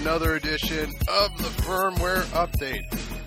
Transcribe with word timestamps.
another 0.00 0.34
edition 0.34 0.90
of 1.08 1.36
the 1.38 1.62
Firmware 1.62 2.22
Update, 2.32 2.84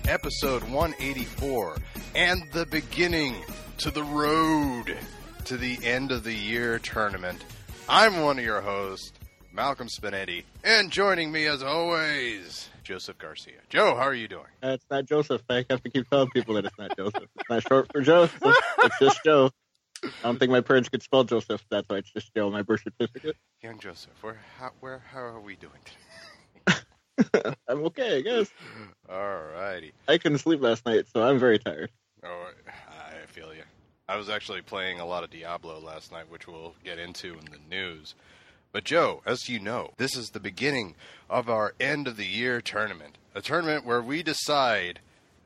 episode 0.08 0.62
184, 0.62 1.76
and 2.14 2.40
the 2.52 2.64
beginning 2.66 3.34
to 3.78 3.90
the 3.90 4.04
road 4.04 4.96
to 5.46 5.56
the 5.56 5.78
end 5.84 6.12
of 6.12 6.22
the 6.22 6.32
year 6.32 6.78
tournament. 6.78 7.44
I'm 7.88 8.20
one 8.20 8.38
of 8.38 8.44
your 8.44 8.60
hosts, 8.60 9.12
Malcolm 9.52 9.88
Spinedi, 9.88 10.44
and 10.62 10.92
joining 10.92 11.32
me 11.32 11.46
as 11.46 11.60
always, 11.60 12.68
Joseph 12.84 13.18
Garcia. 13.18 13.58
Joe, 13.68 13.96
how 13.96 14.04
are 14.04 14.14
you 14.14 14.28
doing? 14.28 14.46
Uh, 14.62 14.68
it's 14.68 14.86
not 14.88 15.06
Joseph. 15.06 15.42
I 15.50 15.64
have 15.68 15.82
to 15.82 15.90
keep 15.90 16.08
telling 16.08 16.30
people 16.30 16.54
that 16.54 16.66
it's 16.66 16.78
not 16.78 16.96
Joseph. 16.96 17.28
It's 17.36 17.50
not 17.50 17.66
short 17.68 17.90
for 17.92 18.00
Joseph. 18.00 18.40
It's 18.78 18.98
just 19.00 19.24
Joe. 19.24 19.50
I 20.04 20.08
don't 20.22 20.38
think 20.38 20.52
my 20.52 20.60
parents 20.60 20.88
could 20.88 21.02
spell 21.02 21.24
Joseph. 21.24 21.64
That's 21.68 21.88
why 21.88 21.96
it's 21.96 22.12
just 22.12 22.32
Joe. 22.34 22.48
My 22.48 22.62
birth 22.62 22.82
certificate. 22.82 23.36
Young 23.60 23.78
Joseph, 23.80 24.12
where 24.22 24.38
how, 24.58 24.70
where 24.80 25.02
how 25.12 25.20
are 25.20 25.40
we 25.40 25.56
doing 25.56 25.72
today? 25.84 26.09
I'm 27.68 27.84
okay, 27.86 28.18
I 28.18 28.20
guess. 28.20 28.50
All 29.08 29.38
righty. 29.54 29.92
I 30.08 30.18
couldn't 30.18 30.38
sleep 30.38 30.60
last 30.60 30.86
night, 30.86 31.06
so 31.12 31.22
I'm 31.22 31.38
very 31.38 31.58
tired. 31.58 31.90
Oh, 32.24 32.50
I 32.88 33.26
feel 33.26 33.54
you. 33.54 33.62
I 34.08 34.16
was 34.16 34.28
actually 34.28 34.62
playing 34.62 34.98
a 35.00 35.06
lot 35.06 35.24
of 35.24 35.30
Diablo 35.30 35.78
last 35.80 36.10
night, 36.12 36.30
which 36.30 36.48
we'll 36.48 36.74
get 36.84 36.98
into 36.98 37.34
in 37.34 37.46
the 37.46 37.58
news. 37.68 38.14
But 38.72 38.84
Joe, 38.84 39.22
as 39.26 39.48
you 39.48 39.58
know, 39.58 39.92
this 39.96 40.16
is 40.16 40.28
the 40.30 40.40
beginning 40.40 40.94
of 41.28 41.48
our 41.48 41.74
end 41.80 42.06
of 42.06 42.16
the 42.16 42.26
year 42.26 42.60
tournament. 42.60 43.18
A 43.34 43.40
tournament 43.42 43.84
where 43.84 44.02
we 44.02 44.22
decide 44.22 45.00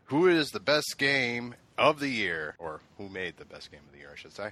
who 0.06 0.26
is 0.26 0.50
the 0.50 0.60
best 0.60 0.96
game 0.98 1.54
of 1.76 2.00
the 2.00 2.08
year, 2.08 2.54
or 2.58 2.80
who 2.98 3.08
made 3.08 3.36
the 3.36 3.44
best 3.44 3.70
game 3.70 3.80
of 3.86 3.92
the 3.92 3.98
year, 3.98 4.10
I 4.12 4.16
should 4.16 4.32
say, 4.32 4.50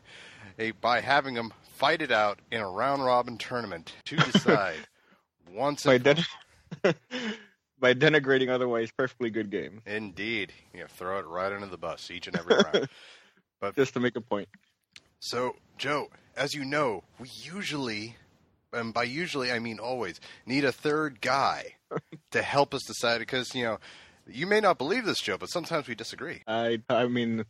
eh, 0.58 0.72
by 0.80 1.00
having 1.00 1.34
them 1.34 1.52
fight 1.77 2.02
it 2.02 2.11
out 2.11 2.39
in 2.50 2.61
a 2.61 2.68
round 2.68 3.05
robin 3.05 3.39
tournament 3.39 3.94
to 4.06 4.16
decide 4.33 4.77
once 5.50 5.84
By, 5.84 5.98
den- 5.98 6.24
by 7.80 7.94
denigrating 7.94 8.48
otherwise 8.48 8.90
perfectly 8.96 9.30
good 9.30 9.50
game. 9.50 9.82
Indeed. 9.86 10.52
You 10.72 10.80
know, 10.80 10.86
throw 10.86 11.18
it 11.18 11.26
right 11.26 11.52
under 11.52 11.66
the 11.66 11.76
bus 11.76 12.10
each 12.10 12.26
and 12.26 12.36
every 12.36 12.56
round. 12.56 12.88
But 13.60 13.76
just 13.76 13.94
to 13.94 14.00
make 14.00 14.16
a 14.16 14.20
point. 14.20 14.48
So, 15.20 15.54
Joe, 15.78 16.08
as 16.36 16.52
you 16.52 16.64
know, 16.64 17.04
we 17.20 17.28
usually, 17.44 18.16
and 18.72 18.92
by 18.92 19.04
usually 19.04 19.52
I 19.52 19.60
mean 19.60 19.78
always, 19.78 20.18
need 20.46 20.64
a 20.64 20.72
third 20.72 21.20
guy 21.20 21.76
to 22.32 22.42
help 22.42 22.74
us 22.74 22.82
decide 22.84 23.20
because, 23.20 23.54
you 23.54 23.62
know, 23.62 23.78
you 24.26 24.48
may 24.48 24.58
not 24.58 24.78
believe 24.78 25.04
this, 25.04 25.20
Joe, 25.20 25.38
but 25.38 25.48
sometimes 25.48 25.86
we 25.86 25.94
disagree. 25.94 26.42
I, 26.48 26.82
I 26.88 27.06
mean, 27.06 27.44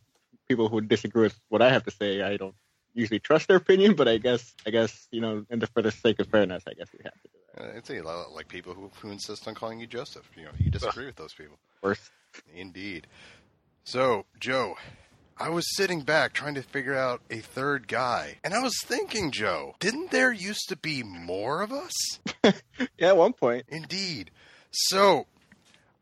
people 0.47 0.69
who 0.69 0.81
disagree 0.81 1.23
with 1.23 1.39
what 1.49 1.63
I 1.63 1.71
have 1.71 1.83
to 1.85 1.91
say, 1.91 2.21
I 2.21 2.37
don't 2.37 2.53
usually 2.93 3.19
trust 3.19 3.47
their 3.47 3.57
opinion, 3.57 3.95
but 3.95 4.07
I 4.07 4.17
guess, 4.17 4.53
I 4.67 4.69
guess, 4.69 5.07
you 5.09 5.21
know, 5.21 5.45
and 5.49 5.67
for 5.69 5.81
the 5.81 5.91
sake 5.91 6.19
of 6.19 6.27
fairness, 6.27 6.63
I 6.67 6.73
guess 6.73 6.89
we 6.93 6.99
have 7.03 7.13
to 7.13 7.27
do 7.27 7.39
that. 7.39 7.42
Uh, 7.59 7.65
It's 7.75 7.89
a 7.89 8.01
lot 8.01 8.31
like 8.33 8.47
people 8.47 8.73
who, 8.73 8.89
who 9.01 9.11
insist 9.11 9.47
on 9.47 9.55
calling 9.55 9.79
you 9.79 9.87
Joseph. 9.87 10.29
You 10.35 10.45
know, 10.45 10.51
you 10.59 10.69
disagree 10.71 11.05
with 11.05 11.15
those 11.15 11.33
people. 11.33 11.57
Worse. 11.81 12.09
Indeed. 12.55 13.07
So, 13.83 14.25
Joe, 14.39 14.75
I 15.37 15.49
was 15.49 15.65
sitting 15.75 16.01
back 16.01 16.33
trying 16.33 16.55
to 16.55 16.61
figure 16.61 16.95
out 16.95 17.21
a 17.29 17.39
third 17.39 17.87
guy, 17.87 18.37
and 18.43 18.53
I 18.53 18.59
was 18.61 18.73
thinking, 18.83 19.31
Joe, 19.31 19.75
didn't 19.79 20.11
there 20.11 20.31
used 20.31 20.69
to 20.69 20.75
be 20.77 21.03
more 21.03 21.61
of 21.61 21.71
us? 21.71 21.91
Yeah, 22.97 23.09
at 23.09 23.17
one 23.17 23.33
point. 23.33 23.65
Indeed. 23.69 24.31
So, 24.71 25.27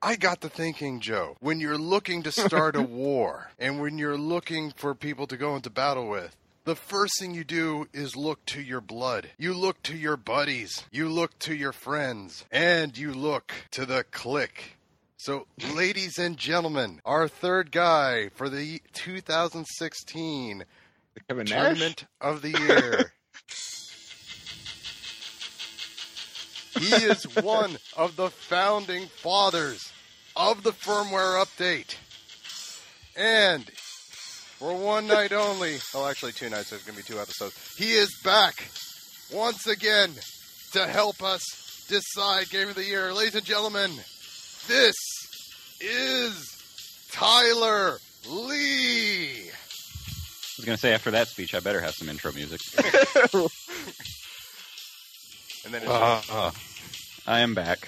I 0.01 0.15
got 0.15 0.41
to 0.41 0.49
thinking, 0.49 0.99
Joe, 0.99 1.35
when 1.39 1.59
you're 1.59 1.77
looking 1.77 2.23
to 2.23 2.31
start 2.31 2.75
a 2.75 2.81
war 3.05 3.51
and 3.59 3.79
when 3.81 3.97
you're 3.97 4.17
looking 4.17 4.71
for 4.75 4.95
people 4.95 5.27
to 5.27 5.37
go 5.37 5.55
into 5.55 5.69
battle 5.69 6.07
with, 6.09 6.35
the 6.63 6.75
first 6.75 7.19
thing 7.19 7.33
you 7.33 7.43
do 7.43 7.87
is 7.93 8.15
look 8.15 8.45
to 8.45 8.61
your 8.61 8.81
blood. 8.81 9.29
You 9.37 9.53
look 9.53 9.81
to 9.83 9.95
your 9.95 10.17
buddies. 10.17 10.83
You 10.91 11.09
look 11.09 11.37
to 11.39 11.55
your 11.55 11.71
friends. 11.71 12.45
And 12.51 12.97
you 12.97 13.13
look 13.13 13.53
to 13.71 13.85
the 13.85 14.03
clique. 14.11 14.77
So, 15.17 15.47
ladies 15.75 16.17
and 16.17 16.37
gentlemen, 16.37 16.99
our 17.05 17.27
third 17.27 17.71
guy 17.71 18.29
for 18.29 18.49
the 18.49 18.81
2016 18.93 20.65
Kevin 21.27 21.45
Nash? 21.45 21.49
Tournament 21.49 22.05
of 22.19 22.41
the 22.41 22.49
Year. 22.49 23.13
he 26.79 27.05
is 27.05 27.23
one 27.37 27.77
of 27.95 28.15
the 28.15 28.29
founding 28.29 29.07
fathers 29.07 29.91
of 30.35 30.63
the 30.63 30.71
firmware 30.71 31.43
update. 31.43 31.97
And 33.15 33.69
for 34.61 34.75
one 34.75 35.07
night 35.07 35.33
only, 35.33 35.77
oh, 35.95 36.07
actually, 36.07 36.33
two 36.33 36.47
nights, 36.47 36.69
there's 36.69 36.83
going 36.83 36.95
to 36.95 37.03
be 37.03 37.07
two 37.11 37.19
episodes. 37.19 37.55
He 37.77 37.93
is 37.93 38.15
back 38.23 38.69
once 39.33 39.65
again 39.65 40.11
to 40.73 40.85
help 40.85 41.23
us 41.23 41.41
decide 41.89 42.47
Game 42.51 42.69
of 42.69 42.75
the 42.75 42.85
Year. 42.85 43.11
Ladies 43.11 43.33
and 43.33 43.43
gentlemen, 43.43 43.89
this 44.67 44.95
is 45.81 47.09
Tyler 47.11 47.97
Lee. 48.29 49.49
I 49.49 50.57
was 50.57 50.63
going 50.63 50.75
to 50.75 50.79
say, 50.79 50.93
after 50.93 51.09
that 51.09 51.27
speech, 51.27 51.55
I 51.55 51.59
better 51.59 51.81
have 51.81 51.95
some 51.95 52.07
intro 52.07 52.31
music. 52.31 52.61
And 55.63 55.71
then 55.75 55.83
it's 55.83 55.91
Uh, 55.91 56.51
I 57.27 57.41
am 57.41 57.53
back. 57.53 57.87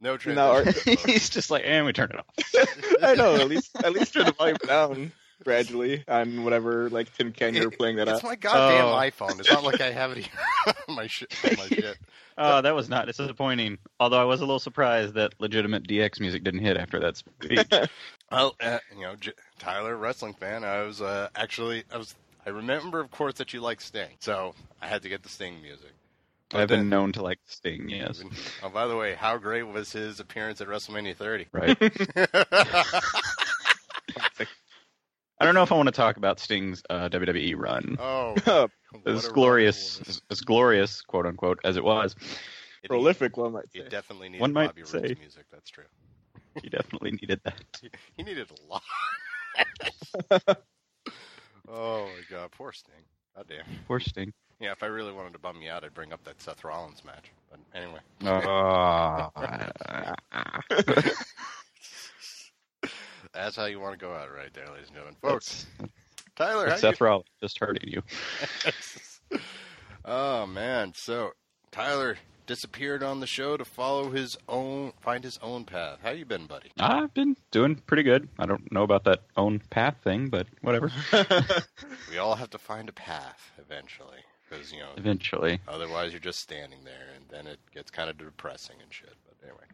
Yeah, 0.00 0.10
we'll 0.10 0.18
just 0.18 0.34
no 0.36 0.62
transition. 0.62 0.94
Now, 0.94 1.00
He's 1.12 1.28
just 1.30 1.50
like, 1.50 1.62
and 1.66 1.86
we 1.86 1.92
turn 1.92 2.10
it 2.12 2.18
off. 2.18 2.96
I 3.02 3.14
know. 3.14 3.36
At 3.36 3.48
least, 3.48 3.70
at 3.84 3.92
least 3.92 4.14
turn 4.14 4.26
the 4.26 4.32
volume 4.32 4.56
down 4.66 5.12
gradually 5.44 6.04
on 6.06 6.44
whatever 6.44 6.90
like 6.90 7.14
Tim 7.16 7.32
can 7.32 7.54
you're 7.54 7.70
playing 7.70 7.96
that 7.96 8.08
it's 8.08 8.18
at. 8.18 8.24
my 8.24 8.36
goddamn 8.36 8.84
Oh. 8.86 8.94
iPhone. 8.94 9.40
It's 9.40 9.50
not 9.50 9.64
like 9.64 9.80
I 9.80 9.90
have 9.90 10.12
it 10.12 10.18
here 10.18 10.74
on 10.88 10.94
my 10.94 11.06
shit. 11.06 11.34
on 11.44 11.56
my 11.56 11.66
shit. 11.66 11.96
Oh, 12.36 12.60
that 12.62 12.74
was 12.74 12.88
not 12.88 13.06
disappointing. 13.06 13.78
Although 13.98 14.20
I 14.20 14.24
was 14.24 14.40
a 14.40 14.44
little 14.44 14.58
surprised 14.58 15.14
that 15.14 15.34
legitimate 15.38 15.86
DX 15.88 16.20
music 16.20 16.44
didn't 16.44 16.60
hit 16.60 16.76
after 16.76 17.00
that 17.00 17.16
speech. 17.16 17.66
Well, 18.30 18.54
uh, 18.60 18.78
you 18.94 19.02
know, 19.02 19.16
J- 19.16 19.32
Tyler, 19.58 19.96
wrestling 19.96 20.34
fan. 20.34 20.62
I 20.64 20.82
was 20.82 21.00
uh, 21.02 21.28
actually, 21.36 21.84
I 21.92 21.96
was, 21.98 22.14
I 22.46 22.50
remember, 22.50 23.00
of 23.00 23.10
course, 23.10 23.34
that 23.34 23.52
you 23.52 23.60
like 23.60 23.80
Sting, 23.80 24.08
so 24.20 24.54
I 24.80 24.86
had 24.88 25.02
to 25.02 25.08
get 25.08 25.22
the 25.22 25.28
Sting 25.28 25.60
music. 25.60 25.90
But 26.50 26.60
I've 26.62 26.68
been 26.68 26.88
known 26.88 27.12
to 27.12 27.22
like 27.22 27.38
Sting, 27.46 27.88
yes. 27.88 28.22
Oh, 28.62 28.68
by 28.70 28.86
the 28.88 28.96
way, 28.96 29.14
how 29.14 29.36
great 29.38 29.62
was 29.62 29.92
his 29.92 30.18
appearance 30.18 30.60
at 30.60 30.66
WrestleMania 30.68 31.16
30? 31.16 31.46
Right. 31.52 31.76
I 35.38 35.44
don't 35.46 35.54
know 35.54 35.62
if 35.62 35.72
I 35.72 35.76
want 35.76 35.86
to 35.86 35.92
talk 35.92 36.16
about 36.18 36.38
Sting's 36.40 36.82
uh, 36.90 37.08
WWE 37.08 37.54
run. 37.56 37.96
oh, 37.98 38.34
what 38.44 38.70
As 39.06 39.28
glorious, 39.28 40.00
it 40.00 40.08
as, 40.08 40.22
as 40.30 40.40
glorious, 40.42 41.00
quote 41.02 41.26
unquote, 41.26 41.60
as 41.64 41.76
it 41.76 41.84
was, 41.84 42.14
It- 42.82 42.88
Prolific, 42.88 43.36
one 43.36 43.52
might 43.52 43.70
say. 43.72 43.80
It 43.80 43.90
definitely 43.90 44.28
needed 44.28 44.40
One 44.42 44.52
might 44.52 44.68
Bobby 44.68 44.82
Roode's 44.82 44.90
say. 44.90 45.16
music. 45.18 45.46
That's 45.52 45.70
true. 45.70 45.84
he 46.62 46.68
definitely 46.68 47.12
needed 47.12 47.40
that. 47.44 47.62
He 48.16 48.22
needed 48.22 48.48
a 48.50 48.54
lot. 48.70 48.82
oh 51.68 52.04
my 52.06 52.22
god, 52.30 52.50
poor 52.50 52.72
Sting. 52.72 52.94
God 53.36 53.46
damn. 53.48 53.64
Poor 53.86 54.00
Sting. 54.00 54.32
Yeah, 54.60 54.72
if 54.72 54.82
I 54.82 54.86
really 54.86 55.12
wanted 55.12 55.32
to 55.32 55.38
bum 55.38 55.62
you 55.62 55.70
out, 55.70 55.84
I'd 55.84 55.94
bring 55.94 56.12
up 56.12 56.22
that 56.24 56.40
Seth 56.40 56.62
Rollins 56.64 57.02
match. 57.04 57.32
But 57.50 57.60
anyway. 57.74 58.00
Oh. 58.24 59.30
That's 63.32 63.56
how 63.56 63.64
you 63.64 63.80
want 63.80 63.98
to 63.98 64.04
go 64.04 64.12
out 64.12 64.28
right 64.34 64.52
there, 64.52 64.66
ladies 64.66 64.88
and 64.88 64.96
gentlemen. 64.96 65.16
Folks, 65.22 65.66
Tyler, 66.36 66.68
That's 66.68 66.82
Seth 66.82 67.00
Rollins 67.00 67.26
just 67.40 67.58
hurting 67.58 67.88
you. 67.88 68.02
you... 69.30 69.38
Oh 70.02 70.46
man, 70.46 70.92
so 70.96 71.32
Tyler 71.70 72.16
disappeared 72.46 73.02
on 73.02 73.20
the 73.20 73.26
show 73.26 73.58
to 73.58 73.64
follow 73.66 74.10
his 74.10 74.36
own 74.48 74.92
find 75.00 75.22
his 75.22 75.38
own 75.42 75.64
path. 75.64 75.98
How 76.02 76.10
you 76.10 76.24
been, 76.24 76.46
buddy? 76.46 76.70
I've 76.80 77.12
been 77.12 77.36
doing 77.50 77.76
pretty 77.76 78.02
good. 78.02 78.28
I 78.38 78.46
don't 78.46 78.72
know 78.72 78.82
about 78.82 79.04
that 79.04 79.22
own 79.36 79.60
path 79.70 79.98
thing, 80.02 80.28
but 80.28 80.46
whatever. 80.62 80.90
We 82.10 82.18
all 82.18 82.34
have 82.34 82.50
to 82.50 82.58
find 82.58 82.88
a 82.88 82.92
path 82.92 83.52
eventually. 83.58 84.18
Because, 84.50 84.72
you 84.72 84.80
know, 84.80 84.90
Eventually. 84.96 85.60
Otherwise, 85.68 86.10
you're 86.12 86.20
just 86.20 86.40
standing 86.40 86.80
there, 86.84 87.06
and 87.14 87.24
then 87.30 87.46
it 87.46 87.60
gets 87.72 87.90
kind 87.90 88.10
of 88.10 88.18
depressing 88.18 88.76
and 88.82 88.92
shit. 88.92 89.14
But 89.24 89.36
anyway, 89.48 89.64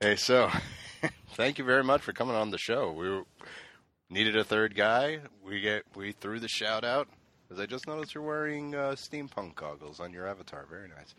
hey, 0.00 0.16
so 0.16 0.50
thank 1.34 1.58
you 1.58 1.64
very 1.64 1.82
much 1.82 2.02
for 2.02 2.12
coming 2.12 2.36
on 2.36 2.50
the 2.50 2.58
show. 2.58 2.92
We 2.92 3.08
were, 3.08 3.22
needed 4.10 4.36
a 4.36 4.44
third 4.44 4.74
guy. 4.74 5.20
We 5.44 5.60
get 5.60 5.84
we 5.96 6.12
threw 6.12 6.38
the 6.38 6.48
shout 6.48 6.84
out 6.84 7.08
because 7.48 7.60
I 7.62 7.66
just 7.66 7.86
noticed 7.86 8.14
you're 8.14 8.22
wearing 8.24 8.74
uh, 8.74 8.94
steampunk 8.96 9.54
goggles 9.54 10.00
on 10.00 10.12
your 10.12 10.28
avatar. 10.28 10.66
Very 10.70 10.88
nice. 10.88 11.14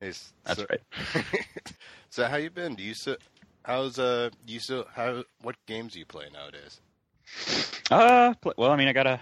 Hey, 0.00 0.08
s- 0.10 0.32
That's 0.44 0.60
so, 0.60 0.66
right. 0.70 0.80
so 2.10 2.26
how 2.26 2.36
you 2.36 2.50
been? 2.50 2.74
Do 2.74 2.82
you 2.82 2.94
still 2.94 3.16
how's 3.64 3.98
uh 3.98 4.30
you 4.46 4.60
still 4.60 4.86
how 4.94 5.24
what 5.42 5.56
games 5.66 5.94
do 5.94 5.98
you 5.98 6.06
play 6.06 6.26
nowadays? 6.32 6.80
Uh, 7.90 8.34
well, 8.56 8.70
I 8.70 8.76
mean, 8.76 8.88
I 8.88 8.92
got 8.92 9.06
a 9.06 9.20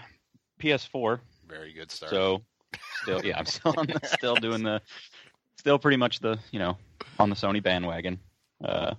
PS4, 0.61 1.19
Very 1.47 1.73
good 1.73 1.91
start. 1.91 2.11
so 2.11 2.41
still, 3.01 3.23
yeah, 3.25 3.37
I'm 3.37 3.45
still 3.45 3.73
on 3.77 3.87
the, 3.87 3.99
still 4.17 4.35
doing 4.35 4.63
the, 4.63 4.81
still 5.57 5.79
pretty 5.79 5.97
much 5.97 6.19
the, 6.19 6.37
you 6.51 6.59
know, 6.59 6.77
on 7.17 7.29
the 7.29 7.35
Sony 7.35 7.61
bandwagon. 7.61 8.19
Uh, 8.63 8.95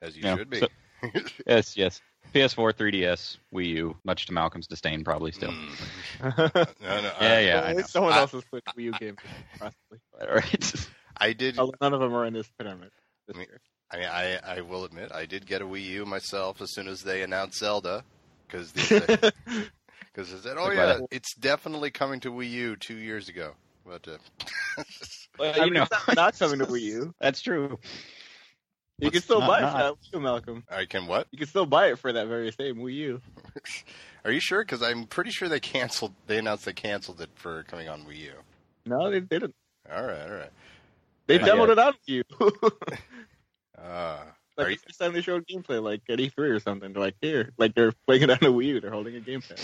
as 0.00 0.16
you 0.16 0.22
yeah, 0.24 0.36
should 0.36 0.50
be. 0.50 0.60
so- 0.60 0.68
yes, 1.46 1.76
yes. 1.76 2.00
PS4, 2.34 2.72
3DS, 2.72 3.36
Wii 3.52 3.66
U, 3.66 3.96
much 4.04 4.26
to 4.26 4.32
Malcolm's 4.32 4.66
disdain, 4.66 5.04
probably 5.04 5.32
still. 5.32 5.50
Mm. 5.50 5.72
No, 6.80 7.00
no, 7.02 7.12
Yeah, 7.20 7.32
I- 7.34 7.40
yeah, 7.40 7.62
I 7.62 7.72
know. 7.74 7.82
Someone 7.82 8.12
I- 8.14 8.18
else's 8.20 8.44
Switch 8.48 8.64
Wii 8.76 8.82
U 8.84 8.92
game, 8.92 9.16
possibly. 9.58 9.98
All 10.20 10.34
right. 10.34 10.86
I 11.18 11.32
did. 11.34 11.56
None 11.56 11.92
of 11.92 12.00
them 12.00 12.14
are 12.14 12.24
in 12.24 12.32
this 12.32 12.48
tournament 12.58 12.92
this 13.28 13.36
I 13.36 13.38
mean- 13.38 13.48
year. 13.48 13.60
I 13.90 13.96
mean, 13.98 14.06
I, 14.08 14.56
I 14.56 14.60
will 14.62 14.84
admit, 14.84 15.12
I 15.12 15.26
did 15.26 15.44
get 15.44 15.60
a 15.60 15.66
Wii 15.66 15.84
U 15.84 16.06
myself 16.06 16.62
as 16.62 16.72
soon 16.72 16.88
as 16.88 17.02
they 17.02 17.20
announced 17.22 17.58
Zelda, 17.58 18.02
because 18.46 18.72
because 20.12 20.30
they 20.32 20.38
said, 20.48 20.56
"Oh 20.58 20.64
Like, 20.64 20.76
yeah, 20.76 20.98
what? 21.00 21.08
it's 21.10 21.34
definitely 21.34 21.90
coming 21.90 22.20
to 22.20 22.30
Wii 22.32 22.50
U 22.50 22.76
two 22.76 22.96
years 22.96 23.28
ago." 23.28 23.52
But 23.86 24.06
uh, 24.08 24.18
Well, 25.38 25.52
I 25.54 25.56
you 25.56 25.62
mean, 25.64 25.74
know, 25.74 25.82
it's 25.82 26.06
not, 26.08 26.16
not 26.16 26.38
coming 26.38 26.58
to 26.60 26.66
Wii 26.72 26.80
U. 26.82 27.14
that's 27.20 27.40
true. 27.40 27.78
You 28.98 29.10
can 29.10 29.22
still 29.22 29.40
not- 29.40 29.48
buy 29.48 29.58
it 29.58 29.62
not? 29.62 29.72
for 29.72 29.78
that 30.12 30.18
Wii 30.18 30.22
Malcolm. 30.22 30.64
I 30.70 30.84
can 30.84 31.06
what? 31.06 31.26
You 31.32 31.38
can 31.38 31.48
still 31.48 31.66
buy 31.66 31.88
it 31.88 31.98
for 31.98 32.12
that 32.12 32.28
very 32.28 32.52
same 32.52 32.76
Wii 32.76 32.94
U. 32.94 33.20
Are 34.24 34.30
you 34.30 34.38
sure? 34.40 34.62
Because 34.62 34.82
I'm 34.82 35.06
pretty 35.06 35.30
sure 35.30 35.48
they 35.48 35.58
canceled. 35.60 36.14
They 36.28 36.38
announced 36.38 36.64
they 36.64 36.72
canceled 36.72 37.20
it 37.20 37.30
for 37.34 37.64
coming 37.64 37.88
on 37.88 38.04
Wii 38.04 38.18
U. 38.18 38.32
No, 38.86 39.10
they 39.10 39.18
didn't. 39.20 39.54
All 39.92 40.04
right, 40.06 40.22
all 40.22 40.30
right. 40.36 40.50
They 41.26 41.38
Not 41.38 41.48
demoed 41.48 41.70
it 41.70 41.78
on 41.80 41.92
Wii 42.08 42.22
U. 43.78 43.82
Uh, 43.82 44.18
like 44.56 44.64
Are 44.64 44.68
the 44.68 44.72
you- 44.72 44.78
first 44.86 44.98
time 45.00 45.12
they 45.12 45.22
showed 45.22 45.46
gameplay, 45.46 45.82
like 45.82 46.02
at 46.08 46.18
E3 46.18 46.38
or 46.38 46.60
something. 46.60 46.92
They're 46.92 47.02
like, 47.02 47.16
here, 47.20 47.50
like 47.58 47.74
they're 47.74 47.92
playing 48.06 48.22
it 48.22 48.30
on 48.30 48.38
the 48.40 48.46
Wii 48.52 48.64
U. 48.66 48.80
They're 48.80 48.90
holding 48.90 49.16
a 49.16 49.20
gamepad. 49.20 49.60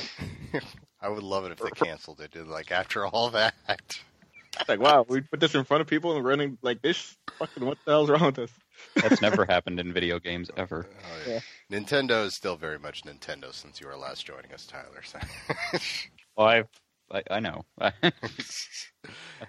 I 1.00 1.08
would 1.08 1.22
love 1.22 1.44
it 1.44 1.52
if 1.52 1.58
they 1.58 1.70
canceled 1.70 2.20
it. 2.20 2.34
Like 2.46 2.72
after 2.72 3.06
all 3.06 3.30
that. 3.30 3.54
It's 3.68 4.68
like, 4.68 4.80
wow, 4.80 5.04
we 5.08 5.20
put 5.20 5.38
this 5.38 5.54
in 5.54 5.62
front 5.64 5.82
of 5.82 5.86
people 5.86 6.16
and 6.16 6.24
running 6.24 6.58
like 6.62 6.82
this. 6.82 7.16
Fucking, 7.38 7.64
what 7.64 7.78
the 7.84 7.92
hell's 7.92 8.10
wrong 8.10 8.24
with 8.24 8.38
us? 8.40 8.50
That's 8.96 9.22
never 9.22 9.44
happened 9.48 9.78
in 9.78 9.92
video 9.92 10.18
games 10.18 10.50
ever. 10.56 10.86
Oh, 10.90 11.30
yeah. 11.30 11.40
Nintendo 11.70 12.24
is 12.24 12.34
still 12.34 12.56
very 12.56 12.78
much 12.78 13.02
Nintendo 13.04 13.52
since 13.52 13.80
you 13.80 13.86
were 13.86 13.96
last 13.96 14.26
joining 14.26 14.52
us, 14.52 14.66
Tyler. 14.66 15.02
So. 15.04 15.18
Well, 16.36 16.46
I, 16.48 16.64
I, 17.10 17.22
I 17.30 17.40
know. 17.40 17.64
I've 17.80 18.00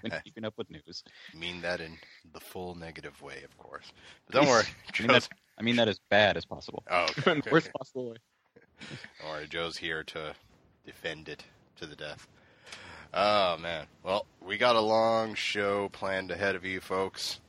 been 0.02 0.14
eh. 0.14 0.20
keeping 0.24 0.46
up 0.46 0.54
with 0.58 0.70
news. 0.70 1.04
mean 1.34 1.62
that 1.62 1.82
in 1.82 1.98
the 2.34 2.40
full 2.40 2.76
negative 2.76 3.22
way, 3.22 3.44
of 3.44 3.58
course. 3.58 3.92
But 4.26 4.36
don't 4.36 4.48
worry, 4.48 4.66
I 5.00 5.02
mean, 5.02 5.10
Joe's. 5.10 5.30
I 5.58 5.62
mean 5.62 5.76
that 5.76 5.88
as 5.88 6.00
bad 6.10 6.38
as 6.38 6.46
possible. 6.46 6.84
Oh, 6.90 7.04
okay, 7.18 7.32
in 7.32 7.40
okay, 7.40 7.50
worst 7.52 7.68
okay. 7.68 7.74
possible 7.78 8.12
way. 8.12 8.18
Don't 9.20 9.30
worry, 9.30 9.48
Joe's 9.48 9.78
here 9.78 10.04
to 10.04 10.34
defend 10.86 11.28
it 11.28 11.44
to 11.78 11.86
the 11.86 11.96
death. 11.96 12.28
Oh 13.14 13.58
man, 13.58 13.88
well, 14.04 14.26
we 14.42 14.58
got 14.58 14.76
a 14.76 14.82
long 14.82 15.34
show 15.34 15.90
planned 15.90 16.32
ahead 16.32 16.56
of 16.56 16.64
you, 16.64 16.80
folks. 16.80 17.40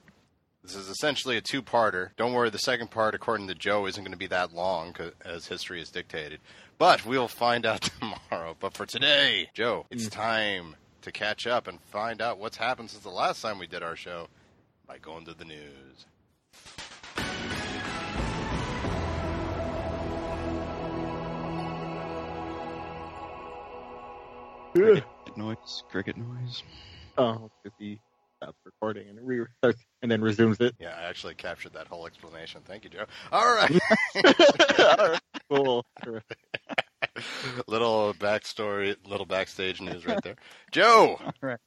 This 0.63 0.75
is 0.75 0.89
essentially 0.89 1.39
a 1.39 1.41
two-parter. 1.41 2.11
Don't 2.19 2.35
worry, 2.35 2.51
the 2.51 2.59
second 2.59 2.91
part, 2.91 3.15
according 3.15 3.49
to 3.49 3.55
Joe, 3.55 3.87
isn't 3.87 4.03
going 4.03 4.13
to 4.13 4.19
be 4.19 4.27
that 4.27 4.53
long 4.53 4.95
as 5.25 5.47
history 5.47 5.79
has 5.79 5.89
dictated. 5.89 6.41
But 6.81 7.05
we'll 7.05 7.29
find 7.29 7.67
out 7.67 7.83
tomorrow. 8.01 8.57
But 8.59 8.73
for 8.73 8.87
today, 8.87 9.51
Joe, 9.53 9.85
it's 9.91 10.07
mm. 10.07 10.13
time 10.13 10.77
to 11.03 11.13
catch 11.13 11.47
up 11.47 11.69
and 11.69 11.79
find 11.93 12.23
out 12.23 12.39
what's 12.39 12.57
happened 12.57 12.89
since 12.89 13.03
the 13.03 13.11
last 13.11 13.43
time 13.43 13.59
we 13.59 13.67
did 13.67 13.83
our 13.83 13.97
show 13.97 14.29
by 14.89 14.97
going 14.97 15.27
to 15.27 15.35
the 15.35 15.45
news. 15.45 16.07
Cricket 24.75 25.05
noise. 25.37 25.85
Cricket 25.91 26.17
noise. 26.17 26.63
Oh, 27.19 27.51
because 27.63 27.77
he 27.79 28.01
stops 28.39 28.57
recording 28.65 29.07
and 29.07 29.19
restarts 29.19 29.81
and 30.01 30.11
then 30.11 30.23
resumes 30.23 30.61
it. 30.61 30.75
Yeah, 30.79 30.97
I 30.99 31.03
actually 31.03 31.35
captured 31.35 31.75
that 31.75 31.89
whole 31.89 32.07
explanation. 32.07 32.63
Thank 32.65 32.85
you, 32.85 32.91
Joe. 32.91 33.05
All 33.31 33.55
right. 33.55 33.79
Alright, 34.81 35.21
cool. 35.51 35.85
Terrific. 36.03 36.39
little 37.67 38.15
backstory, 38.15 38.97
little 39.07 39.27
backstage 39.27 39.81
news 39.81 40.07
right 40.07 40.23
there. 40.23 40.37
Joe, 40.73 41.19
All 41.25 41.33
right. 41.43 41.59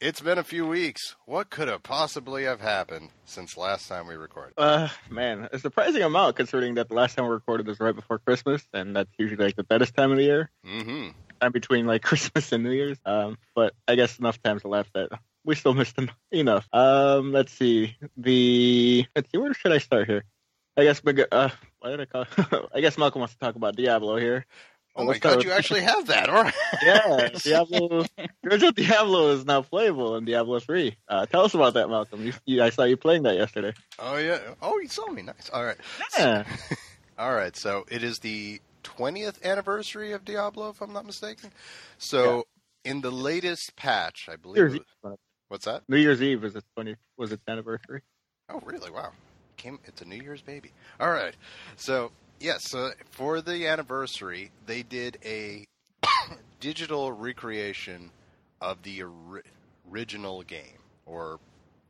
it's 0.00 0.20
been 0.20 0.38
a 0.38 0.44
few 0.44 0.66
weeks. 0.66 1.16
What 1.26 1.50
could 1.50 1.68
have 1.68 1.82
possibly 1.82 2.44
have 2.44 2.60
happened 2.60 3.10
since 3.24 3.56
last 3.56 3.88
time 3.88 4.06
we 4.06 4.14
recorded? 4.14 4.54
Uh, 4.56 4.88
man, 5.10 5.48
a 5.52 5.58
surprising 5.58 6.02
amount 6.02 6.36
considering 6.36 6.74
that 6.76 6.88
the 6.88 6.94
last 6.94 7.16
time 7.16 7.26
we 7.26 7.32
recorded 7.32 7.66
was 7.66 7.80
right 7.80 7.94
before 7.94 8.18
Christmas, 8.18 8.62
and 8.72 8.94
that's 8.96 9.10
usually 9.18 9.44
like 9.44 9.56
the 9.56 9.62
deadest 9.64 9.94
time 9.94 10.10
of 10.10 10.18
the 10.18 10.24
year, 10.24 10.50
Mm-hmm. 10.66 11.08
time 11.40 11.52
between 11.52 11.86
like 11.86 12.02
Christmas 12.04 12.52
and 12.52 12.62
New 12.64 12.70
Year's. 12.72 12.98
Um, 13.04 13.38
but 13.54 13.74
I 13.88 13.94
guess 13.94 14.18
enough 14.18 14.42
times 14.42 14.62
elapsed 14.64 14.92
that 14.94 15.10
we 15.44 15.54
still 15.54 15.74
missed 15.74 15.98
en- 15.98 16.10
enough. 16.32 16.66
Um, 16.72 17.32
let's 17.32 17.52
see. 17.52 17.96
The 18.16 19.06
let's 19.14 19.30
see. 19.30 19.38
Where 19.38 19.54
should 19.54 19.72
I 19.72 19.78
start 19.78 20.08
here? 20.08 20.24
I 20.76 20.82
guess. 20.84 21.00
Big- 21.00 21.22
Uh, 21.30 21.48
why 21.78 21.90
did 21.90 22.00
I 22.00 22.04
call? 22.06 22.26
I 22.74 22.80
guess 22.80 22.98
Malcolm 22.98 23.20
wants 23.20 23.34
to 23.34 23.38
talk 23.38 23.54
about 23.54 23.76
Diablo 23.76 24.16
here. 24.18 24.44
Oh 24.96 25.04
my 25.04 25.18
God, 25.18 25.44
you 25.44 25.52
actually 25.52 25.82
have 25.82 26.06
that. 26.06 26.28
All 26.28 26.42
right. 26.42 26.54
Yeah, 26.82 27.28
Diablo. 27.42 28.04
Original 28.44 28.72
Diablo 28.72 29.30
is 29.32 29.44
now 29.44 29.62
playable 29.62 30.16
in 30.16 30.24
Diablo 30.24 30.58
3. 30.60 30.96
Uh, 31.08 31.26
tell 31.26 31.42
us 31.44 31.54
about 31.54 31.74
that, 31.74 31.88
Malcolm. 31.88 32.24
You, 32.24 32.32
you, 32.44 32.62
I 32.62 32.70
saw 32.70 32.84
you 32.84 32.96
playing 32.96 33.24
that 33.24 33.34
yesterday. 33.36 33.72
Oh 33.98 34.16
yeah. 34.16 34.38
Oh, 34.62 34.78
you 34.78 34.88
saw 34.88 35.06
me. 35.10 35.22
Nice. 35.22 35.50
All 35.52 35.64
right. 35.64 35.76
Yeah. 36.18 36.44
All 37.18 37.34
right. 37.34 37.56
So 37.56 37.84
it 37.90 38.02
is 38.02 38.20
the 38.20 38.60
20th 38.84 39.42
anniversary 39.42 40.12
of 40.12 40.24
Diablo, 40.24 40.70
if 40.70 40.80
I'm 40.80 40.92
not 40.92 41.06
mistaken. 41.06 41.50
So 41.98 42.46
in 42.84 43.00
the 43.00 43.10
latest 43.10 43.74
patch, 43.76 44.28
I 44.30 44.36
believe. 44.36 44.76
Eve, 44.76 45.16
What's 45.48 45.64
that? 45.64 45.82
New 45.88 45.96
Year's 45.96 46.22
Eve 46.22 46.42
was 46.42 46.56
its 46.56 46.66
20 46.74 46.96
was 47.16 47.32
its 47.32 47.42
anniversary. 47.48 48.02
Oh, 48.48 48.60
really? 48.64 48.90
Wow. 48.90 49.12
Came. 49.56 49.78
It's 49.84 50.02
a 50.02 50.04
New 50.04 50.20
Year's 50.20 50.42
baby. 50.42 50.72
All 51.00 51.10
right. 51.10 51.34
So 51.76 52.10
yes, 52.40 52.74
uh, 52.74 52.90
for 53.10 53.40
the 53.40 53.66
anniversary, 53.66 54.50
they 54.66 54.82
did 54.82 55.18
a 55.24 55.64
digital 56.60 57.12
recreation 57.12 58.10
of 58.60 58.82
the 58.82 59.02
ori- 59.02 59.42
original 59.90 60.42
game, 60.42 60.78
or 61.04 61.38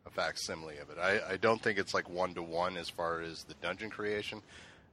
a 0.06 0.10
facsimile 0.10 0.78
of 0.78 0.90
it. 0.90 0.98
I, 1.00 1.32
I 1.32 1.36
don't 1.36 1.60
think 1.62 1.78
it's 1.78 1.94
like 1.94 2.08
one 2.08 2.34
to 2.34 2.42
one 2.42 2.76
as 2.76 2.88
far 2.88 3.20
as 3.20 3.44
the 3.44 3.54
dungeon 3.62 3.90
creation, 3.90 4.42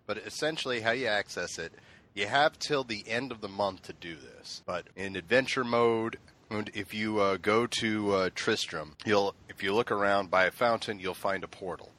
but 0.06 0.18
essentially 0.18 0.82
how 0.82 0.92
you 0.92 1.08
access 1.08 1.58
it. 1.60 1.74
You 2.14 2.28
have 2.28 2.60
till 2.60 2.84
the 2.84 3.04
end 3.08 3.32
of 3.32 3.42
the 3.42 3.48
month 3.48 3.84
to 3.84 3.94
do 3.94 4.16
this, 4.16 4.62
but 4.68 4.86
in 4.96 5.16
adventure 5.16 5.64
mode, 5.64 6.18
if 6.52 6.94
you 6.94 7.20
uh, 7.20 7.38
go 7.38 7.66
to 7.66 8.12
uh, 8.14 8.30
Tristram, 8.36 8.96
you'll 9.04 9.34
if 9.50 9.64
you 9.64 9.74
look 9.74 9.92
around 9.92 10.30
by 10.30 10.46
a 10.46 10.52
fountain, 10.52 11.00
you'll 11.00 11.16
find 11.16 11.44
a 11.44 11.48
portal, 11.48 11.90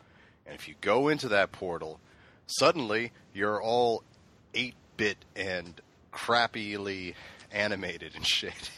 and 0.46 0.54
if 0.54 0.68
you 0.68 0.74
go 0.80 1.08
into 1.08 1.28
that 1.28 1.50
portal, 1.50 1.98
suddenly 2.46 3.10
you're 3.34 3.60
all 3.62 4.03
eight 4.55 4.74
bit 4.96 5.19
and 5.36 5.81
crappily 6.12 7.14
animated 7.53 8.14
and 8.14 8.26
shit, 8.26 8.70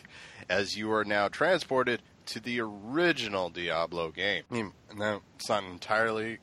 as 0.49 0.77
you 0.77 0.93
are 0.93 1.05
now 1.05 1.29
transported 1.29 2.03
to 2.27 2.41
the 2.41 2.61
original 2.61 3.51
Diablo 3.51 4.11
game. 4.11 4.43
Hmm, 4.51 4.69
Now 4.97 5.23
it's 5.37 5.49
not 5.49 5.63
entirely. 5.65 6.39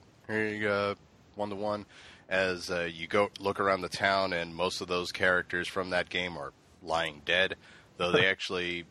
One 1.35 1.49
to 1.49 1.55
one, 1.55 1.85
as 2.29 2.69
uh, 2.69 2.87
you 2.91 3.07
go 3.07 3.29
look 3.39 3.59
around 3.59 3.81
the 3.81 3.89
town, 3.89 4.33
and 4.33 4.55
most 4.55 4.81
of 4.81 4.87
those 4.87 5.11
characters 5.11 5.67
from 5.67 5.89
that 5.89 6.09
game 6.09 6.37
are 6.37 6.53
lying 6.83 7.21
dead, 7.25 7.55
though 7.97 8.11
they 8.11 8.25
actually 8.29 8.85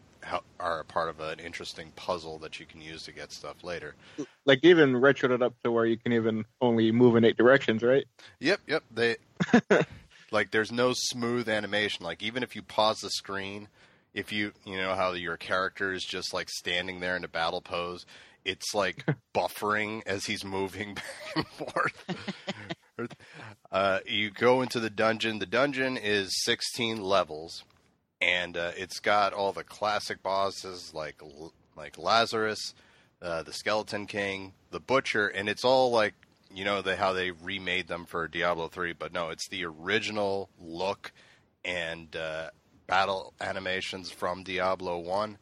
are 0.61 0.81
a 0.81 0.85
part 0.85 1.09
of 1.09 1.21
an 1.21 1.41
interesting 1.41 1.93
puzzle 1.97 2.39
that 2.39 2.61
you 2.61 2.67
can 2.67 2.81
use 2.81 3.05
to 3.05 3.13
get 3.13 3.33
stuff 3.33 3.63
later. 3.65 3.95
Like 4.45 4.61
even 4.65 4.95
retroed 4.95 5.35
it 5.35 5.43
up 5.43 5.55
to 5.63 5.73
where 5.73 5.87
you 5.87 5.97
can 5.97 6.13
even 6.13 6.45
only 6.61 6.93
move 6.93 7.17
in 7.17 7.25
eight 7.25 7.37
directions, 7.37 7.83
right? 7.83 8.05
Yep, 8.41 8.61
yep. 8.67 8.85
They 8.91 9.17
like 10.31 10.51
there's 10.51 10.73
no 10.73 10.93
smooth 10.95 11.49
animation. 11.49 12.05
Like 12.05 12.23
even 12.23 12.43
if 12.43 12.57
you 12.57 12.63
pause 12.63 13.01
the 13.01 13.11
screen, 13.11 13.69
if 14.15 14.33
you 14.33 14.53
you 14.65 14.77
know 14.77 14.95
how 14.95 15.13
your 15.13 15.37
character 15.37 15.93
is 15.93 16.05
just 16.05 16.33
like 16.33 16.49
standing 16.49 17.01
there 17.01 17.17
in 17.17 17.25
a 17.25 17.29
battle 17.29 17.61
pose, 17.61 18.07
it's 18.45 18.75
like 18.75 19.05
buffering 19.35 20.03
as 20.07 20.27
he's 20.27 20.45
moving 20.45 20.95
back 21.35 21.37
and 21.37 21.47
forth. 21.47 22.05
uh, 23.71 24.01
you 24.07 24.31
go 24.31 24.63
into 24.63 24.81
the 24.81 24.91
dungeon. 24.91 25.39
The 25.39 25.47
dungeon 25.47 25.97
is 25.97 26.43
16 26.45 27.01
levels, 27.01 27.65
and 28.23 28.57
uh, 28.57 28.71
it's 28.77 29.01
got 29.01 29.33
all 29.33 29.53
the 29.53 29.65
classic 29.65 30.23
bosses 30.23 30.93
like 30.95 31.21
like 31.77 31.99
Lazarus, 31.99 32.75
uh, 33.21 33.43
the 33.43 33.53
Skeleton 33.53 34.07
King, 34.07 34.53
the 34.71 34.81
Butcher, 34.81 35.27
and 35.27 35.49
it's 35.49 35.65
all 35.65 35.91
like 35.91 36.15
you 36.55 36.65
know 36.65 36.83
the, 36.83 36.97
how 36.97 37.13
they 37.13 37.33
remade 37.33 37.89
them 37.89 38.07
for 38.07 38.29
Diablo 38.29 38.69
3, 38.69 38.93
but 38.93 39.13
no, 39.13 39.31
it's 39.31 39.49
the 39.49 39.65
original 39.65 40.49
look 40.61 41.13
and 41.65 42.15
uh, 42.15 42.51
battle 42.87 43.35
animations 43.41 44.11
from 44.11 44.43
Diablo 44.43 44.99
1. 44.99 45.39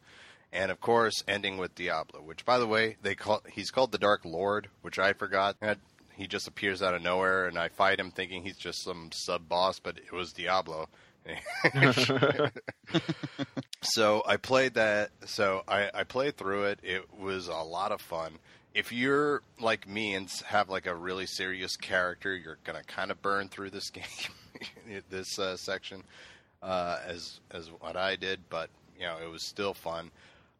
And 0.53 0.71
of 0.71 0.81
course, 0.81 1.23
ending 1.27 1.57
with 1.57 1.75
Diablo, 1.75 2.21
which, 2.21 2.45
by 2.45 2.57
the 2.57 2.67
way, 2.67 2.97
they 3.01 3.15
call 3.15 3.41
he's 3.49 3.71
called 3.71 3.91
the 3.91 3.97
Dark 3.97 4.25
Lord, 4.25 4.69
which 4.81 4.99
I 4.99 5.13
forgot. 5.13 5.55
He 6.13 6.27
just 6.27 6.47
appears 6.47 6.83
out 6.83 6.93
of 6.93 7.01
nowhere, 7.01 7.47
and 7.47 7.57
I 7.57 7.69
fight 7.69 7.99
him 7.99 8.11
thinking 8.11 8.43
he's 8.43 8.57
just 8.57 8.83
some 8.83 9.11
sub 9.13 9.47
boss, 9.47 9.79
but 9.79 9.97
it 9.97 10.11
was 10.11 10.33
Diablo. 10.33 10.89
so 13.81 14.23
I 14.25 14.37
played 14.37 14.75
that. 14.75 15.11
So 15.25 15.63
I, 15.67 15.89
I 15.93 16.03
played 16.03 16.37
through 16.37 16.65
it. 16.65 16.79
It 16.83 17.13
was 17.19 17.47
a 17.47 17.53
lot 17.55 17.91
of 17.91 18.01
fun. 18.01 18.33
If 18.73 18.91
you're 18.91 19.41
like 19.59 19.87
me 19.87 20.13
and 20.15 20.29
have 20.45 20.69
like 20.69 20.87
a 20.87 20.95
really 20.95 21.25
serious 21.25 21.75
character, 21.75 22.35
you're 22.35 22.57
gonna 22.63 22.83
kind 22.83 23.11
of 23.11 23.21
burn 23.21 23.49
through 23.49 23.71
this 23.71 23.89
game, 23.91 25.03
this 25.09 25.37
uh, 25.37 25.57
section, 25.57 26.03
uh, 26.63 26.99
as 27.05 27.39
as 27.51 27.67
what 27.67 27.97
I 27.97 28.15
did. 28.15 28.39
But 28.49 28.69
you 28.97 29.05
know, 29.05 29.17
it 29.21 29.29
was 29.29 29.45
still 29.45 29.73
fun. 29.73 30.11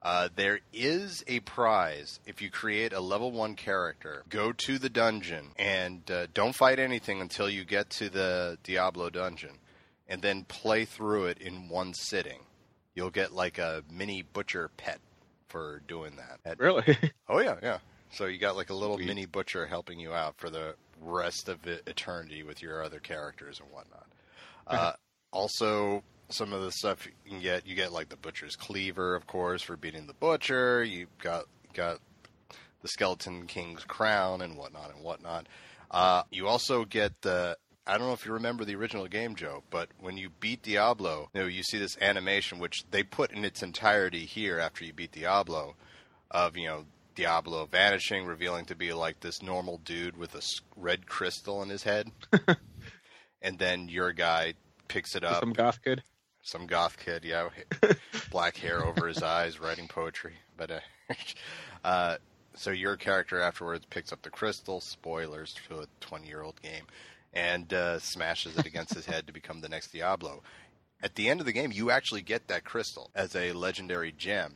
Uh, 0.03 0.29
there 0.35 0.59
is 0.73 1.23
a 1.27 1.39
prize 1.41 2.19
if 2.25 2.41
you 2.41 2.49
create 2.49 2.91
a 2.91 2.99
level 2.99 3.31
one 3.31 3.55
character. 3.55 4.23
Go 4.29 4.51
to 4.51 4.79
the 4.79 4.89
dungeon 4.89 5.49
and 5.57 6.09
uh, 6.09 6.25
don't 6.33 6.55
fight 6.55 6.79
anything 6.79 7.21
until 7.21 7.47
you 7.47 7.63
get 7.63 7.91
to 7.91 8.09
the 8.09 8.57
Diablo 8.63 9.11
dungeon, 9.11 9.59
and 10.11 10.21
then 10.21 10.43
play 10.43 10.85
through 10.85 11.25
it 11.25 11.37
in 11.39 11.69
one 11.69 11.93
sitting. 11.95 12.41
You'll 12.93 13.09
get 13.09 13.31
like 13.31 13.57
a 13.57 13.83
mini 13.91 14.21
butcher 14.21 14.69
pet 14.77 14.99
for 15.47 15.81
doing 15.87 16.17
that. 16.17 16.39
At- 16.45 16.59
Really? 16.59 16.83
oh 17.29 17.39
yeah, 17.39 17.55
yeah. 17.63 17.77
So 18.11 18.25
you 18.25 18.37
got 18.37 18.57
like 18.57 18.69
a 18.69 18.75
little 18.75 18.97
Sweet. 18.97 19.07
mini 19.07 19.25
butcher 19.25 19.65
helping 19.65 19.97
you 19.99 20.11
out 20.13 20.35
for 20.37 20.49
the 20.49 20.75
rest 20.99 21.47
of 21.47 21.65
eternity 21.65 22.43
with 22.43 22.61
your 22.61 22.83
other 22.83 22.99
characters 22.99 23.59
and 23.61 23.71
whatnot. 23.71 24.05
Uh, 24.67 24.91
also, 25.31 26.03
some 26.29 26.51
of 26.53 26.61
the 26.61 26.71
stuff 26.71 27.05
you 27.05 27.11
can 27.31 27.41
get, 27.41 27.65
you 27.65 27.73
get 27.75 27.91
like 27.93 28.09
the 28.09 28.17
butcher's 28.17 28.55
cleaver, 28.57 29.15
of 29.15 29.27
course, 29.27 29.61
for 29.61 29.77
beating 29.77 30.07
the 30.07 30.13
butcher. 30.13 30.83
You 30.83 31.07
got 31.19 31.45
got 31.73 31.99
the 32.81 32.87
skeleton 32.89 33.47
king's 33.47 33.83
crown 33.85 34.41
and 34.41 34.57
whatnot 34.57 34.93
and 34.93 35.03
whatnot. 35.03 35.47
Uh, 35.89 36.23
you 36.31 36.47
also 36.47 36.83
get 36.85 37.21
the. 37.21 37.57
I 37.91 37.97
don't 37.97 38.07
know 38.07 38.13
if 38.13 38.25
you 38.25 38.31
remember 38.31 38.63
the 38.63 38.75
original 38.75 39.05
game, 39.07 39.35
Joe, 39.35 39.63
but 39.69 39.89
when 39.99 40.15
you 40.15 40.29
beat 40.39 40.63
Diablo, 40.63 41.29
you 41.33 41.41
know 41.41 41.47
you 41.47 41.61
see 41.61 41.77
this 41.77 41.97
animation 41.99 42.57
which 42.57 42.85
they 42.89 43.03
put 43.03 43.33
in 43.33 43.43
its 43.43 43.61
entirety 43.61 44.23
here 44.25 44.59
after 44.59 44.85
you 44.85 44.93
beat 44.93 45.11
Diablo, 45.11 45.75
of 46.31 46.55
you 46.55 46.67
know 46.67 46.85
Diablo 47.15 47.65
vanishing, 47.65 48.25
revealing 48.25 48.63
to 48.67 48.75
be 48.75 48.93
like 48.93 49.19
this 49.19 49.41
normal 49.41 49.77
dude 49.83 50.15
with 50.15 50.33
a 50.35 50.41
red 50.77 51.05
crystal 51.05 51.61
in 51.63 51.67
his 51.67 51.83
head, 51.83 52.09
and 53.41 53.59
then 53.59 53.89
your 53.89 54.13
guy 54.13 54.53
picks 54.87 55.13
it 55.13 55.25
up, 55.25 55.41
Some 55.41 55.51
goth 55.51 55.83
kid. 55.83 56.01
some 56.43 56.67
goth 56.67 56.97
kid, 56.97 57.25
yeah, 57.25 57.49
black 58.31 58.55
hair 58.55 58.85
over 58.85 59.05
his 59.05 59.21
eyes, 59.21 59.59
writing 59.59 59.89
poetry. 59.89 60.35
But 60.55 60.71
uh, 60.71 60.79
uh, 61.83 62.17
so 62.55 62.71
your 62.71 62.95
character 62.95 63.41
afterwards 63.41 63.85
picks 63.89 64.13
up 64.13 64.21
the 64.21 64.29
crystal. 64.29 64.79
Spoilers 64.79 65.53
to 65.67 65.79
a 65.79 65.85
twenty-year-old 65.99 66.61
game, 66.61 66.85
and 67.33 67.73
uh, 67.73 67.99
smashes 67.99 68.57
it 68.57 68.65
against 68.65 68.93
his 68.93 69.05
head 69.05 69.27
to 69.27 69.33
become 69.33 69.61
the 69.61 69.69
next 69.69 69.91
Diablo. 69.91 70.43
At 71.03 71.15
the 71.15 71.29
end 71.29 71.39
of 71.39 71.45
the 71.45 71.53
game, 71.53 71.71
you 71.71 71.89
actually 71.89 72.21
get 72.21 72.47
that 72.47 72.63
crystal 72.63 73.09
as 73.15 73.35
a 73.35 73.53
legendary 73.53 74.13
gem, 74.15 74.53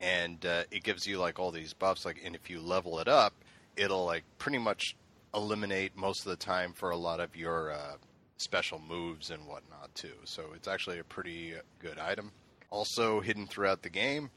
and 0.00 0.44
uh, 0.46 0.62
it 0.70 0.84
gives 0.84 1.06
you 1.06 1.18
like 1.18 1.38
all 1.38 1.50
these 1.50 1.74
buffs. 1.74 2.04
Like, 2.04 2.20
and 2.24 2.34
if 2.34 2.48
you 2.48 2.60
level 2.60 2.98
it 2.98 3.08
up, 3.08 3.34
it'll 3.76 4.04
like 4.04 4.24
pretty 4.38 4.58
much 4.58 4.96
eliminate 5.34 5.96
most 5.96 6.24
of 6.24 6.30
the 6.30 6.36
time 6.36 6.72
for 6.72 6.90
a 6.90 6.96
lot 6.96 7.20
of 7.20 7.36
your 7.36 7.72
uh, 7.72 7.94
special 8.36 8.78
moves 8.78 9.30
and 9.30 9.46
whatnot 9.46 9.94
too. 9.94 10.14
So 10.24 10.44
it's 10.54 10.68
actually 10.68 10.98
a 10.98 11.04
pretty 11.04 11.54
good 11.78 11.98
item. 11.98 12.32
Also 12.70 13.20
hidden 13.20 13.46
throughout 13.46 13.82
the 13.82 13.90
game, 13.90 14.30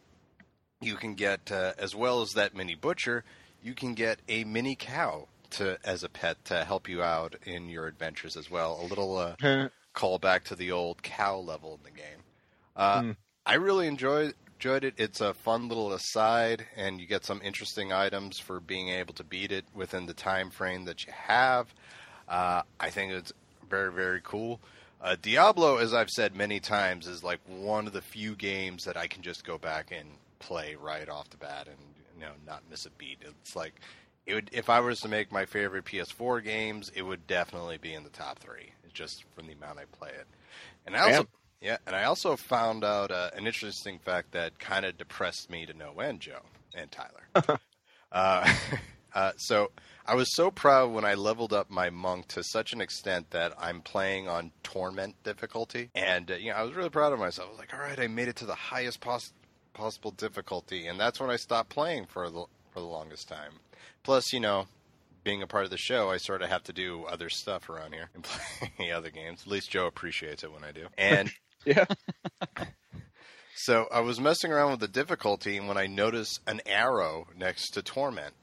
you 0.82 0.96
can 0.96 1.15
get 1.15 1.51
uh, 1.51 1.74
as 1.77 1.96
well 1.96 2.22
as 2.22 2.32
that 2.34 2.56
mini 2.56 2.75
butcher, 2.75 3.24
you 3.63 3.74
can 3.74 3.94
get 3.94 4.20
a 4.27 4.44
mini 4.44 4.75
cow 4.75 5.27
to 5.52 5.78
as 5.84 6.04
a 6.04 6.10
pet 6.10 6.44
to 6.46 6.64
help 6.66 6.88
you 6.90 7.02
out 7.04 7.36
in 7.46 7.70
your 7.70 7.88
adventures 7.88 8.36
as 8.38 8.50
well. 8.50 8.80
A 8.82 8.86
little 8.86 9.18
uh, 9.18 9.70
call 9.94 10.20
back 10.20 10.44
to 10.46 10.56
the 10.56 10.72
old 10.72 11.04
cow 11.04 11.38
level 11.38 11.80
in 11.80 11.84
the 11.84 11.98
game. 11.98 12.20
Uh, 12.75 13.02
Hmm. 13.02 13.12
I 13.46 13.56
really 13.56 13.88
enjoyed 13.88 14.34
enjoyed 14.56 14.84
it. 14.84 14.94
It's 14.98 15.22
a 15.22 15.34
fun 15.34 15.68
little 15.68 15.94
aside, 15.94 16.66
and 16.75 17.00
you 17.00 17.06
get 17.08 17.25
some 17.25 17.42
interesting 17.44 17.92
items 17.94 18.40
for 18.40 18.60
being 18.60 18.90
able 18.90 19.14
to 19.16 19.24
beat 19.24 19.52
it 19.52 19.66
within 19.74 20.06
the 20.06 20.14
time 20.14 20.50
frame 20.50 20.86
that 20.86 21.06
you 21.06 21.14
have. 21.14 21.74
Uh, 22.28 22.64
I 22.80 22.90
think 22.90 23.12
it's 23.14 23.32
very 23.70 23.92
very 23.92 24.22
cool. 24.24 24.60
Uh, 25.02 25.16
Diablo, 25.22 25.78
as 25.78 25.94
I've 25.94 26.10
said 26.10 26.36
many 26.36 26.60
times, 26.60 27.06
is 27.06 27.24
like 27.24 27.40
one 27.48 27.86
of 27.86 27.94
the 27.94 28.02
few 28.02 28.34
games 28.36 28.86
that 28.86 28.98
I 28.98 29.06
can 29.08 29.22
just 29.22 29.46
go 29.46 29.58
back 29.58 29.92
and 29.92 30.10
play 30.40 30.75
right 30.75 31.08
off 31.08 31.30
the 31.30 31.38
bat 31.38 31.68
and 31.68 31.78
you 32.16 32.22
know 32.22 32.32
not 32.48 32.64
miss 32.70 32.86
a 32.86 32.90
beat. 32.92 33.20
It's 33.22 33.56
like 33.56 33.75
it 34.25 34.34
would 34.34 34.50
if 34.51 34.70
I 34.70 34.79
was 34.79 35.00
to 35.01 35.08
make 35.08 35.32
my 35.32 35.46
favorite 35.46 35.86
PS4 35.86 36.44
games, 36.44 36.91
it 36.96 37.03
would 37.03 37.27
definitely 37.27 37.77
be 37.77 37.94
in 37.94 38.03
the 38.03 38.10
top 38.10 38.39
three. 38.39 38.72
It's 38.84 38.94
just 38.94 39.24
from 39.36 39.48
the 39.48 39.53
amount 39.53 39.79
I 39.79 39.86
play 39.98 40.10
it. 40.10 40.27
And 40.86 40.96
I 40.96 41.12
also 41.12 41.27
yeah, 41.62 41.77
and 41.88 41.96
I 41.96 42.03
also 42.03 42.36
found 42.36 42.84
out 42.84 43.12
uh, 43.12 43.32
an 43.36 43.48
interesting 43.48 44.00
fact 44.00 44.32
that 44.34 44.60
kind 44.60 44.86
of 44.86 44.98
depressed 44.98 45.50
me 45.50 45.65
to 45.65 45.74
no 45.74 46.00
end, 46.00 46.20
Joe 46.20 46.41
and 46.75 46.91
Tyler. 46.91 47.24
uh, 48.12 48.53
uh, 49.15 49.32
so 49.38 49.72
I 50.05 50.15
was 50.15 50.36
so 50.36 50.51
proud 50.51 50.91
when 50.91 51.05
I 51.05 51.15
leveled 51.15 51.53
up 51.53 51.72
my 51.72 51.89
monk 51.89 52.27
to 52.29 52.44
such 52.44 52.74
an 52.74 52.82
extent 52.82 53.32
that 53.32 53.53
I'm 53.58 53.82
playing 53.82 54.27
on 54.27 54.51
torment 54.63 55.15
difficulty, 55.24 55.89
and 55.96 56.29
uh, 56.29 56.36
you 56.36 56.51
know 56.51 56.58
I 56.58 56.63
was 56.63 56.74
really 56.75 56.89
proud 56.89 57.13
of 57.13 57.20
myself. 57.20 57.48
I 57.48 57.51
was 57.51 57.60
like, 57.60 57.74
all 57.74 57.79
right, 57.79 58.00
I 58.00 58.08
made 58.08 58.27
it 58.27 58.36
to 58.38 58.46
the 58.46 58.55
highest 58.55 59.00
pos- 59.00 59.34
possible 59.74 60.12
difficulty, 60.12 60.88
and 60.88 61.00
that's 61.00 61.20
when 61.20 61.29
I 61.29 61.36
stopped 61.38 61.70
playing 61.70 62.05
for 62.05 62.29
the 62.29 62.46
for 62.72 62.79
the 62.79 62.86
longest 62.86 63.27
time. 63.27 63.53
Plus, 64.04 64.32
you 64.34 64.39
know, 64.39 64.68
being 65.24 65.42
a 65.42 65.48
part 65.48 65.65
of 65.65 65.72
the 65.72 65.77
show, 65.77 66.10
I 66.12 66.18
sort 66.18 66.42
of 66.42 66.50
have 66.50 66.63
to 66.63 66.74
do 66.74 67.06
other 67.06 67.30
stuff 67.30 67.70
around 67.70 67.94
here 67.94 68.10
and 68.13 68.24
play 68.77 68.92
other 68.92 69.10
games. 69.10 69.42
At 69.42 69.48
least 69.51 69.72
Joe 69.72 69.88
appreciates 69.88 70.44
it 70.44 70.51
when 70.51 70.63
I 70.63 70.72
do. 70.72 70.88
And 70.98 71.32
Yeah. 71.65 71.86
so 73.56 73.88
I 73.92 74.01
was 74.01 74.20
messing 74.20 74.51
around 74.51 74.72
with 74.72 74.80
the 74.82 74.88
difficulty, 74.88 75.58
and 75.58 75.68
when 75.68 75.77
I 75.77 75.88
noticed 75.88 76.39
an 76.46 76.62
arrow 76.65 77.27
next 77.36 77.72
to 77.72 77.82
torment, 77.82 78.34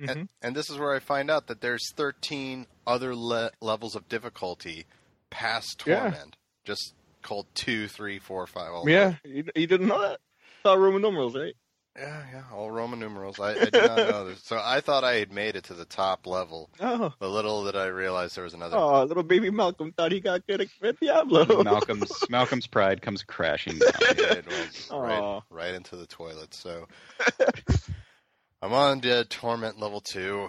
Mhm. 0.00 0.08
and, 0.10 0.28
and 0.40 0.56
this 0.56 0.70
is 0.70 0.78
where 0.78 0.94
I 0.94 0.98
find 1.00 1.30
out 1.30 1.46
that 1.48 1.60
there's 1.60 1.92
13 1.94 2.66
other 2.86 3.14
le- 3.14 3.50
levels 3.60 3.94
of 3.94 4.08
difficulty 4.08 4.86
past 5.30 5.82
Yeah. 5.86 6.00
torment, 6.00 6.36
just 6.64 6.94
called 7.22 7.46
two, 7.54 7.88
three, 7.88 8.18
four, 8.18 8.46
five. 8.46 8.72
all 8.72 8.88
Yeah. 8.88 9.16
You, 9.24 9.44
you 9.54 9.66
didn't 9.66 9.86
know 9.88 10.00
that? 10.00 10.20
It's 10.58 10.66
all 10.66 10.78
Roman 10.78 11.02
numerals, 11.02 11.36
right? 11.36 11.54
Yeah, 11.94 12.22
yeah, 12.32 12.42
all 12.54 12.70
Roman 12.70 13.00
numerals. 13.00 13.38
I, 13.38 13.50
I 13.50 13.64
did 13.64 13.74
not 13.74 13.96
know 13.96 14.24
this. 14.28 14.42
So 14.44 14.58
I 14.62 14.80
thought 14.80 15.04
I 15.04 15.16
had 15.16 15.30
made 15.30 15.56
it 15.56 15.64
to 15.64 15.74
the 15.74 15.84
top 15.84 16.26
level, 16.26 16.70
Oh. 16.80 17.12
but 17.18 17.28
little 17.28 17.64
did 17.66 17.76
I 17.76 17.86
realize 17.86 18.34
there 18.34 18.44
was 18.44 18.54
another. 18.54 18.78
Oh, 18.78 19.04
little 19.04 19.22
baby 19.22 19.50
Malcolm 19.50 19.92
thought 19.92 20.10
he 20.10 20.20
got 20.20 20.46
good 20.46 20.66
at 20.82 21.00
Diablo. 21.00 21.62
Malcolm's 21.62 22.10
Malcolm's 22.30 22.66
pride 22.66 23.02
comes 23.02 23.22
crashing 23.22 23.78
down. 23.78 23.90
It 24.08 24.46
went 24.48 24.88
right, 24.90 25.42
right 25.50 25.74
into 25.74 25.96
the 25.96 26.06
toilet. 26.06 26.54
So 26.54 26.86
I'm 28.62 28.72
on 28.72 29.00
to 29.02 29.24
torment 29.26 29.78
level 29.78 30.00
two, 30.00 30.48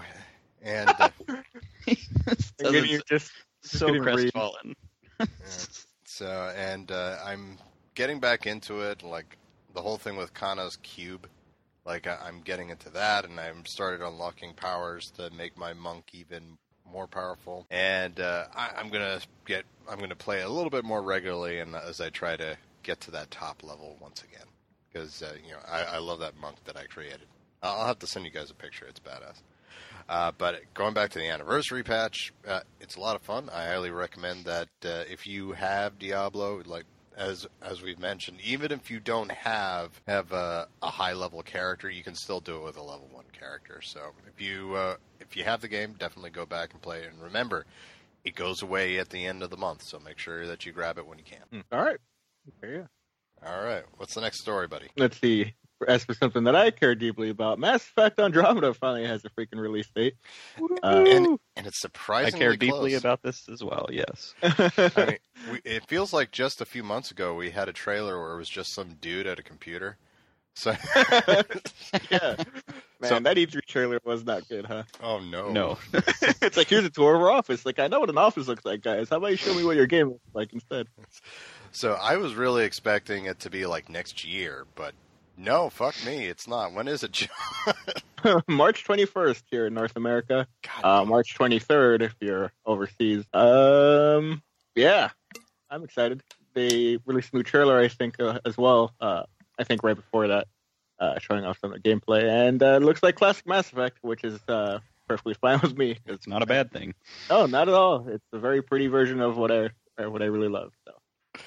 and 0.62 0.90
uh, 0.98 1.10
Again, 2.60 2.86
you're 2.86 3.02
just 3.10 3.32
so 3.64 3.88
getting 3.88 4.04
read. 4.04 4.32
crestfallen. 4.34 4.76
so 6.06 6.54
and 6.56 6.90
uh, 6.92 7.18
I'm 7.26 7.58
getting 7.96 8.20
back 8.22 8.48
into 8.48 8.80
it, 8.82 9.04
like 9.04 9.38
the 9.74 9.82
whole 9.82 9.98
thing 9.98 10.16
with 10.16 10.34
Kanai's 10.34 10.78
cube. 10.78 11.28
Like 11.86 12.08
I, 12.08 12.18
I'm 12.26 12.42
getting 12.42 12.70
into 12.70 12.90
that, 12.92 13.26
and 13.26 13.40
I'm 13.40 13.66
started 13.66 14.06
unlocking 14.06 14.54
powers 14.54 15.12
to 15.18 15.30
make 15.32 15.58
my 15.58 15.74
monk 15.74 16.06
even 16.14 16.58
more 16.90 17.08
powerful. 17.08 17.66
And 17.70 18.20
uh, 18.20 18.46
I, 18.56 18.72
I'm 18.78 18.90
gonna 18.90 19.20
get, 19.46 19.66
I'm 19.90 20.00
gonna 20.00 20.16
play 20.16 20.42
a 20.42 20.50
little 20.50 20.70
bit 20.70 20.86
more 20.86 21.02
regularly, 21.02 21.60
and 21.60 21.76
as 21.76 22.00
I 22.00 22.10
try 22.10 22.38
to 22.38 22.58
get 22.84 23.02
to 23.02 23.12
that 23.12 23.32
top 23.32 23.64
level 23.64 23.98
once 24.00 24.24
again, 24.24 24.48
because 24.92 25.22
uh, 25.22 25.34
you 25.46 25.52
know 25.52 25.60
I, 25.68 25.96
I 25.96 25.98
love 25.98 26.20
that 26.20 26.38
monk 26.40 26.58
that 26.66 26.78
I 26.78 26.86
created. 26.86 27.26
I'll 27.62 27.82
I'll 27.82 27.88
have 27.88 28.00
to 28.00 28.08
send 28.08 28.26
you 28.26 28.32
guys 28.32 28.50
a 28.50 28.56
picture. 28.56 28.86
It's 28.86 29.00
badass. 29.00 29.42
Uh, 30.08 30.32
but 30.38 30.62
going 30.74 30.94
back 30.94 31.10
to 31.12 31.20
the 31.20 31.30
anniversary 31.30 31.84
patch, 31.84 32.34
uh, 32.48 32.60
it's 32.80 32.96
a 32.96 33.00
lot 33.00 33.16
of 33.16 33.22
fun. 33.22 33.50
I 33.50 33.66
highly 33.66 33.90
recommend 33.90 34.46
that 34.46 34.68
uh, 34.86 35.04
if 35.10 35.26
you 35.26 35.54
have 35.54 35.98
Diablo, 35.98 36.62
like 36.66 36.86
as 37.18 37.48
as 37.62 37.82
we've 37.82 38.00
mentioned, 38.00 38.40
even 38.44 38.72
if 38.72 38.90
you 38.90 39.00
don't 39.00 39.32
have 39.32 40.02
have 40.08 40.32
a, 40.32 40.68
a 40.82 40.90
high 40.90 41.14
level 41.14 41.42
character, 41.44 41.90
you 41.90 42.04
can 42.04 42.16
still 42.16 42.40
do 42.40 42.58
it 42.58 42.64
with 42.64 42.78
a 42.78 42.84
level 42.84 43.10
one 43.12 43.26
character. 43.38 43.82
So 43.82 44.00
if 44.28 44.42
you 44.42 44.76
uh, 44.76 44.96
if 45.20 45.36
you 45.36 45.44
have 45.44 45.62
the 45.62 45.68
game, 45.68 45.96
definitely 45.98 46.32
go 46.32 46.46
back 46.46 46.74
and 46.74 46.82
play 46.82 47.00
it. 47.00 47.12
And 47.14 47.22
remember, 47.22 47.66
it 48.24 48.36
goes 48.36 48.62
away 48.62 49.00
at 49.00 49.10
the 49.10 49.26
end 49.26 49.44
of 49.44 49.50
the 49.50 49.58
month, 49.58 49.84
so 49.84 50.00
make 50.00 50.18
sure 50.18 50.48
that 50.48 50.66
you 50.66 50.72
grab 50.72 50.98
it 50.98 51.06
when 51.06 51.18
you 51.18 51.26
can. 51.26 51.64
All 51.72 51.84
right. 51.84 51.98
Okay, 52.64 52.76
yeah. 52.76 52.88
All 53.46 53.64
right, 53.64 53.84
what's 53.98 54.14
the 54.14 54.22
next 54.22 54.40
story, 54.40 54.68
buddy? 54.68 54.88
Let's 54.96 55.20
see. 55.20 55.54
As 55.90 56.04
for 56.06 56.14
something 56.14 56.44
that 56.46 56.56
I 56.56 56.72
care 56.72 56.96
deeply 56.96 57.30
about, 57.30 57.60
Mass 57.60 57.82
Effect 57.84 58.20
Andromeda 58.20 58.74
finally 58.74 59.06
has 59.08 59.24
a 59.26 59.30
freaking 59.30 59.60
release 59.60 59.90
date. 59.96 60.16
Uh, 60.84 61.04
And 61.08 61.40
and 61.56 61.68
it's 61.68 61.80
surprisingly. 61.80 62.26
I 62.26 62.30
surprisingly 62.30 62.40
care 62.40 62.56
deeply 62.58 62.90
close. 62.92 63.00
about 63.02 63.22
this 63.24 63.48
as 63.50 63.64
well. 63.64 63.88
Yes. 63.92 64.34
I 64.44 65.06
mean, 65.08 65.18
we, 65.52 65.62
it 65.64 65.88
feels 65.88 66.14
like 66.14 66.32
just 66.32 66.62
a 66.62 66.66
few 66.66 66.84
months 66.84 67.12
ago 67.12 67.34
we 67.36 67.52
had 67.52 67.70
a 67.70 67.74
trailer 67.74 68.20
where 68.22 68.34
it 68.34 68.38
was 68.38 68.50
just 68.50 68.74
some 68.74 68.96
dude 69.02 69.28
at 69.28 69.40
a 69.40 69.44
computer. 69.44 69.98
So, 70.56 70.72
yeah. 72.12 72.36
Man, 73.02 73.10
So- 73.10 73.20
that 73.20 73.38
E3 73.38 73.62
trailer 73.66 74.00
was 74.06 74.24
not 74.24 74.48
good, 74.48 74.66
huh? 74.66 74.84
oh 75.02 75.20
no, 75.20 75.52
No. 75.52 75.78
it's 75.94 76.58
like, 76.58 76.70
here's 76.70 76.86
a 76.86 76.90
tour 76.92 77.16
of 77.16 77.22
our 77.22 77.32
office. 77.32 77.66
Like, 77.66 77.80
I 77.80 77.88
know 77.88 78.00
what 78.00 78.10
an 78.10 78.18
office 78.20 78.48
looks 78.48 78.64
like, 78.64 78.82
guys. 78.82 79.10
How 79.10 79.18
about 79.18 79.32
you 79.32 79.38
show 79.38 79.54
me 79.56 79.64
what 79.64 79.76
your 79.76 79.88
game 79.88 80.10
looks 80.10 80.22
like 80.36 80.54
instead? 80.54 80.88
So 81.72 81.94
I 81.94 82.18
was 82.18 82.36
really 82.36 82.66
expecting 82.66 83.26
it 83.26 83.40
to 83.40 83.50
be 83.50 83.66
like 83.66 83.90
next 83.90 84.24
year, 84.24 84.68
but 84.76 84.94
no, 85.38 85.70
fuck 85.70 85.96
me, 86.06 86.26
it's 86.26 86.48
not. 86.48 86.74
When 86.74 86.88
is 86.88 87.04
it? 87.04 87.28
March 88.48 88.84
21st 88.86 89.44
here 89.52 89.68
in 89.68 89.74
North 89.74 89.96
America. 89.96 90.48
God, 90.62 90.86
Uh, 91.02 91.06
March 91.06 91.36
23rd 91.38 92.02
if 92.04 92.16
you're 92.22 92.52
overseas. 92.66 93.26
Um, 93.34 94.42
yeah, 94.76 95.10
I'm 95.70 95.84
excited. 95.84 96.22
They 96.54 96.98
released 97.06 97.34
a 97.34 97.38
new 97.38 97.44
trailer, 97.44 97.80
I 97.80 97.88
think, 97.88 98.20
uh, 98.20 98.40
as 98.46 98.58
well. 98.58 98.94
Uh, 99.02 99.24
I 99.60 99.64
think 99.64 99.84
right 99.84 99.96
before 99.96 100.28
that. 100.28 100.48
uh, 101.00 101.20
showing 101.20 101.44
off 101.44 101.58
some 101.60 101.74
of 101.74 101.82
the 101.82 101.90
gameplay, 101.90 102.24
and 102.48 102.62
uh, 102.64 102.78
it 102.78 102.84
looks 102.84 103.02
like 103.04 103.16
classic 103.16 103.46
Mass 103.48 103.70
Effect, 103.72 103.98
which 104.02 104.24
is 104.24 104.40
uh, 104.48 104.80
perfectly 105.10 105.34
fine 105.34 105.60
with 105.62 105.78
me. 105.78 105.98
It's 106.06 106.28
not 106.28 106.44
a 106.44 106.46
bad 106.46 106.72
thing. 106.72 106.94
No, 107.30 107.46
not 107.48 107.68
at 107.68 107.74
all. 107.74 108.08
It's 108.08 108.24
a 108.32 108.40
very 108.40 108.62
pretty 108.62 108.88
version 108.88 109.20
of 109.20 109.36
what 109.36 109.52
I 109.52 109.70
what 110.08 110.22
I 110.22 110.26
really 110.26 110.48
love. 110.50 110.72
So 110.86 111.42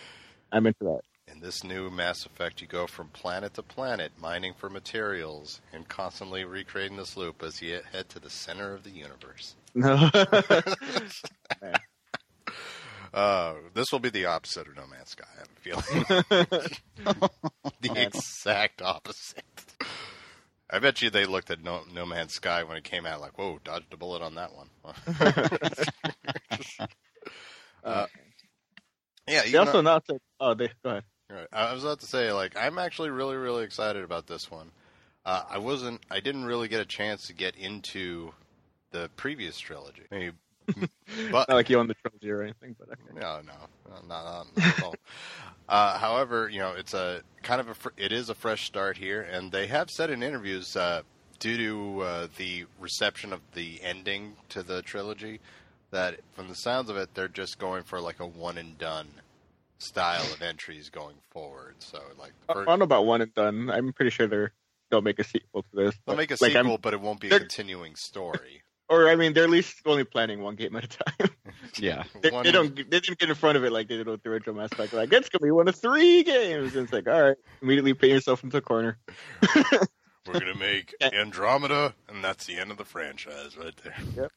I'm 0.52 0.66
into 0.66 0.84
that. 0.84 1.00
In 1.36 1.42
this 1.42 1.62
new 1.62 1.90
Mass 1.90 2.24
Effect, 2.24 2.62
you 2.62 2.66
go 2.66 2.86
from 2.86 3.08
planet 3.08 3.52
to 3.54 3.62
planet, 3.62 4.12
mining 4.18 4.54
for 4.54 4.70
materials, 4.70 5.60
and 5.70 5.86
constantly 5.86 6.46
recreating 6.46 6.96
this 6.96 7.14
loop 7.14 7.42
as 7.42 7.60
you 7.60 7.80
head 7.92 8.08
to 8.08 8.18
the 8.18 8.30
center 8.30 8.72
of 8.72 8.84
the 8.84 8.90
universe. 8.90 9.54
No. 9.74 10.10
Uh, 13.12 13.54
this 13.74 13.86
will 13.92 13.98
be 13.98 14.08
the 14.08 14.24
opposite 14.26 14.66
of 14.66 14.76
No 14.76 14.86
Man's 14.86 15.10
Sky. 15.10 15.26
I 15.34 15.38
have 15.38 15.48
a 15.48 15.60
feeling 15.60 17.30
the 17.80 18.02
exact 18.02 18.82
opposite. 18.82 19.44
I 20.70 20.78
bet 20.78 21.00
you 21.02 21.10
they 21.10 21.24
looked 21.24 21.50
at 21.50 21.62
No, 21.62 21.82
no 21.92 22.04
Man's 22.04 22.34
Sky 22.34 22.62
when 22.64 22.76
it 22.76 22.84
came 22.84 23.06
out 23.06 23.20
like, 23.20 23.38
"Whoa, 23.38 23.58
dodged 23.62 23.92
a 23.92 23.96
bullet 23.96 24.22
on 24.22 24.34
that 24.34 24.50
one." 24.54 24.68
uh, 27.84 28.06
yeah, 29.28 29.42
they 29.42 29.56
also 29.56 29.78
announced 29.78 30.08
that. 30.08 30.20
Oh, 30.40 30.54
they 30.54 30.68
go 30.82 30.90
ahead. 30.90 31.04
Right. 31.30 31.48
I 31.52 31.72
was 31.72 31.82
about 31.82 32.00
to 32.00 32.06
say, 32.06 32.32
like, 32.32 32.56
I'm 32.56 32.78
actually 32.78 33.10
really, 33.10 33.36
really 33.36 33.64
excited 33.64 34.04
about 34.04 34.26
this 34.26 34.50
one. 34.50 34.70
Uh, 35.24 35.42
I 35.50 35.58
wasn't, 35.58 36.00
I 36.10 36.20
didn't 36.20 36.44
really 36.44 36.68
get 36.68 36.80
a 36.80 36.84
chance 36.84 37.26
to 37.26 37.32
get 37.32 37.56
into 37.56 38.32
the 38.92 39.10
previous 39.16 39.58
trilogy. 39.58 40.02
Maybe, 40.10 40.36
but 41.30 41.48
Not 41.48 41.50
like 41.50 41.68
you 41.68 41.80
own 41.80 41.88
the 41.88 41.94
trilogy 41.94 42.30
or 42.30 42.42
anything, 42.42 42.76
but 42.78 42.88
okay. 42.90 43.20
no, 43.20 43.40
no, 43.40 43.52
no, 43.88 44.08
not, 44.08 44.24
not, 44.24 44.46
not 44.56 44.66
at 44.66 44.82
all. 44.82 44.94
Uh, 45.68 45.98
however, 45.98 46.48
you 46.48 46.60
know, 46.60 46.74
it's 46.76 46.94
a 46.94 47.22
kind 47.42 47.60
of 47.60 47.68
a, 47.68 47.74
fr- 47.74 47.88
it 47.96 48.12
is 48.12 48.30
a 48.30 48.34
fresh 48.36 48.64
start 48.66 48.96
here, 48.96 49.22
and 49.22 49.50
they 49.50 49.66
have 49.66 49.90
said 49.90 50.10
in 50.10 50.22
interviews, 50.22 50.76
uh, 50.76 51.02
due 51.40 51.56
to 51.56 52.02
uh, 52.02 52.28
the 52.36 52.66
reception 52.78 53.32
of 53.32 53.40
the 53.54 53.80
ending 53.82 54.36
to 54.50 54.62
the 54.62 54.80
trilogy, 54.82 55.40
that 55.90 56.20
from 56.34 56.46
the 56.46 56.54
sounds 56.54 56.88
of 56.88 56.96
it, 56.96 57.14
they're 57.14 57.26
just 57.26 57.58
going 57.58 57.82
for 57.82 58.00
like 58.00 58.20
a 58.20 58.26
one 58.26 58.58
and 58.58 58.78
done 58.78 59.08
style 59.78 60.24
of 60.32 60.42
entries 60.42 60.88
going 60.90 61.16
forward. 61.30 61.76
So, 61.80 62.00
like, 62.18 62.32
the 62.48 62.54
I 62.54 62.64
don't 62.64 62.78
know 62.78 62.84
about 62.84 63.06
one 63.06 63.20
and 63.22 63.34
done. 63.34 63.70
I'm 63.70 63.92
pretty 63.92 64.10
sure 64.10 64.26
they're 64.26 64.52
they'll 64.90 65.02
make 65.02 65.18
a 65.18 65.24
sequel 65.24 65.62
to 65.62 65.68
this. 65.76 65.94
They'll 66.06 66.16
make 66.16 66.30
a 66.30 66.36
like, 66.40 66.54
I'm- 66.54 66.64
sequel, 66.64 66.78
but 66.78 66.94
it 66.94 67.00
won't 67.00 67.20
be 67.20 67.26
a 67.28 67.30
they're- 67.30 67.40
continuing 67.40 67.94
story. 67.96 68.62
or 68.88 69.08
I 69.08 69.16
mean, 69.16 69.32
they're 69.32 69.44
at 69.44 69.50
least 69.50 69.80
only 69.84 70.04
planning 70.04 70.42
one 70.42 70.54
game 70.54 70.76
at 70.76 70.84
a 70.84 70.88
time. 70.88 71.30
Yeah. 71.78 72.04
they, 72.22 72.30
One- 72.30 72.44
they 72.44 72.52
don't. 72.52 72.74
They 72.74 73.00
didn't 73.00 73.18
get 73.18 73.28
in 73.28 73.34
front 73.34 73.58
of 73.58 73.64
it 73.64 73.70
like 73.72 73.88
they 73.88 73.96
did 73.96 74.06
with 74.06 74.22
the 74.22 74.30
original 74.30 74.54
Mass 74.54 74.72
Effect. 74.72 74.92
Like 74.94 75.12
it's 75.12 75.28
gonna 75.28 75.42
be 75.44 75.50
one 75.50 75.68
of 75.68 75.74
three 75.74 76.22
games. 76.22 76.74
And 76.74 76.84
it's 76.84 76.92
like, 76.92 77.06
all 77.08 77.20
right, 77.22 77.36
immediately 77.60 77.92
put 77.92 78.08
yourself 78.08 78.42
into 78.44 78.56
a 78.58 78.60
corner. 78.62 78.96
We're 80.26 80.40
gonna 80.40 80.54
make 80.54 80.94
Andromeda, 81.00 81.94
and 82.08 82.22
that's 82.24 82.46
the 82.46 82.56
end 82.56 82.70
of 82.70 82.78
the 82.78 82.84
franchise 82.84 83.56
right 83.56 83.76
there. 83.84 83.94
Yep. 84.16 84.32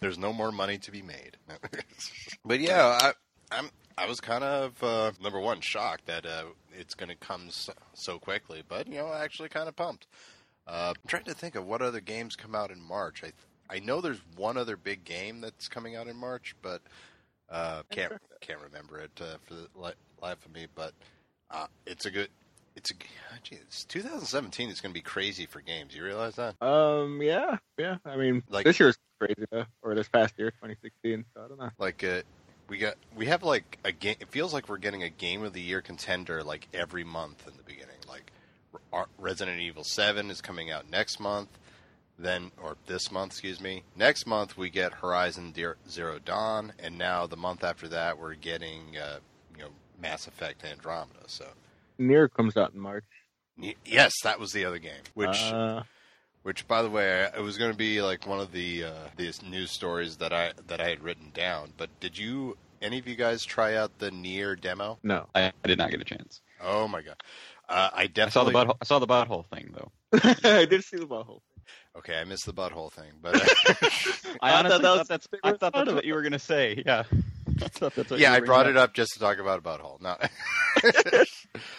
There's 0.00 0.18
no 0.18 0.32
more 0.32 0.50
money 0.50 0.78
to 0.78 0.90
be 0.90 1.02
made. 1.02 1.36
but 2.44 2.60
yeah, 2.60 2.98
I, 3.00 3.12
I'm. 3.56 3.70
I 4.00 4.06
was 4.08 4.20
kind 4.20 4.42
of 4.42 4.82
uh, 4.82 5.12
number 5.22 5.38
one 5.38 5.60
shocked 5.60 6.06
that 6.06 6.24
uh, 6.24 6.44
it's 6.78 6.94
going 6.94 7.10
to 7.10 7.16
come 7.16 7.50
so, 7.50 7.72
so 7.92 8.18
quickly, 8.18 8.62
but 8.66 8.86
you 8.88 8.94
know, 8.94 9.12
actually 9.12 9.48
kind 9.50 9.68
of 9.68 9.76
pumped. 9.76 10.06
Uh, 10.66 10.94
I'm 10.96 11.08
trying 11.08 11.24
to 11.24 11.34
think 11.34 11.54
of 11.54 11.66
what 11.66 11.82
other 11.82 12.00
games 12.00 12.36
come 12.36 12.54
out 12.54 12.70
in 12.70 12.80
March. 12.80 13.22
I 13.24 13.32
I 13.72 13.78
know 13.80 14.00
there's 14.00 14.20
one 14.36 14.56
other 14.56 14.76
big 14.76 15.04
game 15.04 15.40
that's 15.40 15.68
coming 15.68 15.96
out 15.96 16.08
in 16.08 16.16
March, 16.16 16.54
but 16.62 16.80
uh, 17.50 17.82
can't 17.90 18.12
can't 18.40 18.60
remember 18.60 18.98
it 19.00 19.10
uh, 19.20 19.36
for 19.46 19.54
the 19.54 19.66
li- 19.76 19.92
life 20.22 20.44
of 20.46 20.52
me. 20.52 20.66
But 20.74 20.92
uh, 21.50 21.66
it's 21.86 22.06
a 22.06 22.10
good. 22.10 22.28
It's 22.76 22.90
a 22.92 22.94
gee, 23.42 23.56
it's 23.56 23.84
2017 23.84 24.70
is 24.70 24.80
going 24.80 24.92
to 24.92 24.98
be 24.98 25.02
crazy 25.02 25.44
for 25.44 25.60
games. 25.60 25.94
You 25.94 26.04
realize 26.04 26.36
that? 26.36 26.54
Um, 26.62 27.20
yeah, 27.20 27.58
yeah. 27.76 27.96
I 28.06 28.16
mean, 28.16 28.42
Like- 28.48 28.64
this 28.64 28.78
year's 28.80 28.96
crazy 29.18 29.44
though, 29.50 29.64
or 29.82 29.94
this 29.94 30.08
past 30.08 30.34
year, 30.38 30.50
2016. 30.52 31.24
So 31.34 31.44
I 31.44 31.48
don't 31.48 31.58
know. 31.58 31.70
Like 31.78 32.02
uh, 32.04 32.22
we 32.70 32.78
got 32.78 32.94
we 33.16 33.26
have 33.26 33.42
like 33.42 33.78
a 33.84 33.92
game. 33.92 34.14
It 34.20 34.28
feels 34.28 34.54
like 34.54 34.68
we're 34.68 34.78
getting 34.78 35.02
a 35.02 35.10
game 35.10 35.42
of 35.42 35.52
the 35.52 35.60
year 35.60 35.82
contender 35.82 36.42
like 36.44 36.68
every 36.72 37.02
month 37.02 37.46
in 37.46 37.54
the 37.56 37.64
beginning. 37.64 37.96
Like 38.08 38.30
Resident 39.18 39.60
Evil 39.60 39.82
7 39.82 40.30
is 40.30 40.40
coming 40.40 40.70
out 40.70 40.88
next 40.88 41.18
month. 41.18 41.58
Then 42.16 42.52
or 42.62 42.76
this 42.86 43.10
month, 43.10 43.32
excuse 43.32 43.60
me. 43.60 43.82
Next 43.96 44.26
month 44.26 44.56
we 44.56 44.70
get 44.70 44.94
Horizon 44.94 45.52
Zero 45.88 46.18
Dawn, 46.24 46.72
and 46.78 46.96
now 46.96 47.26
the 47.26 47.36
month 47.36 47.64
after 47.64 47.88
that 47.88 48.18
we're 48.18 48.34
getting 48.34 48.96
uh, 48.96 49.18
you 49.56 49.64
know 49.64 49.70
Mass 50.00 50.26
Effect 50.26 50.64
Andromeda. 50.64 51.24
So 51.26 51.46
Nier 51.98 52.28
comes 52.28 52.56
out 52.56 52.72
in 52.72 52.80
March. 52.80 53.04
yes, 53.84 54.12
that 54.22 54.38
was 54.38 54.52
the 54.52 54.64
other 54.64 54.78
game. 54.78 55.02
Which 55.14 55.42
uh, 55.50 55.82
Which, 56.42 56.66
by 56.66 56.80
the 56.82 56.88
way, 56.90 57.28
it 57.36 57.42
was 57.42 57.58
going 57.58 57.70
to 57.70 57.76
be 57.76 58.00
like 58.00 58.26
one 58.26 58.40
of 58.40 58.50
the 58.52 58.84
uh, 58.84 58.92
these 59.16 59.42
news 59.42 59.70
stories 59.70 60.16
that 60.16 60.32
I 60.32 60.52
that 60.68 60.80
I 60.80 60.88
had 60.88 61.02
written 61.02 61.30
down. 61.34 61.72
But 61.76 61.90
did 62.00 62.16
you 62.16 62.56
any 62.80 62.98
of 62.98 63.06
you 63.06 63.14
guys 63.14 63.44
try 63.44 63.74
out 63.74 63.98
the 63.98 64.10
Nier 64.10 64.56
demo? 64.56 64.98
no, 65.02 65.26
I, 65.34 65.52
I 65.62 65.68
did 65.68 65.76
not 65.78 65.90
get 65.90 66.00
a 66.00 66.04
chance. 66.04 66.40
Oh 66.62 66.88
my 66.88 67.02
god, 67.02 67.16
uh, 67.68 67.90
I 67.92 68.02
I 68.16 68.28
saw 68.28 68.44
the 68.44 68.52
definitely 68.52 68.54
butthole. 68.54 68.76
I 68.80 68.84
saw 68.86 68.98
the 68.98 69.06
butthole 69.06 69.46
thing 69.54 69.74
though. 69.74 69.92
I 70.60 70.64
did 70.64 70.82
see 70.82 70.96
the 70.96 71.06
butthole. 71.06 71.26
Thing. 71.42 71.64
Okay. 71.96 72.16
I 72.18 72.24
missed 72.24 72.46
the 72.46 72.54
butthole 72.54 72.90
thing, 72.90 73.10
but 73.20 73.36
uh, 73.42 73.44
I 74.40 74.50
I 74.52 74.58
honestly 74.58 74.60
thought 74.60 74.70
that 74.70 74.82
thought, 74.82 74.98
was 74.98 75.08
that's. 75.08 75.28
I 75.44 75.52
thought 75.52 75.72
that's 75.74 75.92
what 75.92 76.04
you 76.06 76.14
were 76.14 76.22
gonna 76.22 76.38
say. 76.38 76.82
Yeah. 76.86 77.04
I 77.10 77.68
that's 77.68 77.80
what 78.10 78.18
yeah, 78.18 78.30
you 78.30 78.36
I 78.36 78.40
brought 78.40 78.62
gonna- 78.64 78.70
it 78.70 78.76
up 78.78 78.94
just 78.94 79.12
to 79.12 79.18
talk 79.18 79.38
about 79.38 79.58
a 79.58 79.62
butthole. 79.62 80.00
No, 80.00 80.16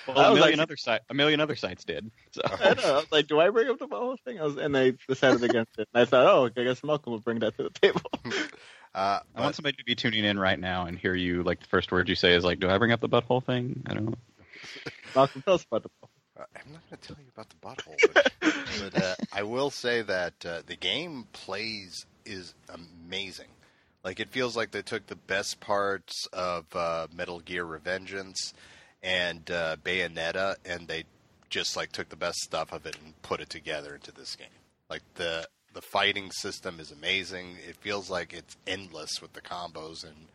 Well, 0.07 0.19
I 0.19 0.27
a 0.27 0.31
was 0.31 0.39
million 0.39 0.57
like- 0.59 0.63
other 0.63 0.77
site, 0.77 1.01
a 1.09 1.13
million 1.13 1.39
other 1.39 1.55
sites 1.55 1.83
did. 1.85 2.11
So 2.31 2.41
I, 2.45 2.73
know, 2.73 2.81
I 2.83 2.91
was 2.97 3.11
like, 3.11 3.27
do 3.27 3.39
I 3.39 3.49
bring 3.49 3.69
up 3.69 3.79
the 3.79 3.87
butthole 3.87 4.17
thing? 4.25 4.39
I 4.39 4.43
was, 4.43 4.57
and 4.57 4.75
I 4.77 4.93
decided 5.07 5.43
against 5.43 5.71
it. 5.79 5.87
And 5.93 6.01
I 6.01 6.05
thought, 6.05 6.25
oh, 6.25 6.49
I 6.55 6.63
guess 6.63 6.83
Malcolm 6.83 7.13
will 7.13 7.19
bring 7.19 7.39
that 7.39 7.55
to 7.57 7.63
the 7.63 7.69
table. 7.69 8.01
uh, 8.95 9.19
I 9.35 9.41
want 9.41 9.55
somebody 9.55 9.77
to 9.77 9.85
be 9.85 9.95
tuning 9.95 10.25
in 10.25 10.37
right 10.37 10.59
now 10.59 10.85
and 10.85 10.97
hear 10.97 11.15
you. 11.15 11.43
Like 11.43 11.61
the 11.61 11.67
first 11.67 11.91
word 11.91 12.09
you 12.09 12.15
say 12.15 12.33
is 12.33 12.43
like, 12.43 12.59
"Do 12.59 12.69
I 12.69 12.77
bring 12.77 12.91
up 12.91 12.99
the 12.99 13.09
butthole 13.09 13.43
thing?" 13.43 13.83
I 13.87 13.93
don't 13.93 14.05
know. 14.05 14.15
Malcolm, 15.15 15.41
tell 15.41 15.53
us 15.55 15.65
about 15.71 15.83
the 15.83 15.89
butthole. 15.89 16.09
Uh, 16.39 16.45
I'm 16.55 16.71
not 16.73 16.81
going 16.89 16.99
to 17.01 17.07
tell 17.07 17.17
you 17.19 17.31
about 17.33 17.49
the 17.49 17.55
butthole, 17.55 18.13
but, 18.41 18.91
but 18.91 19.03
uh, 19.03 19.15
I 19.31 19.43
will 19.43 19.69
say 19.69 20.01
that 20.01 20.33
uh, 20.45 20.61
the 20.65 20.75
game 20.75 21.27
plays 21.33 22.05
is 22.25 22.53
amazing. 22.69 23.47
Like 24.03 24.19
it 24.19 24.29
feels 24.29 24.57
like 24.57 24.71
they 24.71 24.81
took 24.81 25.07
the 25.07 25.15
best 25.15 25.59
parts 25.59 26.27
of 26.33 26.65
uh, 26.75 27.07
Metal 27.13 27.39
Gear 27.39 27.65
Revengeance 27.65 28.53
and 29.03 29.49
uh, 29.51 29.75
Bayonetta, 29.83 30.55
and 30.65 30.87
they 30.87 31.03
just 31.49 31.75
like 31.75 31.91
took 31.91 32.09
the 32.09 32.15
best 32.15 32.39
stuff 32.39 32.71
of 32.71 32.85
it 32.85 32.97
and 33.03 33.19
put 33.23 33.41
it 33.41 33.49
together 33.49 33.93
into 33.95 34.11
this 34.11 34.35
game. 34.35 34.47
Like 34.89 35.01
the 35.15 35.47
the 35.73 35.81
fighting 35.81 36.31
system 36.31 36.79
is 36.79 36.91
amazing. 36.91 37.55
It 37.67 37.77
feels 37.77 38.09
like 38.09 38.33
it's 38.33 38.57
endless 38.67 39.21
with 39.21 39.33
the 39.33 39.41
combos 39.41 40.03
and 40.03 40.27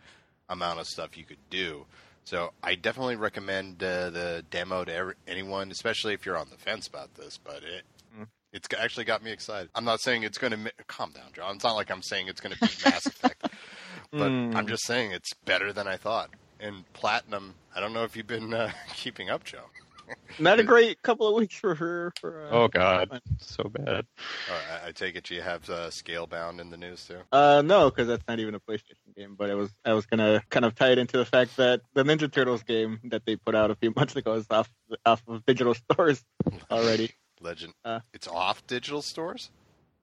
amount 0.49 0.81
of 0.81 0.87
stuff 0.87 1.17
you 1.17 1.25
could 1.25 1.37
do. 1.51 1.85
So 2.25 2.53
I 2.63 2.75
definitely 2.75 3.17
recommend 3.17 3.83
uh, 3.83 4.11
the 4.11 4.45
demo 4.51 4.85
to 4.85 4.93
every, 4.95 5.15
anyone, 5.29 5.71
especially 5.71 6.15
if 6.15 6.25
you're 6.27 6.39
on 6.39 6.49
the 6.51 6.57
fence 6.57 6.87
about 6.87 7.15
this. 7.15 7.39
But 7.39 7.57
it 7.63 7.85
Mm. 8.19 8.29
it's 8.53 8.69
actually 8.79 9.05
got 9.05 9.23
me 9.23 9.31
excited. 9.31 9.69
I'm 9.75 9.85
not 9.85 10.01
saying 10.01 10.23
it's 10.23 10.39
going 10.39 10.53
to 10.53 10.73
calm 10.87 11.11
down, 11.13 11.27
John. 11.35 11.57
It's 11.57 11.65
not 11.65 11.75
like 11.75 11.91
I'm 11.91 12.03
saying 12.03 12.29
it's 12.29 12.41
going 12.41 12.55
to 12.55 12.61
be 12.61 12.69
Mass 12.85 13.05
Effect, 13.07 13.43
but 14.13 14.31
Mm. 14.31 14.57
I'm 14.57 14.67
just 14.67 14.87
saying 14.87 15.11
it's 15.11 15.35
better 15.45 15.73
than 15.73 15.87
I 15.87 15.97
thought. 15.99 16.31
And 16.61 16.91
Platinum, 16.93 17.55
I 17.75 17.81
don't 17.81 17.93
know 17.93 18.05
if 18.05 18.17
you've 18.17 18.27
been 18.27 18.55
uh, 18.55 18.71
keeping 18.95 19.31
up, 19.31 19.45
Joe. 19.45 19.65
Not 20.39 20.61
a 20.61 20.65
great 20.65 21.03
couple 21.03 21.27
of 21.29 21.35
weeks 21.35 21.57
for 21.57 21.75
her. 21.75 22.13
For 22.21 22.47
uh, 22.47 22.51
Oh 22.51 22.69
God, 22.69 23.21
so 23.39 23.65
bad. 23.65 24.07
Or 24.49 24.55
I, 24.85 24.89
I 24.89 24.93
take 24.93 25.17
it 25.17 25.29
you 25.31 25.43
have 25.43 25.69
uh, 25.69 25.89
Scalebound 25.91 26.61
in 26.61 26.71
the 26.71 26.77
news 26.77 27.05
too. 27.07 27.19
Uh, 27.33 27.63
no, 27.65 27.91
because 27.91 28.07
that's 28.07 28.23
not 28.29 28.39
even 28.39 28.55
a 28.55 28.61
PlayStation 28.61 29.15
game. 29.17 29.35
But 29.37 29.51
it 29.51 29.55
was 29.55 29.71
I 29.85 29.95
was 29.95 30.07
gonna 30.07 30.43
kind 30.51 30.65
of 30.65 30.75
tie 30.75 30.91
it 30.91 30.99
into 30.99 31.17
the 31.17 31.25
fact 31.25 31.57
that 31.57 31.81
the 31.95 32.05
Ninja 32.05 32.31
Turtles 32.31 32.63
game 32.63 33.01
that 33.05 33.25
they 33.27 33.37
put 33.37 33.55
out 33.55 33.71
a 33.71 33.75
few 33.75 33.93
months 33.97 34.15
ago 34.17 34.35
is 34.35 34.47
off 34.51 34.71
off 35.05 35.23
of 35.27 35.45
digital 35.45 35.75
stores 35.75 36.25
already. 36.71 37.13
Legend. 37.41 37.75
Uh. 37.85 38.01
it's 38.15 38.29
off 38.29 38.67
digital 38.67 39.03
stores. 39.03 39.51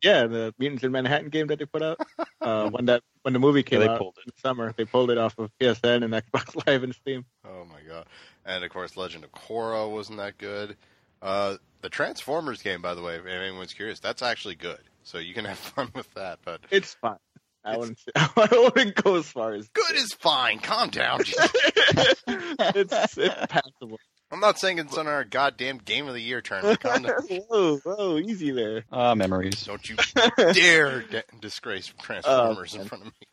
Yeah, 0.04 0.28
the 0.28 0.54
Mutants 0.60 0.84
in 0.84 0.92
Manhattan 0.92 1.30
game 1.30 1.48
that 1.48 1.60
they 1.60 1.66
put 1.66 1.82
out. 1.82 1.98
Uh, 2.42 2.70
when 2.72 2.86
that 2.86 3.02
when 3.22 3.34
the 3.34 3.40
movie 3.40 3.64
came 3.64 3.80
they 3.80 3.88
out 3.88 3.98
pulled 4.00 4.18
it. 4.18 4.28
in 4.28 4.34
the 4.36 4.42
summer, 4.42 4.74
they 4.76 4.84
pulled 4.86 5.10
it 5.10 5.18
off 5.18 5.40
of 5.40 5.50
PSN 5.60 6.04
and 6.04 6.14
Xbox 6.14 6.56
Live 6.68 6.84
and 6.84 6.94
Steam. 6.94 7.26
Oh 7.48 7.66
my 7.66 7.80
god! 7.88 8.06
And 8.46 8.64
of 8.66 8.70
course, 8.70 8.98
Legend 8.98 9.24
of 9.24 9.32
Korra 9.32 9.90
wasn't 9.90 10.18
that 10.20 10.38
good. 10.38 10.76
Uh, 11.22 11.56
the 11.82 11.90
Transformers 11.90 12.62
game, 12.62 12.82
by 12.82 12.96
the 12.96 13.02
way, 13.02 13.16
if 13.16 13.26
anyone's 13.26 13.74
curious, 13.74 14.00
that's 14.02 14.22
actually 14.22 14.56
good. 14.56 14.80
So 15.04 15.20
you 15.20 15.34
can 15.34 15.46
have 15.46 15.58
fun 15.76 15.90
with 15.96 16.14
that. 16.16 16.40
But 16.44 16.60
It's 16.70 16.94
fine. 16.96 17.18
I 17.66 17.78
wouldn't 17.78 18.00
I 18.16 18.48
wouldn't 18.52 18.96
go 18.96 19.16
as 19.16 19.26
far 19.26 19.54
as 19.54 19.70
good 19.70 19.96
is 19.96 20.14
fine. 20.14 20.60
Calm 20.60 20.90
down. 20.90 21.22
it's 21.22 23.18
it's 23.18 23.46
passable. 23.48 24.00
I'm 24.34 24.40
not 24.40 24.58
saying 24.58 24.80
it's 24.80 24.98
on 24.98 25.06
our 25.08 25.24
goddamn 25.24 25.78
game 25.78 26.08
of 26.08 26.16
the 26.16 26.22
year 26.22 26.42
tournament. 26.42 26.80
Calm 26.82 27.04
down. 27.04 27.22
whoa, 27.48 27.78
whoa, 27.78 28.18
easy 28.18 28.50
there. 28.50 28.84
Ah, 28.92 29.14
memories. 29.14 29.64
Don't 29.64 29.88
you 29.88 29.96
dare 30.36 31.04
de- 31.04 31.24
disgrace 31.40 31.94
Transformers 32.02 32.74
in 32.74 32.86
front 32.86 33.06
of 33.06 33.14
me. 33.14 33.28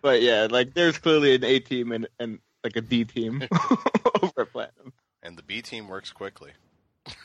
But 0.00 0.22
yeah, 0.22 0.48
like 0.50 0.72
there's 0.72 0.96
clearly 0.96 1.34
an 1.34 1.44
A 1.44 1.58
team 1.60 1.92
and 1.92 2.08
and 2.18 2.38
like 2.64 2.74
a 2.74 2.80
D 2.80 3.04
team 3.04 3.42
over 4.22 4.40
at 4.40 4.50
Platinum. 4.52 4.94
And 5.22 5.36
the 5.36 5.42
B 5.42 5.60
team 5.60 5.88
works 5.88 6.10
quickly. 6.10 6.52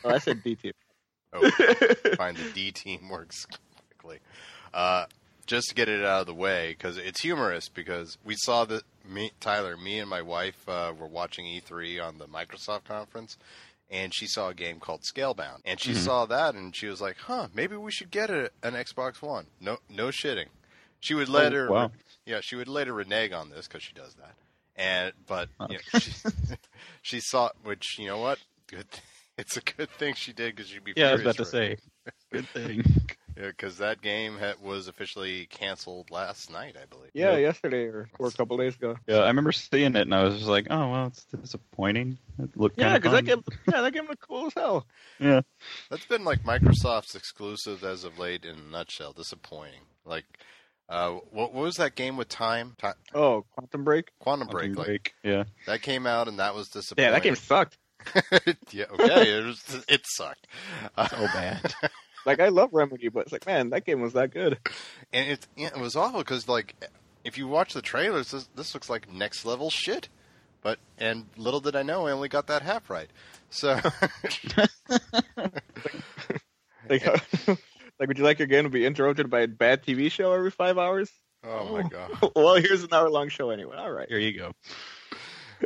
Oh, 0.04 0.10
I 0.10 0.18
said 0.18 0.42
D 0.42 0.54
team. 0.54 0.72
Oh, 1.32 1.50
find 2.16 2.36
the 2.36 2.50
D 2.54 2.70
team 2.70 3.08
works 3.08 3.46
quickly. 3.88 4.18
Uh, 4.74 5.06
just 5.46 5.68
to 5.68 5.74
get 5.74 5.88
it 5.88 6.04
out 6.04 6.22
of 6.22 6.26
the 6.26 6.34
way, 6.34 6.70
because 6.76 6.96
it's 6.96 7.22
humorous. 7.22 7.68
Because 7.68 8.18
we 8.24 8.34
saw 8.38 8.64
that 8.66 8.82
me, 9.08 9.32
Tyler, 9.40 9.76
me 9.76 9.98
and 9.98 10.10
my 10.10 10.22
wife 10.22 10.68
uh, 10.68 10.92
were 10.98 11.06
watching 11.06 11.46
E3 11.46 12.00
on 12.04 12.18
the 12.18 12.26
Microsoft 12.26 12.84
conference, 12.84 13.36
and 13.90 14.12
she 14.14 14.26
saw 14.26 14.48
a 14.48 14.54
game 14.54 14.80
called 14.80 15.02
Scalebound, 15.02 15.60
and 15.64 15.80
she 15.80 15.92
Mhm. 15.92 15.96
saw 16.04 16.26
that, 16.26 16.54
and 16.54 16.74
she 16.74 16.86
was 16.86 17.00
like, 17.00 17.16
"Huh, 17.18 17.48
maybe 17.54 17.76
we 17.76 17.92
should 17.92 18.10
get 18.10 18.30
a, 18.30 18.50
an 18.62 18.74
Xbox 18.74 19.22
One." 19.22 19.46
No, 19.60 19.78
no 19.88 20.08
shitting. 20.08 20.46
She 21.00 21.14
would 21.14 21.28
let 21.28 21.52
Oh, 21.52 21.56
her, 21.56 21.70
wow. 21.70 21.90
yeah, 22.24 22.40
she 22.42 22.56
would 22.56 22.68
later 22.68 22.92
renege 22.92 23.32
on 23.32 23.50
this 23.50 23.68
because 23.68 23.82
she 23.84 23.92
does 23.92 24.14
that, 24.14 24.34
and 24.74 25.12
but 25.28 25.48
Oh. 25.60 25.66
you 25.68 25.76
know, 25.76 25.80
she, 26.00 26.12
she 27.02 27.20
saw, 27.20 27.50
which 27.62 27.98
you 27.98 28.08
know 28.08 28.18
what, 28.18 28.38
good. 28.66 28.86
It's 29.38 29.58
a 29.58 29.60
good 29.60 29.90
thing 29.90 30.14
she 30.14 30.32
did 30.32 30.56
because 30.56 30.70
she'd 30.70 30.82
be 30.82 30.94
Yeah, 30.96 31.08
I 31.10 31.12
was 31.12 31.20
about 31.20 31.36
to 31.36 31.44
say. 31.44 31.76
Good 32.32 32.48
thing. 32.54 32.82
Because 33.36 33.78
that 33.78 34.00
game 34.02 34.38
ha- 34.38 34.54
was 34.62 34.88
officially 34.88 35.46
canceled 35.46 36.10
last 36.10 36.50
night, 36.50 36.76
I 36.80 36.86
believe. 36.86 37.10
yeah, 37.14 37.32
Yep. 37.32 37.40
yesterday 37.40 37.84
or, 37.84 38.08
or 38.18 38.28
a 38.28 38.32
couple 38.32 38.56
days 38.56 38.74
ago. 38.76 38.96
Yeah, 39.06 39.18
I 39.18 39.26
remember 39.28 39.52
seeing 39.52 39.94
it 39.94 40.02
and 40.02 40.14
I 40.14 40.24
was 40.24 40.34
just 40.36 40.46
like, 40.48 40.66
oh 40.70 40.90
well, 40.90 41.06
it's 41.08 41.24
disappointing. 41.24 42.18
It 42.38 42.56
looked 42.56 42.78
Yeah, 42.78 42.96
because 42.96 43.12
that 43.12 43.24
game, 43.24 43.42
yeah, 43.72 43.82
that 43.82 43.92
game 43.92 44.06
looked 44.06 44.26
cool 44.26 44.46
as 44.46 44.54
hell. 44.54 44.86
Yeah. 45.20 45.42
That's 45.90 46.06
been 46.06 46.24
like 46.24 46.42
Microsoft's 46.44 47.14
exclusive 47.14 47.84
as 47.84 48.04
of 48.04 48.18
late. 48.18 48.44
In 48.44 48.56
a 48.56 48.70
nutshell, 48.72 49.12
disappointing. 49.12 49.80
Like, 50.04 50.24
uh, 50.88 51.10
what, 51.30 51.52
what 51.52 51.62
was 51.64 51.76
that 51.76 51.94
game 51.94 52.16
with 52.16 52.28
time? 52.28 52.74
Ti 52.80 52.88
Oh, 53.14 53.44
Quantum 53.52 53.84
Break. 53.84 54.10
Quantum 54.20 54.48
Break. 54.48 54.74
Quantum 54.74 54.78
Like 54.78 54.86
Break. 54.86 55.14
Yeah. 55.24 55.44
that 55.66 55.82
came 55.82 56.06
out 56.06 56.28
and 56.28 56.38
that 56.38 56.54
was 56.54 56.68
disappointing. 56.68 57.04
Yeah, 57.06 57.10
that 57.12 57.22
game 57.22 57.34
sucked. 57.36 57.76
yeah, 58.72 58.84
okay, 58.92 59.38
it, 59.38 59.44
was, 59.44 59.84
it 59.88 60.02
sucked. 60.06 60.46
Uh, 60.96 61.08
So 61.08 61.16
bad. 61.34 61.74
Like 62.26 62.40
I 62.40 62.48
love 62.48 62.70
Remedy, 62.72 63.08
but 63.08 63.20
it's 63.20 63.32
like, 63.32 63.46
man, 63.46 63.70
that 63.70 63.86
game 63.86 64.00
was 64.00 64.12
that 64.12 64.32
good. 64.32 64.58
and 65.12 65.30
it 65.30 65.46
it 65.56 65.78
was 65.78 65.96
awful 65.96 66.20
because 66.20 66.48
like 66.48 66.74
if 67.24 67.38
you 67.38 67.48
watch 67.48 67.72
the 67.72 67.82
trailers, 67.82 68.32
this, 68.32 68.48
this 68.54 68.74
looks 68.74 68.90
like 68.90 69.10
next 69.10 69.44
level 69.44 69.70
shit. 69.70 70.08
But 70.62 70.78
and 70.98 71.26
little 71.36 71.60
did 71.60 71.76
I 71.76 71.82
know, 71.82 72.06
I 72.06 72.12
only 72.12 72.28
got 72.28 72.48
that 72.48 72.62
half 72.62 72.90
right. 72.90 73.08
So 73.48 73.78
Like, 76.88 77.04
like, 77.98 78.08
would 78.08 78.18
you 78.18 78.24
like 78.24 78.38
your 78.38 78.48
game 78.48 78.64
to 78.64 78.70
be 78.70 78.86
interrupted 78.86 79.30
by 79.30 79.40
a 79.40 79.48
bad 79.48 79.82
TV 79.82 80.10
show 80.10 80.32
every 80.32 80.50
five 80.50 80.78
hours? 80.78 81.10
oh 81.44 81.72
my 81.72 81.82
oh. 81.82 81.88
god, 81.88 82.32
well, 82.34 82.54
here's 82.56 82.82
an 82.82 82.92
hour 82.92 83.08
long 83.08 83.28
show 83.28 83.50
anyway. 83.50 83.76
All 83.76 83.90
right. 83.90 84.08
Here 84.08 84.18
you 84.18 84.36
go. 84.38 84.52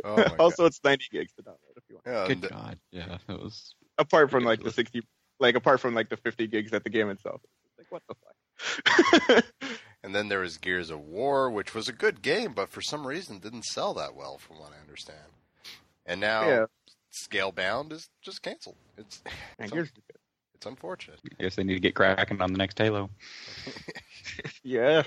oh 0.03 0.17
my 0.17 0.35
also, 0.37 0.65
it's 0.65 0.79
90 0.83 1.05
gigs 1.11 1.33
to 1.33 1.43
download 1.43 1.77
if 1.77 1.83
you 1.89 1.95
want. 1.95 2.07
Yeah, 2.07 2.27
Good 2.27 2.43
and- 2.43 2.51
God. 2.51 2.79
Yeah, 2.91 3.17
it 3.27 3.41
was. 3.41 3.75
Apart 3.97 4.31
from 4.31 4.43
like 4.43 4.59
the 4.59 4.65
Ridiculous. 4.65 5.05
60, 5.41 5.45
like 5.45 5.55
apart 5.55 5.79
from 5.79 5.93
like 5.93 6.09
the 6.09 6.17
50 6.17 6.47
gigs 6.47 6.73
at 6.73 6.83
the 6.83 6.89
game 6.89 7.09
itself. 7.09 7.41
It's 7.77 7.91
like 7.91 7.91
what 7.91 8.03
the 8.07 8.15
fuck. 8.15 9.45
And 10.03 10.15
then 10.15 10.29
there 10.29 10.39
was 10.39 10.57
Gears 10.57 10.89
of 10.89 10.99
War, 10.99 11.49
which 11.49 11.75
was 11.75 11.87
a 11.87 11.93
good 11.93 12.21
game, 12.21 12.53
but 12.53 12.69
for 12.69 12.81
some 12.81 13.05
reason 13.05 13.39
didn't 13.39 13.65
sell 13.65 13.93
that 13.95 14.15
well, 14.15 14.37
from 14.37 14.57
what 14.59 14.71
I 14.75 14.81
understand. 14.81 15.19
And 16.05 16.19
now 16.19 16.47
yeah, 16.47 16.65
Scalebound 17.13 17.91
is 17.91 18.09
just 18.21 18.41
canceled. 18.41 18.77
It's 18.97 19.21
man, 19.25 19.33
it's, 19.59 19.71
Gears- 19.71 19.91
it's 20.55 20.65
unfortunate. 20.65 21.19
I 21.39 21.43
guess 21.43 21.55
they 21.55 21.63
need 21.63 21.75
to 21.75 21.79
get 21.79 21.95
cracking 21.95 22.41
on 22.41 22.51
the 22.51 22.57
next 22.57 22.77
Halo. 22.79 23.09
yeah. 24.63 25.03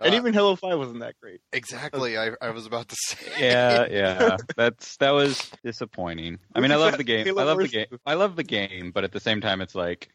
And 0.00 0.14
Uh, 0.14 0.16
even 0.16 0.32
Halo 0.32 0.56
5 0.56 0.78
wasn't 0.78 1.00
that 1.00 1.14
great. 1.20 1.40
exactly, 1.52 2.16
I, 2.16 2.30
I 2.40 2.50
was 2.50 2.66
about 2.66 2.88
to 2.88 2.96
say. 2.98 3.18
Yeah, 3.38 3.86
yeah. 3.90 4.36
That's 4.56 4.96
that 4.96 5.10
was 5.10 5.50
disappointing. 5.62 6.38
I 6.54 6.60
mean, 6.60 6.72
I 6.72 6.76
love 6.76 6.96
the 6.96 7.04
game. 7.04 7.26
Halo 7.26 7.42
I 7.42 7.44
love 7.44 7.58
the 7.58 7.68
game. 7.68 7.86
I 8.06 8.14
love 8.14 8.36
the 8.36 8.42
game, 8.44 8.90
but 8.92 9.04
at 9.04 9.12
the 9.12 9.20
same 9.20 9.40
time, 9.40 9.60
it's 9.60 9.74
like, 9.74 10.08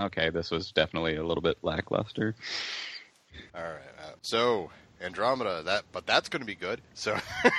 okay, 0.00 0.30
this 0.30 0.50
was 0.50 0.72
definitely 0.72 1.16
a 1.16 1.24
little 1.24 1.42
bit 1.42 1.58
lackluster. 1.62 2.34
All 3.54 3.62
right, 3.62 3.94
uh, 4.02 4.12
so 4.22 4.70
Andromeda, 5.02 5.62
that 5.64 5.84
but 5.92 6.06
that's 6.06 6.28
going 6.30 6.40
to 6.40 6.46
be 6.46 6.54
good. 6.54 6.80
So 6.94 7.12
All 7.44 7.50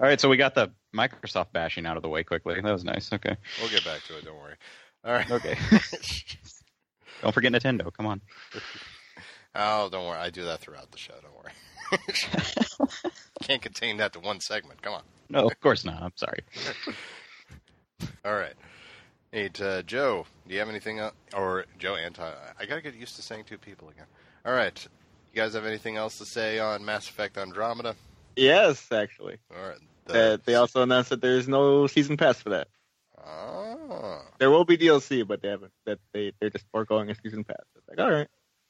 right, 0.00 0.20
so 0.20 0.28
we 0.28 0.36
got 0.36 0.54
the 0.56 0.72
Microsoft 0.94 1.52
bashing 1.52 1.86
out 1.86 1.96
of 1.96 2.02
the 2.02 2.08
way 2.08 2.24
quickly. 2.24 2.60
That 2.60 2.72
was 2.72 2.82
nice. 2.84 3.12
Okay, 3.12 3.36
we'll 3.60 3.70
get 3.70 3.84
back 3.84 4.02
to 4.08 4.18
it. 4.18 4.24
Don't 4.24 4.36
worry. 4.38 4.54
All 5.04 5.12
right. 5.12 5.30
okay. 5.30 5.56
Don't 7.22 7.32
forget 7.32 7.52
Nintendo. 7.52 7.92
Come 7.92 8.06
on. 8.06 8.20
Oh, 9.58 9.88
don't 9.90 10.06
worry. 10.06 10.18
I 10.18 10.30
do 10.30 10.44
that 10.44 10.60
throughout 10.60 10.90
the 10.90 10.98
show. 10.98 11.14
Don't 11.20 11.36
worry. 11.36 12.88
Can't 13.42 13.62
contain 13.62 13.98
that 13.98 14.12
to 14.14 14.20
one 14.20 14.40
segment. 14.40 14.80
Come 14.82 14.94
on. 14.94 15.02
No, 15.28 15.46
of 15.46 15.60
course 15.60 15.84
not. 15.84 16.02
I'm 16.02 16.12
sorry. 16.16 16.40
All 18.24 18.34
right. 18.34 18.54
Hey, 19.32 19.50
uh, 19.60 19.82
Joe, 19.82 20.26
do 20.46 20.54
you 20.54 20.60
have 20.60 20.68
anything 20.68 21.00
else? 21.00 21.14
Or 21.34 21.66
Joe 21.78 21.96
and 21.96 22.14
Tyler. 22.14 22.36
I 22.58 22.64
got 22.64 22.76
to 22.76 22.80
get 22.80 22.94
used 22.94 23.16
to 23.16 23.22
saying 23.22 23.44
two 23.44 23.58
people 23.58 23.90
again. 23.90 24.06
All 24.46 24.52
right. 24.52 24.86
You 25.34 25.42
guys 25.42 25.52
have 25.54 25.66
anything 25.66 25.96
else 25.96 26.18
to 26.18 26.24
say 26.24 26.58
on 26.58 26.84
Mass 26.84 27.08
Effect 27.08 27.36
Andromeda? 27.36 27.94
Yes, 28.36 28.90
actually. 28.90 29.36
All 29.54 29.68
right. 29.68 29.78
Uh, 30.08 30.38
they 30.44 30.54
also 30.54 30.82
announced 30.82 31.10
that 31.10 31.20
there's 31.20 31.48
no 31.48 31.86
season 31.86 32.16
pass 32.16 32.40
for 32.40 32.50
that. 32.50 32.68
Oh. 33.26 34.22
There 34.38 34.50
will 34.50 34.64
be 34.64 34.78
DLC, 34.78 35.26
but 35.26 35.42
they 35.42 35.48
haven't. 35.48 35.72
That 35.84 35.98
they 36.12 36.32
they're 36.40 36.50
just 36.50 36.64
foregoing 36.72 37.10
a 37.10 37.14
season 37.14 37.44
pass. 37.44 37.58
It's 37.76 37.88
like 37.88 37.98
all 37.98 38.10
right, 38.10 38.28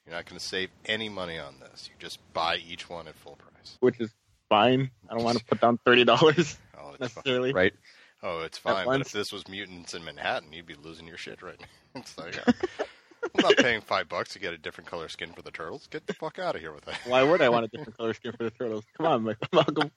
You're 0.09 0.17
not 0.17 0.25
going 0.25 0.39
to 0.39 0.45
save 0.45 0.71
any 0.87 1.11
money 1.11 1.39
on 1.39 1.57
this. 1.61 1.87
You 1.91 1.95
just 1.99 2.19
buy 2.33 2.57
each 2.67 2.89
one 2.89 3.07
at 3.09 3.15
full 3.15 3.37
price. 3.37 3.77
which 3.81 4.01
is 4.01 4.11
fine. 4.49 4.91
I 5.11 5.15
don't 5.15 5.23
want 5.23 5.37
to 5.39 5.45
put 5.45 5.61
down 5.61 5.79
thirty 5.85 6.03
dollars 6.05 6.57
Oh, 6.79 6.89
it's 6.89 6.97
fine. 6.97 6.97
necessarily. 7.01 7.53
Right? 7.53 7.75
Oh, 8.23 8.41
it's 8.41 8.57
fine. 8.57 8.87
But 8.87 9.03
if 9.03 9.13
this 9.13 9.33
was 9.33 9.47
mutants 9.49 9.93
in 9.93 10.03
Manhattan, 10.05 10.51
you'd 10.53 10.65
be 10.67 10.75
losing 10.83 11.07
your 11.07 11.19
shit 11.19 11.43
right 11.43 11.61
now. 11.61 11.67
It's 12.01 12.17
like, 12.17 12.39
uh, 12.49 12.53
I'm 13.37 13.43
not 13.43 13.57
paying 13.59 13.81
five 13.83 14.09
bucks 14.09 14.33
to 14.33 14.39
get 14.39 14.55
a 14.55 14.59
different 14.59 14.89
color 14.89 15.09
skin 15.09 15.33
for 15.35 15.43
the 15.43 15.51
turtles. 15.51 15.87
Get 15.91 16.07
the 16.07 16.15
fuck 16.15 16.39
out 16.39 16.55
of 16.55 16.61
here 16.63 16.73
with 16.73 16.85
that. 16.87 16.99
Why 17.07 17.23
would 17.23 17.43
I 17.43 17.49
want 17.51 17.65
a 17.65 17.69
different 17.69 17.97
color 17.99 18.15
skin 18.15 18.33
for 18.33 18.45
the 18.45 18.51
turtles? 18.51 18.85
Come 18.97 19.07
on, 19.07 19.25
Mike- 19.25 19.53
Malcolm. 19.53 19.91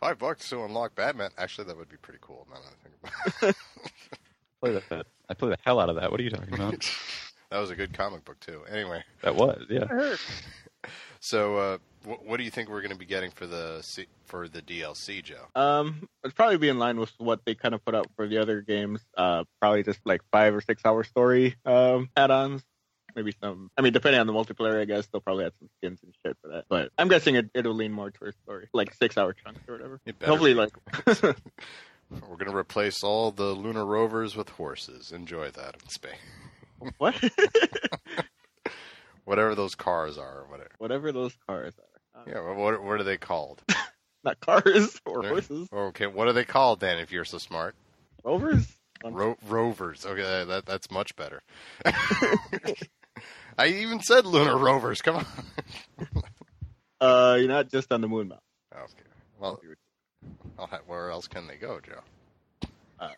Five 0.00 0.18
bucks 0.18 0.48
to 0.48 0.64
unlock 0.64 0.94
Batman. 0.94 1.30
Actually, 1.36 1.66
that 1.68 1.76
would 1.76 1.88
be 1.90 1.98
pretty 1.98 2.18
cool. 2.22 2.46
Now 2.50 2.56
that 2.60 2.72
I 2.72 2.82
think 2.82 2.94
about 3.02 3.48
it. 3.50 3.56
Play 4.62 4.72
that. 4.98 5.06
I 5.28 5.34
play 5.34 5.50
the 5.50 5.58
hell 5.62 5.78
out 5.78 5.90
of 5.90 5.96
that. 5.96 6.10
What 6.10 6.18
are 6.20 6.22
you 6.22 6.30
talking 6.30 6.54
about? 6.54 6.90
That 7.50 7.58
was 7.58 7.70
a 7.70 7.76
good 7.76 7.92
comic 7.92 8.24
book 8.24 8.38
too. 8.40 8.62
Anyway, 8.70 9.02
That 9.22 9.34
was, 9.34 9.64
yeah. 9.68 10.16
so 11.20 11.56
uh, 11.56 11.78
wh- 12.04 12.24
what 12.26 12.36
do 12.38 12.44
you 12.44 12.50
think 12.50 12.68
we're 12.68 12.80
going 12.80 12.92
to 12.92 12.98
be 12.98 13.04
getting 13.06 13.30
for 13.30 13.46
the 13.46 13.80
C- 13.82 14.06
for 14.24 14.48
the 14.48 14.62
DLC, 14.62 15.22
Joe? 15.22 15.46
Um, 15.54 16.08
it'd 16.24 16.36
probably 16.36 16.56
be 16.58 16.68
in 16.68 16.78
line 16.78 16.98
with 16.98 17.12
what 17.18 17.40
they 17.44 17.54
kind 17.54 17.74
of 17.74 17.84
put 17.84 17.94
out 17.94 18.06
for 18.16 18.26
the 18.26 18.38
other 18.38 18.60
games. 18.60 19.00
Uh, 19.16 19.44
probably 19.60 19.82
just 19.82 20.00
like 20.04 20.22
five 20.32 20.54
or 20.54 20.60
six 20.60 20.82
hour 20.84 21.04
story 21.04 21.56
um 21.64 22.08
add-ons. 22.16 22.62
Maybe 23.16 23.34
some. 23.42 23.72
I 23.76 23.82
mean, 23.82 23.92
depending 23.92 24.20
on 24.20 24.28
the 24.28 24.32
multiplayer, 24.32 24.80
I 24.80 24.84
guess 24.84 25.08
they'll 25.08 25.20
probably 25.20 25.44
add 25.44 25.52
some 25.58 25.68
skins 25.78 25.98
and 26.04 26.14
shit 26.24 26.36
for 26.40 26.52
that. 26.52 26.66
But 26.68 26.92
I'm 26.96 27.08
guessing 27.08 27.34
it, 27.34 27.50
it'll 27.54 27.74
lean 27.74 27.90
more 27.90 28.12
towards 28.12 28.36
story, 28.44 28.68
like 28.72 28.94
six 28.94 29.18
hour 29.18 29.32
chunks 29.32 29.60
or 29.66 29.74
whatever. 29.74 30.00
Hopefully, 30.24 30.54
be. 30.54 30.60
like 30.60 30.72
We're 32.10 32.36
going 32.36 32.50
to 32.50 32.56
replace 32.56 33.02
all 33.02 33.32
the 33.32 33.46
lunar 33.52 33.84
rovers 33.84 34.36
with 34.36 34.50
horses. 34.50 35.10
Enjoy 35.10 35.50
that 35.50 35.76
in 35.82 35.88
space. 35.88 36.12
What? 36.98 37.14
Whatever 39.24 39.54
those 39.54 39.74
cars 39.74 40.18
are, 40.18 40.44
whatever. 40.48 40.70
whatever 40.78 41.12
those 41.12 41.32
cars 41.46 41.74
are. 41.78 42.20
Uh, 42.20 42.24
Yeah, 42.26 42.40
well, 42.40 42.54
what 42.56 42.82
what 42.82 43.00
are 43.00 43.04
they 43.04 43.16
called? 43.16 43.62
Not 44.24 44.40
cars 44.40 45.00
or 45.06 45.22
They're- 45.22 45.30
horses. 45.30 45.68
Okay, 45.72 46.06
what 46.06 46.26
are 46.26 46.32
they 46.32 46.44
called 46.44 46.80
then? 46.80 46.98
If 46.98 47.12
you're 47.12 47.24
so 47.24 47.38
smart, 47.38 47.74
Rovers. 48.24 48.66
Ro- 49.04 49.36
rovers. 49.48 50.04
Okay, 50.04 50.44
that 50.44 50.66
that's 50.66 50.90
much 50.90 51.14
better. 51.16 51.42
I 53.56 53.66
even 53.68 54.00
said 54.00 54.26
lunar 54.26 54.56
rovers. 54.58 55.00
Come 55.00 55.16
on. 55.16 55.26
Uh, 57.00 57.36
you're 57.38 57.48
not 57.48 57.70
just 57.70 57.90
on 57.92 58.00
the 58.02 58.08
moon 58.08 58.28
map. 58.28 58.42
Okay. 58.74 59.08
Well, 59.38 59.60
where 60.86 61.10
else 61.10 61.28
can 61.28 61.46
they 61.46 61.56
go, 61.56 61.80
Joe? 61.80 62.68
Uh, 62.98 63.10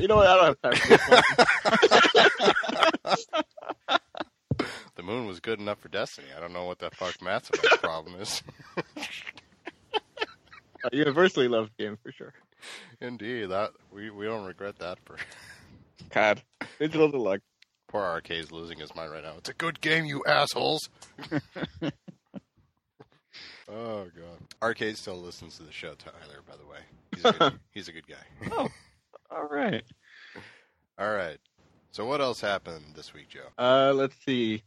you 0.00 0.08
know 0.08 0.16
what? 0.16 0.26
I 0.26 0.36
don't 0.36 0.44
have 0.46 0.60
time 0.60 0.74
for 0.74 0.88
this. 3.04 3.26
The 4.96 5.02
moon 5.04 5.26
was 5.26 5.38
good 5.38 5.60
enough 5.60 5.78
for 5.78 5.88
Destiny. 5.88 6.26
I 6.36 6.40
don't 6.40 6.52
know 6.52 6.64
what 6.64 6.80
the 6.80 6.90
fuck 6.90 7.22
Matt's 7.22 7.50
about 7.50 7.80
problem 7.80 8.20
is. 8.20 8.42
Uh, 10.84 10.90
universally 10.92 11.48
loved 11.48 11.76
game 11.76 11.98
for 12.04 12.12
sure. 12.12 12.32
Indeed, 13.00 13.46
that 13.46 13.72
we 13.90 14.10
we 14.10 14.26
don't 14.26 14.46
regret 14.46 14.78
that 14.78 15.00
for 15.04 15.16
God, 16.10 16.40
digital 16.78 17.10
deluxe. 17.10 17.42
poor 17.88 18.04
Arcade's 18.04 18.52
losing 18.52 18.78
his 18.78 18.94
mind 18.94 19.10
right 19.10 19.24
now. 19.24 19.34
It's 19.38 19.48
a 19.48 19.54
good 19.54 19.80
game, 19.80 20.04
you 20.04 20.22
assholes. 20.24 20.88
oh 23.68 24.04
god, 24.04 24.38
Arcade 24.62 24.96
still 24.96 25.16
listens 25.16 25.56
to 25.56 25.64
the 25.64 25.72
show, 25.72 25.94
Tyler. 25.94 26.42
By 26.48 26.54
the 26.54 26.66
way, 26.70 26.78
he's 27.12 27.24
a 27.24 27.32
good, 27.32 27.58
he's 27.72 27.88
a 27.88 27.92
good 27.92 28.06
guy. 28.06 28.68
All 29.30 29.44
right. 29.44 29.84
All 30.98 31.12
right. 31.12 31.38
So 31.92 32.04
what 32.04 32.20
else 32.20 32.40
happened 32.40 32.84
this 32.94 33.12
week, 33.14 33.28
Joe? 33.28 33.48
Uh, 33.58 33.92
let's 33.94 34.14
see. 34.24 34.62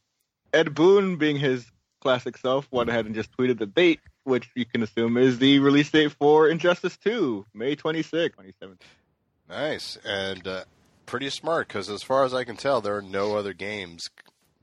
Ed 0.53 0.73
Boon, 0.73 1.17
being 1.17 1.37
his 1.37 1.65
classic 2.01 2.37
self, 2.37 2.67
went 2.71 2.89
ahead 2.89 3.05
and 3.05 3.15
just 3.15 3.31
tweeted 3.37 3.59
the 3.59 3.65
date, 3.65 3.99
which 4.23 4.49
you 4.55 4.65
can 4.65 4.83
assume 4.83 5.17
is 5.17 5.39
the 5.39 5.59
release 5.59 5.89
date 5.91 6.11
for 6.13 6.47
Injustice 6.49 6.97
2, 6.97 7.45
May 7.53 7.75
26, 7.75 8.35
2017. 8.35 8.77
Nice 9.49 9.97
and 10.05 10.47
uh, 10.47 10.63
pretty 11.05 11.29
smart 11.29 11.67
because, 11.67 11.89
as 11.89 12.03
far 12.03 12.23
as 12.23 12.33
I 12.33 12.43
can 12.43 12.55
tell, 12.55 12.79
there 12.81 12.95
are 12.95 13.01
no 13.01 13.35
other 13.35 13.53
games 13.53 14.09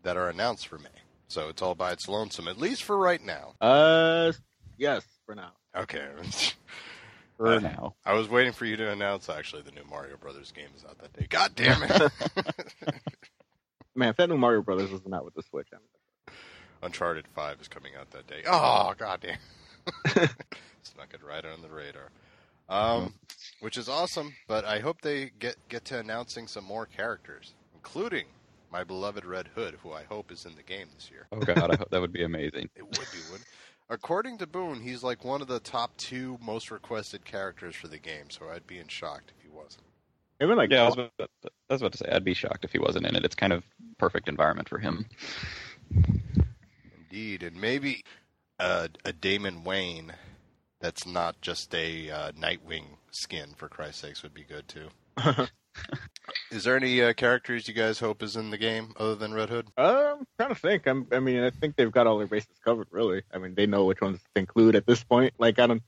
that 0.03 0.17
are 0.17 0.29
announced 0.29 0.67
for 0.67 0.79
May. 0.79 0.89
So 1.29 1.49
it's 1.51 1.61
all 1.61 1.75
by 1.75 1.93
its 1.93 2.09
lonesome, 2.09 2.49
at 2.49 2.57
least 2.57 2.83
for 2.83 2.97
right 2.97 3.23
now. 3.23 3.55
Uh, 3.61 4.33
yes, 4.79 5.05
for 5.27 5.35
now. 5.35 5.53
Okay. 5.77 6.07
For 7.39 7.47
Uh, 7.55 7.59
now. 7.61 7.95
I 8.05 8.13
was 8.15 8.29
waiting 8.29 8.53
for 8.53 8.67
you 8.67 8.77
to 8.77 8.91
announce 8.91 9.29
actually 9.31 9.63
the 9.63 9.71
new 9.71 9.85
Mario 9.89 10.17
Brothers 10.19 10.53
game 10.53 10.69
is 10.77 10.85
out 10.85 10.99
that 10.99 11.13
day. 11.15 11.27
God 11.31 11.53
damn 11.55 11.83
it! 11.83 12.13
Man, 13.95 14.11
if 14.11 14.17
that 14.17 14.29
new 14.29 14.37
Mario 14.37 14.61
Brothers 14.63 14.91
wasn't 14.91 15.15
out 15.15 15.25
with 15.25 15.35
the 15.35 15.43
Switch, 15.43 15.69
I'm 15.73 16.35
Uncharted 16.83 17.27
Five 17.35 17.61
is 17.61 17.69
coming 17.69 17.93
out 17.99 18.11
that 18.11 18.27
day. 18.27 18.43
Oh 18.47 18.93
god 18.99 19.21
damn! 19.23 19.39
Snuck 20.83 21.15
it 21.15 21.21
right 21.27 21.45
on 21.45 21.63
the 21.63 21.69
radar. 21.69 22.11
Um, 22.69 23.15
which 23.61 23.79
is 23.79 23.89
awesome, 23.89 24.35
but 24.47 24.65
I 24.65 24.81
hope 24.81 25.01
they 25.01 25.31
get 25.39 25.57
get 25.69 25.85
to 25.87 25.99
announcing 25.99 26.47
some 26.47 26.65
more 26.65 26.87
characters, 26.87 27.55
including 27.75 28.27
my 28.71 28.85
beloved 28.85 29.25
Red 29.25 29.49
Hood, 29.55 29.79
who 29.83 29.93
I 29.93 30.03
hope 30.05 30.31
is 30.31 30.45
in 30.45 30.55
the 30.55 30.63
game 30.63 30.89
this 30.95 31.11
year. 31.11 31.27
Oh 31.33 31.39
god, 31.39 31.71
I 31.73 31.77
hope 31.77 31.89
that 31.91 32.01
would 32.01 32.13
be 32.13 32.25
amazing. 32.25 32.69
It 32.77 32.83
would 32.85 32.93
be, 32.99 33.19
would. 33.33 33.41
According 33.91 34.39
to 34.39 34.47
Boon, 34.47 34.83
he's 34.83 35.03
like 35.03 35.25
one 35.25 35.41
of 35.41 35.49
the 35.49 35.61
top 35.61 35.97
two 35.97 36.39
most 36.43 36.71
requested 36.71 37.25
characters 37.25 37.75
for 37.75 37.89
the 37.89 37.99
game, 37.99 38.29
so 38.29 38.49
I'd 38.51 38.67
be 38.67 38.79
in 38.79 38.89
shocked 38.89 39.33
if 39.37 39.43
he 39.43 39.49
wasn't. 39.49 39.85
even 40.43 40.57
like 40.57 40.71
Yeah, 40.71 40.83
I 40.83 40.87
was, 40.87 40.95
about, 40.95 41.13
I 41.49 41.49
was 41.73 41.81
about 41.81 41.93
to 41.93 41.99
say 41.99 42.09
I'd 42.11 42.25
be 42.25 42.35
shocked 42.35 42.65
if 42.65 42.73
he 42.73 42.79
wasn't 42.79 43.07
in 43.07 43.17
it. 43.17 43.25
It's 43.25 43.35
kind 43.35 43.53
of 43.53 43.65
perfect 43.97 44.29
environment 44.29 44.69
for 44.69 44.79
him. 44.79 45.07
Indeed, 47.11 47.43
and 47.43 47.59
maybe 47.59 48.03
uh, 48.61 48.89
a 49.07 49.13
Damian 49.13 49.65
Wayne 49.65 50.13
that's 50.81 51.07
not 51.07 51.41
just 51.41 51.75
a 51.75 52.11
uh, 52.11 52.33
Nightwing 52.33 52.85
skin, 53.11 53.55
for 53.57 53.69
Christ's 53.69 54.03
sakes, 54.03 54.23
would 54.23 54.35
be 54.35 54.45
good 54.45 54.69
too. 54.69 54.89
Is 56.51 56.65
there 56.65 56.77
any 56.77 57.03
uh, 57.03 57.13
characters 57.15 57.69
you 57.69 57.75
guys 57.75 57.99
hope 57.99 58.23
is 58.23 58.37
in 58.37 58.51
the 58.51 58.59
game 58.59 58.93
other 58.99 59.15
than 59.15 59.33
Red 59.33 59.49
Hood? 59.49 59.69
Um, 59.77 60.19
I'm 60.21 60.27
trying 60.39 60.49
to 60.51 60.55
think. 60.55 60.87
I'm, 60.87 61.07
I 61.13 61.21
mean, 61.21 61.43
I 61.43 61.51
think 61.51 61.77
they've 61.77 61.91
got 61.93 62.07
all 62.07 62.19
their 62.19 62.27
bases 62.27 62.49
covered. 62.65 62.89
Really. 62.91 63.23
I 63.33 63.39
mean, 63.39 63.55
they 63.55 63.67
know 63.67 63.85
which 63.85 64.01
ones 64.01 64.21
to 64.35 64.41
include 64.41 64.77
at 64.77 64.87
this 64.87 65.03
point. 65.03 65.35
Like, 65.39 65.59
I 65.59 65.67
don't. 65.67 65.83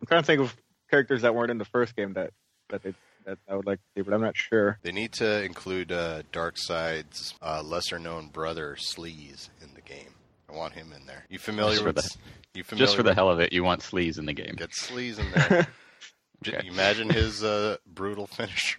I'm 0.00 0.06
trying 0.06 0.22
to 0.22 0.26
think 0.26 0.40
of 0.40 0.54
characters 0.90 1.22
that 1.22 1.34
weren't 1.34 1.50
in 1.50 1.58
the 1.58 1.64
first 1.64 1.96
game 1.96 2.12
that 2.14 2.30
that 2.68 2.82
they 2.82 2.94
that 3.26 3.38
I 3.48 3.54
would 3.56 3.66
like 3.66 3.78
to 3.78 3.84
see, 3.96 4.02
but 4.02 4.14
I'm 4.14 4.20
not 4.20 4.36
sure. 4.36 4.78
They 4.82 4.92
need 4.92 5.12
to 5.14 5.42
include 5.42 5.90
uh, 5.92 6.22
Darkseid's 6.32 7.34
uh, 7.42 7.62
lesser-known 7.62 8.28
brother 8.28 8.76
Sleaze 8.78 9.50
in 9.62 9.74
the 9.74 9.80
game. 9.82 10.14
I 10.48 10.56
want 10.56 10.72
him 10.74 10.92
in 10.98 11.06
there. 11.06 11.26
You 11.28 11.38
familiar 11.38 11.74
Just 11.74 11.84
with? 11.84 11.96
the- 11.96 12.16
you 12.54 12.64
familiar 12.64 12.86
Just 12.86 12.96
for 12.96 13.02
the 13.04 13.14
hell 13.14 13.30
of 13.30 13.38
it, 13.40 13.52
you 13.52 13.62
want 13.62 13.80
Sleaze 13.82 14.18
in 14.18 14.26
the 14.26 14.32
game. 14.32 14.54
Get 14.56 14.70
Sleaze 14.70 15.18
in 15.18 15.30
there. 15.32 15.66
J- 16.42 16.56
Okay. 16.56 16.68
Imagine 16.68 17.10
his 17.10 17.44
uh, 17.44 17.76
brutal 17.86 18.26
finish. 18.38 18.78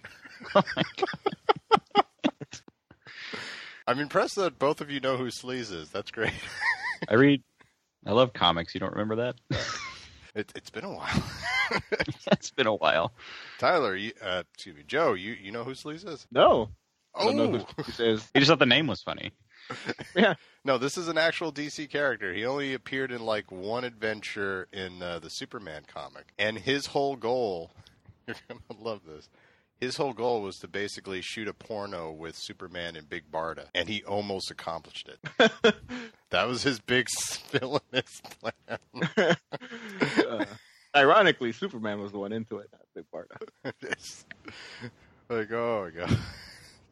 I'm 3.86 3.98
impressed 3.98 4.36
that 4.36 4.58
both 4.58 4.80
of 4.80 4.90
you 4.90 5.00
know 5.00 5.16
who 5.16 5.26
Sleaze 5.26 5.72
is. 5.72 5.90
That's 5.90 6.10
great. 6.10 6.32
I 7.08 7.14
read, 7.14 7.42
I 8.06 8.12
love 8.12 8.32
comics. 8.32 8.74
You 8.74 8.80
don't 8.80 8.92
remember 8.92 9.16
that? 9.16 9.36
It, 10.34 10.50
it's 10.56 10.70
been 10.70 10.84
a 10.84 10.90
while. 10.90 11.22
it's 12.32 12.50
been 12.52 12.66
a 12.66 12.74
while. 12.74 13.12
Tyler, 13.58 13.94
you, 13.94 14.12
uh, 14.22 14.44
excuse 14.54 14.74
me, 14.74 14.82
Joe, 14.86 15.12
you, 15.12 15.32
you 15.34 15.52
know 15.52 15.62
who 15.62 15.72
Sleaze 15.72 16.08
is? 16.08 16.26
No, 16.32 16.70
I 17.14 17.20
Oh, 17.20 17.26
don't 17.26 17.36
know 17.36 17.58
who 17.58 17.82
this 17.82 18.00
is. 18.00 18.30
He 18.32 18.40
just 18.40 18.48
thought 18.48 18.58
the 18.58 18.64
name 18.64 18.86
was 18.86 19.02
funny. 19.02 19.32
Yeah. 20.16 20.36
No, 20.64 20.78
this 20.78 20.96
is 20.96 21.08
an 21.08 21.18
actual 21.18 21.52
DC 21.52 21.90
character. 21.90 22.32
He 22.32 22.46
only 22.46 22.72
appeared 22.72 23.12
in 23.12 23.20
like 23.26 23.52
one 23.52 23.84
adventure 23.84 24.68
in 24.72 25.02
uh, 25.02 25.18
the 25.18 25.28
Superman 25.28 25.82
comic, 25.86 26.32
and 26.38 26.56
his 26.58 26.86
whole 26.86 27.16
goal, 27.16 27.70
you're 28.26 28.36
gonna 28.48 28.80
love 28.80 29.02
this. 29.06 29.28
His 29.82 29.96
whole 29.96 30.12
goal 30.12 30.42
was 30.42 30.58
to 30.58 30.68
basically 30.68 31.22
shoot 31.22 31.48
a 31.48 31.52
porno 31.52 32.12
with 32.12 32.36
Superman 32.36 32.94
and 32.94 33.10
Big 33.10 33.24
Barda, 33.32 33.64
and 33.74 33.88
he 33.88 34.04
almost 34.04 34.48
accomplished 34.48 35.08
it. 35.08 35.52
that 36.30 36.46
was 36.46 36.62
his 36.62 36.78
big 36.78 37.08
villainous 37.50 38.22
plan. 38.38 39.36
Uh, 40.28 40.44
ironically, 40.94 41.50
Superman 41.50 42.00
was 42.00 42.12
the 42.12 42.20
one 42.20 42.32
into 42.32 42.58
it, 42.58 42.68
not 42.70 42.82
Big 42.94 43.06
Barda. 43.12 43.36
It's 43.82 44.24
like, 45.28 45.50
oh 45.50 45.90
my 45.92 46.06
god. 46.06 46.18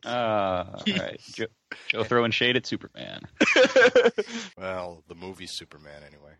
Uh, 0.04 0.64
all 0.76 0.98
right. 0.98 1.20
Joe, 1.32 1.46
Joe 1.86 2.02
throwing 2.02 2.32
shade 2.32 2.56
at 2.56 2.66
Superman. 2.66 3.20
Well, 4.58 5.04
the 5.06 5.14
movie 5.14 5.46
Superman, 5.46 6.02
anyway. 6.04 6.32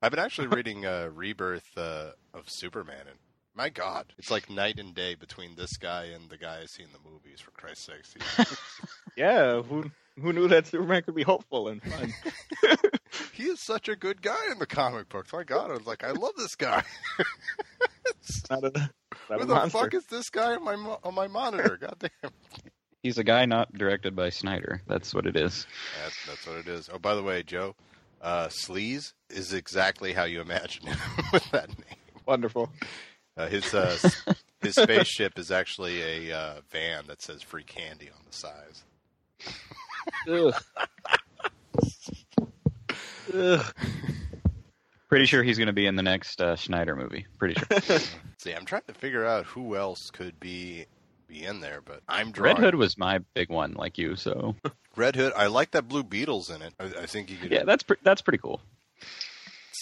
I've 0.00 0.12
been 0.12 0.20
actually 0.20 0.46
reading 0.46 0.86
uh, 0.86 1.10
Rebirth 1.12 1.76
uh, 1.76 2.12
of 2.32 2.48
Superman, 2.48 3.02
and 3.10 3.18
my 3.58 3.68
God, 3.68 4.14
it's 4.16 4.30
like 4.30 4.48
night 4.48 4.78
and 4.78 4.94
day 4.94 5.14
between 5.16 5.56
this 5.56 5.76
guy 5.76 6.04
and 6.14 6.30
the 6.30 6.38
guy 6.38 6.60
I 6.62 6.66
see 6.66 6.82
in 6.84 6.88
the 6.92 7.10
movies. 7.10 7.40
For 7.40 7.50
Christ's 7.50 7.86
sakes, 7.86 8.14
He- 9.14 9.20
yeah, 9.20 9.60
who 9.62 9.90
who 10.20 10.32
knew 10.32 10.48
that 10.48 10.66
Superman 10.68 11.02
could 11.02 11.14
be 11.16 11.24
hopeful 11.24 11.68
and 11.68 11.82
fun? 11.82 12.14
he 13.34 13.44
is 13.44 13.60
such 13.60 13.88
a 13.88 13.96
good 13.96 14.22
guy 14.22 14.50
in 14.50 14.58
the 14.60 14.66
comic 14.66 15.08
books. 15.08 15.32
My 15.32 15.42
God, 15.44 15.70
I 15.70 15.74
was 15.74 15.86
like, 15.86 16.04
I 16.04 16.12
love 16.12 16.32
this 16.36 16.54
guy. 16.54 16.82
Not 18.50 18.64
a, 18.64 18.70
not 18.70 18.90
Who 19.30 19.40
a 19.40 19.46
the 19.46 19.54
monster. 19.54 19.78
fuck 19.78 19.94
is 19.94 20.04
this 20.06 20.30
guy 20.30 20.54
on 20.56 20.62
my 20.62 20.74
on 21.04 21.14
my 21.14 21.28
monitor? 21.28 21.76
God 21.80 21.96
damn. 21.98 22.30
He's 23.02 23.18
a 23.18 23.24
guy 23.24 23.44
not 23.46 23.72
directed 23.72 24.16
by 24.16 24.30
Snyder. 24.30 24.82
That's 24.86 25.14
what 25.14 25.26
it 25.26 25.36
is. 25.36 25.66
That's, 26.02 26.26
that's 26.26 26.46
what 26.46 26.56
it 26.56 26.68
is. 26.68 26.88
Oh, 26.92 26.98
by 26.98 27.14
the 27.14 27.22
way, 27.22 27.42
Joe, 27.42 27.74
uh, 28.20 28.48
Sleaze 28.48 29.12
is 29.30 29.52
exactly 29.52 30.12
how 30.12 30.24
you 30.24 30.40
imagine 30.40 30.86
him 30.88 30.98
with 31.32 31.48
that 31.52 31.68
name. 31.68 31.98
Wonderful. 32.26 32.70
Uh, 33.38 33.46
his 33.46 33.72
uh, 33.72 33.96
his 34.60 34.74
spaceship 34.74 35.38
is 35.38 35.50
actually 35.50 36.28
a 36.28 36.36
uh, 36.36 36.54
van 36.70 37.04
that 37.06 37.22
says 37.22 37.40
"free 37.42 37.62
candy" 37.62 38.10
on 38.10 38.20
the 38.28 38.36
sides. 38.36 38.82
Ugh. 40.28 40.54
Ugh. 43.34 43.74
Pretty 45.08 45.24
sure 45.24 45.42
he's 45.42 45.56
going 45.56 45.68
to 45.68 45.72
be 45.72 45.86
in 45.86 45.96
the 45.96 46.02
next 46.02 46.40
uh, 46.42 46.54
Snyder 46.56 46.94
movie. 46.94 47.26
Pretty 47.38 47.54
sure. 47.54 47.98
See, 48.36 48.52
I'm 48.52 48.66
trying 48.66 48.82
to 48.88 48.94
figure 48.94 49.24
out 49.24 49.46
who 49.46 49.74
else 49.76 50.10
could 50.10 50.38
be 50.38 50.84
be 51.28 51.44
in 51.44 51.60
there, 51.60 51.80
but 51.82 52.02
I'm 52.08 52.30
drawing. 52.32 52.56
Red 52.56 52.64
Hood 52.64 52.74
was 52.74 52.98
my 52.98 53.20
big 53.34 53.50
one, 53.50 53.74
like 53.74 53.98
you. 53.98 54.16
So 54.16 54.56
Red 54.96 55.16
Hood. 55.16 55.32
I 55.36 55.46
like 55.46 55.70
that 55.72 55.88
Blue 55.88 56.02
Beetle's 56.02 56.50
in 56.50 56.60
it. 56.62 56.74
I, 56.80 57.02
I 57.02 57.06
think 57.06 57.30
you 57.30 57.36
could. 57.36 57.52
yeah, 57.52 57.64
that's 57.64 57.82
pre- 57.84 57.96
that's 58.02 58.20
pretty 58.20 58.38
cool. 58.38 58.60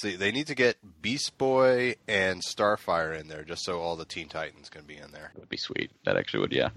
See. 0.01 0.17
They 0.17 0.33
need 0.33 0.47
to 0.49 0.55
get 0.55 0.77
Beast 1.03 1.37
Boy 1.39 1.97
and 2.07 2.43
Starfire 2.43 3.19
in 3.19 3.29
there, 3.29 3.45
just 3.45 3.65
so 3.65 3.81
all 3.81 3.97
the 3.97 4.05
Teen 4.05 4.29
Titans 4.29 4.69
can 4.69 4.85
be 4.85 4.97
in 4.97 5.13
there. 5.13 5.31
That 5.35 5.41
would 5.41 5.49
be 5.49 5.57
sweet. 5.57 5.91
That 6.05 6.17
actually 6.17 6.41
would. 6.41 6.53
Yeah. 6.53 6.71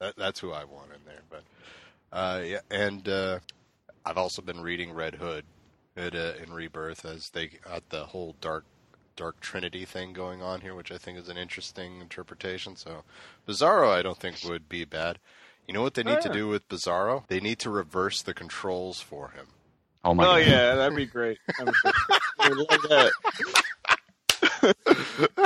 That, 0.00 0.14
that's 0.16 0.40
who 0.40 0.52
I 0.52 0.64
want 0.64 0.90
in 0.92 1.04
there. 1.06 1.22
But 1.30 1.44
uh, 2.12 2.42
yeah, 2.44 2.60
and 2.70 3.08
uh, 3.08 3.38
I've 4.04 4.18
also 4.18 4.42
been 4.42 4.60
reading 4.60 4.92
Red 4.92 5.14
Hood, 5.14 5.44
Hood 5.96 6.14
uh, 6.14 6.32
in 6.42 6.52
Rebirth 6.52 7.04
as 7.04 7.30
they 7.30 7.48
got 7.48 7.88
the 7.90 8.06
whole 8.06 8.36
dark 8.40 8.64
dark 9.16 9.40
Trinity 9.40 9.84
thing 9.84 10.12
going 10.12 10.42
on 10.42 10.60
here, 10.60 10.74
which 10.74 10.90
I 10.90 10.98
think 10.98 11.18
is 11.18 11.28
an 11.28 11.36
interesting 11.36 12.00
interpretation. 12.00 12.76
So 12.76 13.04
Bizarro, 13.46 13.90
I 13.90 14.02
don't 14.02 14.18
think 14.18 14.42
would 14.44 14.68
be 14.68 14.84
bad. 14.84 15.18
You 15.66 15.74
know 15.74 15.82
what 15.82 15.94
they 15.94 16.02
need 16.02 16.20
to 16.22 16.28
yeah. 16.28 16.34
do 16.34 16.48
with 16.48 16.68
Bizarro? 16.68 17.26
They 17.28 17.40
need 17.40 17.58
to 17.60 17.70
reverse 17.70 18.20
the 18.22 18.34
controls 18.34 19.00
for 19.00 19.30
him. 19.30 19.46
Oh 20.04 20.14
my. 20.14 20.24
Oh 20.24 20.26
God. 20.26 20.46
yeah, 20.46 20.74
that'd 20.74 20.96
be 20.96 21.06
great. 21.06 21.38
I 21.58 21.64
would 21.64 21.74
I 22.38 22.48
love 22.48 22.82
that. 22.90 23.12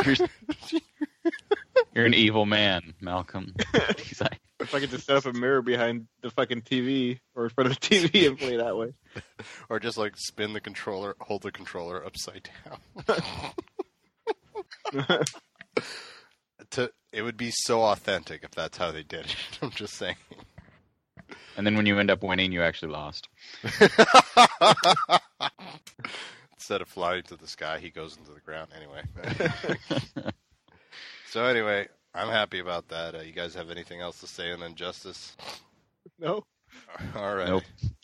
You're, 0.04 0.28
you're 1.94 2.06
an 2.06 2.14
evil 2.14 2.46
man, 2.46 2.94
Malcolm. 3.00 3.54
He's 3.98 4.20
like, 4.20 4.40
If 4.60 4.74
I 4.74 4.80
could 4.80 4.90
just 4.90 5.06
set 5.06 5.16
up 5.16 5.26
a 5.26 5.32
mirror 5.32 5.62
behind 5.62 6.08
the 6.22 6.30
fucking 6.30 6.62
TV 6.62 7.20
or 7.34 7.44
in 7.44 7.50
front 7.50 7.70
of 7.70 7.78
the 7.78 7.86
TV 7.86 8.26
and 8.26 8.38
play 8.38 8.56
that 8.56 8.76
way. 8.76 8.94
Or 9.68 9.78
just 9.78 9.98
like 9.98 10.14
spin 10.16 10.52
the 10.52 10.60
controller, 10.60 11.14
hold 11.20 11.42
the 11.42 11.52
controller 11.52 12.04
upside 12.04 12.48
down. 12.64 12.78
to 16.70 16.90
it 17.12 17.22
would 17.22 17.36
be 17.36 17.50
so 17.52 17.82
authentic 17.82 18.42
if 18.44 18.50
that's 18.52 18.78
how 18.78 18.90
they 18.90 19.02
did 19.02 19.26
it. 19.26 19.36
I'm 19.62 19.70
just 19.70 19.94
saying. 19.94 20.16
And 21.56 21.66
then 21.66 21.76
when 21.76 21.86
you 21.86 21.98
end 21.98 22.10
up 22.10 22.22
winning, 22.22 22.52
you 22.52 22.62
actually 22.62 22.92
lost. 22.92 23.28
Instead 26.54 26.80
of 26.82 26.88
flying 26.88 27.22
to 27.24 27.36
the 27.36 27.46
sky, 27.46 27.78
he 27.78 27.90
goes 27.90 28.16
into 28.16 28.32
the 28.32 28.40
ground. 28.40 28.70
Anyway. 28.76 29.02
so 31.30 31.44
anyway, 31.44 31.88
I'm 32.14 32.28
happy 32.28 32.58
about 32.58 32.88
that. 32.88 33.14
Uh, 33.14 33.20
you 33.20 33.32
guys 33.32 33.54
have 33.54 33.70
anything 33.70 34.00
else 34.00 34.20
to 34.20 34.26
say 34.26 34.52
on 34.52 34.62
Injustice? 34.62 35.36
No. 36.18 36.44
All 37.14 37.34
right. 37.34 37.48
Nope. 37.48 37.62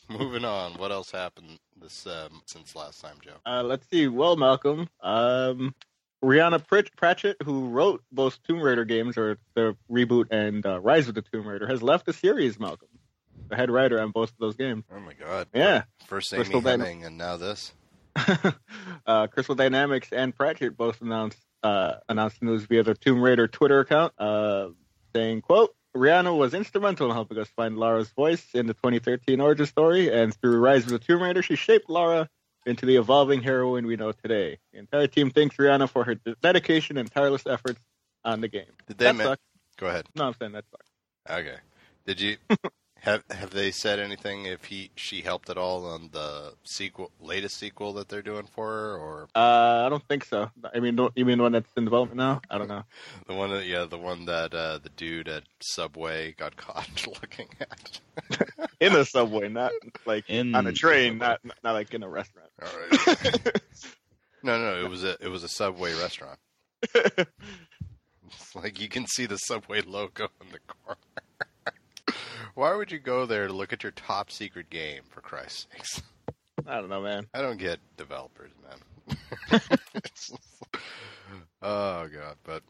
Moving 0.09 0.45
on. 0.45 0.73
What 0.75 0.93
else 0.93 1.11
happened 1.11 1.59
this 1.81 2.07
um, 2.07 2.43
since 2.47 2.77
last 2.77 3.01
time, 3.01 3.17
Joe? 3.23 3.37
Uh, 3.47 3.63
let's 3.63 3.89
see. 3.91 4.07
Well, 4.09 4.37
Malcolm, 4.37 4.89
um, 5.03 5.75
Rhianna 6.23 6.65
Pritch- 6.67 6.95
Pratchett, 6.97 7.37
who 7.43 7.69
wrote 7.69 8.03
both 8.13 8.43
Tomb 8.43 8.61
Raider 8.61 8.85
games, 8.85 9.17
or 9.17 9.39
the 9.55 9.77
reboot 9.91 10.27
and 10.31 10.65
uh, 10.65 10.81
Rise 10.81 11.09
of 11.09 11.15
the 11.15 11.23
Tomb 11.23 11.47
Raider, 11.47 11.67
has 11.67 11.83
left 11.83 12.07
the 12.07 12.13
series. 12.13 12.59
Malcolm, 12.59 12.89
the 13.49 13.57
head 13.57 13.71
writer 13.71 14.01
on 14.01 14.11
both 14.11 14.31
of 14.31 14.39
those 14.39 14.57
games. 14.57 14.85
Oh 14.95 15.01
my 15.01 15.13
God. 15.15 15.49
Yeah. 15.55 15.85
First 16.07 16.33
Amy 16.33 16.45
Crystal 16.45 16.83
and 16.83 17.19
now 17.19 17.37
this. 17.37 17.73
uh, 19.07 19.27
Crystal 19.27 19.55
Dynamics 19.55 20.09
and 20.13 20.35
Pratchett 20.35 20.77
both 20.77 21.01
announced 21.01 21.39
uh, 21.63 21.95
announced 22.09 22.41
the 22.41 22.47
news 22.47 22.65
via 22.65 22.83
the 22.83 22.95
Tomb 22.95 23.21
Raider 23.23 23.49
Twitter 23.49 23.81
account, 23.81 24.13
uh, 24.19 24.69
saying, 25.15 25.41
"quote 25.41 25.75
Rhianna 25.97 26.37
was 26.37 26.55
instrumental 26.55 27.09
in 27.09 27.15
helping 27.15 27.39
us 27.39 27.49
find 27.49 27.79
Lara's 27.79 28.11
voice 28.11 28.47
in 28.55 28.67
the 28.67 28.75
2013 28.75 29.41
origin 29.41 29.67
story, 29.67 30.13
and 30.13 30.35
through 30.35 30.59
Rise 30.59 30.85
of 30.85 30.91
the 30.91 30.99
Tomb 30.99 31.23
Raider, 31.23 31.43
she 31.43 31.57
shaped 31.57 31.89
Lara 31.89 32.29
into 32.67 32.87
the 32.87 32.97
evolving 32.97 33.43
heroine 33.43 33.87
we 33.87 33.97
know 33.97 34.13
today. 34.13 34.59
The 34.73 34.79
entire 34.79 35.07
team 35.07 35.31
thanks 35.31 35.57
Rhianna 35.57 35.89
for 35.89 36.05
her 36.05 36.17
dedication 36.43 36.97
and 36.97 37.11
tireless 37.11 37.47
efforts 37.47 37.81
on 38.25 38.41
the 38.41 38.49
game. 38.49 38.65
Did 38.89 38.99
they 38.99 39.05
That 39.07 39.17
ma- 39.17 39.25
sucks. 39.25 39.43
Go 39.77 39.87
ahead. 39.87 40.07
No, 40.15 40.25
I'm 40.25 40.35
saying 40.39 40.53
that 40.53 40.65
sucks. 40.71 40.91
Okay. 41.31 41.57
Did 42.07 42.21
you 42.21 42.37
have 43.05 43.23
have 43.31 43.51
they 43.51 43.71
said 43.71 43.99
anything 43.99 44.47
if 44.47 44.65
he 44.65 44.91
she 44.97 45.21
helped 45.21 45.51
at 45.51 45.59
all 45.59 45.87
on 45.87 46.09
the 46.13 46.55
sequel 46.65 47.11
latest 47.21 47.59
sequel 47.59 47.93
that 47.93 48.09
they're 48.09 48.23
doing 48.23 48.47
for 48.47 48.67
her 48.67 48.97
or 48.97 49.29
Uh, 49.35 49.85
I 49.85 49.89
don't 49.91 50.07
think 50.09 50.25
so. 50.25 50.51
I 50.75 50.81
mean, 50.81 50.97
don't, 50.97 51.13
you 51.15 51.27
mean 51.27 51.37
the 51.37 51.43
one 51.43 51.53
that's 51.53 51.71
in 51.77 51.85
development 51.85 52.17
now? 52.17 52.41
I 52.51 52.57
don't 52.57 52.69
know. 52.69 52.85
the 53.27 53.35
one 53.35 53.51
that 53.51 53.67
yeah 53.67 53.85
the 53.85 53.99
one 53.99 54.25
that 54.25 54.55
uh, 54.55 54.79
the 54.79 54.89
dude 54.89 55.29
at 55.29 55.45
Subway 55.61 56.33
got 56.33 56.57
caught 56.65 57.07
looking 57.07 57.49
at. 57.61 58.01
In 58.81 58.97
a 58.97 59.05
subway, 59.05 59.49
not 59.49 59.73
like 60.07 60.29
In 60.31 60.55
on 60.55 60.67
a 60.67 60.73
train, 60.73 61.19
not 61.19 61.41
not 61.63 61.73
like 61.73 61.93
in 61.93 62.03
a 62.03 62.09
restaurant. 62.09 62.49
All 62.63 62.69
right. 62.91 63.53
no, 64.43 64.59
no, 64.59 64.83
it 64.83 64.89
was 64.89 65.05
a 65.05 65.17
it 65.21 65.29
was 65.29 65.45
a 65.45 65.49
Subway 65.49 65.93
restaurant. 66.01 66.39
It's 68.27 68.55
like 68.55 68.81
you 68.81 68.89
can 68.89 69.07
see 69.07 69.27
the 69.27 69.37
Subway 69.37 69.83
logo 69.83 70.29
in 70.41 70.49
the 70.53 70.59
corner. 70.61 70.99
Why 72.55 72.75
would 72.75 72.93
you 72.93 72.99
go 72.99 73.27
there 73.27 73.47
to 73.47 73.53
look 73.53 73.73
at 73.73 73.83
your 73.83 73.93
top 73.93 74.31
secret 74.31 74.71
game? 74.71 75.03
For 75.09 75.21
Christ's 75.21 75.67
sakes, 75.73 76.03
I 76.67 76.81
don't 76.81 76.89
know, 76.89 77.03
man. 77.03 77.27
I 77.35 77.43
don't 77.43 77.59
get 77.59 77.81
developers, 77.97 78.53
man. 78.63 79.61
oh 81.63 82.09
god, 82.09 82.37
but 82.45 82.63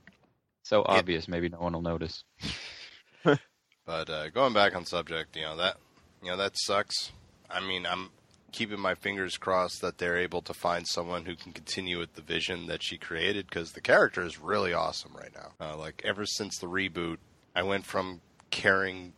So 0.62 0.84
obvious, 0.86 1.28
maybe 1.28 1.48
no 1.48 1.58
one 1.58 1.74
will 1.74 1.82
notice. 1.82 2.24
But 3.86 4.08
uh, 4.08 4.30
going 4.30 4.54
back 4.54 4.74
on 4.74 4.86
subject, 4.86 5.36
you 5.36 5.42
know 5.42 5.56
that 5.56 5.76
you 6.22 6.30
know 6.30 6.38
that 6.38 6.56
sucks. 6.56 7.12
I 7.50 7.60
mean, 7.60 7.84
I'm 7.84 8.10
keeping 8.50 8.80
my 8.80 8.94
fingers 8.94 9.36
crossed 9.36 9.82
that 9.82 9.98
they're 9.98 10.16
able 10.16 10.40
to 10.42 10.54
find 10.54 10.86
someone 10.86 11.26
who 11.26 11.36
can 11.36 11.52
continue 11.52 11.98
with 11.98 12.14
the 12.14 12.22
vision 12.22 12.66
that 12.68 12.82
she 12.82 12.96
created 12.96 13.46
because 13.46 13.72
the 13.72 13.80
character 13.80 14.22
is 14.24 14.40
really 14.40 14.72
awesome 14.72 15.12
right 15.14 15.32
now. 15.34 15.52
Uh, 15.60 15.76
like 15.76 16.00
ever 16.04 16.24
since 16.24 16.58
the 16.58 16.66
reboot, 16.66 17.18
I 17.54 17.62
went 17.62 17.84
from 17.84 18.20
caring 18.50 19.12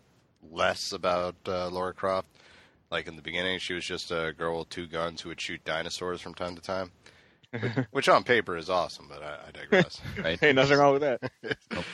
less 0.50 0.92
about 0.92 1.36
uh, 1.46 1.68
Laura 1.68 1.92
Croft. 1.92 2.28
Like 2.90 3.08
in 3.08 3.16
the 3.16 3.22
beginning, 3.22 3.58
she 3.58 3.74
was 3.74 3.84
just 3.84 4.10
a 4.10 4.32
girl 4.36 4.60
with 4.60 4.68
two 4.68 4.86
guns 4.86 5.20
who 5.20 5.28
would 5.30 5.40
shoot 5.40 5.64
dinosaurs 5.64 6.20
from 6.20 6.34
time 6.34 6.54
to 6.54 6.62
time, 6.62 6.92
which, 7.50 7.72
which 7.90 8.08
on 8.08 8.22
paper 8.22 8.56
is 8.56 8.70
awesome. 8.70 9.06
But 9.08 9.22
I, 9.22 9.38
I 9.48 9.50
digress. 9.50 10.00
Right? 10.22 10.38
Hey, 10.38 10.52
nothing 10.52 10.78
wrong 10.78 10.92
with 10.92 11.02
that. 11.02 11.20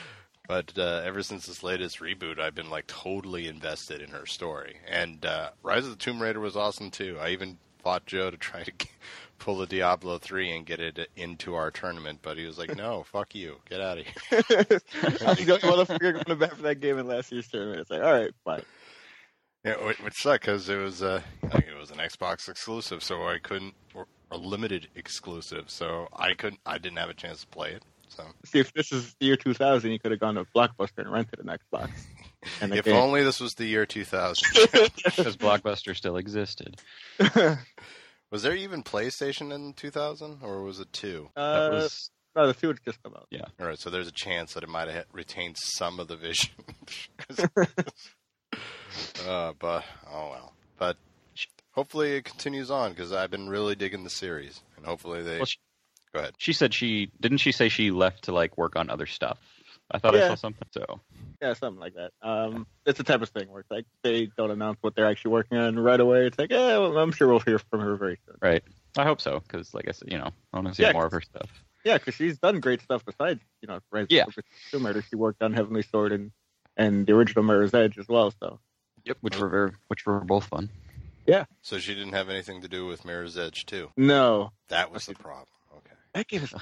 But 0.48 0.72
uh, 0.76 1.00
ever 1.04 1.22
since 1.22 1.46
this 1.46 1.62
latest 1.62 2.00
reboot, 2.00 2.38
I've 2.38 2.54
been 2.54 2.68
like 2.68 2.86
totally 2.86 3.46
invested 3.46 4.02
in 4.02 4.10
her 4.10 4.26
story. 4.26 4.76
And 4.86 5.24
uh, 5.24 5.50
Rise 5.62 5.84
of 5.84 5.90
the 5.90 5.96
Tomb 5.96 6.20
Raider 6.20 6.40
was 6.40 6.56
awesome 6.56 6.90
too. 6.90 7.16
I 7.20 7.30
even 7.30 7.58
fought 7.78 8.06
Joe 8.06 8.30
to 8.30 8.36
try 8.36 8.62
to 8.64 8.70
get, 8.72 8.90
pull 9.42 9.58
the 9.58 9.66
Diablo 9.66 10.18
three 10.18 10.52
and 10.52 10.64
get 10.64 10.78
it 10.78 11.10
into 11.16 11.56
our 11.56 11.72
tournament, 11.72 12.20
but 12.22 12.38
he 12.38 12.46
was 12.46 12.58
like, 12.58 12.76
"No, 12.76 13.02
fuck 13.12 13.34
you, 13.34 13.56
get 13.68 13.80
out 13.80 13.98
of 13.98 14.06
here." 14.06 14.42
I'm 14.48 15.34
the 15.34 15.58
only 15.62 15.84
motherfucker 15.84 16.12
going 16.12 16.24
to 16.24 16.36
bet 16.36 16.56
for 16.56 16.62
that 16.62 16.80
game 16.80 16.98
in 16.98 17.06
last 17.06 17.32
year's 17.32 17.48
tournament. 17.48 17.80
It's 17.80 17.90
like, 17.90 18.02
all 18.02 18.12
right, 18.12 18.30
fine. 18.44 18.62
Yeah, 19.64 19.84
which, 19.84 20.00
which 20.00 20.22
sucked 20.22 20.44
because 20.44 20.68
it 20.68 20.76
was 20.76 21.02
uh, 21.02 21.20
it 21.42 21.76
was 21.78 21.90
an 21.90 21.98
Xbox 21.98 22.48
exclusive, 22.48 23.02
so 23.02 23.26
I 23.26 23.38
couldn't 23.38 23.74
or 23.94 24.06
a 24.30 24.36
limited 24.36 24.88
exclusive, 24.94 25.70
so 25.70 26.08
I 26.12 26.34
couldn't. 26.34 26.60
I 26.64 26.78
didn't 26.78 26.98
have 26.98 27.10
a 27.10 27.14
chance 27.14 27.40
to 27.40 27.46
play 27.48 27.72
it. 27.72 27.82
So 28.08 28.24
See, 28.44 28.60
if 28.60 28.72
this 28.74 28.92
is 28.92 29.14
the 29.18 29.26
year 29.26 29.36
2000, 29.36 29.90
you 29.90 29.98
could 29.98 30.10
have 30.10 30.20
gone 30.20 30.34
to 30.36 30.44
Blockbuster 30.54 30.98
and 30.98 31.10
rented 31.10 31.40
an 31.40 31.46
Xbox. 31.46 31.90
And 32.60 32.74
if 32.74 32.84
game. 32.84 32.96
only 32.96 33.22
this 33.22 33.40
was 33.40 33.54
the 33.54 33.64
year 33.64 33.86
2000. 33.86 34.68
Because 35.04 35.36
Blockbuster 35.38 35.96
still 35.96 36.16
existed. 36.16 36.78
Was 38.32 38.42
there 38.42 38.56
even 38.56 38.82
PlayStation 38.82 39.52
in 39.54 39.74
2000, 39.74 40.38
or 40.42 40.62
was 40.62 40.80
it 40.80 40.92
two? 40.92 41.28
That 41.36 41.40
uh, 41.40 41.70
was 41.70 42.10
no, 42.34 42.46
the 42.46 42.54
two 42.54 42.68
would 42.68 42.80
just 42.84 43.02
come 43.02 43.12
out. 43.14 43.26
Yeah. 43.30 43.44
All 43.60 43.66
right, 43.66 43.78
so 43.78 43.90
there's 43.90 44.08
a 44.08 44.12
chance 44.12 44.54
that 44.54 44.62
it 44.62 44.68
might 44.68 44.88
have 44.88 45.04
retained 45.12 45.58
some 45.58 46.00
of 46.00 46.08
the 46.08 46.16
vision. 46.16 46.50
uh, 49.28 49.52
but 49.58 49.84
oh 50.10 50.30
well. 50.30 50.54
But 50.78 50.96
hopefully 51.72 52.16
it 52.16 52.24
continues 52.24 52.70
on 52.70 52.92
because 52.92 53.12
I've 53.12 53.30
been 53.30 53.50
really 53.50 53.74
digging 53.74 54.02
the 54.02 54.10
series, 54.10 54.62
and 54.76 54.86
hopefully 54.86 55.22
they 55.22 55.36
Well, 55.36 55.44
she- 55.44 55.58
go 56.14 56.20
ahead. 56.20 56.34
She 56.38 56.54
said 56.54 56.72
she 56.72 57.10
didn't. 57.20 57.38
She 57.38 57.52
say 57.52 57.68
she 57.68 57.90
left 57.90 58.24
to 58.24 58.32
like 58.32 58.56
work 58.56 58.76
on 58.76 58.88
other 58.88 59.06
stuff. 59.06 59.38
I 59.92 59.98
thought 59.98 60.14
I 60.14 60.20
saw 60.28 60.34
something. 60.34 60.66
So 60.72 61.00
Yeah, 61.40 61.54
something 61.54 61.80
like 61.80 61.94
that. 61.94 62.12
Um, 62.22 62.66
it's 62.86 62.98
the 62.98 63.04
type 63.04 63.22
of 63.22 63.28
thing 63.28 63.48
where 63.50 63.60
it's 63.60 63.70
like 63.70 63.84
they 64.02 64.26
don't 64.36 64.50
announce 64.50 64.78
what 64.80 64.94
they're 64.94 65.06
actually 65.06 65.32
working 65.32 65.58
on 65.58 65.78
right 65.78 66.00
away. 66.00 66.26
It's 66.26 66.38
like, 66.38 66.50
yeah, 66.50 66.78
well, 66.78 66.96
I'm 66.98 67.12
sure 67.12 67.28
we'll 67.28 67.40
hear 67.40 67.58
from 67.58 67.80
her 67.80 67.96
very 67.96 68.18
soon. 68.26 68.36
right. 68.40 68.62
I 68.96 69.04
hope 69.04 69.20
so 69.22 69.40
because, 69.40 69.72
like 69.72 69.88
I 69.88 69.92
said, 69.92 70.12
you 70.12 70.18
know, 70.18 70.30
I 70.52 70.56
want 70.58 70.68
to 70.68 70.74
see 70.74 70.82
Yeah, 70.82 70.92
more 70.92 71.06
of 71.06 71.12
her 71.12 71.20
stuff. 71.22 71.48
Yeah, 71.84 71.98
because 71.98 72.14
she's 72.14 72.38
done 72.38 72.60
great 72.60 72.80
stuff 72.82 73.04
besides, 73.04 73.40
you 73.62 73.68
know, 73.68 73.80
Rise 73.90 74.06
Yeah. 74.10 74.24
of 74.24 74.34
the 74.34 74.42
Tomb 74.70 74.84
Raider. 74.86 75.02
She 75.02 75.16
worked 75.16 75.42
on 75.42 75.52
Heavenly 75.52 75.82
Sword 75.82 76.12
and 76.12 76.30
and 76.76 77.06
the 77.06 77.12
original 77.14 77.42
Mirror's 77.44 77.74
Edge 77.74 77.98
as 77.98 78.08
well. 78.08 78.30
So 78.42 78.60
Yep. 79.04 79.16
Which 79.20 79.38
were 79.38 79.48
very, 79.48 79.72
which 79.88 80.06
were 80.06 80.20
both 80.20 80.44
fun. 80.44 80.70
Yeah. 81.26 81.44
So 81.62 81.78
she 81.78 81.94
didn't 81.94 82.12
have 82.12 82.28
anything 82.28 82.60
to 82.62 82.68
do 82.68 82.86
with 82.86 83.04
Mirror's 83.04 83.36
Edge 83.38 83.66
too. 83.66 83.90
no, 83.96 84.52
That 84.68 84.92
was 84.92 85.06
the 85.06 85.14
problem. 85.14 85.46
Okay. 85.76 85.94
that 86.14 86.28
game 86.28 86.42
is. 86.42 86.54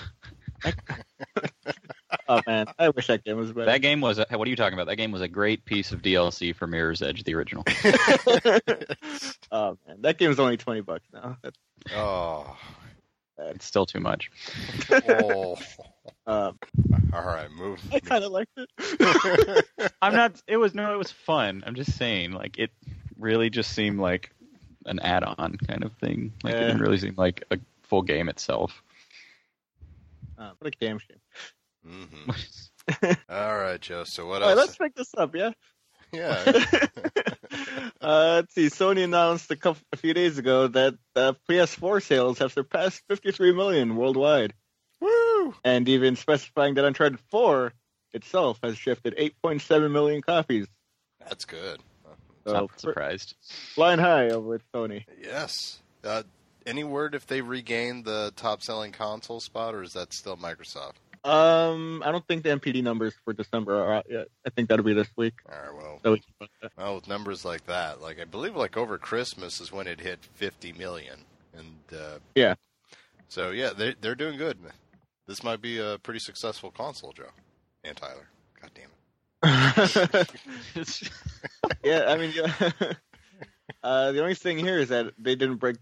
oh 2.28 2.40
man, 2.46 2.66
I 2.78 2.90
wish 2.90 3.06
that 3.08 3.24
game 3.24 3.36
was 3.36 3.52
better. 3.52 3.66
That 3.66 3.82
game 3.82 4.00
was. 4.00 4.18
A, 4.18 4.26
what 4.30 4.46
are 4.46 4.50
you 4.50 4.56
talking 4.56 4.74
about? 4.74 4.86
That 4.86 4.96
game 4.96 5.12
was 5.12 5.22
a 5.22 5.28
great 5.28 5.64
piece 5.64 5.92
of 5.92 6.02
DLC 6.02 6.54
for 6.54 6.66
Mirror's 6.66 7.02
Edge, 7.02 7.24
the 7.24 7.34
original. 7.34 7.64
oh 9.50 9.78
man, 9.86 10.02
that 10.02 10.18
game 10.18 10.30
is 10.30 10.40
only 10.40 10.56
twenty 10.56 10.80
bucks 10.80 11.06
now. 11.12 11.36
That's, 11.42 11.58
Oh. 11.94 12.56
It's 13.38 13.64
still 13.64 13.86
too 13.86 14.00
much. 14.00 14.30
oh. 14.90 15.56
um, 16.26 16.58
All 17.12 17.24
right, 17.24 17.50
move. 17.50 17.80
I 17.92 18.00
kind 18.00 18.22
of 18.22 18.32
liked 18.32 18.52
it. 18.56 19.64
I'm 20.02 20.12
not. 20.12 20.42
It 20.46 20.58
was 20.58 20.74
no. 20.74 20.92
It 20.92 20.98
was 20.98 21.10
fun. 21.10 21.64
I'm 21.66 21.74
just 21.74 21.96
saying, 21.96 22.32
like 22.32 22.58
it 22.58 22.70
really 23.18 23.48
just 23.48 23.72
seemed 23.72 23.98
like 23.98 24.30
an 24.86 24.98
add-on 25.00 25.56
kind 25.56 25.84
of 25.84 25.92
thing. 25.94 26.32
Like 26.42 26.54
it 26.54 26.60
didn't 26.60 26.80
really 26.80 26.98
seem 26.98 27.14
like 27.16 27.44
a 27.50 27.58
full 27.82 28.02
game 28.02 28.28
itself. 28.28 28.82
Uh, 30.38 30.52
what 30.58 30.74
a 30.74 30.76
game 30.76 30.98
shame. 30.98 31.18
Hmm 31.84 32.30
All 33.28 33.58
right, 33.58 33.80
Joe. 33.80 34.04
So 34.04 34.26
what 34.26 34.42
All 34.42 34.48
right, 34.48 34.56
else? 34.56 34.68
let's 34.68 34.76
pick 34.76 34.94
this 34.94 35.12
up, 35.16 35.34
yeah. 35.34 35.52
Yeah. 36.12 36.42
uh, 38.00 38.32
let's 38.34 38.52
see. 38.52 38.66
Sony 38.66 39.04
announced 39.04 39.48
a 39.52 39.56
couple, 39.56 39.80
a 39.92 39.96
few 39.96 40.12
days 40.12 40.38
ago 40.38 40.66
that 40.66 40.94
uh, 41.14 41.34
PS4 41.48 42.02
sales 42.02 42.40
have 42.40 42.52
surpassed 42.52 43.02
53 43.08 43.52
million 43.52 43.94
worldwide, 43.94 44.52
Woo! 45.00 45.54
and 45.62 45.88
even 45.88 46.16
specifying 46.16 46.74
that 46.74 46.84
Uncharted 46.84 47.20
4 47.30 47.72
itself 48.12 48.58
has 48.64 48.76
shifted 48.76 49.16
8.7 49.16 49.92
million 49.92 50.20
copies. 50.20 50.66
That's 51.28 51.44
good. 51.44 51.80
So 52.44 52.54
Not 52.54 52.80
surprised. 52.80 53.36
flying 53.74 54.00
high 54.00 54.30
over 54.30 54.56
at 54.56 54.62
Sony. 54.74 55.04
Yes. 55.22 55.80
Uh, 56.02 56.24
any 56.66 56.82
word 56.82 57.14
if 57.14 57.26
they 57.26 57.40
regained 57.40 58.04
the 58.04 58.32
top-selling 58.34 58.90
console 58.92 59.38
spot, 59.38 59.74
or 59.76 59.82
is 59.82 59.92
that 59.92 60.12
still 60.12 60.36
Microsoft? 60.36 60.94
Um, 61.22 62.02
I 62.04 62.10
don't 62.12 62.26
think 62.26 62.42
the 62.44 62.48
NPD 62.50 62.82
numbers 62.82 63.12
for 63.24 63.32
December 63.32 63.78
are 63.82 63.94
out 63.94 64.06
yet. 64.08 64.28
I 64.46 64.50
think 64.50 64.68
that'll 64.68 64.84
be 64.84 64.94
this 64.94 65.10
week. 65.16 65.34
All 65.50 65.58
right. 65.60 65.74
Well, 65.74 66.00
So 66.02 66.12
we 66.12 66.18
can 66.20 66.34
put 66.40 66.48
that. 66.62 66.72
well, 66.78 66.94
with 66.94 67.08
numbers 67.08 67.44
like 67.44 67.66
that, 67.66 68.00
like 68.00 68.18
I 68.20 68.24
believe, 68.24 68.56
like 68.56 68.76
over 68.76 68.96
Christmas 68.96 69.60
is 69.60 69.70
when 69.70 69.86
it 69.86 70.00
hit 70.00 70.18
50 70.34 70.72
million, 70.74 71.18
and 71.56 71.76
uh, 71.98 72.18
Yeah. 72.34 72.54
So 73.28 73.50
yeah, 73.50 73.70
they 73.76 73.94
they're 74.00 74.14
doing 74.14 74.38
good. 74.38 74.58
This 75.28 75.44
might 75.44 75.60
be 75.60 75.78
a 75.78 75.98
pretty 76.02 76.20
successful 76.20 76.70
console, 76.70 77.12
Joe 77.12 77.24
and 77.84 77.96
Tyler. 77.96 78.28
God 78.60 78.70
damn 78.74 78.90
it. 80.14 80.30
yeah, 81.84 82.04
I 82.08 82.16
mean, 82.16 82.32
yeah. 82.34 82.52
uh, 83.82 84.12
the 84.12 84.20
only 84.20 84.34
thing 84.34 84.58
here 84.58 84.78
is 84.78 84.88
that 84.88 85.12
they 85.18 85.34
didn't 85.34 85.56
break 85.56 85.76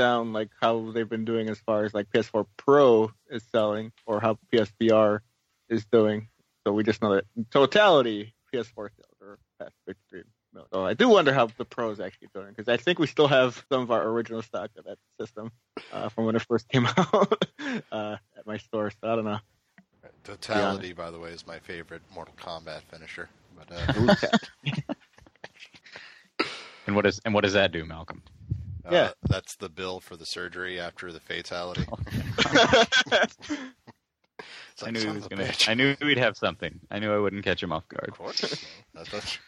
down 0.00 0.32
like 0.32 0.48
how 0.62 0.90
they've 0.92 1.08
been 1.08 1.26
doing 1.26 1.50
as 1.50 1.58
far 1.58 1.84
as 1.84 1.92
like 1.92 2.08
PS4 2.10 2.46
Pro 2.56 3.12
is 3.28 3.44
selling 3.52 3.92
or 4.06 4.18
how 4.18 4.38
PSVR 4.50 5.20
is 5.68 5.84
doing. 5.84 6.28
So 6.66 6.72
we 6.72 6.84
just 6.84 7.02
know 7.02 7.14
that 7.14 7.24
in 7.36 7.44
totality, 7.44 8.34
PS4 8.52 8.88
sales 8.96 9.20
are 9.22 9.38
past 9.58 9.74
53 9.86 10.22
million. 10.54 10.68
So 10.72 10.86
I 10.86 10.94
do 10.94 11.10
wonder 11.10 11.34
how 11.34 11.48
the 11.58 11.66
Pro 11.66 11.90
is 11.90 12.00
actually 12.00 12.28
doing 12.34 12.48
because 12.48 12.68
I 12.68 12.78
think 12.78 12.98
we 12.98 13.06
still 13.06 13.28
have 13.28 13.62
some 13.70 13.82
of 13.82 13.90
our 13.90 14.02
original 14.08 14.40
stock 14.40 14.70
of 14.78 14.84
that 14.86 14.96
system 15.20 15.52
uh, 15.92 16.08
from 16.08 16.24
when 16.24 16.34
it 16.34 16.42
first 16.48 16.66
came 16.72 16.86
out 16.86 17.44
uh, 17.92 18.16
at 18.38 18.46
my 18.46 18.56
store. 18.56 18.90
So 18.90 19.12
I 19.12 19.16
don't 19.16 19.26
know. 19.26 19.40
Totality, 20.24 20.94
by 20.94 21.10
the 21.10 21.18
way, 21.18 21.30
is 21.30 21.46
my 21.46 21.58
favorite 21.58 22.00
Mortal 22.14 22.34
Kombat 22.40 22.80
finisher. 22.90 23.28
But 23.54 23.70
uh, 23.70 24.14
And 26.86 26.96
what 26.96 27.04
is 27.06 27.20
and 27.24 27.34
what 27.34 27.44
does 27.44 27.52
that 27.52 27.70
do, 27.70 27.84
Malcolm? 27.84 28.22
Uh, 28.86 28.90
Yeah. 28.90 29.10
that's 29.28 29.56
the 29.56 29.68
bill 29.68 30.00
for 30.00 30.16
the 30.16 30.26
surgery 30.26 30.78
after 30.80 31.12
the 31.12 31.20
fatality. 31.20 31.84
It's 34.72 34.82
I 34.82 34.90
knew 34.90 35.00
he 35.00 35.06
was 35.08 35.26
gonna. 35.28 35.44
bitch. 35.44 35.68
I 35.68 35.74
knew 35.74 35.94
he'd 36.00 36.16
have 36.16 36.34
something. 36.36 36.80
I 36.90 36.98
knew 36.98 37.12
I 37.12 37.18
wouldn't 37.18 37.44
catch 37.44 37.62
him 37.62 37.72
off 37.72 37.86
guard. 37.88 38.08
Of 38.08 38.16
course. 38.18 38.64
That's, 38.94 39.10
that's, 39.10 39.38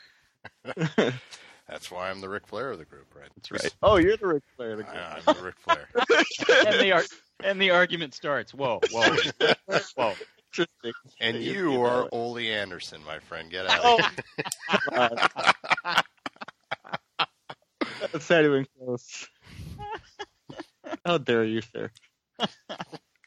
that's 1.69 1.91
why 1.91 2.11
I'm 2.11 2.21
the 2.21 2.29
Ric 2.29 2.47
Flair 2.47 2.71
of 2.73 2.79
the 2.79 2.85
group, 2.85 3.07
right? 3.19 3.31
That's 3.37 3.51
right. 3.51 3.75
oh, 3.83 3.97
you're 3.97 4.19
the 4.19 4.27
Ric 4.27 4.43
Flair. 4.57 4.73
of 4.73 4.79
the 4.79 4.85
group. 4.85 4.97
I, 4.97 5.21
I'm 5.27 5.35
the 5.37 5.43
Ric 5.43 5.55
Flair. 5.61 5.89
and 6.67 6.81
the 6.81 6.93
ar- 6.93 7.05
and 7.43 7.63
the 7.63 7.71
argument 7.71 8.13
starts. 8.15 8.53
Whoa, 8.53 8.81
whoa, 8.91 9.17
whoa. 9.97 10.13
And 11.21 11.39
You- 11.43 11.81
are. 11.83 12.07
Ole 12.13 12.39
Anderson, 12.39 13.01
my 13.07 13.19
friend. 13.21 13.51
Get 13.51 13.67
out 13.67 13.81
Oh. 13.83 13.99
of 13.99 14.05
here. 14.93 15.09
Uh, 15.85 16.03
that's 18.11 18.31
not 18.31 18.45
even 18.45 18.67
close. 18.79 19.29
How 21.05 21.19
dare 21.19 21.45
you, 21.45 21.61
sir? 21.61 21.91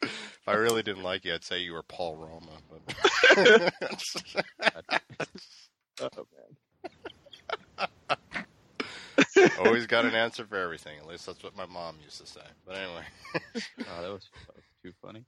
If 0.02 0.46
I 0.46 0.54
really 0.54 0.82
didn't 0.82 1.02
like 1.02 1.24
you, 1.24 1.34
I'd 1.34 1.44
say 1.44 1.60
you 1.60 1.72
were 1.72 1.82
Paul 1.82 2.16
Roma. 2.16 2.52
But 2.70 3.72
Oh 6.00 6.26
man. 7.78 7.88
always 9.58 9.86
got 9.86 10.04
an 10.04 10.14
answer 10.14 10.44
for 10.46 10.56
everything. 10.56 10.98
At 10.98 11.06
least 11.06 11.26
that's 11.26 11.42
what 11.42 11.56
my 11.56 11.66
mom 11.66 11.96
used 12.04 12.20
to 12.20 12.26
say. 12.26 12.42
But 12.66 12.76
anyway. 12.76 13.04
Oh, 13.80 14.02
that 14.02 14.12
was, 14.12 14.28
that 14.46 14.56
was 14.56 14.64
too 14.82 14.92
funny. 15.02 15.24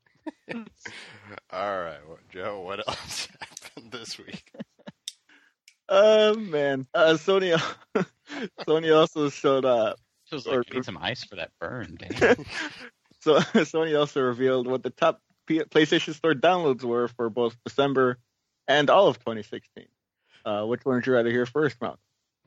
All 1.51 1.81
right, 1.81 2.01
well, 2.07 2.19
Joe. 2.31 2.61
What 2.61 2.87
else 2.87 3.29
happened 3.41 3.93
this 3.93 4.19
week? 4.19 4.53
Oh 5.89 6.35
man. 6.35 6.87
Uh, 6.95 7.15
Sony. 7.15 7.61
Sony 8.67 8.97
also 8.97 9.31
showed 9.31 9.65
up. 9.65 9.99
Feels 10.29 10.47
like 10.47 10.73
need 10.73 10.85
some 10.85 10.99
ice 10.99 11.25
for 11.25 11.37
that 11.37 11.51
burn. 11.59 11.97
So 13.21 13.35
Sony 13.41 13.99
also 13.99 14.21
revealed 14.21 14.67
what 14.67 14.83
the 14.83 14.91
top 14.91 15.21
P- 15.47 15.61
PlayStation 15.61 16.15
Store 16.15 16.35
downloads 16.35 16.83
were 16.83 17.09
for 17.09 17.31
both 17.31 17.57
December 17.65 18.19
and 18.67 18.89
all 18.91 19.09
of 19.09 19.19
2016. 19.19 19.87
Uh, 20.45 20.65
which 20.65 20.85
one 20.85 20.97
would 20.97 21.07
you 21.07 21.13
rather 21.13 21.31
hear 21.31 21.47
first, 21.47 21.81
Mount? 21.81 21.99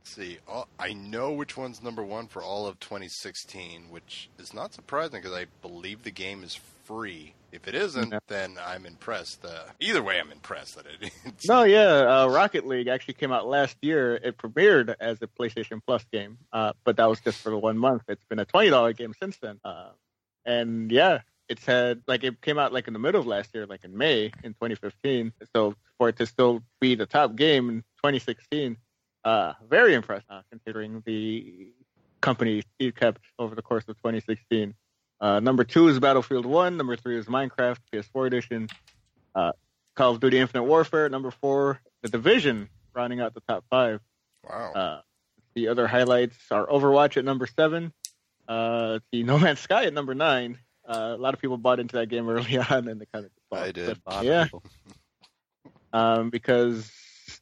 Let's 0.04 0.16
see, 0.16 0.40
all, 0.48 0.68
I 0.80 0.94
know 0.94 1.32
which 1.32 1.56
one's 1.58 1.84
number 1.84 2.02
one 2.04 2.26
for 2.28 2.42
all 2.42 2.66
of 2.66 2.80
2016, 2.80 3.84
which 3.92 4.30
is 4.40 4.52
not 4.52 4.74
surprising 4.74 5.22
because 5.22 5.32
I 5.38 5.46
believe 5.62 6.02
the 6.04 6.10
game 6.12 6.44
is 6.44 6.56
free. 6.86 7.36
If 7.52 7.68
it 7.68 7.76
isn't, 7.76 8.12
Yeah. 8.12 8.20
then 8.28 8.58
I'm 8.66 8.88
impressed. 8.88 9.46
Uh, 9.46 9.66
either 9.80 10.02
way, 10.02 10.20
I'm 10.20 10.32
impressed 10.32 10.76
that 10.78 10.86
it. 10.88 11.12
It's, 11.26 11.48
No, 11.48 11.64
yeah, 11.64 12.24
uh, 12.24 12.28
Rocket 12.30 12.66
League 12.66 12.88
actually 12.88 13.14
came 13.14 13.32
out 13.32 13.46
last 13.48 13.78
year. 13.82 14.16
It 14.16 14.38
premiered 14.38 14.96
as 15.00 15.22
a 15.22 15.28
PlayStation 15.28 15.80
Plus 15.86 16.04
game, 16.12 16.40
uh, 16.52 16.74
but 16.84 16.98
that 16.98 17.08
was 17.08 17.20
just 17.20 17.40
for 17.40 17.52
the 17.52 17.58
one 17.60 17.78
month. 17.78 18.02
It's 18.08 18.26
been 18.26 18.40
a 18.40 18.46
twenty 18.46 18.72
dollar 18.72 18.94
game 18.94 19.14
since 19.22 19.38
then, 19.38 19.60
uh, 19.64 19.90
and 20.46 20.92
yeah, 20.92 21.20
it's 21.48 21.66
had 21.66 22.02
like 22.08 22.24
it 22.24 22.42
came 22.42 22.58
out 22.58 22.74
like 22.74 22.88
in 22.88 22.94
the 22.94 23.00
middle 23.00 23.22
of 23.22 23.28
last 23.28 23.54
year, 23.54 23.68
like 23.68 23.84
in 23.84 23.96
May 23.96 24.32
in 24.44 24.54
2015. 24.56 25.32
So 25.56 25.76
for 26.00 26.10
it 26.10 26.16
to 26.18 26.26
still 26.26 26.64
be 26.80 26.96
the 26.96 27.06
top 27.06 27.36
game 27.36 27.70
in 27.70 27.82
2016, 27.98 28.78
uh, 29.24 29.54
very 29.70 29.94
impressive 29.94 30.26
uh, 30.30 30.42
considering 30.50 31.02
the 31.06 31.70
company 32.22 32.64
it 32.80 32.96
kept 32.96 33.22
over 33.40 33.56
the 33.56 33.62
course 33.62 33.84
of 33.88 33.96
2016. 33.98 34.74
Uh, 35.20 35.40
number 35.40 35.64
two 35.64 35.88
is 35.88 36.00
Battlefield 36.00 36.46
One. 36.46 36.78
Number 36.78 36.96
three 36.96 37.18
is 37.18 37.26
Minecraft 37.28 37.78
PS4 37.94 38.28
edition. 38.28 38.68
Uh, 39.36 39.52
Call 39.96 40.12
of 40.12 40.20
Duty 40.20 40.40
Infinite 40.40 40.64
Warfare. 40.64 41.10
Number 41.10 41.32
four, 41.32 41.80
The 42.02 42.10
Division, 42.10 42.70
rounding 42.94 43.20
out 43.22 43.34
the 43.34 43.42
top 43.42 43.64
five. 43.70 44.00
wow. 44.48 44.72
Uh, 44.74 45.02
the 45.54 45.68
other 45.68 45.86
highlights 45.86 46.38
are 46.50 46.66
Overwatch 46.66 47.18
at 47.18 47.26
number 47.26 47.46
seven. 47.46 47.92
Uh, 48.48 49.00
the 49.12 49.24
No 49.24 49.38
Man's 49.38 49.60
Sky 49.60 49.86
at 49.86 49.94
number 49.94 50.16
nine. 50.16 50.58
Uh, 50.88 51.14
a 51.16 51.18
lot 51.18 51.34
of 51.34 51.40
people 51.42 51.58
bought 51.58 51.80
into 51.80 51.98
that 51.98 52.08
game 52.10 52.28
early 52.30 52.58
on, 52.70 52.88
and 52.88 53.00
they 53.02 53.06
kind 53.14 53.26
of 53.26 53.32
I 53.58 53.72
did. 53.72 54.00
Of 54.06 54.24
Yeah. 54.24 54.48
um, 55.94 56.30
because 56.30 56.90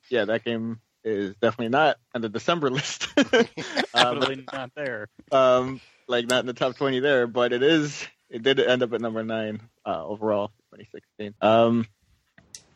yeah, 0.09 0.25
that 0.25 0.43
game 0.43 0.79
is 1.03 1.35
definitely 1.41 1.69
not 1.69 1.97
on 2.13 2.21
the 2.21 2.29
December 2.29 2.69
list. 2.71 3.07
um, 3.17 3.25
Totally 3.93 4.43
not 4.51 4.71
there. 4.75 5.07
um, 5.31 5.79
like 6.07 6.27
not 6.27 6.39
in 6.41 6.45
the 6.45 6.53
top 6.53 6.75
20 6.75 6.99
there, 6.99 7.27
but 7.27 7.53
it 7.53 7.63
is. 7.63 8.05
It 8.29 8.43
did 8.43 8.59
end 8.59 8.83
up 8.83 8.93
at 8.93 9.01
number 9.01 9.23
nine 9.23 9.61
uh, 9.85 10.05
overall, 10.05 10.49
2016. 10.75 11.33
Um, 11.41 11.87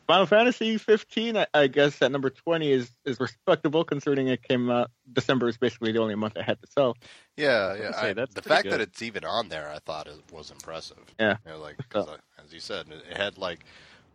Final 0.06 0.26
Fantasy 0.26 0.76
15, 0.76 1.36
I, 1.38 1.46
I 1.54 1.66
guess 1.66 2.02
at 2.02 2.12
number 2.12 2.28
20 2.28 2.70
is 2.70 2.90
is 3.06 3.18
respectable 3.18 3.84
considering 3.84 4.28
it 4.28 4.42
came 4.42 4.68
out. 4.70 4.90
December 5.10 5.48
is 5.48 5.56
basically 5.56 5.92
the 5.92 6.00
only 6.00 6.14
month 6.14 6.36
it 6.36 6.42
had 6.42 6.60
to 6.60 6.66
sell. 6.72 6.94
yeah, 7.38 7.74
yeah. 7.74 7.90
gonna 7.92 8.22
I- 8.22 8.26
the 8.34 8.42
fact 8.42 8.64
good. 8.64 8.72
that 8.72 8.80
it's 8.82 9.00
even 9.00 9.24
on 9.24 9.48
there, 9.48 9.66
I 9.70 9.78
thought 9.78 10.06
it 10.06 10.20
was 10.30 10.50
impressive. 10.50 10.98
Yeah. 11.18 11.36
You 11.46 11.52
know, 11.52 11.58
like 11.58 11.76
'cause 11.88 12.06
I- 12.08 12.42
as 12.44 12.52
you 12.52 12.60
said, 12.60 12.86
it 12.90 13.02
it 13.12 13.16
had 13.16 13.38
like 13.38 13.64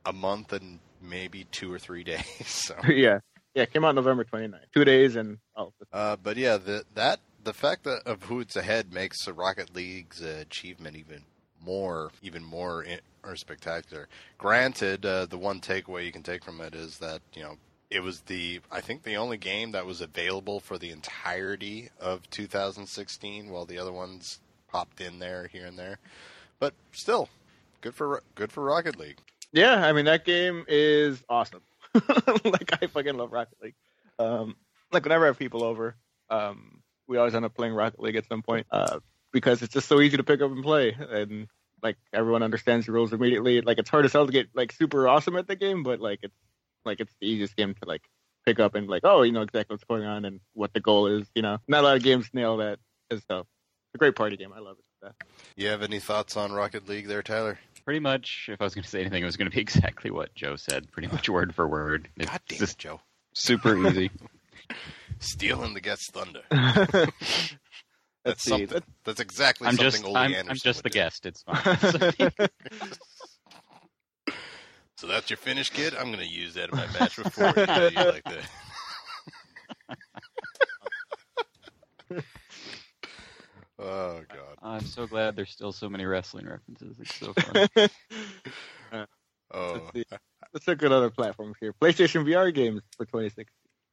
a 0.05 0.13
month 0.13 0.53
and 0.53 0.77
maybe 1.01 1.45
two 1.51 1.73
or 1.73 1.79
three 1.79 2.03
days. 2.03 2.23
So. 2.45 2.75
yeah, 2.87 3.19
yeah, 3.53 3.63
it 3.63 3.73
came 3.73 3.83
out 3.83 3.95
November 3.95 4.23
29th. 4.23 4.59
Two 4.73 4.85
days 4.85 5.15
and 5.15 5.37
oh, 5.55 5.73
Uh, 5.91 6.15
but 6.21 6.37
yeah, 6.37 6.57
the 6.57 6.83
that 6.95 7.19
the 7.43 7.53
fact 7.53 7.83
that 7.85 8.01
of 8.05 8.23
who 8.23 8.39
it's 8.39 8.55
ahead 8.55 8.93
makes 8.93 9.25
the 9.25 9.33
Rocket 9.33 9.75
League's 9.75 10.21
uh, 10.21 10.37
achievement 10.41 10.95
even 10.95 11.23
more 11.63 12.11
even 12.21 12.43
more 12.43 12.83
in, 12.83 12.99
or 13.23 13.35
spectacular. 13.35 14.07
Granted, 14.37 15.05
uh, 15.05 15.25
the 15.25 15.37
one 15.37 15.59
takeaway 15.59 16.05
you 16.05 16.11
can 16.11 16.23
take 16.23 16.43
from 16.43 16.61
it 16.61 16.75
is 16.75 16.97
that 16.99 17.21
you 17.33 17.43
know 17.43 17.57
it 17.89 18.01
was 18.01 18.21
the 18.21 18.61
I 18.71 18.81
think 18.81 19.03
the 19.03 19.17
only 19.17 19.37
game 19.37 19.71
that 19.71 19.85
was 19.85 20.01
available 20.01 20.59
for 20.59 20.77
the 20.77 20.91
entirety 20.91 21.89
of 21.99 22.29
2016, 22.29 23.49
while 23.49 23.65
the 23.65 23.79
other 23.79 23.91
ones 23.91 24.39
popped 24.67 25.01
in 25.01 25.19
there 25.19 25.47
here 25.47 25.65
and 25.65 25.77
there. 25.77 25.97
But 26.59 26.73
still, 26.91 27.29
good 27.81 27.95
for 27.95 28.21
good 28.35 28.51
for 28.51 28.63
Rocket 28.63 28.97
League. 28.97 29.17
Yeah, 29.51 29.85
I 29.85 29.93
mean 29.93 30.05
that 30.05 30.25
game 30.25 30.65
is 30.67 31.23
awesome. 31.29 31.61
like 32.45 32.81
I 32.81 32.87
fucking 32.87 33.15
love 33.15 33.31
Rocket 33.31 33.57
League. 33.61 33.75
Um, 34.17 34.55
like 34.91 35.03
whenever 35.03 35.25
I 35.25 35.27
have 35.27 35.39
people 35.39 35.63
over, 35.63 35.95
um, 36.29 36.81
we 37.07 37.17
always 37.17 37.35
end 37.35 37.45
up 37.45 37.55
playing 37.55 37.73
Rocket 37.73 37.99
League 37.99 38.15
at 38.15 38.27
some 38.27 38.41
point 38.41 38.67
uh, 38.71 38.99
because 39.31 39.61
it's 39.61 39.73
just 39.73 39.87
so 39.87 39.99
easy 39.99 40.17
to 40.17 40.23
pick 40.23 40.41
up 40.41 40.51
and 40.51 40.63
play, 40.63 40.95
and 40.97 41.47
like 41.81 41.97
everyone 42.13 42.43
understands 42.43 42.85
the 42.85 42.91
rules 42.91 43.13
immediately. 43.13 43.61
Like 43.61 43.77
it's 43.77 43.89
hard 43.89 44.05
as 44.05 44.13
hell 44.13 44.25
to 44.25 44.31
get 44.31 44.49
like 44.53 44.71
super 44.71 45.07
awesome 45.07 45.35
at 45.35 45.47
the 45.47 45.55
game, 45.55 45.83
but 45.83 45.99
like 45.99 46.19
it's 46.23 46.35
like 46.85 46.99
it's 46.99 47.13
the 47.19 47.27
easiest 47.27 47.55
game 47.55 47.73
to 47.73 47.87
like 47.87 48.03
pick 48.45 48.59
up 48.59 48.75
and 48.75 48.87
like 48.87 49.01
oh 49.03 49.21
you 49.23 49.31
know 49.31 49.41
exactly 49.41 49.73
what's 49.73 49.83
going 49.83 50.05
on 50.05 50.25
and 50.25 50.39
what 50.53 50.73
the 50.73 50.79
goal 50.79 51.07
is. 51.07 51.27
You 51.35 51.41
know, 51.41 51.57
not 51.67 51.81
a 51.81 51.87
lot 51.87 51.97
of 51.97 52.03
games 52.03 52.29
nail 52.33 52.57
that 52.57 52.79
as 53.09 53.21
stuff. 53.21 53.47
It's 53.87 53.95
a 53.95 53.97
great 53.97 54.15
party 54.15 54.37
game. 54.37 54.53
I 54.55 54.59
love 54.59 54.77
it. 54.77 54.85
You 55.55 55.67
have 55.67 55.81
any 55.81 55.99
thoughts 55.99 56.35
on 56.35 56.51
Rocket 56.51 56.87
League 56.87 57.07
there, 57.07 57.23
Tyler? 57.23 57.59
Pretty 57.85 57.99
much, 57.99 58.49
if 58.51 58.61
I 58.61 58.63
was 58.63 58.75
going 58.75 58.83
to 58.83 58.89
say 58.89 59.01
anything, 59.01 59.23
it 59.23 59.25
was 59.25 59.37
going 59.37 59.49
to 59.49 59.55
be 59.55 59.61
exactly 59.69 60.11
what 60.11 60.33
Joe 60.35 60.55
said, 60.55 60.91
pretty 60.91 61.07
much 61.07 61.29
word 61.29 61.53
for 61.55 61.67
word. 61.67 62.09
It's 62.17 62.29
God 62.29 62.41
damn 62.47 62.63
it, 62.63 62.75
Joe! 62.77 63.01
super 63.33 63.75
easy. 63.77 64.11
Stealing 65.19 65.73
the 65.73 65.81
guest 65.81 66.11
thunder. 66.13 66.41
Let's 66.51 67.13
That's 68.23 68.43
see. 68.43 68.49
something. 68.51 68.83
That's 69.05 69.19
exactly 69.19 69.67
I'm 69.67 69.75
something 69.75 70.01
just, 70.01 70.05
Ole 70.05 70.17
I'm, 70.17 70.33
Anderson 70.33 70.49
I'm 70.49 70.57
just 70.57 70.83
the 70.83 70.89
do. 70.89 70.93
guest. 70.93 71.25
It's 71.25 71.43
fine. 71.43 72.31
So 74.97 75.07
that's 75.07 75.29
your 75.29 75.37
finish, 75.37 75.69
kid. 75.69 75.95
I'm 75.95 76.07
going 76.07 76.19
to 76.19 76.27
use 76.27 76.55
that 76.55 76.69
in 76.71 76.75
my 76.75 76.85
match 76.87 77.15
before 77.15 77.53
you 77.55 77.63
like 78.03 78.25
that. 78.25 78.43
Oh 83.79 84.21
God. 84.29 84.57
I'm 84.61 84.85
so 84.85 85.07
glad 85.07 85.35
there's 85.35 85.49
still 85.51 85.71
so 85.71 85.89
many 85.89 86.05
wrestling 86.05 86.45
references. 86.47 86.97
It's 86.99 87.15
so 87.15 87.33
fun. 87.33 89.07
Oh, 89.51 89.73
Let's 89.73 89.91
see. 89.93 90.03
Let's 90.53 90.67
look 90.67 90.83
at 90.83 90.91
other 90.91 91.09
platforms 91.09 91.55
here. 91.59 91.73
PlayStation 91.81 92.23
VR 92.25 92.53
games 92.53 92.81
for 92.97 93.05
2016. 93.05 93.45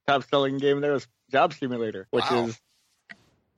Top 0.07 0.23
selling 0.29 0.57
game 0.57 0.81
there 0.81 0.93
was 0.93 1.07
Job 1.31 1.53
Simulator, 1.53 2.07
which 2.11 2.29
Wow. 2.29 2.45
is 2.45 2.59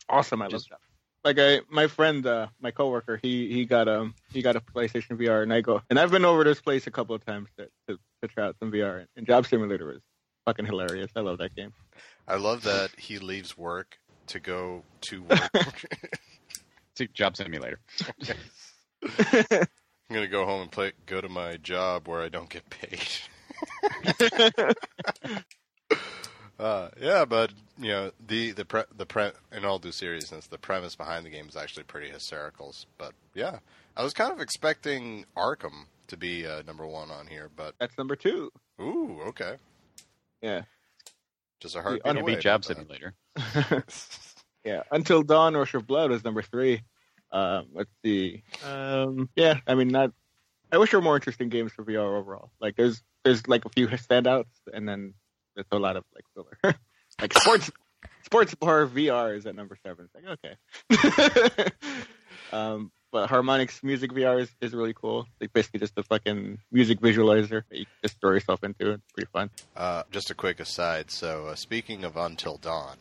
awesome. 0.07 0.41
I 0.41 0.45
love 0.45 0.51
Just- 0.51 0.69
Job. 0.69 0.79
Like 1.25 1.37
I, 1.37 1.59
my 1.69 1.87
friend, 1.87 2.25
uh, 2.25 2.47
my 2.61 2.71
coworker, 2.71 3.19
he 3.21 3.51
he 3.53 3.65
got 3.65 3.89
um 3.89 4.15
he 4.31 4.41
got 4.41 4.55
a 4.55 4.61
PlayStation 4.61 5.17
VR, 5.19 5.43
and 5.43 5.51
I 5.53 5.59
go 5.59 5.81
and 5.89 5.99
I've 5.99 6.11
been 6.11 6.23
over 6.23 6.45
to 6.45 6.49
his 6.49 6.61
place 6.61 6.87
a 6.87 6.91
couple 6.91 7.13
of 7.13 7.25
times 7.25 7.49
to 7.57 7.65
to, 7.89 7.99
to 8.21 8.27
try 8.29 8.45
out 8.45 8.55
some 8.57 8.71
VR, 8.71 9.05
and 9.17 9.27
Job 9.27 9.45
Simulator 9.45 9.91
is 9.91 9.99
fucking 10.45 10.65
hilarious. 10.65 11.11
I 11.17 11.19
love 11.19 11.39
that 11.39 11.53
game. 11.53 11.73
I 12.25 12.37
love 12.37 12.63
that 12.63 12.91
he 12.97 13.19
leaves 13.19 13.57
work 13.57 13.97
to 14.29 14.39
go 14.39 14.83
to 15.01 15.23
work. 15.23 15.49
It's 16.91 17.01
a 17.01 17.13
job 17.13 17.37
simulator. 17.37 17.79
I'm 19.01 19.67
going 20.11 20.23
to 20.23 20.27
go 20.27 20.43
home 20.45 20.63
and 20.63 20.71
play. 20.71 20.91
Go 21.05 21.21
to 21.21 21.29
my 21.29 21.55
job 21.55 22.09
where 22.09 22.21
I 22.21 22.27
don't 22.27 22.49
get 22.49 22.69
paid. 22.69 23.07
Uh, 26.59 26.89
yeah, 26.99 27.23
but 27.23 27.53
you 27.77 27.87
know 27.87 28.11
the 28.27 28.51
the 28.51 28.65
pre, 28.65 28.81
the 28.97 29.05
pre, 29.05 29.29
in 29.55 29.63
all 29.63 29.79
due 29.79 29.93
seriousness, 29.93 30.47
the 30.47 30.57
premise 30.57 30.93
behind 30.93 31.25
the 31.25 31.29
game 31.29 31.47
is 31.47 31.55
actually 31.55 31.83
pretty 31.83 32.09
hysterical. 32.09 32.75
But 32.97 33.13
yeah, 33.33 33.59
I 33.95 34.03
was 34.03 34.13
kind 34.13 34.33
of 34.33 34.41
expecting 34.41 35.23
Arkham 35.37 35.85
to 36.07 36.17
be 36.17 36.45
uh, 36.45 36.63
number 36.67 36.85
one 36.85 37.11
on 37.11 37.27
here, 37.27 37.49
but 37.55 37.75
That's 37.79 37.97
number 37.97 38.17
two. 38.17 38.51
ooh, 38.81 39.21
okay, 39.27 39.55
Yeah, 40.41 40.63
just 41.61 41.77
a 41.77 41.81
hard 41.81 41.99
The 41.99 42.03
Gonna 42.03 42.25
be 42.25 42.35
job 42.35 42.63
but, 42.67 42.71
uh, 42.71 42.75
simulator. 42.81 43.13
yeah. 44.65 44.83
Until 44.91 45.23
Dawn, 45.23 45.55
Rush 45.55 45.73
of 45.73 45.87
Blood 45.87 46.11
was 46.11 46.23
number 46.23 46.41
three. 46.41 46.81
Um, 47.31 47.67
let's 47.73 47.91
see. 48.03 48.43
Um, 48.65 49.29
yeah, 49.35 49.59
I 49.67 49.75
mean 49.75 49.89
not 49.89 50.11
I 50.71 50.77
wish 50.77 50.91
there 50.91 50.99
were 50.99 51.03
more 51.03 51.15
interesting 51.15 51.49
games 51.49 51.71
for 51.71 51.83
VR 51.83 52.17
overall. 52.17 52.51
Like 52.59 52.75
there's 52.75 53.01
there's 53.23 53.47
like 53.47 53.65
a 53.65 53.69
few 53.69 53.87
standouts, 53.87 54.45
and 54.71 54.87
then 54.87 55.13
there's 55.55 55.67
a 55.71 55.79
lot 55.79 55.97
of 55.97 56.03
like 56.13 56.25
filler. 56.33 56.75
like 57.21 57.33
sports 57.33 57.71
sports 58.23 58.55
bar 58.55 58.85
VR 58.85 59.35
is 59.35 59.45
at 59.45 59.55
number 59.55 59.77
seven. 59.83 60.07
It's 60.13 60.15
like 60.15 60.39
okay. 60.93 61.71
um, 62.53 62.91
but 63.11 63.29
Harmonix 63.29 63.83
Music 63.83 64.11
VR 64.11 64.41
is, 64.41 64.51
is 64.61 64.73
really 64.73 64.93
cool. 64.93 65.25
Like 65.41 65.51
basically 65.51 65.79
just 65.79 65.97
a 65.97 66.03
fucking 66.03 66.59
music 66.71 66.99
visualizer 66.99 67.63
that 67.69 67.79
you 67.79 67.85
just 68.03 68.21
throw 68.21 68.33
yourself 68.33 68.63
into. 68.63 68.91
It's 68.91 69.11
pretty 69.11 69.29
fun. 69.33 69.49
Uh, 69.75 70.03
just 70.11 70.29
a 70.29 70.35
quick 70.35 70.59
aside. 70.59 71.09
So, 71.09 71.47
uh, 71.47 71.55
speaking 71.55 72.03
of 72.03 72.15
Until 72.15 72.57
Dawn, 72.57 72.97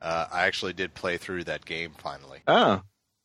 uh, 0.00 0.26
I 0.30 0.46
actually 0.46 0.72
did 0.72 0.94
play 0.94 1.16
through 1.16 1.44
that 1.44 1.64
game 1.64 1.92
finally, 1.98 2.40
Oh, 2.46 2.82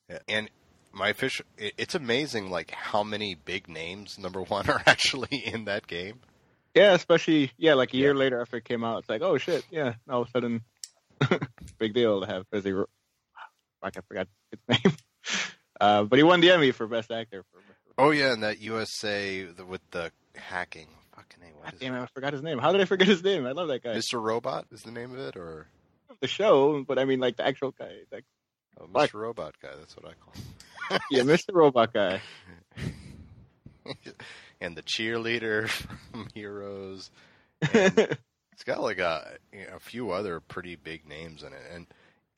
Yeah, 0.09 0.19
and 0.27 0.49
my 0.91 1.09
official. 1.09 1.45
it- 1.57 1.73
It's 1.77 1.95
amazing, 1.95 2.49
like 2.49 2.71
how 2.71 3.03
many 3.03 3.35
big 3.35 3.67
names 3.67 4.17
number 4.19 4.41
one 4.55 4.69
are 4.69 4.81
actually 4.85 5.37
in 5.45 5.65
that 5.65 5.87
game. 5.87 6.21
yeah, 6.73 6.93
especially 6.93 7.51
yeah, 7.57 7.73
like 7.73 7.93
a 7.93 7.97
year 7.97 8.13
Yeah. 8.13 8.19
later 8.19 8.41
after 8.41 8.57
it 8.57 8.65
came 8.65 8.83
out, 8.83 8.99
it's 8.99 9.09
like 9.09 9.21
oh 9.21 9.37
shit, 9.37 9.65
yeah. 9.71 9.93
All 10.09 10.21
of 10.23 10.27
a 10.27 10.31
sudden, 10.31 10.61
big 11.79 11.93
deal 11.93 12.21
to 12.21 12.27
have 12.27 12.49
Busy. 12.51 12.71
Fuck, 12.71 13.97
I 13.97 14.01
forgot 14.07 14.27
his 14.51 14.59
name. 14.83 14.95
Uh, 15.79 16.03
but 16.03 16.17
he 16.17 16.23
won 16.23 16.39
the 16.41 16.51
Emmy 16.51 16.71
for 16.71 16.87
best 16.87 17.11
actor. 17.11 17.43
For 17.51 17.59
Oh 17.97 18.11
yeah, 18.11 18.33
and 18.33 18.43
that 18.43 18.59
USA 18.61 19.45
with 19.67 19.81
the 19.91 20.11
hacking. 20.35 20.87
Fucking 21.15 21.41
name. 21.41 21.53
What 21.55 21.71
God 21.71 21.79
damn 21.79 21.95
it, 21.95 22.01
I 22.01 22.05
forgot 22.07 22.33
his 22.33 22.41
name. 22.41 22.59
How 22.59 22.73
did 22.73 22.81
I 22.81 22.85
forget 22.85 23.07
his 23.07 23.23
name? 23.23 23.45
I 23.45 23.51
love 23.53 23.69
that 23.69 23.81
guy. 23.83 23.95
Mr. 23.95 24.21
Robot 24.21 24.65
is 24.71 24.81
the 24.81 24.91
name 24.91 25.13
of 25.13 25.19
it, 25.19 25.37
or 25.37 25.67
The 26.25 26.29
show, 26.29 26.83
but 26.83 26.97
I 26.97 27.05
mean 27.05 27.19
like 27.19 27.37
the 27.37 27.45
actual 27.45 27.69
guy. 27.69 27.91
Like 28.11 28.25
oh, 28.79 28.87
Mr. 28.87 29.01
Fuck. 29.01 29.13
Robot 29.13 29.53
guy? 29.61 29.69
That's 29.77 29.95
what 29.95 30.11
I 30.11 30.13
call. 30.15 30.33
him. 30.33 30.99
yeah, 31.11 31.21
Mr. 31.21 31.53
Robot 31.53 31.93
guy. 31.93 32.19
and 34.59 34.75
the 34.75 34.81
cheerleader 34.81 35.69
from 36.11 36.27
Heroes. 36.33 37.11
And 37.71 38.17
it's 38.53 38.63
got 38.65 38.81
like 38.81 38.97
a 38.97 39.37
you 39.53 39.67
know, 39.67 39.75
a 39.75 39.79
few 39.79 40.09
other 40.09 40.39
pretty 40.39 40.75
big 40.75 41.07
names 41.07 41.43
in 41.43 41.53
it, 41.53 41.61
and 41.71 41.85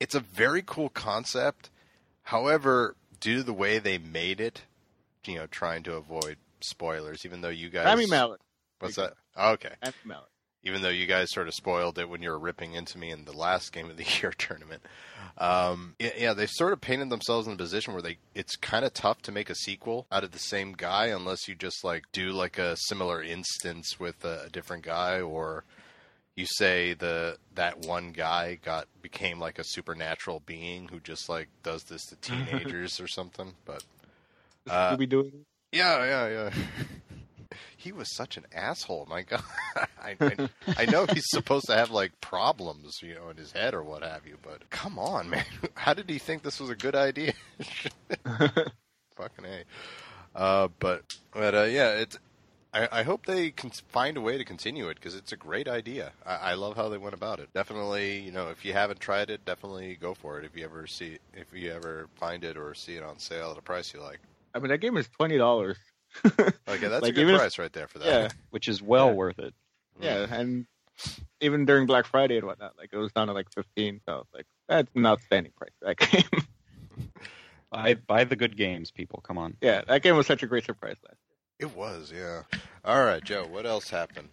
it's 0.02 0.16
a 0.16 0.20
very 0.20 0.64
cool 0.66 0.90
concept. 0.90 1.70
However, 2.24 2.98
due 3.22 3.38
to 3.38 3.44
the 3.44 3.54
way 3.54 3.80
they 3.80 3.98
made 3.98 4.42
it, 4.42 4.64
you 5.26 5.36
know, 5.36 5.48
trying 5.48 5.84
to 5.84 5.96
avoid 5.96 6.36
spoilers, 6.60 7.26
even 7.26 7.40
though 7.40 7.48
you 7.48 7.70
guys, 7.70 7.86
Rami 7.86 8.08
Malek. 8.08 8.42
what's 8.80 8.98
that? 8.98 9.14
Oh, 9.38 9.54
okay, 9.54 9.76
Rami 9.82 9.96
Malek. 10.04 10.30
Even 10.64 10.82
though 10.82 10.90
you 10.90 11.06
guys 11.06 11.32
sort 11.32 11.48
of 11.48 11.54
spoiled 11.54 11.98
it 12.00 12.10
when 12.10 12.22
you 12.22 12.30
were 12.30 12.40
ripping 12.40 12.74
into 12.74 12.98
me 12.98 13.12
in 13.12 13.26
the 13.26 13.32
last 13.38 13.72
game 13.72 13.90
of 13.90 13.98
the 13.98 14.04
year 14.22 14.32
tournament. 14.38 14.82
Um, 15.38 15.96
yeah, 16.00 16.34
they 16.34 16.48
sort 16.48 16.74
of 16.74 16.82
painted 16.82 17.10
themselves 17.12 17.46
in 17.48 17.54
a 17.54 17.58
position 17.58 17.94
where 17.94 18.02
they 18.02 18.18
it's 18.34 18.56
kind 18.56 18.84
of 18.84 18.94
tough 18.94 19.22
to 19.24 19.32
make 19.32 19.50
a 19.52 19.56
sequel 19.56 20.08
out 20.12 20.24
of 20.24 20.32
the 20.32 20.40
same 20.40 20.74
guy 20.74 21.08
unless 21.08 21.48
you 21.48 21.54
just 21.54 21.84
like 21.84 22.06
do 22.12 22.32
like 22.32 22.58
a 22.58 22.76
similar 22.76 23.22
instance 23.22 24.00
with 24.00 24.26
a, 24.26 24.44
a 24.46 24.50
different 24.50 24.84
guy 24.84 25.22
or 25.22 25.64
you 26.36 26.46
say 26.48 26.94
the 26.94 27.38
that 27.54 27.80
one 27.86 28.12
guy 28.14 28.58
got 28.64 28.88
became 29.02 29.40
like 29.40 29.60
a 29.60 29.64
supernatural 29.64 30.42
being 30.48 30.88
who 30.88 31.00
just 31.00 31.30
like 31.30 31.50
does 31.62 31.84
this 31.84 32.04
to 32.08 32.16
teenagers 32.22 33.00
or 33.00 33.08
something 33.08 33.54
but 33.64 33.84
Uh, 34.68 34.96
Scooby 34.96 35.08
Doo. 35.08 35.32
yeah, 35.72 36.04
yeah, 36.04 36.28
yeah. 36.30 36.50
he 37.76 37.92
was 37.92 38.16
such 38.16 38.38
an 38.38 38.46
asshole. 38.54 39.08
My 39.10 39.22
God, 39.24 39.44
I, 40.02 40.16
I, 40.20 40.50
I 40.78 40.86
know 40.86 41.06
he's 41.06 41.30
supposed 41.30 41.66
to 41.68 41.76
have 41.76 41.92
like 41.92 42.20
problems, 42.22 43.02
you 43.02 43.16
know, 43.16 43.30
in 43.30 43.38
his 43.38 43.52
head 43.52 43.74
or 43.74 43.84
what 43.84 44.04
have 44.04 44.26
you. 44.26 44.38
But 44.42 44.70
come 44.70 44.98
on, 45.00 45.30
man, 45.30 45.46
how 45.76 45.94
did 45.94 46.10
he 46.10 46.18
think 46.18 46.44
this 46.44 46.60
was 46.60 46.70
a 46.70 46.76
good 46.76 46.96
idea? 46.96 47.34
Fucking 48.26 49.46
a. 49.46 49.64
Uh, 50.36 50.68
but 50.80 51.18
but 51.32 51.56
uh, 51.56 51.64
yeah, 51.64 51.92
it's. 51.92 52.18
I, 52.74 52.88
I 52.92 53.04
hope 53.04 53.26
they 53.26 53.50
can 53.52 53.70
find 53.70 54.18
a 54.18 54.22
way 54.22 54.38
to 54.38 54.44
continue 54.44 54.90
it 54.90 54.96
because 54.96 55.16
it's 55.16 55.32
a 55.32 55.38
great 55.38 55.68
idea. 55.70 56.12
I, 56.26 56.36
I 56.36 56.54
love 56.56 56.76
how 56.76 56.90
they 56.90 56.98
went 56.98 57.16
about 57.16 57.40
it. 57.40 57.52
Definitely, 57.54 58.20
you 58.20 58.32
know, 58.32 58.50
if 58.50 58.66
you 58.66 58.74
haven't 58.74 59.00
tried 59.00 59.30
it, 59.30 59.46
definitely 59.46 59.96
go 59.96 60.14
for 60.14 60.38
it. 60.38 60.46
If 60.46 60.56
you 60.56 60.66
ever 60.66 60.86
see, 60.86 61.18
if 61.34 61.48
you 61.54 61.72
ever 61.72 62.08
find 62.16 62.44
it 62.44 62.58
or 62.58 62.76
see 62.76 62.96
it 62.96 63.04
on 63.04 63.20
sale 63.20 63.52
at 63.52 63.58
a 63.58 63.62
price 63.62 63.94
you 63.94 64.02
like. 64.02 64.20
I 64.54 64.60
mean, 64.60 64.70
that 64.70 64.80
game 64.80 64.98
is 64.98 65.08
twenty 65.08 65.38
dollars. 65.38 65.78
Okay, 66.68 66.88
that's 66.88 67.02
Like, 67.02 67.12
a 67.12 67.16
good 67.16 67.22
even 67.22 67.36
if- 67.36 67.40
price 67.42 67.58
right 67.58 67.72
there 67.74 67.88
for 67.88 68.00
that. 68.00 68.08
Yeah, 68.08 68.28
which 68.50 68.68
is 68.68 68.82
well 68.82 69.08
Yeah. 69.08 69.14
worth 69.14 69.40
it. 69.40 69.54
yeah, 70.00 70.26
and 70.30 70.66
even 71.42 71.66
during 71.66 71.86
Black 71.86 72.06
Friday 72.06 72.38
and 72.38 72.46
whatnot, 72.46 72.74
like 72.78 72.90
it 72.92 72.98
was 72.98 73.12
down 73.12 73.28
to 73.28 73.34
like 73.34 73.52
fifteen. 73.54 74.02
So 74.08 74.20
it's 74.26 74.34
like 74.34 74.46
that's 74.68 74.90
an 74.96 75.06
outstanding 75.06 75.52
price 75.56 75.72
for 75.80 75.86
that 75.88 75.98
game. 76.12 76.42
Buy 77.72 77.96
buy 77.96 78.24
the 78.24 78.36
good 78.36 78.56
games, 78.58 78.92
people. 78.92 79.22
Come 79.22 79.38
on. 79.38 79.56
yeah, 79.62 79.82
that 79.88 80.02
game 80.02 80.16
was 80.16 80.26
such 80.26 80.42
a 80.44 80.48
great 80.48 80.66
surprise 80.66 80.96
last. 81.06 81.18
Year. 81.60 81.70
It 81.70 81.76
was, 81.76 82.14
yeah. 82.16 82.44
All 82.86 83.04
right, 83.04 83.24
Joe. 83.24 83.46
What 83.50 83.66
else 83.66 83.90
happened? 83.90 84.30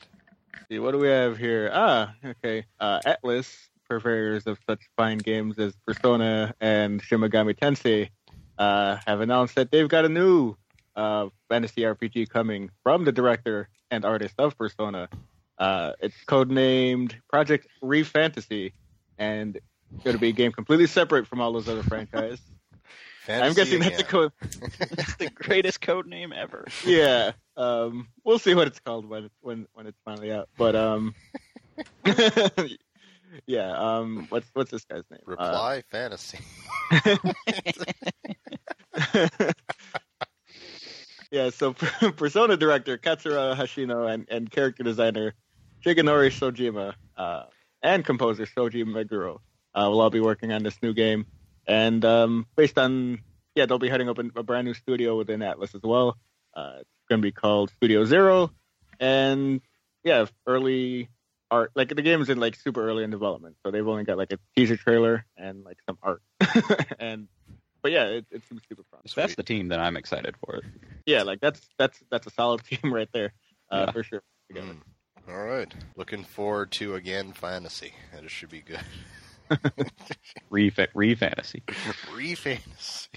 See, 0.69 0.79
what 0.79 0.93
do 0.93 0.99
we 0.99 1.09
have 1.09 1.37
here? 1.37 1.71
Ah, 1.73 2.15
okay. 2.25 2.65
Uh, 2.79 3.01
Atlus, 3.05 3.53
purveyors 3.89 4.47
of 4.47 4.59
such 4.69 4.81
fine 4.97 5.19
games 5.19 5.59
as 5.59 5.75
Persona 5.87 6.55
and 6.61 7.03
Shin 7.03 7.21
Megami 7.21 7.59
Tensei, 7.59 8.11
uh, 8.59 8.99
have 9.07 9.21
announced 9.21 9.57
that 9.57 9.71
they've 9.73 9.89
got 9.89 10.05
a 10.05 10.09
new 10.09 10.57
uh, 10.97 11.29
fantasy 11.49 11.83
RPG 11.83 12.29
coming 12.29 12.71
from 12.83 13.05
the 13.05 13.13
director 13.13 13.69
and 13.91 14.05
artist 14.05 14.35
of 14.39 14.57
Persona. 14.57 15.09
Uh, 15.59 15.93
it's 16.01 16.17
codenamed 16.27 17.15
Project 17.29 17.67
Refantasy, 17.83 18.73
and 19.19 19.57
it's 19.57 20.05
going 20.05 20.17
to 20.17 20.21
be 20.21 20.29
a 20.29 20.33
game 20.33 20.53
completely 20.53 20.87
separate 20.87 21.27
from 21.27 21.41
all 21.41 21.53
those 21.53 21.69
other 21.69 21.83
franchises. 21.83 22.41
I'm 23.27 23.55
Fantasy 23.55 23.55
guessing 23.55 23.81
that's 23.81 23.93
a 23.93 23.99
again. 24.01 24.11
code. 24.11 24.33
That's 24.91 25.15
the 25.17 25.31
greatest 25.31 25.81
code 25.81 26.07
name 26.07 26.31
ever. 26.35 26.67
Yeah. 26.85 27.33
Um, 27.57 28.09
we'll 28.23 28.39
see 28.39 28.55
what 28.55 28.67
it's 28.67 28.81
called 28.81 29.09
when 29.09 29.31
when 29.41 29.67
when 29.73 29.87
it's 29.87 29.97
finally 30.05 30.31
out. 30.31 30.51
But 30.59 30.77
um, 30.77 31.15
yeah. 33.47 33.73
Um, 33.73 34.27
what's 34.29 34.47
what's 34.53 34.71
this 34.71 34.85
guy's 34.85 35.05
name? 35.11 35.23
Uh, 35.27 35.31
Reply 35.31 35.83
Fantasy. 35.91 36.39
Yeah. 41.35 41.51
So 41.51 41.73
Persona 42.17 42.57
director 42.57 42.97
Katsura 42.97 43.57
Hashino 43.57 44.09
and 44.09 44.25
and 44.31 44.49
character 44.49 44.85
designer 44.85 45.35
Shigenori 45.85 46.31
Soejima 46.31 46.95
uh, 47.17 47.47
and 47.83 48.05
composer 48.05 48.47
Shoji 48.47 48.85
Meguro 48.85 49.41
uh, 49.75 49.89
will 49.91 50.01
all 50.01 50.11
be 50.11 50.21
working 50.21 50.53
on 50.53 50.63
this 50.63 50.79
new 50.81 50.95
game. 50.95 51.27
And 51.67 52.05
um, 52.05 52.47
based 52.55 52.79
on 52.79 53.19
yeah, 53.57 53.67
they'll 53.67 53.81
be 53.81 53.89
heading 53.89 54.09
up 54.09 54.19
a 54.19 54.43
brand 54.45 54.65
new 54.69 54.75
studio 54.75 55.19
within 55.19 55.41
Atlus 55.41 55.75
as 55.75 55.83
well. 55.83 56.17
Uh, 56.55 56.75
it's 56.83 56.91
going 57.09 57.21
to 57.21 57.27
be 57.27 57.33
called 57.33 57.71
Studio 57.71 58.05
Zero, 58.05 58.53
and 59.01 59.61
yeah, 60.05 60.27
early 60.47 61.09
art. 61.51 61.73
Like 61.75 61.89
the 61.89 62.03
game's 62.03 62.29
in 62.29 62.39
like 62.39 62.55
super 62.55 62.87
early 62.89 63.03
in 63.03 63.11
development, 63.11 63.57
so 63.65 63.73
they've 63.73 63.89
only 63.89 64.05
got 64.05 64.19
like 64.19 64.33
a 64.33 64.39
teaser 64.55 64.77
trailer 64.77 65.27
and 65.37 65.65
like 65.65 65.79
some 65.85 65.99
art. 66.01 66.23
and 67.01 67.27
but 67.85 67.93
yeah, 67.93 68.07
it, 68.07 68.27
it 68.33 68.43
seems 68.49 68.63
super 68.69 68.83
promising. 68.91 69.15
So 69.15 69.21
that's 69.21 69.37
the 69.37 69.45
team 69.45 69.69
that 69.69 69.79
I'm 69.79 69.97
excited 69.97 70.35
for. 70.45 70.61
Yeah, 71.07 71.23
like 71.23 71.41
that's 71.41 71.61
that's 71.79 72.03
that's 72.11 72.27
a 72.27 72.31
solid 72.31 72.65
team 72.69 72.93
right 72.93 73.09
there 73.13 73.33
uh, 73.71 73.85
Yeah. 73.87 73.93
for 73.93 74.03
sure. 74.03 74.23
Mm. 74.53 74.79
All 75.29 75.45
right. 75.45 75.73
Looking 75.97 76.25
forward 76.25 76.71
to 76.73 76.97
again 76.97 77.33
Fantasy. 77.33 77.93
That 78.13 78.29
should 78.31 78.51
be 78.51 78.63
good. 78.63 78.81
Re 80.51 80.73
re 80.95 81.15
fantasy. 81.15 81.63
Free 82.11 82.35
Fantasy. 82.35 83.09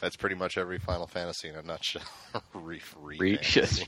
That's 0.00 0.14
pretty 0.16 0.36
much 0.36 0.56
every 0.56 0.78
Final 0.78 1.06
Fantasy 1.08 1.48
in 1.48 1.56
a 1.56 1.62
nutshell. 1.62 2.02
re, 2.54 2.80
re, 3.00 3.18
Re 3.18 3.36
fantasy. 3.38 3.60
just 3.60 3.84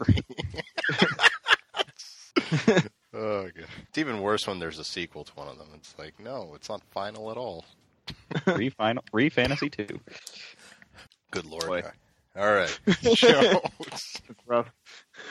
Oh, 3.17 3.45
God. 3.45 3.53
It's 3.89 3.99
even 3.99 4.21
worse 4.21 4.47
when 4.49 4.59
there's 4.59 4.79
a 4.81 4.85
sequel 4.85 5.23
to 5.25 5.33
one 5.35 5.47
of 5.49 5.57
them. 5.59 5.69
It's 5.77 5.95
like, 5.99 6.19
no, 6.19 6.53
it's 6.57 6.69
not 6.69 6.83
final 6.93 7.31
at 7.31 7.37
all. 7.37 7.65
re 8.47 8.71
final 8.71 9.05
re 9.13 9.29
fantasy 9.29 9.71
two. 9.71 10.01
Good 11.31 11.47
lord. 11.47 11.67
Boy. 11.67 11.83
guy. 11.83 11.93
All 12.37 12.53
right. 12.53 12.81
Joe, 13.15 13.61
It's 13.81 14.23
rough. 14.47 14.73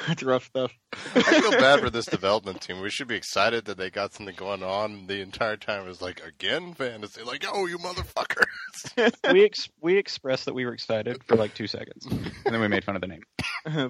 It's 0.07 0.23
rough 0.23 0.45
stuff. 0.45 0.71
I 1.15 1.21
feel 1.41 1.51
bad 1.51 1.81
for 1.81 1.89
this 1.89 2.05
development 2.05 2.61
team. 2.61 2.79
We 2.79 2.89
should 2.89 3.09
be 3.09 3.15
excited 3.15 3.65
that 3.65 3.75
they 3.77 3.89
got 3.89 4.13
something 4.13 4.35
going 4.35 4.63
on. 4.63 5.07
The 5.07 5.19
entire 5.19 5.57
time 5.57 5.83
it 5.83 5.87
was 5.87 6.01
like, 6.01 6.21
again, 6.25 6.73
fantasy. 6.73 7.23
Like, 7.23 7.43
oh, 7.51 7.65
you 7.65 7.77
motherfuckers. 7.77 9.33
we 9.33 9.43
ex- 9.43 9.69
we 9.81 9.97
expressed 9.97 10.45
that 10.45 10.53
we 10.53 10.65
were 10.65 10.73
excited 10.73 11.21
for 11.25 11.35
like 11.35 11.53
two 11.53 11.67
seconds, 11.67 12.05
and 12.05 12.31
then 12.45 12.61
we 12.61 12.69
made 12.69 12.85
fun 12.85 12.95
of 12.95 13.01
the 13.01 13.07
name. 13.07 13.23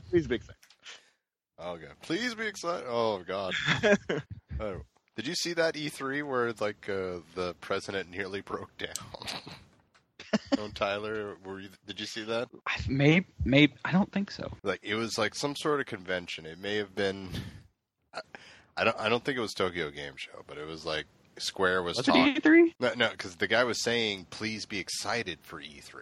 Please 0.10 0.26
be 0.26 0.36
excited. 0.36 0.56
Oh, 1.60 1.78
God. 1.78 1.94
Please 2.02 2.34
be 2.34 2.48
excited. 2.48 2.86
Oh, 2.90 3.20
God. 3.28 3.54
Oh. 4.60 4.78
Did 5.16 5.28
you 5.28 5.36
see 5.36 5.54
that 5.54 5.76
E3 5.76 6.24
where 6.24 6.54
like 6.60 6.90
uh, 6.90 7.20
the 7.36 7.56
president 7.62 8.10
nearly 8.10 8.42
broke 8.42 8.76
down? 8.78 8.94
oh, 10.58 10.70
Tyler, 10.74 11.36
were 11.46 11.60
you, 11.60 11.70
did 11.88 12.00
you 12.00 12.06
see 12.06 12.24
that? 12.24 12.50
Maybe 12.88 13.28
maybe 13.46 13.74
I 13.86 13.92
don't 13.92 14.12
think 14.12 14.32
so. 14.32 14.52
Like 14.64 14.80
it 14.84 14.96
was 14.96 15.18
like 15.18 15.36
some 15.36 15.56
sort 15.56 15.80
of 15.80 15.86
convention. 15.86 16.46
It 16.46 16.60
may 16.60 16.78
have 16.78 16.96
been. 16.96 17.30
I, 18.14 18.22
I 18.78 18.84
don't. 18.84 19.00
I 19.00 19.10
don't 19.10 19.24
think 19.24 19.38
it 19.38 19.42
was 19.42 19.54
Tokyo 19.54 19.92
Game 19.92 20.14
Show, 20.16 20.44
but 20.48 20.58
it 20.58 20.66
was 20.66 20.86
like 20.86 21.06
Square 21.38 21.84
was, 21.84 21.98
Was 21.98 22.08
talking. 22.08 22.28
it 22.30 22.38
E 22.38 22.40
three? 22.42 22.74
No, 22.80 22.94
no, 22.96 23.10
because 23.12 23.36
the 23.36 23.48
guy 23.48 23.64
was 23.64 23.82
saying, 23.84 24.26
"Please 24.32 24.66
be 24.66 24.80
excited 24.80 25.38
for 25.44 25.62
E3." 25.62 25.94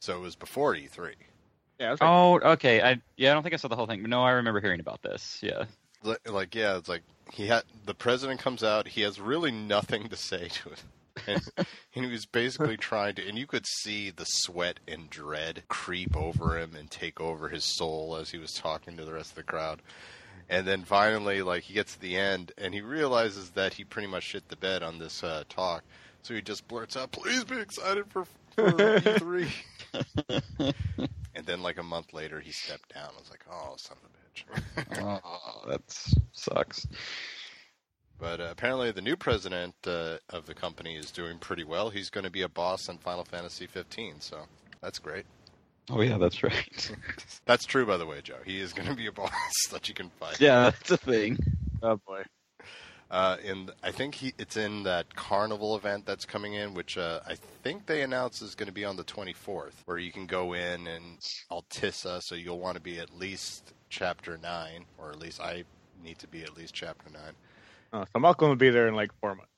So 0.00 0.16
it 0.16 0.20
was 0.20 0.36
before 0.36 0.74
E3, 0.74 1.12
Yeah, 1.80 1.88
I 1.88 1.90
like, 1.90 1.98
Oh, 2.00 2.40
okay. 2.52 2.80
I 2.80 3.00
yeah, 3.16 3.32
I 3.32 3.34
don't 3.34 3.42
think 3.42 3.52
I 3.52 3.56
saw 3.58 3.68
the 3.68 3.76
whole 3.76 3.86
thing, 3.86 4.00
but 4.00 4.08
no, 4.10 4.22
I 4.22 4.30
remember 4.30 4.60
hearing 4.60 4.80
about 4.80 5.02
this. 5.02 5.38
Yeah. 5.42 5.64
Li- 6.04 6.16
Like, 6.26 6.54
yeah, 6.54 6.76
it's 6.78 6.88
like 6.88 7.02
he 7.32 7.46
had 7.46 7.64
the 7.84 7.94
president 7.94 8.40
comes 8.40 8.62
out. 8.62 8.88
He 8.88 9.02
has 9.02 9.20
really 9.20 9.50
nothing 9.50 10.08
to 10.08 10.16
say 10.16 10.48
to 10.48 10.70
it. 10.70 10.82
And, 11.26 11.42
and 11.56 12.04
he 12.04 12.12
was 12.12 12.26
basically 12.26 12.76
trying 12.78 13.16
to, 13.16 13.28
and 13.28 13.36
you 13.36 13.44
could 13.48 13.66
see 13.66 14.10
the 14.10 14.24
sweat 14.24 14.78
and 14.86 15.10
dread 15.10 15.64
creep 15.66 16.16
over 16.16 16.56
him 16.56 16.76
and 16.76 16.88
take 16.88 17.20
over 17.20 17.48
his 17.48 17.64
soul 17.64 18.14
as 18.14 18.30
he 18.30 18.38
was 18.38 18.52
talking 18.52 18.96
to 18.96 19.04
the 19.04 19.12
rest 19.12 19.30
of 19.30 19.34
the 19.34 19.42
crowd. 19.42 19.82
And 20.48 20.64
then 20.64 20.84
finally, 20.84 21.42
like 21.42 21.64
he 21.64 21.74
gets 21.74 21.94
to 21.94 22.00
the 22.00 22.16
end, 22.16 22.52
and 22.56 22.72
he 22.72 22.80
realizes 22.82 23.50
that 23.50 23.74
he 23.74 23.82
pretty 23.82 24.06
much 24.06 24.22
shit 24.22 24.48
the 24.48 24.54
bed 24.54 24.84
on 24.84 25.00
this 25.00 25.24
uh, 25.24 25.42
talk. 25.48 25.82
So 26.22 26.34
he 26.34 26.40
just 26.40 26.68
blurts 26.68 26.96
out, 26.96 27.10
"Please 27.10 27.42
be 27.44 27.58
excited 27.58 28.06
for, 28.08 28.24
for 28.54 28.70
E3." 28.72 29.48
and 31.34 31.46
then, 31.46 31.62
like 31.62 31.78
a 31.78 31.82
month 31.82 32.12
later, 32.12 32.40
he 32.40 32.52
stepped 32.52 32.94
down. 32.94 33.10
I 33.14 33.18
was 33.18 33.30
like, 33.30 33.44
"Oh, 33.50 33.74
son 33.76 33.96
of 34.02 34.04
a 34.04 34.12
bitch." 34.12 34.17
Oh, 35.00 35.20
that 35.68 35.82
sucks. 36.32 36.86
But 38.18 38.40
uh, 38.40 38.48
apparently, 38.50 38.90
the 38.90 39.02
new 39.02 39.16
president 39.16 39.74
uh, 39.86 40.16
of 40.30 40.46
the 40.46 40.54
company 40.54 40.96
is 40.96 41.10
doing 41.12 41.38
pretty 41.38 41.64
well. 41.64 41.90
He's 41.90 42.10
going 42.10 42.24
to 42.24 42.30
be 42.30 42.42
a 42.42 42.48
boss 42.48 42.88
in 42.88 42.98
Final 42.98 43.24
Fantasy 43.24 43.66
15, 43.66 44.20
so 44.20 44.38
that's 44.80 44.98
great. 44.98 45.24
Oh 45.90 46.02
yeah, 46.02 46.18
that's 46.18 46.42
right. 46.42 46.90
That's 47.46 47.64
true, 47.64 47.86
by 47.86 47.96
the 47.96 48.04
way, 48.04 48.20
Joe. 48.22 48.36
He 48.44 48.60
is 48.60 48.74
going 48.74 48.88
to 48.90 48.94
be 48.94 49.06
a 49.06 49.12
boss 49.22 49.32
that 49.70 49.88
you 49.88 49.94
can 49.94 50.10
fight. 50.20 50.38
yeah, 50.38 50.64
that's 50.64 50.90
a 50.90 50.98
thing. 50.98 51.38
oh 51.82 51.98
boy. 52.06 52.24
Uh, 53.10 53.38
in 53.42 53.70
I 53.82 53.90
think 53.90 54.14
he 54.16 54.34
it's 54.36 54.58
in 54.58 54.82
that 54.82 55.14
carnival 55.16 55.76
event 55.76 56.04
that's 56.04 56.26
coming 56.26 56.52
in, 56.52 56.74
which 56.74 56.98
uh, 56.98 57.20
I 57.26 57.36
think 57.62 57.86
they 57.86 58.02
announced 58.02 58.42
is 58.42 58.54
going 58.54 58.66
to 58.66 58.72
be 58.72 58.84
on 58.84 58.96
the 58.96 59.04
24th, 59.04 59.72
where 59.86 59.96
you 59.96 60.12
can 60.12 60.26
go 60.26 60.52
in 60.52 60.86
and 60.86 61.18
Altissia. 61.50 62.22
So 62.22 62.34
you'll 62.34 62.58
want 62.60 62.74
to 62.74 62.82
be 62.82 62.98
at 62.98 63.16
least 63.16 63.72
chapter 63.88 64.38
nine, 64.38 64.84
or 64.98 65.10
at 65.10 65.18
least 65.18 65.40
I 65.40 65.64
need 66.02 66.18
to 66.18 66.28
be 66.28 66.42
at 66.42 66.56
least 66.56 66.74
chapter 66.74 67.10
nine. 67.10 67.32
Oh, 67.92 68.04
so 68.12 68.18
Malcolm 68.18 68.48
will 68.48 68.56
be 68.56 68.70
there 68.70 68.88
in 68.88 68.94
like 68.94 69.10
four 69.20 69.34
months. 69.34 69.52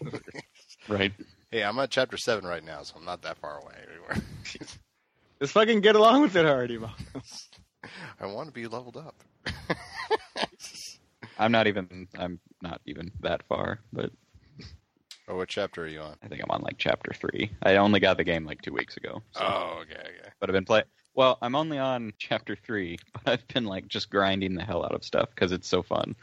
Right. 0.88 1.12
Hey, 1.50 1.62
I'm 1.62 1.78
at 1.78 1.90
chapter 1.90 2.16
seven 2.16 2.44
right 2.44 2.64
now, 2.64 2.82
so 2.82 2.96
I'm 2.96 3.04
not 3.04 3.22
that 3.22 3.38
far 3.38 3.60
away 3.60 3.74
anymore. 3.88 4.24
Just 5.40 5.52
fucking 5.52 5.80
get 5.80 5.96
along 5.96 6.22
with 6.22 6.36
it 6.36 6.44
already, 6.44 6.78
Malcolm. 6.78 7.22
I 8.20 8.26
want 8.26 8.48
to 8.48 8.52
be 8.52 8.66
leveled 8.66 8.96
up. 8.96 9.22
I'm 11.38 11.52
not 11.52 11.66
even. 11.66 12.06
I'm 12.18 12.38
not 12.62 12.80
even 12.86 13.10
that 13.20 13.42
far, 13.48 13.80
but 13.92 14.10
oh, 15.28 15.36
what 15.36 15.48
chapter 15.48 15.84
are 15.84 15.88
you 15.88 16.00
on? 16.00 16.16
I 16.22 16.28
think 16.28 16.42
I'm 16.42 16.50
on 16.50 16.62
like 16.62 16.78
chapter 16.78 17.12
three. 17.12 17.50
I 17.62 17.76
only 17.76 18.00
got 18.00 18.16
the 18.16 18.24
game 18.24 18.44
like 18.44 18.62
two 18.62 18.72
weeks 18.72 18.96
ago. 18.96 19.22
So. 19.32 19.40
Oh, 19.42 19.78
okay, 19.82 20.00
okay. 20.00 20.30
but 20.40 20.48
I've 20.48 20.54
been 20.54 20.64
playing. 20.64 20.84
Well, 21.14 21.38
I'm 21.42 21.54
only 21.54 21.78
on 21.78 22.12
chapter 22.18 22.56
three, 22.56 22.98
but 23.12 23.22
I've 23.26 23.48
been 23.48 23.64
like 23.64 23.88
just 23.88 24.10
grinding 24.10 24.54
the 24.54 24.64
hell 24.64 24.84
out 24.84 24.94
of 24.94 25.04
stuff 25.04 25.28
because 25.34 25.52
it's 25.52 25.68
so 25.68 25.82
fun. 25.82 26.16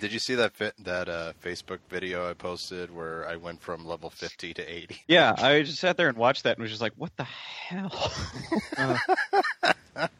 Did 0.00 0.12
you 0.12 0.18
see 0.18 0.34
that 0.34 0.56
fit, 0.56 0.74
that 0.80 1.08
uh, 1.08 1.34
Facebook 1.42 1.78
video 1.88 2.28
I 2.28 2.34
posted 2.34 2.92
where 2.92 3.28
I 3.28 3.36
went 3.36 3.62
from 3.62 3.86
level 3.86 4.10
50 4.10 4.54
to 4.54 4.62
80? 4.62 4.96
Yeah, 5.06 5.34
I 5.38 5.62
just 5.62 5.78
sat 5.78 5.96
there 5.96 6.08
and 6.08 6.18
watched 6.18 6.42
that 6.44 6.56
and 6.56 6.62
was 6.62 6.70
just 6.70 6.82
like, 6.82 6.94
"What 6.96 7.12
the 7.16 7.24
hell?" 7.24 8.12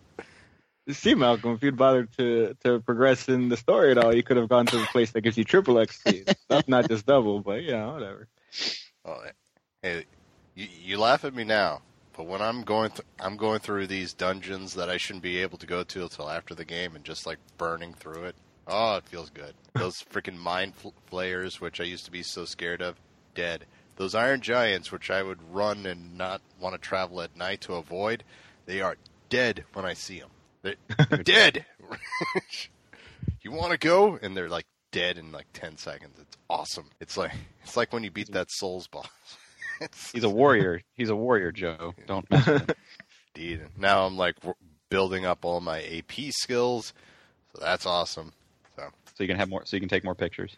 You 0.87 0.93
see, 0.93 1.15
Malcolm, 1.15 1.53
if 1.53 1.63
you'd 1.63 1.79
bothered 1.79 2.13
to 2.19 2.55
to 2.63 2.81
progress 2.81 3.29
in 3.29 3.49
the 3.49 3.57
story 3.57 3.91
at 3.91 3.97
all, 3.99 4.15
you 4.15 4.23
could 4.23 4.37
have 4.37 4.51
gone 4.51 4.67
to 4.67 4.77
the 4.77 4.85
place 4.85 5.13
that 5.13 5.23
gives 5.23 5.39
you 5.39 5.45
triple 5.45 5.77
XP. 5.77 6.35
That's 6.49 6.69
not 6.69 6.89
just 6.89 7.07
double, 7.07 7.41
but 7.41 7.63
you 7.63 7.73
know, 7.73 7.95
whatever. 7.95 8.29
Oh, 9.07 9.23
hey, 9.83 10.05
you, 10.55 10.69
you 10.83 10.99
laugh 10.99 11.25
at 11.25 11.35
me 11.35 11.45
now, 11.45 11.81
but 12.17 12.27
when 12.27 12.41
I'm 12.41 12.63
going 12.63 12.91
th- 12.91 13.07
I'm 13.21 13.37
going 13.37 13.61
through 13.61 13.87
these 13.87 14.15
dungeons 14.15 14.75
that 14.75 14.89
I 14.89 14.97
shouldn't 14.97 15.23
be 15.23 15.39
able 15.39 15.59
to 15.59 15.67
go 15.67 15.85
to 15.85 16.03
until 16.03 16.31
after 16.31 16.55
the 16.55 16.65
game 16.65 16.95
and 16.95 17.05
just 17.05 17.27
like 17.27 17.39
burning 17.59 17.95
through 17.95 18.25
it. 18.25 18.37
Oh, 18.67 18.97
it 18.97 19.05
feels 19.07 19.31
good. 19.31 19.55
Those 19.75 20.03
freaking 20.03 20.39
mind 20.39 20.75
fl- 20.75 20.91
flayers, 21.07 21.61
which 21.61 21.81
I 21.81 21.85
used 21.85 22.05
to 22.07 22.11
be 22.11 22.23
so 22.23 22.45
scared 22.45 22.81
of, 22.81 22.97
dead. 23.35 23.67
Those 23.97 24.15
iron 24.15 24.41
giants, 24.41 24.91
which 24.91 25.11
I 25.11 25.23
would 25.23 25.39
run 25.53 25.87
and 25.87 26.17
not 26.17 26.41
want 26.61 26.75
to 26.75 26.81
travel 26.81 27.21
at 27.21 27.37
night 27.37 27.61
to 27.63 27.75
avoid, 27.75 28.25
they 28.67 28.81
are 28.81 28.97
dead 29.29 29.65
when 29.73 29.85
I 29.85 29.95
see 29.95 30.21
them. 30.21 30.31
They're 30.63 31.23
dead. 31.23 31.67
you 33.43 33.53
want 33.53 33.73
to 33.73 33.79
go, 33.79 34.19
and 34.21 34.37
they're 34.37 34.49
like 34.49 34.65
dead 34.93 35.19
in 35.19 35.31
like 35.31 35.47
ten 35.53 35.77
seconds. 35.77 36.17
It's 36.19 36.37
awesome. 36.49 36.91
It's 37.01 37.19
like 37.19 37.33
it's 37.63 37.77
like 37.77 37.93
when 37.93 38.03
you 38.03 38.11
beat 38.11 38.33
that 38.33 38.51
Souls 38.51 38.87
boss. 38.87 39.09
It's, 39.81 40.11
He's 40.13 40.25
a 40.25 40.29
warrior. 40.31 40.83
He's 40.95 41.09
a 41.11 41.17
warrior, 41.17 41.53
Joe. 41.53 41.95
Don't 42.07 42.29
mess 42.31 42.47
with 42.47 42.69
him. 42.71 42.77
indeed. 43.35 43.61
Now 43.79 44.07
I'm 44.07 44.17
like 44.17 44.37
building 44.91 45.25
up 45.27 45.45
all 45.45 45.61
my 45.61 45.83
AP 45.83 46.31
skills, 46.31 46.93
so 47.55 47.61
that's 47.65 47.87
awesome. 47.87 48.33
So 48.77 48.83
So 49.15 49.25
you 49.25 49.29
can 49.29 49.37
have 49.37 49.49
more. 49.49 49.65
So 49.65 49.77
you 49.77 49.81
can 49.81 49.89
take 49.89 50.05
more 50.05 50.15
pictures. 50.15 50.57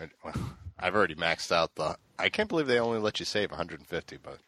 I, 0.00 0.08
well, 0.24 0.34
I've 0.78 0.94
already 0.94 1.14
maxed 1.14 1.52
out 1.52 1.74
the. 1.74 1.96
I 2.18 2.28
can't 2.28 2.48
believe 2.48 2.66
they 2.66 2.78
only 2.78 2.98
let 2.98 3.18
you 3.20 3.26
save 3.26 3.50
150, 3.50 4.18
but 4.22 4.38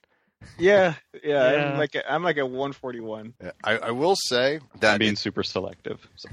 Yeah, 0.58 0.94
yeah. 1.24 1.52
Yeah. 1.52 1.72
I'm 1.72 1.78
like 1.78 1.94
at, 1.96 2.04
I'm 2.10 2.22
like 2.22 2.36
at 2.36 2.44
141. 2.48 3.34
yeah, 3.42 3.50
I, 3.64 3.78
I 3.78 3.90
will 3.92 4.16
say 4.16 4.60
that 4.80 4.94
I'm 4.94 4.98
being 4.98 5.12
it- 5.14 5.18
super 5.18 5.42
selective. 5.42 6.06
So 6.16 6.28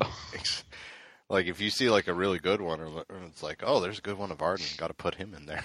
like 1.29 1.45
if 1.45 1.61
you 1.61 1.69
see 1.69 1.89
like 1.89 2.07
a 2.07 2.13
really 2.13 2.39
good 2.39 2.61
one, 2.61 2.81
or 2.81 3.05
it's 3.27 3.43
like, 3.43 3.61
oh, 3.63 3.79
there's 3.79 3.99
a 3.99 4.01
good 4.01 4.17
one 4.17 4.31
of 4.31 4.39
Ardyn, 4.39 4.77
got 4.77 4.87
to 4.87 4.93
put 4.93 5.15
him 5.15 5.33
in 5.35 5.45
there. 5.45 5.63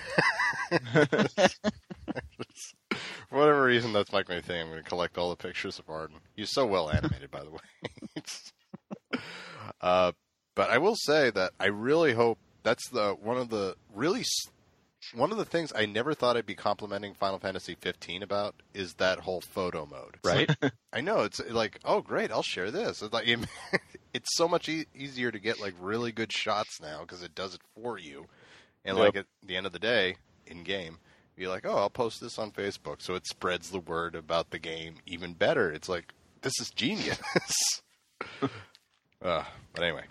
For 3.28 3.38
whatever 3.38 3.64
reason, 3.64 3.92
that's 3.92 4.12
like 4.12 4.28
my 4.28 4.40
thing. 4.40 4.60
I'm 4.60 4.68
going 4.68 4.82
to 4.82 4.88
collect 4.88 5.18
all 5.18 5.30
the 5.30 5.36
pictures 5.36 5.78
of 5.78 5.86
Ardyn. 5.86 6.20
He's 6.36 6.50
so 6.50 6.66
well 6.66 6.90
animated, 6.90 7.30
by 7.30 7.42
the 7.42 7.50
way. 7.50 7.58
Uh, 9.80 10.12
but 10.54 10.70
I 10.70 10.78
will 10.78 10.96
say 10.96 11.30
that 11.30 11.52
I 11.58 11.66
really 11.66 12.12
hope 12.12 12.38
that's 12.62 12.88
the 12.90 13.16
one 13.20 13.36
of 13.36 13.50
the 13.50 13.76
really 13.94 14.24
one 15.12 15.30
of 15.30 15.36
the 15.38 15.44
things 15.44 15.72
I 15.74 15.86
never 15.86 16.14
thought 16.14 16.36
I'd 16.36 16.46
be 16.46 16.54
complimenting 16.54 17.14
Final 17.14 17.38
Fantasy 17.38 17.76
15 17.80 18.22
about 18.22 18.54
is 18.72 18.94
that 18.94 19.20
whole 19.20 19.40
photo 19.40 19.86
mode. 19.86 20.18
right. 20.24 20.50
I 20.92 21.00
know 21.00 21.20
it's 21.20 21.40
like, 21.50 21.80
oh 21.84 22.00
great, 22.00 22.30
I'll 22.30 22.42
share 22.42 22.70
this. 22.70 23.02
It's 23.02 23.12
like 23.12 23.26
it's 24.14 24.34
so 24.36 24.48
much 24.48 24.68
e- 24.68 24.86
easier 24.96 25.30
to 25.30 25.38
get 25.38 25.60
like 25.60 25.74
really 25.80 26.12
good 26.12 26.32
shots 26.32 26.80
now 26.80 27.00
because 27.00 27.22
it 27.22 27.34
does 27.34 27.54
it 27.54 27.60
for 27.74 27.98
you. 27.98 28.26
And 28.84 28.96
Yep. 28.96 29.04
like 29.06 29.16
at 29.16 29.26
the 29.44 29.56
end 29.56 29.66
of 29.66 29.72
the 29.72 29.78
day, 29.78 30.16
in 30.46 30.62
game, 30.62 30.98
you're 31.36 31.50
like, 31.50 31.66
oh, 31.66 31.76
I'll 31.76 31.90
post 31.90 32.20
this 32.20 32.38
on 32.38 32.52
Facebook, 32.52 33.02
so 33.02 33.14
it 33.14 33.26
spreads 33.26 33.70
the 33.70 33.80
word 33.80 34.14
about 34.14 34.50
the 34.50 34.58
game 34.58 34.96
even 35.06 35.32
better. 35.34 35.70
It's 35.72 35.88
like 35.88 36.12
this 36.42 36.52
is 36.60 36.70
genius. 36.70 37.18
uh, 39.22 39.44
but 39.72 39.82
anyway, 39.82 40.04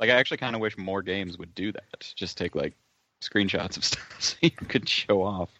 Like 0.00 0.10
I 0.10 0.14
actually 0.14 0.36
kind 0.38 0.54
of 0.54 0.60
wish 0.60 0.76
more 0.76 1.02
games 1.02 1.38
would 1.38 1.54
do 1.54 1.72
that. 1.72 2.12
Just 2.16 2.36
take 2.36 2.54
like 2.54 2.74
screenshots 3.22 3.76
of 3.76 3.84
stuff 3.84 4.16
so 4.20 4.36
you 4.42 4.50
could 4.50 4.88
show 4.88 5.22
off. 5.22 5.50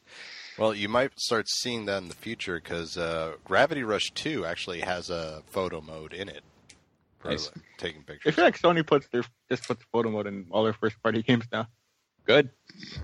well, 0.59 0.75
you 0.75 0.89
might 0.89 1.19
start 1.19 1.47
seeing 1.49 1.87
that 1.87 2.03
in 2.03 2.09
the 2.09 2.15
future 2.15 2.61
because 2.63 2.97
uh, 2.99 3.35
Gravity 3.45 3.83
Rush 3.85 4.11
2 4.15 4.45
actually 4.45 4.81
has 4.81 5.11
a 5.11 5.43
photo 5.47 5.81
mode 5.81 6.13
in 6.13 6.29
it 6.29 6.43
for 7.19 7.31
Nice. 7.31 7.51
like, 7.55 7.65
taking 7.79 8.05
I 8.27 8.31
feel 8.31 8.45
like 8.45 8.59
Sony 8.59 8.87
puts 8.87 9.09
their 9.09 9.25
just 9.51 9.67
puts 9.67 9.83
photo 9.93 10.11
mode 10.11 10.27
in 10.27 10.47
all 10.51 10.65
their 10.65 10.73
first 10.73 11.03
party 11.03 11.23
games 11.23 11.45
now. 11.53 11.67
Good. 12.25 12.51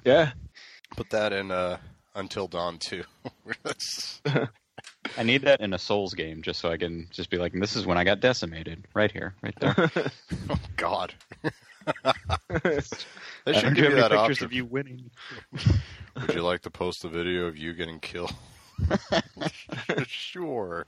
Yeah, 0.04 0.32
Put 0.96 1.10
that 1.10 1.32
in 1.32 1.50
uh, 1.50 1.78
Until 2.14 2.46
Dawn 2.46 2.78
too. 2.78 3.02
I 5.18 5.22
need 5.22 5.42
that 5.42 5.60
in 5.60 5.72
a 5.72 5.78
Souls 5.78 6.14
game 6.14 6.42
just 6.42 6.60
so 6.60 6.70
I 6.70 6.76
can 6.76 7.08
just 7.10 7.30
be 7.30 7.38
like, 7.38 7.52
this 7.52 7.74
is 7.76 7.86
when 7.86 7.98
I 7.98 8.04
got 8.04 8.20
decimated. 8.20 8.86
Right 8.94 9.10
here, 9.10 9.34
right 9.42 9.54
there. 9.58 9.74
oh 10.50 10.58
God. 10.76 11.14
they 11.42 11.52
I 13.46 13.52
should 13.52 13.62
don't 13.62 13.74
give 13.74 13.76
you 13.76 13.84
any 13.86 13.94
that 14.00 14.10
pictures 14.10 14.36
option. 14.36 14.44
of 14.46 14.52
you 14.52 14.64
winning. 14.64 15.10
Would 16.16 16.34
you 16.34 16.42
like 16.42 16.62
to 16.62 16.70
post 16.70 17.04
a 17.04 17.08
video 17.08 17.46
of 17.46 17.56
you 17.56 17.72
getting 17.74 17.98
killed? 18.00 18.32
sure. 20.06 20.86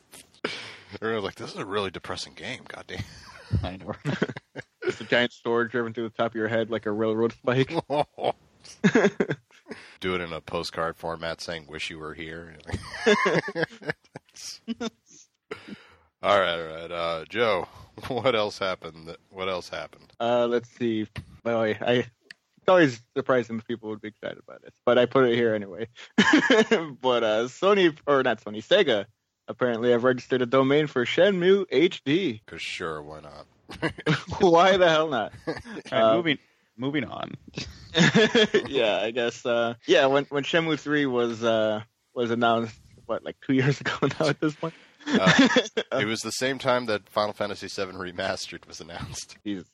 Everyone's 1.03 1.25
like, 1.25 1.35
this 1.37 1.51
is 1.53 1.57
a 1.59 1.65
really 1.67 1.91
depressing 1.91 2.35
game. 2.35 2.63
Goddamn. 2.69 3.03
I 3.63 3.77
know. 3.77 3.95
it's 4.83 5.01
a 5.01 5.05
giant 5.05 5.33
sword 5.33 5.71
driven 5.71 5.93
through 5.93 6.05
the 6.09 6.15
top 6.17 6.33
of 6.33 6.35
your 6.35 6.49
head 6.49 6.71
like 6.71 6.87
a 6.87 6.93
railroad 6.93 7.33
spike. 7.33 7.69
Do 10.01 10.15
it 10.15 10.21
in 10.21 10.33
a 10.33 10.41
postcard 10.41 10.97
format 10.97 11.41
saying 11.41 11.67
"Wish 11.69 11.91
you 11.91 11.99
were 11.99 12.15
here." 12.15 12.55
all 16.23 16.41
right, 16.41 16.59
all 16.59 16.67
right, 16.67 16.91
uh, 16.91 17.25
Joe. 17.29 17.69
What 18.09 18.35
else 18.35 18.59
happened? 18.59 19.09
that- 19.09 19.21
What 19.31 19.49
else 19.49 19.69
happened? 19.69 20.13
Uh, 20.21 20.47
let's 20.47 20.69
see. 20.71 21.07
Well, 21.45 21.63
I, 21.63 21.69
I 21.81 21.93
it's 21.95 22.69
always 22.69 23.01
surprising 23.17 23.59
if 23.59 23.67
people 23.67 23.89
would 23.91 24.01
be 24.03 24.09
excited 24.09 24.39
about 24.47 24.61
this, 24.63 24.75
but 24.85 24.99
I 24.99 25.07
put 25.07 25.25
it 25.31 25.35
here 25.35 25.55
anyway. 25.55 25.87
but 26.17 27.23
uh, 27.25 27.45
Sony 27.47 27.97
or 28.07 28.23
not 28.23 28.43
Sony, 28.45 28.59
Sega 28.59 29.07
apparently 29.49 29.93
I've 29.95 30.05
registered 30.05 30.43
a 30.43 30.47
domain 30.47 30.87
for 30.87 31.05
Shenmue 31.05 31.67
HD. 31.71 32.41
Because 32.45 32.63
sure, 32.63 33.03
why 33.03 33.21
not? 33.21 33.47
Why 34.41 34.77
the 34.77 34.89
hell 34.89 35.09
not? 35.09 35.33
All 35.47 35.55
right, 35.55 35.93
Uh, 35.93 36.15
moving 36.17 36.39
moving 36.77 37.05
on. 37.05 37.35
yeah, 38.69 39.01
I 39.03 39.11
guess. 39.13 39.45
Uh, 39.45 39.75
yeah, 39.87 40.07
when 40.07 40.25
when 40.27 40.45
Shenmue 40.45 40.79
three 40.79 41.07
was 41.07 41.43
uh, 41.43 41.83
was 42.15 42.31
announced 42.31 42.75
what 43.07 43.25
like 43.25 43.37
two 43.45 43.55
years 43.55 43.81
ago 43.81 43.93
now 44.21 44.29
at 44.29 44.41
this 44.41 44.55
point. 44.55 44.75
Uh, 45.09 45.49
it 45.93 46.07
was 46.07 46.21
the 46.23 46.31
same 46.33 46.59
time 46.59 46.87
that 46.87 47.09
Final 47.09 47.33
Fantasy 47.33 47.69
VII 47.69 47.93
Remastered 47.93 48.67
was 48.67 48.81
announced. 48.81 49.37
Jesus. 49.45 49.69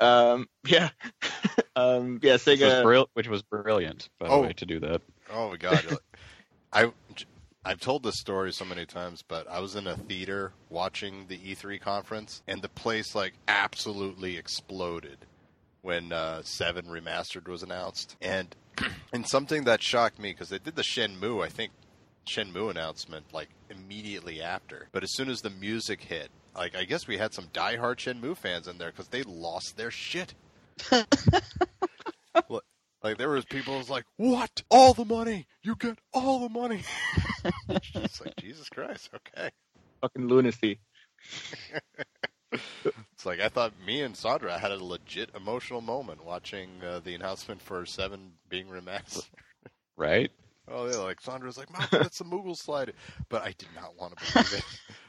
Um, 0.00 0.48
yeah, 0.66 0.90
um, 1.76 2.18
yeah. 2.22 2.32
Which 2.34 2.46
was, 2.46 2.58
Sega. 2.60 3.06
which 3.14 3.28
was 3.28 3.42
brilliant, 3.42 4.08
by 4.18 4.26
Oh. 4.28 4.42
the 4.42 4.48
way, 4.48 4.52
to 4.54 4.66
do 4.66 4.80
that. 4.80 5.00
Oh 5.32 5.50
my 5.50 5.56
god! 5.56 5.98
I 6.72 6.90
I've 7.66 7.80
told 7.80 8.02
this 8.02 8.20
story 8.20 8.52
so 8.52 8.66
many 8.66 8.84
times, 8.84 9.22
but 9.26 9.48
I 9.48 9.60
was 9.60 9.74
in 9.74 9.86
a 9.86 9.96
theater 9.96 10.52
watching 10.68 11.26
the 11.28 11.38
E3 11.38 11.80
conference, 11.80 12.42
and 12.46 12.60
the 12.60 12.68
place 12.68 13.14
like 13.14 13.32
absolutely 13.48 14.36
exploded 14.36 15.24
when 15.80 16.12
uh, 16.12 16.42
Seven 16.42 16.86
Remastered 16.86 17.48
was 17.48 17.62
announced, 17.62 18.16
and 18.20 18.54
and 19.12 19.26
something 19.26 19.64
that 19.64 19.82
shocked 19.82 20.18
me 20.18 20.32
because 20.32 20.50
they 20.50 20.58
did 20.58 20.76
the 20.76 20.82
Shenmue, 20.82 21.42
I 21.42 21.48
think 21.48 21.72
Shenmue 22.26 22.70
announcement 22.70 23.32
like 23.32 23.48
immediately 23.70 24.42
after, 24.42 24.88
but 24.92 25.02
as 25.02 25.14
soon 25.14 25.30
as 25.30 25.40
the 25.40 25.50
music 25.50 26.02
hit. 26.02 26.30
Like 26.54 26.76
I 26.76 26.84
guess 26.84 27.08
we 27.08 27.18
had 27.18 27.34
some 27.34 27.46
diehard 27.46 27.96
Shenmue 27.96 28.36
fans 28.36 28.68
in 28.68 28.78
there 28.78 28.90
because 28.90 29.08
they 29.08 29.22
lost 29.22 29.76
their 29.76 29.90
shit. 29.90 30.34
Like 33.04 33.18
there 33.18 33.28
was 33.28 33.44
people 33.44 33.76
was 33.76 33.90
like, 33.90 34.04
"What? 34.16 34.62
All 34.70 34.94
the 34.94 35.04
money? 35.04 35.46
You 35.62 35.76
get 35.76 35.98
all 36.14 36.40
the 36.40 36.48
money?" 36.48 36.82
it's 37.68 38.18
like 38.24 38.34
Jesus 38.36 38.70
Christ. 38.70 39.10
Okay. 39.14 39.50
fucking 40.00 40.26
lunacy. 40.26 40.80
It's 43.14 43.26
like 43.26 43.40
I 43.40 43.48
thought 43.48 43.72
me 43.84 44.02
and 44.02 44.16
Sandra 44.16 44.56
had 44.56 44.70
a 44.70 44.82
legit 44.82 45.30
emotional 45.34 45.80
moment 45.80 46.24
watching 46.24 46.68
uh, 46.84 47.00
the 47.02 47.16
announcement 47.16 47.60
for 47.60 47.84
Seven 47.84 48.34
being 48.48 48.66
remastered. 48.66 49.28
Right? 49.96 50.30
Oh 50.66 50.86
yeah, 50.86 50.96
like 50.96 51.20
Sandra's 51.20 51.58
like, 51.58 51.70
"Mom, 51.70 51.86
that's 51.90 52.16
the 52.16 52.24
Moogle 52.24 52.56
slide," 52.56 52.94
but 53.28 53.42
I 53.42 53.52
did 53.58 53.68
not 53.74 53.98
want 53.98 54.16
to 54.16 54.32
believe 54.32 54.54
it. 54.54 54.64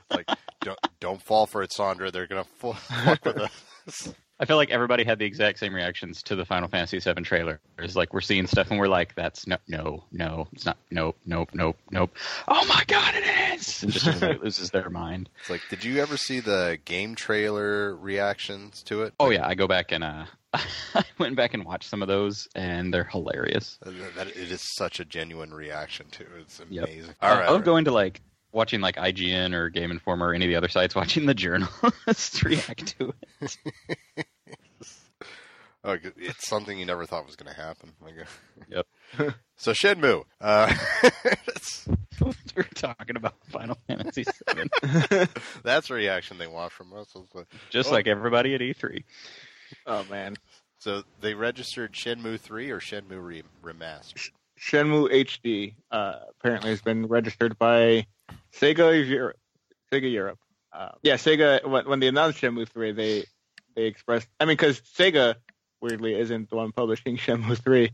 like, 0.09 0.27
don't 0.61 0.77
don't 0.99 1.21
fall 1.21 1.45
for 1.45 1.63
it, 1.63 1.71
Sandra. 1.71 2.11
They're 2.11 2.27
gonna 2.27 2.43
fuck 2.43 3.23
with 3.23 3.39
us. 3.39 4.13
I 4.39 4.45
feel 4.45 4.57
like 4.57 4.69
everybody 4.69 5.03
had 5.05 5.17
the 5.17 5.25
exact 5.25 5.59
same 5.59 5.73
reactions 5.73 6.21
to 6.23 6.36
the 6.36 6.43
Final 6.45 6.67
Fantasy 6.67 6.99
VII 6.99 7.21
trailer. 7.21 7.59
It's 7.79 7.95
like 7.95 8.13
we're 8.13 8.19
seeing 8.21 8.47
stuff 8.47 8.69
and 8.69 8.79
we're 8.79 8.88
like, 8.89 9.15
"That's 9.15 9.47
no, 9.47 9.57
no, 9.67 10.03
no, 10.11 10.47
it's 10.51 10.65
not, 10.65 10.77
nope, 10.91 11.17
nope, 11.25 11.49
nope, 11.53 11.77
nope." 11.91 12.13
Oh 12.47 12.65
my 12.67 12.83
god, 12.88 13.15
it 13.15 13.53
is! 13.59 13.81
And 13.83 13.91
just 13.93 14.05
everybody 14.07 14.39
loses 14.43 14.71
their 14.71 14.89
mind. 14.89 15.29
It's 15.39 15.49
like, 15.49 15.61
did 15.69 15.83
you 15.86 16.01
ever 16.01 16.17
see 16.17 16.41
the 16.41 16.77
game 16.83 17.15
trailer 17.15 17.95
reactions 17.95 18.83
to 18.83 19.03
it? 19.03 19.13
Oh 19.19 19.29
yeah, 19.29 19.47
I 19.47 19.55
go 19.55 19.67
back 19.67 19.91
and 19.93 20.03
uh, 20.03 20.25
I 20.53 21.03
went 21.17 21.36
back 21.38 21.53
and 21.53 21.63
watched 21.63 21.89
some 21.89 22.01
of 22.01 22.07
those, 22.09 22.47
and 22.55 22.93
they're 22.93 23.05
hilarious. 23.05 23.77
That 23.83 24.27
it 24.27 24.51
is 24.51 24.61
such 24.75 24.99
a 24.99 25.05
genuine 25.05 25.53
reaction 25.53 26.07
to 26.11 26.23
it. 26.23 26.29
It's 26.41 26.59
amazing. 26.59 27.13
I- 27.21 27.29
All 27.29 27.38
right, 27.38 27.47
I 27.47 27.51
love 27.51 27.63
going 27.63 27.86
to 27.86 27.91
like 27.91 28.21
watching 28.55 28.81
like 28.81 28.95
IGN 28.95 29.53
or 29.53 29.69
Game 29.69 29.91
Informer 29.91 30.29
or 30.29 30.33
any 30.33 30.45
of 30.45 30.49
the 30.49 30.55
other 30.55 30.69
sites, 30.69 30.95
watching 30.95 31.25
the 31.27 31.33
journalists 31.35 32.43
react 32.43 32.97
to 32.99 33.13
it. 33.41 33.55
oh, 35.83 35.97
it's 36.17 36.47
something 36.47 36.77
you 36.79 36.85
never 36.85 37.05
thought 37.05 37.25
was 37.25 37.35
going 37.35 37.53
to 37.53 37.59
happen. 37.61 37.91
Yep. 38.69 38.87
so 39.57 39.71
Shenmue. 39.73 40.23
Uh, 40.41 40.73
that's, 41.21 41.87
we're 42.55 42.63
talking 42.73 43.17
about 43.17 43.35
Final 43.49 43.77
Fantasy 43.87 44.23
VII, 44.23 45.27
that's 45.63 45.87
the 45.89 45.93
reaction 45.93 46.37
they 46.37 46.47
want 46.47 46.71
from 46.71 46.93
us. 46.93 47.13
Like- 47.33 47.47
just 47.69 47.89
Oh. 47.89 47.93
like 47.93 48.07
everybody 48.07 48.55
at 48.55 48.61
E 48.61 48.73
E3. 48.73 49.03
Oh 49.87 50.05
man, 50.09 50.35
So 50.79 51.03
they 51.21 51.33
registered 51.33 51.93
Shenmue 51.93 52.39
3 52.39 52.71
or 52.71 52.79
Shenmue 52.79 53.43
Remastered? 53.63 54.29
Shenmue 54.59 55.11
HD 55.11 55.75
uh, 55.91 56.19
apparently 56.29 56.69
has 56.69 56.81
been 56.81 57.07
registered 57.07 57.57
by 57.57 58.07
Sega 58.53 59.07
Europe. 59.07 59.37
Sega 59.91 60.11
Europe. 60.11 60.39
Uh, 60.71 60.89
yeah, 61.03 61.15
Sega. 61.15 61.65
When, 61.65 61.87
when 61.87 61.99
they 61.99 62.07
announced 62.07 62.41
Shenmue 62.41 62.67
3, 62.67 62.91
they 62.91 63.25
they 63.75 63.83
expressed. 63.83 64.27
I 64.39 64.45
mean, 64.45 64.53
because 64.53 64.81
Sega 64.81 65.35
weirdly 65.81 66.15
isn't 66.15 66.49
the 66.49 66.55
one 66.55 66.71
publishing 66.71 67.17
Shenmue 67.17 67.57
3, 67.57 67.91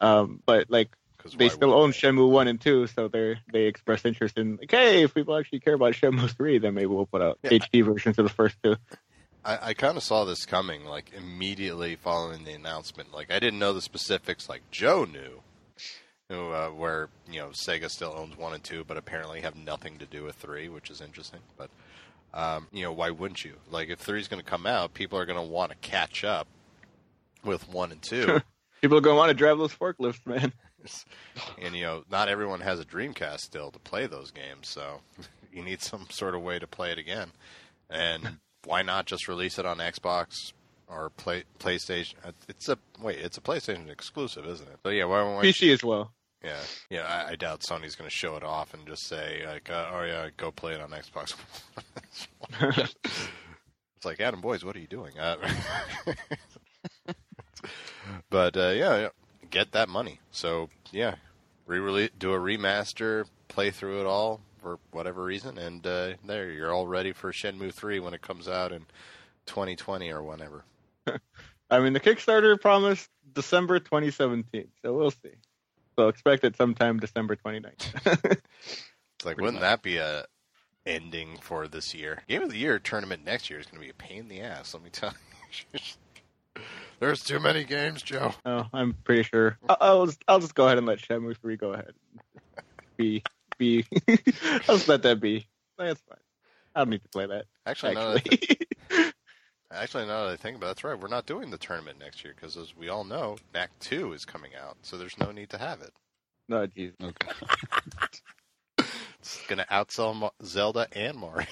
um, 0.00 0.40
but 0.46 0.70
like 0.70 0.90
they 1.36 1.48
still 1.48 1.72
own 1.72 1.92
Shenmue 1.92 2.30
1 2.30 2.48
and 2.48 2.60
2, 2.60 2.86
so 2.88 3.08
they 3.08 3.36
they 3.52 3.64
expressed 3.64 4.04
interest 4.04 4.38
in 4.38 4.56
like, 4.56 4.70
hey, 4.70 5.02
if 5.02 5.14
people 5.14 5.36
actually 5.36 5.60
care 5.60 5.74
about 5.74 5.94
Shenmue 5.94 6.30
3, 6.30 6.58
then 6.58 6.74
maybe 6.74 6.86
we'll 6.86 7.06
put 7.06 7.22
out 7.22 7.38
Yeah. 7.42 7.50
HD 7.50 7.84
versions 7.84 8.18
of 8.18 8.24
the 8.24 8.32
first 8.32 8.56
two. 8.62 8.76
I, 9.44 9.70
I 9.70 9.74
kind 9.74 9.96
of 9.96 10.02
saw 10.02 10.24
this 10.24 10.46
coming, 10.46 10.84
like 10.84 11.12
immediately 11.16 11.96
following 11.96 12.44
the 12.44 12.52
announcement. 12.52 13.12
Like 13.12 13.30
I 13.30 13.38
didn't 13.38 13.58
know 13.58 13.72
the 13.72 13.82
specifics, 13.82 14.48
like 14.48 14.62
Joe 14.70 15.04
knew, 15.04 15.42
who, 16.28 16.50
uh, 16.50 16.68
where 16.68 17.08
you 17.30 17.40
know 17.40 17.48
Sega 17.48 17.90
still 17.90 18.14
owns 18.16 18.36
one 18.36 18.54
and 18.54 18.64
two, 18.64 18.84
but 18.84 18.96
apparently 18.96 19.40
have 19.42 19.56
nothing 19.56 19.98
to 19.98 20.06
do 20.06 20.24
with 20.24 20.36
three, 20.36 20.68
which 20.68 20.90
is 20.90 21.00
interesting. 21.00 21.40
But 21.56 21.70
um, 22.32 22.68
you 22.72 22.82
know, 22.82 22.92
why 22.92 23.10
wouldn't 23.10 23.44
you? 23.44 23.54
Like 23.70 23.88
if 23.88 23.98
three's 23.98 24.28
going 24.28 24.42
to 24.42 24.50
come 24.50 24.66
out, 24.66 24.94
people 24.94 25.18
are 25.18 25.26
going 25.26 25.38
to 25.38 25.44
want 25.44 25.70
to 25.70 25.76
catch 25.78 26.24
up 26.24 26.48
with 27.44 27.68
one 27.68 27.92
and 27.92 28.02
two. 28.02 28.40
People 28.80 28.98
are 28.98 29.00
going 29.00 29.14
to 29.14 29.18
want 29.18 29.30
to 29.30 29.34
drive 29.34 29.56
those 29.56 29.74
forklifts, 29.74 30.26
man. 30.26 30.52
and 31.62 31.74
you 31.74 31.82
know, 31.82 32.04
not 32.10 32.28
everyone 32.28 32.60
has 32.60 32.80
a 32.80 32.84
Dreamcast 32.84 33.40
still 33.40 33.70
to 33.70 33.78
play 33.78 34.06
those 34.06 34.30
games, 34.30 34.68
so 34.68 35.00
you 35.52 35.62
need 35.62 35.80
some 35.80 36.06
sort 36.10 36.34
of 36.34 36.42
way 36.42 36.58
to 36.58 36.66
play 36.66 36.92
it 36.92 36.98
again. 36.98 37.30
And 37.88 38.38
why 38.64 38.82
not 38.82 39.06
just 39.06 39.28
release 39.28 39.58
it 39.58 39.66
on 39.66 39.78
Xbox 39.78 40.52
or 40.88 41.10
play 41.10 41.44
PlayStation? 41.58 42.14
Uh, 42.24 42.32
It's 42.48 42.68
a 42.68 42.78
wait, 43.00 43.18
it's 43.18 43.38
a 43.38 43.40
PlayStation 43.40 43.88
exclusive, 43.90 44.46
isn't 44.46 44.68
it? 44.68 44.78
So 44.82 44.90
yeah, 44.90 45.04
why 45.04 45.22
why 45.22 45.42
PC 45.44 45.72
as 45.72 45.82
well. 45.84 46.12
Yeah, 46.42 46.60
yeah. 46.90 47.02
I, 47.06 47.30
I 47.32 47.36
doubt 47.36 47.60
Sony's 47.60 47.94
going 47.96 48.08
to 48.10 48.14
show 48.14 48.36
it 48.36 48.44
off 48.44 48.74
and 48.74 48.86
just 48.86 49.06
say 49.06 49.42
like, 49.46 49.70
uh, 49.70 49.90
"Oh 49.92 50.02
yeah, 50.02 50.28
go 50.36 50.50
play 50.50 50.74
it 50.74 50.80
on 50.80 50.90
Xbox." 50.90 51.34
it's 53.96 54.04
like, 54.04 54.20
Adam 54.20 54.42
Boys, 54.42 54.64
what 54.64 54.76
are 54.76 54.80
you 54.80 54.86
doing? 54.86 55.18
Uh, 55.18 55.36
but 58.30 58.56
uh, 58.56 58.70
yeah, 58.70 58.96
yeah, 58.98 59.08
get 59.50 59.72
that 59.72 59.88
money. 59.88 60.20
So 60.32 60.68
yeah, 60.92 61.14
re-release, 61.66 62.10
do 62.18 62.34
a 62.34 62.38
remaster, 62.38 63.24
play 63.48 63.70
through 63.70 64.00
it 64.00 64.06
all 64.06 64.40
for 64.60 64.78
whatever 64.92 65.24
reason, 65.24 65.56
and 65.58 65.86
uh, 65.86 66.12
there 66.26 66.50
you're 66.50 66.72
all 66.72 66.86
ready 66.86 67.12
for 67.12 67.32
Shenmue 67.32 67.72
three 67.72 68.00
when 68.00 68.14
it 68.14 68.22
comes 68.22 68.48
out 68.48 68.72
in 68.72 68.86
2020 69.46 70.10
or 70.10 70.22
whenever. 70.22 70.64
I 71.70 71.80
mean, 71.80 71.92
the 71.92 72.00
Kickstarter 72.00 72.60
promised 72.60 73.08
December 73.32 73.78
2017, 73.78 74.68
so 74.82 74.92
we'll 74.92 75.10
see. 75.10 75.30
So 75.96 76.08
expect 76.08 76.44
it 76.44 76.56
sometime 76.56 76.98
December 76.98 77.36
29th. 77.36 78.40
It's 79.16 79.24
like, 79.24 79.36
wouldn't 79.36 79.54
much. 79.54 79.62
that 79.62 79.82
be 79.82 79.98
a 79.98 80.26
ending 80.84 81.38
for 81.40 81.68
this 81.68 81.94
year? 81.94 82.22
Game 82.28 82.42
of 82.42 82.50
the 82.50 82.58
year 82.58 82.78
tournament 82.78 83.24
next 83.24 83.48
year 83.48 83.60
is 83.60 83.66
going 83.66 83.80
to 83.80 83.84
be 83.84 83.90
a 83.90 83.94
pain 83.94 84.18
in 84.18 84.28
the 84.28 84.40
ass. 84.40 84.74
Let 84.74 84.82
me 84.82 84.90
tell 84.90 85.14
you. 85.72 85.80
There's 87.00 87.22
too 87.22 87.38
many 87.38 87.64
games, 87.64 88.02
Joe. 88.02 88.34
oh, 88.44 88.66
I'm 88.72 88.92
pretty 89.04 89.22
sure. 89.22 89.56
I'll, 89.68 89.76
I'll 89.80 90.06
just, 90.06 90.24
I'll 90.28 90.40
just 90.40 90.54
go 90.54 90.66
ahead 90.66 90.78
and 90.78 90.86
let 90.86 90.98
Shenmue 90.98 91.36
3 91.38 91.56
go 91.56 91.72
ahead. 91.72 91.92
Be 92.96 93.22
be. 93.58 93.86
I'll 94.68 94.76
just 94.76 94.88
let 94.88 95.02
that 95.02 95.20
be. 95.20 95.46
That's 95.78 96.00
fine. 96.08 96.18
I 96.74 96.80
don't 96.80 96.90
need 96.90 97.02
to 97.02 97.08
play 97.08 97.26
that. 97.26 97.46
Actually, 97.66 97.94
now 97.94 98.14
that 98.14 98.26
I 98.26 98.34
Actually, 98.34 98.58
actually, 99.74 100.06
now 100.06 100.24
that 100.24 100.32
I 100.32 100.36
think 100.36 100.56
about 100.56 100.66
it, 100.66 100.68
that's 100.70 100.84
right. 100.84 100.98
We're 100.98 101.08
not 101.08 101.26
doing 101.26 101.50
the 101.50 101.58
tournament 101.58 101.98
next 101.98 102.24
year 102.24 102.34
because, 102.34 102.56
as 102.56 102.76
we 102.76 102.88
all 102.88 103.04
know, 103.04 103.36
Knack 103.52 103.70
Two 103.80 104.12
is 104.12 104.24
coming 104.24 104.52
out, 104.54 104.76
so 104.82 104.96
there's 104.96 105.18
no 105.18 105.30
need 105.32 105.50
to 105.50 105.58
have 105.58 105.80
it. 105.82 105.92
no, 106.48 106.66
jeez. 106.66 106.92
Okay. 107.02 107.28
It's 109.24 109.40
going 109.46 109.58
to 109.58 109.64
outsell 109.72 110.14
Mo- 110.14 110.34
Zelda 110.44 110.86
and 110.92 111.16
Mario. 111.16 111.46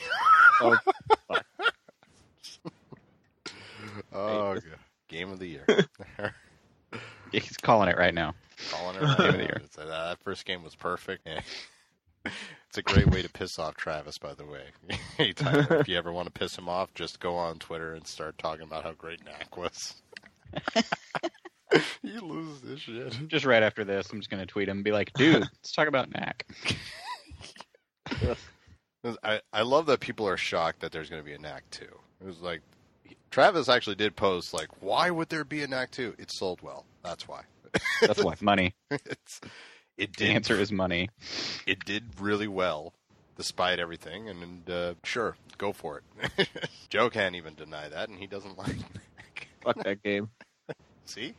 Oh, 0.61 0.77
oh, 4.13 4.55
God. 4.55 4.63
game 5.09 5.31
of 5.31 5.39
the 5.39 5.47
year. 5.47 5.65
He's 7.33 7.57
calling 7.57 7.89
it 7.89 7.97
right 7.97 8.13
now. 8.13 8.35
Calling 8.71 8.97
it 8.97 9.03
right 9.03 9.17
Game 9.17 9.27
of 9.29 9.33
the 9.35 9.43
year. 9.45 9.63
Uh, 9.79 9.87
that 9.87 10.19
first 10.23 10.45
game 10.45 10.63
was 10.63 10.75
perfect. 10.75 11.27
It's 12.25 12.79
a 12.79 12.83
great 12.83 13.09
way 13.09 13.21
to 13.23 13.29
piss 13.29 13.59
off 13.59 13.77
Travis, 13.77 14.19
by 14.19 14.35
the 14.35 14.47
way. 14.47 14.65
Anytime, 15.19 15.67
if 15.71 15.89
you 15.89 15.97
ever 15.97 16.13
want 16.13 16.27
to 16.27 16.33
piss 16.33 16.57
him 16.57 16.69
off, 16.69 16.95
just 16.95 17.21
go 17.21 17.37
on 17.37 17.59
Twitter 17.59 17.95
and 17.95 18.07
start 18.07 18.39
talking 18.39 18.65
about 18.65 18.85
how 18.85 18.93
great 18.93 19.25
Knack 19.25 19.57
was. 19.57 20.03
you 22.03 22.21
lose 22.21 22.61
this 22.63 22.81
shit. 22.81 23.17
Just 23.29 23.45
right 23.45 23.63
after 23.63 23.85
this, 23.85 24.11
I'm 24.11 24.21
just 24.21 24.31
gonna 24.31 24.47
tweet 24.47 24.69
him 24.69 24.79
and 24.79 24.85
be 24.85 24.93
like, 24.93 25.13
"Dude, 25.15 25.41
let's 25.41 25.73
talk 25.73 25.89
about 25.89 26.11
Knack." 26.13 26.47
I, 29.23 29.41
I 29.53 29.63
love 29.63 29.87
that 29.87 30.01
people 30.01 30.29
are 30.29 30.37
shocked 30.37 30.81
that 30.81 30.93
there's 30.93 31.11
going 31.11 31.21
to 31.23 31.27
be 31.27 31.35
a 31.35 31.39
Knack 31.39 31.65
2. 31.71 31.85
It 31.85 32.27
was 32.27 32.41
like, 32.41 32.61
Travis 33.31 33.69
actually 33.69 33.97
did 33.97 34.15
post, 34.15 34.55
like, 34.55 34.69
why 34.81 35.11
would 35.11 35.29
there 35.29 35.45
be 35.45 35.63
a 35.63 35.67
Knack 35.67 35.91
2? 35.91 36.15
It 36.19 36.31
sold 36.31 36.63
well. 36.63 36.85
That's 37.03 37.27
why. 37.27 37.43
That's 38.01 38.23
why 38.23 38.35
money. 38.41 38.75
it's, 38.91 39.41
it 39.99 40.17
The 40.17 40.27
did 40.27 40.35
answer 40.35 40.59
is 40.59 40.73
money. 40.73 41.11
it 41.67 41.85
did 41.85 42.05
really 42.21 42.49
well 42.49 42.95
despite 43.37 43.79
everything 43.79 44.29
and, 44.29 44.43
and 44.43 44.71
uh, 44.71 44.95
sure 45.05 45.37
go 45.59 45.73
for 45.73 46.03
it 46.39 46.49
joe 46.91 47.11
can't 47.11 47.35
even 47.35 47.55
deny 47.55 47.89
that 47.89 48.09
and 48.09 48.19
he 48.19 48.27
doesn't 48.27 48.57
like 48.63 48.77
Knack. 48.77 49.49
Fuck 49.63 49.83
that 49.85 50.03
game. 50.03 50.31
see 51.05 51.35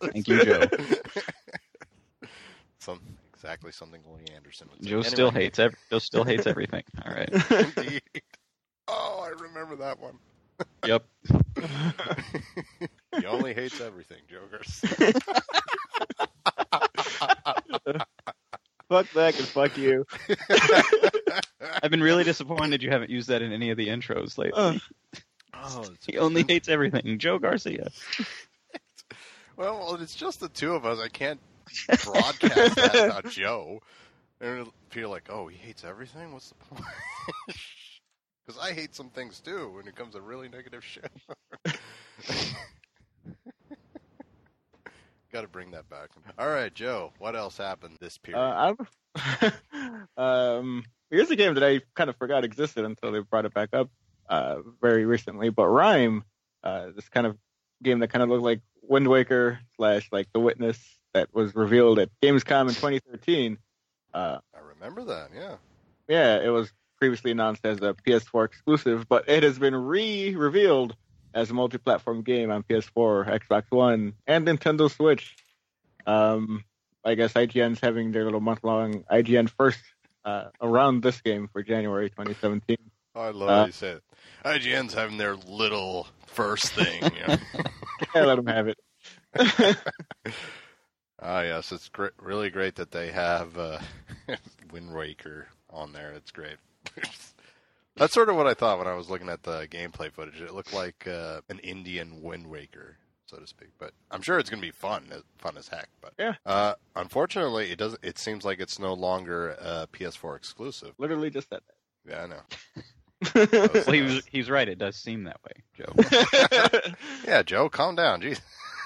Thank 0.00 0.28
you, 0.28 0.44
Joe. 0.44 0.62
Some, 2.80 3.00
exactly 3.34 3.72
something 3.72 4.00
Ole 4.08 4.20
Anderson 4.34 4.68
would 4.72 4.82
say. 4.84 4.90
Joe 4.90 5.02
still 5.02 5.30
hates 5.30 5.58
ev- 5.58 5.74
Joe 5.90 5.98
still 5.98 6.24
hates 6.24 6.46
everything. 6.46 6.84
All 7.04 7.12
right. 7.12 7.28
Indeed. 7.50 8.02
Oh, 8.86 9.20
I 9.24 9.30
remember 9.30 9.76
that 9.76 9.98
one. 10.00 10.18
Yep. 10.86 11.04
he 13.18 13.26
only 13.26 13.54
hates 13.54 13.80
everything, 13.80 14.18
Garcia. 14.50 15.12
fuck 18.88 19.10
that 19.12 19.38
and 19.38 19.46
fuck 19.48 19.76
you. 19.76 20.06
I've 21.82 21.90
been 21.90 22.02
really 22.02 22.24
disappointed 22.24 22.82
you 22.82 22.90
haven't 22.90 23.10
used 23.10 23.28
that 23.28 23.42
in 23.42 23.52
any 23.52 23.70
of 23.70 23.76
the 23.76 23.88
intros 23.88 24.38
lately. 24.38 24.60
Uh, 24.60 24.78
oh, 25.54 25.84
he 26.06 26.18
only 26.18 26.44
hates 26.46 26.68
everything. 26.68 27.18
Joe 27.18 27.38
Garcia. 27.38 27.90
well, 29.56 29.78
well, 29.78 29.94
it's 29.96 30.14
just 30.14 30.40
the 30.40 30.48
two 30.48 30.74
of 30.74 30.86
us. 30.86 30.98
I 30.98 31.08
can't 31.08 31.40
broadcast 32.04 32.76
that 32.76 32.94
about 32.94 33.28
Joe. 33.30 33.80
And 34.40 34.68
people 34.90 35.10
are 35.10 35.14
like, 35.14 35.28
oh, 35.30 35.48
he 35.48 35.56
hates 35.56 35.84
everything? 35.84 36.32
What's 36.32 36.50
the 36.50 36.54
point? 36.54 36.84
Because 38.46 38.62
I 38.62 38.72
hate 38.72 38.94
some 38.94 39.10
things 39.10 39.40
too 39.40 39.72
when 39.74 39.86
it 39.86 39.94
comes 39.94 40.14
to 40.14 40.22
really 40.22 40.48
negative 40.48 40.82
shit. 40.82 41.10
Got 45.32 45.42
to 45.42 45.48
bring 45.48 45.72
that 45.72 45.88
back. 45.90 46.08
All 46.38 46.48
right, 46.48 46.72
Joe. 46.72 47.12
What 47.18 47.36
else 47.36 47.58
happened 47.58 47.96
this 48.00 48.16
period? 48.16 48.40
Uh, 48.40 49.50
um, 50.16 50.84
here's 51.10 51.30
a 51.30 51.36
game 51.36 51.54
that 51.54 51.64
I 51.64 51.80
kind 51.94 52.08
of 52.08 52.16
forgot 52.16 52.44
existed 52.44 52.84
until 52.84 53.12
they 53.12 53.20
brought 53.20 53.44
it 53.44 53.52
back 53.52 53.70
up 53.72 53.90
uh, 54.28 54.56
very 54.80 55.04
recently. 55.04 55.50
But 55.50 55.68
Rime, 55.68 56.24
uh, 56.64 56.88
this 56.96 57.08
kind 57.08 57.26
of 57.26 57.36
game 57.82 57.98
that 57.98 58.08
kind 58.08 58.22
of 58.22 58.30
looked 58.30 58.42
like 58.42 58.60
Wind 58.82 59.06
Waker 59.08 59.60
slash 59.76 60.08
like 60.10 60.28
The 60.32 60.40
Witness 60.40 60.78
that 61.12 61.32
was 61.34 61.54
revealed 61.54 61.98
at 61.98 62.08
Gamescom 62.22 62.68
in 62.68 62.74
2013. 62.74 63.58
Uh, 64.14 64.38
I 64.54 64.60
remember 64.60 65.04
that. 65.04 65.30
Yeah. 65.34 65.56
yeah, 66.08 66.40
it 66.40 66.48
was 66.48 66.72
previously 66.98 67.30
announced 67.30 67.64
as 67.64 67.78
a 67.78 67.94
PS4 67.94 68.46
exclusive, 68.46 69.08
but 69.08 69.28
it 69.28 69.42
has 69.42 69.58
been 69.58 69.74
re-revealed 69.74 70.96
as 71.34 71.50
a 71.50 71.54
multi-platform 71.54 72.22
game 72.22 72.50
on 72.50 72.62
PS4, 72.62 73.40
Xbox 73.40 73.64
One, 73.70 74.14
and 74.26 74.46
Nintendo 74.46 74.90
Switch. 74.90 75.36
Um, 76.06 76.64
I 77.04 77.14
guess 77.14 77.32
IGN's 77.34 77.80
having 77.80 78.12
their 78.12 78.24
little 78.24 78.40
month-long 78.40 79.04
IGN 79.10 79.48
first 79.50 79.80
uh, 80.24 80.46
around 80.60 81.02
this 81.02 81.20
game 81.20 81.48
for 81.52 81.62
January 81.62 82.10
2017. 82.10 82.76
Oh, 83.14 83.20
I 83.20 83.30
love 83.30 83.48
Uh, 83.48 83.58
how 83.60 83.66
you 83.66 83.72
said. 83.72 84.00
IGN's 84.44 84.94
having 84.94 85.16
their 85.18 85.36
little 85.36 86.06
first 86.26 86.72
thing. 86.72 87.02
You 87.04 87.26
know? 87.26 87.36
yeah, 88.14 88.24
let 88.24 88.36
them 88.36 88.46
have 88.46 88.68
it. 88.68 88.78
Ah, 91.20 91.42
yes, 91.42 91.72
it's 91.72 91.88
great, 91.88 92.12
really 92.20 92.48
great 92.48 92.76
that 92.76 92.92
they 92.92 93.10
have 93.10 93.58
uh, 93.58 93.80
Wind 94.70 94.94
Waker 94.94 95.48
on 95.68 95.92
there. 95.92 96.12
It's 96.12 96.30
great. 96.30 96.58
That's 97.98 98.14
sort 98.14 98.28
of 98.28 98.36
what 98.36 98.46
I 98.46 98.54
thought 98.54 98.78
when 98.78 98.86
I 98.86 98.94
was 98.94 99.10
looking 99.10 99.28
at 99.28 99.42
the 99.42 99.66
gameplay 99.68 100.10
footage. 100.12 100.40
It 100.40 100.54
looked 100.54 100.72
like 100.72 101.06
uh, 101.08 101.40
an 101.48 101.58
Indian 101.60 102.22
Wind 102.22 102.46
Waker, 102.46 102.96
so 103.26 103.36
to 103.38 103.46
speak. 103.46 103.70
But 103.78 103.92
I'm 104.10 104.22
sure 104.22 104.38
it's 104.38 104.48
going 104.50 104.60
to 104.62 104.66
be 104.66 104.72
fun, 104.72 105.06
uh, 105.12 105.18
fun 105.38 105.56
as 105.56 105.68
heck. 105.68 105.88
But 106.00 106.12
Yeah. 106.18 106.34
uh, 106.46 106.74
unfortunately, 106.96 107.70
it 107.70 107.78
doesn't. 107.78 108.02
It 108.04 108.18
seems 108.18 108.44
like 108.44 108.60
it's 108.60 108.78
no 108.78 108.94
longer 108.94 109.56
uh, 109.60 109.86
PS4 109.92 110.36
exclusive. 110.36 110.92
Literally 110.98 111.30
just 111.30 111.48
said 111.48 111.60
that. 111.66 112.10
Yeah, 112.10 112.22
I 112.22 112.26
know. 112.26 112.36
that. 112.36 112.84
Well, 113.86 113.92
he 113.94 114.02
was, 114.02 114.22
he's 114.30 114.48
right. 114.48 114.68
It 114.68 114.78
does 114.78 114.94
seem 114.94 115.24
that 115.24 115.40
way, 115.44 115.62
Joe. 115.76 116.92
Yeah, 117.26 117.42
Joe, 117.42 117.68
calm 117.68 117.96
down. 117.96 118.22
Jeez. 118.22 118.40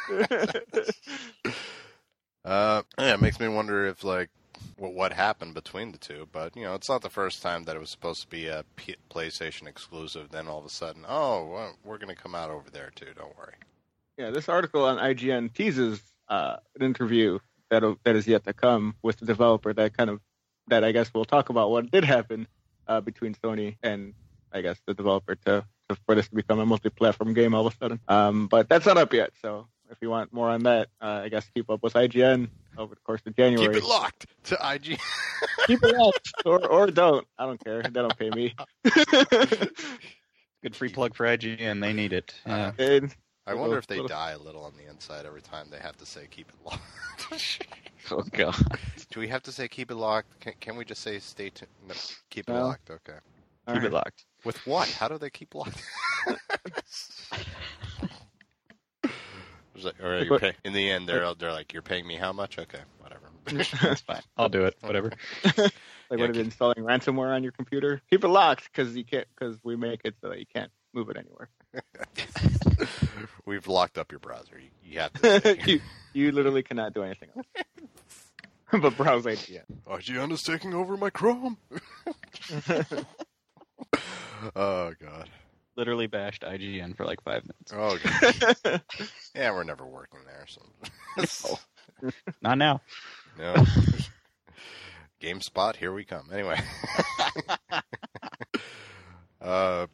Uh, 2.45 2.83
yeah, 2.99 3.15
it 3.15 3.21
makes 3.21 3.39
me 3.39 3.47
wonder 3.47 3.87
if 3.87 4.03
like 4.03 4.29
what 4.77 5.13
happened 5.13 5.55
between 5.55 5.93
the 5.93 5.99
two. 5.99 6.29
But 6.33 6.57
you 6.57 6.65
know, 6.65 6.75
it's 6.75 6.89
not 6.89 7.03
the 7.03 7.11
first 7.11 7.43
time 7.43 7.65
that 7.65 7.77
it 7.77 7.79
was 7.79 7.91
supposed 7.91 8.23
to 8.23 8.29
be 8.29 8.47
a 8.47 8.65
P- 8.77 8.97
PlayStation 9.11 9.67
exclusive. 9.67 10.31
Then 10.31 10.49
all 10.49 10.59
of 10.59 10.65
a 10.65 10.71
sudden, 10.71 11.05
oh, 11.09 11.47
well, 11.47 11.77
we're 11.85 11.99
going 11.99 12.15
to 12.15 12.21
come 12.21 12.35
out 12.35 12.51
over 12.51 12.71
there 12.71 12.91
too. 12.95 13.09
Don't 13.17 13.37
worry. 13.37 13.55
Yeah, 14.19 14.31
this 14.31 14.49
article 14.49 14.85
on 14.85 14.99
IGN 14.99 15.53
teases 15.53 16.01
uh, 16.29 16.57
an 16.77 16.83
interview 16.85 17.39
that 17.71 17.83
that 18.05 18.17
is 18.17 18.27
yet 18.27 18.45
to 18.45 18.53
come 18.53 18.95
with 19.03 19.19
the 19.19 19.27
developer 19.27 19.73
that 19.73 19.97
kind 19.97 20.11
of 20.11 20.21
that 20.69 20.85
I 20.85 20.93
guess 20.93 21.13
we'll 21.13 21.25
talk 21.25 21.49
about 21.49 21.71
what 21.71 21.91
did 21.91 22.05
happen 22.05 22.47
uh, 22.87 23.01
between 23.01 23.35
Sony 23.35 23.77
and 23.83 24.15
I 24.53 24.61
guess 24.61 24.79
the 24.87 24.95
developer 24.95 25.35
to, 25.35 25.65
to 25.89 25.97
for 26.07 26.15
this 26.15 26.29
to 26.29 26.35
become 26.35 26.59
a 26.59 26.67
multi-platform 26.67 27.35
game 27.35 27.55
all 27.55 27.67
of 27.67 27.75
a 27.75 27.77
sudden. 27.77 28.01
Um, 28.09 28.47
but 28.47 28.69
that's 28.69 28.87
not 28.87 28.99
up 28.99 29.13
yet. 29.13 29.31
So 29.41 29.67
if 29.91 29.99
you 30.01 30.11
want 30.11 30.33
more 30.33 30.49
on 30.51 30.65
that, 30.65 30.89
uh, 31.01 31.23
I 31.25 31.29
guess 31.29 31.49
keep 31.55 31.71
up 31.71 31.83
with 31.83 31.95
IGN 31.95 32.49
over 32.79 32.95
the 32.95 33.01
course 33.01 33.21
of 33.27 33.37
January. 33.37 33.75
Keep 33.75 33.83
it 33.83 33.89
locked 33.89 34.27
to 34.45 34.59
IG. 34.75 34.99
Keep 35.67 35.83
it 35.85 35.97
locked, 35.97 36.33
or 36.45 36.65
or 36.67 36.87
don't. 36.89 37.27
I 37.39 37.47
don't 37.47 37.63
care. 37.63 37.83
They 37.83 37.91
don't 37.91 38.17
pay 38.19 38.31
me. 38.31 38.55
Good 40.63 40.77
free 40.77 40.89
plug 40.91 41.15
for 41.15 41.27
IGN. 41.27 41.81
They 41.81 41.93
need 41.93 42.13
it. 42.13 42.35
Yeah. 42.47 42.73
And- 42.79 43.15
I 43.45 43.55
wonder 43.55 43.77
if 43.77 43.89
they 43.89 44.01
die 44.07 44.31
a 44.31 44.39
little 44.39 44.63
on 44.63 44.73
the 44.77 44.89
inside 44.89 45.27
every 45.27 45.43
time 45.43 45.67
they 45.69 45.79
have 45.81 45.97
to 45.97 46.07
say 46.07 46.29
keep 46.31 46.49
it 46.49 46.55
locked. 46.65 47.67
Oh 48.11 48.23
god. 48.33 48.55
Do 49.11 49.19
we 49.21 49.27
have 49.29 49.43
to 49.45 49.53
say 49.53 49.67
keep 49.69 49.91
it 49.91 49.95
locked? 49.97 50.39
Can, 50.41 50.53
can 50.61 50.77
we 50.77 50.85
just 50.85 51.03
say 51.03 51.19
stay 51.21 51.51
tuned? 51.51 51.71
No, 51.89 51.95
keep 52.31 52.49
it 52.49 52.53
No. 52.53 52.63
locked. 52.67 52.91
Okay. 52.91 53.19
all 53.67 53.75
Keep 53.75 53.83
right. 53.83 53.91
it 53.91 53.95
locked. 53.95 54.25
With 54.45 54.65
what? 54.67 54.89
How 54.91 55.09
do 55.09 55.19
they 55.19 55.31
keep 55.31 55.55
locked? 55.57 55.83
Like, 59.75 59.95
all 60.03 60.11
right, 60.11 60.27
you're 60.27 60.39
pay- 60.39 60.55
in 60.65 60.73
the 60.73 60.91
end, 60.91 61.09
they're 61.09 61.35
they're 61.35 61.53
like, 61.53 61.73
"You're 61.73 61.83
paying 61.83 62.07
me 62.07 62.17
how 62.17 62.33
much?" 62.33 62.59
Okay, 62.59 62.81
whatever. 62.99 63.23
That's 63.83 64.03
fine. 64.03 64.21
I'll 64.37 64.49
do 64.49 64.65
it. 64.65 64.77
Whatever. 64.81 65.13
like 65.45 65.57
Yeah, 65.57 66.17
what 66.19 66.35
you're 66.35 66.45
installing 66.45 66.79
ransomware 66.79 67.35
on 67.35 67.43
your 67.43 67.53
computer? 67.53 68.01
Keep 68.11 68.25
it 68.25 68.29
locked 68.29 68.71
because 68.71 68.95
you 68.95 69.05
can't 69.05 69.27
because 69.35 69.59
we 69.65 69.77
make 69.77 70.03
it 70.05 70.15
so 70.21 70.29
that 70.29 70.39
you 70.39 70.47
can't 70.47 70.71
move 70.93 71.09
it 71.11 71.17
anywhere. 71.17 71.49
We've 73.47 73.67
locked 73.67 73.97
up 73.99 74.13
your 74.13 74.19
browser. 74.19 74.59
You, 74.59 74.69
you 74.85 75.01
have 75.01 75.13
to. 75.15 75.57
You, 75.67 75.81
you 76.13 76.33
literally 76.33 76.63
cannot 76.63 76.93
do 76.93 77.03
anything 77.03 77.31
else. 77.35 77.47
but 78.83 78.97
browse 78.97 79.25
IGN. 79.25 79.65
IGN 79.87 80.33
is 80.33 80.43
taking 80.43 80.75
over 80.75 80.97
my 80.97 81.11
Chrome. 81.11 81.57
oh 84.55 84.93
god. 85.01 85.31
Literally 85.77 86.07
bashed 86.07 86.43
IGN 86.43 86.97
for 86.97 87.05
like 87.07 87.23
five 87.23 87.43
minutes. 87.45 87.73
Oh 87.75 87.99
god. 88.63 88.83
Yeah, 89.35 89.53
we're 89.53 89.65
never 89.65 89.87
working 89.87 90.21
there. 90.27 90.47
So. 91.27 91.59
Not 92.43 92.59
now. 92.59 92.81
no. 93.39 93.55
GameSpot, 95.23 95.77
here 95.77 95.93
we 95.95 96.05
come. 96.05 96.29
Anyway. 96.33 96.59
uh, 99.41 99.87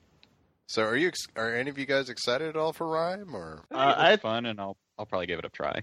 so 0.67 0.83
are 0.83 0.97
you? 0.97 1.09
ex- 1.09 1.27
Are 1.37 1.55
any 1.55 1.71
of 1.71 1.79
you 1.79 1.87
guys 1.87 2.09
excited 2.09 2.49
at 2.49 2.57
all 2.57 2.73
for 2.73 2.87
Rime 2.89 3.35
or? 3.35 3.63
I 3.73 3.75
Uh, 3.75 3.79
think 3.79 3.99
it 3.99 4.01
looks 4.01 4.13
I- 4.13 4.17
fun, 4.17 4.47
and 4.47 4.61
I'll 4.61 4.77
I'll 4.99 5.07
probably 5.07 5.27
give 5.27 5.39
it 5.39 5.45
a 5.45 5.49
try. 5.49 5.83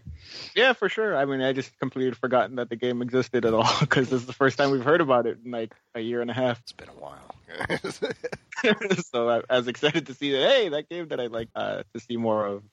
yeah, 0.56 0.74
for 0.74 0.90
sure. 0.90 1.16
I 1.16 1.26
mean, 1.26 1.42
I 1.42 1.54
just 1.54 1.78
completely 1.80 2.14
forgotten 2.14 2.58
that 2.58 2.70
the 2.70 2.76
game 2.76 3.02
existed 3.02 3.46
at 3.46 3.54
all 3.54 3.70
because 3.80 4.10
this 4.10 4.22
is 4.22 4.28
the 4.28 4.34
first 4.34 4.58
time 4.58 4.72
we've 4.72 4.84
heard 4.84 5.02
about 5.02 5.26
it 5.26 5.40
in 5.44 5.52
like 5.52 5.74
a 5.94 6.02
year 6.02 6.22
and 6.22 6.30
a 6.30 6.34
half. 6.34 6.60
It's 6.60 6.74
been 6.74 6.90
a 6.90 6.92
while. 6.92 7.36
so 9.12 9.30
I, 9.30 9.42
I 9.50 9.58
was 9.58 9.68
excited 9.68 10.08
to 10.08 10.14
see 10.14 10.32
that. 10.32 10.50
Hey, 10.50 10.70
that 10.70 10.90
game 10.90 11.08
that 11.10 11.20
I'd 11.20 11.32
like 11.32 11.50
uh, 11.56 11.84
to 11.94 12.00
see 12.00 12.18
more 12.18 12.46
of 12.46 12.64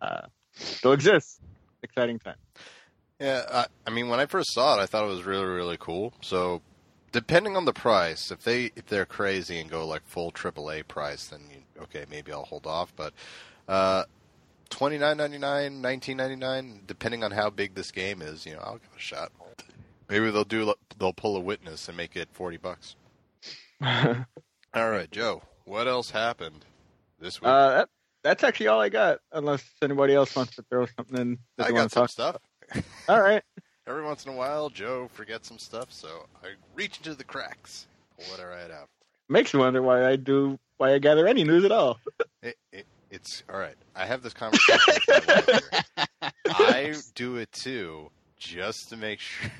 uh, 0.00 0.26
still 0.54 0.92
exists. 0.92 1.40
Exciting 1.82 2.18
time. 2.18 2.36
Yeah, 3.20 3.44
I, 3.50 3.66
I 3.86 3.90
mean, 3.90 4.08
when 4.08 4.20
I 4.20 4.26
first 4.26 4.52
saw 4.52 4.78
it, 4.78 4.82
I 4.82 4.86
thought 4.86 5.04
it 5.04 5.08
was 5.08 5.24
really, 5.24 5.46
really 5.46 5.78
cool. 5.78 6.12
So, 6.20 6.60
depending 7.12 7.56
on 7.56 7.64
the 7.64 7.72
price, 7.72 8.30
if 8.30 8.42
they 8.42 8.72
if 8.76 8.86
they're 8.86 9.06
crazy 9.06 9.58
and 9.58 9.70
go 9.70 9.86
like 9.86 10.02
full 10.06 10.32
AAA 10.32 10.86
price, 10.86 11.28
then 11.28 11.40
you, 11.50 11.82
okay, 11.84 12.04
maybe 12.10 12.32
I'll 12.32 12.44
hold 12.44 12.66
off. 12.66 12.92
But 12.94 13.14
uh, 13.68 14.04
twenty 14.70 14.98
nine 14.98 15.16
ninety 15.16 15.38
nine, 15.38 15.80
nineteen 15.80 16.16
ninety 16.16 16.36
nine, 16.36 16.82
depending 16.86 17.24
on 17.24 17.30
how 17.30 17.50
big 17.50 17.74
this 17.74 17.90
game 17.90 18.22
is, 18.22 18.46
you 18.46 18.52
know, 18.52 18.60
I'll 18.60 18.78
give 18.78 18.90
it 18.92 18.98
a 18.98 19.00
shot. 19.00 19.32
Maybe 20.08 20.30
they'll 20.30 20.44
do 20.44 20.74
they'll 20.98 21.12
pull 21.12 21.36
a 21.36 21.40
witness 21.40 21.88
and 21.88 21.96
make 21.96 22.16
it 22.16 22.28
forty 22.32 22.56
bucks. 22.56 22.96
All 23.82 24.90
right, 24.90 25.10
Joe. 25.10 25.42
What 25.64 25.88
else 25.88 26.10
happened 26.10 26.64
this 27.18 27.40
week? 27.40 27.48
Uh, 27.48 27.70
that, 27.70 27.88
that's 28.22 28.44
actually 28.44 28.68
all 28.68 28.80
I 28.80 28.88
got. 28.88 29.18
Unless 29.32 29.64
anybody 29.82 30.14
else 30.14 30.34
wants 30.36 30.54
to 30.56 30.62
throw 30.62 30.86
something 30.86 31.18
in 31.18 31.38
I 31.58 31.72
got 31.72 31.90
some 31.90 32.06
stuff. 32.08 32.36
All 33.08 33.20
right. 33.20 33.42
Every 33.86 34.04
once 34.04 34.24
in 34.24 34.32
a 34.32 34.36
while, 34.36 34.68
Joe 34.68 35.08
forgets 35.12 35.48
some 35.48 35.58
stuff, 35.58 35.92
so 35.92 36.26
I 36.42 36.48
reach 36.74 36.98
into 36.98 37.14
the 37.14 37.22
cracks, 37.24 37.86
pull 38.18 38.40
I 38.40 38.44
write 38.44 38.70
out. 38.72 38.88
Makes 39.28 39.52
you 39.52 39.60
wonder 39.60 39.80
why 39.80 40.04
I 40.04 40.16
do 40.16 40.58
why 40.76 40.92
I 40.92 40.98
gather 40.98 41.26
any 41.26 41.44
news 41.44 41.64
at 41.64 41.72
all. 41.72 41.98
It, 42.42 42.56
it, 42.72 42.86
it's 43.10 43.42
all 43.52 43.58
right. 43.58 43.76
I 43.94 44.06
have 44.06 44.22
this 44.22 44.32
conversation. 44.34 44.80
with 45.16 45.28
my 45.28 45.34
wife 45.34 45.46
here. 45.46 46.32
I 46.48 46.94
do 47.14 47.36
it 47.36 47.52
too, 47.52 48.10
just 48.36 48.88
to 48.90 48.96
make 48.96 49.20
sure 49.20 49.50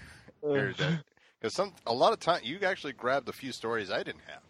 because 0.43 1.55
some 1.55 1.73
a 1.87 1.93
lot 1.93 2.13
of 2.13 2.21
time 2.21 2.41
you 2.45 2.59
actually 2.63 2.93
grabbed 2.93 3.29
a 3.29 3.33
few 3.33 3.53
stories 3.53 3.91
I 3.91 3.99
didn't 4.03 4.23
have. 4.27 4.43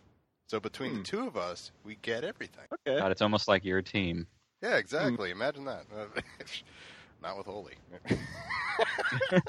So 0.49 0.61
between 0.61 0.93
Hmm. 0.93 0.99
the 0.99 1.05
two 1.05 1.27
of 1.27 1.37
us, 1.37 1.73
we 1.85 1.97
get 2.03 2.23
everything. 2.25 2.67
okay. 2.87 2.99
God, 3.01 3.11
it's 3.11 3.23
almost 3.23 3.49
like 3.49 3.65
you're 3.65 3.79
a 3.79 3.83
team. 3.83 4.27
Yeah, 4.63 4.77
exactly. 4.77 5.31
Imagine 5.31 5.65
that. 5.67 5.85
Uh, 5.95 6.07
Not 7.23 7.37
with 7.39 7.47
Holy. 7.47 7.75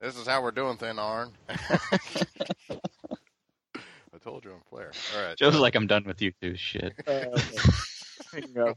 This 0.00 0.16
is 0.18 0.26
how 0.26 0.42
we're 0.42 0.50
doing 0.50 0.76
thing, 0.78 0.98
Arn. 0.98 1.30
I 4.22 4.28
told 4.30 4.44
you 4.44 4.52
I'm 4.52 4.60
Flair. 4.70 4.92
All 5.16 5.22
right. 5.22 5.36
Joe's 5.36 5.56
like, 5.56 5.74
I'm 5.74 5.86
done 5.86 6.04
with 6.04 6.22
you 6.22 6.32
too. 6.40 6.56
Shit. 6.56 6.94
Uh, 8.34 8.40
there. 8.54 8.74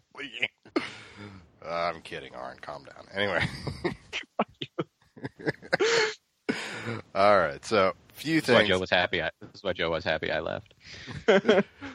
Uh, 1.66 1.70
I'm 1.70 2.02
kidding, 2.02 2.36
Arn. 2.36 2.58
Calm 2.60 2.84
down. 2.84 3.06
Anyway. 3.14 3.42
All 7.16 7.40
right. 7.40 7.64
So, 7.64 7.94
few 8.14 8.42
This 8.42 8.50
is 8.50 8.56
why. 8.56 8.68
Joe 8.68 8.80
was 8.80 8.90
happy. 8.90 9.22
I, 9.22 9.30
this 9.40 9.52
is 9.56 9.64
why 9.64 9.72
Joe 9.72 9.92
was 9.92 10.04
happy 10.04 10.30
I 10.30 10.42
left. 10.42 10.74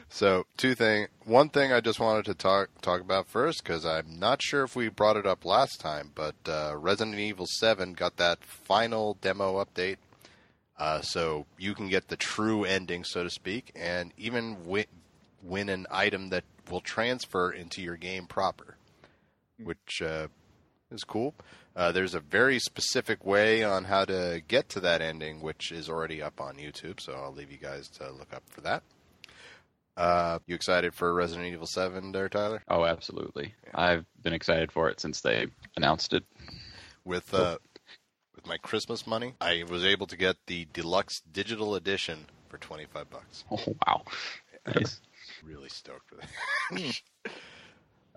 So, 0.09 0.45
two 0.57 0.73
thing. 0.73 1.07
One 1.25 1.49
thing 1.49 1.71
I 1.71 1.81
just 1.81 1.99
wanted 1.99 2.25
to 2.25 2.33
talk 2.33 2.69
talk 2.81 3.01
about 3.01 3.27
first 3.27 3.63
because 3.63 3.85
I'm 3.85 4.19
not 4.19 4.41
sure 4.41 4.63
if 4.63 4.75
we 4.75 4.89
brought 4.89 5.17
it 5.17 5.27
up 5.27 5.45
last 5.45 5.79
time, 5.79 6.11
but 6.15 6.35
uh, 6.47 6.75
Resident 6.77 7.19
Evil 7.19 7.45
Seven 7.47 7.93
got 7.93 8.17
that 8.17 8.43
final 8.43 9.17
demo 9.21 9.63
update, 9.63 9.97
uh, 10.81 10.99
so 11.01 11.45
you 11.59 11.75
can 11.75 11.89
get 11.89 12.07
the 12.07 12.17
true 12.17 12.65
ending, 12.65 13.03
so 13.03 13.21
to 13.21 13.29
speak, 13.29 13.71
and 13.75 14.11
even 14.17 14.65
win, 14.65 14.85
win 15.43 15.69
an 15.69 15.85
item 15.91 16.29
that 16.29 16.43
will 16.71 16.81
transfer 16.81 17.51
into 17.51 17.83
your 17.83 17.95
game 17.95 18.25
proper, 18.25 18.77
which 19.63 20.01
uh, 20.01 20.25
is 20.89 21.03
cool. 21.03 21.35
Uh, 21.75 21.91
there's 21.91 22.15
a 22.15 22.19
very 22.19 22.57
specific 22.57 23.23
way 23.23 23.63
on 23.63 23.83
how 23.83 24.05
to 24.05 24.41
get 24.47 24.69
to 24.69 24.79
that 24.79 25.03
ending, 25.03 25.39
which 25.39 25.71
is 25.71 25.87
already 25.87 26.19
up 26.19 26.41
on 26.41 26.55
YouTube, 26.55 26.99
so 26.99 27.13
I'll 27.13 27.31
leave 27.31 27.51
you 27.51 27.59
guys 27.59 27.87
to 27.99 28.11
look 28.11 28.33
up 28.33 28.43
for 28.47 28.61
that. 28.61 28.81
Uh, 29.95 30.39
you 30.47 30.55
excited 30.55 30.95
for 30.95 31.13
Resident 31.13 31.53
Evil 31.53 31.67
7 31.67 32.11
there, 32.11 32.27
Tyler? 32.27 32.63
Oh, 32.67 32.85
absolutely. 32.85 33.53
I've 33.75 34.05
been 34.23 34.33
excited 34.33 34.71
for 34.71 34.89
it 34.89 34.99
since 34.99 35.21
they 35.21 35.45
announced 35.77 36.13
it. 36.13 36.23
With 37.05 37.31
uh, 37.35 37.59
with 38.41 38.49
my 38.49 38.57
Christmas 38.57 39.05
money, 39.07 39.33
I 39.39 39.63
was 39.69 39.85
able 39.85 40.07
to 40.07 40.17
get 40.17 40.35
the 40.47 40.67
deluxe 40.73 41.21
digital 41.31 41.75
edition 41.75 42.25
for 42.49 42.57
25 42.57 43.09
bucks. 43.09 43.43
Oh 43.51 43.75
wow. 43.87 44.03
Nice. 44.65 44.99
Really 45.43 45.69
stoked 45.69 46.07
for 46.09 46.15
that. 46.15 47.01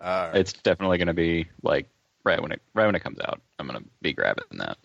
All 0.00 0.28
right. 0.28 0.36
It's 0.36 0.52
definitely 0.52 0.98
going 0.98 1.08
to 1.08 1.14
be 1.14 1.48
like 1.62 1.88
right 2.24 2.40
when 2.40 2.52
it 2.52 2.60
right 2.74 2.86
when 2.86 2.94
it 2.94 3.02
comes 3.02 3.18
out. 3.20 3.40
I'm 3.58 3.66
going 3.66 3.82
to 3.82 3.88
be 4.02 4.12
grabbing 4.12 4.44
that. 4.58 4.76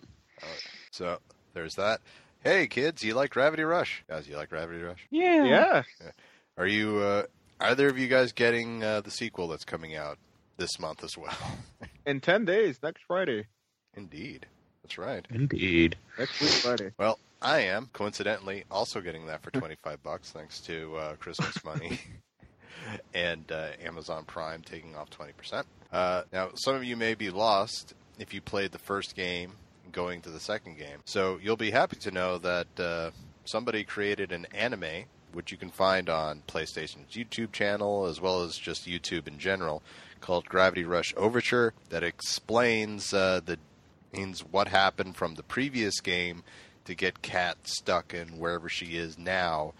So 0.90 1.18
there's 1.54 1.74
that. 1.74 2.00
Hey 2.42 2.66
kids, 2.66 3.02
you 3.04 3.14
like 3.14 3.30
Gravity 3.30 3.64
Rush? 3.64 4.02
Guys, 4.08 4.26
you 4.26 4.36
like 4.36 4.48
Gravity 4.48 4.80
Rush? 4.82 5.06
Yeah. 5.10 5.44
Yeah. 5.44 5.82
Are 6.56 6.66
you 6.66 6.98
uh, 6.98 7.24
either 7.60 7.88
of 7.88 7.98
you 7.98 8.08
guys 8.08 8.32
getting 8.32 8.82
uh, 8.82 9.02
the 9.02 9.10
sequel 9.10 9.48
that's 9.48 9.64
coming 9.64 9.94
out 9.94 10.18
this 10.56 10.78
month 10.78 11.04
as 11.04 11.18
well? 11.18 11.36
In 12.06 12.20
ten 12.20 12.46
days, 12.46 12.78
next 12.82 13.02
Friday. 13.06 13.46
Indeed, 13.94 14.46
that's 14.90 14.98
right. 14.98 15.24
Indeed. 15.30 15.96
Next 16.18 16.40
week 16.40 16.50
Friday. 16.50 16.90
Well, 16.98 17.20
I 17.40 17.60
am 17.60 17.88
coincidentally 17.92 18.64
also 18.72 19.00
getting 19.00 19.26
that 19.26 19.40
for 19.40 19.52
25 19.52 20.02
bucks 20.02 20.32
thanks 20.32 20.58
to 20.62 20.96
uh, 20.96 21.14
Christmas 21.14 21.64
money 21.64 22.00
and 23.14 23.44
uh, 23.52 23.68
Amazon 23.84 24.24
Prime 24.24 24.62
taking 24.62 24.96
off 24.96 25.08
20%. 25.10 25.62
Uh, 25.92 26.22
now, 26.32 26.48
some 26.56 26.74
of 26.74 26.82
you 26.82 26.96
may 26.96 27.14
be 27.14 27.30
lost 27.30 27.94
if 28.18 28.34
you 28.34 28.40
played 28.40 28.72
the 28.72 28.78
first 28.80 29.14
game 29.14 29.52
going 29.92 30.22
to 30.22 30.30
the 30.30 30.40
second 30.40 30.76
game. 30.76 30.98
So 31.04 31.38
you'll 31.40 31.56
be 31.56 31.70
happy 31.70 31.96
to 31.98 32.10
know 32.10 32.38
that 32.38 32.80
uh, 32.80 33.10
somebody 33.44 33.84
created 33.84 34.32
an 34.32 34.46
anime 34.52 35.04
which 35.32 35.52
you 35.52 35.56
can 35.56 35.70
find 35.70 36.08
on 36.08 36.42
PlayStation's 36.48 37.14
YouTube 37.14 37.52
channel 37.52 38.06
as 38.06 38.20
well 38.20 38.42
as 38.42 38.56
just 38.56 38.88
YouTube 38.88 39.28
in 39.28 39.38
general 39.38 39.80
called 40.20 40.46
Gravity 40.46 40.84
Rush 40.84 41.14
Overture 41.16 41.72
that 41.90 42.02
explains 42.02 43.14
uh, 43.14 43.40
the 43.44 43.56
means 44.12 44.40
what 44.40 44.68
happened 44.68 45.16
from 45.16 45.34
the 45.34 45.42
previous 45.42 46.00
game 46.00 46.42
to 46.84 46.94
get 46.94 47.22
Kat 47.22 47.56
stuck 47.64 48.14
in 48.14 48.38
wherever 48.38 48.68
she 48.68 48.96
is 48.96 49.18
now 49.18 49.74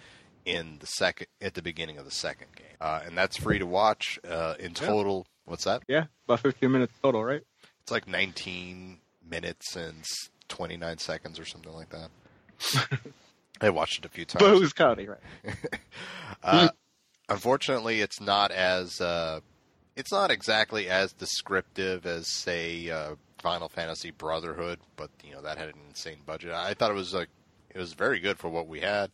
in 0.45 0.79
the 0.81 0.87
second 0.87 1.27
at 1.41 1.55
the 1.55 1.63
beginning 1.63 1.99
of 1.99 2.05
the 2.05 2.11
second 2.11 2.49
game, 2.57 2.77
uh, 2.81 3.01
and 3.05 3.17
that's 3.17 3.37
free 3.37 3.59
to 3.59 3.67
watch. 3.67 4.19
Uh, 4.27 4.55
in 4.59 4.75
total, 4.75 5.27
what's 5.45 5.65
that? 5.65 5.83
Yeah, 5.89 6.07
about 6.27 6.41
fifteen 6.41 6.73
minutes 6.73 6.95
total, 7.03 7.25
right? 7.25 7.43
It's 7.83 7.91
like 7.91 8.07
19 8.07 8.99
minutes 9.29 9.75
and 9.75 10.05
29 10.49 10.99
seconds 10.99 11.39
or 11.41 11.45
something 11.45 11.73
like 11.73 11.89
that. 11.91 12.11
I 13.61 13.71
watched 13.71 13.99
it 13.99 14.05
a 14.05 14.09
few 14.09 14.25
times. 14.25 14.43
But 14.43 14.53
who's 14.53 14.73
counting, 14.73 15.09
right? 15.09 15.21
Uh, 16.43 16.69
unfortunately, 17.29 18.01
it's 18.01 18.19
not 18.19 18.51
as 18.51 18.99
uh, 18.99 19.41
it's 19.97 20.13
not 20.13 20.31
exactly 20.31 20.89
as 20.89 21.13
descriptive 21.13 22.07
as 22.07 22.31
say 22.31 22.91
uh, 22.91 23.15
Final 23.39 23.69
Fantasy 23.69 24.11
Brotherhood, 24.11 24.79
but 24.97 25.11
you 25.25 25.33
know 25.33 25.43
that 25.43 25.59
had 25.59 25.69
an 25.69 25.81
insane 25.89 26.19
budget. 26.25 26.53
I 26.53 26.75
thought 26.75 26.91
it 26.91 26.95
was 26.95 27.15
like 27.15 27.29
it 27.75 27.79
was 27.79 27.95
very 27.95 28.21
good 28.21 28.39
for 28.39 28.49
what 28.49 28.69
we 28.69 28.81
had. 28.81 29.11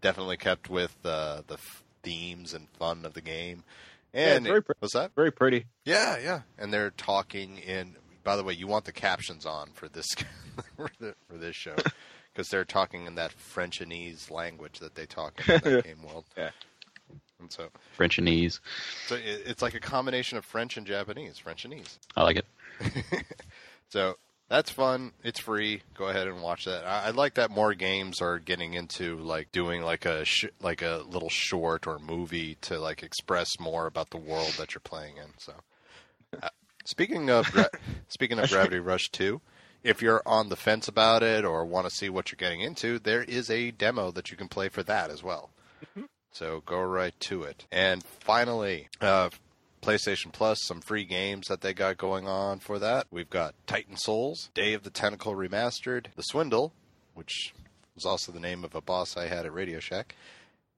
Definitely 0.00 0.36
kept 0.36 0.68
with 0.68 0.94
uh, 1.04 1.42
the 1.46 1.54
f- 1.54 1.82
themes 2.02 2.54
and 2.54 2.68
fun 2.78 3.04
of 3.04 3.14
the 3.14 3.20
game. 3.20 3.64
And 4.12 4.44
very 4.44 4.62
pre- 4.62 4.74
what's 4.78 4.94
that? 4.94 5.12
Very 5.16 5.32
pretty. 5.32 5.66
Yeah, 5.84 6.18
yeah. 6.18 6.42
And 6.58 6.72
they're 6.72 6.90
talking 6.90 7.58
in. 7.58 7.96
By 8.22 8.36
the 8.36 8.44
way, 8.44 8.54
you 8.54 8.66
want 8.66 8.84
the 8.84 8.92
captions 8.92 9.44
on 9.44 9.70
for 9.74 9.88
this 9.88 10.06
for, 10.76 10.90
this 11.30 11.56
show 11.56 11.74
because 12.32 12.48
they're 12.48 12.64
talking 12.64 13.06
in 13.06 13.16
that 13.16 13.32
Frenchanese 13.32 14.30
language 14.30 14.78
that 14.78 14.94
they 14.94 15.06
talk 15.06 15.40
in 15.48 15.60
that 15.64 15.84
game 15.84 16.02
world. 16.06 16.24
Yeah. 16.36 16.50
And 17.40 17.50
so, 17.50 17.68
French 17.92 18.16
Frenchanese. 18.16 18.60
so 19.06 19.16
it, 19.16 19.42
it's 19.46 19.62
like 19.62 19.74
a 19.74 19.80
combination 19.80 20.38
of 20.38 20.44
French 20.44 20.76
and 20.76 20.86
Japanese, 20.86 21.38
French 21.38 21.64
and 21.64 21.74
Frenchanese. 21.74 21.98
I 22.16 22.22
like 22.22 22.36
it. 22.36 22.46
So 23.94 24.16
that's 24.48 24.70
fun. 24.70 25.12
It's 25.22 25.38
free. 25.38 25.82
Go 25.94 26.08
ahead 26.08 26.26
and 26.26 26.42
watch 26.42 26.64
that. 26.64 26.84
I, 26.84 27.06
I 27.06 27.10
like 27.10 27.34
that 27.34 27.50
more 27.50 27.74
games 27.74 28.20
are 28.20 28.40
getting 28.40 28.74
into 28.74 29.16
like 29.18 29.52
doing 29.52 29.82
like 29.82 30.04
a 30.04 30.24
sh- 30.24 30.46
like 30.60 30.82
a 30.82 31.04
little 31.08 31.28
short 31.28 31.86
or 31.86 32.00
movie 32.00 32.56
to 32.62 32.80
like 32.80 33.04
express 33.04 33.60
more 33.60 33.86
about 33.86 34.10
the 34.10 34.16
world 34.16 34.54
that 34.58 34.74
you're 34.74 34.80
playing 34.80 35.18
in. 35.18 35.34
So, 35.38 35.52
uh, 36.42 36.48
speaking 36.84 37.30
of 37.30 37.50
gra- 37.52 37.70
speaking 38.08 38.40
of 38.40 38.50
Gravity 38.50 38.80
Rush 38.80 39.10
two, 39.10 39.40
if 39.84 40.02
you're 40.02 40.22
on 40.26 40.48
the 40.48 40.56
fence 40.56 40.88
about 40.88 41.22
it 41.22 41.44
or 41.44 41.64
want 41.64 41.88
to 41.88 41.94
see 41.94 42.08
what 42.08 42.32
you're 42.32 42.36
getting 42.36 42.62
into, 42.62 42.98
there 42.98 43.22
is 43.22 43.48
a 43.48 43.70
demo 43.70 44.10
that 44.10 44.32
you 44.32 44.36
can 44.36 44.48
play 44.48 44.68
for 44.68 44.82
that 44.82 45.08
as 45.08 45.22
well. 45.22 45.50
So 46.34 46.62
go 46.66 46.80
right 46.80 47.14
to 47.20 47.44
it. 47.44 47.64
And 47.70 48.02
finally, 48.02 48.88
uh, 49.00 49.30
PlayStation 49.80 50.32
Plus, 50.32 50.58
some 50.64 50.80
free 50.80 51.04
games 51.04 51.46
that 51.46 51.60
they 51.60 51.72
got 51.72 51.96
going 51.96 52.26
on 52.26 52.58
for 52.58 52.80
that. 52.80 53.06
We've 53.12 53.30
got 53.30 53.54
Titan 53.68 53.96
Souls, 53.96 54.50
Day 54.52 54.74
of 54.74 54.82
the 54.82 54.90
Tentacle 54.90 55.36
Remastered, 55.36 56.06
The 56.16 56.22
Swindle, 56.22 56.72
which 57.14 57.54
was 57.94 58.04
also 58.04 58.32
the 58.32 58.40
name 58.40 58.64
of 58.64 58.74
a 58.74 58.80
boss 58.80 59.16
I 59.16 59.28
had 59.28 59.46
at 59.46 59.54
Radio 59.54 59.78
Shack, 59.78 60.16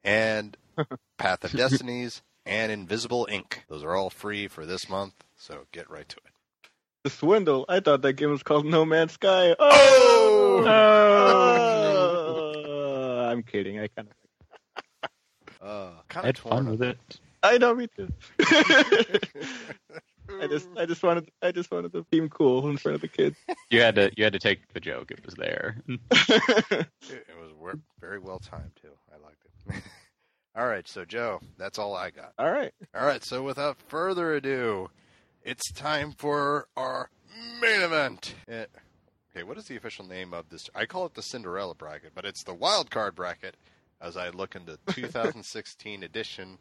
and 0.05 0.59
Path 1.17 1.43
of 1.45 1.53
Destinies 1.53 2.21
and 2.45 2.71
Invisible 2.71 3.27
Ink. 3.31 3.65
Those 3.71 3.83
are 3.83 3.97
all 3.97 4.11
free 4.11 4.49
for 4.49 4.67
this 4.67 4.91
month, 4.91 5.15
so 5.39 5.67
get 5.73 5.89
right 5.89 6.07
to 6.07 6.17
it. 6.19 6.33
The 7.03 7.09
Swindle. 7.11 7.65
I 7.67 7.81
thought 7.81 8.03
that 8.03 8.13
game 8.15 8.31
was 8.31 8.43
called 8.43 8.67
No 8.67 8.85
Man's 8.85 9.13
Sky. 9.13 9.57
Oh! 9.59 10.65
Oh! 12.67 13.29
I'm 13.31 13.43
kidding. 13.43 13.81
I 13.81 13.87
kind 13.89 14.09
of. 14.09 14.26
Uh, 15.67 15.91
kind 16.09 16.27
I 16.27 16.29
of 16.29 16.37
had 16.37 16.39
fun 16.39 16.71
with 16.71 16.83
it. 16.83 16.99
I 17.43 17.59
know, 17.59 17.75
me 17.75 17.89
too. 17.89 18.09
I 20.41 20.47
just, 20.49 20.69
I 20.77 20.87
just 20.87 21.03
wanted, 21.03 21.31
I 21.43 21.51
just 21.51 21.71
wanted 21.71 21.93
to 21.93 22.07
seem 22.13 22.29
cool 22.29 22.69
in 22.69 22.77
front 22.77 22.95
of 22.97 23.01
the 23.01 23.09
kids. 23.09 23.37
You 23.71 23.81
had 23.81 23.97
to 23.97 24.13
you 24.17 24.25
had 24.25 24.33
to 24.33 24.39
take 24.39 24.73
the 24.73 24.81
joke. 24.81 25.11
It 25.11 25.25
was 25.25 25.35
there. 25.35 25.77
It, 27.09 27.25
it 27.29 27.37
was 27.63 27.79
very 28.01 28.19
well 28.19 28.39
timed 28.39 28.73
too. 28.81 28.91
I 29.13 29.25
liked 29.25 29.45
it. 29.45 29.83
all 30.57 30.67
right, 30.67 30.87
so 30.89 31.05
Joe, 31.05 31.41
that's 31.57 31.79
all 31.79 31.95
I 31.95 32.11
got. 32.11 32.33
All 32.39 32.51
right. 32.51 32.73
All 32.95 33.07
right, 33.07 33.25
so 33.25 33.43
without 33.43 33.81
further 33.89 34.35
ado, 34.35 34.91
it's 35.45 35.71
time 35.73 36.13
for 36.13 36.67
our 36.77 37.11
main 37.61 37.83
event. 37.83 38.35
Eh, 38.49 38.67
okay, 39.31 39.45
what 39.45 39.57
is 39.59 39.67
the 39.67 39.77
official 39.77 40.05
name 40.05 40.35
of 40.35 40.49
this? 40.49 40.69
I 40.75 40.87
call 40.87 41.07
it 41.07 41.15
the 41.15 41.23
Cinderella 41.23 41.75
bracket, 41.75 42.13
but 42.15 42.25
it's 42.25 42.43
the 42.43 42.55
wild 42.55 42.91
card 42.91 43.15
bracket 43.15 43.57
as 44.01 44.17
I 44.17 44.31
look 44.31 44.55
into 44.57 44.79
2016 44.89 46.03
edition 46.03 46.59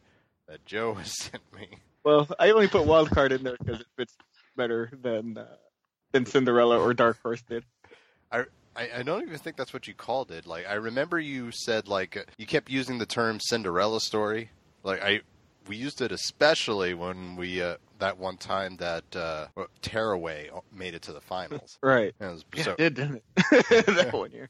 that 0.48 0.66
Joe 0.66 0.94
has 0.96 1.12
sent 1.18 1.44
me. 1.56 1.68
Well, 2.04 2.28
I 2.40 2.52
only 2.52 2.68
put 2.68 2.86
wild 2.86 3.10
card 3.10 3.32
in 3.32 3.44
there 3.44 3.58
because 3.58 3.82
it 3.82 3.88
fits 3.98 4.16
better 4.56 4.92
than 5.02 5.38
uh, 5.38 5.48
than 6.12 6.26
Cinderella 6.26 6.80
or 6.80 6.94
Dark 6.94 7.22
Horse 7.22 7.42
did. 7.42 7.64
I, 8.78 8.90
I 8.98 9.04
don't 9.04 9.22
even 9.24 9.38
think 9.38 9.56
that's 9.56 9.74
what 9.74 9.88
you 9.88 9.94
called 9.94 10.32
it. 10.32 10.46
Like 10.46 10.68
I 10.68 10.74
remember 10.74 11.18
you 11.18 11.50
said 11.52 11.88
like 11.88 12.18
uh, 12.18 12.24
you 12.38 12.46
kept 12.46 12.70
using 12.70 12.98
the 12.98 13.06
term 13.06 13.40
Cinderella 13.40 14.02
story. 14.02 14.50
Like 14.84 15.02
I 15.02 15.22
we 15.68 15.78
used 15.78 16.02
it 16.02 16.12
especially 16.12 16.94
when 16.94 17.38
we 17.38 17.62
uh, 17.62 17.78
that 18.00 18.18
one 18.18 18.36
time 18.38 18.76
that 18.78 19.16
uh, 19.16 19.48
Tearaway 19.82 20.50
made 20.76 20.94
it 20.94 21.04
to 21.04 21.14
the 21.14 21.22
finals. 21.22 21.78
Right. 21.82 22.14
Was- 22.20 22.44
Yeah, 22.54 22.64
so- 22.64 22.72
it 22.78 22.78
did, 22.78 22.96
didn't 22.96 23.16
it? 23.16 23.86
that 23.88 24.10
one 24.14 24.32
year. 24.32 24.50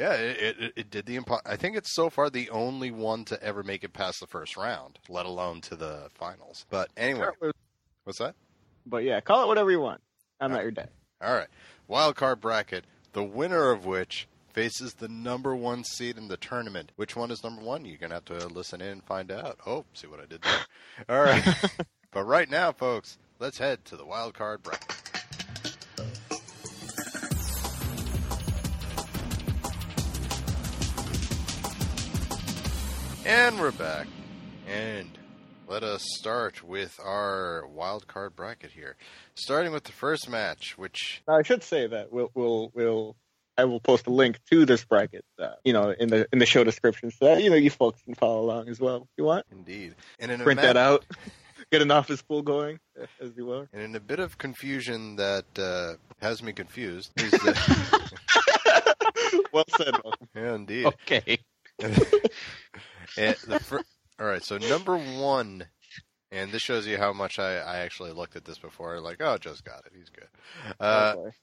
Yeah, 0.00 0.14
it, 0.14 0.56
it, 0.58 0.72
it 0.76 0.90
did 0.90 1.04
the 1.04 1.18
impo- 1.18 1.42
I 1.44 1.56
think 1.56 1.76
it's 1.76 1.94
so 1.94 2.08
far 2.08 2.30
the 2.30 2.48
only 2.48 2.90
one 2.90 3.26
to 3.26 3.42
ever 3.42 3.62
make 3.62 3.84
it 3.84 3.92
past 3.92 4.20
the 4.20 4.26
first 4.26 4.56
round, 4.56 4.98
let 5.10 5.26
alone 5.26 5.60
to 5.62 5.76
the 5.76 6.08
finals. 6.14 6.64
But 6.70 6.88
anyway, 6.96 7.26
what's 8.04 8.18
that? 8.18 8.34
But 8.86 9.04
yeah, 9.04 9.20
call 9.20 9.44
it 9.44 9.48
whatever 9.48 9.70
you 9.70 9.78
want. 9.80 10.00
I'm 10.40 10.52
not 10.52 10.62
your 10.62 10.70
dad. 10.70 10.88
All 11.20 11.34
right, 11.34 11.48
wild 11.86 12.16
card 12.16 12.40
bracket. 12.40 12.86
the 13.12 13.22
winner 13.22 13.70
of 13.72 13.84
which 13.84 14.26
faces 14.54 14.94
the 14.94 15.08
number 15.08 15.54
one 15.54 15.84
seed 15.84 16.16
in 16.16 16.28
the 16.28 16.38
tournament. 16.38 16.92
Which 16.96 17.14
one 17.14 17.30
is 17.30 17.44
number 17.44 17.60
one? 17.60 17.84
You're 17.84 17.98
gonna 17.98 18.14
have 18.14 18.24
to 18.24 18.46
listen 18.46 18.80
in 18.80 18.88
and 18.88 19.04
find 19.04 19.30
out. 19.30 19.58
Oh, 19.66 19.84
see 19.92 20.06
what 20.06 20.20
I 20.20 20.24
did 20.24 20.40
there. 20.40 20.60
All 21.10 21.22
right, 21.22 21.44
but 22.10 22.24
right 22.24 22.48
now, 22.48 22.72
folks, 22.72 23.18
let's 23.38 23.58
head 23.58 23.84
to 23.84 23.98
the 23.98 24.06
wild 24.06 24.32
card 24.32 24.62
bracket. 24.62 25.09
And 33.30 33.60
we're 33.60 33.70
back. 33.70 34.08
And 34.66 35.08
let 35.68 35.84
us 35.84 36.02
start 36.18 36.64
with 36.64 36.98
our 37.00 37.64
wild 37.68 38.08
card 38.08 38.34
bracket 38.34 38.72
here. 38.72 38.96
Starting 39.36 39.70
with 39.70 39.84
the 39.84 39.92
first 39.92 40.28
match, 40.28 40.76
which 40.76 41.22
I 41.28 41.42
should 41.44 41.62
say 41.62 41.86
that 41.86 42.10
we'll 42.12 42.32
we'll 42.34 42.72
we'll 42.74 43.14
I 43.56 43.66
will 43.66 43.78
post 43.78 44.08
a 44.08 44.10
link 44.10 44.40
to 44.50 44.66
this 44.66 44.84
bracket, 44.84 45.24
uh, 45.38 45.52
you 45.64 45.72
know, 45.72 45.90
in 45.90 46.08
the 46.08 46.26
in 46.32 46.40
the 46.40 46.46
show 46.46 46.64
description, 46.64 47.12
so 47.12 47.26
that 47.26 47.44
you 47.44 47.50
know 47.50 47.56
you 47.56 47.70
folks 47.70 48.02
can 48.02 48.16
follow 48.16 48.40
along 48.40 48.68
as 48.68 48.80
well 48.80 49.02
if 49.02 49.08
you 49.16 49.22
want. 49.22 49.46
indeed, 49.52 49.94
and 50.18 50.32
in 50.32 50.40
a 50.40 50.44
Print 50.44 50.56
ma- 50.56 50.62
that 50.66 50.76
out, 50.76 51.04
get 51.70 51.82
an 51.82 51.92
office 51.92 52.22
pool 52.22 52.42
going 52.42 52.80
uh, 53.00 53.06
as 53.20 53.30
you 53.36 53.46
will. 53.46 53.68
And 53.72 53.80
in 53.80 53.94
a 53.94 54.00
bit 54.00 54.18
of 54.18 54.38
confusion 54.38 55.14
that 55.16 55.44
uh, 55.56 55.94
has 56.20 56.42
me 56.42 56.52
confused. 56.52 57.12
is 57.16 57.30
that- 57.30 58.10
well 59.52 59.64
said. 59.76 59.94
Yeah, 60.34 60.54
indeed. 60.56 60.86
Okay. 60.86 61.38
Fir- 63.14 63.82
all 64.20 64.26
right, 64.26 64.42
so 64.42 64.58
number 64.58 64.96
one, 64.96 65.64
and 66.30 66.52
this 66.52 66.62
shows 66.62 66.86
you 66.86 66.96
how 66.98 67.12
much 67.12 67.38
I, 67.38 67.56
I 67.58 67.78
actually 67.78 68.12
looked 68.12 68.36
at 68.36 68.44
this 68.44 68.58
before. 68.58 69.00
Like, 69.00 69.20
oh, 69.20 69.36
just 69.38 69.64
got 69.64 69.84
it. 69.86 69.92
He's 69.96 70.10
good. 70.10 70.28
Uh, 70.78 71.14
Okay. 71.16 71.36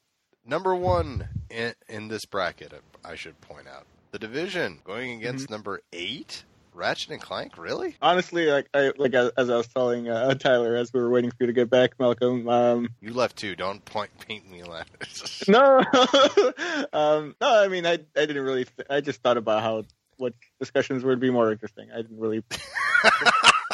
number 0.45 0.75
one 0.75 1.27
in, 1.49 1.73
in 1.89 2.07
this 2.07 2.25
bracket, 2.25 2.73
I 3.03 3.15
should 3.15 3.39
point 3.41 3.67
out, 3.67 3.85
the 4.11 4.19
division 4.19 4.79
going 4.83 5.11
against 5.19 5.49
number 5.49 5.81
eight, 5.91 6.43
Ratchet 6.73 7.11
and 7.11 7.21
Clank. 7.21 7.57
Really? 7.57 7.95
Honestly, 8.01 8.45
like 8.45 8.69
I 8.73 8.91
like 8.97 9.13
as, 9.13 9.31
I 9.37 9.43
was 9.43 9.67
telling 9.67 10.07
uh, 10.07 10.33
Tyler 10.35 10.75
as 10.75 10.93
we 10.93 11.01
were 11.01 11.09
waiting 11.09 11.31
for 11.31 11.37
you 11.41 11.47
to 11.47 11.53
get 11.53 11.69
back, 11.69 11.99
Malcolm. 11.99 12.47
Um, 12.47 12.89
You 13.01 13.13
left 13.13 13.35
too. 13.35 13.55
Don't 13.55 13.83
point 13.83 14.11
paint 14.19 14.49
me 14.49 14.63
like. 14.63 14.85
no, 15.47 15.79
um, 16.93 17.35
no. 17.41 17.63
I 17.63 17.67
mean, 17.67 17.85
I 17.85 17.93
I 17.93 18.25
didn't 18.25 18.43
really. 18.43 18.65
Th- 18.65 18.87
I 18.89 19.01
just 19.01 19.21
thought 19.21 19.37
about 19.37 19.63
how 19.63 19.83
what 20.17 20.33
discussions 20.59 21.03
would 21.03 21.19
be 21.19 21.29
more 21.29 21.51
interesting. 21.51 21.89
I 21.93 21.97
didn't 21.97 22.19
really. 22.19 22.43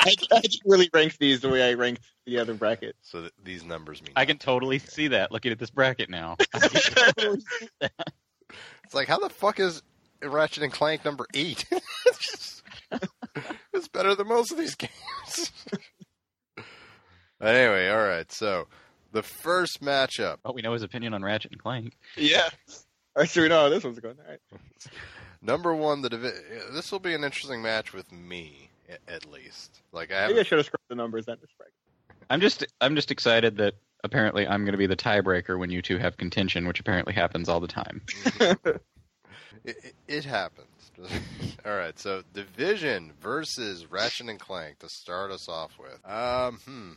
I, 0.06 0.14
I 0.34 0.41
didn't 0.41 0.62
really 0.66 0.89
rank 0.94 1.18
these 1.18 1.39
the 1.41 1.50
way 1.50 1.68
I 1.70 1.74
ranked 1.76 2.02
the 2.26 2.39
other 2.39 2.54
bracket. 2.54 2.96
so 3.02 3.22
th- 3.22 3.32
these 3.44 3.64
numbers 3.64 4.02
mean. 4.02 4.12
I 4.16 4.26
can 4.26 4.38
totally 4.38 4.80
see 4.80 5.08
that 5.10 5.32
looking 5.32 5.52
at 5.52 5.60
this 5.60 5.70
bracket 5.70 6.10
now. 6.10 6.36
I 6.54 6.60
can 6.60 6.82
totally 7.16 7.39
see 7.39 7.68
that. 7.80 8.12
It's 8.84 8.94
like, 8.94 9.08
how 9.08 9.20
the 9.20 9.30
fuck 9.30 9.60
is 9.60 9.82
Ratchet 10.22 10.64
and 10.64 10.74
Clank 10.74 11.06
number 11.06 11.26
eight? 11.34 11.66
it's 13.74 13.88
better 13.94 14.14
than 14.16 14.28
most 14.28 14.52
of 14.52 14.58
these 14.58 14.76
games. 14.76 15.52
anyway, 17.41 17.89
all 17.89 18.06
right. 18.06 18.30
So 18.32 18.68
the 19.14 19.24
first 19.24 19.82
matchup, 19.82 20.38
Well, 20.44 20.54
we 20.54 20.62
know 20.62 20.74
his 20.74 20.84
opinion 20.84 21.14
on 21.14 21.24
Ratchet 21.24 21.52
and 21.52 21.62
Clank. 21.62 21.98
Yeah. 22.18 22.50
I 23.16 23.28
we 23.36 23.48
know 23.48 23.62
how 23.62 23.70
this 23.70 23.84
one's 23.84 24.00
going. 24.00 24.18
All 24.20 24.30
right. 24.30 24.39
Number 25.44 25.74
one, 25.74 26.02
the 26.02 26.10
divi- 26.10 26.72
this 26.72 26.91
will 26.91 27.00
be 27.00 27.14
an 27.14 27.24
interesting 27.24 27.62
match 27.62 27.94
with 27.94 28.12
me, 28.12 28.70
at 29.08 29.30
least. 29.32 29.82
Like 29.91 30.12
I 30.12 30.28
Maybe 30.28 30.39
I 30.39 30.44
should 30.44 30.60
have 30.60 30.66
scrubbed 30.66 30.89
the 30.89 30.96
numbers 30.96 31.28
on 31.28 31.38
this 31.41 31.50
bracket. 31.58 31.74
I'm 32.30 32.41
just 32.41 32.66
I'm 32.82 32.96
just 32.96 33.12
excited 33.12 33.58
that 33.58 33.76
apparently 34.04 34.48
I'm 34.48 34.64
going 34.64 34.74
to 34.74 34.78
be 34.78 34.88
the 34.88 34.96
tiebreaker 34.96 35.58
when 35.58 35.70
you 35.70 35.82
two 35.82 35.98
have 35.98 36.18
contention, 36.18 36.68
which 36.68 36.80
apparently 36.80 37.14
happens 37.14 37.50
all 37.50 37.60
the 37.60 37.68
time. 37.68 38.02
it, 38.39 38.82
it, 39.66 39.96
it 40.08 40.26
happens. 40.26 40.68
all 41.66 41.76
right. 41.76 41.98
So 42.00 42.24
division 42.34 43.14
versus 43.22 43.89
Ratchet 43.89 44.30
and 44.30 44.39
Clank 44.39 44.80
to 44.80 44.89
start 44.89 45.32
us 45.32 45.48
off 45.50 45.72
with. 45.80 46.00
Um, 46.10 46.60
hmm. 46.66 46.91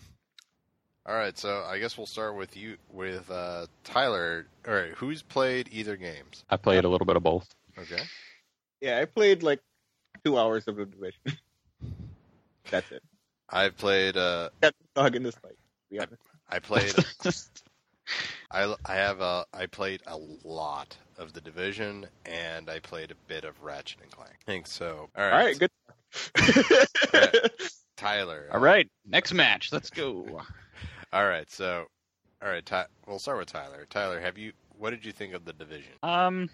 All 1.08 1.14
right, 1.14 1.38
so 1.38 1.62
I 1.64 1.78
guess 1.78 1.96
we'll 1.96 2.08
start 2.08 2.34
with 2.34 2.56
you 2.56 2.78
with 2.92 3.30
uh, 3.30 3.66
Tyler. 3.84 4.48
All 4.66 4.74
right, 4.74 4.90
who's 4.90 5.22
played 5.22 5.68
either 5.70 5.96
games? 5.96 6.44
I 6.50 6.56
played 6.56 6.84
a 6.84 6.88
little 6.88 7.06
bit 7.06 7.14
of 7.14 7.22
both. 7.22 7.48
Okay. 7.78 8.02
Yeah, 8.80 8.98
I 9.00 9.04
played 9.04 9.42
like 9.42 9.60
two 10.24 10.38
hours 10.38 10.66
of 10.68 10.76
the 10.76 10.84
division. 10.86 11.20
That's 12.70 12.90
it. 12.92 13.02
I've 13.48 13.76
played. 13.76 14.16
Uh, 14.16 14.50
Got 14.60 14.74
the 14.94 15.00
dog 15.02 15.16
in 15.16 15.22
this 15.22 15.34
fight. 15.36 15.52
To 15.52 15.90
be 15.90 15.98
honest. 16.00 16.22
I 16.48 16.58
played. 16.58 16.94
I 18.50 18.74
I 18.84 18.94
have 18.94 19.20
a. 19.20 19.44
I 19.52 19.66
played 19.66 20.02
a 20.06 20.16
lot 20.44 20.96
of 21.18 21.32
the 21.32 21.40
division, 21.40 22.06
and 22.24 22.68
I 22.68 22.78
played 22.80 23.10
a 23.10 23.14
bit 23.28 23.44
of 23.44 23.60
Ratchet 23.62 24.00
and 24.02 24.10
Clank. 24.10 24.36
I 24.46 24.50
think 24.50 24.66
so. 24.66 25.08
All 25.16 25.24
All 25.24 25.30
right, 25.30 25.58
right, 25.60 25.70
good. 26.34 27.50
Tyler. 27.96 28.48
all 28.52 28.60
right, 28.60 28.88
next 29.06 29.32
match. 29.32 29.72
Let's 29.72 29.90
go. 29.90 30.40
All 31.12 31.26
right, 31.26 31.50
so. 31.50 31.86
All 32.42 32.48
right, 32.50 32.64
Ty- 32.64 32.86
we'll 33.06 33.18
start 33.18 33.38
with 33.38 33.50
Tyler. 33.50 33.86
Tyler, 33.88 34.20
have 34.20 34.36
you? 34.36 34.52
What 34.78 34.90
did 34.90 35.04
you 35.04 35.12
think 35.12 35.32
of 35.34 35.44
the 35.44 35.52
division? 35.54 35.92
Um, 36.02 36.50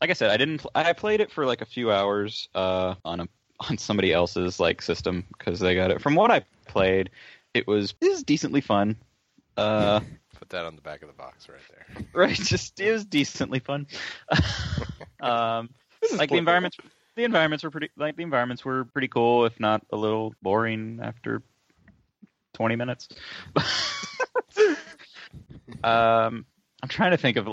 like 0.00 0.10
I 0.10 0.14
said, 0.14 0.30
I 0.30 0.36
didn't. 0.36 0.64
I 0.74 0.92
played 0.92 1.20
it 1.20 1.30
for 1.30 1.46
like 1.46 1.60
a 1.60 1.66
few 1.66 1.92
hours 1.92 2.48
uh, 2.54 2.94
on 3.04 3.20
a 3.20 3.28
on 3.68 3.78
somebody 3.78 4.12
else's 4.12 4.58
like 4.58 4.80
system 4.82 5.24
because 5.36 5.60
they 5.60 5.74
got 5.74 5.90
it. 5.90 6.00
From 6.00 6.14
what 6.14 6.30
I 6.30 6.44
played, 6.66 7.10
it 7.54 7.66
was 7.66 7.94
it 8.00 8.10
was 8.10 8.22
decently 8.22 8.60
fun. 8.60 8.96
Uh, 9.56 10.00
Put 10.38 10.48
that 10.50 10.64
on 10.64 10.74
the 10.74 10.80
back 10.80 11.02
of 11.02 11.08
the 11.08 11.14
box 11.14 11.48
right 11.48 11.58
there. 11.70 12.06
right, 12.14 12.34
just 12.34 12.80
it 12.80 12.90
was 12.90 13.04
decently 13.04 13.58
fun. 13.58 13.86
um, 15.20 15.68
is 16.02 16.16
like 16.16 16.30
the 16.30 16.38
environments, 16.38 16.78
the 17.14 17.24
environments 17.24 17.62
were 17.62 17.70
pretty. 17.70 17.90
Like 17.96 18.16
the 18.16 18.22
environments 18.22 18.64
were 18.64 18.86
pretty 18.86 19.08
cool, 19.08 19.44
if 19.44 19.60
not 19.60 19.84
a 19.92 19.96
little 19.96 20.34
boring 20.40 21.00
after 21.02 21.42
twenty 22.54 22.76
minutes. 22.76 23.08
um, 25.84 26.46
I'm 26.82 26.88
trying 26.88 27.10
to 27.10 27.18
think 27.18 27.36
of. 27.36 27.48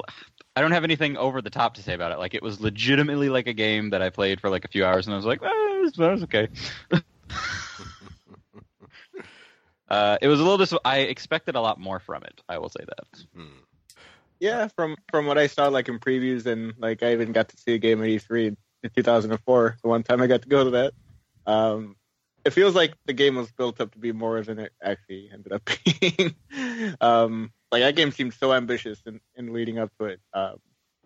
I 0.57 0.61
don't 0.61 0.71
have 0.71 0.83
anything 0.83 1.17
over 1.17 1.39
the 1.39 1.51
top 1.51 1.75
to 1.75 1.83
say 1.83 1.93
about 1.93 2.11
it. 2.11 2.17
Like 2.17 2.33
it 2.33 2.41
was 2.41 2.59
legitimately 2.59 3.29
like 3.29 3.45
a 3.45 3.53
game 3.53 3.91
that 3.91 4.01
I 4.01 4.09
played 4.09 4.41
for 4.41 4.49
like 4.49 4.65
a 4.65 4.67
few 4.67 4.83
hours, 4.83 5.05
and 5.05 5.13
I 5.13 5.17
was 5.17 5.25
like, 5.25 5.41
oh, 5.43 5.45
that 5.45 5.81
was, 5.83 5.93
that 5.93 6.11
was 6.11 6.23
okay. 6.23 6.47
uh, 9.87 10.17
it 10.19 10.27
was 10.27 10.39
a 10.39 10.43
little 10.43 10.57
dis- 10.57 10.73
I 10.83 11.01
expected 11.01 11.53
a 11.53 11.61
lot 11.61 11.79
more 11.79 11.99
from 11.99 12.23
it. 12.23 12.41
I 12.49 12.57
will 12.57 12.69
say 12.69 12.83
that. 12.87 13.23
Hmm. 13.35 13.59
Yeah, 14.39 14.67
from 14.75 14.95
from 15.11 15.27
what 15.27 15.37
I 15.37 15.45
saw, 15.45 15.67
like 15.67 15.89
in 15.89 15.99
previews, 15.99 16.47
and 16.47 16.73
like 16.79 17.03
I 17.03 17.11
even 17.11 17.33
got 17.33 17.49
to 17.49 17.57
see 17.57 17.75
a 17.75 17.77
game 17.77 18.01
at 18.01 18.09
E3 18.09 18.47
in 18.47 18.89
2004. 18.95 19.77
The 19.83 19.87
one 19.87 20.01
time 20.01 20.23
I 20.23 20.27
got 20.27 20.41
to 20.41 20.49
go 20.49 20.63
to 20.63 20.71
that, 20.71 20.93
um, 21.45 21.97
it 22.45 22.49
feels 22.49 22.73
like 22.73 22.95
the 23.05 23.13
game 23.13 23.35
was 23.35 23.51
built 23.51 23.79
up 23.79 23.91
to 23.91 23.99
be 23.99 24.11
more 24.11 24.41
than 24.41 24.57
it 24.57 24.73
actually 24.81 25.29
ended 25.31 25.53
up 25.53 25.69
being. 26.01 26.33
um, 26.99 27.51
like 27.71 27.81
that 27.81 27.95
game 27.95 28.11
seemed 28.11 28.33
so 28.33 28.53
ambitious 28.53 29.01
in, 29.05 29.19
in 29.35 29.53
leading 29.53 29.79
up 29.79 29.91
to 29.99 30.05
it. 30.05 30.19
Um, 30.33 30.57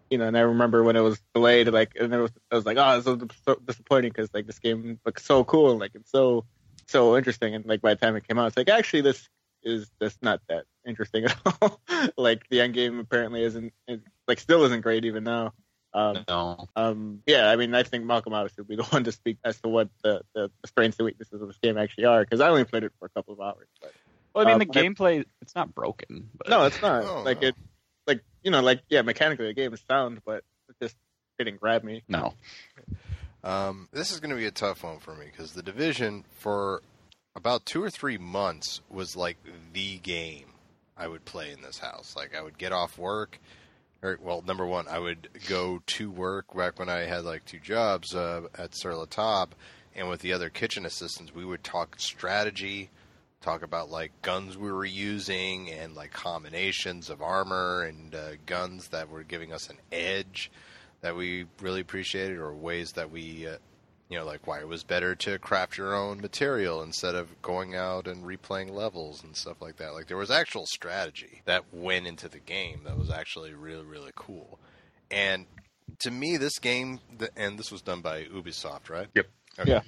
you 0.10 0.18
know, 0.18 0.28
and 0.28 0.38
I 0.38 0.42
remember 0.42 0.84
when 0.84 0.98
it 0.98 1.02
was 1.02 1.22
delayed, 1.34 1.70
like, 1.70 1.94
and 2.00 2.14
it 2.14 2.20
was, 2.20 2.32
I 2.52 2.56
was 2.56 2.66
like, 2.66 2.78
oh, 2.78 2.98
it's 2.98 3.06
so, 3.06 3.18
so 3.46 3.56
disappointing 3.66 4.12
because 4.12 4.30
like 4.34 4.46
this 4.46 4.60
game 4.60 5.00
looks 5.06 5.24
so 5.24 5.44
cool, 5.44 5.72
and, 5.72 5.80
like 5.80 5.92
it's 5.96 6.12
so 6.12 6.46
so 6.88 7.18
interesting, 7.18 7.56
and 7.56 7.66
like 7.66 7.82
by 7.82 7.94
the 7.94 8.00
time 8.00 8.16
it 8.16 8.28
came 8.28 8.38
out, 8.38 8.48
it's 8.48 8.58
like 8.58 8.70
actually 8.70 9.02
this 9.02 9.30
is 9.64 9.90
just 10.02 10.22
not 10.22 10.42
that 10.50 10.66
interesting 10.86 11.26
at 11.26 11.38
all. 11.62 11.80
like 12.18 12.48
the 12.50 12.62
end 12.62 12.74
game 12.74 13.00
apparently 13.00 13.44
isn't, 13.44 13.74
is, 13.88 14.02
like 14.28 14.40
still 14.40 14.64
isn't 14.66 14.82
great 14.82 15.06
even 15.06 15.24
now. 15.24 15.54
Um, 15.94 16.24
No, 16.28 16.68
um, 16.76 17.22
yeah, 17.26 17.50
I 17.50 17.56
mean, 17.56 17.74
I 17.76 17.84
think 17.84 18.06
Malcolm 18.06 18.34
obviously 18.34 18.62
would 18.62 18.70
be 18.70 18.76
the 18.76 18.84
one 18.90 19.04
to 19.06 19.12
speak 19.12 19.38
as 19.44 19.60
to 19.62 19.70
what 19.70 19.90
the, 20.04 20.22
the, 20.34 20.52
the 20.62 20.68
strengths 20.68 21.00
and 21.00 21.06
weaknesses 21.06 21.42
of 21.42 21.48
this 21.48 21.58
game 21.62 21.78
actually 21.78 22.06
are, 22.06 22.22
because 22.22 22.42
I 22.42 22.50
only 22.50 22.64
played 22.64 22.84
it 22.84 22.94
for 23.00 23.06
a 23.06 23.10
couple 23.10 23.34
of 23.34 23.40
hours. 23.40 23.68
But 23.82 23.94
well, 24.34 24.48
I 24.48 24.52
mean 24.52 24.56
Uh, 24.56 24.60
the 24.60 24.66
but 24.66 24.78
I- 24.78 24.82
gameplay 24.84 25.26
it's 25.42 25.56
not 25.56 25.74
broken. 25.74 26.30
But... 26.38 26.50
no, 26.50 26.66
it's 26.66 26.82
not. 26.82 27.04
Oh, 27.06 27.24
like 27.24 27.42
no. 27.42 27.50
it, 27.50 27.56
like 28.08 28.24
you 28.44 28.52
know, 28.52 28.62
like 28.62 28.82
yeah, 28.90 29.02
mechanically 29.02 29.48
the 29.48 29.54
game 29.54 29.74
is 29.74 29.82
sound, 29.90 30.22
but 30.26 30.44
it 30.70 30.76
just 30.82 30.96
didn't 31.38 31.60
grab 31.60 31.84
me. 31.84 32.04
no. 32.08 32.34
Um, 33.44 33.90
this 33.92 34.12
is 34.12 34.20
going 34.20 34.30
to 34.30 34.36
be 34.36 34.46
a 34.46 34.52
tough 34.52 34.84
one 34.84 35.00
for 35.00 35.16
me 35.16 35.26
because 35.26 35.54
the 35.54 35.64
division 35.64 36.26
for 36.38 36.84
about 37.36 37.66
two 37.66 37.84
or 37.84 37.90
three 37.90 38.18
months 38.20 38.82
was 38.90 39.16
like 39.16 39.38
the 39.74 39.98
game 39.98 40.46
I 40.96 41.08
would 41.08 41.26
play 41.26 41.52
in 41.52 41.62
this 41.62 41.80
house. 41.80 42.14
Like 42.16 42.36
I 42.36 42.42
would 42.44 42.60
get 42.60 42.72
off 42.72 43.00
work, 43.00 43.40
or 44.04 44.20
well, 44.22 44.44
number 44.46 44.66
one, 44.68 44.88
I 44.88 45.00
would 45.00 45.28
go 45.48 45.82
to 45.88 46.12
work 46.12 46.56
back 46.56 46.78
when 46.78 46.90
I 46.90 47.00
had 47.06 47.24
like 47.24 47.46
two 47.46 47.60
jobs 47.60 48.14
uh, 48.14 48.42
at 48.56 48.76
Sur 48.76 48.94
La 48.94 49.06
Table, 49.06 49.58
and 49.96 50.08
with 50.08 50.22
the 50.22 50.34
other 50.34 50.50
kitchen 50.50 50.86
assistants, 50.86 51.34
we 51.34 51.44
would 51.46 51.64
talk 51.64 51.96
strategy, 52.00 52.92
talk 53.42 53.64
about 53.64 53.90
like 53.90 54.12
guns 54.22 54.58
we 54.58 54.72
were 54.72 54.86
using 54.86 55.72
and 55.72 55.96
like 55.96 56.12
combinations 56.12 57.10
of 57.10 57.22
armor 57.22 57.84
and 57.84 58.14
uh, 58.14 58.32
guns 58.46 58.90
that 58.90 59.10
were 59.10 59.24
giving 59.24 59.52
us 59.52 59.70
an 59.70 59.78
edge 59.92 60.52
that 61.02 61.16
we 61.16 61.46
really 61.60 61.82
appreciated, 61.82 62.38
or 62.38 62.54
ways 62.54 62.92
that 62.92 63.10
we, 63.10 63.48
uh, 63.48 63.58
you 64.08 64.20
know, 64.20 64.26
like 64.26 64.46
why 64.46 64.60
it 64.60 64.68
was 64.68 64.84
better 64.84 65.16
to 65.16 65.40
craft 65.40 65.78
your 65.78 65.96
own 65.96 66.22
material 66.22 66.84
instead 66.84 67.16
of 67.16 67.42
going 67.42 67.76
out 67.76 68.08
and 68.08 68.24
replaying 68.24 68.70
levels 68.70 69.24
and 69.24 69.36
stuff 69.36 69.62
like 69.62 69.78
that. 69.78 69.94
Like 69.94 70.08
there 70.08 70.18
was 70.18 70.30
actual 70.30 70.68
strategy 70.68 71.42
that 71.46 71.64
went 71.74 72.06
into 72.06 72.30
the 72.30 72.40
game 72.40 72.82
that 72.86 72.98
was 72.98 73.10
actually 73.10 73.54
really, 73.54 73.84
really 73.84 74.12
cool. 74.16 74.60
And 75.10 75.48
to 76.00 76.12
me, 76.12 76.38
this 76.38 76.60
game, 76.60 77.00
and 77.36 77.58
this 77.58 77.72
was 77.72 77.82
done 77.82 78.02
by 78.02 78.26
Ubisoft, 78.26 78.90
right? 78.90 79.08
Yep. 79.16 79.28
Okay. 79.60 79.72
Yeah. 79.72 79.82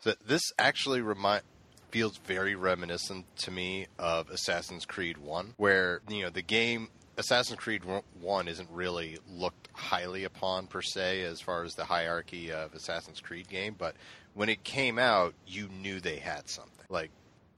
So 0.00 0.14
this 0.26 0.42
actually 0.58 1.00
remind 1.00 1.42
feels 1.90 2.16
very 2.18 2.54
reminiscent 2.54 3.24
to 3.38 3.50
me 3.50 3.86
of 3.98 4.30
Assassin's 4.30 4.84
Creed 4.84 5.18
One, 5.18 5.54
where 5.56 6.00
you 6.08 6.22
know 6.22 6.30
the 6.30 6.42
game 6.42 6.88
Assassin's 7.16 7.58
Creed 7.58 7.82
One 8.20 8.48
isn't 8.48 8.68
really 8.70 9.18
looked 9.30 9.68
highly 9.72 10.24
upon 10.24 10.66
per 10.66 10.82
se 10.82 11.22
as 11.22 11.40
far 11.40 11.64
as 11.64 11.74
the 11.74 11.84
hierarchy 11.84 12.52
of 12.52 12.74
Assassin's 12.74 13.20
Creed 13.20 13.48
game, 13.48 13.74
but 13.78 13.94
when 14.34 14.48
it 14.48 14.62
came 14.64 14.98
out, 14.98 15.34
you 15.46 15.68
knew 15.68 16.00
they 16.00 16.18
had 16.18 16.48
something. 16.48 16.86
Like. 16.88 17.10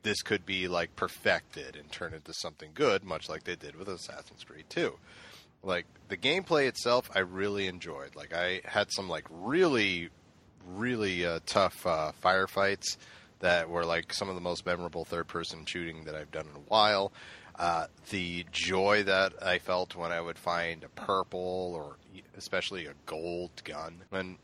This 0.04 0.20
could 0.22 0.44
be 0.44 0.66
like 0.66 0.96
perfected 0.96 1.76
and 1.76 1.88
turn 1.92 2.12
into 2.12 2.32
something 2.34 2.70
good, 2.74 3.04
much 3.04 3.28
like 3.28 3.44
they 3.44 3.54
did 3.54 3.76
with 3.76 3.86
Assassin's 3.86 4.42
Creed 4.42 4.64
2 4.68 4.98
like 5.62 5.86
the 6.08 6.16
gameplay 6.16 6.66
itself 6.66 7.08
i 7.14 7.20
really 7.20 7.68
enjoyed. 7.68 8.16
Like 8.16 8.34
i 8.34 8.62
had 8.64 8.90
some 8.90 9.08
like 9.08 9.26
really 9.30 10.10
really 10.66 11.26
uh, 11.26 11.40
tough 11.46 11.86
uh, 11.86 12.12
firefights 12.22 12.96
that 13.42 13.68
were 13.68 13.84
like 13.84 14.12
some 14.12 14.28
of 14.28 14.34
the 14.34 14.40
most 14.40 14.64
memorable 14.64 15.04
third 15.04 15.28
person 15.28 15.64
shooting 15.66 16.04
that 16.04 16.14
i've 16.14 16.30
done 16.30 16.46
in 16.46 16.56
a 16.56 16.64
while 16.68 17.12
uh, 17.58 17.86
the 18.10 18.46
joy 18.50 19.02
that 19.02 19.32
i 19.42 19.58
felt 19.58 19.94
when 19.94 20.10
i 20.10 20.20
would 20.20 20.38
find 20.38 20.82
a 20.82 20.88
purple 20.88 21.72
or 21.74 21.96
especially 22.36 22.86
a 22.86 22.94
gold 23.04 23.50
gun 23.64 23.94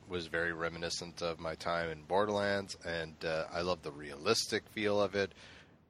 was 0.08 0.26
very 0.26 0.52
reminiscent 0.52 1.22
of 1.22 1.40
my 1.40 1.54
time 1.54 1.90
in 1.90 2.02
borderlands 2.02 2.76
and 2.84 3.14
uh, 3.24 3.44
i 3.52 3.62
love 3.62 3.82
the 3.82 3.92
realistic 3.92 4.62
feel 4.68 5.00
of 5.00 5.14
it 5.14 5.32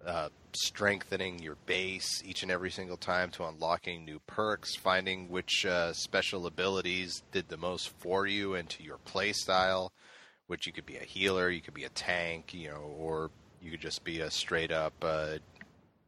uh, 0.07 0.29
strengthening 0.53 1.39
your 1.39 1.57
base 1.67 2.23
each 2.25 2.43
and 2.43 2.51
every 2.51 2.71
single 2.71 2.97
time 2.97 3.31
to 3.31 3.45
unlocking 3.45 4.05
new 4.05 4.21
perks, 4.27 4.77
finding 4.77 5.29
which 5.29 5.67
uh, 5.67 5.93
special 5.93 6.47
abilities 6.47 7.23
did 7.33 7.49
the 7.49 7.57
most 7.57 7.91
for 7.99 8.27
you 8.27 8.55
and 8.55 8.69
to 8.69 8.83
your 8.83 8.99
play 8.99 9.33
style. 9.33 9.93
Which 10.49 10.67
you 10.67 10.73
could 10.73 10.87
be 10.87 10.97
a 10.97 11.05
healer, 11.05 11.51
you 11.51 11.61
could 11.61 11.75
be 11.75 11.85
a 11.85 11.91
tank, 11.91 12.53
you 12.53 12.69
know, 12.69 12.95
or 12.99 13.31
you 13.63 13.71
could 13.71 13.81
just 13.81 14.03
be 14.03 14.21
a 14.21 14.31
straight 14.31 14.73
up 14.73 14.95
uh, 15.03 15.39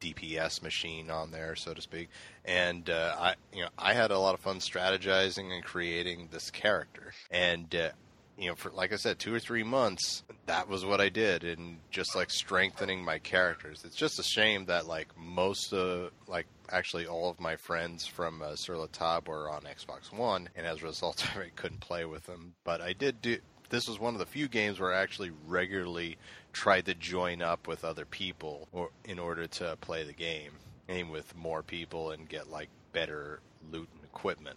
DPS 0.00 0.62
machine 0.62 1.10
on 1.10 1.30
there, 1.30 1.54
so 1.54 1.74
to 1.74 1.82
speak. 1.82 2.08
And 2.44 2.88
uh, 2.88 3.14
I, 3.18 3.34
you 3.52 3.62
know, 3.62 3.68
I 3.78 3.92
had 3.92 4.10
a 4.10 4.18
lot 4.18 4.34
of 4.34 4.40
fun 4.40 4.58
strategizing 4.58 5.52
and 5.52 5.62
creating 5.62 6.28
this 6.32 6.50
character, 6.50 7.12
and 7.30 7.72
uh, 7.74 7.90
you 8.38 8.48
know, 8.48 8.54
for 8.54 8.70
like 8.70 8.92
I 8.92 8.96
said, 8.96 9.18
two 9.18 9.34
or 9.34 9.38
three 9.38 9.62
months, 9.62 10.24
that 10.46 10.68
was 10.68 10.84
what 10.84 11.00
I 11.00 11.10
did, 11.10 11.44
and 11.44 11.76
just 11.90 12.16
like 12.16 12.30
strengthening 12.30 13.04
my 13.04 13.18
characters. 13.18 13.82
It's 13.84 13.96
just 13.96 14.18
a 14.18 14.22
shame 14.22 14.64
that 14.66 14.86
like 14.86 15.08
most 15.18 15.74
of 15.74 16.10
like 16.26 16.46
actually 16.70 17.06
all 17.06 17.28
of 17.28 17.38
my 17.38 17.56
friends 17.56 18.06
from 18.06 18.40
uh, 18.40 18.56
Sur 18.56 18.76
La 18.76 18.86
Table 18.86 19.34
were 19.34 19.50
on 19.50 19.62
Xbox 19.62 20.10
One, 20.10 20.48
and 20.56 20.66
as 20.66 20.82
a 20.82 20.86
result, 20.86 21.26
I 21.36 21.50
couldn't 21.54 21.80
play 21.80 22.06
with 22.06 22.24
them. 22.24 22.54
But 22.64 22.80
I 22.80 22.94
did 22.94 23.20
do. 23.20 23.38
This 23.70 23.88
was 23.88 23.98
one 23.98 24.14
of 24.14 24.18
the 24.20 24.26
few 24.26 24.46
games 24.48 24.78
where 24.78 24.92
I 24.92 25.00
actually 25.00 25.30
regularly 25.46 26.18
tried 26.52 26.86
to 26.86 26.94
join 26.94 27.40
up 27.42 27.66
with 27.66 27.84
other 27.84 28.04
people 28.04 28.68
or 28.72 28.90
in 29.04 29.18
order 29.18 29.46
to 29.46 29.76
play 29.80 30.04
the 30.04 30.12
game, 30.12 30.52
aim 30.88 31.10
with 31.10 31.34
more 31.36 31.62
people 31.62 32.10
and 32.10 32.28
get 32.28 32.50
like 32.50 32.68
better 32.92 33.40
loot 33.72 33.88
and 33.94 34.04
equipment 34.04 34.56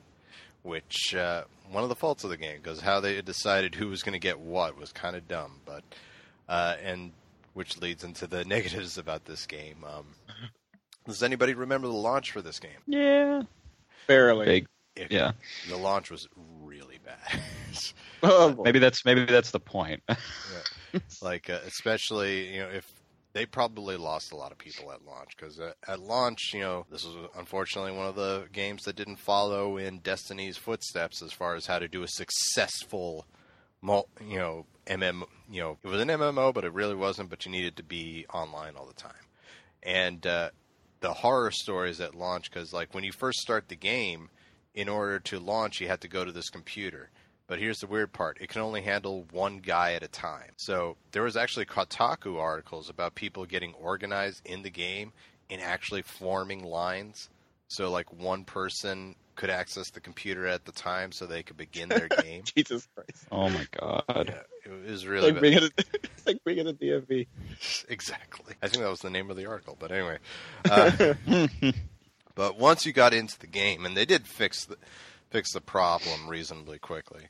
which 0.63 1.13
uh, 1.13 1.43
one 1.71 1.83
of 1.83 1.89
the 1.89 1.95
faults 1.95 2.23
of 2.23 2.29
the 2.29 2.37
game 2.37 2.55
because 2.63 2.79
how 2.79 3.01
they 3.01 3.21
decided 3.21 3.75
who 3.75 3.89
was 3.89 4.01
going 4.01 4.13
to 4.13 4.19
get 4.19 4.39
what 4.39 4.77
was 4.79 4.93
kind 4.93 5.13
of 5.17 5.27
dumb, 5.27 5.51
but 5.65 5.83
uh, 6.47 6.75
and 6.81 7.11
which 7.53 7.77
leads 7.81 8.05
into 8.05 8.25
the 8.27 8.45
negatives 8.45 8.97
about 8.97 9.25
this 9.25 9.45
game. 9.45 9.75
Um, 9.83 10.05
does 11.05 11.21
anybody 11.21 11.53
remember 11.53 11.87
the 11.87 11.93
launch 11.93 12.31
for 12.31 12.41
this 12.41 12.59
game? 12.59 12.71
Yeah. 12.87 13.41
Barely. 14.07 14.45
Big. 14.45 14.67
It- 14.95 15.11
Yeah. 15.11 15.33
the 15.69 15.75
launch 15.75 16.09
was 16.09 16.29
really 16.61 16.99
bad. 17.03 17.41
Oh. 18.23 18.61
Maybe 18.63 18.79
that's 18.79 19.03
maybe 19.05 19.25
that's 19.25 19.51
the 19.51 19.59
point. 19.59 20.01
like 21.21 21.49
uh, 21.49 21.59
especially 21.65 22.53
you 22.53 22.59
know 22.59 22.69
if 22.69 22.85
they 23.33 23.45
probably 23.45 23.97
lost 23.97 24.31
a 24.31 24.35
lot 24.35 24.51
of 24.51 24.57
people 24.57 24.91
at 24.91 25.03
launch 25.03 25.31
because 25.35 25.59
uh, 25.59 25.73
at 25.87 25.99
launch 25.99 26.51
you 26.53 26.61
know 26.61 26.85
this 26.91 27.03
was 27.03 27.29
unfortunately 27.37 27.91
one 27.91 28.07
of 28.07 28.15
the 28.15 28.45
games 28.53 28.83
that 28.83 28.95
didn't 28.95 29.17
follow 29.17 29.77
in 29.77 29.99
destiny's 29.99 30.57
footsteps 30.57 31.21
as 31.21 31.33
far 31.33 31.55
as 31.55 31.65
how 31.65 31.79
to 31.79 31.87
do 31.87 32.03
a 32.03 32.07
successful 32.07 33.25
mul- 33.81 34.09
you 34.25 34.37
know 34.37 34.65
mm 34.87 35.23
you 35.49 35.61
know 35.61 35.77
it 35.83 35.87
was 35.87 36.01
an 36.01 36.07
mmo 36.07 36.53
but 36.53 36.63
it 36.63 36.73
really 36.73 36.95
wasn't 36.95 37.29
but 37.29 37.45
you 37.45 37.51
needed 37.51 37.75
to 37.75 37.83
be 37.83 38.25
online 38.33 38.73
all 38.75 38.85
the 38.85 38.93
time 38.93 39.11
and 39.83 40.25
uh, 40.25 40.49
the 41.01 41.13
horror 41.13 41.51
stories 41.51 42.01
at 42.01 42.15
launch 42.15 42.49
because 42.49 42.73
like 42.73 42.93
when 42.93 43.03
you 43.03 43.11
first 43.11 43.39
start 43.39 43.67
the 43.67 43.75
game 43.75 44.29
in 44.73 44.89
order 44.89 45.19
to 45.19 45.39
launch 45.39 45.79
you 45.79 45.87
had 45.87 46.01
to 46.01 46.07
go 46.07 46.25
to 46.25 46.31
this 46.31 46.49
computer 46.49 47.11
but 47.53 47.59
here's 47.59 47.81
the 47.81 47.85
weird 47.85 48.11
part 48.11 48.35
it 48.41 48.49
can 48.49 48.63
only 48.63 48.81
handle 48.81 49.27
one 49.29 49.59
guy 49.59 49.93
at 49.93 50.01
a 50.01 50.07
time 50.07 50.49
so 50.57 50.97
there 51.11 51.21
was 51.21 51.37
actually 51.37 51.63
kotaku 51.65 52.39
articles 52.39 52.89
about 52.89 53.13
people 53.13 53.45
getting 53.45 53.75
organized 53.75 54.41
in 54.43 54.63
the 54.63 54.71
game 54.71 55.13
and 55.51 55.61
actually 55.61 56.01
forming 56.01 56.63
lines 56.63 57.29
so 57.67 57.91
like 57.91 58.11
one 58.11 58.43
person 58.43 59.13
could 59.35 59.51
access 59.51 59.91
the 59.91 59.99
computer 59.99 60.47
at 60.47 60.65
the 60.65 60.71
time 60.71 61.11
so 61.11 61.27
they 61.27 61.43
could 61.43 61.55
begin 61.55 61.89
their 61.89 62.07
game 62.23 62.41
Jesus 62.55 62.87
Christ. 62.95 63.27
oh 63.31 63.47
my 63.49 63.67
god. 63.79 64.03
yeah, 64.09 64.41
it 64.65 64.71
was 64.71 64.91
It's 64.91 65.05
really 65.05 65.31
like 65.31 65.39
bringing 65.39 65.61
it, 65.61 65.73
it's 65.93 66.25
like 66.25 66.43
bringing 66.43 66.65
a 66.67 66.73
DMV. 66.73 67.27
exactly 67.87 68.55
i 68.63 68.67
think 68.67 68.81
that 68.83 68.89
was 68.89 69.01
the 69.01 69.11
name 69.11 69.29
of 69.29 69.37
the 69.37 69.45
article 69.45 69.77
but 69.79 69.91
anyway 69.91 70.17
uh, 70.71 71.13
But 72.35 72.57
once 72.57 72.83
you 72.83 72.93
got 72.93 73.13
into 73.13 73.37
the 73.37 73.45
game, 73.45 73.85
and 73.85 73.95
they 73.95 74.05
did 74.05 74.25
fix 74.25 74.65
the 74.65 74.75
fix 75.29 75.53
the 75.53 75.61
problem 75.61 76.27
reasonably 76.27 76.79
quickly. 76.79 77.27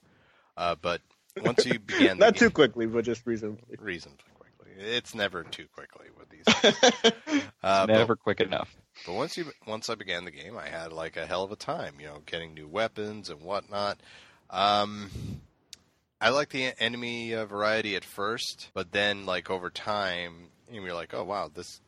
Uh, 0.58 0.76
but 0.82 1.02
once 1.42 1.66
you 1.66 1.80
begin, 1.80 2.18
the 2.20 2.26
Not 2.26 2.36
too 2.36 2.50
quickly, 2.50 2.86
but 2.86 3.06
just 3.06 3.26
reasonably. 3.26 3.76
reasonably 3.80 4.24
quickly, 4.58 4.84
it's 4.84 5.16
never 5.16 5.44
too 5.44 5.66
quickly 5.74 6.08
with 6.18 6.30
these. 6.30 7.12
Uh, 7.64 7.88
but- 7.88 7.94
Never 7.94 8.16
quick 8.18 8.42
enough. 8.42 8.76
but 9.06 9.14
once 9.14 9.38
you 9.38 9.46
once 9.66 9.90
I 9.90 9.96
began 9.96 10.26
the 10.26 10.32
game, 10.32 10.58
I 10.58 10.68
had 10.68 10.92
like 10.92 11.16
a 11.16 11.26
hell 11.26 11.44
of 11.44 11.52
a 11.54 11.56
time, 11.56 11.94
you 12.00 12.08
know, 12.08 12.22
getting 12.26 12.54
new 12.54 12.68
weapons 12.68 13.30
and 13.30 13.42
whatnot. 13.42 14.00
Um, 14.50 15.10
I 16.20 16.30
like 16.30 16.50
the 16.50 16.74
enemy 16.78 17.34
uh, 17.34 17.46
variety 17.46 17.96
at 17.96 18.04
first, 18.04 18.70
but 18.74 18.92
then 18.92 19.26
like 19.26 19.50
over 19.50 19.70
time, 19.70 20.50
you're 20.70 20.94
like, 20.94 21.14
oh 21.14 21.24
wow, 21.24 21.50
this. 21.54 21.80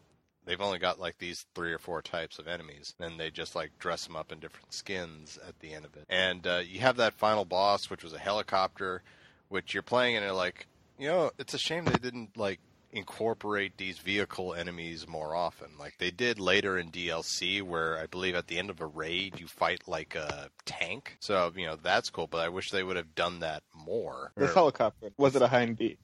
They've 0.46 0.62
only 0.62 0.80
got 0.80 1.00
like 1.00 1.18
these 1.18 1.46
three 1.56 1.74
or 1.74 1.80
four 1.80 2.02
types 2.02 2.40
of 2.40 2.48
enemies. 2.48 2.94
Then 3.00 3.18
they 3.18 3.32
just 3.32 3.56
like 3.56 3.78
dress 3.80 4.06
them 4.06 4.16
up 4.16 4.32
in 4.32 4.40
different 4.40 4.74
skins 4.74 5.40
at 5.48 5.60
the 5.60 5.74
end 5.74 5.86
of 5.86 5.96
it. 5.96 6.06
And 6.10 6.46
uh, 6.46 6.62
you 6.66 6.80
have 6.82 6.98
that 6.98 7.14
final 7.14 7.46
boss, 7.46 7.90
which 7.90 8.04
was 8.04 8.14
a 8.14 8.20
helicopter, 8.20 9.02
which 9.50 9.74
you're 9.74 9.84
playing 9.84 10.16
and 10.16 10.24
you're 10.26 10.34
like, 10.34 10.68
you 11.00 11.08
know, 11.08 11.32
it's 11.40 11.54
a 11.54 11.58
shame 11.60 11.86
they 11.86 11.98
didn't 11.98 12.38
like 12.38 12.60
incorporate 12.92 13.78
these 13.78 13.98
vehicle 14.00 14.54
enemies 14.54 15.08
more 15.08 15.36
often. 15.36 15.68
Like 15.78 15.98
they 15.98 16.12
did 16.12 16.40
later 16.40 16.78
in 16.78 16.92
DLC, 16.92 17.62
where 17.62 17.98
I 18.00 18.06
believe 18.06 18.36
at 18.36 18.48
the 18.48 18.58
end 18.58 18.70
of 18.70 18.80
a 18.82 18.86
raid 18.86 19.40
you 19.40 19.48
fight 19.48 19.82
like 19.88 20.16
a 20.16 20.50
tank. 20.66 21.18
So 21.20 21.52
you 21.56 21.66
know 21.66 21.76
that's 21.76 22.10
cool, 22.10 22.28
but 22.28 22.40
I 22.40 22.50
wish 22.50 22.72
they 22.72 22.84
would 22.84 22.96
have 22.96 23.14
done 23.14 23.40
that 23.42 23.64
more. 23.74 24.32
This 24.38 24.52
Or- 24.52 24.54
helicopter. 24.54 25.10
Was 25.18 25.36
it 25.36 25.42
a 25.42 25.48
Hind 25.48 25.78
D? 25.78 25.98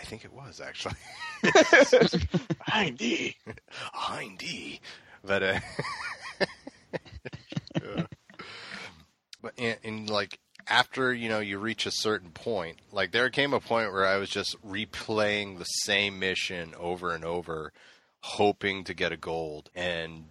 I 0.00 0.04
think 0.04 0.24
it 0.24 0.32
was 0.32 0.60
actually 0.60 0.94
Hind 2.60 2.98
D. 2.98 3.36
Hindy, 3.94 4.80
but 5.24 5.42
uh, 5.42 5.60
Yeah. 7.82 8.06
but 9.42 9.52
in, 9.56 9.76
in 9.82 10.06
like 10.06 10.38
after 10.66 11.12
you 11.12 11.28
know 11.28 11.40
you 11.40 11.58
reach 11.58 11.86
a 11.86 11.90
certain 11.92 12.30
point, 12.30 12.78
like 12.92 13.12
there 13.12 13.28
came 13.30 13.52
a 13.52 13.60
point 13.60 13.92
where 13.92 14.06
I 14.06 14.16
was 14.16 14.30
just 14.30 14.56
replaying 14.66 15.58
the 15.58 15.64
same 15.64 16.18
mission 16.18 16.74
over 16.78 17.14
and 17.14 17.24
over, 17.24 17.72
hoping 18.20 18.84
to 18.84 18.94
get 18.94 19.12
a 19.12 19.16
gold, 19.16 19.70
and 19.74 20.24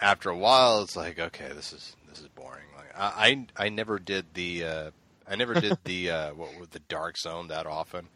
after 0.00 0.30
a 0.30 0.36
while, 0.36 0.82
it's 0.82 0.96
like 0.96 1.18
okay, 1.18 1.48
this 1.54 1.72
is 1.72 1.96
this 2.08 2.20
is 2.20 2.28
boring. 2.28 2.66
Like 2.76 2.92
I 2.96 3.46
I, 3.56 3.66
I 3.66 3.68
never 3.68 3.98
did 3.98 4.26
the. 4.34 4.64
Uh, 4.64 4.90
I 5.28 5.36
never 5.36 5.54
did 5.54 5.78
the 5.84 6.10
uh, 6.10 6.34
what 6.34 6.58
was 6.58 6.68
the 6.70 6.80
dark 6.80 7.18
zone 7.18 7.48
that 7.48 7.66
often 7.66 8.08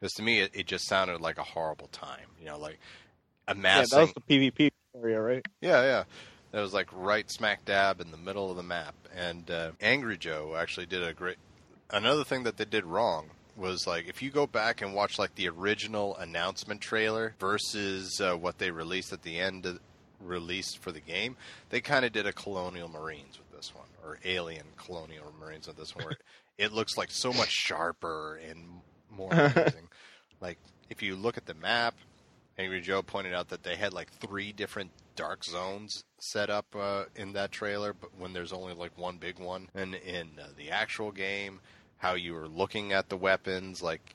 because 0.00 0.12
to 0.14 0.22
me 0.22 0.40
it, 0.40 0.50
it 0.54 0.66
just 0.66 0.86
sounded 0.86 1.20
like 1.20 1.38
a 1.38 1.42
horrible 1.42 1.88
time. 1.88 2.26
You 2.38 2.46
know, 2.46 2.58
like 2.58 2.78
Yeah, 3.46 3.54
amassing. 3.54 3.98
that 3.98 4.00
was 4.02 4.12
the 4.14 4.20
PvP 4.20 4.70
area, 4.96 5.20
right? 5.20 5.44
Yeah, 5.60 5.82
yeah. 5.82 6.04
That 6.52 6.60
was 6.60 6.72
like 6.74 6.88
right 6.92 7.30
smack 7.30 7.64
dab 7.64 8.00
in 8.00 8.10
the 8.10 8.16
middle 8.16 8.50
of 8.50 8.56
the 8.56 8.62
map. 8.62 8.94
And 9.14 9.50
uh, 9.50 9.72
Angry 9.80 10.16
Joe 10.18 10.56
actually 10.58 10.86
did 10.86 11.02
a 11.02 11.12
great. 11.12 11.36
Another 11.90 12.24
thing 12.24 12.44
that 12.44 12.56
they 12.56 12.64
did 12.64 12.84
wrong 12.84 13.30
was 13.56 13.86
like 13.86 14.08
if 14.08 14.22
you 14.22 14.30
go 14.30 14.46
back 14.46 14.80
and 14.80 14.94
watch 14.94 15.18
like 15.18 15.34
the 15.34 15.48
original 15.48 16.16
announcement 16.16 16.80
trailer 16.80 17.34
versus 17.38 18.20
uh, 18.20 18.34
what 18.34 18.58
they 18.58 18.70
released 18.70 19.12
at 19.12 19.22
the 19.22 19.38
end 19.38 19.66
of, 19.66 19.80
released 20.20 20.78
for 20.78 20.92
the 20.92 21.00
game, 21.00 21.36
they 21.70 21.80
kind 21.80 22.04
of 22.04 22.12
did 22.12 22.26
a 22.26 22.32
Colonial 22.32 22.88
Marines 22.88 23.38
with 23.38 23.50
this 23.56 23.74
one 23.74 23.86
or 24.04 24.18
Alien 24.24 24.66
Colonial 24.76 25.32
Marines 25.40 25.66
with 25.66 25.76
this 25.76 25.94
one. 25.94 26.04
Where 26.06 26.16
it 26.60 26.72
looks 26.72 26.96
like 26.96 27.10
so 27.10 27.32
much 27.32 27.50
sharper 27.50 28.38
and 28.48 28.66
more 29.10 29.32
amazing. 29.32 29.88
like 30.40 30.58
if 30.90 31.02
you 31.02 31.16
look 31.16 31.38
at 31.38 31.46
the 31.46 31.54
map, 31.54 31.94
Angry 32.58 32.82
Joe 32.82 33.02
pointed 33.02 33.32
out 33.32 33.48
that 33.48 33.62
they 33.62 33.76
had 33.76 33.94
like 33.94 34.12
three 34.12 34.52
different 34.52 34.90
dark 35.16 35.42
zones 35.42 36.04
set 36.18 36.50
up 36.50 36.66
uh, 36.78 37.04
in 37.16 37.32
that 37.32 37.50
trailer, 37.50 37.94
but 37.94 38.10
when 38.18 38.34
there's 38.34 38.52
only 38.52 38.74
like 38.74 38.96
one 38.98 39.16
big 39.16 39.38
one. 39.38 39.68
And 39.74 39.94
in 39.94 40.38
uh, 40.38 40.48
the 40.56 40.70
actual 40.70 41.12
game, 41.12 41.60
how 41.96 42.14
you 42.14 42.34
were 42.34 42.48
looking 42.48 42.92
at 42.92 43.08
the 43.08 43.16
weapons, 43.16 43.82
like 43.82 44.14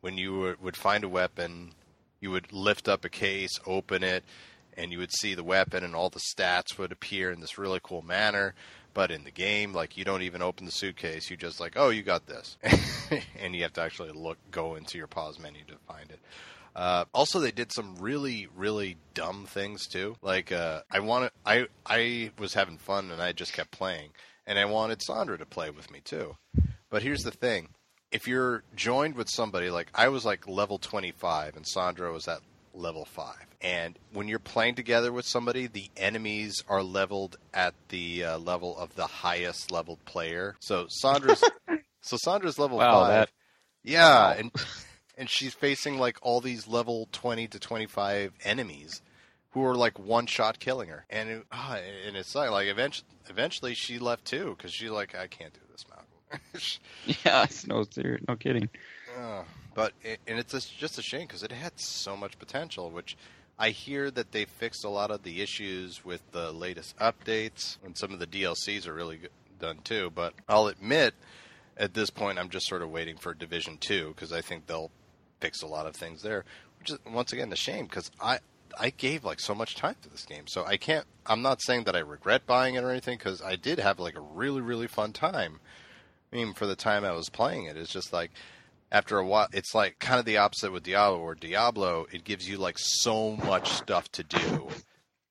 when 0.00 0.16
you 0.16 0.38
were, 0.38 0.56
would 0.62 0.76
find 0.76 1.04
a 1.04 1.08
weapon, 1.08 1.72
you 2.20 2.30
would 2.30 2.52
lift 2.52 2.88
up 2.88 3.04
a 3.04 3.10
case, 3.10 3.60
open 3.66 4.02
it, 4.02 4.24
and 4.76 4.92
you 4.92 4.98
would 4.98 5.12
see 5.12 5.34
the 5.34 5.44
weapon, 5.44 5.84
and 5.84 5.94
all 5.94 6.08
the 6.08 6.20
stats 6.20 6.78
would 6.78 6.92
appear 6.92 7.30
in 7.30 7.40
this 7.40 7.58
really 7.58 7.80
cool 7.82 8.00
manner. 8.00 8.54
But 8.94 9.10
in 9.10 9.24
the 9.24 9.30
game, 9.30 9.72
like 9.72 9.96
you 9.96 10.04
don't 10.04 10.22
even 10.22 10.42
open 10.42 10.66
the 10.66 10.72
suitcase. 10.72 11.30
You 11.30 11.36
just 11.36 11.60
like, 11.60 11.74
oh, 11.76 11.88
you 11.90 12.02
got 12.02 12.26
this, 12.26 12.58
and 13.40 13.54
you 13.54 13.62
have 13.62 13.72
to 13.74 13.82
actually 13.82 14.12
look, 14.12 14.38
go 14.50 14.74
into 14.74 14.98
your 14.98 15.06
pause 15.06 15.38
menu 15.38 15.64
to 15.68 15.76
find 15.86 16.10
it. 16.10 16.18
Uh, 16.74 17.04
also, 17.12 17.38
they 17.38 17.50
did 17.50 17.72
some 17.72 17.96
really, 17.96 18.48
really 18.56 18.96
dumb 19.14 19.44
things 19.46 19.86
too. 19.86 20.16
Like, 20.22 20.52
uh, 20.52 20.80
I 20.90 21.00
wanted, 21.00 21.30
I, 21.44 21.66
I 21.84 22.30
was 22.38 22.54
having 22.54 22.78
fun 22.78 23.10
and 23.10 23.20
I 23.20 23.32
just 23.32 23.52
kept 23.52 23.70
playing, 23.70 24.10
and 24.46 24.58
I 24.58 24.64
wanted 24.64 25.02
Sandra 25.02 25.36
to 25.38 25.46
play 25.46 25.70
with 25.70 25.90
me 25.90 26.00
too. 26.02 26.36
But 26.88 27.02
here's 27.02 27.22
the 27.22 27.30
thing: 27.30 27.68
if 28.10 28.28
you're 28.28 28.62
joined 28.76 29.16
with 29.16 29.28
somebody, 29.30 29.70
like 29.70 29.88
I 29.94 30.08
was 30.08 30.24
like 30.24 30.46
level 30.46 30.78
25, 30.78 31.56
and 31.56 31.66
Sandra 31.66 32.12
was 32.12 32.28
at 32.28 32.40
level 32.74 33.04
five, 33.04 33.46
and 33.60 33.98
when 34.12 34.28
you're 34.28 34.38
playing 34.38 34.74
together 34.74 35.12
with 35.12 35.26
somebody, 35.26 35.66
the 35.66 35.90
enemies 35.96 36.62
are 36.68 36.82
leveled 36.82 37.36
at 37.52 37.74
the 37.88 38.24
uh, 38.24 38.38
level 38.38 38.76
of 38.78 38.94
the 38.94 39.06
highest 39.06 39.70
leveled 39.70 40.04
player. 40.04 40.56
So 40.60 40.86
Sandra's, 40.88 41.42
so 42.02 42.16
Sandra's 42.22 42.58
level 42.58 42.78
Wow, 42.78 43.00
five. 43.02 43.10
that- 43.10 43.30
yeah, 43.84 44.30
Wow. 44.30 44.34
and 44.38 44.52
and 45.18 45.28
she's 45.30 45.54
facing 45.54 45.98
like 45.98 46.16
all 46.22 46.40
these 46.40 46.66
level 46.68 47.08
20 47.12 47.48
to 47.48 47.58
25 47.58 48.32
enemies 48.44 49.02
who 49.50 49.64
are 49.64 49.74
like 49.74 49.98
one 49.98 50.26
shot 50.26 50.58
killing 50.60 50.88
her 50.88 51.04
and 51.10 51.28
it, 51.28 51.44
ah, 51.52 51.76
and 52.06 52.16
it's 52.16 52.34
like, 52.34 52.50
like 52.50 52.68
eventually 52.68 53.06
eventually 53.28 53.74
she 53.74 53.98
left 53.98 54.24
too 54.24 54.54
because 54.56 54.72
she's 54.72 54.88
like 54.90 55.14
i 55.14 55.26
can't 55.26 55.52
do 55.52 55.60
this 55.70 55.84
malcolm 55.90 56.40
Yeah, 57.24 57.42
it's 57.44 57.66
no, 57.66 57.84
no 58.28 58.36
kidding. 58.36 58.68
Uh, 59.18 59.42
but 59.74 59.92
and 60.04 60.38
it's 60.38 60.52
just- 60.70 60.98
a 60.98 61.02
shame 61.02 61.26
because 61.26 61.42
it 61.42 61.52
had 61.52 61.78
so 61.80 62.16
much 62.16 62.38
potential 62.38 62.90
which 62.90 63.16
i 63.58 63.70
hear 63.70 64.10
that 64.10 64.32
they 64.32 64.44
fixed 64.44 64.84
a 64.84 64.88
lot 64.88 65.10
of 65.10 65.22
the 65.22 65.40
issues 65.40 66.04
with 66.04 66.22
the 66.32 66.52
latest 66.52 66.96
updates 66.98 67.78
and 67.84 67.96
some 67.96 68.12
of 68.12 68.18
the 68.18 68.26
dlcs 68.26 68.86
are 68.86 68.94
really 68.94 69.16
good, 69.16 69.30
done 69.58 69.78
too. 69.84 70.10
But 70.14 70.34
i'll 70.48 70.66
admit 70.66 71.14
at 71.76 71.94
this 71.94 72.10
point 72.10 72.38
i'm 72.38 72.48
just 72.50 72.66
sort 72.66 72.82
of 72.82 72.90
waiting 72.90 73.16
for 73.16 73.32
division 73.34 73.78
2 73.78 74.08
because 74.08 74.32
i 74.32 74.40
think 74.40 74.66
they'll 74.66 74.90
fix 75.40 75.62
a 75.62 75.66
lot 75.66 75.86
of 75.86 75.94
things 75.96 76.22
there 76.22 76.44
which 76.78 76.90
is 76.90 76.98
once 77.10 77.32
again 77.32 77.52
a 77.52 77.56
shame 77.56 77.86
because 77.86 78.10
i 78.20 78.38
i 78.78 78.90
gave 78.90 79.24
like 79.24 79.40
so 79.40 79.54
much 79.54 79.74
time 79.74 79.96
to 80.02 80.08
this 80.08 80.24
game. 80.24 80.46
So 80.46 80.64
i 80.64 80.76
can't 80.76 81.06
i'm 81.26 81.42
not 81.42 81.62
saying 81.62 81.84
that 81.84 81.96
i 81.96 82.00
regret 82.00 82.46
buying 82.46 82.74
it 82.74 82.84
or 82.84 82.90
anything 82.90 83.18
because 83.18 83.40
i 83.42 83.56
did 83.56 83.78
have 83.78 83.98
like 84.00 84.16
a 84.16 84.20
really 84.20 84.60
really 84.60 84.86
fun 84.86 85.12
time. 85.12 85.60
I 86.32 86.36
mean, 86.36 86.54
for 86.54 86.66
the 86.66 86.74
time 86.76 87.04
I 87.04 87.12
was 87.12 87.28
playing 87.28 87.66
it, 87.66 87.76
it's 87.76 87.92
just 87.92 88.10
like 88.10 88.30
after 88.92 89.18
a 89.18 89.26
while, 89.26 89.48
it's 89.52 89.74
like 89.74 89.98
kind 89.98 90.20
of 90.20 90.26
the 90.26 90.36
opposite 90.36 90.70
with 90.70 90.82
Diablo, 90.84 91.24
where 91.24 91.34
Diablo 91.34 92.06
it 92.12 92.24
gives 92.24 92.48
you 92.48 92.58
like 92.58 92.76
so 92.78 93.34
much 93.36 93.70
stuff 93.70 94.12
to 94.12 94.22
do 94.22 94.68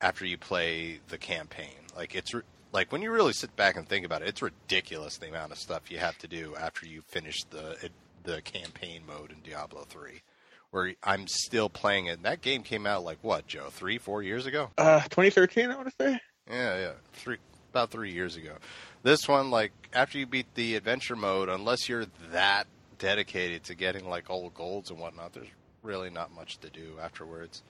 after 0.01 0.25
you 0.25 0.37
play 0.37 0.99
the 1.09 1.19
campaign. 1.19 1.75
Like 1.95 2.15
it's 2.15 2.33
like 2.73 2.91
when 2.91 3.03
you 3.03 3.11
really 3.11 3.33
sit 3.33 3.55
back 3.55 3.77
and 3.77 3.87
think 3.87 4.03
about 4.03 4.23
it, 4.23 4.29
it's 4.29 4.41
ridiculous 4.41 5.17
the 5.17 5.29
amount 5.29 5.51
of 5.51 5.59
stuff 5.59 5.91
you 5.91 5.99
have 5.99 6.17
to 6.17 6.27
do 6.27 6.55
after 6.59 6.87
you 6.87 7.03
finish 7.03 7.43
the 7.51 7.89
the 8.23 8.41
campaign 8.41 9.03
mode 9.07 9.31
in 9.31 9.37
Diablo 9.43 9.85
three. 9.87 10.23
Where 10.71 10.93
I'm 11.03 11.27
still 11.27 11.69
playing 11.69 12.07
it. 12.07 12.13
And 12.13 12.23
that 12.23 12.41
game 12.41 12.63
came 12.63 12.87
out 12.87 13.03
like 13.03 13.19
what, 13.21 13.45
Joe? 13.45 13.67
Three, 13.69 13.97
four 13.97 14.23
years 14.23 14.45
ago? 14.45 14.71
Uh, 14.77 15.01
2013, 15.01 15.69
I 15.69 15.75
want 15.75 15.89
to 15.89 15.93
say. 15.99 16.19
Yeah, 16.49 16.79
yeah, 16.79 16.91
three 17.13 17.37
about 17.69 17.91
three 17.91 18.11
years 18.11 18.37
ago. 18.37 18.55
This 19.03 19.27
one, 19.27 19.51
like 19.51 19.71
after 19.93 20.17
you 20.17 20.25
beat 20.25 20.55
the 20.55 20.75
adventure 20.75 21.15
mode, 21.15 21.47
unless 21.47 21.87
you're 21.87 22.05
that 22.31 22.67
dedicated 23.01 23.63
to 23.65 23.75
getting 23.75 24.07
like 24.07 24.27
the 24.27 24.51
golds 24.53 24.91
and 24.91 24.99
whatnot, 24.99 25.33
there's 25.33 25.47
really 25.83 26.09
not 26.09 26.33
much 26.33 26.59
to 26.59 26.69
do 26.69 26.97
afterwards. 27.01 27.63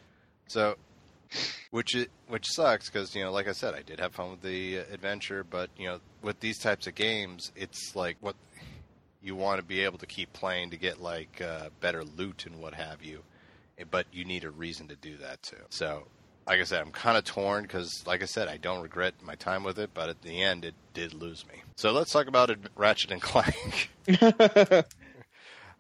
So, 0.48 0.76
which 1.72 1.96
it 1.96 2.12
which 2.28 2.46
sucks 2.48 2.90
because 2.90 3.16
you 3.16 3.24
know, 3.24 3.32
like 3.32 3.48
I 3.48 3.54
said, 3.54 3.74
I 3.74 3.82
did 3.82 4.00
have 4.00 4.14
fun 4.14 4.32
with 4.32 4.42
the 4.42 4.78
adventure, 4.78 5.44
but 5.44 5.70
you 5.78 5.88
know, 5.88 6.00
with 6.22 6.40
these 6.42 6.60
types 6.60 6.86
of 6.86 6.96
games, 6.96 7.52
it's 7.56 7.96
like 7.96 8.18
what 8.20 8.36
you 9.24 9.36
want 9.36 9.60
to 9.60 9.66
be 9.66 9.82
able 9.82 9.98
to 10.00 10.06
keep 10.06 10.34
playing 10.34 10.72
to 10.72 10.78
get 10.78 11.02
like 11.02 11.42
uh, 11.42 11.70
better 11.80 12.04
loot 12.04 12.46
and 12.46 12.60
what 12.60 12.74
have 12.74 13.02
you, 13.02 13.24
Eh, 13.82 13.86
but 13.90 14.06
you 14.12 14.26
need 14.26 14.44
a 14.44 14.52
reason 14.52 14.88
to 14.88 14.96
do 14.96 15.18
that 15.18 15.42
too. 15.42 15.58
So 15.70 16.04
like 16.48 16.60
I 16.60 16.64
said, 16.64 16.82
I'm 16.82 16.92
kind 16.92 17.18
of 17.18 17.24
torn 17.24 17.64
because, 17.64 18.04
like 18.08 18.22
I 18.22 18.26
said, 18.26 18.48
I 18.48 18.58
don't 18.58 18.82
regret 18.82 19.14
my 19.22 19.36
time 19.36 19.64
with 19.64 19.78
it, 19.80 19.92
but 19.94 20.10
at 20.10 20.22
the 20.22 20.42
end, 20.42 20.66
it 20.66 20.74
did 20.94 21.14
lose 21.14 21.46
me. 21.48 21.62
So 21.76 21.92
let's 21.92 22.12
talk 22.12 22.28
about 22.28 22.50
Ratchet 22.76 23.12
and 23.12 23.22
Clank, 23.22 23.92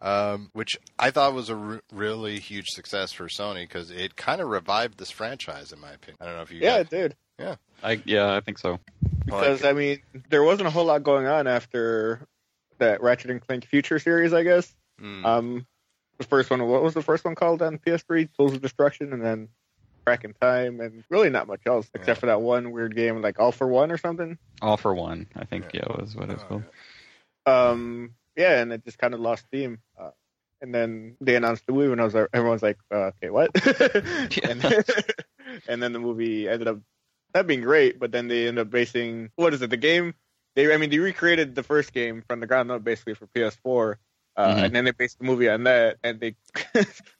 um, 0.01 0.49
which 0.53 0.77
I 0.97 1.11
thought 1.11 1.33
was 1.33 1.49
a 1.49 1.55
r- 1.55 1.81
really 1.93 2.39
huge 2.39 2.67
success 2.69 3.11
for 3.11 3.27
Sony 3.27 3.63
because 3.67 3.91
it 3.91 4.15
kind 4.15 4.41
of 4.41 4.47
revived 4.49 4.97
this 4.97 5.11
franchise, 5.11 5.71
in 5.71 5.79
my 5.79 5.91
opinion. 5.91 6.17
I 6.21 6.25
don't 6.25 6.35
know 6.35 6.41
if 6.41 6.51
you, 6.51 6.59
yeah, 6.59 6.77
guys, 6.77 6.85
it 6.85 6.89
did. 6.89 7.15
Yeah. 7.39 7.55
I 7.83 8.01
yeah, 8.05 8.35
I 8.35 8.39
think 8.41 8.57
so. 8.59 8.79
Because 9.25 9.63
like, 9.63 9.69
I 9.71 9.73
mean, 9.73 10.01
there 10.29 10.43
wasn't 10.43 10.67
a 10.67 10.71
whole 10.71 10.85
lot 10.85 11.03
going 11.03 11.27
on 11.27 11.47
after 11.47 12.27
that 12.79 13.01
Ratchet 13.01 13.29
and 13.31 13.41
Clank 13.41 13.65
Future 13.65 13.99
series, 13.99 14.33
I 14.33 14.43
guess. 14.43 14.73
mm, 15.01 15.23
Um, 15.25 15.65
the 16.17 16.23
first 16.25 16.49
one, 16.49 16.65
what 16.67 16.83
was 16.83 16.93
the 16.93 17.01
first 17.01 17.23
one 17.25 17.35
called 17.35 17.61
on 17.61 17.77
PS3? 17.79 18.29
Tools 18.37 18.53
of 18.53 18.61
Destruction, 18.61 19.13
and 19.13 19.23
then 19.23 19.49
Crack 20.05 20.23
in 20.23 20.33
Time, 20.33 20.79
and 20.79 21.03
really 21.09 21.29
not 21.29 21.47
much 21.47 21.61
else 21.65 21.87
except 21.93 22.07
Yeah. 22.17 22.19
for 22.19 22.25
that 22.27 22.41
one 22.41 22.71
weird 22.71 22.95
game 22.95 23.21
like 23.21 23.39
All 23.39 23.51
for 23.51 23.67
One 23.67 23.91
or 23.91 23.97
something. 23.97 24.37
All 24.61 24.77
for 24.77 24.93
one, 24.93 25.27
I 25.35 25.45
think. 25.45 25.65
Yeah. 25.73 25.81
Yeah, 25.87 25.95
was 26.01 26.15
what 26.15 26.29
it's 26.31 26.43
oh, 26.43 26.47
called. 26.47 26.63
Um, 27.45 28.13
yeah, 28.35 28.61
and 28.61 28.71
it 28.73 28.83
just 28.85 28.97
kind 28.97 29.13
of 29.13 29.19
lost 29.19 29.45
steam. 29.45 29.79
Uh, 29.99 30.11
and 30.61 30.73
then 30.73 31.15
they 31.21 31.35
announced 31.35 31.65
the 31.65 31.73
movie, 31.73 31.91
and 31.91 31.99
I 32.01 32.03
was 32.03 32.13
like, 32.13 32.27
everyone's 32.33 32.61
like, 32.63 32.77
uh, 32.93 33.11
okay, 33.17 33.29
what? 33.29 33.49
and, 34.43 34.63
and 35.67 35.81
then 35.83 35.93
the 35.93 35.99
movie 35.99 36.47
ended 36.47 36.67
up 36.67 36.79
not 37.33 37.47
being 37.47 37.61
great, 37.61 37.99
but 37.99 38.11
then 38.11 38.27
they 38.27 38.47
ended 38.47 38.67
up 38.67 38.69
basing 38.71 39.31
what 39.35 39.53
is 39.53 39.61
it? 39.61 39.69
The 39.69 39.77
game? 39.77 40.13
They, 40.55 40.71
I 40.73 40.77
mean, 40.77 40.89
they 40.89 40.99
recreated 40.99 41.55
the 41.55 41.63
first 41.63 41.93
game 41.93 42.23
from 42.27 42.41
the 42.41 42.47
ground 42.47 42.69
up 42.71 42.83
basically 42.83 43.13
for 43.15 43.27
PS4. 43.27 43.95
Uh, 44.37 44.55
Mhm. 44.55 44.63
And 44.65 44.75
then 44.75 44.85
they 44.85 44.91
based 44.91 45.17
the 45.19 45.25
movie 45.25 45.49
on 45.49 45.63
that, 45.65 45.97
and 46.03 46.19
they 46.19 46.35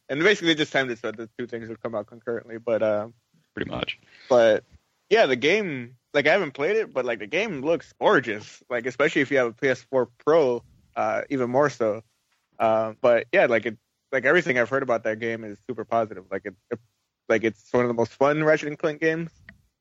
and 0.09 0.19
basically 0.21 0.47
they 0.49 0.55
just 0.55 0.71
timed 0.71 0.91
it 0.91 0.99
so 0.99 1.11
the 1.11 1.29
two 1.37 1.45
things 1.47 1.67
would 1.67 1.81
come 1.81 1.93
out 1.95 2.07
concurrently. 2.07 2.57
But 2.57 2.81
um, 2.83 3.13
Pretty 3.53 3.69
much. 3.69 3.99
but 4.29 4.63
yeah, 5.09 5.25
the 5.25 5.35
game 5.35 5.95
like 6.13 6.25
I 6.27 6.31
haven't 6.31 6.51
played 6.53 6.77
it, 6.77 6.93
but 6.93 7.03
like 7.05 7.19
the 7.19 7.27
game 7.27 7.61
looks 7.61 7.93
gorgeous. 7.99 8.63
Like 8.69 8.85
especially 8.85 9.21
if 9.23 9.29
you 9.31 9.37
have 9.39 9.47
a 9.47 9.53
PS4 9.53 10.07
Pro, 10.25 10.63
uh, 10.95 11.21
even 11.29 11.49
more 11.49 11.69
so. 11.69 12.03
Uh, 12.59 12.93
but 13.01 13.27
yeah, 13.31 13.45
like 13.45 13.65
it, 13.65 13.77
like 14.11 14.25
everything 14.25 14.59
I've 14.59 14.69
heard 14.69 14.83
about 14.83 15.03
that 15.03 15.19
game 15.19 15.43
is 15.43 15.57
super 15.67 15.85
positive. 15.85 16.25
Like 16.31 16.45
it, 16.45 16.55
it 16.69 16.79
like 17.29 17.43
it's 17.43 17.71
one 17.71 17.83
of 17.83 17.87
the 17.87 17.93
most 17.93 18.13
fun 18.13 18.43
Ratchet 18.43 18.67
and 18.67 18.77
Clank 18.77 19.01
games 19.01 19.31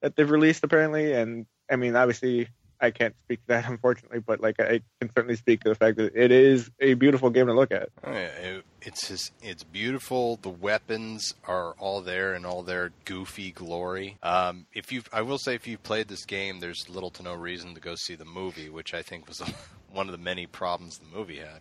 that 0.03 0.17
they've 0.17 0.31
released 0.31 0.65
apparently. 0.65 1.13
And 1.13 1.47
I 1.71 1.77
mean, 1.77 1.97
obviously, 1.97 2.49
I 2.81 2.91
can't 2.91 3.15
speak 3.25 3.41
to 3.43 3.49
that 3.49 3.69
unfortunately, 3.69 4.21
but 4.21 4.41
like 4.41 4.59
I 4.61 4.81
can 5.01 5.11
certainly 5.15 5.37
speak 5.37 5.61
to 5.63 5.69
the 5.69 5.75
fact 5.75 5.97
that 5.99 6.15
it 6.15 6.31
is 6.31 6.71
a 6.81 6.95
beautiful 6.95 7.31
game 7.31 7.47
to 7.47 7.53
look 7.53 7.73
at. 7.73 7.91
Oh, 8.05 8.13
yeah, 8.13 8.19
it, 8.19 8.65
it's 8.83 9.09
just, 9.09 9.33
it's 9.43 9.65
beautiful. 9.65 10.37
The 10.37 10.49
weapons 10.49 11.35
are 11.45 11.73
all 11.79 12.01
there 12.01 12.35
in 12.35 12.47
all 12.47 12.63
their 12.63 12.93
goofy 13.05 13.51
glory. 13.51 14.17
Um, 14.23 14.67
if 14.73 14.91
you, 14.93 15.03
I 15.13 15.23
will 15.23 15.39
say, 15.39 15.55
if 15.55 15.67
you've 15.67 15.83
played 15.83 16.09
this 16.09 16.25
game, 16.25 16.61
there's 16.61 16.89
little 16.89 17.11
to 17.11 17.23
no 17.23 17.35
reason 17.35 17.75
to 17.75 17.81
go 17.81 17.95
see 17.97 18.15
the 18.15 18.25
movie, 18.25 18.71
which 18.71 18.95
I 18.95 19.03
think 19.03 19.29
was 19.29 19.43
one 19.93 20.07
of 20.07 20.13
the 20.13 20.19
many 20.19 20.47
problems 20.47 20.99
the 20.99 21.17
movie 21.17 21.39
had, 21.39 21.61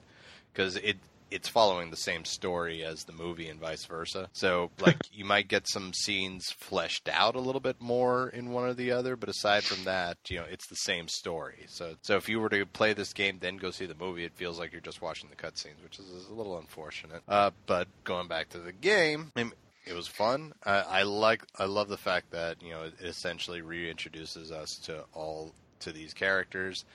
because 0.53 0.76
it 0.77 0.97
it's 1.31 1.47
following 1.47 1.91
the 1.91 1.97
same 1.97 2.26
story 2.26 2.84
as 2.84 3.03
the 3.03 3.14
movie 3.14 3.49
and 3.49 3.60
vice 3.60 3.85
versa. 3.85 4.30
So, 4.34 4.72
like, 4.80 4.97
you 5.14 5.26
might 5.26 5.47
get 5.47 5.68
some 5.68 5.93
scenes 5.93 6.51
fleshed 6.57 7.07
out 7.07 7.35
a 7.35 7.39
little 7.39 7.61
bit 7.61 7.80
more 7.80 8.30
in 8.30 8.51
one 8.51 8.64
or 8.64 8.73
the 8.73 8.91
other, 8.91 9.15
but 9.15 9.30
aside 9.30 9.64
from 9.64 9.84
that, 9.84 10.18
you 10.27 10.38
know, 10.38 10.45
it's 10.49 10.68
the 10.68 10.76
same 10.76 11.07
story. 11.07 11.65
So, 11.68 11.95
so 12.01 12.15
if 12.18 12.30
you 12.30 12.39
were 12.39 12.49
to 12.49 12.65
play 12.65 12.93
this 12.93 13.14
game 13.14 13.38
then 13.39 13.57
go 13.57 13.72
see 13.72 13.85
the 13.85 13.95
movie, 13.95 14.26
it 14.26 14.34
feels 14.34 14.60
like 14.60 14.72
you're 14.72 14.81
just 14.81 15.01
watching 15.01 15.30
the 15.30 15.35
cutscenes, 15.35 15.84
which 15.84 15.99
is 15.99 16.27
a 16.30 16.34
little 16.34 16.57
unfortunate. 16.57 17.22
Uh, 17.27 17.51
but 17.65 17.88
going 18.03 18.27
back 18.27 18.49
to 18.49 18.60
the 18.60 18.72
game, 18.72 19.31
I 19.35 19.43
mean, 19.43 19.53
it 19.85 19.93
was 19.95 20.07
fun. 20.07 20.53
I, 20.64 20.80
I 20.80 21.03
like, 21.03 21.43
I 21.57 21.65
love 21.65 21.89
the 21.89 21.97
fact 21.97 22.31
that 22.31 22.61
you 22.61 22.72
know 22.72 22.84
it 22.84 22.93
essentially 23.03 23.61
reintroduces 23.61 24.51
us 24.51 24.77
to 24.85 25.03
all 25.14 25.53
to 25.80 25.91
these 25.91 26.14
characters, 26.14 26.85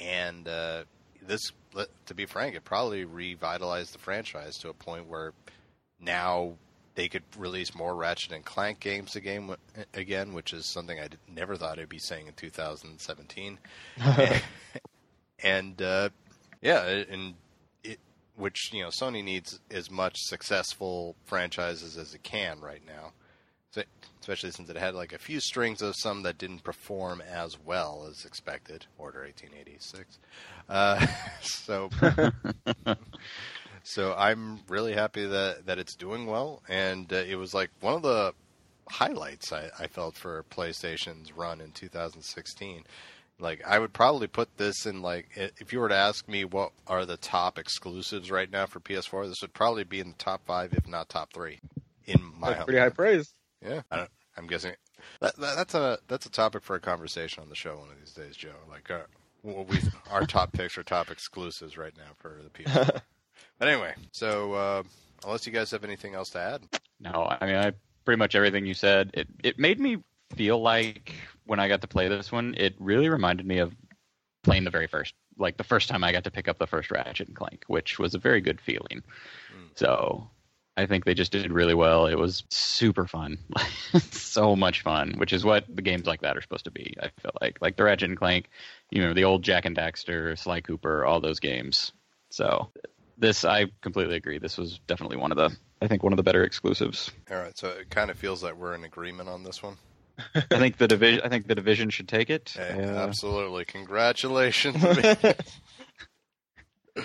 and 0.00 0.46
uh, 0.46 0.84
this, 1.26 1.52
to 2.06 2.14
be 2.14 2.26
frank, 2.26 2.54
it 2.54 2.64
probably 2.64 3.04
revitalized 3.04 3.94
the 3.94 3.98
franchise 3.98 4.58
to 4.58 4.68
a 4.68 4.74
point 4.74 5.06
where 5.06 5.32
now 6.00 6.54
they 6.94 7.08
could 7.08 7.22
release 7.36 7.74
more 7.76 7.94
Ratchet 7.94 8.32
and 8.32 8.44
Clank 8.44 8.80
games 8.80 9.14
again, 9.14 9.54
again, 9.94 10.32
which 10.32 10.52
is 10.52 10.66
something 10.66 10.98
I 10.98 11.08
never 11.32 11.56
thought 11.56 11.78
I'd 11.78 11.88
be 11.88 11.98
saying 11.98 12.26
in 12.26 12.34
2017. 12.34 13.58
and 15.44 15.82
uh, 15.82 16.08
yeah, 16.60 17.04
and 17.08 17.34
it, 17.84 18.00
which 18.36 18.72
you 18.72 18.82
know 18.82 18.88
Sony 18.88 19.22
needs 19.22 19.60
as 19.70 19.90
much 19.90 20.16
successful 20.18 21.14
franchises 21.24 21.96
as 21.96 22.14
it 22.14 22.24
can 22.24 22.60
right 22.60 22.82
now, 22.84 23.12
especially 24.28 24.50
since 24.50 24.68
it 24.68 24.76
had 24.76 24.94
like 24.94 25.14
a 25.14 25.18
few 25.18 25.40
strings 25.40 25.80
of 25.80 25.96
some 25.96 26.22
that 26.22 26.36
didn't 26.36 26.62
perform 26.62 27.22
as 27.22 27.56
well 27.64 28.06
as 28.10 28.26
expected. 28.26 28.84
Order 28.98 29.20
1886. 29.20 30.18
Uh, 30.68 31.06
so, 31.40 31.88
so 33.82 34.14
I'm 34.14 34.60
really 34.68 34.92
happy 34.92 35.24
that 35.24 35.64
that 35.64 35.78
it's 35.78 35.94
doing 35.94 36.26
well, 36.26 36.62
and 36.68 37.10
uh, 37.10 37.16
it 37.16 37.36
was 37.36 37.54
like 37.54 37.70
one 37.80 37.94
of 37.94 38.02
the 38.02 38.34
highlights 38.90 39.50
I, 39.50 39.70
I 39.78 39.86
felt 39.86 40.14
for 40.14 40.44
PlayStation's 40.50 41.32
run 41.32 41.62
in 41.62 41.70
2016. 41.70 42.84
Like 43.40 43.62
I 43.66 43.78
would 43.78 43.94
probably 43.94 44.26
put 44.26 44.58
this 44.58 44.84
in 44.84 45.00
like 45.00 45.28
if 45.36 45.72
you 45.72 45.80
were 45.80 45.88
to 45.88 45.94
ask 45.94 46.28
me 46.28 46.44
what 46.44 46.72
are 46.86 47.06
the 47.06 47.16
top 47.16 47.58
exclusives 47.58 48.30
right 48.30 48.50
now 48.50 48.66
for 48.66 48.80
PS4, 48.80 49.26
this 49.26 49.40
would 49.40 49.54
probably 49.54 49.84
be 49.84 50.00
in 50.00 50.08
the 50.08 50.18
top 50.18 50.44
five, 50.44 50.74
if 50.74 50.86
not 50.86 51.08
top 51.08 51.32
three. 51.32 51.60
In 52.04 52.20
my 52.38 52.50
That's 52.50 52.64
pretty 52.64 52.78
high 52.78 52.90
praise. 52.90 53.32
yeah, 53.62 53.82
I 53.90 53.96
don't, 53.96 54.10
I'm 54.38 54.46
guessing 54.46 54.72
that, 55.20 55.36
that, 55.36 55.56
that's 55.56 55.74
a 55.74 55.98
that's 56.06 56.26
a 56.26 56.30
topic 56.30 56.62
for 56.62 56.76
a 56.76 56.80
conversation 56.80 57.42
on 57.42 57.48
the 57.48 57.54
show 57.54 57.76
one 57.76 57.90
of 57.90 57.98
these 57.98 58.12
days, 58.12 58.36
Joe. 58.36 58.54
Like 58.68 58.90
uh, 58.90 59.00
what 59.42 59.68
we 59.68 59.78
our 60.10 60.26
top 60.26 60.52
picks 60.52 60.78
or 60.78 60.82
top 60.82 61.10
exclusives 61.10 61.76
right 61.76 61.92
now 61.96 62.12
for 62.16 62.40
the 62.42 62.50
PS4. 62.50 63.00
but 63.58 63.68
anyway, 63.68 63.94
so 64.12 64.52
uh, 64.52 64.82
unless 65.24 65.46
you 65.46 65.52
guys 65.52 65.70
have 65.72 65.84
anything 65.84 66.14
else 66.14 66.30
to 66.30 66.38
add, 66.38 66.62
No, 67.00 67.28
I 67.40 67.46
mean, 67.46 67.56
I 67.56 67.72
pretty 68.04 68.18
much 68.18 68.34
everything 68.34 68.64
you 68.64 68.74
said. 68.74 69.10
It 69.14 69.28
it 69.42 69.58
made 69.58 69.80
me 69.80 69.98
feel 70.34 70.60
like 70.60 71.14
when 71.44 71.58
I 71.58 71.68
got 71.68 71.80
to 71.80 71.88
play 71.88 72.08
this 72.08 72.30
one, 72.30 72.54
it 72.56 72.74
really 72.78 73.08
reminded 73.08 73.46
me 73.46 73.58
of 73.58 73.74
playing 74.44 74.64
the 74.64 74.70
very 74.70 74.86
first, 74.86 75.14
like 75.36 75.56
the 75.56 75.64
first 75.64 75.88
time 75.88 76.04
I 76.04 76.12
got 76.12 76.24
to 76.24 76.30
pick 76.30 76.48
up 76.48 76.58
the 76.58 76.66
first 76.66 76.90
Ratchet 76.90 77.28
and 77.28 77.36
Clank, 77.36 77.64
which 77.66 77.98
was 77.98 78.14
a 78.14 78.18
very 78.18 78.40
good 78.40 78.60
feeling. 78.60 79.02
So 79.74 80.28
I 80.78 80.86
think 80.86 81.04
they 81.04 81.14
just 81.14 81.32
did 81.32 81.50
really 81.50 81.74
well. 81.74 82.06
It 82.06 82.14
was 82.14 82.44
super 82.50 83.04
fun, 83.08 83.38
so 84.12 84.54
much 84.54 84.82
fun, 84.82 85.14
which 85.16 85.32
is 85.32 85.44
what 85.44 85.64
the 85.68 85.82
games 85.82 86.06
like 86.06 86.20
that 86.20 86.36
are 86.36 86.40
supposed 86.40 86.66
to 86.66 86.70
be. 86.70 86.94
I 87.02 87.10
feel 87.20 87.32
like, 87.40 87.58
like 87.60 87.76
the 87.76 87.82
Ratchet 87.82 88.10
and 88.10 88.16
Clank, 88.16 88.48
you 88.88 89.02
know, 89.02 89.12
the 89.12 89.24
old 89.24 89.42
Jak 89.42 89.64
and 89.64 89.76
Daxter, 89.76 90.38
Sly 90.38 90.60
Cooper, 90.60 91.04
all 91.04 91.20
those 91.20 91.40
games. 91.40 91.90
So 92.30 92.70
this, 93.18 93.44
I 93.44 93.66
completely 93.80 94.14
agree. 94.14 94.38
This 94.38 94.56
was 94.56 94.78
definitely 94.86 95.16
one 95.16 95.32
of 95.32 95.36
the, 95.36 95.50
I 95.82 95.88
think, 95.88 96.04
one 96.04 96.12
of 96.12 96.16
the 96.16 96.22
better 96.22 96.44
exclusives. 96.44 97.10
all 97.28 97.38
right. 97.38 97.58
So 97.58 97.70
it 97.70 97.90
kind 97.90 98.08
of 98.08 98.16
feels 98.16 98.44
like 98.44 98.54
we're 98.54 98.76
in 98.76 98.84
agreement 98.84 99.28
on 99.28 99.42
this 99.42 99.60
one. 99.60 99.78
I 100.36 100.40
think 100.58 100.76
the 100.76 100.86
division. 100.86 101.22
I 101.24 101.28
think 101.28 101.48
the 101.48 101.56
division 101.56 101.90
should 101.90 102.06
take 102.06 102.30
it. 102.30 102.54
Hey, 102.56 102.70
Uh, 102.70 102.98
absolutely, 102.98 103.64
congratulations. 103.64 104.76
all 106.96 107.04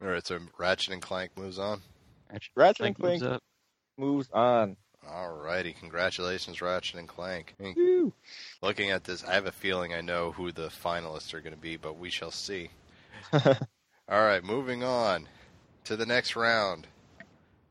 right, 0.00 0.26
so 0.26 0.38
Ratchet 0.58 0.92
and 0.94 1.02
Clank 1.02 1.36
moves 1.36 1.60
on. 1.60 1.82
Ratchet 2.56 2.86
and 2.86 2.98
moves 2.98 3.20
Clank 3.20 3.34
up. 3.34 3.42
moves 3.98 4.28
on. 4.32 4.76
All 5.08 5.32
righty, 5.34 5.72
congratulations, 5.72 6.60
Ratchet 6.60 6.96
and 6.98 7.08
Clank. 7.08 7.54
Woo. 7.58 8.12
Looking 8.62 8.90
at 8.90 9.04
this, 9.04 9.24
I 9.24 9.32
have 9.34 9.46
a 9.46 9.52
feeling 9.52 9.94
I 9.94 10.02
know 10.02 10.32
who 10.32 10.52
the 10.52 10.68
finalists 10.68 11.32
are 11.32 11.40
going 11.40 11.54
to 11.54 11.60
be, 11.60 11.76
but 11.76 11.98
we 11.98 12.10
shall 12.10 12.30
see. 12.30 12.68
All 13.32 13.50
right, 14.08 14.44
moving 14.44 14.84
on 14.84 15.26
to 15.84 15.96
the 15.96 16.04
next 16.06 16.36
round. 16.36 16.86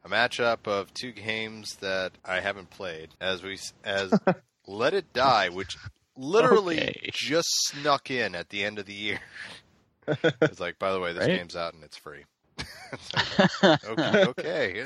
A 0.04 0.10
matchup 0.10 0.66
of 0.66 0.94
two 0.94 1.12
games 1.12 1.76
that 1.82 2.14
I 2.26 2.40
haven't 2.40 2.70
played, 2.70 3.10
as 3.22 3.44
we 3.44 3.58
as 3.84 4.20
Let 4.68 4.94
It 4.94 5.12
Die, 5.14 5.50
which 5.50 5.78
literally 6.18 6.78
Okay. 6.80 7.10
just 7.14 7.50
snuck 7.68 8.10
in 8.10 8.34
at 8.34 8.50
the 8.50 8.64
end 8.64 8.80
of 8.80 8.86
the 8.86 8.94
year. 8.94 9.20
it's 10.08 10.60
like, 10.60 10.80
by 10.80 10.92
the 10.94 11.00
way, 11.00 11.14
this 11.14 11.28
Right? 11.28 11.38
game's 11.38 11.56
out 11.56 11.74
and 11.74 11.84
it's 11.84 11.98
free. 11.98 12.24
It's 12.92 13.64
like, 13.64 13.86
okay, 13.86 14.26
okay. 14.26 14.84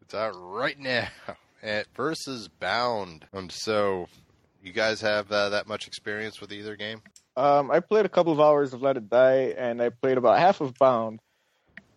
It's 0.00 0.14
out 0.14 0.32
right 0.34 0.78
now. 0.78 1.08
at 1.62 1.86
versus 1.94 2.48
Bound. 2.48 3.26
Um, 3.34 3.50
so, 3.50 4.08
you 4.62 4.72
guys 4.72 5.00
have 5.02 5.30
uh, 5.30 5.50
that 5.50 5.66
much 5.68 5.86
experience 5.86 6.40
with 6.40 6.52
either 6.52 6.76
game? 6.76 7.02
Um, 7.36 7.70
I 7.70 7.80
played 7.80 8.06
a 8.06 8.08
couple 8.08 8.32
of 8.32 8.40
hours 8.40 8.72
of 8.72 8.82
Let 8.82 8.96
It 8.96 9.08
Die, 9.08 9.54
and 9.56 9.82
I 9.82 9.90
played 9.90 10.18
about 10.18 10.38
half 10.38 10.60
of 10.60 10.74
Bound. 10.74 11.20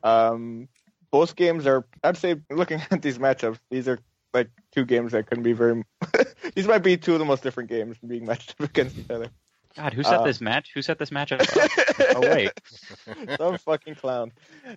Um, 0.03 0.67
both 1.11 1.35
games 1.35 1.65
are, 1.65 1.85
I'd 2.03 2.17
say, 2.17 2.35
looking 2.49 2.81
at 2.91 3.01
these 3.01 3.17
matchups, 3.17 3.59
these 3.69 3.87
are 3.87 3.99
like 4.33 4.49
two 4.71 4.85
games 4.85 5.13
that 5.13 5.27
couldn't 5.27 5.43
be 5.43 5.53
very. 5.53 5.83
these 6.55 6.67
might 6.67 6.83
be 6.83 6.97
two 6.97 7.13
of 7.13 7.19
the 7.19 7.25
most 7.25 7.43
different 7.43 7.69
games 7.69 7.97
being 8.05 8.25
matched 8.25 8.55
up 8.59 8.69
against 8.69 8.97
each 8.97 9.09
other. 9.09 9.29
God, 9.75 9.93
who 9.93 10.03
set 10.03 10.19
Uh, 10.19 10.23
this 10.23 10.39
match? 10.41 10.71
Who 10.73 10.81
set 10.81 10.97
this 10.99 11.09
matchup 11.09 11.41
up? 11.41 12.15
oh 12.15 12.21
wait, 12.21 12.51
Some 13.37 13.57
fucking 13.57 13.95
clown. 13.95 14.31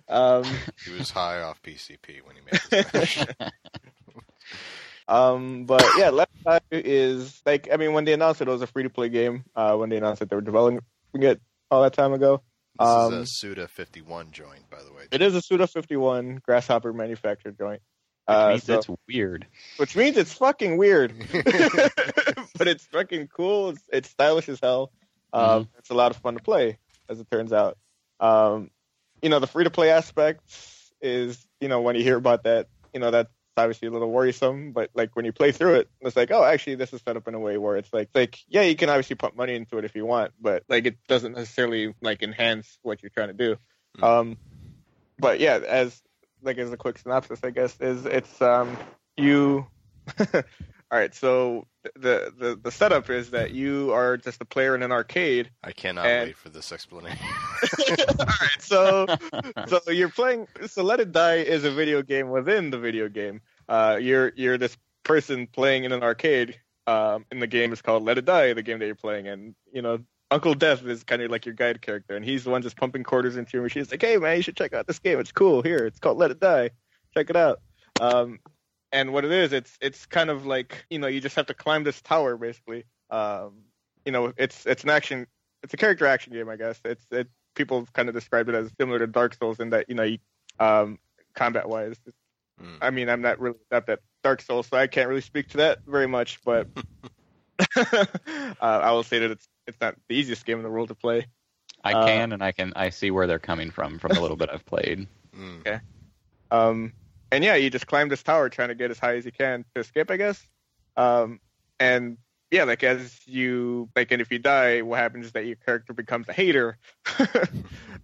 Um, 0.07 0.43
He 0.85 0.91
was 0.91 1.09
high 1.09 1.41
off 1.41 1.61
PCP 1.61 2.21
when 2.25 2.35
he 2.35 2.41
made 2.41 2.61
this 2.69 2.93
match. 2.93 3.27
Um, 5.07 5.65
but 5.65 5.83
yeah, 5.97 6.09
Left 6.09 6.31
Eye 6.45 6.59
is 6.71 7.41
like 7.45 7.67
I 7.71 7.77
mean 7.77 7.93
when 7.93 8.05
they 8.05 8.13
announced 8.13 8.41
it, 8.41 8.47
it 8.47 8.51
was 8.51 8.61
a 8.61 8.67
free 8.67 8.83
to 8.83 8.89
play 8.89 9.09
game. 9.09 9.43
Uh, 9.55 9.75
when 9.75 9.89
they 9.89 9.97
announced 9.97 10.19
that 10.19 10.29
they 10.29 10.35
were 10.35 10.41
developing 10.41 10.81
it 11.15 11.41
all 11.71 11.81
that 11.83 11.93
time 11.93 12.13
ago, 12.13 12.41
This 12.79 12.87
Um, 12.87 13.13
is 13.15 13.19
a 13.21 13.25
Suda 13.27 13.67
51 13.67 14.31
joint, 14.31 14.69
by 14.69 14.83
the 14.83 14.93
way. 14.93 15.03
it 15.11 15.21
is 15.21 15.33
a 15.33 15.41
Suda 15.41 15.65
51 15.67 16.41
Grasshopper 16.45 16.93
manufactured 16.93 17.57
joint. 17.57 17.81
which 18.27 18.35
Uh, 18.35 18.57
so- 18.59 18.77
it's 18.77 18.87
weird. 19.07 19.47
which 19.77 19.95
means 19.95 20.15
it's 20.17 20.33
fucking 20.33 20.77
weird, 20.77 21.11
but 22.59 22.67
it's 22.67 22.85
fucking 22.85 23.27
cool. 23.27 23.69
It's, 23.69 23.81
it's 23.91 24.09
stylish 24.09 24.49
as 24.49 24.59
hell. 24.59 24.91
Um, 25.33 25.69
It's 25.79 25.89
a 25.89 25.95
lot 25.95 26.11
of 26.11 26.17
fun 26.17 26.35
to 26.35 26.43
play, 26.43 26.77
as 27.09 27.19
it 27.19 27.31
turns 27.31 27.53
out. 27.53 27.77
Um, 28.19 28.69
you 29.21 29.29
know, 29.29 29.39
the 29.39 29.47
free 29.47 29.63
to 29.63 29.69
play 29.71 29.89
aspect 29.89 30.41
is, 31.01 31.47
you 31.59 31.67
know, 31.67 31.81
when 31.81 31.95
you 31.95 32.03
hear 32.03 32.17
about 32.17 32.43
that, 32.43 32.67
you 32.93 32.99
know, 32.99 33.11
that's 33.11 33.31
obviously 33.57 33.87
a 33.87 33.91
little 33.91 34.11
worrisome. 34.11 34.71
But 34.71 34.89
like 34.93 35.15
when 35.15 35.25
you 35.25 35.31
play 35.31 35.51
through 35.51 35.75
it, 35.75 35.89
it's 36.01 36.15
like, 36.15 36.31
oh, 36.31 36.43
actually, 36.43 36.75
this 36.75 36.93
is 36.93 37.01
set 37.01 37.17
up 37.17 37.27
in 37.27 37.33
a 37.33 37.39
way 37.39 37.57
where 37.57 37.77
it's 37.77 37.93
like, 37.93 38.09
like, 38.13 38.39
yeah, 38.47 38.61
you 38.61 38.75
can 38.75 38.89
obviously 38.89 39.15
put 39.15 39.35
money 39.35 39.55
into 39.55 39.77
it 39.77 39.85
if 39.85 39.95
you 39.95 40.05
want, 40.05 40.33
but 40.39 40.63
like 40.67 40.85
it 40.85 40.97
doesn't 41.07 41.33
necessarily 41.33 41.93
like 42.01 42.21
enhance 42.21 42.77
what 42.81 43.01
you're 43.01 43.11
trying 43.11 43.29
to 43.29 43.33
do. 43.33 43.55
Hmm. 43.97 44.03
Um, 44.03 44.37
but 45.17 45.39
yeah, 45.39 45.59
as 45.65 46.01
like 46.41 46.57
as 46.57 46.71
a 46.71 46.77
quick 46.77 46.97
synopsis, 46.97 47.39
I 47.43 47.51
guess 47.51 47.79
is 47.79 48.05
it's 48.05 48.41
um 48.41 48.77
you. 49.17 49.67
All 50.91 50.97
right, 50.97 51.13
so 51.13 51.67
the, 51.95 52.33
the 52.37 52.59
the 52.61 52.71
setup 52.71 53.09
is 53.11 53.29
that 53.31 53.51
you 53.51 53.91
are 53.93 54.17
just 54.17 54.41
a 54.41 54.45
player 54.45 54.73
in 54.73 54.81
an 54.81 54.91
arcade. 54.91 55.51
I 55.63 55.71
cannot 55.71 56.07
And- 56.07 56.29
wait 56.29 56.37
for 56.37 56.49
this 56.49 56.71
explanation. 56.71 57.25
All 58.19 58.25
right, 58.25 58.59
so 58.61 59.05
so 59.67 59.91
you're 59.91 60.09
playing. 60.09 60.47
So 60.67 60.83
Let 60.83 60.99
It 60.99 61.11
Die 61.11 61.35
is 61.35 61.63
a 61.63 61.71
video 61.71 62.01
game 62.01 62.29
within 62.29 62.71
the 62.71 62.79
video 62.79 63.07
game. 63.07 63.41
Uh, 63.67 63.99
you're 64.01 64.31
you're 64.35 64.57
this 64.57 64.75
person 65.03 65.45
playing 65.47 65.83
in 65.83 65.91
an 65.91 66.01
arcade. 66.03 66.59
Um, 66.87 67.23
and 67.29 67.39
the 67.39 67.45
game 67.45 67.71
is 67.71 67.83
called 67.83 68.01
Let 68.03 68.17
It 68.17 68.25
Die, 68.25 68.53
the 68.53 68.63
game 68.63 68.79
that 68.79 68.87
you're 68.87 68.95
playing, 68.95 69.27
and 69.27 69.53
you 69.71 69.83
know 69.83 69.99
Uncle 70.31 70.55
Death 70.55 70.83
is 70.85 71.03
kind 71.03 71.21
of 71.21 71.29
like 71.29 71.45
your 71.45 71.53
guide 71.53 71.83
character, 71.83 72.15
and 72.15 72.25
he's 72.25 72.45
the 72.45 72.49
one 72.49 72.63
just 72.63 72.77
pumping 72.77 73.03
quarters 73.03 73.37
into 73.37 73.51
your 73.53 73.61
machine. 73.61 73.83
It's 73.83 73.91
like, 73.91 74.01
hey 74.01 74.17
man, 74.17 74.37
you 74.37 74.41
should 74.41 74.57
check 74.57 74.73
out 74.73 74.87
this 74.87 74.97
game. 74.97 75.19
It's 75.19 75.31
cool. 75.31 75.61
Here, 75.61 75.85
it's 75.85 75.99
called 75.99 76.17
Let 76.17 76.31
It 76.31 76.39
Die. 76.39 76.71
Check 77.13 77.29
it 77.29 77.35
out. 77.35 77.61
Um, 78.01 78.39
and 78.91 79.13
what 79.13 79.25
it 79.25 79.31
is, 79.31 79.53
it's 79.53 79.77
it's 79.81 80.05
kind 80.05 80.29
of 80.29 80.45
like 80.45 80.85
you 80.89 80.99
know 80.99 81.07
you 81.07 81.21
just 81.21 81.35
have 81.35 81.47
to 81.47 81.53
climb 81.53 81.83
this 81.83 82.01
tower 82.01 82.37
basically. 82.37 82.85
Um, 83.09 83.63
you 84.05 84.11
know, 84.11 84.33
it's 84.37 84.65
it's 84.65 84.83
an 84.83 84.89
action, 84.89 85.27
it's 85.63 85.73
a 85.73 85.77
character 85.77 86.05
action 86.05 86.33
game, 86.33 86.49
I 86.49 86.55
guess. 86.55 86.79
It's 86.85 87.05
it 87.11 87.27
people 87.55 87.87
kind 87.93 88.09
of 88.09 88.15
described 88.15 88.49
it 88.49 88.55
as 88.55 88.71
similar 88.79 88.99
to 88.99 89.07
Dark 89.07 89.35
Souls 89.35 89.59
in 89.59 89.71
that 89.71 89.89
you 89.89 89.95
know, 89.95 90.03
you, 90.03 90.17
um, 90.59 90.99
combat 91.33 91.67
wise. 91.67 91.97
Hmm. 92.59 92.75
I 92.81 92.89
mean, 92.89 93.09
I'm 93.09 93.21
not 93.21 93.39
really 93.39 93.57
adept 93.71 93.89
at 93.89 93.99
Dark 94.23 94.41
Souls, 94.41 94.67
so 94.67 94.77
I 94.77 94.87
can't 94.87 95.07
really 95.07 95.21
speak 95.21 95.49
to 95.49 95.57
that 95.57 95.79
very 95.85 96.07
much. 96.07 96.39
But 96.43 96.67
uh, 97.75 98.53
I 98.59 98.91
will 98.91 99.03
say 99.03 99.19
that 99.19 99.31
it's 99.31 99.47
it's 99.67 99.79
not 99.81 99.95
the 100.07 100.15
easiest 100.15 100.45
game 100.45 100.57
in 100.57 100.63
the 100.63 100.69
world 100.69 100.89
to 100.89 100.95
play. 100.95 101.27
I 101.83 101.93
Uh, 101.93 102.05
can 102.05 102.31
and 102.33 102.43
I 102.43 102.51
can 102.51 102.73
I 102.75 102.89
see 102.89 103.11
where 103.11 103.27
they're 103.27 103.39
coming 103.39 103.71
from 103.71 103.99
from 103.99 104.13
the 104.13 104.21
little 104.21 104.37
bit 104.37 104.49
I've 104.51 104.65
played. 104.65 105.07
Mm. 105.37 105.79
Um, 106.51 106.91
and 107.31 107.43
yeah, 107.43 107.55
you 107.55 107.69
just 107.69 107.87
climb 107.87 108.09
this 108.09 108.23
tower 108.23 108.49
trying 108.49 108.69
to 108.69 108.75
get 108.75 108.91
as 108.91 108.99
high 108.99 109.15
as 109.15 109.25
you 109.25 109.31
can 109.31 109.65
to 109.75 109.81
escape, 109.81 110.09
I 110.11 110.17
guess. 110.17 110.45
Um, 110.97 111.39
and 111.79 112.17
yeah, 112.51 112.63
like 112.63 112.83
as 112.83 113.19
you 113.25 113.89
like, 113.95 114.11
and 114.11 114.21
if 114.21 114.31
you 114.31 114.39
die, 114.39 114.81
what 114.81 114.99
happens 114.99 115.27
is 115.27 115.31
that 115.33 115.45
your 115.45 115.55
character 115.57 115.93
becomes 115.93 116.27
a 116.27 116.33
hater, 116.33 116.77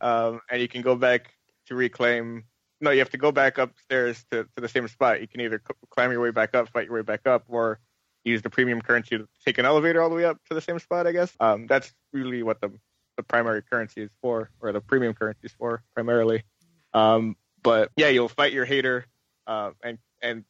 um, 0.02 0.42
and 0.50 0.62
you 0.62 0.68
can 0.68 0.82
go 0.82 0.96
back 0.96 1.34
to 1.68 1.76
reclaim. 1.76 2.44
No, 2.82 2.92
you 2.92 3.00
have 3.00 3.10
to 3.12 3.18
go 3.18 3.32
back 3.32 3.58
upstairs 3.58 4.24
to, 4.32 4.44
to 4.44 4.62
the 4.62 4.68
same 4.68 4.88
spot. 4.88 5.22
You 5.22 5.28
can 5.28 5.42
either 5.42 5.62
climb 5.90 6.12
your 6.12 6.22
way 6.22 6.32
back 6.32 6.54
up, 6.54 6.70
fight 6.70 6.86
your 6.86 6.96
way 6.96 7.02
back 7.02 7.26
up, 7.26 7.46
or 7.48 7.80
use 8.24 8.42
the 8.42 8.50
premium 8.50 8.82
currency 8.82 9.18
to 9.18 9.28
take 9.46 9.58
an 9.58 9.66
elevator 9.66 10.02
all 10.02 10.10
the 10.10 10.16
way 10.16 10.26
up 10.26 10.38
to 10.50 10.54
the 10.54 10.62
same 10.62 10.78
spot. 10.80 11.08
I 11.08 11.12
guess 11.12 11.34
um, 11.40 11.68
that's 11.68 11.92
really 12.12 12.44
what 12.44 12.62
the 12.62 12.72
the 13.18 13.24
primary 13.24 13.62
currency 13.62 14.02
is 14.02 14.10
for, 14.22 14.50
or 14.60 14.72
the 14.72 14.82
premium 14.82 15.14
currency 15.14 15.40
is 15.44 15.54
for 15.54 15.82
primarily. 15.94 16.44
Um, 16.94 17.36
but 17.64 17.92
yeah, 17.96 18.10
you'll 18.10 18.30
fight 18.30 18.54
your 18.54 18.66
hater, 18.66 19.06
uh, 19.48 19.72
and 19.84 19.98
and 20.22 20.44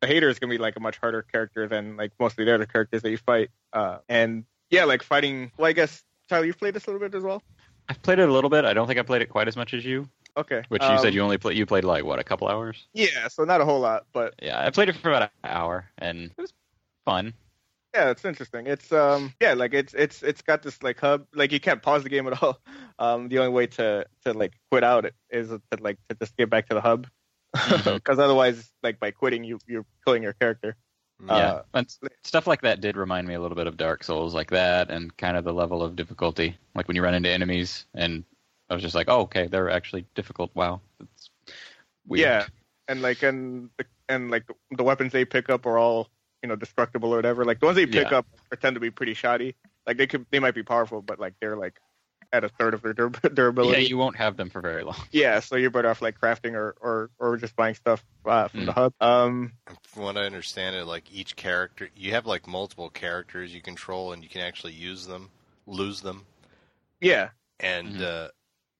the 0.00 0.06
hater 0.06 0.28
is 0.28 0.38
gonna 0.38 0.50
be 0.50 0.58
like 0.58 0.76
a 0.76 0.80
much 0.80 0.98
harder 0.98 1.22
character 1.22 1.68
than 1.68 1.96
like 1.96 2.12
most 2.18 2.38
of 2.38 2.44
the 2.44 2.54
other 2.54 2.66
characters 2.66 3.02
that 3.02 3.10
you 3.10 3.18
fight. 3.18 3.50
Uh, 3.72 3.98
and 4.08 4.44
yeah, 4.70 4.84
like 4.84 5.02
fighting. 5.02 5.52
Well, 5.56 5.68
I 5.68 5.72
guess 5.72 6.02
Tyler, 6.28 6.46
you've 6.46 6.58
played 6.58 6.74
this 6.74 6.86
a 6.86 6.90
little 6.90 7.06
bit 7.06 7.16
as 7.16 7.22
well. 7.22 7.42
I've 7.88 8.00
played 8.02 8.18
it 8.20 8.28
a 8.28 8.32
little 8.32 8.50
bit. 8.50 8.64
I 8.64 8.72
don't 8.72 8.86
think 8.86 8.98
I 8.98 9.02
played 9.02 9.22
it 9.22 9.28
quite 9.28 9.48
as 9.48 9.56
much 9.56 9.74
as 9.74 9.84
you. 9.84 10.08
Okay. 10.36 10.62
Which 10.68 10.82
you 10.82 10.88
um, 10.88 10.98
said 10.98 11.12
you 11.12 11.22
only 11.22 11.38
played. 11.38 11.56
You 11.58 11.66
played 11.66 11.84
like 11.84 12.04
what 12.04 12.18
a 12.18 12.24
couple 12.24 12.48
hours? 12.48 12.86
Yeah, 12.94 13.28
so 13.28 13.44
not 13.44 13.60
a 13.60 13.64
whole 13.64 13.80
lot, 13.80 14.06
but 14.12 14.34
Yeah, 14.40 14.64
I 14.64 14.70
played 14.70 14.88
it 14.88 14.96
for 14.96 15.10
about 15.10 15.22
an 15.22 15.50
hour, 15.50 15.90
and 15.98 16.30
it 16.30 16.40
was 16.40 16.52
fun. 17.04 17.34
yeah, 17.94 18.10
it's 18.10 18.24
interesting. 18.24 18.66
It's 18.68 18.92
um 18.92 19.34
yeah, 19.40 19.54
like 19.54 19.74
it's 19.74 19.92
it's 19.94 20.22
it's 20.22 20.40
got 20.42 20.62
this 20.62 20.82
like 20.82 21.00
hub 21.00 21.26
like 21.34 21.50
you 21.50 21.58
can't 21.60 21.82
pause 21.82 22.04
the 22.04 22.08
game 22.08 22.26
at 22.26 22.42
all. 22.42 22.60
Um 23.00 23.28
the 23.30 23.38
only 23.38 23.50
way 23.50 23.66
to 23.66 24.06
to 24.24 24.32
like 24.34 24.52
quit 24.70 24.84
out 24.84 25.10
is 25.30 25.48
to 25.48 25.60
like 25.80 25.98
to 26.10 26.14
just 26.14 26.36
get 26.36 26.50
back 26.50 26.68
to 26.68 26.74
the 26.74 26.80
hub. 26.80 27.06
Because 27.84 28.18
otherwise 28.18 28.70
like 28.82 29.00
by 29.00 29.10
quitting 29.10 29.44
you 29.44 29.58
you're 29.66 29.86
killing 30.04 30.22
your 30.22 30.32
character. 30.34 30.76
Yeah, 31.26 31.34
Uh, 31.34 31.62
and 31.74 31.98
stuff 32.22 32.46
like 32.46 32.62
that 32.62 32.80
did 32.80 32.96
remind 32.96 33.28
me 33.28 33.34
a 33.34 33.40
little 33.40 33.56
bit 33.56 33.66
of 33.66 33.76
Dark 33.76 34.04
Souls, 34.04 34.32
like 34.34 34.50
that, 34.50 34.90
and 34.90 35.14
kind 35.18 35.36
of 35.36 35.44
the 35.44 35.52
level 35.52 35.82
of 35.82 35.94
difficulty, 35.94 36.56
like 36.74 36.88
when 36.88 36.96
you 36.96 37.02
run 37.02 37.12
into 37.14 37.28
enemies, 37.28 37.84
and 37.94 38.24
I 38.70 38.74
was 38.74 38.82
just 38.82 38.94
like, 38.94 39.08
oh, 39.08 39.22
okay, 39.22 39.46
they're 39.46 39.68
actually 39.68 40.06
difficult. 40.14 40.50
Wow, 40.54 40.80
it's 40.98 41.28
weird. 42.06 42.20
Yeah. 42.20 42.46
And 42.88 43.02
like 43.02 43.22
and 43.22 43.68
the, 43.76 43.84
and 44.08 44.30
like 44.30 44.44
the 44.70 44.82
weapons 44.82 45.12
they 45.12 45.24
pick 45.26 45.50
up 45.50 45.66
are 45.66 45.76
all, 45.78 46.08
you 46.42 46.48
know, 46.48 46.56
destructible 46.56 47.12
or 47.12 47.16
whatever. 47.16 47.44
Like 47.44 47.60
the 47.60 47.66
ones 47.66 47.76
they 47.76 47.86
pick 47.86 48.10
Yeah. 48.10 48.18
up 48.18 48.26
tend 48.60 48.74
to 48.74 48.80
be 48.80 48.90
pretty 48.90 49.14
shoddy. 49.14 49.54
Like 49.86 49.98
they 49.98 50.06
could 50.06 50.24
they 50.30 50.38
might 50.38 50.54
be 50.54 50.62
powerful, 50.62 51.02
but 51.02 51.20
like 51.20 51.34
they're 51.40 51.56
like 51.56 51.78
at 52.32 52.44
a 52.44 52.48
third 52.48 52.74
of 52.74 52.82
their 52.82 52.92
dur- 52.92 53.10
yeah, 53.24 53.30
durability. 53.32 53.84
you 53.84 53.98
won't 53.98 54.16
have 54.16 54.36
them 54.36 54.50
for 54.50 54.60
very 54.60 54.84
long. 54.84 54.96
Yeah, 55.10 55.40
so 55.40 55.56
you're 55.56 55.70
better 55.70 55.88
off 55.88 56.00
like 56.02 56.18
crafting 56.20 56.54
or 56.54 56.74
or, 56.80 57.10
or 57.18 57.36
just 57.36 57.56
buying 57.56 57.74
stuff 57.74 58.04
uh, 58.24 58.48
from 58.48 58.60
Mm. 58.62 58.66
the 58.66 58.72
hub. 58.72 58.94
Um, 59.00 59.52
From 59.82 60.04
what 60.04 60.16
I 60.16 60.22
understand, 60.26 60.76
it 60.76 60.84
like 60.84 61.12
each 61.12 61.36
character, 61.36 61.88
you 61.96 62.12
have 62.12 62.26
like 62.26 62.46
multiple 62.46 62.90
characters 62.90 63.52
you 63.54 63.60
control, 63.60 64.12
and 64.12 64.22
you 64.22 64.28
can 64.28 64.40
actually 64.42 64.72
use 64.72 65.06
them, 65.06 65.30
lose 65.66 66.00
them, 66.00 66.26
yeah, 67.00 67.30
and 67.58 67.96
Mhm. 67.96 68.26
uh, 68.26 68.28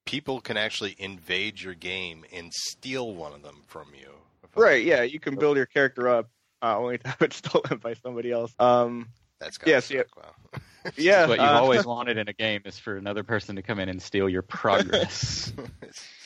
people 0.06 0.40
can 0.40 0.56
actually 0.56 0.94
invade 0.98 1.60
your 1.60 1.74
game 1.74 2.24
and 2.32 2.52
steal 2.52 3.14
one 3.14 3.32
of 3.32 3.42
them 3.42 3.62
from 3.66 3.88
you. 3.94 4.12
If 4.44 4.56
I'm- 4.56 4.62
right. 4.64 4.84
Yeah, 4.84 5.02
you 5.02 5.20
can 5.20 5.36
build 5.36 5.56
your 5.56 5.66
character 5.66 6.08
up 6.08 6.28
uh, 6.62 6.76
only 6.78 6.98
to 6.98 7.08
have 7.08 7.22
it 7.22 7.32
stolen 7.32 7.78
by 7.78 7.94
somebody 7.94 8.30
else. 8.32 8.52
Um, 8.58 9.08
That's 9.40 9.56
gotta 9.58 9.70
Yes, 9.72 9.90
yeah. 9.90 10.02
suck, 10.02 10.16
wow. 10.16 10.60
yeah, 10.96 11.26
what 11.26 11.38
you've 11.38 11.48
uh, 11.48 11.60
always 11.60 11.84
wanted 11.84 12.18
in 12.18 12.28
a 12.28 12.32
game 12.32 12.62
is 12.64 12.78
for 12.78 12.96
another 12.96 13.22
person 13.22 13.56
to 13.56 13.62
come 13.62 13.78
in 13.78 13.88
and 13.88 14.00
steal 14.00 14.28
your 14.28 14.42
progress. 14.42 15.52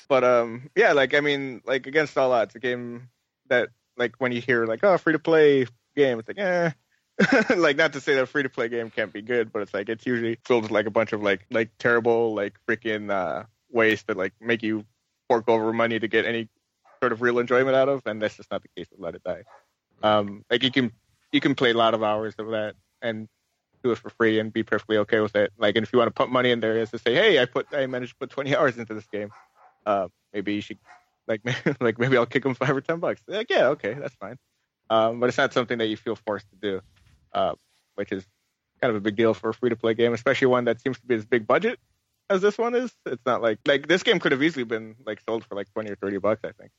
But 0.06 0.22
um, 0.22 0.68
yeah, 0.76 0.93
like 0.93 1.14
I 1.14 1.20
mean, 1.20 1.62
like 1.64 1.86
against 1.86 2.18
all 2.18 2.31
odds, 2.32 2.55
a 2.55 2.59
game 2.59 3.09
that 3.48 3.70
like 3.97 4.16
when 4.18 4.32
you 4.32 4.40
hear 4.43 4.66
like 4.66 4.81
oh 4.82 4.98
free 4.98 5.14
to 5.14 5.18
play 5.18 5.66
game, 5.97 6.18
it's 6.18 6.28
like 6.28 6.39
eh. 6.39 6.70
like 7.56 7.76
not 7.76 7.93
to 7.93 8.01
say 8.01 8.14
that 8.14 8.24
a 8.24 8.26
free 8.26 8.43
to 8.43 8.48
play 8.48 8.68
game 8.68 8.90
can't 8.90 9.12
be 9.12 9.22
good, 9.22 9.52
but 9.52 9.62
it's 9.62 9.72
like 9.72 9.89
it's 9.89 10.05
usually 10.05 10.39
filled 10.44 10.64
with 10.64 10.70
like 10.70 10.86
a 10.86 10.90
bunch 10.90 11.12
of 11.12 11.22
like 11.22 11.47
like 11.51 11.70
terrible 11.78 12.35
like 12.35 12.55
freaking 12.68 13.10
uh, 13.10 13.44
ways 13.70 14.02
to 14.02 14.14
like 14.14 14.32
make 14.40 14.62
you 14.62 14.85
fork 15.28 15.48
over 15.48 15.72
money 15.72 15.98
to 15.98 16.09
get 16.09 16.26
any 16.26 16.48
sort 17.01 17.12
of 17.12 17.22
real 17.22 17.39
enjoyment 17.39 17.76
out 17.76 17.89
of, 17.89 18.02
and 18.06 18.20
that's 18.20 18.36
just 18.36 18.51
not 18.51 18.62
the 18.62 18.68
case 18.76 18.89
with 18.90 19.01
Let 19.01 19.14
It 19.14 19.22
Die. 19.24 19.44
Um, 20.02 20.44
like 20.51 20.62
you 20.62 20.70
can 20.70 20.93
you 21.32 21.40
can 21.40 21.55
play 21.55 21.70
a 21.70 21.74
lot 21.74 21.94
of 21.94 22.02
hours 22.02 22.35
of 22.39 22.48
that 22.48 22.74
and 23.01 23.28
do 23.85 23.93
it 23.93 23.98
for 23.98 24.11
free 24.11 24.40
and 24.40 24.52
be 24.52 24.62
perfectly 24.62 24.97
okay 24.98 25.20
with 25.20 25.36
it. 25.36 25.52
Like, 25.59 25.77
and 25.77 25.86
if 25.86 25.93
you 25.93 25.98
want 25.98 26.09
to 26.09 26.15
put 26.15 26.31
money 26.31 26.51
in 26.51 26.61
there, 26.61 26.77
is 26.78 26.90
to 26.90 26.98
say, 26.98 27.15
hey, 27.15 27.40
I 27.40 27.44
put 27.44 27.66
I 27.73 27.86
managed 27.86 28.12
to 28.12 28.19
put 28.19 28.31
20 28.31 28.56
hours 28.56 28.77
into 28.77 28.94
this 28.94 29.06
game. 29.06 29.31
Uh, 29.86 30.09
maybe 30.32 30.55
you 30.55 30.61
should 30.61 30.78
like 31.28 31.43
like 31.81 31.98
maybe 31.98 32.16
I'll 32.16 32.27
kick 32.27 32.43
them 32.43 32.55
five 32.55 32.77
or 32.77 32.81
ten 32.81 32.98
bucks. 32.98 33.20
Like, 33.28 33.51
yeah, 33.51 33.69
okay, 33.69 33.94
that's 33.94 34.15
fine. 34.16 34.39
Um, 34.90 35.20
but 35.20 35.28
it's 35.28 35.39
not 35.39 35.52
something 35.52 35.78
that 35.78 35.86
you 35.86 35.97
feel 35.97 36.16
forced 36.16 36.48
to 36.51 36.56
do, 36.56 36.81
uh, 37.32 37.55
which 37.94 38.12
is 38.12 38.24
kind 38.81 38.90
of 38.90 38.97
a 38.97 39.01
big 39.01 39.16
deal 39.16 39.32
for 39.32 39.51
a 39.51 39.55
free 39.55 39.70
to 39.70 39.77
play 39.77 39.94
game, 39.94 40.12
especially 40.12 40.47
one 40.47 40.65
that 40.65 40.81
seems 40.81 40.98
to 40.98 41.06
be 41.06 41.15
as 41.15 41.24
big 41.24 41.47
budget 41.47 41.78
as 42.28 42.43
this 42.43 42.59
one 42.59 42.74
is. 42.74 42.93
It's 43.06 43.24
not 43.24 43.43
like 43.43 43.59
like 43.66 43.86
this 43.86 44.02
game 44.02 44.19
could 44.19 44.32
have 44.32 44.43
easily 44.43 44.65
been 44.65 44.97
like 45.06 45.20
sold 45.27 45.44
for 45.44 45.55
like 45.55 45.73
20 45.73 45.90
or 45.90 45.97
30 45.97 46.19
bucks, 46.19 46.40
I 46.44 46.52
think. 46.52 46.70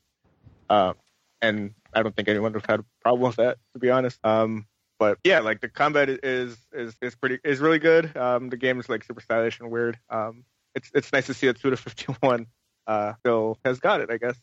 Um, 0.68 0.94
and 1.42 1.74
I 1.92 2.02
don't 2.02 2.14
think 2.14 2.28
anyone 2.28 2.52
would 2.52 2.62
have 2.62 2.70
had 2.70 2.80
a 2.80 2.84
problem 3.02 3.28
with 3.28 3.36
that, 3.36 3.58
to 3.72 3.78
be 3.78 3.90
honest. 3.90 4.18
Um, 4.24 4.66
but 4.98 5.18
yeah, 5.24 5.40
like 5.40 5.60
the 5.60 5.68
combat 5.68 6.08
is 6.08 6.56
is 6.72 6.94
is 7.02 7.14
pretty 7.14 7.38
is 7.44 7.60
really 7.60 7.78
good. 7.78 8.16
Um, 8.16 8.48
the 8.48 8.56
game 8.56 8.78
is 8.80 8.88
like 8.88 9.04
super 9.04 9.20
stylish 9.20 9.60
and 9.60 9.70
weird. 9.70 9.98
Um, 10.10 10.44
it's 10.74 10.90
it's 10.94 11.12
nice 11.12 11.26
to 11.26 11.34
see 11.34 11.46
that 11.48 11.58
Suda 11.58 11.76
51 11.76 12.46
uh 12.86 13.14
still 13.20 13.58
has 13.64 13.78
got 13.80 14.00
it, 14.00 14.10
I 14.10 14.16
guess. 14.18 14.36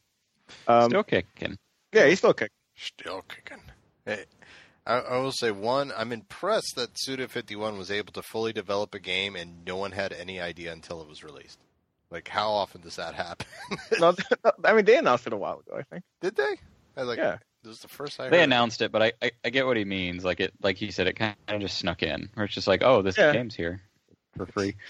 Um, 0.68 0.90
Still 0.90 1.04
kicking. 1.04 1.58
yeah, 1.94 2.06
he's 2.08 2.18
still 2.20 2.34
kicking. 2.34 2.50
Still 2.76 3.24
kicking. 3.24 3.64
Hey, 4.06 4.26
I, 4.86 4.96
I 5.00 5.18
will 5.20 5.32
say 5.32 5.52
one. 5.52 5.94
I'm 5.96 6.12
impressed 6.12 6.74
that 6.76 6.94
Suda51 6.96 7.78
was 7.78 7.90
able 7.90 8.12
to 8.14 8.22
fully 8.22 8.52
develop 8.52 8.94
a 8.94 9.00
game 9.00 9.36
and 9.36 9.66
no 9.66 9.78
one 9.78 9.92
had 9.92 10.12
any 10.12 10.42
idea 10.42 10.74
until 10.74 11.02
it 11.02 11.08
was 11.08 11.24
released. 11.24 11.60
Like, 12.12 12.28
how 12.28 12.52
often 12.52 12.82
does 12.82 12.98
that 12.98 13.16
happen? 13.16 13.48
no, 14.00 14.14
I 14.66 14.74
mean 14.74 14.86
they 14.86 14.98
announced 14.98 15.26
it 15.26 15.34
a 15.34 15.38
while 15.38 15.60
ago, 15.66 15.78
I 15.80 15.84
think. 15.84 16.04
Did 16.22 16.36
they? 16.36 16.58
I 16.98 17.00
was 17.00 17.08
like. 17.08 17.18
Yeah. 17.18 17.38
This 17.64 17.74
is 17.76 17.80
the 17.82 17.88
first 17.88 18.20
I. 18.20 18.24
They 18.30 18.38
of 18.38 18.42
it. 18.42 18.44
announced 18.44 18.82
it, 18.82 18.92
but 18.92 19.02
I, 19.02 19.14
I, 19.22 19.32
I 19.46 19.50
get 19.50 19.66
what 19.66 19.78
he 19.78 19.86
means. 19.86 20.24
Like 20.26 20.40
it, 20.40 20.54
like 20.62 20.78
he 20.78 20.92
said, 20.92 21.08
it 21.08 21.14
kind 21.16 21.36
of 21.48 21.62
just 21.62 21.78
snuck 21.78 22.04
in, 22.04 22.30
where 22.34 22.46
it's 22.46 22.54
just 22.56 22.68
like, 22.68 22.82
oh, 22.84 23.02
this 23.02 23.18
Yeah. 23.18 23.32
game's 23.34 23.56
here 23.56 23.82
for 24.38 24.46
free. 24.46 24.76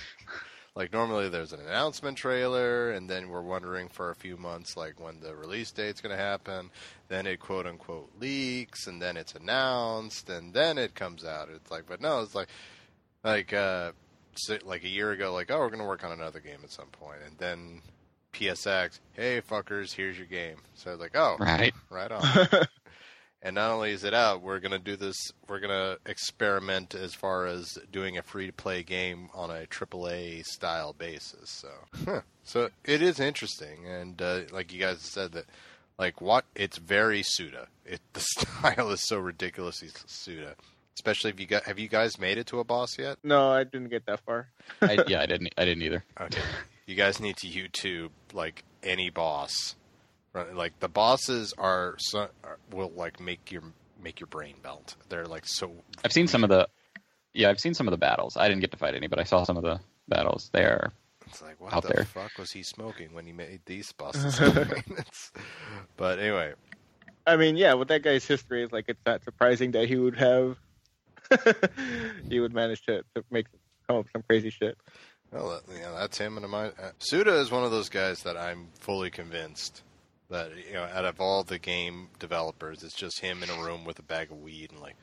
Like 0.76 0.92
normally 0.92 1.30
there's 1.30 1.54
an 1.54 1.60
announcement 1.60 2.18
trailer, 2.18 2.94
and 2.94 3.08
then 3.08 3.30
we're 3.30 3.44
wondering 3.44 3.90
for 3.90 4.10
a 4.10 4.16
few 4.16 4.38
months 4.38 4.76
like 4.76 5.00
when 5.00 5.20
the 5.20 5.36
release 5.36 5.70
date's 5.72 6.02
going 6.02 6.18
to 6.18 6.20
happen. 6.20 6.72
Then 7.10 7.28
it 7.28 7.40
quote 7.40 7.68
unquote 7.68 8.10
leaks, 8.20 8.88
and 8.88 9.00
then 9.00 9.16
it's 9.16 9.36
announced, 9.36 10.32
and 10.32 10.52
then 10.52 10.80
it 10.80 10.96
comes 10.96 11.24
out. 11.26 11.50
It's 11.54 11.70
like, 11.70 11.84
but 11.88 12.02
no, 12.02 12.22
it's 12.22 12.34
like, 12.34 12.48
like, 13.24 13.54
uh, 13.54 13.92
like 14.66 14.84
a 14.84 14.88
year 14.90 15.12
ago, 15.12 15.32
like, 15.32 15.52
oh, 15.52 15.60
we're 15.60 15.68
going 15.70 15.78
to 15.78 15.86
work 15.86 16.04
on 16.04 16.12
another 16.12 16.40
game 16.40 16.62
at 16.64 16.72
some 16.72 16.88
point, 16.88 17.20
and 17.24 17.38
then 17.38 17.84
PSX, 18.34 19.00
hey 19.14 19.42
fuckers, 19.42 19.94
here's 19.94 20.18
your 20.18 20.28
game. 20.28 20.58
So 20.76 20.92
it's 20.92 21.02
like, 21.02 21.16
oh, 21.16 21.38
Right. 21.40 21.74
right 21.90 22.12
on. 22.12 22.48
And 23.46 23.56
not 23.56 23.72
only 23.72 23.92
is 23.92 24.06
it 24.06 24.14
out, 24.14 24.42
we're 24.42 24.60
gonna 24.60 24.80
do 24.80 24.96
this. 24.96 25.18
We're 25.50 25.60
gonna 25.60 25.98
experiment 26.06 26.96
as 26.96 27.14
far 27.14 27.46
as 27.46 27.78
doing 27.92 28.18
a 28.18 28.24
free-to-play 28.24 28.84
game 28.84 29.30
on 29.34 29.52
a 29.52 29.66
AAA 29.66 30.46
style 30.46 30.94
basis. 30.94 31.50
So, 31.50 31.68
huh. 32.06 32.22
so 32.44 32.70
it 32.86 33.02
is 33.02 33.20
interesting, 33.20 33.86
and 33.86 34.22
uh, 34.22 34.42
like 34.54 34.72
you 34.74 34.80
guys 34.80 35.02
said 35.02 35.34
that, 35.34 35.46
like 36.00 36.22
what 36.22 36.46
it's 36.56 36.78
very 36.78 37.22
Suda. 37.22 37.68
It 37.86 38.00
the 38.14 38.22
style 38.22 38.90
is 38.92 39.02
so 39.06 39.20
ridiculously 39.20 39.90
Suda. 40.08 40.56
Especially 40.96 41.32
if 41.32 41.40
you 41.40 41.46
got, 41.48 41.64
have 41.64 41.80
you 41.80 41.90
guys 41.90 42.18
made 42.20 42.38
it 42.38 42.46
to 42.48 42.60
a 42.60 42.64
boss 42.64 42.98
yet? 42.98 43.18
no, 43.24 43.50
I 43.52 43.66
didn't 43.66 43.90
get 43.90 44.06
that 44.06 44.22
far. 44.22 44.48
I, 44.82 45.00
yeah, 45.08 45.20
I 45.22 45.26
didn't. 45.26 45.54
I 45.58 45.66
didn't 45.66 45.84
either. 45.84 46.04
Okay, 46.22 46.42
you 46.86 46.96
guys 46.96 47.20
need 47.20 47.38
to 47.38 47.48
YouTube 47.48 48.10
like 48.34 48.64
any 48.82 49.10
boss. 49.10 49.76
Right? 50.34 50.54
Like 50.54 50.80
the 50.80 50.90
bosses 50.90 51.54
are, 51.58 51.96
so, 52.00 52.28
are 52.44 52.58
will 52.72 52.92
like 52.96 53.20
make 53.20 53.52
your 53.52 53.64
make 54.02 54.20
your 54.20 54.28
brain 54.28 54.56
melt. 54.64 54.96
They're 55.10 55.26
like 55.26 55.46
so. 55.46 55.72
I've 56.04 56.14
seen 56.14 56.28
some 56.28 56.44
of 56.44 56.50
the. 56.50 56.68
Yeah, 57.34 57.50
I've 57.50 57.60
seen 57.60 57.74
some 57.74 57.88
of 57.88 57.92
the 57.92 57.98
battles. 57.98 58.38
I 58.38 58.48
didn't 58.48 58.62
get 58.62 58.72
to 58.72 58.78
fight 58.78 58.94
any, 58.96 59.08
but 59.08 59.20
I 59.20 59.24
saw 59.24 59.44
some 59.44 59.58
of 59.58 59.64
the 59.64 59.80
battles. 60.08 60.50
They 60.54 60.64
are. 60.64 60.92
It's 61.28 61.42
like 61.42 61.60
what 61.60 61.74
out 61.74 61.84
the 61.84 61.94
there. 61.94 62.06
fuck 62.06 62.38
was 62.38 62.52
he 62.52 62.64
smoking 62.64 63.14
when 63.14 63.26
he 63.26 63.32
made 63.32 63.62
these 63.66 63.92
bosses? 63.92 64.40
But 65.98 66.20
anyway, 66.20 66.54
I 67.26 67.38
mean, 67.38 67.56
yeah, 67.56 67.74
with 67.76 67.88
that 67.88 68.04
guy's 68.04 68.26
history, 68.26 68.64
it's 68.64 68.74
like 68.74 68.86
it's 68.88 69.00
not 69.06 69.24
surprising 69.24 69.72
that 69.72 69.88
he 69.88 69.96
would 69.96 70.18
have 70.18 70.58
he 72.30 72.40
would 72.40 72.54
manage 72.54 72.84
to, 72.86 73.04
to 73.16 73.24
make 73.32 73.48
come 73.88 73.98
up 73.98 74.04
with 74.06 74.12
some 74.12 74.24
crazy 74.24 74.50
shit. 74.50 74.78
Well, 75.34 75.62
that's 75.98 76.18
him 76.18 76.38
and 76.38 76.50
my 76.50 76.68
uh, 76.68 76.92
Suda 77.00 77.40
is 77.40 77.52
one 77.52 77.64
of 77.64 77.72
those 77.72 77.90
guys 77.90 78.24
that 78.24 78.38
I'm 78.38 78.68
fully 78.80 79.10
convinced 79.10 79.82
that 80.30 80.52
you 80.68 80.74
know 80.74 80.84
out 80.84 81.06
of 81.06 81.20
all 81.20 81.44
the 81.44 81.60
game 81.60 82.10
developers, 82.20 82.84
it's 82.84 82.96
just 82.96 83.20
him 83.20 83.44
in 83.44 83.50
a 83.50 83.62
room 83.62 83.86
with 83.86 84.00
a 84.00 84.04
bag 84.04 84.32
of 84.32 84.42
weed 84.42 84.72
and 84.72 84.82
like, 84.82 84.96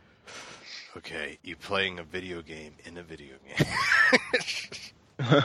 okay, 0.96 1.38
you 1.42 1.56
playing 1.56 1.98
a 1.98 2.04
video 2.04 2.42
game 2.42 2.74
in 2.84 2.96
a 2.96 3.02
video 3.02 3.34
game. 3.46 3.66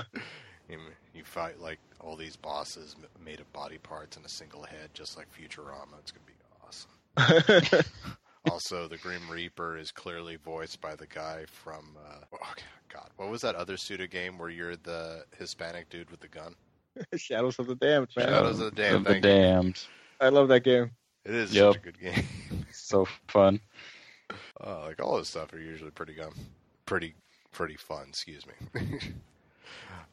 you, 0.69 0.77
you 1.13 1.23
fight 1.23 1.59
like 1.61 1.79
all 1.99 2.15
these 2.15 2.35
bosses 2.35 2.95
made 3.23 3.39
of 3.39 3.51
body 3.53 3.77
parts 3.77 4.17
and 4.17 4.25
a 4.25 4.29
single 4.29 4.63
head, 4.63 4.89
just 4.93 5.17
like 5.17 5.27
Futurama. 5.33 5.99
It's 5.99 6.11
gonna 6.11 6.25
be 6.25 6.33
awesome. 6.63 7.83
Also, 8.51 8.87
the 8.87 8.97
Grim 8.97 9.29
Reaper 9.29 9.77
is 9.77 9.91
clearly 9.91 10.35
voiced 10.37 10.79
by 10.81 10.95
the 10.95 11.07
guy 11.07 11.45
from 11.47 11.97
uh, 12.07 12.25
oh, 12.33 12.53
God. 12.93 13.09
What 13.17 13.29
was 13.29 13.41
that 13.41 13.55
other 13.55 13.75
Suda 13.77 14.07
game 14.07 14.37
where 14.37 14.49
you're 14.49 14.75
the 14.75 15.25
Hispanic 15.37 15.89
dude 15.89 16.09
with 16.11 16.19
the 16.19 16.27
gun? 16.27 16.55
Shadows 17.15 17.59
of 17.59 17.67
the 17.67 17.75
Damned, 17.75 18.07
man. 18.15 18.27
Shadows 18.27 18.59
of 18.59 18.73
the 18.75 18.81
Damned. 18.81 19.07
Of 19.07 19.13
the 19.15 19.19
damned. 19.19 19.83
I 20.21 20.29
love 20.29 20.47
that 20.49 20.61
game. 20.63 20.91
It 21.25 21.33
is 21.33 21.53
Yep. 21.53 21.73
such 21.73 21.81
a 21.81 21.85
good 21.85 21.99
game. 21.99 22.25
So 22.71 23.07
fun. 23.27 23.59
Uh, 24.63 24.81
like 24.83 25.01
all 25.01 25.17
this 25.17 25.29
stuff 25.29 25.51
are 25.53 25.59
usually 25.59 25.89
pretty 25.91 26.13
good, 26.13 26.31
pretty 26.85 27.15
pretty 27.51 27.75
fun. 27.77 28.05
Excuse 28.09 28.43
me. 28.45 28.53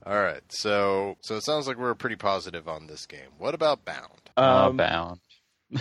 all 0.07 0.15
right, 0.21 0.41
so 0.49 1.17
so 1.21 1.37
it 1.37 1.43
sounds 1.43 1.67
like 1.69 1.77
we're 1.77 1.95
pretty 1.95 2.17
positive 2.17 2.69
on 2.69 2.87
this 2.87 3.05
game. 3.05 3.29
What 3.39 3.55
about 3.55 3.85
Bound? 3.85 4.31
Uh, 4.39 4.69
Um, 4.69 4.77
bound. 4.79 5.21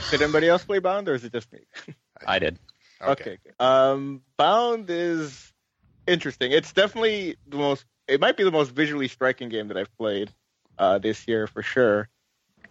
did 0.09 0.21
anybody 0.21 0.49
else 0.49 0.65
play 0.65 0.79
Bound, 0.79 1.07
or 1.07 1.13
is 1.15 1.23
it 1.23 1.31
just 1.31 1.51
me? 1.53 1.59
I 2.26 2.39
did. 2.39 2.60
Okay. 3.02 3.31
okay. 3.31 3.38
Um, 3.60 4.22
Bound 4.38 4.89
is 4.89 5.52
interesting. 6.07 6.52
It's 6.52 6.73
definitely 6.73 7.35
the 7.48 7.57
most. 7.57 7.85
it 8.07 8.19
might 8.19 8.38
be 8.38 8.43
the 8.43 8.52
most 8.52 8.72
visually 8.72 9.07
striking 9.07 9.49
game 9.49 9.68
that 9.69 9.77
I've 9.77 9.95
played 9.98 10.31
uh, 10.77 10.98
this 10.99 11.27
year 11.27 11.48
for 11.48 11.61
sure. 11.61 12.10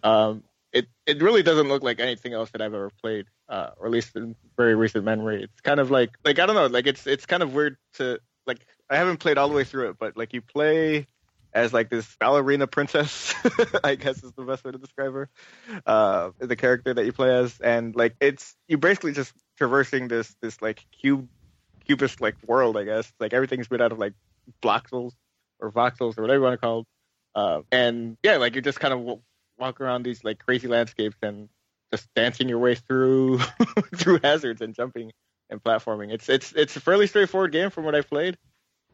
Um, 0.03 0.43
it 0.71 0.87
it 1.05 1.21
really 1.21 1.43
doesn't 1.43 1.67
look 1.67 1.83
like 1.83 1.99
anything 1.99 2.33
else 2.33 2.51
that 2.51 2.61
I've 2.61 2.73
ever 2.73 2.91
played, 3.01 3.25
uh, 3.49 3.71
or 3.77 3.87
at 3.87 3.91
least 3.91 4.15
in 4.15 4.35
very 4.57 4.75
recent 4.75 5.03
memory. 5.03 5.43
It's 5.43 5.61
kind 5.61 5.79
of 5.79 5.91
like 5.91 6.11
like 6.23 6.39
I 6.39 6.45
don't 6.45 6.55
know, 6.55 6.67
like 6.67 6.87
it's 6.87 7.05
it's 7.07 7.25
kind 7.25 7.43
of 7.43 7.53
weird 7.53 7.77
to 7.95 8.19
like 8.47 8.65
I 8.89 8.95
haven't 8.95 9.17
played 9.17 9.37
all 9.37 9.49
the 9.49 9.55
way 9.55 9.63
through 9.63 9.89
it, 9.89 9.97
but 9.99 10.15
like 10.15 10.33
you 10.33 10.41
play 10.41 11.07
as 11.53 11.73
like 11.73 11.89
this 11.89 12.15
ballerina 12.19 12.67
princess, 12.67 13.33
I 13.83 13.95
guess 13.95 14.23
is 14.23 14.31
the 14.33 14.43
best 14.43 14.63
way 14.63 14.71
to 14.71 14.77
describe 14.77 15.13
her. 15.13 15.29
Uh, 15.85 16.31
the 16.39 16.55
character 16.55 16.93
that 16.93 17.05
you 17.05 17.11
play 17.11 17.35
as, 17.35 17.59
and 17.59 17.95
like 17.95 18.15
it's 18.19 18.55
you 18.67 18.77
basically 18.77 19.13
just 19.13 19.33
traversing 19.57 20.07
this 20.07 20.35
this 20.41 20.61
like 20.61 20.85
cube 20.91 21.27
cubist 21.85 22.21
like 22.21 22.35
world, 22.45 22.77
I 22.77 22.83
guess. 22.83 23.11
Like 23.19 23.33
everything's 23.33 23.69
made 23.69 23.81
out 23.81 23.91
of 23.91 23.99
like 23.99 24.13
voxels 24.63 25.13
or 25.59 25.71
voxels 25.71 26.17
or 26.17 26.21
whatever 26.21 26.39
you 26.39 26.43
want 26.43 26.53
to 26.53 26.57
call 26.57 26.79
it. 26.79 26.87
Uh, 27.35 27.61
and 27.71 28.17
yeah, 28.23 28.37
like 28.37 28.55
you're 28.55 28.61
just 28.61 28.79
kind 28.79 28.93
of 28.93 28.99
w- 28.99 29.21
walk 29.57 29.79
around 29.79 30.03
these 30.03 30.23
like 30.23 30.39
crazy 30.39 30.67
landscapes 30.67 31.17
and 31.21 31.49
just 31.91 32.07
dancing 32.15 32.49
your 32.49 32.59
way 32.59 32.75
through 32.75 33.39
through 33.95 34.19
hazards 34.23 34.61
and 34.61 34.73
jumping 34.75 35.11
and 35.49 35.61
platforming. 35.63 36.11
It's 36.11 36.29
it's 36.29 36.53
it's 36.53 36.75
a 36.75 36.81
fairly 36.81 37.07
straightforward 37.07 37.51
game 37.51 37.69
from 37.69 37.83
what 37.83 37.95
I've 37.95 38.09
played. 38.09 38.37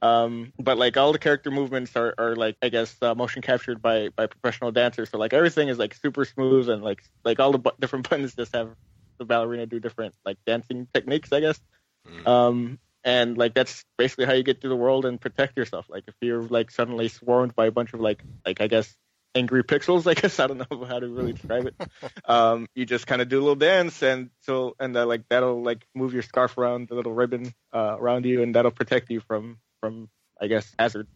Um, 0.02 0.54
but 0.60 0.78
like 0.78 0.96
all 0.96 1.12
the 1.12 1.20
character 1.20 1.50
movements 1.50 1.96
are, 1.96 2.14
are 2.18 2.36
like 2.36 2.56
I 2.62 2.70
guess 2.70 2.96
uh, 3.02 3.16
motion 3.16 3.42
captured 3.42 3.82
by 3.82 4.10
by 4.16 4.28
professional 4.28 4.72
dancers. 4.72 5.10
So 5.10 5.18
like 5.18 5.34
everything 5.34 5.70
is 5.70 5.80
like 5.80 5.96
super 5.96 6.26
smooth 6.26 6.70
and 6.70 6.84
like 6.84 7.02
like 7.26 7.40
all 7.40 7.52
the 7.52 7.60
bu- 7.60 7.72
different 7.80 8.10
buttons 8.10 8.36
just 8.36 8.56
have 8.56 8.70
the 9.18 9.26
ballerina 9.26 9.66
do 9.66 9.80
different 9.80 10.14
like 10.26 10.38
dancing 10.46 10.88
techniques. 10.94 11.34
I 11.34 11.40
guess. 11.40 11.60
Mm. 12.08 12.28
Um, 12.28 12.80
and 13.04 13.38
like 13.38 13.54
that's 13.54 13.86
basically 13.98 14.26
how 14.26 14.34
you 14.34 14.44
get 14.44 14.62
through 14.62 14.70
the 14.70 14.76
world 14.76 15.06
and 15.06 15.20
protect 15.20 15.58
yourself. 15.58 15.88
Like 15.90 16.04
if 16.08 16.16
you're 16.22 16.44
like 16.44 16.72
suddenly 16.72 17.08
swarmed 17.08 17.56
by 17.56 17.68
a 17.68 17.72
bunch 17.72 17.94
of 17.94 18.00
like 18.00 18.24
like 18.46 18.62
I 18.62 18.68
guess 18.68 18.96
angry 19.34 19.64
pixels, 19.64 20.06
I 20.12 20.14
guess 20.14 20.40
I 20.40 20.48
don't 20.48 20.58
know 20.58 20.86
how 20.86 21.00
to 21.00 21.08
really 21.08 21.34
describe 21.34 21.68
it. 21.68 21.76
um, 22.26 22.68
you 22.76 22.86
just 22.86 23.08
kind 23.08 23.22
of 23.22 23.30
do 23.30 23.40
a 23.40 23.42
little 23.42 23.56
dance 23.56 24.04
and 24.04 24.30
so 24.42 24.76
and 24.80 24.96
uh, 24.96 25.06
like 25.08 25.24
that'll 25.30 25.64
like 25.64 25.88
move 25.96 26.14
your 26.14 26.22
scarf 26.22 26.58
around 26.58 26.90
the 26.90 26.96
little 26.96 27.14
ribbon 27.14 27.54
uh, 27.74 27.96
around 27.98 28.26
you 28.26 28.44
and 28.44 28.54
that'll 28.54 28.72
protect 28.72 29.10
you 29.10 29.22
from 29.22 29.58
from 29.80 30.10
I 30.40 30.48
guess 30.48 30.74
hazard. 30.78 31.08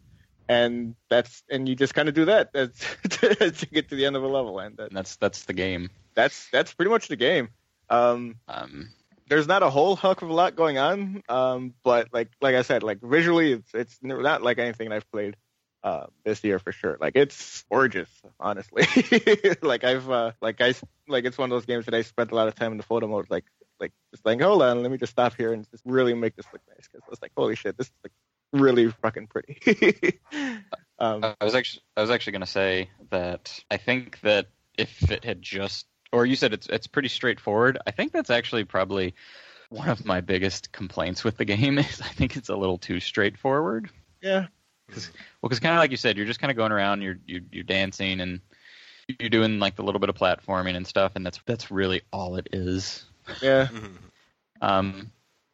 And 0.50 0.96
that's 1.10 1.44
and 1.50 1.68
you 1.70 1.76
just 1.76 1.94
kind 1.94 2.10
of 2.10 2.16
do 2.16 2.26
that 2.26 2.54
to 2.54 3.68
get 3.72 3.90
to 3.90 3.96
the 3.96 4.06
end 4.06 4.16
of 4.16 4.24
a 4.24 4.28
level 4.28 4.60
and 4.60 4.76
that, 4.78 4.88
And 4.88 4.98
that's 4.98 5.16
that's 5.16 5.46
the 5.46 5.54
game. 5.54 5.90
that's 6.16 6.50
that's 6.52 6.74
pretty 6.74 6.90
much 6.92 7.08
the 7.08 7.16
game. 7.16 7.50
Um, 7.90 8.36
Um, 8.48 8.90
there's 9.30 9.48
not 9.48 9.64
a 9.64 9.70
whole 9.70 9.96
heck 9.96 10.22
of 10.22 10.30
a 10.30 10.34
lot 10.34 10.56
going 10.58 10.78
on, 10.78 11.24
um, 11.30 11.74
but 11.84 12.10
like 12.12 12.30
like 12.42 12.56
I 12.56 12.64
said, 12.64 12.84
like 12.84 13.00
visually, 13.02 13.54
it's 13.54 13.74
it's 13.74 13.98
not 14.02 14.42
like 14.42 14.58
anything 14.60 14.92
I've 14.92 15.10
played 15.10 15.38
uh, 15.84 16.08
this 16.26 16.44
year 16.44 16.60
for 16.60 16.74
sure. 16.74 16.98
Like 17.00 17.16
it's 17.16 17.64
gorgeous, 17.72 18.10
honestly. 18.40 18.84
like 19.62 19.86
I've 19.86 20.10
uh, 20.10 20.32
like 20.42 20.60
I 20.60 20.74
like 21.08 21.24
it's 21.24 21.38
one 21.38 21.50
of 21.50 21.56
those 21.56 21.66
games 21.66 21.86
that 21.86 21.94
I 21.94 22.02
spent 22.02 22.32
a 22.32 22.36
lot 22.36 22.50
of 22.50 22.56
time 22.56 22.74
in 22.74 22.78
the 22.78 22.84
photo 22.84 23.08
mode, 23.08 23.28
like 23.30 23.46
like 23.80 23.94
just 24.14 24.26
like 24.26 24.42
hold 24.42 24.62
on, 24.64 24.82
let 24.82 24.92
me 24.92 24.98
just 24.98 25.14
stop 25.14 25.34
here 25.38 25.54
and 25.54 25.66
just 25.72 25.84
really 25.86 26.14
make 26.14 26.36
this 26.36 26.46
look 26.52 26.62
nice 26.68 26.90
because 26.92 27.02
I 27.08 27.10
was 27.10 27.22
like, 27.22 27.32
holy 27.38 27.56
shit, 27.56 27.78
this 27.78 27.88
is 27.88 27.94
like 28.04 28.12
really 28.54 28.90
fucking 28.90 29.28
pretty. 29.28 30.20
um, 31.00 31.24
I 31.24 31.44
was 31.44 31.56
actually 31.56 31.84
I 31.98 32.02
was 32.02 32.10
actually 32.10 32.34
going 32.34 32.42
to 32.42 32.48
say 32.48 32.90
that 33.10 33.60
I 33.70 33.78
think 33.78 34.20
that 34.22 34.48
if 34.78 35.12
it 35.12 35.24
had 35.24 35.42
just 35.42 35.86
or 36.12 36.26
you 36.26 36.36
said 36.36 36.54
it's 36.54 36.68
it's 36.68 36.88
pretty 36.88 37.10
straightforward. 37.10 37.78
I 37.88 37.92
think 37.92 38.12
that's 38.12 38.30
actually 38.30 38.66
probably 38.66 39.14
one 39.70 39.88
of 39.90 40.06
my 40.06 40.22
biggest 40.22 40.72
complaints 40.72 41.24
with 41.24 41.38
the 41.38 41.46
game 41.46 41.78
is 41.80 42.02
I 42.02 42.10
think 42.10 42.36
it's 42.36 42.50
a 42.50 42.56
little 42.56 42.78
too 42.78 43.00
straightforward. 43.00 43.90
yeah, 44.22 44.48
Well, 44.90 45.00
because 45.44 45.60
kind 45.60 45.76
of 45.76 45.80
like 45.80 45.92
you 45.92 45.98
said, 45.98 46.18
you're 46.18 46.26
just 46.26 46.40
kind 46.40 46.52
of 46.52 46.58
going 46.58 46.72
around, 46.72 47.02
you're, 47.02 47.18
you're 47.26 47.42
you're 47.52 47.64
dancing 47.64 48.20
and 48.20 48.42
you're 49.20 49.30
doing 49.30 49.60
like 49.60 49.76
the 49.76 49.84
little 49.84 50.00
bit 50.00 50.10
of 50.10 50.16
platforming 50.16 50.76
and 50.76 50.86
stuff, 50.86 51.14
and 51.16 51.26
that's 51.26 51.40
that's 51.46 51.72
really 51.72 52.02
all 52.12 52.36
it 52.36 52.50
is. 52.52 53.06
yeah, 53.42 53.68
Mhm. 53.68 53.98
Um, 54.62 55.12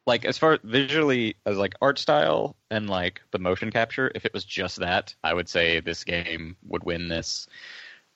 like 0.08 0.24
as 0.26 0.38
far 0.38 0.58
visually 0.64 1.36
as 1.46 1.58
like 1.58 1.76
art 1.82 2.00
style 2.00 2.56
and 2.72 2.90
like 2.90 3.22
the 3.32 3.40
motion 3.40 3.70
capture, 3.70 4.10
if 4.16 4.26
it 4.26 4.34
was 4.34 4.46
just 4.46 4.78
that, 4.78 5.14
I 5.24 5.34
would 5.34 5.50
say 5.50 5.82
this 5.82 6.04
game 6.04 6.56
would 6.66 6.84
win 6.84 7.10
this 7.10 7.48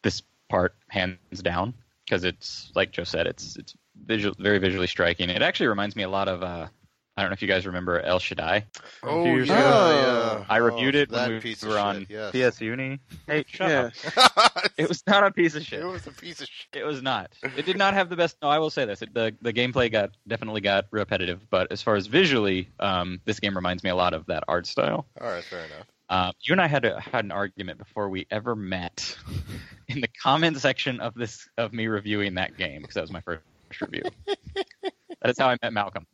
this 0.01 0.23
part 0.49 0.73
hands 0.87 1.17
down 1.43 1.73
because 2.05 2.23
it's 2.23 2.71
like 2.75 2.91
Joe 2.91 3.03
said, 3.03 3.27
it's 3.27 3.57
it's 3.57 3.75
visual, 4.05 4.33
very 4.39 4.57
visually 4.57 4.87
striking. 4.87 5.29
It 5.29 5.41
actually 5.41 5.67
reminds 5.67 5.95
me 5.97 6.03
a 6.03 6.09
lot 6.09 6.29
of 6.29 6.41
uh, 6.41 6.67
I 7.21 7.23
don't 7.25 7.29
know 7.29 7.33
if 7.35 7.41
you 7.43 7.47
guys 7.47 7.67
remember 7.67 7.99
El 8.01 8.17
Shaddai. 8.17 8.65
Oh 9.03 9.23
yeah, 9.25 9.43
ago. 9.43 9.53
yeah. 10.39 10.45
I 10.49 10.57
reviewed 10.57 10.95
Oh, 10.95 10.99
it 11.01 11.11
when 11.11 11.33
we 11.33 11.39
piece 11.39 11.61
were 11.63 11.77
on 11.77 12.07
shit, 12.07 12.33
yes. 12.33 12.53
PS 12.55 12.61
Uni. 12.61 12.99
Hey, 13.27 13.45
shut 13.47 13.69
yeah. 13.69 13.89
up! 14.17 14.71
It 14.77 14.89
was 14.89 15.03
not 15.05 15.23
a 15.23 15.29
piece 15.29 15.53
of 15.53 15.61
shit. 15.61 15.81
It 15.81 15.85
was 15.85 16.07
a 16.07 16.11
piece 16.11 16.41
of 16.41 16.47
shit. 16.47 16.81
It 16.81 16.83
was 16.83 17.03
not. 17.03 17.29
It 17.55 17.67
did 17.67 17.77
not 17.77 17.93
have 17.93 18.09
the 18.09 18.15
best. 18.15 18.37
No, 18.41 18.49
I 18.49 18.57
will 18.57 18.71
say 18.71 18.85
this: 18.85 19.03
it, 19.03 19.13
the 19.13 19.35
the 19.43 19.53
gameplay 19.53 19.91
got 19.91 20.09
definitely 20.27 20.61
got 20.61 20.85
repetitive. 20.89 21.47
But 21.51 21.71
as 21.71 21.83
far 21.83 21.95
as 21.95 22.07
visually, 22.07 22.69
um, 22.79 23.21
this 23.25 23.39
game 23.39 23.55
reminds 23.55 23.83
me 23.83 23.91
a 23.91 23.95
lot 23.95 24.15
of 24.15 24.25
that 24.25 24.43
art 24.47 24.65
style. 24.65 25.05
All 25.21 25.27
right, 25.27 25.43
fair 25.43 25.59
enough. 25.65 25.85
Uh, 26.09 26.31
you 26.41 26.53
and 26.53 26.59
I 26.61 26.65
had 26.67 26.85
a, 26.85 26.99
had 26.99 27.23
an 27.23 27.31
argument 27.31 27.77
before 27.77 28.09
we 28.09 28.25
ever 28.31 28.55
met 28.55 29.15
in 29.87 30.01
the 30.01 30.09
comment 30.09 30.57
section 30.57 30.99
of 30.99 31.13
this 31.13 31.47
of 31.59 31.71
me 31.71 31.85
reviewing 31.85 32.33
that 32.33 32.57
game 32.57 32.81
because 32.81 32.95
that 32.95 33.01
was 33.01 33.11
my 33.11 33.21
first 33.21 33.43
review. 33.79 34.03
that 34.83 35.29
is 35.29 35.37
how 35.37 35.49
I 35.49 35.57
met 35.61 35.71
Malcolm. 35.73 36.07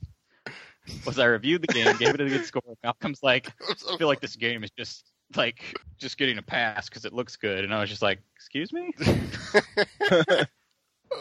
Was 1.05 1.19
I 1.19 1.25
reviewed 1.25 1.61
the 1.61 1.67
game, 1.67 1.95
gave 1.97 2.13
it 2.13 2.21
a 2.21 2.25
good 2.29 2.45
score. 2.45 2.61
Malcolm's 2.83 3.21
like, 3.23 3.51
I 3.91 3.97
feel 3.97 4.07
like 4.07 4.21
this 4.21 4.35
game 4.35 4.63
is 4.63 4.71
just 4.77 5.11
like 5.35 5.77
just 5.97 6.17
getting 6.17 6.37
a 6.37 6.41
pass 6.41 6.87
because 6.89 7.05
it 7.05 7.13
looks 7.13 7.35
good, 7.35 7.63
and 7.63 7.73
I 7.73 7.81
was 7.81 7.89
just 7.89 8.01
like, 8.01 8.19
excuse 8.35 8.71
me. 8.71 8.93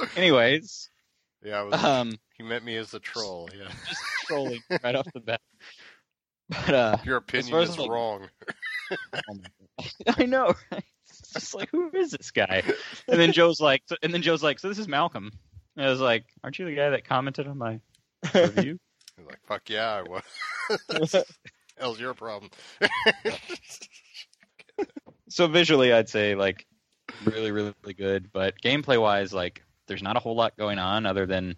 Anyways, 0.17 0.91
yeah, 1.45 1.63
was, 1.63 1.83
um, 1.83 2.17
he 2.37 2.43
met 2.43 2.65
me 2.65 2.77
as 2.77 2.95
a 2.95 3.01
troll. 3.01 3.49
Yeah, 3.57 3.69
just 3.89 4.01
trolling 4.27 4.61
right 4.83 4.95
off 4.95 5.07
the 5.13 5.21
bat. 5.21 5.41
But 6.49 6.75
uh, 6.75 6.97
your 7.05 7.21
far 7.21 7.39
opinion 7.39 7.63
as, 7.63 7.71
is 7.71 7.79
like- 7.79 7.91
wrong. 7.91 8.29
oh 8.93 8.97
my 9.29 9.85
God. 10.05 10.17
I 10.21 10.27
know. 10.27 10.55
Right? 10.71 10.85
It's 11.09 11.33
just 11.33 11.55
like, 11.55 11.71
who 11.71 11.91
is 11.93 12.13
this 12.13 12.31
guy? 12.31 12.63
And 13.09 13.21
then 13.21 13.33
Joe's 13.33 13.61
like, 13.61 13.83
so, 13.87 13.97
and 14.03 14.13
then 14.13 14.23
Joe's 14.23 14.43
like, 14.43 14.59
so 14.59 14.69
this 14.69 14.79
is 14.79 14.89
Malcolm. 14.89 15.33
And 15.77 15.87
I 15.87 15.91
was 15.91 16.01
like, 16.01 16.25
aren't 16.43 16.59
you 16.59 16.67
the 16.67 16.75
guy 16.75 16.91
that 16.91 17.05
commented 17.05 17.47
on 17.47 17.59
my 17.59 17.81
review? 18.35 18.79
He's 19.17 19.27
like, 19.27 19.41
fuck 19.47 19.69
yeah, 19.69 20.03
I 20.03 20.03
was. 20.03 21.25
Hell's 21.79 22.01
your 22.01 22.15
problem. 22.15 22.51
so 25.29 25.47
visually, 25.47 25.93
I'd 25.93 26.09
say 26.09 26.35
like 26.35 26.67
really, 27.25 27.53
really, 27.53 27.75
really 27.83 27.95
good. 27.95 28.31
But 28.33 28.55
gameplay 28.63 29.01
wise, 29.01 29.33
like 29.33 29.63
there's 29.87 30.03
not 30.03 30.17
a 30.17 30.21
whole 30.21 30.35
lot 30.35 30.57
going 30.57 30.79
on 30.79 31.07
other 31.07 31.27
than, 31.27 31.57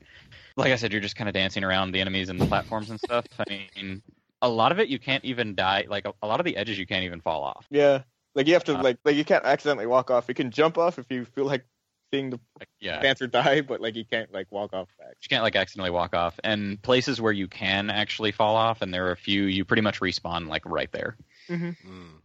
like 0.56 0.72
I 0.72 0.76
said, 0.76 0.92
you're 0.92 1.00
just 1.00 1.16
kind 1.16 1.28
of 1.28 1.34
dancing 1.34 1.64
around 1.64 1.92
the 1.92 2.00
enemies 2.00 2.28
and 2.28 2.40
the 2.40 2.46
platforms 2.46 2.90
and 2.90 2.98
stuff. 3.00 3.26
I 3.38 3.44
mean, 3.76 4.02
a 4.42 4.48
lot 4.48 4.72
of 4.72 4.78
it 4.78 4.88
you 4.88 4.98
can't 4.98 5.24
even 5.24 5.54
die. 5.54 5.86
Like 5.88 6.06
a, 6.06 6.12
a 6.22 6.26
lot 6.26 6.40
of 6.40 6.44
the 6.44 6.56
edges 6.56 6.78
you 6.78 6.86
can't 6.86 7.04
even 7.04 7.20
fall 7.20 7.42
off. 7.42 7.66
yeah. 7.70 8.02
Like 8.34 8.46
you 8.46 8.52
have 8.52 8.64
to 8.64 8.78
Uh, 8.78 8.82
like 8.82 8.98
like 9.04 9.16
you 9.16 9.24
can't 9.24 9.44
accidentally 9.44 9.86
walk 9.86 10.10
off. 10.10 10.26
You 10.28 10.34
can 10.34 10.50
jump 10.50 10.78
off 10.78 10.98
if 10.98 11.06
you 11.10 11.24
feel 11.24 11.44
like 11.44 11.64
seeing 12.10 12.30
the 12.30 12.40
Like, 12.58 12.68
yeah, 12.80 13.00
dancer 13.00 13.26
die, 13.26 13.60
but 13.60 13.80
like 13.80 13.96
you 13.96 14.04
can't 14.04 14.32
like 14.32 14.46
walk 14.50 14.72
off 14.72 14.88
back. 14.98 15.16
you 15.20 15.28
can't 15.28 15.42
like 15.42 15.56
accidentally 15.56 15.90
walk 15.90 16.14
off. 16.14 16.38
And 16.44 16.80
places 16.82 17.20
where 17.20 17.32
you 17.32 17.48
can 17.48 17.90
actually 17.90 18.32
fall 18.32 18.56
off, 18.56 18.82
and 18.82 18.92
there 18.92 19.06
are 19.06 19.12
a 19.12 19.16
few, 19.16 19.44
you 19.44 19.64
pretty 19.64 19.82
much 19.82 20.00
respawn 20.00 20.48
like 20.48 20.62
right 20.64 20.90
there. 20.92 21.16
Mm. 21.48 21.76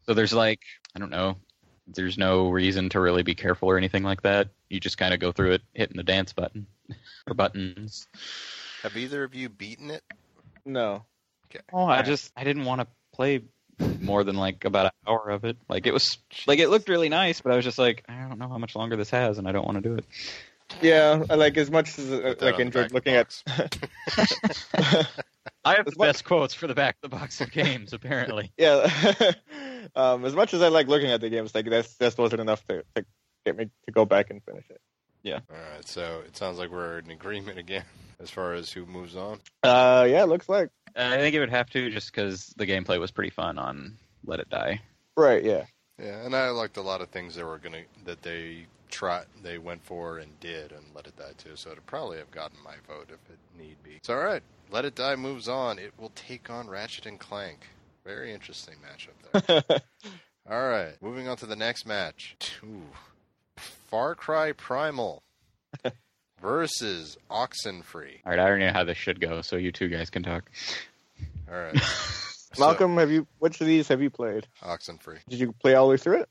So 0.05 0.13
there's 0.13 0.33
like, 0.33 0.61
I 0.95 0.99
don't 0.99 1.09
know, 1.11 1.37
there's 1.87 2.17
no 2.17 2.49
reason 2.49 2.89
to 2.89 2.99
really 2.99 3.23
be 3.23 3.35
careful 3.35 3.69
or 3.69 3.77
anything 3.77 4.03
like 4.03 4.21
that. 4.23 4.49
You 4.69 4.79
just 4.79 4.97
kind 4.97 5.13
of 5.13 5.19
go 5.19 5.31
through 5.31 5.53
it, 5.53 5.61
hitting 5.73 5.97
the 5.97 6.03
dance 6.03 6.33
button 6.33 6.67
or 7.27 7.33
buttons. 7.33 8.07
Have 8.81 8.97
either 8.97 9.23
of 9.23 9.35
you 9.35 9.49
beaten 9.49 9.91
it? 9.91 10.03
No. 10.65 11.05
Oh, 11.71 11.85
I 11.85 12.01
just 12.01 12.31
I 12.35 12.43
didn't 12.43 12.65
want 12.65 12.81
to 12.81 12.87
play 13.13 13.41
more 14.01 14.23
than 14.23 14.35
like 14.35 14.65
about 14.65 14.87
an 14.87 14.91
hour 15.07 15.29
of 15.29 15.45
it. 15.45 15.57
Like 15.67 15.87
it 15.87 15.93
was 15.93 16.17
like 16.47 16.59
it 16.59 16.69
looked 16.69 16.89
really 16.89 17.09
nice, 17.09 17.41
but 17.41 17.51
I 17.51 17.55
was 17.55 17.65
just 17.65 17.79
like, 17.79 18.03
I 18.07 18.27
don't 18.27 18.39
know 18.39 18.49
how 18.49 18.57
much 18.57 18.75
longer 18.75 18.95
this 18.95 19.09
has, 19.09 19.37
and 19.37 19.47
I 19.47 19.51
don't 19.51 19.65
want 19.65 19.81
to 19.81 19.89
do 19.89 19.95
it. 19.95 20.05
Yeah, 20.81 21.23
I 21.29 21.35
like 21.35 21.57
as 21.57 21.69
much 21.69 21.97
as 21.99 22.11
uh, 22.11 22.35
like 22.41 22.59
enjoyed 22.59 22.91
looking 22.91 23.15
of 23.15 23.27
at. 23.47 23.77
I 25.65 25.75
have 25.75 25.85
the 25.85 25.93
much- 25.97 26.07
best 26.09 26.25
quotes 26.25 26.53
for 26.53 26.67
the 26.67 26.73
back 26.73 26.95
of 27.01 27.09
the 27.09 27.15
box 27.15 27.41
of 27.41 27.51
games, 27.51 27.93
apparently. 27.93 28.51
yeah, 28.57 29.33
um, 29.95 30.25
as 30.25 30.33
much 30.33 30.53
as 30.53 30.61
I 30.61 30.69
like 30.69 30.87
looking 30.87 31.11
at 31.11 31.21
the 31.21 31.29
games, 31.29 31.53
like 31.53 31.69
that's 31.69 31.97
just 31.97 32.17
wasn't 32.17 32.41
enough 32.41 32.65
to, 32.67 32.83
to 32.95 33.05
get 33.45 33.57
me 33.57 33.69
to 33.85 33.91
go 33.91 34.05
back 34.05 34.29
and 34.29 34.41
finish 34.43 34.65
it. 34.69 34.81
Yeah. 35.21 35.39
All 35.49 35.55
right, 35.55 35.87
so 35.87 36.21
it 36.25 36.35
sounds 36.35 36.57
like 36.57 36.69
we're 36.69 36.99
in 36.99 37.09
agreement 37.09 37.57
again 37.57 37.85
as 38.19 38.29
far 38.29 38.53
as 38.53 38.71
who 38.71 38.85
moves 38.85 39.15
on. 39.15 39.39
Uh, 39.63 40.05
yeah, 40.09 40.23
looks 40.23 40.49
like 40.49 40.69
Uh, 40.95 41.09
I 41.13 41.17
think 41.17 41.35
it 41.35 41.39
would 41.39 41.49
have 41.49 41.69
to 41.71 41.89
just 41.89 42.13
because 42.13 42.53
the 42.57 42.65
gameplay 42.67 42.99
was 42.99 43.11
pretty 43.11 43.29
fun 43.31 43.57
on 43.57 43.97
Let 44.25 44.39
It 44.39 44.49
Die. 44.49 44.79
right. 45.15 45.43
Yeah, 45.43 45.65
Yeah, 45.99 46.25
and 46.25 46.35
I 46.35 46.49
liked 46.49 46.77
a 46.77 46.81
lot 46.81 47.01
of 47.01 47.09
things 47.09 47.35
that 47.35 47.45
were 47.45 47.57
gonna 47.57 47.81
that 48.05 48.21
they 48.21 48.65
tried, 48.89 49.25
they 49.41 49.57
went 49.57 49.83
for 49.83 50.19
and 50.19 50.39
did, 50.39 50.71
and 50.71 50.83
Let 50.95 51.07
It 51.07 51.17
Die 51.17 51.31
too. 51.37 51.55
So 51.55 51.71
it'd 51.71 51.85
probably 51.85 52.17
have 52.17 52.31
gotten 52.31 52.57
my 52.63 52.75
vote 52.87 53.09
if 53.09 53.29
it 53.29 53.39
need 53.57 53.81
be. 53.83 53.99
So 54.03 54.13
all 54.13 54.23
right, 54.23 54.43
Let 54.71 54.85
It 54.85 54.95
Die 54.95 55.15
moves 55.15 55.47
on. 55.47 55.79
It 55.79 55.93
will 55.97 56.11
take 56.15 56.49
on 56.49 56.69
Ratchet 56.69 57.05
and 57.05 57.19
Clank. 57.19 57.67
Very 58.05 58.33
interesting 58.33 58.75
matchup 58.83 59.63
there. 59.69 59.79
All 60.51 60.67
right, 60.67 61.01
moving 61.01 61.29
on 61.29 61.37
to 61.37 61.45
the 61.45 61.55
next 61.55 61.85
match. 61.85 62.35
Ooh. 62.65 62.83
Far 63.55 64.13
Cry 64.13 64.51
Primal 64.51 65.23
versus 66.43 67.17
Oxenfree. 67.31 68.19
All 68.25 68.31
right, 68.31 68.39
I 68.39 68.43
already 68.43 68.65
know 68.65 68.73
how 68.73 68.83
this 68.83 68.97
should 68.97 69.19
go, 69.19 69.41
so 69.41 69.55
you 69.55 69.71
two 69.71 69.87
guys 69.87 70.09
can 70.11 70.21
talk. 70.21 70.51
All 71.49 71.57
right. 71.57 71.75
So, 71.79 72.59
Malcolm, 72.59 72.97
have 72.97 73.09
you 73.09 73.25
which 73.39 73.59
of 73.61 73.65
these 73.65 73.87
have 73.87 74.01
you 74.01 74.11
played? 74.11 74.45
Oxenfree. 74.61 75.19
Did 75.27 75.39
you 75.39 75.53
play 75.53 75.73
all 75.73 75.87
the 75.87 75.91
way 75.91 75.97
through 75.97 76.19
it? 76.19 76.29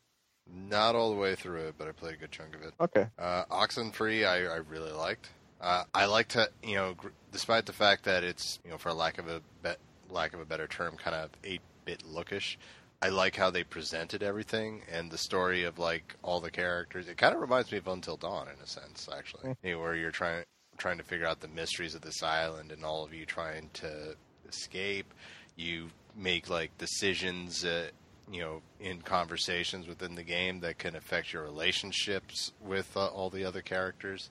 Not 0.68 0.94
all 0.94 1.10
the 1.10 1.16
way 1.16 1.34
through 1.34 1.62
it, 1.68 1.74
but 1.78 1.88
I 1.88 1.92
played 1.92 2.14
a 2.14 2.16
good 2.18 2.30
chunk 2.30 2.54
of 2.54 2.62
it. 2.62 2.74
Okay. 2.80 3.06
Uh, 3.18 3.44
Oxenfree, 3.46 4.26
I, 4.26 4.44
I 4.52 4.56
really 4.56 4.92
liked. 4.92 5.30
Uh, 5.60 5.84
I 5.94 6.06
like 6.06 6.28
to, 6.28 6.50
you 6.62 6.74
know, 6.74 6.94
gr- 6.94 7.08
despite 7.30 7.66
the 7.66 7.72
fact 7.72 8.04
that 8.04 8.22
it's, 8.22 8.58
you 8.64 8.70
know, 8.70 8.76
for 8.78 8.92
lack 8.92 9.18
of 9.18 9.28
a 9.28 9.40
bet, 9.62 9.78
lack 10.10 10.34
of 10.34 10.40
a 10.40 10.44
better 10.44 10.66
term, 10.66 10.96
kind 10.96 11.16
of 11.16 11.30
eight-bit 11.44 12.02
lookish. 12.04 12.56
I 13.02 13.08
like 13.08 13.34
how 13.34 13.50
they 13.50 13.64
presented 13.64 14.22
everything 14.22 14.82
and 14.90 15.10
the 15.10 15.18
story 15.18 15.64
of 15.64 15.80
like 15.80 16.14
all 16.22 16.40
the 16.40 16.52
characters. 16.52 17.08
It 17.08 17.16
kind 17.16 17.34
of 17.34 17.40
reminds 17.40 17.72
me 17.72 17.78
of 17.78 17.88
Until 17.88 18.16
Dawn 18.16 18.46
in 18.46 18.62
a 18.62 18.66
sense, 18.66 19.08
actually, 19.12 19.56
you 19.64 19.72
know, 19.72 19.80
where 19.80 19.96
you're 19.96 20.12
trying 20.12 20.44
trying 20.78 20.98
to 20.98 21.04
figure 21.04 21.26
out 21.26 21.40
the 21.40 21.48
mysteries 21.48 21.96
of 21.96 22.00
this 22.00 22.22
island 22.22 22.70
and 22.70 22.84
all 22.84 23.04
of 23.04 23.12
you 23.12 23.26
trying 23.26 23.70
to 23.74 24.14
escape. 24.48 25.12
You 25.56 25.90
make 26.16 26.48
like 26.48 26.78
decisions. 26.78 27.64
Uh, 27.64 27.88
you 28.30 28.40
know, 28.40 28.62
in 28.80 29.02
conversations 29.02 29.88
within 29.88 30.14
the 30.14 30.22
game 30.22 30.60
that 30.60 30.78
can 30.78 30.94
affect 30.94 31.32
your 31.32 31.42
relationships 31.42 32.52
with 32.64 32.96
uh, 32.96 33.06
all 33.06 33.28
the 33.28 33.44
other 33.44 33.60
characters. 33.60 34.30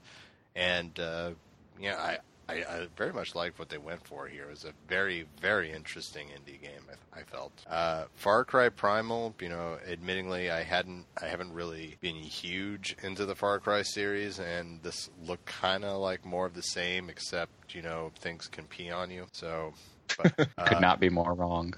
And 0.56 0.98
uh, 0.98 1.32
yeah, 1.80 1.98
I, 1.98 2.18
I, 2.52 2.56
I 2.68 2.88
very 2.98 3.14
much 3.14 3.34
liked 3.34 3.60
what 3.60 3.70
they 3.70 3.78
went 3.78 4.06
for 4.06 4.28
here. 4.28 4.44
It 4.44 4.50
was 4.50 4.66
a 4.66 4.74
very, 4.90 5.26
very 5.40 5.72
interesting 5.72 6.28
indie 6.28 6.62
game. 6.62 6.82
I, 6.90 7.20
I 7.20 7.24
felt 7.24 7.54
uh, 7.70 8.06
Far 8.16 8.44
Cry 8.44 8.68
Primal. 8.68 9.34
You 9.40 9.50
know, 9.50 9.78
admittingly, 9.90 10.52
I 10.52 10.64
hadn't, 10.64 11.06
I 11.22 11.28
haven't 11.28 11.54
really 11.54 11.98
been 12.02 12.16
huge 12.16 12.96
into 13.04 13.26
the 13.26 13.36
Far 13.36 13.60
Cry 13.60 13.84
series, 13.84 14.40
and 14.40 14.84
this 14.84 15.10
looked 15.26 15.46
kind 15.46 15.86
of 15.86 16.00
like 16.00 16.26
more 16.26 16.46
of 16.46 16.54
the 16.54 16.64
same, 16.64 17.10
except 17.10 17.74
you 17.74 17.82
know 17.82 18.12
things 18.20 18.48
can 18.48 18.66
pee 18.66 18.92
on 18.92 19.10
you. 19.10 19.28
So, 19.32 19.74
but, 20.18 20.36
Could 20.38 20.50
uh, 20.58 20.80
not 20.80 21.00
be 21.00 21.10
more 21.10 21.34
wrong. 21.34 21.74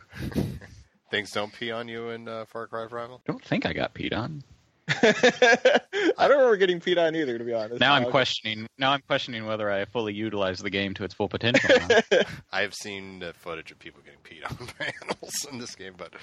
things 1.12 1.30
don't 1.32 1.54
pee 1.54 1.72
on 1.72 1.88
you 1.88 2.10
in 2.10 2.28
uh, 2.28 2.46
Far 2.46 2.66
Cry 2.66 2.88
Primal. 2.88 3.22
I 3.28 3.32
don't 3.32 3.46
think 3.46 3.68
I 3.68 3.74
got 3.74 3.94
peed 3.94 4.18
on. 4.18 4.44
I 4.90 6.28
don't 6.28 6.32
remember 6.32 6.58
getting 6.58 6.80
peed 6.80 6.98
on 6.98 7.16
either, 7.16 7.38
to 7.38 7.44
be 7.44 7.54
honest. 7.54 7.80
Now 7.80 7.94
I'm 7.94 8.10
questioning. 8.10 8.68
Now 8.78 8.92
I'm 8.92 9.02
questioning 9.02 9.46
whether 9.46 9.72
I 9.72 9.86
fully 9.86 10.14
utilized 10.14 10.64
the 10.64 10.70
game 10.70 10.94
to 10.96 11.04
its 11.06 11.14
full 11.14 11.30
potential. 11.30 11.70
I 12.52 12.62
have 12.62 12.74
seen 12.74 13.24
uh, 13.24 13.32
footage 13.34 13.72
of 13.72 13.80
people 13.80 14.02
getting 14.04 14.20
peed 14.24 14.50
on 14.50 14.68
by 14.80 14.92
animals 15.02 15.34
in 15.52 15.58
this 15.58 15.76
game, 15.76 15.94
but 15.96 16.14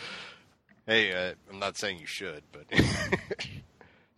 hey, 0.87 1.12
uh, 1.12 1.35
I'm 1.51 1.59
not 1.59 1.78
saying 1.78 2.01
you 2.01 2.07
should, 2.07 2.43
but 2.53 2.65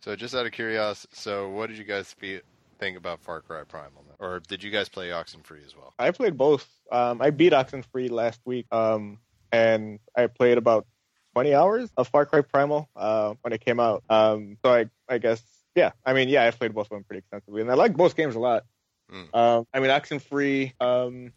so 0.01 0.15
just 0.15 0.35
out 0.35 0.45
of 0.45 0.51
curiosity, 0.51 1.13
so 1.15 1.49
what 1.49 1.69
did 1.69 1.77
you 1.77 1.85
guys 1.85 2.11
fe- 2.11 2.41
think 2.79 2.97
about 2.97 3.21
Far 3.21 3.39
Cry 3.39 3.63
Primal, 3.63 4.03
or 4.19 4.41
did 4.45 4.61
you 4.61 4.71
guys 4.71 4.89
play 4.89 5.09
Oxenfree 5.09 5.65
as 5.65 5.75
well? 5.75 5.93
I 5.97 6.11
played 6.11 6.37
both. 6.37 6.67
Um, 6.91 7.21
I 7.21 7.29
beat 7.29 7.53
Oxenfree 7.53 8.11
last 8.11 8.41
week, 8.43 8.65
um, 8.73 9.19
and 9.53 9.99
I 10.17 10.27
played 10.27 10.57
about 10.57 10.85
20 11.33 11.53
hours 11.53 11.89
of 11.97 12.07
Far 12.07 12.25
Cry 12.25 12.41
Primal 12.41 12.89
uh, 12.95 13.33
when 13.41 13.53
it 13.53 13.63
came 13.63 13.79
out. 13.79 14.03
Um, 14.09 14.57
so 14.63 14.73
I, 14.73 14.85
I 15.09 15.17
guess, 15.17 15.41
yeah. 15.75 15.91
I 16.05 16.13
mean, 16.13 16.29
yeah, 16.29 16.43
I've 16.43 16.57
played 16.57 16.73
both 16.73 16.87
of 16.87 16.91
them 16.91 17.03
pretty 17.03 17.19
extensively, 17.19 17.61
and 17.61 17.71
I 17.71 17.73
like 17.73 17.95
both 17.95 18.15
games 18.15 18.35
a 18.35 18.39
lot. 18.39 18.65
Mm. 19.11 19.35
Um, 19.35 19.67
I 19.73 19.79
mean, 19.79 19.89
Oxenfree. 19.89 20.73
Um, 20.79 21.33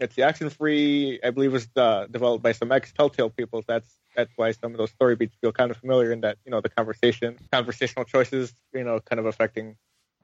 it's 0.00 0.16
the 0.16 0.22
Oxenfree. 0.22 1.20
I 1.24 1.30
believe 1.30 1.52
was 1.52 1.68
uh, 1.76 2.06
developed 2.10 2.42
by 2.42 2.52
some 2.52 2.72
ex 2.72 2.92
Telltale 2.92 3.30
people. 3.30 3.62
That's 3.66 3.98
that's 4.16 4.32
why 4.36 4.52
some 4.52 4.72
of 4.72 4.78
those 4.78 4.90
story 4.90 5.16
beats 5.16 5.36
feel 5.40 5.52
kind 5.52 5.70
of 5.70 5.76
familiar 5.76 6.12
in 6.12 6.20
that 6.22 6.38
you 6.44 6.50
know 6.50 6.60
the 6.60 6.68
conversation, 6.68 7.36
conversational 7.52 8.04
choices, 8.04 8.52
you 8.72 8.84
know, 8.84 9.00
kind 9.00 9.18
of 9.20 9.26
affecting 9.26 9.76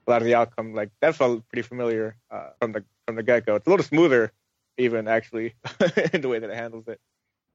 a 0.07 0.11
lot 0.11 0.21
of 0.21 0.25
the 0.25 0.35
outcome. 0.35 0.73
Like 0.73 0.89
that 1.01 1.15
felt 1.15 1.47
pretty 1.49 1.67
familiar 1.67 2.15
uh, 2.29 2.49
from 2.59 2.73
the 2.73 2.83
from 3.05 3.15
the 3.15 3.23
get 3.23 3.45
go. 3.45 3.55
It's 3.55 3.67
a 3.67 3.69
little 3.69 3.85
smoother, 3.85 4.31
even 4.77 5.07
actually, 5.07 5.55
in 6.13 6.21
the 6.21 6.27
way 6.27 6.39
that 6.39 6.49
it 6.49 6.55
handles 6.55 6.87
it. 6.87 6.99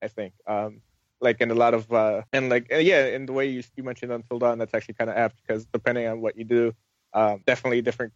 I 0.02 0.08
think, 0.08 0.34
um, 0.46 0.82
like 1.20 1.40
in 1.40 1.50
a 1.50 1.54
lot 1.54 1.74
of 1.74 1.90
uh, 1.92 2.22
and 2.32 2.48
like 2.48 2.72
uh, 2.72 2.76
yeah, 2.76 3.06
in 3.06 3.26
the 3.26 3.32
way 3.32 3.46
you 3.46 3.62
you 3.76 3.82
mentioned 3.82 4.12
Until 4.12 4.38
Dawn, 4.38 4.58
that's 4.58 4.74
actually 4.74 4.94
kind 4.94 5.10
of 5.10 5.16
apt 5.16 5.36
because 5.42 5.66
depending 5.66 6.06
on 6.06 6.20
what 6.20 6.36
you 6.36 6.44
do, 6.44 6.74
um, 7.12 7.42
definitely 7.46 7.82
different. 7.82 8.12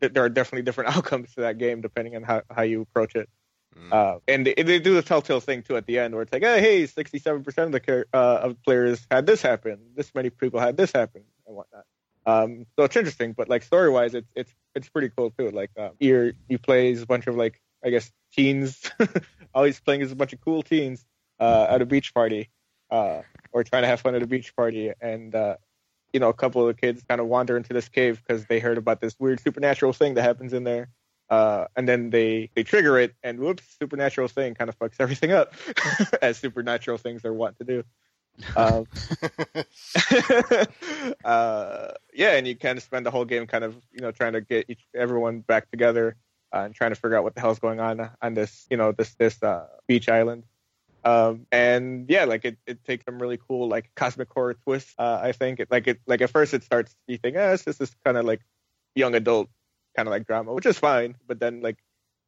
There 0.00 0.24
are 0.24 0.28
definitely 0.28 0.62
different 0.62 0.96
outcomes 0.96 1.34
to 1.34 1.42
that 1.42 1.58
game 1.58 1.80
depending 1.80 2.16
on 2.16 2.22
how, 2.22 2.42
how 2.50 2.62
you 2.62 2.82
approach 2.82 3.14
it. 3.14 3.28
Mm. 3.78 3.92
Uh, 3.92 4.18
and 4.28 4.46
they, 4.46 4.54
they 4.54 4.80
do 4.80 4.94
the 4.94 5.02
telltale 5.02 5.40
thing 5.40 5.62
too 5.62 5.76
at 5.76 5.86
the 5.86 5.98
end, 5.98 6.14
where 6.14 6.22
it's 6.22 6.32
like, 6.32 6.42
oh, 6.42 6.58
hey, 6.58 6.86
sixty-seven 6.86 7.42
percent 7.42 7.74
of 7.74 7.82
the 7.82 8.06
uh, 8.12 8.40
of 8.42 8.62
players 8.62 9.06
had 9.10 9.26
this 9.26 9.40
happen. 9.40 9.78
This 9.94 10.14
many 10.14 10.30
people 10.30 10.60
had 10.60 10.76
this 10.76 10.92
happen 10.92 11.22
and 11.46 11.56
whatnot. 11.56 11.84
Um, 12.24 12.66
so 12.76 12.84
it's 12.84 12.94
interesting, 12.94 13.32
but 13.32 13.48
like 13.48 13.62
story-wise, 13.62 14.14
it's 14.14 14.30
it's 14.34 14.52
it's 14.74 14.88
pretty 14.88 15.10
cool 15.16 15.30
too. 15.30 15.50
Like 15.50 15.70
um, 15.78 15.92
you're 15.98 16.32
you 16.48 16.58
play 16.58 16.92
as 16.92 17.02
a 17.02 17.06
bunch 17.06 17.26
of 17.26 17.36
like 17.36 17.60
I 17.82 17.90
guess 17.90 18.12
teens, 18.32 18.90
always 19.54 19.80
playing 19.80 20.02
as 20.02 20.12
a 20.12 20.16
bunch 20.16 20.34
of 20.34 20.40
cool 20.42 20.62
teens 20.62 21.04
uh, 21.42 21.66
at 21.68 21.82
a 21.82 21.86
beach 21.86 22.14
party, 22.14 22.50
uh, 22.90 23.22
or 23.52 23.64
trying 23.64 23.82
to 23.82 23.88
have 23.88 24.00
fun 24.00 24.14
at 24.14 24.22
a 24.22 24.26
beach 24.26 24.54
party, 24.56 24.92
and 25.00 25.34
uh, 25.34 25.56
you 26.12 26.20
know 26.20 26.28
a 26.28 26.34
couple 26.34 26.62
of 26.62 26.74
the 26.74 26.80
kids 26.80 27.02
kind 27.08 27.20
of 27.20 27.26
wander 27.26 27.56
into 27.56 27.72
this 27.72 27.88
cave 27.88 28.22
because 28.26 28.46
they 28.46 28.60
heard 28.60 28.78
about 28.78 29.00
this 29.00 29.14
weird 29.18 29.40
supernatural 29.40 29.92
thing 29.92 30.14
that 30.14 30.22
happens 30.22 30.52
in 30.52 30.64
there 30.64 30.88
uh, 31.32 31.66
and 31.76 31.88
then 31.88 32.10
they 32.10 32.50
they 32.54 32.62
trigger 32.62 32.98
it, 32.98 33.14
and 33.22 33.40
whoops, 33.40 33.64
supernatural 33.78 34.28
thing 34.28 34.54
kind 34.54 34.68
of 34.68 34.78
fucks 34.78 34.96
everything 35.00 35.32
up, 35.32 35.54
as 36.22 36.36
supernatural 36.36 36.98
things 36.98 37.24
are 37.24 37.32
wont 37.32 37.56
to 37.56 37.64
do. 37.64 37.82
Um, 38.54 38.86
uh, 41.24 41.92
yeah, 42.12 42.32
and 42.32 42.46
you 42.46 42.54
kind 42.54 42.76
of 42.76 42.84
spend 42.84 43.06
the 43.06 43.10
whole 43.10 43.24
game 43.24 43.46
kind 43.46 43.64
of 43.64 43.74
you 43.92 44.02
know 44.02 44.10
trying 44.10 44.34
to 44.34 44.42
get 44.42 44.66
each, 44.68 44.86
everyone 44.94 45.40
back 45.40 45.70
together 45.70 46.16
uh, 46.54 46.64
and 46.66 46.74
trying 46.74 46.90
to 46.90 46.96
figure 46.96 47.16
out 47.16 47.24
what 47.24 47.34
the 47.34 47.40
hell's 47.40 47.58
going 47.58 47.80
on 47.80 48.10
on 48.20 48.34
this 48.34 48.66
you 48.70 48.76
know 48.76 48.92
this 48.92 49.14
this 49.14 49.42
uh, 49.42 49.66
beach 49.86 50.10
island. 50.10 50.44
Um, 51.04 51.46
and 51.50 52.08
yeah, 52.08 52.24
like 52.24 52.44
it, 52.44 52.58
it 52.66 52.84
takes 52.84 53.04
some 53.04 53.18
really 53.18 53.38
cool 53.48 53.68
like 53.68 53.90
cosmic 53.94 54.28
horror 54.32 54.54
twists. 54.54 54.94
Uh, 54.98 55.20
I 55.22 55.32
think 55.32 55.60
it 55.60 55.68
like 55.70 55.88
it 55.88 56.00
like 56.06 56.20
at 56.20 56.30
first 56.30 56.54
it 56.54 56.62
starts 56.62 56.94
you 57.06 57.18
think, 57.18 57.36
oh, 57.36 57.52
it's 57.52 57.64
just 57.64 57.78
this 57.78 57.94
kind 58.04 58.16
of 58.16 58.24
like 58.24 58.40
young 58.94 59.14
adult 59.14 59.48
kind 59.96 60.08
of 60.08 60.10
like 60.10 60.26
drama, 60.26 60.52
which 60.52 60.66
is 60.66 60.78
fine. 60.78 61.16
But 61.26 61.40
then 61.40 61.60
like 61.60 61.78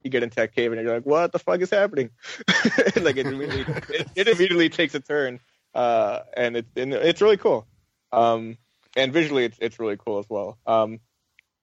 you 0.02 0.10
get 0.10 0.22
into 0.22 0.36
that 0.36 0.54
cave 0.54 0.72
and 0.72 0.80
you're 0.82 0.94
like, 0.94 1.06
what 1.06 1.32
the 1.32 1.38
fuck 1.38 1.60
is 1.60 1.70
happening? 1.70 2.10
like 2.96 3.16
it 3.16 3.26
immediately 3.26 3.74
it, 3.90 4.08
it 4.16 4.28
immediately 4.28 4.68
takes 4.68 4.94
a 4.94 5.00
turn, 5.00 5.40
uh, 5.74 6.20
and 6.36 6.56
it's 6.56 6.70
and 6.76 6.92
it's 6.92 7.22
really 7.22 7.36
cool. 7.36 7.66
Um, 8.12 8.58
and 8.96 9.12
visually 9.12 9.44
it's 9.44 9.58
it's 9.60 9.78
really 9.78 9.96
cool 9.96 10.18
as 10.18 10.26
well. 10.28 10.58
Um, 10.66 11.00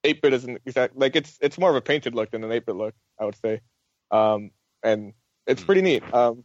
8-bit 0.04 0.34
isn't 0.34 0.62
exact 0.66 0.98
like 0.98 1.16
it's 1.16 1.38
it's 1.42 1.58
more 1.58 1.70
of 1.70 1.76
a 1.76 1.82
painted 1.82 2.16
look 2.16 2.32
than 2.32 2.44
an 2.44 2.50
8-bit 2.50 2.76
look, 2.76 2.96
I 3.20 3.26
would 3.26 3.36
say. 3.36 3.62
Um, 4.10 4.52
and 4.84 5.14
it's 5.46 5.64
pretty 5.64 5.82
neat. 5.82 6.04
Um, 6.14 6.44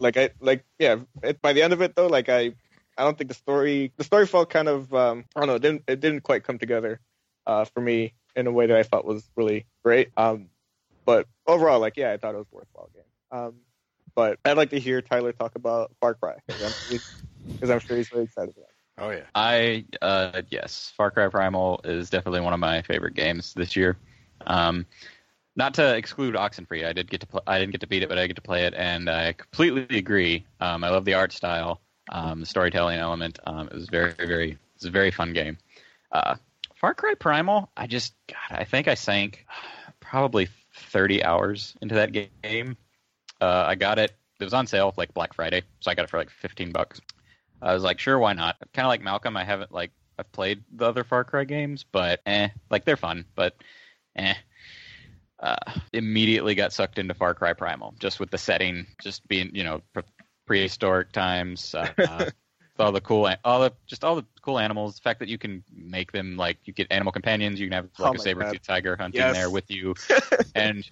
like 0.00 0.16
I 0.16 0.30
like 0.40 0.64
yeah. 0.78 0.96
It, 1.22 1.40
by 1.40 1.52
the 1.52 1.62
end 1.62 1.72
of 1.72 1.82
it 1.82 1.94
though, 1.94 2.06
like 2.06 2.28
I 2.28 2.54
I 2.96 3.04
don't 3.04 3.16
think 3.16 3.28
the 3.28 3.34
story 3.34 3.92
the 3.96 4.04
story 4.04 4.26
felt 4.26 4.50
kind 4.50 4.68
of 4.68 4.92
um, 4.94 5.24
I 5.34 5.40
don't 5.40 5.48
know 5.48 5.54
it 5.56 5.62
didn't 5.62 5.82
it 5.88 6.00
didn't 6.00 6.22
quite 6.22 6.44
come 6.44 6.58
together 6.58 7.00
uh, 7.46 7.64
for 7.64 7.80
me 7.80 8.14
in 8.36 8.46
a 8.46 8.52
way 8.52 8.66
that 8.66 8.76
I 8.76 8.82
thought 8.82 9.04
was 9.04 9.28
really 9.36 9.66
great. 9.84 10.10
Um, 10.16 10.48
but 11.04 11.26
overall, 11.46 11.80
like 11.80 11.96
yeah, 11.96 12.12
I 12.12 12.16
thought 12.16 12.34
it 12.34 12.38
was 12.38 12.46
a 12.52 12.56
worthwhile 12.56 12.90
game. 12.94 13.02
Um, 13.30 13.54
but 14.14 14.38
I'd 14.44 14.56
like 14.56 14.70
to 14.70 14.78
hear 14.78 15.02
Tyler 15.02 15.32
talk 15.32 15.56
about 15.56 15.92
Far 16.00 16.14
Cry 16.14 16.36
because 16.46 16.62
I'm, 16.90 17.00
I'm, 17.70 17.80
sure 17.80 17.96
he's 17.96 18.12
really 18.12 18.24
excited 18.24 18.54
about. 18.56 18.68
it. 18.68 18.74
Oh 18.96 19.10
yeah. 19.10 19.24
I 19.34 19.84
uh, 20.02 20.42
yes, 20.50 20.92
Far 20.96 21.10
Cry 21.10 21.28
Primal 21.28 21.80
is 21.84 22.10
definitely 22.10 22.40
one 22.40 22.52
of 22.52 22.60
my 22.60 22.82
favorite 22.82 23.14
games 23.14 23.54
this 23.54 23.74
year. 23.74 23.96
Um, 24.46 24.86
not 25.56 25.74
to 25.74 25.96
exclude 25.96 26.34
Oxenfree, 26.34 26.84
I 26.84 26.92
did 26.92 27.10
get 27.10 27.20
to 27.20 27.26
pl- 27.26 27.42
I 27.46 27.58
didn't 27.58 27.72
get 27.72 27.80
to 27.82 27.86
beat 27.86 28.02
it, 28.02 28.08
but 28.08 28.18
I 28.18 28.26
get 28.26 28.36
to 28.36 28.42
play 28.42 28.64
it, 28.64 28.74
and 28.74 29.08
I 29.08 29.32
completely 29.32 29.98
agree. 29.98 30.44
Um, 30.60 30.82
I 30.84 30.90
love 30.90 31.04
the 31.04 31.14
art 31.14 31.32
style, 31.32 31.80
um, 32.08 32.40
the 32.40 32.46
storytelling 32.46 32.98
element. 32.98 33.38
Um, 33.46 33.68
it 33.68 33.74
was 33.74 33.88
very, 33.88 34.12
very, 34.12 34.52
it 34.52 34.58
was 34.76 34.86
a 34.86 34.90
very 34.90 35.10
fun 35.10 35.32
game. 35.32 35.58
Uh, 36.10 36.36
Far 36.76 36.94
Cry 36.94 37.14
Primal, 37.14 37.70
I 37.76 37.86
just, 37.86 38.14
God, 38.28 38.58
I 38.58 38.64
think 38.64 38.88
I 38.88 38.94
sank 38.94 39.46
probably 40.00 40.48
30 40.74 41.24
hours 41.24 41.74
into 41.80 41.94
that 41.94 42.12
game. 42.12 42.76
Uh, 43.40 43.64
I 43.68 43.74
got 43.74 43.98
it. 43.98 44.12
It 44.40 44.44
was 44.44 44.54
on 44.54 44.66
sale 44.66 44.92
like 44.96 45.14
Black 45.14 45.34
Friday, 45.34 45.62
so 45.80 45.90
I 45.90 45.94
got 45.94 46.04
it 46.04 46.10
for 46.10 46.18
like 46.18 46.30
15 46.30 46.72
bucks. 46.72 47.00
I 47.62 47.72
was 47.72 47.82
like, 47.82 47.98
sure, 48.00 48.18
why 48.18 48.32
not? 48.32 48.56
Kind 48.72 48.84
of 48.84 48.90
like 48.90 49.02
Malcolm, 49.02 49.36
I 49.36 49.44
haven't 49.44 49.72
like 49.72 49.92
I've 50.18 50.30
played 50.32 50.62
the 50.72 50.86
other 50.86 51.04
Far 51.04 51.24
Cry 51.24 51.44
games, 51.44 51.84
but 51.90 52.20
eh, 52.26 52.48
like 52.70 52.84
they're 52.84 52.96
fun, 52.96 53.24
but 53.34 53.56
eh. 54.16 54.34
Uh, 55.44 55.56
immediately 55.92 56.54
got 56.54 56.72
sucked 56.72 56.98
into 56.98 57.12
Far 57.12 57.34
Cry 57.34 57.52
Primal, 57.52 57.94
just 57.98 58.18
with 58.18 58.30
the 58.30 58.38
setting, 58.38 58.86
just 59.02 59.28
being 59.28 59.54
you 59.54 59.62
know 59.62 59.82
pre- 59.92 60.02
prehistoric 60.46 61.12
times, 61.12 61.74
uh, 61.74 61.92
uh, 61.98 62.30
all 62.78 62.92
the 62.92 63.02
cool, 63.02 63.28
all 63.44 63.60
the 63.60 63.72
just 63.86 64.04
all 64.04 64.16
the 64.16 64.24
cool 64.40 64.58
animals. 64.58 64.94
The 64.94 65.02
fact 65.02 65.20
that 65.20 65.28
you 65.28 65.36
can 65.36 65.62
make 65.70 66.12
them 66.12 66.38
like 66.38 66.56
you 66.64 66.72
get 66.72 66.86
animal 66.90 67.12
companions, 67.12 67.60
you 67.60 67.66
can 67.66 67.74
have 67.74 67.88
like 67.98 68.12
Oh 68.12 68.14
a 68.14 68.18
saber 68.18 68.50
tooth 68.50 68.62
tiger 68.66 68.96
hunting 68.96 69.20
Yes. 69.20 69.34
there 69.34 69.50
with 69.50 69.70
you, 69.70 69.94
and 70.54 70.82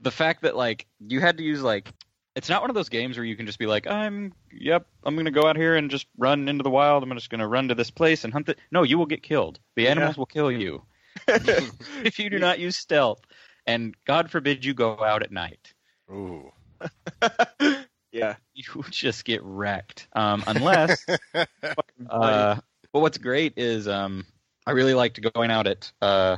the 0.00 0.10
fact 0.10 0.42
that 0.42 0.56
like 0.56 0.86
you 1.00 1.20
had 1.20 1.38
to 1.38 1.42
use 1.42 1.62
like 1.62 1.90
it's 2.34 2.50
not 2.50 2.60
one 2.60 2.68
of 2.68 2.74
those 2.74 2.90
games 2.90 3.16
where 3.16 3.24
you 3.24 3.34
can 3.34 3.46
just 3.46 3.58
be 3.58 3.64
like, 3.64 3.86
I'm, 3.86 4.34
yep, 4.52 4.86
I'm 5.04 5.16
gonna 5.16 5.30
go 5.30 5.46
out 5.46 5.56
here 5.56 5.74
and 5.74 5.90
just 5.90 6.06
run 6.18 6.50
into 6.50 6.62
the 6.62 6.70
wild. 6.70 7.02
I'm 7.02 7.10
just 7.14 7.30
gonna 7.30 7.48
run 7.48 7.68
to 7.68 7.74
this 7.74 7.90
place 7.90 8.24
and 8.24 8.32
hunt 8.34 8.50
it. 8.50 8.58
No, 8.70 8.82
you 8.82 8.98
will 8.98 9.06
get 9.06 9.22
killed. 9.22 9.58
The 9.74 9.88
animals 9.88 10.18
will 10.18 10.26
kill 10.26 10.52
you 10.52 10.82
if 11.28 12.18
you 12.18 12.28
do 12.28 12.38
not 12.38 12.58
use 12.58 12.76
stealth. 12.76 13.20
And 13.66 13.94
God 14.06 14.30
forbid 14.30 14.64
you 14.64 14.74
go 14.74 15.02
out 15.02 15.22
at 15.22 15.32
night. 15.32 15.74
Ooh. 16.10 16.52
yeah. 18.12 18.36
You 18.54 18.84
just 18.90 19.24
get 19.24 19.42
wrecked. 19.42 20.08
Um, 20.12 20.44
unless, 20.46 21.04
uh, 21.34 22.56
but 22.92 23.00
what's 23.00 23.18
great 23.18 23.54
is 23.56 23.88
um, 23.88 24.24
I 24.66 24.72
really 24.72 24.94
liked 24.94 25.20
going 25.34 25.50
out 25.50 25.66
at 25.66 25.90
uh, 26.00 26.36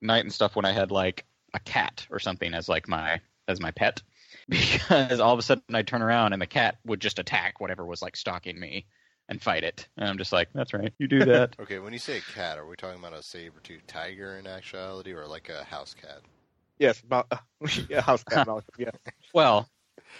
night 0.00 0.24
and 0.24 0.32
stuff 0.32 0.56
when 0.56 0.64
I 0.64 0.72
had 0.72 0.90
like 0.90 1.24
a 1.54 1.60
cat 1.60 2.06
or 2.10 2.18
something 2.18 2.54
as 2.54 2.68
like 2.68 2.88
my 2.88 3.20
as 3.46 3.60
my 3.60 3.70
pet 3.70 4.02
because 4.48 5.20
all 5.20 5.32
of 5.32 5.38
a 5.38 5.42
sudden 5.42 5.62
I'd 5.74 5.86
turn 5.86 6.02
around 6.02 6.32
and 6.32 6.42
the 6.42 6.46
cat 6.46 6.78
would 6.84 7.00
just 7.00 7.18
attack 7.18 7.60
whatever 7.60 7.84
was 7.84 8.02
like 8.02 8.16
stalking 8.16 8.58
me 8.58 8.86
and 9.28 9.42
fight 9.42 9.64
it. 9.64 9.86
And 9.96 10.08
I'm 10.08 10.18
just 10.18 10.32
like, 10.32 10.48
that's 10.54 10.72
right, 10.72 10.92
you 10.98 11.06
do 11.06 11.24
that. 11.26 11.56
Okay, 11.60 11.78
when 11.78 11.92
you 11.92 11.98
say 11.98 12.20
cat, 12.34 12.58
are 12.58 12.66
we 12.66 12.76
talking 12.76 12.98
about 12.98 13.12
a 13.12 13.22
saber-tooth 13.22 13.86
tiger 13.86 14.36
in 14.36 14.46
actuality, 14.46 15.12
or 15.12 15.26
like 15.26 15.50
a 15.50 15.64
house 15.64 15.94
cat? 15.94 16.20
Yes. 16.78 17.02
Mal- 17.08 17.26
yeah. 17.88 18.00
House 18.00 18.24
cat. 18.24 18.46
Malcolm. 18.46 18.64
Yeah. 18.78 18.90
well, 19.34 19.68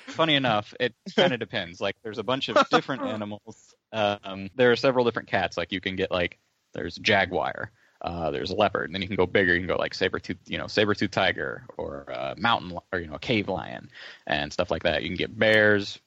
funny 0.07 0.35
enough, 0.35 0.75
it 0.81 0.95
kind 1.17 1.33
of 1.33 1.41
depends. 1.41 1.81
Like, 1.81 1.97
there's 2.03 2.19
a 2.19 2.23
bunch 2.25 2.49
of 2.49 2.69
different 2.71 3.03
animals. 3.07 3.75
Um, 3.93 4.51
there 4.55 4.71
are 4.73 4.77
several 4.77 5.05
different 5.05 5.29
cats. 5.29 5.57
Like, 5.57 5.73
you 5.73 5.81
can 5.81 5.97
get 5.97 6.11
like 6.11 6.39
there's 6.75 6.97
jaguar, 6.97 7.71
uh, 8.03 8.31
there's 8.31 8.51
leopard, 8.53 8.87
and 8.87 8.95
then 8.95 9.03
you 9.03 9.09
can 9.09 9.17
go 9.17 9.27
bigger. 9.27 9.55
You 9.55 9.61
can 9.61 9.69
go 9.69 9.77
like 9.77 9.95
saber 9.95 10.19
tooth, 10.19 10.37
you 10.47 10.59
know, 10.59 10.67
saber 10.67 10.95
tooth 10.95 11.11
tiger, 11.11 11.65
or 11.77 12.07
uh, 12.13 12.35
mountain, 12.37 12.71
li- 12.71 12.81
or 12.93 12.99
you 13.01 13.07
know, 13.07 13.15
a 13.15 13.19
cave 13.19 13.49
lion, 13.49 13.91
and 14.27 14.53
stuff 14.53 14.71
like 14.71 14.83
that. 14.83 15.03
You 15.03 15.09
can 15.09 15.17
get 15.17 15.37
bears, 15.39 15.99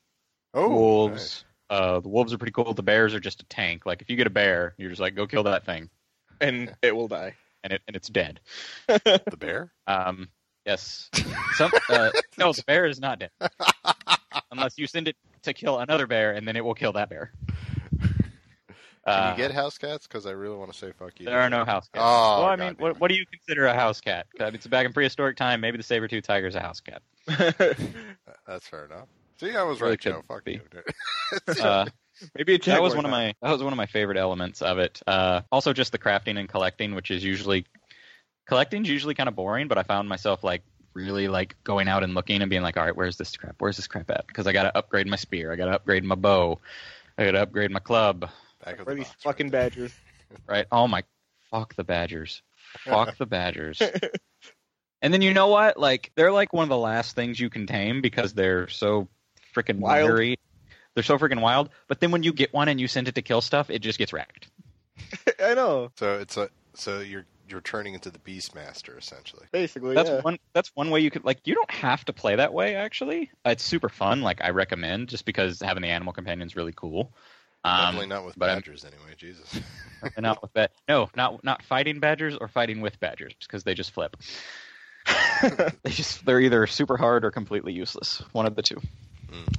Oh, 0.54 0.70
wolves. 0.70 1.14
nice. 1.70 1.80
Uh, 1.80 2.00
the 2.02 2.10
wolves 2.10 2.34
are 2.34 2.38
pretty 2.38 2.52
cool. 2.52 2.74
The 2.74 2.84
bears 2.84 3.14
are 3.14 3.20
just 3.22 3.42
a 3.42 3.46
tank. 3.46 3.86
Like 3.86 4.02
if 4.02 4.10
you 4.10 4.18
get 4.18 4.28
a 4.28 4.32
bear, 4.32 4.76
you're 4.78 4.90
just 4.90 5.00
like, 5.02 5.16
go 5.16 5.26
kill 5.26 5.44
that 5.44 5.66
thing, 5.66 5.90
And 6.42 6.76
it 6.82 6.94
will 6.94 7.08
die. 7.08 7.36
and 7.64 7.72
it 7.72 7.82
and 7.88 7.96
it's 7.96 8.10
dead. 8.10 8.42
The 8.88 9.38
bear? 9.40 9.72
Um, 9.88 10.28
yes. 10.66 11.10
Some, 11.56 11.72
uh, 11.90 12.12
no, 12.38 12.54
the 12.54 12.64
bear 12.68 12.86
is 12.86 13.00
not 13.00 13.20
dead. 13.20 13.32
Unless 14.52 14.78
you 14.78 14.88
send 14.88 15.08
it 15.08 15.16
to 15.44 15.54
kill 15.54 15.80
another 15.80 16.08
bear, 16.08 16.32
and 16.34 16.48
then 16.48 16.56
it 16.56 16.64
will 16.64 16.74
kill 16.74 16.94
that 16.94 17.10
bear. 17.10 17.32
Can 18.00 19.14
Uh, 19.14 19.32
you 19.36 19.38
get 19.44 19.52
house 19.52 19.80
cats? 19.80 20.06
Because 20.06 20.28
I 20.28 20.32
really 20.32 20.56
want 20.56 20.72
to 20.72 20.78
say 20.78 20.92
fuck 20.92 21.20
you. 21.20 21.26
there 21.26 21.40
are 21.42 21.50
no 21.50 21.66
house 21.66 21.90
cats. 21.92 22.04
Oh, 22.06 22.42
well, 22.42 22.44
I 22.46 22.56
God 22.56 22.60
mean, 22.60 22.76
what, 22.78 23.00
what 23.00 23.10
do 23.10 23.16
you 23.16 23.26
consider 23.26 23.66
a 23.66 23.74
house 23.74 24.00
cat? 24.00 24.28
'Cause 24.38 24.54
It's 24.54 24.68
back 24.68 24.86
in 24.86 24.94
prehistoric 24.94 25.36
time. 25.38 25.60
Maybe 25.60 25.78
the 25.78 25.84
saber-tooth 25.84 26.24
tiger 26.24 26.46
is 26.46 26.54
a 26.56 26.60
house 26.60 26.80
cat. 26.82 27.02
That's 28.48 28.68
fair 28.68 28.86
enough. 28.86 29.08
See, 29.40 29.56
I 29.56 29.64
was 29.64 29.82
Really 29.82 29.94
right, 29.94 30.00
Joe. 30.00 30.22
Fuck 30.28 30.44
be. 30.44 30.54
you. 30.54 31.64
Uh, 31.64 31.88
Maybe 32.36 32.54
a 32.54 32.60
that 32.60 32.80
was 32.84 32.94
one 32.96 33.06
of 33.06 33.10
my 33.10 33.34
that 33.42 33.50
was 33.52 33.64
one 33.64 33.74
of 33.74 33.78
my 33.78 33.88
favorite 33.88 34.18
elements 34.18 34.62
of 34.62 34.78
it. 34.78 35.02
Uh, 35.08 35.42
also, 35.52 35.74
just 35.74 35.92
the 35.92 35.98
crafting 35.98 36.38
and 36.38 36.48
collecting, 36.48 36.94
which 36.94 37.10
is 37.10 37.24
usually 37.24 37.66
collecting's 38.46 38.90
usually 38.90 39.14
kind 39.14 39.30
of 39.30 39.36
boring, 39.36 39.68
but 39.68 39.78
I 39.78 39.84
found 39.84 40.10
myself 40.10 40.44
like 40.44 40.64
really 40.94 41.28
like 41.28 41.56
going 41.64 41.88
out 41.88 42.04
and 42.04 42.14
looking 42.14 42.42
and 42.42 42.50
being 42.50 42.64
like, 42.64 42.78
all 42.78 42.84
right, 42.84 42.96
where's 42.96 43.18
this 43.18 43.36
crap? 43.38 43.56
Where's 43.60 43.78
this 43.78 43.88
crap 43.88 44.10
at? 44.12 44.28
Because 44.28 44.48
I 44.48 44.54
got 44.54 44.64
to 44.64 44.78
upgrade 44.78 45.08
my 45.08 45.16
spear, 45.16 45.52
I 45.52 45.56
got 45.56 45.66
to 45.66 45.72
upgrade 45.72 46.04
my 46.04 46.16
bow, 46.16 46.60
I 47.18 47.26
got 47.26 47.32
to 47.32 47.42
upgrade 47.42 47.72
my 47.72 47.80
club, 47.80 48.30
Back 48.64 48.80
of 48.80 48.86
the 48.86 48.96
these 48.96 49.08
box 49.08 49.24
fucking 49.24 49.48
right 49.48 49.52
badgers? 49.52 49.94
right? 50.48 50.66
Oh 50.72 50.88
my, 50.88 51.04
fuck 51.50 51.76
the 51.76 51.84
Badgers, 51.84 52.42
fuck 52.86 53.18
the 53.18 53.26
Badgers. 53.26 53.82
And 55.02 55.14
then 55.14 55.22
you 55.22 55.34
know 55.34 55.48
what? 55.48 55.78
Like 55.78 56.12
they're 56.16 56.32
like 56.32 56.54
one 56.54 56.64
of 56.64 56.70
the 56.70 56.78
last 56.78 57.16
things 57.16 57.40
you 57.40 57.50
can 57.50 57.66
tame 57.66 58.02
because 58.02 58.34
they're 58.34 58.68
so 58.68 59.08
freaking 59.56 59.80
Wild. 59.80 60.10
wiry. 60.10 60.38
They're 60.94 61.04
so 61.04 61.18
freaking 61.18 61.42
wild. 61.42 61.70
But 61.88 62.00
then 62.00 62.12
when 62.12 62.24
you 62.24 62.34
get 62.34 62.54
one 62.54 62.68
and 62.68 62.80
you 62.80 62.88
send 62.88 63.08
it 63.08 63.16
to 63.16 63.22
kill 63.22 63.42
stuff, 63.42 63.70
it 63.70 63.80
just 63.80 63.98
gets 63.98 64.14
wrecked. 64.14 64.50
I 65.44 65.54
know. 65.54 65.92
So 65.98 66.20
it's 66.20 66.38
a 66.38 66.50
so 66.76 67.00
you're 67.00 67.26
you're 67.52 67.62
turning 67.62 67.94
into 67.94 68.10
the 68.10 68.20
Beastmaster 68.20 68.98
essentially. 68.98 69.46
Basically, 69.52 69.94
That's 69.96 70.10
yeah. 70.10 70.22
one. 70.22 70.40
That's 70.54 70.72
one 70.76 70.90
way 70.90 71.02
you 71.02 71.12
could 71.12 71.26
like. 71.26 71.40
You 71.46 71.54
don't 71.56 71.72
have 71.72 72.06
to 72.06 72.14
play 72.14 72.36
that 72.38 72.54
way. 72.54 72.76
Actually, 72.76 73.30
it's 73.46 73.64
super 73.64 73.90
fun. 73.90 74.22
Like 74.22 74.42
I 74.44 74.50
recommend, 74.52 75.10
just 75.10 75.26
because 75.26 75.60
having 75.62 75.84
the 75.84 75.90
animal 75.90 76.14
companion 76.14 76.48
is 76.48 76.56
really 76.56 76.74
cool. 76.76 77.12
Um, 77.64 77.80
Definitely 77.86 78.08
not 78.08 78.26
with 78.26 78.40
but 78.40 78.50
I'm- 78.50 78.58
badgers 78.58 78.84
anyway. 78.86 79.14
Jesus. 79.18 79.60
not 80.18 80.42
with 80.42 80.54
that. 80.54 80.72
No, 80.88 81.10
not 81.16 81.44
not 81.44 81.62
fighting 81.64 82.00
badgers 82.00 82.36
or 82.40 82.48
fighting 82.48 82.82
with 82.82 83.00
badgers 83.00 83.34
because 83.40 83.64
they 83.64 83.74
just 83.76 83.92
flip. 83.92 84.18
they 85.84 85.90
just 85.92 86.26
they're 86.26 86.40
either 86.40 86.66
super 86.68 86.98
hard 86.98 87.26
or 87.26 87.32
completely 87.32 87.74
useless. 87.74 88.24
One 88.32 88.46
of 88.46 88.56
the 88.56 88.62
two. 88.62 88.82
Mm. 89.32 89.56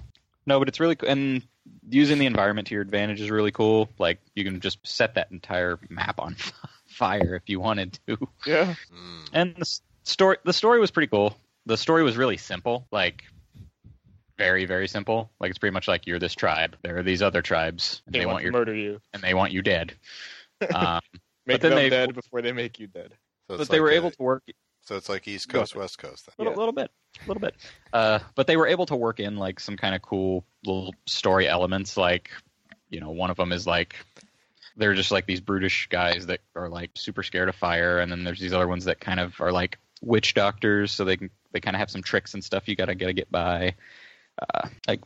No, 0.47 0.59
but 0.59 0.69
it's 0.69 0.81
really 0.81 0.97
co- 0.97 1.07
and 1.07 1.43
using 1.89 2.19
the 2.19 2.27
environment 2.27 2.69
to 2.69 2.75
your 2.75 2.83
advantage 2.83 3.21
is 3.21 3.31
really 3.31 3.53
cool. 3.53 3.89
Like 3.99 4.19
you 4.35 4.45
can 4.45 4.61
just 4.61 4.79
set 4.85 5.15
that 5.15 5.31
entire 5.31 5.79
map 5.89 6.19
on 6.19 6.35
fire 6.35 6.71
if 7.11 7.43
you 7.49 7.61
wanted 7.61 7.99
to. 8.07 8.17
yeah. 8.47 8.75
Mm. 8.93 9.29
And 9.33 9.57
the 9.57 9.79
story 10.05 10.37
the 10.45 10.53
story 10.53 10.81
was 10.81 10.91
pretty 10.91 11.09
cool. 11.09 11.37
The 11.67 11.77
story 11.77 12.03
was 12.03 12.17
really 12.17 12.37
simple, 12.37 12.87
like 12.91 13.25
very 14.39 14.65
very 14.65 14.89
simple. 14.89 15.31
Like 15.41 15.51
it's 15.51 15.59
pretty 15.59 15.75
much 15.75 15.89
like 15.89 16.07
you're 16.07 16.19
this 16.19 16.35
tribe. 16.35 16.77
There 16.83 16.99
are 16.99 17.03
these 17.03 17.23
other 17.23 17.43
tribes, 17.43 18.03
and 18.07 18.15
They, 18.15 18.21
they, 18.21 18.27
want, 18.27 18.35
want 18.37 18.43
to 18.43 18.45
your 18.45 18.53
murder 18.53 18.75
you. 18.75 19.01
and 19.13 19.23
they 19.23 19.35
want 19.35 19.53
you 19.53 19.63
dead. 19.63 19.95
Um, 20.75 21.01
Make 21.45 21.61
them 21.61 21.75
they- 21.75 21.89
dead 21.91 22.15
before 22.15 22.41
they 22.41 22.53
make 22.53 22.79
you 22.79 22.87
dead. 22.87 23.15
So 23.49 23.57
but 23.57 23.61
it's 23.63 23.69
they 23.71 23.81
were 23.81 23.91
a- 23.91 23.97
able 23.97 24.13
to 24.13 24.23
work 24.23 24.45
So 24.83 24.95
it's 24.95 25.09
like 25.09 25.27
East 25.27 25.49
Coast, 25.49 25.75
West 25.75 25.99
Coast. 25.99 26.27
Then. 26.27 26.35
a 26.39 26.43
little, 26.43 26.53
Yeah. 26.53 26.59
little 26.59 26.73
bit, 26.73 26.91
a 27.25 27.27
little 27.29 27.41
bit. 27.41 27.57
Uh, 27.93 28.21
but 28.37 28.47
they 28.47 28.57
were 28.57 28.69
able 28.69 28.87
to 28.87 28.95
work 28.95 29.19
in 29.19 29.37
like 29.39 29.59
some 29.59 29.77
kind 29.77 29.93
of 29.97 30.03
cool 30.03 30.45
little 30.65 30.95
story 31.07 31.49
elements. 31.49 31.97
Like, 31.97 32.31
you 32.91 33.01
know, 33.01 33.11
one 33.11 33.31
of 33.31 33.37
them 33.37 33.51
is 33.51 33.67
like 33.67 33.97
they're 34.77 34.95
just 34.95 35.11
like 35.11 35.27
these 35.27 35.41
brutish 35.41 35.89
guys 35.89 36.27
that 36.27 36.41
are 36.55 36.69
like 36.69 36.91
super 36.95 37.23
scared 37.23 37.49
of 37.49 37.55
fire, 37.55 37.99
and 37.99 38.11
then 38.11 38.25
there's 38.25 38.41
these 38.41 38.53
other 38.53 38.69
ones 38.69 38.85
that 38.87 39.01
kind 39.01 39.21
of 39.21 39.41
are 39.41 39.53
like 39.53 39.79
witch 40.01 40.35
doctors, 40.35 40.93
so 40.93 41.05
they 41.05 41.17
can 41.17 41.31
they 41.53 41.61
kind 41.61 41.77
of 41.77 41.81
have 41.81 41.91
some 41.91 42.03
tricks 42.03 42.35
and 42.35 42.43
stuff 42.43 42.69
you 42.69 42.77
gotta 42.77 42.95
gotta 42.95 43.13
get 43.13 43.31
by. 43.31 43.75
Uh, 44.39 44.69
like, 44.89 45.01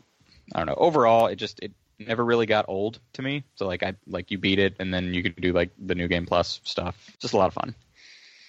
I 0.54 0.58
don't 0.58 0.66
know. 0.66 0.76
Overall, 0.76 1.26
it 1.26 1.36
just 1.36 1.60
it 1.60 1.72
never 1.98 2.24
really 2.24 2.46
got 2.46 2.66
old 2.68 3.00
to 3.14 3.22
me. 3.22 3.44
So 3.54 3.66
like 3.66 3.82
I 3.82 3.94
like 4.06 4.30
you 4.30 4.38
beat 4.38 4.58
it, 4.58 4.76
and 4.78 4.92
then 4.92 5.14
you 5.14 5.22
could 5.22 5.36
do 5.36 5.52
like 5.52 5.70
the 5.78 5.94
new 5.94 6.08
game 6.08 6.26
plus 6.26 6.60
stuff. 6.64 7.10
Just 7.18 7.34
a 7.34 7.36
lot 7.36 7.48
of 7.48 7.54
fun. 7.54 7.74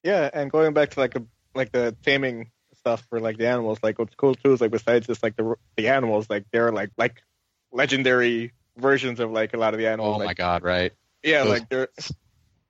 Yeah, 0.03 0.30
and 0.34 0.52
going 0.52 0.73
back 0.73 0.91
to 0.91 0.99
like 0.99 1.14
the 1.14 1.26
like 1.56 1.72
the 1.72 1.95
taming 2.03 2.52
stuff 2.76 3.06
for 3.10 3.19
like 3.19 3.38
the 3.38 3.48
animals, 3.48 3.80
like 3.81 3.99
what's 3.99 4.15
cool 4.15 4.35
too 4.35 4.53
is 4.53 4.61
like 4.61 4.72
besides 4.72 5.07
just 5.07 5.23
like 5.23 5.35
the 5.35 5.56
the 5.76 5.88
animals, 5.88 6.30
like 6.30 6.45
they're 6.52 6.72
like 6.72 6.91
like 6.98 7.23
legendary 7.72 8.53
versions 8.77 9.19
of 9.19 9.31
like 9.31 9.53
a 9.53 9.57
lot 9.57 9.73
of 9.73 9.80
the 9.80 9.88
animals. 9.88 10.15
Oh 10.15 10.19
like, 10.19 10.27
my 10.27 10.34
god! 10.34 10.64
Right. 10.64 10.94
Yeah, 11.27 11.43
Those- 11.43 11.49
like 11.59 11.69
they're 11.69 11.87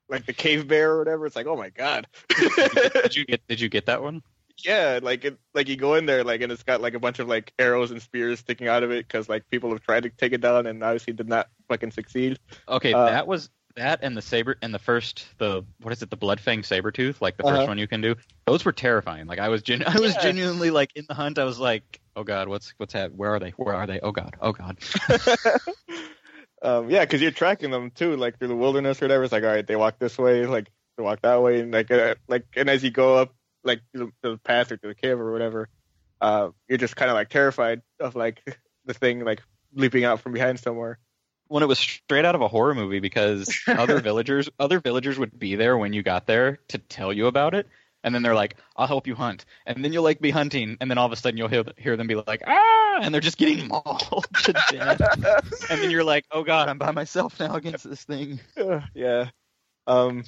like 0.08 0.26
the 0.26 0.32
cave 0.32 0.66
bear 0.66 0.92
or 0.92 0.98
whatever. 0.98 1.26
It's 1.26 1.36
like, 1.36 1.46
oh 1.46 1.56
my 1.56 1.68
god. 1.70 2.06
did 2.36 3.14
you 3.14 3.24
get 3.24 3.46
Did 3.48 3.60
you 3.60 3.68
get 3.68 3.86
that 3.86 4.02
one? 4.02 4.22
yeah, 4.64 4.98
like 5.00 5.24
it, 5.24 5.38
like 5.54 5.68
you 5.68 5.76
go 5.76 5.94
in 5.94 6.04
there, 6.06 6.24
like 6.24 6.40
and 6.40 6.50
it's 6.50 6.64
got 6.64 6.80
like 6.80 6.94
a 6.94 6.98
bunch 6.98 7.20
of 7.20 7.28
like 7.28 7.52
arrows 7.60 7.92
and 7.92 8.02
spears 8.02 8.40
sticking 8.40 8.66
out 8.66 8.82
of 8.82 8.90
it 8.90 9.06
because 9.06 9.28
like 9.28 9.48
people 9.50 9.70
have 9.70 9.80
tried 9.82 10.02
to 10.02 10.10
take 10.10 10.32
it 10.32 10.40
down 10.40 10.66
and 10.66 10.82
obviously 10.82 11.12
did 11.12 11.28
not 11.28 11.48
fucking 11.68 11.92
succeed. 11.92 12.38
Okay, 12.68 12.92
Uh, 12.92 13.04
that 13.06 13.26
was 13.28 13.50
that 13.76 14.00
and 14.02 14.16
the 14.16 14.22
saber 14.22 14.56
and 14.60 14.74
the 14.74 14.78
first 14.80 15.26
the 15.38 15.64
what 15.82 15.92
is 15.92 16.02
it 16.02 16.10
the 16.10 16.16
bloodfang 16.16 16.64
saber 16.64 16.90
tooth 16.90 17.22
like 17.22 17.36
the 17.36 17.44
Uh-huh. 17.46 17.58
first 17.58 17.68
one 17.68 17.78
you 17.78 17.86
can 17.86 18.00
do. 18.00 18.16
Those 18.48 18.64
were 18.64 18.72
terrifying. 18.72 19.26
Like 19.28 19.38
I 19.38 19.48
was 19.50 19.62
gen- 19.62 19.84
I 19.86 20.00
was 20.00 20.14
Yeah. 20.16 20.22
genuinely 20.22 20.70
like 20.72 20.90
in 20.96 21.04
the 21.08 21.14
hunt. 21.14 21.38
I 21.38 21.44
was 21.44 21.60
like, 21.60 22.00
oh 22.16 22.24
god, 22.24 22.48
what's 22.48 22.74
what's 22.78 22.94
that? 22.94 23.14
Where 23.14 23.30
are 23.34 23.38
they? 23.38 23.50
Where 23.50 23.76
are 23.76 23.86
they? 23.86 24.00
Oh 24.00 24.10
god, 24.10 24.34
oh 24.40 24.50
god. 24.52 24.78
um, 26.62 26.90
yeah, 26.90 27.00
because 27.00 27.22
you're 27.22 27.30
tracking 27.30 27.70
them 27.70 27.90
too, 27.90 28.16
like 28.16 28.38
through 28.38 28.48
the 28.48 28.56
wilderness 28.56 29.00
or 29.00 29.06
whatever. 29.06 29.24
It's 29.24 29.32
like, 29.32 29.44
all 29.44 29.50
right, 29.50 29.66
they 29.66 29.76
walk 29.76 29.98
this 29.98 30.18
way, 30.18 30.46
like 30.46 30.70
they 30.96 31.02
walk 31.02 31.20
that 31.22 31.42
way, 31.42 31.60
and 31.60 31.72
like, 31.72 31.90
uh, 31.90 32.16
like, 32.26 32.46
and 32.56 32.68
as 32.68 32.82
you 32.82 32.90
go 32.90 33.16
up, 33.16 33.34
like 33.64 33.80
to 33.94 34.12
the, 34.22 34.30
the 34.30 34.38
path 34.38 34.72
or 34.72 34.76
to 34.76 34.88
the 34.88 34.94
cave 34.94 35.20
or 35.20 35.32
whatever, 35.32 35.68
uh, 36.20 36.50
you're 36.68 36.78
just 36.78 36.96
kind 36.96 37.10
of 37.10 37.14
like 37.14 37.28
terrified 37.28 37.82
of 38.00 38.16
like 38.16 38.42
the 38.86 38.94
thing 38.94 39.24
like 39.24 39.42
leaping 39.74 40.04
out 40.04 40.20
from 40.20 40.32
behind 40.32 40.58
somewhere. 40.58 40.98
When 41.46 41.62
it 41.62 41.66
was 41.66 41.78
straight 41.78 42.24
out 42.24 42.34
of 42.34 42.42
a 42.42 42.48
horror 42.48 42.74
movie 42.74 43.00
because 43.00 43.58
other 43.68 44.00
villagers 44.00 44.50
other 44.58 44.80
villagers 44.80 45.18
would 45.18 45.38
be 45.38 45.54
there 45.54 45.78
when 45.78 45.92
you 45.92 46.02
got 46.02 46.26
there 46.26 46.58
to 46.68 46.78
tell 46.78 47.12
you 47.12 47.26
about 47.26 47.54
it. 47.54 47.68
And 48.08 48.14
then 48.14 48.22
they're 48.22 48.34
like, 48.34 48.56
"I'll 48.74 48.86
help 48.86 49.06
you 49.06 49.14
hunt," 49.14 49.44
and 49.66 49.84
then 49.84 49.92
you'll 49.92 50.02
like 50.02 50.18
be 50.18 50.30
hunting, 50.30 50.78
and 50.80 50.90
then 50.90 50.96
all 50.96 51.04
of 51.04 51.12
a 51.12 51.16
sudden 51.16 51.36
you'll 51.36 51.48
hear 51.48 51.62
hear 51.76 51.94
them 51.94 52.06
be 52.06 52.14
like, 52.14 52.40
"Ah!" 52.46 53.00
and 53.02 53.12
they're 53.12 53.20
just 53.20 53.36
getting 53.36 53.68
mauled 53.84 54.26
to 54.44 54.54
death. 54.70 54.98
and 55.70 55.82
then 55.82 55.90
you're 55.90 56.04
like, 56.04 56.24
"Oh 56.30 56.42
God, 56.42 56.70
I'm 56.70 56.78
by 56.78 56.90
myself 56.90 57.38
now 57.38 57.54
against 57.54 57.86
this 57.86 58.04
thing." 58.04 58.40
yeah, 58.94 59.28
um, 59.86 60.24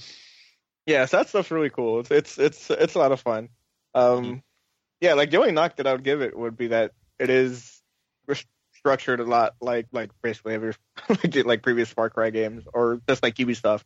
yeah, 0.84 1.06
so 1.06 1.16
that 1.16 1.30
stuff's 1.30 1.50
really 1.50 1.70
cool. 1.70 2.00
It's 2.00 2.10
it's 2.10 2.38
it's 2.38 2.68
it's 2.68 2.96
a 2.96 2.98
lot 2.98 3.12
of 3.12 3.20
fun. 3.20 3.48
Um, 3.94 4.42
yeah, 5.00 5.14
like 5.14 5.30
the 5.30 5.38
only 5.38 5.52
knock 5.52 5.76
that 5.76 5.86
I 5.86 5.92
would 5.92 6.04
give 6.04 6.20
it 6.20 6.36
would 6.36 6.58
be 6.58 6.66
that 6.66 6.92
it 7.18 7.30
is 7.30 7.80
structured 8.74 9.20
a 9.20 9.24
lot 9.24 9.54
like 9.60 9.86
like 9.92 10.10
basically 10.22 10.54
every 10.54 10.74
like, 11.08 11.34
like 11.46 11.62
previous 11.62 11.90
Far 11.90 12.10
Cry 12.10 12.28
games 12.28 12.64
or 12.74 13.00
just 13.08 13.22
like 13.22 13.36
Ubisoft. 13.36 13.84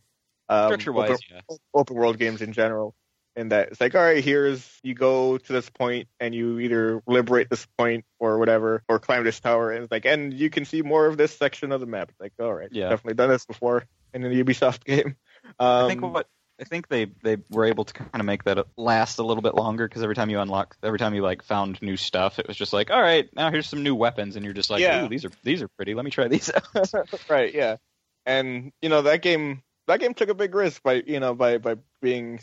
Um, 0.49 0.69
Structure 0.69 0.93
wise, 0.93 1.11
open, 1.11 1.21
yeah. 1.31 1.57
open 1.73 1.97
world 1.97 2.19
games 2.19 2.43
in 2.43 2.53
general. 2.53 2.95
In 3.37 3.49
that 3.49 3.69
it's 3.73 3.81
like, 3.81 3.95
all 3.95 4.03
right, 4.03 4.23
here's 4.23 4.67
you 4.83 4.95
go 4.95 5.39
to 5.39 5.53
this 5.53 5.69
point 5.71 6.09
and 6.21 6.35
you 6.35 6.59
either 6.61 7.03
liberate 7.07 7.51
this 7.51 7.67
point 7.79 8.05
or 8.19 8.39
whatever, 8.39 8.83
or 8.89 8.99
climb 8.99 9.25
this 9.25 9.41
tower, 9.41 9.71
and 9.73 9.85
it's 9.85 9.91
like, 9.91 10.05
and 10.07 10.33
you 10.33 10.51
can 10.51 10.65
see 10.65 10.83
more 10.83 11.07
of 11.07 11.17
this 11.17 11.37
section 11.37 11.73
of 11.73 11.81
the 11.81 11.87
map. 11.87 12.11
It's 12.11 12.21
like, 12.21 12.33
all 12.41 12.53
right, 12.55 12.69
Yeah. 12.73 12.89
definitely 12.91 13.15
done 13.15 13.31
this 13.31 13.45
before 13.45 13.85
in 14.13 14.25
an 14.25 14.33
Ubisoft 14.33 14.85
game. 14.85 15.17
Um, 15.59 15.85
I 15.85 15.89
think 15.89 16.03
what 16.03 16.29
I 16.61 16.65
think 16.65 16.87
they 16.89 17.07
they 17.23 17.39
were 17.51 17.65
able 17.65 17.85
to 17.85 17.93
kind 17.93 18.11
of 18.15 18.25
make 18.25 18.45
that 18.45 18.65
last 18.77 19.19
a 19.19 19.25
little 19.25 19.43
bit 19.43 19.55
longer 19.57 19.89
because 19.89 20.03
every 20.05 20.15
time 20.15 20.31
you 20.31 20.39
unlock, 20.39 20.77
every 20.83 20.99
time 21.01 21.15
you 21.15 21.23
like 21.23 21.43
found 21.43 21.83
new 21.83 21.97
stuff, 21.97 22.39
it 22.39 22.47
was 22.47 22.57
just 22.57 22.73
like, 22.73 22.91
all 22.91 23.01
right, 23.03 23.29
now 23.35 23.51
here's 23.51 23.69
some 23.69 23.83
new 23.83 23.95
weapons, 23.95 24.37
and 24.37 24.45
you're 24.45 24.55
just 24.55 24.71
like, 24.71 24.81
Yeah. 24.81 25.05
ooh, 25.05 25.09
these 25.09 25.25
are 25.25 25.31
these 25.43 25.63
are 25.63 25.69
pretty. 25.69 25.95
Let 25.95 26.05
me 26.05 26.13
try 26.13 26.29
these 26.29 26.51
out. 26.77 26.93
right, 27.29 27.53
yeah, 27.53 27.77
and 28.25 28.73
you 28.81 28.89
know 28.89 29.03
that 29.03 29.21
game 29.23 29.63
that 29.89 29.99
game 29.99 30.15
took 30.15 30.29
a 30.29 30.35
big 30.35 30.55
risk 30.55 30.83
by 30.85 31.03
you 31.05 31.19
know 31.19 31.35
by 31.35 31.59
by 31.59 31.77
being 32.01 32.39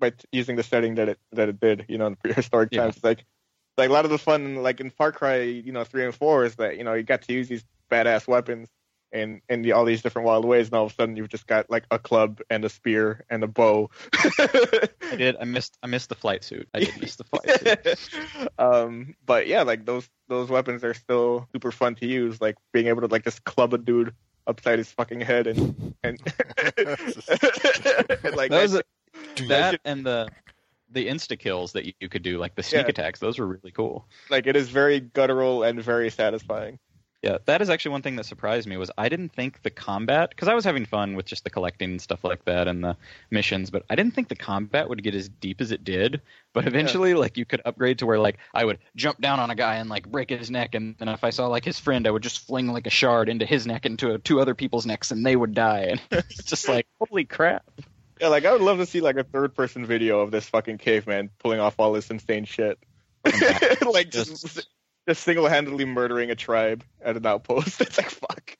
by 0.00 0.12
using 0.32 0.56
the 0.56 0.62
setting 0.62 0.96
that 0.96 1.08
it 1.10 1.18
that 1.32 1.48
it 1.48 1.60
did. 1.60 1.84
You 1.88 1.98
know, 1.98 2.06
in 2.08 2.16
prehistoric 2.16 2.70
Yeah. 2.72 2.82
times, 2.82 2.96
it's 2.96 3.04
like 3.04 3.24
like 3.78 3.90
a 3.90 3.92
lot 3.92 4.04
of 4.04 4.10
the 4.10 4.18
fun 4.18 4.56
like 4.56 4.80
in 4.80 4.90
Far 4.90 5.12
Cry, 5.12 5.42
you 5.42 5.72
know, 5.72 5.84
three 5.84 6.04
and 6.04 6.14
four 6.14 6.44
is 6.44 6.56
that 6.56 6.76
you 6.78 6.84
know 6.84 6.94
you 6.94 7.02
got 7.04 7.22
to 7.22 7.32
use 7.32 7.48
these 7.48 7.64
badass 7.90 8.26
weapons. 8.26 8.68
And 9.12 9.40
in 9.48 9.62
the, 9.62 9.72
all 9.72 9.84
these 9.84 10.02
different 10.02 10.26
wild 10.26 10.44
ways, 10.44 10.68
and 10.68 10.74
all 10.74 10.86
of 10.86 10.92
a 10.92 10.94
sudden 10.94 11.16
you've 11.16 11.30
just 11.30 11.48
got 11.48 11.68
like 11.68 11.82
a 11.90 11.98
club 11.98 12.40
and 12.48 12.64
a 12.64 12.68
spear 12.68 13.24
and 13.28 13.42
a 13.42 13.48
bow. 13.48 13.90
I 14.14 14.88
did. 15.16 15.36
I 15.40 15.44
missed. 15.46 15.76
I 15.82 15.88
missed 15.88 16.10
the 16.10 16.14
flight 16.14 16.44
suit. 16.44 16.68
I 16.72 16.78
did 16.78 17.00
miss 17.00 17.16
the 17.16 17.24
flight 17.24 17.58
suit. 17.58 18.48
um, 18.60 19.16
but 19.26 19.48
yeah, 19.48 19.62
like 19.62 19.84
those 19.84 20.08
those 20.28 20.48
weapons 20.48 20.84
are 20.84 20.94
still 20.94 21.48
super 21.52 21.72
fun 21.72 21.96
to 21.96 22.06
use. 22.06 22.40
Like 22.40 22.54
being 22.72 22.86
able 22.86 23.00
to 23.00 23.08
like 23.08 23.24
just 23.24 23.42
club 23.42 23.74
a 23.74 23.78
dude 23.78 24.14
upside 24.46 24.78
his 24.78 24.92
fucking 24.92 25.22
head 25.22 25.48
and 25.48 25.92
and 26.04 26.20
like 28.36 28.50
That 28.50 28.60
was 28.62 28.74
a- 28.76 28.82
that 29.48 29.80
and 29.84 30.04
the 30.04 30.28
the 30.92 31.06
insta 31.06 31.38
kills 31.38 31.72
that 31.72 31.84
you, 32.00 32.08
could 32.08 32.22
do, 32.24 32.38
like 32.38 32.56
the 32.56 32.64
sneak 32.64 32.82
Yeah. 32.82 32.88
attacks. 32.90 33.20
Those 33.20 33.38
were 33.38 33.46
really 33.46 33.70
cool. 33.70 34.06
like 34.28 34.46
it 34.48 34.56
is 34.56 34.68
very 34.68 34.98
guttural 35.00 35.62
and 35.62 35.80
very 35.82 36.10
satisfying. 36.10 36.78
Yeah, 37.22 37.36
that 37.44 37.60
is 37.60 37.68
actually 37.68 37.90
one 37.92 38.00
thing 38.00 38.16
that 38.16 38.24
surprised 38.24 38.66
me 38.66 38.78
was 38.78 38.90
I 38.96 39.10
didn't 39.10 39.34
think 39.34 39.62
the 39.62 39.68
combat 39.68 40.30
because 40.30 40.48
I 40.48 40.54
was 40.54 40.64
having 40.64 40.86
fun 40.86 41.16
with 41.16 41.26
just 41.26 41.44
the 41.44 41.50
collecting 41.50 41.90
and 41.90 42.00
stuff 42.00 42.24
like 42.24 42.42
that 42.46 42.66
and 42.66 42.82
the 42.82 42.96
missions, 43.30 43.70
but 43.70 43.84
I 43.90 43.94
didn't 43.94 44.14
think 44.14 44.28
the 44.28 44.36
combat 44.36 44.88
would 44.88 45.02
get 45.02 45.14
as 45.14 45.28
deep 45.28 45.60
as 45.60 45.70
it 45.70 45.84
did. 45.84 46.22
But 46.54 46.66
eventually, 46.66 47.12
like 47.12 47.36
you 47.36 47.44
could 47.44 47.60
upgrade 47.66 47.98
to 47.98 48.06
where 48.06 48.18
like 48.18 48.38
I 48.54 48.64
would 48.64 48.78
jump 48.96 49.20
down 49.20 49.38
on 49.38 49.50
a 49.50 49.54
guy 49.54 49.76
and 49.76 49.90
like 49.90 50.08
break 50.10 50.30
his 50.30 50.50
neck, 50.50 50.74
and 50.74 50.96
then 50.98 51.08
if 51.08 51.22
I 51.22 51.28
saw 51.28 51.46
like 51.48 51.64
his 51.66 51.78
friend, 51.78 52.06
I 52.06 52.10
would 52.10 52.22
just 52.22 52.46
fling 52.46 52.68
like 52.68 52.86
a 52.86 52.90
shard 52.90 53.28
into 53.28 53.44
his 53.44 53.66
neck 53.66 53.84
into 53.84 54.16
two 54.16 54.40
other 54.40 54.54
people's 54.54 54.86
necks, 54.86 55.10
and 55.10 55.24
they 55.24 55.36
would 55.36 55.52
die. 55.54 55.98
And 56.10 56.24
it's 56.30 56.44
just 56.44 56.68
like 56.68 56.86
holy 56.98 57.26
crap. 57.26 57.64
Yeah, 58.20 58.28
like 58.28 58.44
I 58.44 58.52
would 58.52 58.60
love 58.60 58.78
to 58.78 58.86
see 58.86 59.00
like 59.00 59.16
a 59.16 59.24
third 59.24 59.54
person 59.54 59.86
video 59.86 60.20
of 60.20 60.30
this 60.30 60.48
fucking 60.48 60.78
caveman 60.78 61.30
pulling 61.38 61.60
off 61.60 61.76
all 61.78 61.92
this 61.92 62.10
insane 62.10 62.44
shit. 62.44 62.78
like 63.82 64.10
just 64.10 64.42
Just- 64.42 64.68
just 65.08 65.22
single 65.24 65.48
handedly 65.48 65.86
murdering 65.86 66.30
a 66.30 66.34
tribe 66.36 66.84
at 67.02 67.16
an 67.16 67.26
outpost. 67.26 67.80
It's 67.80 67.96
like 67.96 68.10
fuck. 68.10 68.56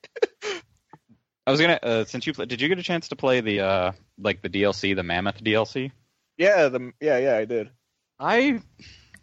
I 1.45 1.51
was 1.51 1.61
gonna 1.61 1.79
uh, 1.81 2.05
since 2.05 2.25
you 2.27 2.33
pla 2.33 2.45
did 2.45 2.61
you 2.61 2.67
get 2.67 2.79
a 2.79 2.83
chance 2.83 3.09
to 3.09 3.15
play 3.15 3.41
the 3.41 3.61
uh 3.61 3.91
like 4.17 4.41
the 4.41 4.49
DLC, 4.49 4.95
the 4.95 5.03
Mammoth 5.03 5.43
DLC? 5.43 5.91
Yeah, 6.37 6.67
the 6.69 6.91
yeah, 6.99 7.17
yeah, 7.19 7.37
I 7.37 7.45
did. 7.45 7.69
I 8.19 8.61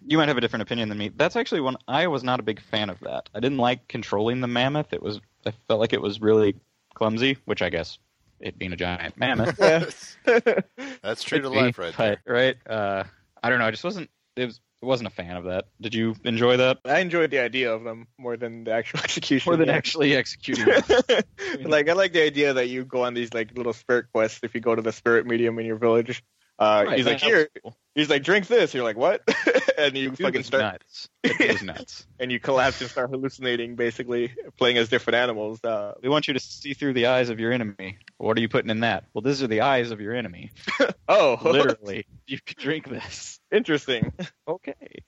you 0.07 0.17
might 0.17 0.29
have 0.29 0.37
a 0.37 0.41
different 0.41 0.63
opinion 0.63 0.89
than 0.89 0.99
me. 0.99 1.11
That's 1.15 1.37
actually 1.37 1.61
one 1.61 1.77
I 1.87 2.07
was 2.07 2.23
not 2.23 2.41
a 2.41 2.45
big 2.45 2.61
fan 2.61 2.89
of 2.89 3.01
that. 3.01 3.29
I 3.35 3.41
didn't 3.41 3.59
like 3.59 3.89
controlling 3.89 4.41
the 4.41 4.47
mammoth. 4.49 4.93
It 4.93 5.03
was 5.03 5.21
I 5.45 5.53
felt 5.67 5.81
like 5.81 5.93
it 5.93 6.01
was 6.03 6.21
really 6.21 6.55
clumsy, 6.95 7.37
which 7.45 7.63
I 7.63 7.69
guess 7.71 7.99
it 8.41 8.59
being 8.59 8.73
a 8.73 8.77
giant 8.77 9.17
mammoth. 9.17 9.59
Yeah. 9.59 9.85
That's 11.03 11.23
true 11.23 11.41
to 11.41 11.51
be, 11.51 11.57
life 11.57 11.79
right 11.79 11.97
there. 11.97 12.19
Right? 12.27 12.57
Uh 12.69 13.05
I 13.43 13.51
don't 13.51 13.59
know, 13.59 13.67
I 13.67 13.71
just 13.71 13.85
wasn't 13.85 14.11
it 14.37 14.47
was 14.47 14.61
wasn't 14.81 15.09
a 15.09 15.11
fan 15.11 15.37
of 15.37 15.45
that. 15.45 15.67
Did 15.81 15.95
you 15.95 16.15
enjoy 16.25 16.59
that? 16.59 16.79
I 16.85 17.01
enjoyed 17.01 17.31
the 17.31 17.41
idea 17.41 17.73
of 17.75 17.83
them 17.83 18.07
more 18.17 18.37
than 18.37 18.65
the 18.65 18.73
actual 18.73 19.01
execution. 19.05 19.51
More 19.51 19.57
than 19.57 19.69
yeah. 19.69 19.75
actually 19.75 20.15
executing 20.15 20.67
it. 20.69 21.69
like 21.69 21.89
I 21.89 21.95
like 21.95 22.13
the 22.13 22.23
idea 22.23 22.55
that 22.55 22.69
you 22.69 22.85
go 22.85 23.05
on 23.05 23.15
these 23.15 23.35
like 23.35 23.57
little 23.57 23.73
spirit 23.73 24.07
quests 24.13 24.41
if 24.43 24.55
you 24.55 24.61
go 24.61 24.75
to 24.75 24.83
the 24.83 24.93
spirit 24.93 25.27
medium 25.27 25.59
in 25.59 25.67
your 25.67 25.77
village. 25.77 26.23
Uh, 26.59 26.85
Right, 26.87 26.97
he's 26.97 27.07
like, 27.07 27.21
here. 27.21 27.49
cool. 27.63 27.77
He's 27.95 28.11
like, 28.11 28.23
drink 28.23 28.47
this. 28.47 28.75
You're 28.75 28.85
like, 28.85 28.97
what? 28.97 29.23
and 29.79 29.97
you 29.97 30.11
Dude, 30.11 30.19
fucking 30.19 30.43
start, 30.43 30.63
nuts. 30.63 31.09
It 31.25 31.53
was 31.53 31.63
nuts. 31.63 32.07
and 32.21 32.31
you 32.33 32.39
collapse 32.41 32.81
and 32.81 32.91
start 32.91 33.11
hallucinating, 33.11 33.77
basically 33.77 34.33
playing 34.57 34.79
as 34.79 34.89
different 34.89 35.17
animals. 35.17 35.63
Uh, 35.65 35.95
We 36.03 36.09
want 36.09 36.29
you 36.29 36.35
to 36.35 36.41
see 36.41 36.75
through 36.75 36.95
the 36.95 37.07
eyes 37.07 37.29
of 37.29 37.39
your 37.41 37.53
enemy. 37.53 37.99
What 38.17 38.37
are 38.37 38.41
you 38.41 38.49
putting 38.49 38.71
in 38.71 38.81
that? 38.81 39.05
Well, 39.15 39.23
these 39.23 39.43
are 39.43 39.47
the 39.47 39.61
eyes 39.63 39.91
of 39.91 40.01
your 40.01 40.15
enemy. 40.15 40.51
oh, 41.09 41.39
Literally. 41.43 42.07
you 42.27 42.39
could 42.45 42.57
drink 42.59 42.89
this. 42.89 43.41
interesting. 43.53 44.13
Okay. 44.47 45.03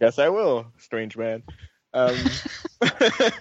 Yes, 0.00 0.18
I 0.18 0.28
will, 0.28 0.66
strange 0.78 1.16
man. 1.16 1.42
Um, 1.94 2.16
but 2.80 3.32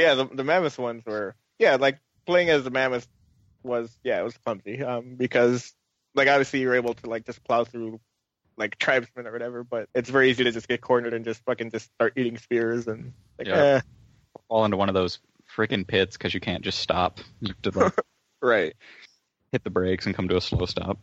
yeah, 0.00 0.14
the, 0.14 0.28
the 0.32 0.44
mammoth 0.44 0.78
ones 0.78 1.04
were 1.04 1.34
yeah, 1.58 1.76
like 1.76 1.98
playing 2.26 2.50
as 2.50 2.64
the 2.64 2.70
mammoth 2.70 3.06
was 3.62 3.90
yeah, 4.04 4.20
it 4.20 4.24
was 4.24 4.36
clumsy 4.38 4.82
um, 4.82 5.16
because 5.16 5.74
like 6.14 6.28
obviously 6.28 6.60
you're 6.60 6.74
able 6.74 6.94
to 6.94 7.08
like 7.08 7.26
just 7.26 7.42
plow 7.44 7.64
through 7.64 8.00
like 8.56 8.78
tribesmen 8.78 9.26
or 9.26 9.32
whatever, 9.32 9.64
but 9.64 9.88
it's 9.94 10.10
very 10.10 10.30
easy 10.30 10.44
to 10.44 10.52
just 10.52 10.68
get 10.68 10.80
cornered 10.80 11.14
and 11.14 11.24
just 11.24 11.42
fucking 11.44 11.70
just 11.70 11.86
start 11.94 12.12
eating 12.16 12.36
spears 12.36 12.86
and 12.86 13.12
like 13.38 13.48
Yeah. 13.48 13.56
eh, 13.56 13.80
Fall 14.48 14.64
into 14.64 14.76
one 14.76 14.88
of 14.88 14.94
those 14.94 15.18
freaking 15.56 15.86
pits 15.86 16.16
because 16.16 16.34
you 16.34 16.40
can't 16.40 16.62
just 16.64 16.78
stop. 16.78 17.20
To 17.62 17.70
like, 17.70 17.94
right 18.42 18.74
hit 19.52 19.64
the 19.64 19.70
brakes 19.70 20.06
and 20.06 20.14
come 20.14 20.28
to 20.28 20.36
a 20.36 20.40
slow 20.40 20.66
stop. 20.66 20.98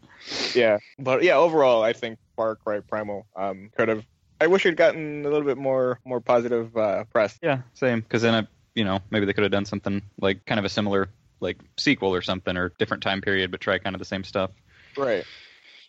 yeah, 0.56 0.78
but 0.98 1.24
yeah, 1.24 1.36
overall 1.36 1.84
I 1.84 1.94
think 1.94 2.18
Far 2.36 2.56
Cry 2.56 2.80
Primal 2.80 3.28
um 3.36 3.70
could 3.76 3.90
have. 3.90 4.06
I 4.40 4.48
wish 4.48 4.66
it'd 4.66 4.78
gotten 4.78 5.26
a 5.26 5.30
little 5.30 5.46
bit 5.46 5.58
more 5.58 6.00
more 6.06 6.22
positive 6.22 6.76
uh, 6.78 7.06
press. 7.06 7.38
Yeah, 7.42 7.62
same. 7.74 8.02
Because 8.02 8.22
then, 8.22 8.36
I, 8.36 8.48
you 8.76 8.86
know, 8.86 9.00
maybe 9.10 9.26
they 9.26 9.34
could 9.34 9.44
have 9.44 9.52
done 9.52 9.66
something 9.66 10.02
like 10.22 10.46
kind 10.46 10.60
of 10.60 10.66
a 10.66 10.70
similar 10.70 11.10
like 11.40 11.58
sequel 11.78 12.14
or 12.14 12.22
something 12.22 12.56
or 12.56 12.72
different 12.78 13.04
time 13.04 13.22
period, 13.22 13.52
but 13.52 13.62
try 13.62 13.80
kind 13.80 13.96
of 13.96 14.00
the 14.00 14.06
same 14.06 14.24
stuff. 14.24 14.52
Right. 14.98 15.24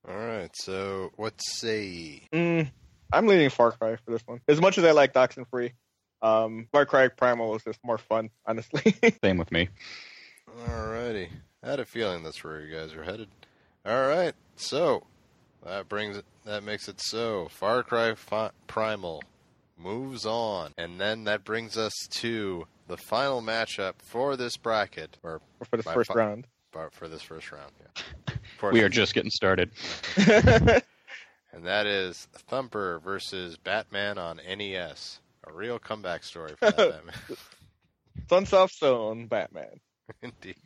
All 0.09 0.15
right, 0.17 0.51
so 0.55 1.11
what 1.17 1.35
say? 1.43 2.23
Mm, 2.33 2.71
I'm 3.13 3.27
leaning 3.27 3.51
Far 3.51 3.73
Cry 3.73 3.97
for 3.97 4.11
this 4.13 4.23
one. 4.27 4.41
As 4.49 4.61
much 4.61 4.79
as 4.79 4.85
I 4.85 4.93
like 4.93 5.13
Oxenfree, 5.15 5.73
um, 6.23 6.69
Far 6.73 6.87
Cry 6.87 7.09
Primal 7.09 7.55
is 7.57 7.65
just 7.65 7.79
more 7.85 7.99
fun, 7.99 8.31
honestly. 8.47 8.95
Same 9.23 9.39
with 9.39 9.51
me. 9.53 9.69
Alrighty, 10.67 11.29
I 11.63 11.71
had 11.71 11.81
a 11.81 11.85
feeling 11.85 12.23
that's 12.23 12.43
where 12.43 12.61
you 12.61 12.75
guys 12.75 12.95
are 12.95 13.03
headed. 13.05 13.29
All 13.85 14.07
right, 14.09 14.35
so 14.57 15.05
that 15.65 15.89
brings 15.89 16.17
it. 16.17 16.25
That 16.45 16.63
makes 16.63 16.89
it 16.89 17.01
so. 17.01 17.49
Far 17.51 17.83
Cry 17.83 18.15
fi- 18.15 18.51
Primal 18.67 19.23
moves 19.77 20.25
on, 20.27 20.73
and 20.79 21.01
then 21.01 21.25
that 21.25 21.45
brings 21.45 21.77
us 21.77 21.93
to 22.11 22.67
the 22.87 22.97
final 22.97 23.43
matchup 23.43 23.95
for 23.99 24.37
this 24.37 24.57
bracket, 24.57 25.19
or 25.23 25.41
for 25.69 25.77
this 25.77 25.87
first 25.87 26.13
fu- 26.13 26.19
round. 26.19 26.47
for 26.93 27.09
this 27.09 27.23
first 27.23 27.53
round. 27.53 27.73
Yeah. 27.81 28.35
For 28.59 28.71
We 28.73 28.83
are 28.83 28.89
just 28.89 29.15
getting 29.15 29.31
started. 29.31 29.71
and 30.17 31.65
that 31.65 31.87
is 31.87 32.27
Thumper 32.33 32.99
versus 33.01 33.57
Batman 33.57 34.19
on 34.19 34.39
NES. 34.47 35.21
A 35.47 35.53
real 35.53 35.79
comeback 35.79 36.25
story 36.25 36.55
for 36.59 36.67
that 36.73 36.77
Batman. 36.77 37.15
Sunsoft 38.29 38.77
Zone 38.79 39.27
Batman. 39.29 39.81
Indeed. 40.23 40.57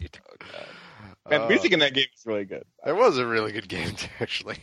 Man, 1.29 1.43
Uh, 1.43 1.49
music 1.49 1.73
in 1.73 1.81
that 1.81 1.95
game 1.95 2.07
is 2.17 2.25
really 2.27 2.45
good. 2.45 2.65
It 2.87 2.97
was 2.97 3.19
a 3.19 3.27
really 3.27 3.53
good 3.53 3.69
game, 3.69 3.95
actually. 4.21 4.57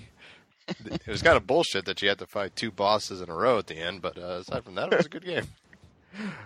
it 0.67 1.07
was 1.07 1.21
kind 1.21 1.37
of 1.37 1.45
bullshit 1.47 1.85
that 1.85 2.01
you 2.01 2.09
had 2.09 2.17
to 2.19 2.25
fight 2.25 2.55
two 2.55 2.71
bosses 2.71 3.21
in 3.21 3.29
a 3.29 3.33
row 3.35 3.57
at 3.59 3.67
the 3.67 3.77
end, 3.77 4.01
but 4.01 4.17
uh, 4.17 4.39
aside 4.41 4.63
from 4.63 4.75
that, 4.75 4.91
it 4.91 4.97
was 4.97 5.05
a 5.05 5.09
good 5.09 5.25
game. 5.25 5.45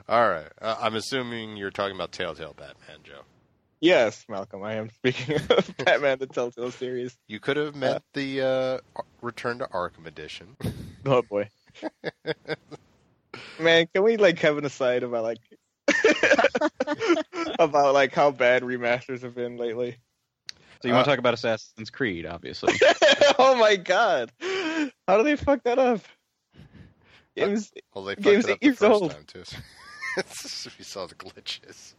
All 0.09 0.29
right, 0.29 0.51
uh, 0.61 0.75
I'm 0.81 0.95
assuming 0.95 1.55
you're 1.57 1.71
talking 1.71 1.95
about 1.95 2.11
Telltale 2.11 2.53
Batman, 2.57 2.97
Joe. 3.03 3.21
Yes, 3.83 4.23
Malcolm, 4.29 4.63
I 4.63 4.75
am 4.75 4.89
speaking 4.91 5.35
of 5.49 5.75
Batman 5.85 6.17
the 6.17 6.25
Telltale 6.27 6.71
series. 6.71 7.17
You 7.27 7.41
could 7.41 7.57
have 7.57 7.75
meant 7.75 8.01
the 8.13 8.41
uh, 8.95 9.01
Return 9.21 9.59
to 9.59 9.65
Arkham 9.67 10.05
edition. 10.07 10.55
Oh 11.05 11.21
boy. 11.21 11.49
Man, 13.59 13.87
can 13.93 14.03
we 14.03 14.15
like 14.15 14.39
have 14.39 14.57
an 14.57 14.63
aside 14.63 15.03
about 15.03 15.23
like 15.25 15.39
about 17.59 17.93
like 17.93 18.13
how 18.13 18.31
bad 18.31 18.61
remasters 18.63 19.21
have 19.23 19.35
been 19.35 19.57
lately? 19.57 19.97
So 20.81 20.87
you 20.87 20.93
want 20.93 21.01
Uh, 21.01 21.03
to 21.03 21.11
talk 21.11 21.19
about 21.19 21.33
Assassin's 21.33 21.89
Creed, 21.89 22.25
obviously. 22.25 22.73
oh 23.37 23.53
my 23.55 23.75
god. 23.75 24.31
How 25.09 25.17
do 25.17 25.23
they 25.25 25.35
fuck 25.35 25.61
that 25.63 25.77
up? 25.77 25.99
Games 27.35 27.73
Well, 27.93 28.05
they 28.05 28.15
fucked 28.15 28.23
Game's 28.23 28.45
it 28.47 28.51
up 28.51 28.59
the 28.61 28.69
first 28.71 28.83
old. 29.01 29.11
time 29.11 29.25
too. 29.27 29.43
we 30.77 30.85
saw 30.85 31.05
the 31.05 31.15
glitches. 31.15 31.95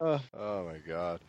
Uh, 0.00 0.18
Oh 0.34 0.64
my 0.64 0.78
god. 0.86 1.20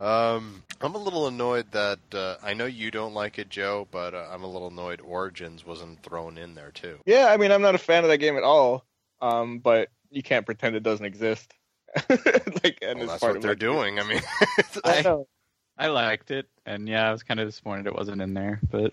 Um, 0.00 0.62
I'm 0.80 0.94
a 0.94 0.98
little 0.98 1.28
annoyed 1.28 1.70
that 1.72 2.00
uh, 2.12 2.36
I 2.42 2.54
know 2.54 2.66
you 2.66 2.90
don't 2.90 3.14
like 3.14 3.38
it, 3.38 3.48
Joe, 3.48 3.86
but 3.90 4.14
uh, 4.14 4.26
I'm 4.30 4.42
a 4.42 4.48
little 4.48 4.68
annoyed 4.68 5.00
Origins 5.00 5.64
wasn't 5.64 6.02
thrown 6.02 6.36
in 6.38 6.54
there 6.54 6.70
too. 6.72 6.98
yeah, 7.06 7.26
I 7.30 7.36
mean 7.36 7.52
I'm 7.52 7.62
not 7.62 7.74
a 7.74 7.78
fan 7.78 8.02
of 8.04 8.10
that 8.10 8.18
game 8.18 8.36
at 8.36 8.42
all. 8.42 8.84
Um, 9.20 9.60
but 9.60 9.88
you 10.10 10.22
can't 10.22 10.44
pretend 10.44 10.74
it 10.76 10.82
doesn't 10.82 11.06
exist. 11.06 11.54
like 12.08 12.78
and 12.82 12.98
Well, 12.98 13.02
it's 13.04 13.12
that's 13.12 13.20
part 13.20 13.22
what 13.22 13.36
of 13.36 13.42
they're 13.42 13.50
my- 13.52 13.54
doing. 13.54 14.00
I 14.00 14.02
mean, 14.04 14.20
I 14.84 15.02
I- 15.06 15.24
I 15.78 15.86
liked 15.88 16.30
it, 16.30 16.48
and 16.66 16.86
yeah, 16.88 17.08
I 17.08 17.12
was 17.12 17.22
kind 17.22 17.40
of 17.40 17.48
disappointed 17.48 17.86
it 17.86 17.94
wasn't 17.94 18.20
in 18.20 18.34
there, 18.34 18.60
but 18.70 18.92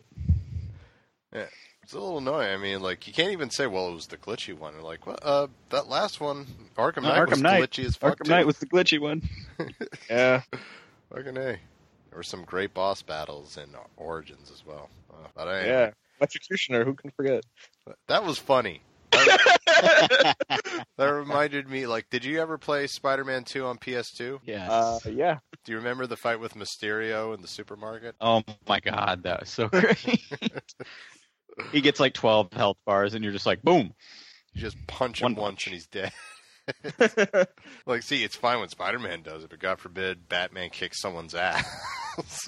It's 1.90 1.96
a 1.96 2.00
little 2.00 2.20
annoying. 2.20 2.52
I 2.54 2.58
mean, 2.58 2.82
like 2.84 3.08
you 3.08 3.14
can't 3.14 3.32
even 3.32 3.50
say, 3.50 3.66
"Well, 3.66 3.90
it 3.90 3.96
was 3.96 4.06
the 4.06 4.18
glitchy 4.18 4.56
one." 4.56 4.76
Or 4.76 4.84
like, 4.84 5.08
well, 5.08 5.18
uh, 5.24 5.48
that 5.72 5.88
last 5.88 6.22
one, 6.22 6.46
Arkham 6.78 7.02
No, 7.02 7.10
Knight, 7.10 7.18
Arkham 7.18 7.30
was 7.32 7.42
Knight. 7.42 7.64
glitchy 7.64 7.84
as 7.84 7.96
fuck 7.96 8.20
Arkham 8.20 8.26
too. 8.26 8.30
Knight 8.30 8.46
was 8.46 8.60
the 8.60 8.68
glitchy 8.68 9.00
one. 9.00 9.24
Yeah. 10.08 10.44
Fucking 11.12 11.36
a. 11.36 11.42
There 11.42 11.58
were 12.14 12.22
some 12.22 12.44
great 12.44 12.76
boss 12.76 13.02
battles 13.02 13.58
in 13.58 13.70
Origins 13.98 14.52
as 14.52 14.64
well. 14.64 14.88
Uh, 15.12 15.30
but 15.34 15.48
I, 15.48 15.66
Yeah. 15.66 15.90
Executioner, 16.22 16.86
who 16.86 16.94
can 16.94 17.10
forget? 17.10 17.44
that 18.08 18.24
was 18.24 18.38
funny. 18.38 18.84
That, 19.10 20.36
that 20.98 21.06
reminded 21.08 21.68
me. 21.68 21.88
Like, 21.88 22.08
did 22.12 22.24
you 22.24 22.40
ever 22.40 22.60
play 22.60 22.86
Spider-Man 22.86 23.46
Two 23.46 23.66
on 23.66 23.80
PS2? 23.80 24.42
Yes. 24.46 24.70
Uh, 24.70 25.00
yeah. 25.10 25.40
Do 25.66 25.72
you 25.72 25.80
remember 25.80 26.06
the 26.06 26.18
fight 26.18 26.40
with 26.40 26.54
Mysterio 26.54 27.34
in 27.34 27.42
the 27.42 27.48
supermarket? 27.48 28.14
oh 28.22 28.44
my 28.68 28.80
god, 28.80 29.24
that 29.24 29.40
was 29.40 29.50
so 29.50 29.68
great. 29.70 30.22
he 31.72 31.82
gets 31.82 32.00
like 32.00 32.14
12 32.14 32.54
health 32.54 32.78
bars, 32.86 33.14
and 33.14 33.24
you're 33.24 33.34
just 33.34 33.46
like, 33.46 33.62
boom. 33.62 33.94
You 34.54 34.62
just 34.62 34.78
punch 34.88 35.22
One 35.22 35.34
him 35.34 35.38
once 35.38 35.64
punch. 35.64 35.68
and 35.68 35.74
he's 35.76 35.88
dead. 35.88 36.12
like, 37.86 38.04
see, 38.04 38.24
it's 38.24 38.36
fine 38.36 38.60
when 38.60 38.70
Spider-Man 38.70 39.22
does 39.22 39.44
it, 39.44 39.50
but 39.50 39.60
God 39.60 39.80
forbid 39.80 40.28
Batman 40.30 40.70
kicks 40.70 41.02
someone's 41.02 41.36
ass. 41.36 41.66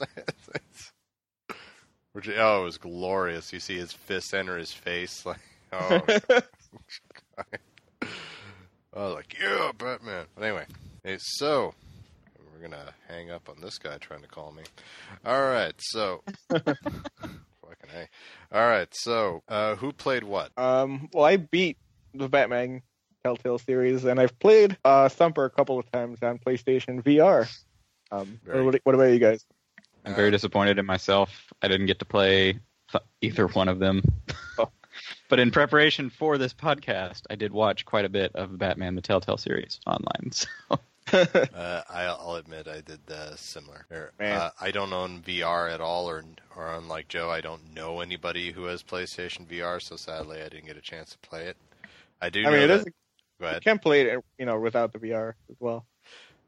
Which, 2.13 2.27
oh, 2.27 2.61
it 2.61 2.63
was 2.63 2.77
glorious. 2.77 3.53
You 3.53 3.59
see 3.59 3.77
his 3.77 3.93
fist 3.93 4.33
enter 4.33 4.57
his 4.57 4.73
face, 4.73 5.25
like, 5.25 5.39
oh, 5.71 6.01
oh, 8.93 9.13
like 9.13 9.33
yeah, 9.41 9.71
Batman. 9.77 10.25
But 10.35 10.43
anyway, 10.43 10.65
hey, 11.05 11.17
so 11.19 11.73
we're 12.53 12.61
gonna 12.67 12.93
hang 13.07 13.31
up 13.31 13.47
on 13.47 13.61
this 13.61 13.77
guy 13.77 13.97
trying 13.97 14.23
to 14.23 14.27
call 14.27 14.51
me. 14.51 14.63
All 15.25 15.41
right, 15.41 15.73
so 15.79 16.21
fucking 17.91 18.07
a. 18.51 18.57
All 18.57 18.68
right, 18.68 18.93
so 18.93 19.43
uh, 19.47 19.76
who 19.76 19.91
played 19.91 20.23
what? 20.23 20.51
Um, 20.57 21.09
well, 21.13 21.26
I 21.26 21.38
beat 21.38 21.77
the 22.13 22.27
Batman 22.27 22.81
Telltale 23.23 23.59
series, 23.59 24.05
and 24.05 24.19
I've 24.19 24.38
played 24.39 24.77
uh, 24.84 25.09
Thumper 25.09 25.45
a 25.45 25.49
couple 25.49 25.80
of 25.80 25.89
times 25.91 26.19
on 26.22 26.39
PlayStation 26.39 27.03
VR. 27.03 27.47
Um, 28.11 28.39
Very 28.43 28.65
what, 28.65 28.80
what 28.84 28.95
about 28.95 29.11
you 29.11 29.19
guys? 29.19 29.45
I'm 30.05 30.15
very 30.15 30.31
disappointed 30.31 30.80
in 30.80 30.85
myself. 30.85 31.53
I 31.61 31.68
didn't 31.68 31.85
get 31.85 31.99
to 31.99 32.05
play 32.05 32.59
th- 32.91 33.03
either 33.22 33.47
one 33.47 33.69
of 33.69 33.80
them. 33.80 34.01
Oh. 34.57 34.69
but 35.30 35.39
in 35.39 35.51
preparation 35.51 36.09
for 36.09 36.38
this 36.38 36.53
podcast, 36.53 37.22
I 37.30 37.35
did 37.35 37.51
watch 37.51 37.85
quite 37.85 38.05
a 38.05 38.09
bit 38.09 38.35
of 38.35 38.57
Batman 38.57 38.95
the 38.95 39.01
Telltale 39.01 39.38
series 39.38 39.80
online. 39.85 40.31
So 40.69 40.80
Uh, 41.13 41.81
I'll, 41.89 42.17
I'll 42.21 42.35
admit 42.35 42.67
I 42.67 42.81
did 42.81 42.99
uh, 43.09 43.35
similar. 43.35 43.85
Uh, 44.19 44.49
I 44.59 44.71
don't 44.71 44.93
own 44.93 45.21
VR 45.21 45.71
at 45.71 45.81
all, 45.81 46.09
or 46.09 46.23
or 46.55 46.73
unlike 46.73 47.07
Joe, 47.07 47.29
I 47.29 47.41
don't 47.41 47.73
know 47.73 47.99
anybody 47.99 48.51
who 48.51 48.65
has 48.65 48.83
PlayStation 48.83 49.45
VR. 49.47 49.81
So 49.81 49.95
sadly, 49.95 50.41
I 50.41 50.49
didn't 50.49 50.67
get 50.67 50.77
a 50.77 50.81
chance 50.81 51.11
to 51.11 51.17
play 51.17 51.45
it. 51.45 51.57
I 52.21 52.29
do. 52.29 52.41
I 52.41 52.43
know 52.43 52.51
mean, 52.51 52.61
it 52.61 52.67
that, 52.67 52.79
is. 52.79 52.85
Go 53.39 53.51
You 53.51 53.59
can 53.61 53.79
play 53.79 54.01
it, 54.01 54.23
you 54.37 54.45
know, 54.45 54.59
without 54.59 54.93
the 54.93 54.99
VR 54.99 55.33
as 55.49 55.57
well. 55.59 55.85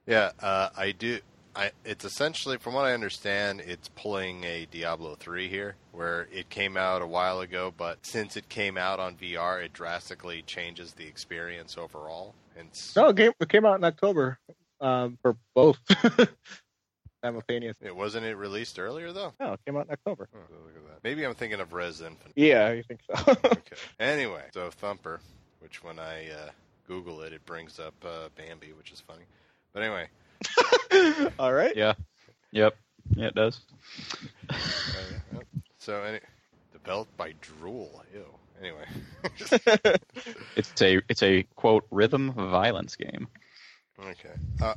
Yeah, 0.05 0.31
uh, 0.39 0.69
I 0.77 0.91
do. 0.91 1.19
I, 1.55 1.71
it's 1.85 2.03
essentially, 2.03 2.57
from 2.57 2.73
what 2.73 2.85
I 2.85 2.93
understand, 2.93 3.61
it's 3.61 3.87
pulling 3.89 4.43
a 4.43 4.65
Diablo 4.71 5.15
3 5.15 5.47
here, 5.47 5.75
where 5.91 6.27
it 6.31 6.49
came 6.49 6.77
out 6.77 7.03
a 7.03 7.07
while 7.07 7.41
ago, 7.41 7.71
but 7.75 8.03
since 8.05 8.35
it 8.35 8.49
came 8.49 8.75
out 8.75 8.99
on 8.99 9.15
VR, 9.15 9.63
it 9.63 9.71
drastically 9.71 10.41
changes 10.41 10.93
the 10.93 11.05
experience 11.05 11.77
overall. 11.77 12.33
And 12.57 12.67
it's, 12.69 12.95
No, 12.95 13.09
it 13.09 13.17
came, 13.17 13.31
it 13.39 13.49
came 13.49 13.65
out 13.65 13.77
in 13.77 13.83
October 13.83 14.37
um, 14.81 15.17
for 15.21 15.35
both 15.55 15.79
simultaneous. 17.23 17.75
it 17.81 17.95
wasn't 17.95 18.25
it 18.25 18.35
released 18.35 18.79
earlier 18.79 19.11
though. 19.11 19.33
No, 19.39 19.53
it 19.53 19.59
came 19.65 19.77
out 19.77 19.87
in 19.87 19.93
October. 19.93 20.27
Oh, 20.35 20.39
look 20.65 20.75
at 20.75 20.83
that. 20.87 21.03
Maybe 21.03 21.25
I'm 21.25 21.33
thinking 21.33 21.59
of 21.59 21.73
Rez 21.73 22.01
Infinite. 22.01 22.33
Yeah, 22.35 22.67
I 22.67 22.81
think 22.83 23.01
so. 23.07 23.31
okay. 23.45 23.75
Anyway, 23.99 24.43
so 24.53 24.69
Thumper, 24.69 25.19
which 25.59 25.83
when 25.83 25.99
I 25.99 26.29
uh, 26.29 26.49
Google 26.87 27.21
it, 27.21 27.33
it 27.33 27.45
brings 27.45 27.79
up 27.79 27.93
uh, 28.05 28.29
Bambi, 28.35 28.73
which 28.77 28.91
is 28.91 28.99
funny. 28.99 29.23
But 29.73 29.83
anyway, 29.83 30.07
All 31.39 31.53
right. 31.53 31.75
yeah, 31.75 31.93
yep, 32.51 32.75
yeah, 33.15 33.27
it 33.27 33.35
does. 33.35 33.61
uh, 34.49 34.55
yep. 35.33 35.43
so 35.79 36.03
any, 36.03 36.19
belt 36.83 37.07
by 37.17 37.33
Drool. 37.41 38.03
Ew. 38.13 38.25
Anyway, 38.63 38.85
It's 40.55 40.81
a 40.81 41.01
it's 41.09 41.21
a 41.21 41.43
quote 41.55 41.85
rhythm 41.91 42.31
violence 42.31 42.95
game. 42.95 43.27
okay. 43.99 44.35
Uh, 44.61 44.75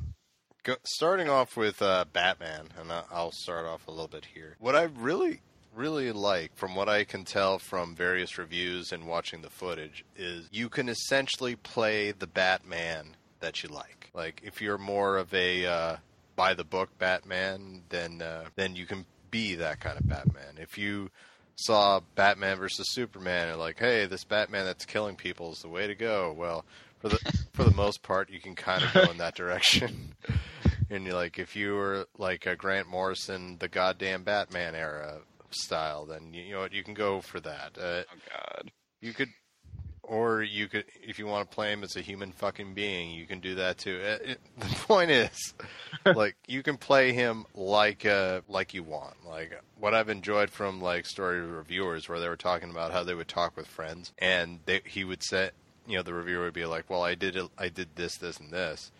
go, 0.64 0.74
starting 0.84 1.28
off 1.28 1.56
with 1.56 1.80
uh, 1.80 2.04
Batman, 2.12 2.68
and 2.80 2.90
I'll 3.12 3.30
start 3.30 3.64
off 3.64 3.86
a 3.86 3.92
little 3.92 4.08
bit 4.08 4.26
here. 4.34 4.56
What 4.58 4.74
I 4.74 4.84
really, 4.84 5.40
really 5.74 6.10
like, 6.10 6.56
from 6.56 6.74
what 6.74 6.88
I 6.88 7.04
can 7.04 7.24
tell 7.24 7.60
from 7.60 7.94
various 7.94 8.38
reviews 8.38 8.90
and 8.90 9.06
watching 9.06 9.42
the 9.42 9.50
footage, 9.50 10.04
is 10.16 10.48
you 10.50 10.68
can 10.68 10.88
essentially 10.88 11.54
play 11.54 12.10
the 12.10 12.26
Batman 12.26 13.16
that 13.38 13.62
you 13.62 13.68
like. 13.68 14.10
Like 14.14 14.40
if 14.44 14.60
you're 14.60 14.78
more 14.78 15.16
of 15.16 15.32
a 15.32 15.64
uh, 15.64 15.96
by 16.34 16.54
the 16.54 16.64
book 16.64 16.90
Batman, 16.98 17.82
then 17.90 18.20
uh, 18.20 18.46
then 18.56 18.74
you 18.74 18.86
can 18.86 19.06
be 19.30 19.54
that 19.56 19.78
kind 19.78 19.96
of 19.96 20.08
Batman. 20.08 20.56
If 20.58 20.76
you 20.76 21.10
saw 21.56 22.00
Batman 22.14 22.58
versus 22.58 22.86
Superman 22.92 23.48
and 23.48 23.58
like, 23.58 23.78
hey, 23.78 24.06
this 24.06 24.24
Batman 24.24 24.64
that's 24.64 24.84
killing 24.84 25.16
people 25.16 25.52
is 25.52 25.60
the 25.60 25.68
way 25.68 25.86
to 25.86 25.94
go. 25.94 26.32
Well, 26.36 26.64
for 27.00 27.08
the 27.08 27.18
for 27.52 27.64
the 27.64 27.74
most 27.74 28.02
part, 28.02 28.30
you 28.30 28.40
can 28.40 28.54
kind 28.54 28.82
of 28.84 28.92
go 28.92 29.10
in 29.10 29.18
that 29.18 29.34
direction. 29.34 30.14
and 30.90 31.04
you're 31.04 31.14
like, 31.14 31.38
if 31.38 31.56
you 31.56 31.74
were 31.74 32.06
like 32.18 32.46
a 32.46 32.56
Grant 32.56 32.88
Morrison, 32.88 33.56
the 33.58 33.68
goddamn 33.68 34.22
Batman 34.22 34.74
era 34.74 35.18
style, 35.50 36.06
then 36.06 36.32
you, 36.32 36.42
you 36.42 36.52
know 36.54 36.60
what, 36.60 36.72
you 36.72 36.82
can 36.84 36.94
go 36.94 37.20
for 37.20 37.40
that. 37.40 37.76
Uh, 37.78 38.02
Oh 38.12 38.18
God. 38.30 38.70
you 39.00 39.12
could, 39.12 39.28
or 40.06 40.42
you 40.42 40.68
could, 40.68 40.84
if 41.02 41.18
you 41.18 41.26
want 41.26 41.48
to 41.48 41.54
play 41.54 41.72
him 41.72 41.82
as 41.82 41.96
a 41.96 42.00
human 42.00 42.30
fucking 42.32 42.74
being, 42.74 43.10
you 43.10 43.26
can 43.26 43.40
do 43.40 43.56
that 43.56 43.78
too. 43.78 44.00
Uh, 44.02 44.18
it, 44.22 44.40
the 44.58 44.66
point 44.86 45.10
is, 45.10 45.54
like, 46.06 46.36
you 46.46 46.62
can 46.62 46.76
play 46.76 47.12
him 47.12 47.44
like 47.54 48.06
uh, 48.06 48.40
like 48.48 48.72
you 48.72 48.82
want. 48.82 49.14
Like 49.26 49.60
what 49.78 49.94
I've 49.94 50.08
enjoyed 50.08 50.50
from 50.50 50.80
like 50.80 51.06
story 51.06 51.40
reviewers, 51.40 52.08
where 52.08 52.20
they 52.20 52.28
were 52.28 52.36
talking 52.36 52.70
about 52.70 52.92
how 52.92 53.02
they 53.02 53.14
would 53.14 53.28
talk 53.28 53.56
with 53.56 53.66
friends, 53.66 54.12
and 54.18 54.60
they, 54.64 54.80
he 54.84 55.04
would 55.04 55.22
say, 55.24 55.50
you 55.86 55.96
know, 55.96 56.02
the 56.02 56.14
reviewer 56.14 56.44
would 56.44 56.54
be 56.54 56.66
like, 56.66 56.88
"Well, 56.88 57.02
I 57.02 57.14
did 57.14 57.36
it, 57.36 57.48
I 57.58 57.68
did 57.68 57.88
this, 57.96 58.16
this, 58.16 58.38
and 58.38 58.50
this," 58.50 58.92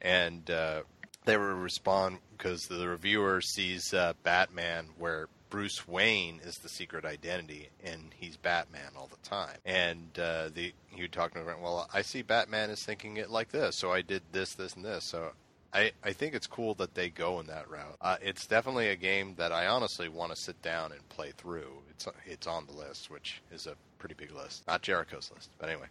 and 0.00 0.50
uh, 0.50 0.82
they 1.26 1.36
would 1.36 1.44
respond 1.44 2.18
because 2.36 2.62
the 2.62 2.88
reviewer 2.88 3.40
sees 3.40 3.92
uh, 3.92 4.14
Batman 4.22 4.86
where 4.98 5.28
Bruce 5.56 5.88
Wayne 5.88 6.38
is 6.44 6.58
the 6.58 6.68
secret 6.68 7.06
identity 7.06 7.70
and 7.82 8.12
he's 8.14 8.36
Batman 8.36 8.90
all 8.94 9.06
the 9.10 9.26
time. 9.26 9.56
And 9.64 10.10
uh, 10.18 10.50
the 10.52 10.74
he 10.88 11.00
would 11.00 11.12
talk 11.12 11.32
to 11.32 11.38
him, 11.38 11.46
well, 11.62 11.88
I 11.94 12.02
see 12.02 12.20
Batman 12.20 12.68
is 12.68 12.84
thinking 12.84 13.16
it 13.16 13.30
like 13.30 13.52
this, 13.52 13.74
so 13.74 13.90
I 13.90 14.02
did 14.02 14.20
this, 14.32 14.52
this, 14.52 14.74
and 14.74 14.84
this. 14.84 15.04
So 15.04 15.30
I, 15.72 15.92
I 16.04 16.12
think 16.12 16.34
it's 16.34 16.46
cool 16.46 16.74
that 16.74 16.94
they 16.94 17.08
go 17.08 17.40
in 17.40 17.46
that 17.46 17.70
route. 17.70 17.96
Uh, 18.02 18.18
it's 18.20 18.46
definitely 18.46 18.88
a 18.88 18.96
game 18.96 19.34
that 19.38 19.50
I 19.50 19.66
honestly 19.66 20.10
want 20.10 20.30
to 20.30 20.36
sit 20.36 20.60
down 20.60 20.92
and 20.92 21.08
play 21.08 21.32
through. 21.34 21.72
It's 21.90 22.06
it's 22.26 22.46
on 22.46 22.66
the 22.66 22.72
list, 22.72 23.10
which 23.10 23.40
is 23.50 23.66
a 23.66 23.76
pretty 23.98 24.14
big 24.14 24.32
list, 24.32 24.66
not 24.68 24.82
Jericho's 24.82 25.32
list, 25.34 25.48
but 25.58 25.70
anyway. 25.70 25.86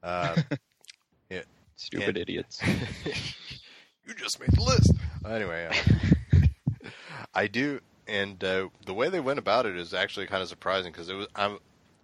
Uh, 0.00 0.36
Stupid 1.74 2.14
Yeah. 2.16 2.22
idiots. 2.22 2.62
you 4.06 4.14
just 4.16 4.38
made 4.38 4.50
the 4.52 4.62
list. 4.62 4.92
Anyway, 5.28 5.66
uh, 5.66 6.38
I 7.34 7.48
do, 7.48 7.80
and 8.08 8.42
uh, 8.42 8.68
the 8.86 8.94
way 8.94 9.08
they 9.08 9.20
went 9.20 9.38
about 9.38 9.66
it 9.66 9.76
is 9.76 9.94
actually 9.94 10.26
kind 10.26 10.42
of 10.42 10.48
surprising 10.48 10.92
because 10.92 11.08
it 11.08 11.14
was. 11.14 11.26
I'm, 11.34 11.58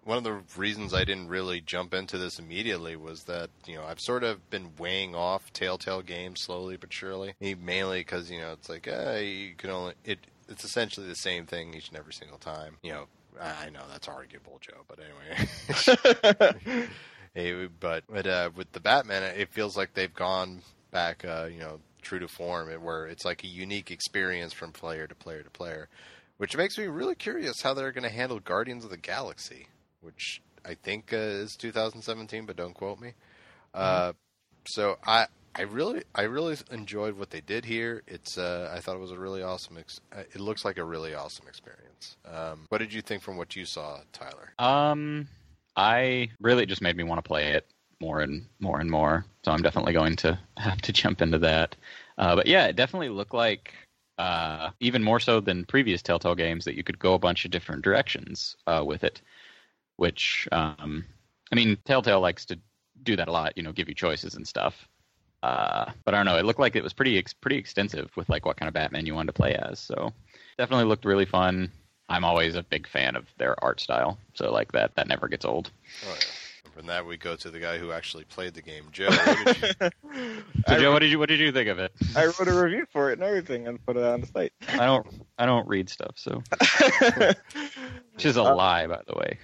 one 0.05 0.19
of 0.19 0.25
the 0.25 0.43
reasons 0.59 0.93
I 0.93 1.05
didn't 1.05 1.29
really 1.29 1.63
jump 1.63 1.95
into 1.95 2.19
this 2.19 2.39
immediately 2.39 2.95
was 2.95 3.25
that 3.25 3.49
you 3.67 3.77
know 3.77 3.85
I've 3.85 4.01
sort 4.01 4.23
of 4.23 4.51
been 4.51 4.73
weighing 4.79 5.15
off 5.15 5.53
Telltale 5.53 6.03
games 6.03 6.41
slowly 6.41 6.77
but 6.77 6.93
surely, 6.93 7.35
mainly 7.41 8.01
because 8.01 8.31
you 8.31 8.39
know 8.39 8.53
it's 8.53 8.69
like 8.69 8.87
uh, 8.87 9.19
you 9.19 9.55
can 9.57 9.71
only 9.71 9.95
it. 10.05 10.19
It's 10.49 10.65
essentially 10.65 11.07
the 11.07 11.15
same 11.15 11.47
thing 11.47 11.73
each 11.75 11.89
and 11.89 11.97
every 11.97 12.13
single 12.13 12.37
time. 12.39 12.77
You 12.83 12.93
know, 12.93 13.05
I 13.41 13.67
I 13.67 13.71
know 13.71 13.83
that's 13.91 14.09
arguable, 14.09 14.61
Joe, 14.61 14.85
but 14.89 14.99
anyway. 15.01 16.87
Hey, 17.35 17.67
but 17.67 18.05
but 18.09 18.27
uh, 18.29 18.51
with 18.55 18.71
the 18.73 18.81
Batman, 18.81 19.25
it 19.25 19.49
feels 19.53 19.77
like 19.77 19.93
they've 19.95 20.15
gone 20.15 20.63
back, 20.93 21.25
uh, 21.25 21.49
you 21.51 21.59
know, 21.59 21.81
true 22.05 22.21
to 22.21 22.29
form, 22.29 22.69
where 22.83 23.07
it's 23.07 23.25
like 23.25 23.43
a 23.43 23.49
unique 23.49 23.91
experience 23.91 24.53
from 24.53 24.73
player 24.73 25.07
to 25.07 25.15
player 25.15 25.43
to 25.43 25.51
player, 25.51 25.89
which 26.37 26.57
makes 26.57 26.79
me 26.79 26.87
really 26.87 27.15
curious 27.15 27.63
how 27.63 27.75
they're 27.75 27.93
going 27.93 28.05
to 28.05 28.11
handle 28.11 28.39
Guardians 28.39 28.85
of 28.85 28.91
the 28.91 28.97
Galaxy, 28.97 29.67
which 30.01 30.41
I 30.65 30.75
think 30.75 31.13
uh, 31.13 31.17
is 31.17 31.57
2017, 31.57 32.47
but 32.47 32.57
don't 32.57 32.75
quote 32.75 33.01
me. 33.01 33.15
Uh, 33.73 34.13
so 34.67 34.99
I. 35.07 35.27
I 35.57 35.63
really, 35.63 36.03
I 36.17 36.23
really 36.23 36.57
enjoyed 36.73 37.17
what 37.17 37.31
they 37.31 37.41
did 37.41 37.65
here. 37.65 38.03
It's, 38.09 38.37
uh, 38.37 38.73
I 38.75 38.81
thought 38.81 38.97
it 38.97 39.01
was 39.01 39.13
a 39.13 39.19
really 39.21 39.41
awesome. 39.41 39.79
Ex- 39.79 40.01
uh, 40.13 40.25
it 40.33 40.41
looks 40.41 40.65
like 40.65 40.79
a 40.79 40.83
really 40.83 41.15
awesome 41.15 41.47
experience. 41.47 42.17
Um, 42.29 42.67
what 42.71 42.79
did 42.79 42.93
you 42.93 43.01
think 43.01 43.23
from 43.23 43.37
what 43.37 43.55
you 43.55 43.65
saw, 43.65 44.01
Tyler? 44.13 44.53
Um, 44.59 45.29
I 45.77 46.31
really 46.41 46.67
just 46.67 46.83
made 46.83 46.97
me 46.97 47.05
want 47.05 47.23
to 47.23 47.29
play 47.29 47.53
it 47.53 47.69
more 48.05 48.21
and 48.21 48.45
more 48.61 48.81
and 48.81 48.91
more. 48.91 49.25
So 49.45 49.53
I'm 49.53 49.63
definitely 49.63 49.95
going 49.95 50.17
to 50.17 50.39
have 50.59 50.81
to 50.83 50.93
jump 50.93 51.23
into 51.23 51.39
that. 51.39 51.75
Uh, 52.19 52.37
but 52.37 52.47
yeah, 52.47 52.67
it 52.67 52.77
definitely 52.77 53.09
looked 53.09 53.35
like 53.35 53.73
uh, 54.19 54.71
even 54.81 55.03
more 55.03 55.21
so 55.21 55.41
than 55.41 55.65
previous 55.65 56.03
Telltale 56.03 56.35
games, 56.35 56.65
that 56.65 56.77
you 56.77 56.85
could 56.85 56.99
go 56.99 57.15
a 57.15 57.19
bunch 57.19 57.45
of 57.45 57.51
different 57.51 57.83
directions 57.83 58.57
uh, 58.67 58.83
with 58.85 59.05
it. 59.05 59.21
Which, 59.97 60.49
um, 60.53 61.05
I 61.51 61.55
mean, 61.55 61.79
Telltale 61.85 62.21
likes 62.21 62.45
to 62.47 62.59
do 63.03 63.17
that 63.17 63.29
a 63.29 63.33
lot. 63.33 63.55
You 63.57 63.63
know, 63.63 63.73
give 63.73 63.89
you 63.89 63.95
choices 63.95 64.35
and 64.35 64.47
stuff. 64.47 64.89
Uh, 65.43 65.91
but 66.05 66.15
I 66.15 66.19
don't 66.19 66.27
know. 66.27 66.39
It 66.39 66.45
looked 66.45 66.61
like 66.61 66.77
it 66.77 66.83
was 66.83 66.93
pretty 66.93 67.19
ex- 67.19 67.33
pretty 67.33 67.57
extensive 67.57 68.11
with 68.17 68.29
like 68.29 68.47
what 68.47 68.57
kind 68.57 68.69
of 68.69 68.75
Batman 68.75 69.07
you 69.07 69.15
wanted 69.15 69.29
to 69.29 69.33
play 69.35 69.55
as. 69.55 69.79
So 69.79 70.13
definitely 70.59 70.87
looked 70.87 71.05
really 71.05 71.27
fun. 71.27 71.71
I'm 72.09 72.25
always 72.25 72.55
a 72.55 72.63
big 72.63 72.87
fan 72.87 73.17
of 73.17 73.27
their 73.39 73.63
art 73.65 73.81
style, 73.81 74.19
so 74.35 74.53
like 74.53 74.73
that 74.73 74.95
that 74.97 75.09
never 75.09 75.27
gets 75.27 75.45
old. 75.45 75.71
Oh, 76.07 76.15
yeah. 76.19 76.44
And 76.75 76.81
From 76.83 76.87
that, 76.89 77.07
we 77.07 77.17
go 77.17 77.37
to 77.37 77.51
the 77.51 77.61
guy 77.61 77.79
who 77.79 77.93
actually 77.93 78.25
played 78.25 78.55
the 78.55 78.63
game, 78.63 78.87
Joe. 78.91 79.07
What 79.09 79.47
did 79.47 79.63
you, 79.81 79.91
So 80.69 80.79
Joe, 80.81 80.93
what 80.93 80.99
did 81.01 81.11
you 81.11 81.19
what 81.21 81.29
did 81.29 81.39
you 81.41 81.53
think 81.53 81.69
of 81.69 81.79
it? 81.79 81.93
I 82.17 82.25
wrote 82.27 82.49
a 82.49 82.53
review 82.55 82.85
for 82.91 83.11
it 83.11 83.15
and 83.15 83.23
everything 83.23 83.69
and 83.69 83.85
put 83.85 83.97
it 83.97 84.03
on 84.03 84.21
the 84.23 84.27
site. 84.27 84.53
I 84.69 84.85
don't 84.87 85.07
I 85.39 85.47
don't 85.47 85.69
read 85.69 85.89
stuff, 85.89 86.13
so 86.17 86.43
which 88.13 88.25
is 88.27 88.37
a 88.37 88.43
Uh, 88.43 88.55
lie, 88.57 88.87
by 88.89 89.01
the 89.07 89.15
way. 89.15 89.39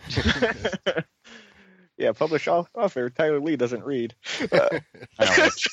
yeah, 1.99 2.13
published 2.13 2.49
au- 2.49 2.67
author 2.75 3.11
Tyler 3.11 3.41
Lee 3.41 3.57
doesn't 3.57 3.85
read. 3.85 4.15
Uh, 4.53 4.69
I 5.19 5.25
know, 5.25 5.37
that's 5.37 5.67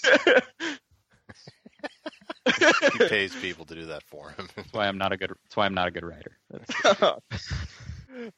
he 2.94 3.08
pays 3.08 3.36
people 3.36 3.66
to 3.66 3.76
do 3.76 3.86
that 3.88 4.04
for 4.04 4.30
him. 4.32 4.48
why 4.72 4.88
I'm 4.88 4.98
not 4.98 5.12
a 5.12 5.18
good 5.18 5.32
that's 5.44 5.56
why 5.56 5.66
I'm 5.66 5.74
not 5.74 5.88
a 5.88 5.92
good 5.92 6.06
writer. 6.06 6.38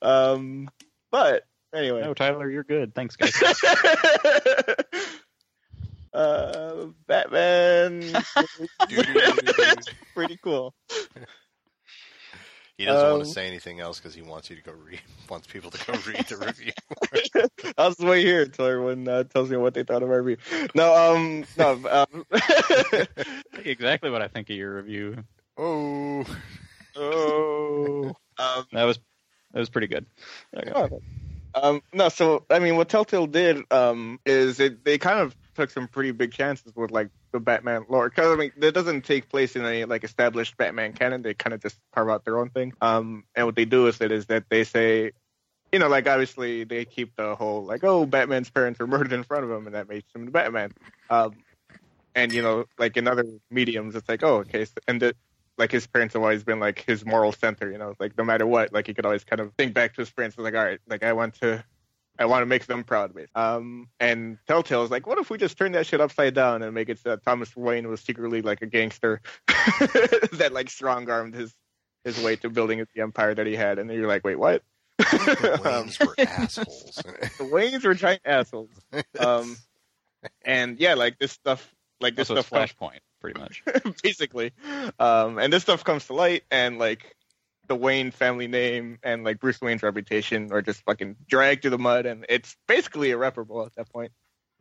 Um, 0.02 0.70
but 1.12 1.44
anyway, 1.74 2.02
no, 2.02 2.14
Tyler, 2.14 2.50
you're 2.50 2.64
good. 2.64 2.94
Thanks, 2.96 3.16
guys. 3.16 3.34
uh, 6.14 6.86
Batman, 7.08 8.04
pretty 10.16 10.38
cool. 10.44 10.74
He 12.78 12.86
doesn't 12.86 13.10
want 13.10 13.22
Um, 13.22 13.28
to 13.28 13.34
say 13.34 13.46
anything 13.46 13.82
else 13.82 14.00
because 14.00 14.16
he 14.16 14.22
wants 14.22 14.50
you 14.50 14.56
to 14.56 14.62
go 14.62 14.72
read, 14.72 15.02
wants 15.30 15.48
people 15.48 15.70
to 15.70 15.86
go 15.86 15.94
read 16.08 16.26
the 16.28 16.38
review. 16.38 16.72
I'll 17.78 17.90
just 17.90 18.00
wait 18.00 18.26
here 18.26 18.44
until 18.44 18.66
everyone 18.68 19.06
uh, 19.08 19.26
tells 19.26 19.50
me 19.50 19.58
what 19.58 19.74
they 19.74 19.84
thought 19.84 20.02
of 20.02 20.10
our 20.10 20.22
review. 20.22 20.68
No, 20.76 21.14
um, 21.14 21.44
no, 21.58 21.72
um, 21.90 22.26
exactly 23.66 24.10
what 24.10 24.22
I 24.22 24.30
think 24.30 24.50
of 24.50 24.56
your 24.56 24.76
review. 24.76 25.24
Oh, 25.58 26.24
oh, 26.96 28.14
um, 28.38 28.66
That 28.72 28.86
was 28.86 28.98
that 29.52 29.60
was 29.60 29.70
pretty 29.70 29.88
good. 29.88 30.06
Okay. 30.56 30.72
Oh, 30.74 31.02
Um, 31.56 31.82
no, 31.94 32.10
so 32.10 32.46
I 32.50 32.60
mean, 32.60 32.78
what 32.78 32.90
Telltale 32.90 33.28
did 33.28 33.64
um, 33.72 34.20
is 34.26 34.60
it, 34.60 34.84
they 34.84 34.98
kind 34.98 35.20
of 35.20 35.36
took 35.56 35.70
some 35.70 35.88
pretty 35.88 36.12
big 36.12 36.32
chances 36.32 36.74
with 36.76 36.92
like 36.92 37.10
the 37.32 37.40
Batman 37.40 37.86
lore. 37.90 38.10
Because 38.10 38.32
I 38.32 38.36
mean, 38.36 38.52
it 38.62 38.74
doesn't 38.74 39.04
take 39.04 39.30
place 39.30 39.56
in 39.56 39.66
any 39.66 39.86
like 39.86 40.04
established 40.04 40.58
Batman 40.58 40.94
canon. 40.94 41.22
They 41.22 41.34
kind 41.34 41.54
of 41.54 41.62
just 41.62 41.78
carve 41.94 42.10
out 42.10 42.26
their 42.26 42.40
own 42.40 42.50
thing. 42.50 42.74
Um, 42.82 43.24
and 43.36 43.46
what 43.46 43.56
they 43.56 43.66
do 43.66 43.84
with 43.84 44.02
it 44.02 44.12
is 44.12 44.28
that 44.28 44.46
they 44.50 44.64
say, 44.64 45.12
you 45.72 45.80
know, 45.80 45.88
like 45.88 46.08
obviously 46.08 46.64
they 46.64 46.86
keep 46.86 47.16
the 47.16 47.36
whole 47.36 47.66
like, 47.66 47.84
oh, 47.84 48.06
Batman's 48.06 48.50
parents 48.50 48.80
were 48.80 48.88
murdered 48.96 49.14
in 49.14 49.24
front 49.24 49.44
of 49.44 49.52
him, 49.52 49.66
and 49.66 49.76
that 49.76 49.90
makes 49.90 50.14
him 50.14 50.26
the 50.26 50.32
Batman. 50.32 50.72
Um, 51.10 51.36
and 52.16 52.34
you 52.34 52.42
know, 52.42 52.66
like 52.78 52.98
in 52.98 53.08
other 53.08 53.26
mediums, 53.52 53.96
it's 53.96 54.08
like, 54.08 54.24
oh, 54.24 54.38
okay, 54.38 54.66
so, 54.66 54.74
and 54.88 55.02
the, 55.02 55.16
like 55.60 55.72
his 55.72 55.86
parents 55.86 56.14
have 56.14 56.24
always 56.24 56.44
been 56.44 56.60
like 56.60 56.80
his 56.80 57.06
moral 57.06 57.32
center, 57.34 57.70
you 57.72 57.78
know, 57.78 57.94
like 58.00 58.18
no 58.18 58.24
matter 58.24 58.48
what, 58.48 58.74
like 58.74 58.88
he 58.88 58.94
could 58.94 59.06
always 59.06 59.26
kind 59.26 59.42
of 59.42 59.54
think 59.56 59.74
back 59.74 59.94
to 59.96 60.02
his 60.02 60.10
parents 60.10 60.38
and 60.38 60.46
like, 60.46 60.56
all 60.56 60.64
right, 60.64 60.80
like 60.88 61.04
I 61.04 61.14
want 61.14 61.36
to 61.42 61.64
I 62.18 62.26
want 62.26 62.42
to 62.42 62.46
make 62.46 62.66
them 62.66 62.84
proud 62.84 63.12
of 63.12 63.16
me. 63.16 63.26
Um, 63.36 63.90
and 64.00 64.38
Telltale 64.48 64.84
is 64.84 64.92
like, 64.92 65.06
what 65.06 65.18
if 65.20 65.30
we 65.30 65.38
just 65.38 65.58
turn 65.58 65.74
that 65.74 65.86
shit 65.86 66.02
upside 66.02 66.34
down 66.34 66.64
and 66.64 66.74
make 66.74 66.90
it 66.90 67.00
so 67.00 67.12
that 67.12 67.24
Thomas 67.24 67.56
Wayne 67.56 67.88
was 67.88 68.02
secretly 68.02 68.42
like 68.42 68.62
a 68.62 68.66
gangster 68.66 69.22
that 69.48 70.52
like 70.52 70.70
strong 70.70 71.10
armed 71.10 71.36
his 71.36 71.54
his 72.04 72.22
way 72.24 72.38
to 72.38 72.50
building 72.50 72.86
the 72.96 73.02
empire 73.02 73.36
that 73.36 73.46
he 73.46 73.56
had, 73.56 73.78
and 73.78 73.90
then 73.90 73.98
you're 73.98 74.08
like, 74.08 74.24
wait, 74.24 74.40
what? 74.40 74.64
the 74.98 75.62
Um, 75.66 75.88
Waynes 75.90 76.06
were 76.06 76.16
assholes. 76.18 76.96
the 77.38 77.44
Waynes 77.44 77.84
were 77.84 77.94
giant 77.94 78.22
assholes. 78.26 78.72
Um, 79.20 79.58
and 80.44 80.80
yeah, 80.80 80.94
like 80.94 81.20
this 81.20 81.32
stuff, 81.34 81.74
like 82.00 82.16
this 82.16 82.30
This 82.30 82.38
was 82.38 82.46
stuff 82.46 82.76
Flashpoint, 82.78 83.00
pretty 83.20 83.40
much. 83.40 83.64
basically. 84.04 84.54
Um, 85.00 85.38
and 85.38 85.52
this 85.52 85.64
stuff 85.64 85.84
comes 85.84 86.06
to 86.08 86.14
light, 86.14 86.44
and 86.52 86.78
like 86.78 87.16
the 87.68 87.76
Wayne 87.76 88.12
family 88.12 88.48
name 88.48 89.00
and 89.04 89.24
like 89.24 89.40
Bruce 89.40 89.62
Wayne's 89.62 89.84
reputation 89.84 90.52
are 90.52 90.62
just 90.62 90.84
fucking 90.84 91.16
dragged 91.28 91.62
through 91.62 91.72
the 91.72 91.78
mud, 91.78 92.06
and 92.06 92.26
it's 92.28 92.58
basically 92.68 93.12
irreparable 93.12 93.66
at 93.66 93.76
that 93.76 93.92
point. 93.92 94.12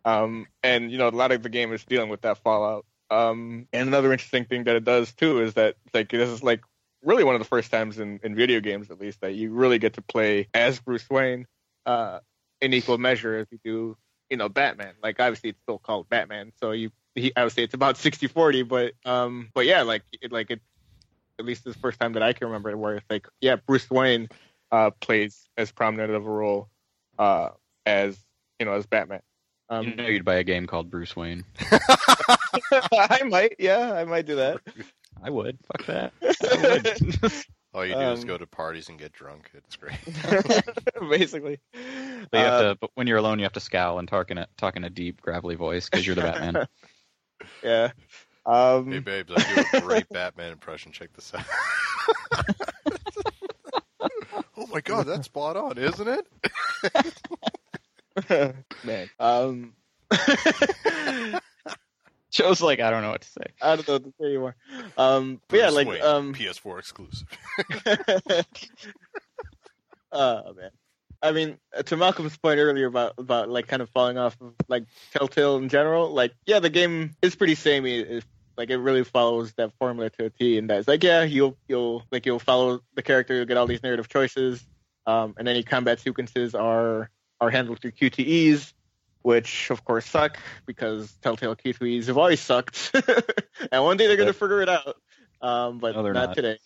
Um, 0.05 0.47
and 0.63 0.93
you 0.93 0.99
know, 0.99 1.09
a 1.09 1.11
lot 1.11 1.33
of 1.33 1.43
the 1.43 1.49
game 1.49 1.73
is 1.73 1.85
dealing 1.85 2.11
with 2.11 2.23
that 2.23 2.39
fallout. 2.39 2.87
Um, 3.11 3.67
and 3.73 3.89
another 3.89 4.13
interesting 4.13 4.45
thing 4.45 4.65
that 4.65 4.77
it 4.77 4.85
does 4.85 5.13
too 5.13 5.41
is 5.41 5.55
that 5.55 5.77
like 5.95 6.11
this 6.11 6.29
is 6.29 6.43
like 6.43 6.61
really 7.03 7.25
one 7.25 7.35
of 7.35 7.41
the 7.41 7.47
first 7.47 7.71
times 7.71 7.99
in, 7.99 8.21
in 8.23 8.35
video 8.35 8.61
games, 8.61 8.91
at 8.91 9.01
least, 9.01 9.21
that 9.23 9.35
you 9.35 9.53
really 9.53 9.79
get 9.79 9.95
to 9.95 10.03
play 10.03 10.49
as 10.53 10.79
Bruce 10.79 11.09
Wayne 11.09 11.47
uh, 11.87 12.21
in 12.61 12.75
equal 12.75 12.99
measure 12.99 13.39
as 13.39 13.47
you 13.51 13.59
do, 13.65 13.97
you 14.29 14.37
know, 14.37 14.49
Batman. 14.49 14.95
Like 15.03 15.19
obviously, 15.19 15.51
it's 15.51 15.63
still 15.63 15.79
called 15.79 16.09
Batman, 16.09 16.53
so 16.61 16.73
you 16.73 16.91
he, 17.19 17.33
I 17.37 17.45
would 17.45 17.53
say 17.53 17.63
it's 17.63 17.75
about 17.75 17.97
60-40, 17.97 18.67
but 18.69 18.93
um, 19.05 19.49
but 19.55 19.67
yeah, 19.67 19.83
like 19.83 20.03
it, 20.21 20.33
like 20.33 20.51
it, 20.51 20.61
at 21.39 21.45
least 21.45 21.65
the 21.65 21.75
first 21.75 22.01
time 22.01 22.15
that 22.15 22.23
I 22.23 22.33
can 22.33 22.47
remember 22.49 22.77
where 22.77 22.97
it's 22.97 23.07
like, 23.11 23.29
yeah, 23.41 23.57
Bruce 23.57 23.89
Wayne 23.91 24.29
uh, 24.73 24.91
plays 25.01 25.49
as 25.57 25.71
prominent 25.73 26.13
of 26.13 26.27
a 26.27 26.31
role 26.31 26.69
uh, 27.19 27.51
as 27.87 28.19
you 28.59 28.67
know 28.67 28.73
as 28.73 28.87
Batman. 28.87 29.21
Um, 29.71 29.87
you 29.87 29.95
know 29.97 30.07
you'd 30.07 30.25
buy 30.25 30.37
a 30.37 30.45
game 30.45 30.67
called 30.67 30.91
Bruce 30.91 31.15
Wayne. 31.15 31.45
I 31.71 33.23
might, 33.27 33.57
yeah, 33.59 33.93
I 33.93 34.05
might 34.05 34.27
do 34.27 34.37
that. 34.37 34.61
I 35.23 35.31
would. 35.31 35.59
Fuck 35.67 35.87
that. 35.87 36.13
I 36.23 37.23
would. 37.23 37.33
All 37.75 37.85
you 37.85 37.95
do 37.95 38.01
is 38.01 38.21
Um, 38.21 38.27
go 38.27 38.39
to 38.39 38.47
parties 38.47 38.89
and 38.89 38.99
get 38.99 39.13
drunk. 39.13 39.51
It's 39.53 39.77
great. 39.77 39.99
Basically, 41.11 41.59
But 42.31 42.39
you 42.39 42.45
have 42.45 42.53
Uh, 42.55 42.63
to, 42.63 42.75
but 42.81 42.91
when 42.95 43.07
you're 43.07 43.19
alone, 43.19 43.39
you 43.39 43.45
have 43.45 43.53
to 43.53 43.61
scowl 43.61 43.99
and 43.99 44.09
talk 44.09 44.31
in 44.31 44.39
a 44.39 44.47
talk 44.57 44.77
in 44.77 44.85
a 44.85 44.91
deep, 44.91 45.21
gravelly 45.21 45.55
voice 45.55 45.89
because 45.89 46.07
you're 46.07 46.17
the 46.17 46.23
Batman. 46.23 46.67
Yeah. 47.63 47.91
Um, 48.47 48.91
Hey, 48.91 49.01
babes, 49.01 49.33
I 49.37 49.55
do 49.55 49.79
a 49.79 49.81
great 49.81 50.09
Batman 50.13 50.53
impression. 50.53 50.93
Check 50.93 51.13
this 51.13 51.33
out. 51.35 51.45
oh 54.57 54.67
my 54.73 54.81
god, 54.81 55.07
that's 55.07 55.27
spot 55.27 55.57
on, 55.57 55.77
isn't 55.79 56.09
it? 56.09 56.27
man. 58.85 59.11
Um, 59.21 59.75
Joe's 62.31 62.63
like, 62.63 62.81
I 62.81 62.91
don't 62.91 63.03
know 63.03 63.11
what 63.11 63.23
to 63.23 63.29
say. 63.29 63.45
I 63.61 63.77
don't 63.77 63.87
know 63.89 63.95
what 63.95 64.05
to 64.05 64.13
say 64.21 64.27
anymore. 64.27 64.57
Um, 64.97 65.41
but 65.49 65.59
yeah, 65.59 65.69
like 65.71 65.89
Wayne, 65.89 66.03
um, 66.03 66.35
PS4 66.35 66.79
exclusive. 66.79 67.29
oh 70.13 70.53
man. 70.55 70.71
I 71.23 71.33
mean, 71.33 71.59
uh, 71.77 71.83
to 71.83 71.97
Malcolm's 71.97 72.37
point 72.37 72.59
earlier 72.61 72.87
about 72.87 73.15
about 73.19 73.49
like 73.49 73.67
kind 73.67 73.83
of 73.83 73.91
falling 73.91 74.19
off 74.19 74.37
of 74.41 74.55
like 74.69 74.85
Telltale 75.13 75.57
in 75.57 75.69
general, 75.69 76.11
like 76.13 76.33
yeah, 76.47 76.61
the 76.61 76.71
game 76.71 77.17
is 77.23 77.35
pretty 77.35 77.55
samey. 77.55 78.23
Like 78.57 78.71
it 78.71 78.79
really 78.79 79.05
follows 79.05 79.53
that 79.55 79.73
formula 79.79 80.11
to 80.11 80.27
a 80.27 80.31
T, 80.31 80.59
and 80.59 80.71
that's 80.71 80.87
like 80.89 81.03
yeah, 81.03 81.23
you'll 81.23 81.57
you'll 81.69 82.05
like 82.11 82.27
you'll 82.27 82.39
follow 82.39 82.81
the 82.95 83.03
character, 83.03 83.35
you'll 83.35 83.47
get 83.47 83.57
all 83.57 83.67
these 83.67 83.83
narrative 83.83 84.09
choices, 84.09 84.65
um, 85.07 85.35
and 85.39 85.49
any 85.49 85.63
combat 85.63 86.01
sequences 86.01 86.55
are 86.55 87.11
are 87.41 87.51
handled 87.51 87.81
through 87.81 87.93
QTEs, 87.93 88.73
which 89.23 89.71
of 89.71 89.85
course 89.85 90.07
suck 90.07 90.39
because 90.67 91.13
Telltale 91.23 91.57
QTEs 91.57 92.07
have 92.07 92.19
always 92.19 92.41
sucked, 92.41 92.91
and 93.73 93.85
one 93.85 93.97
day 93.97 94.07
they're 94.07 94.17
gonna 94.17 94.33
figure 94.33 94.61
it 94.63 94.69
out, 94.69 94.97
um, 95.41 95.79
but 95.79 95.95
No, 95.95 96.03
not 96.03 96.13
not. 96.13 96.35
today. 96.35 96.59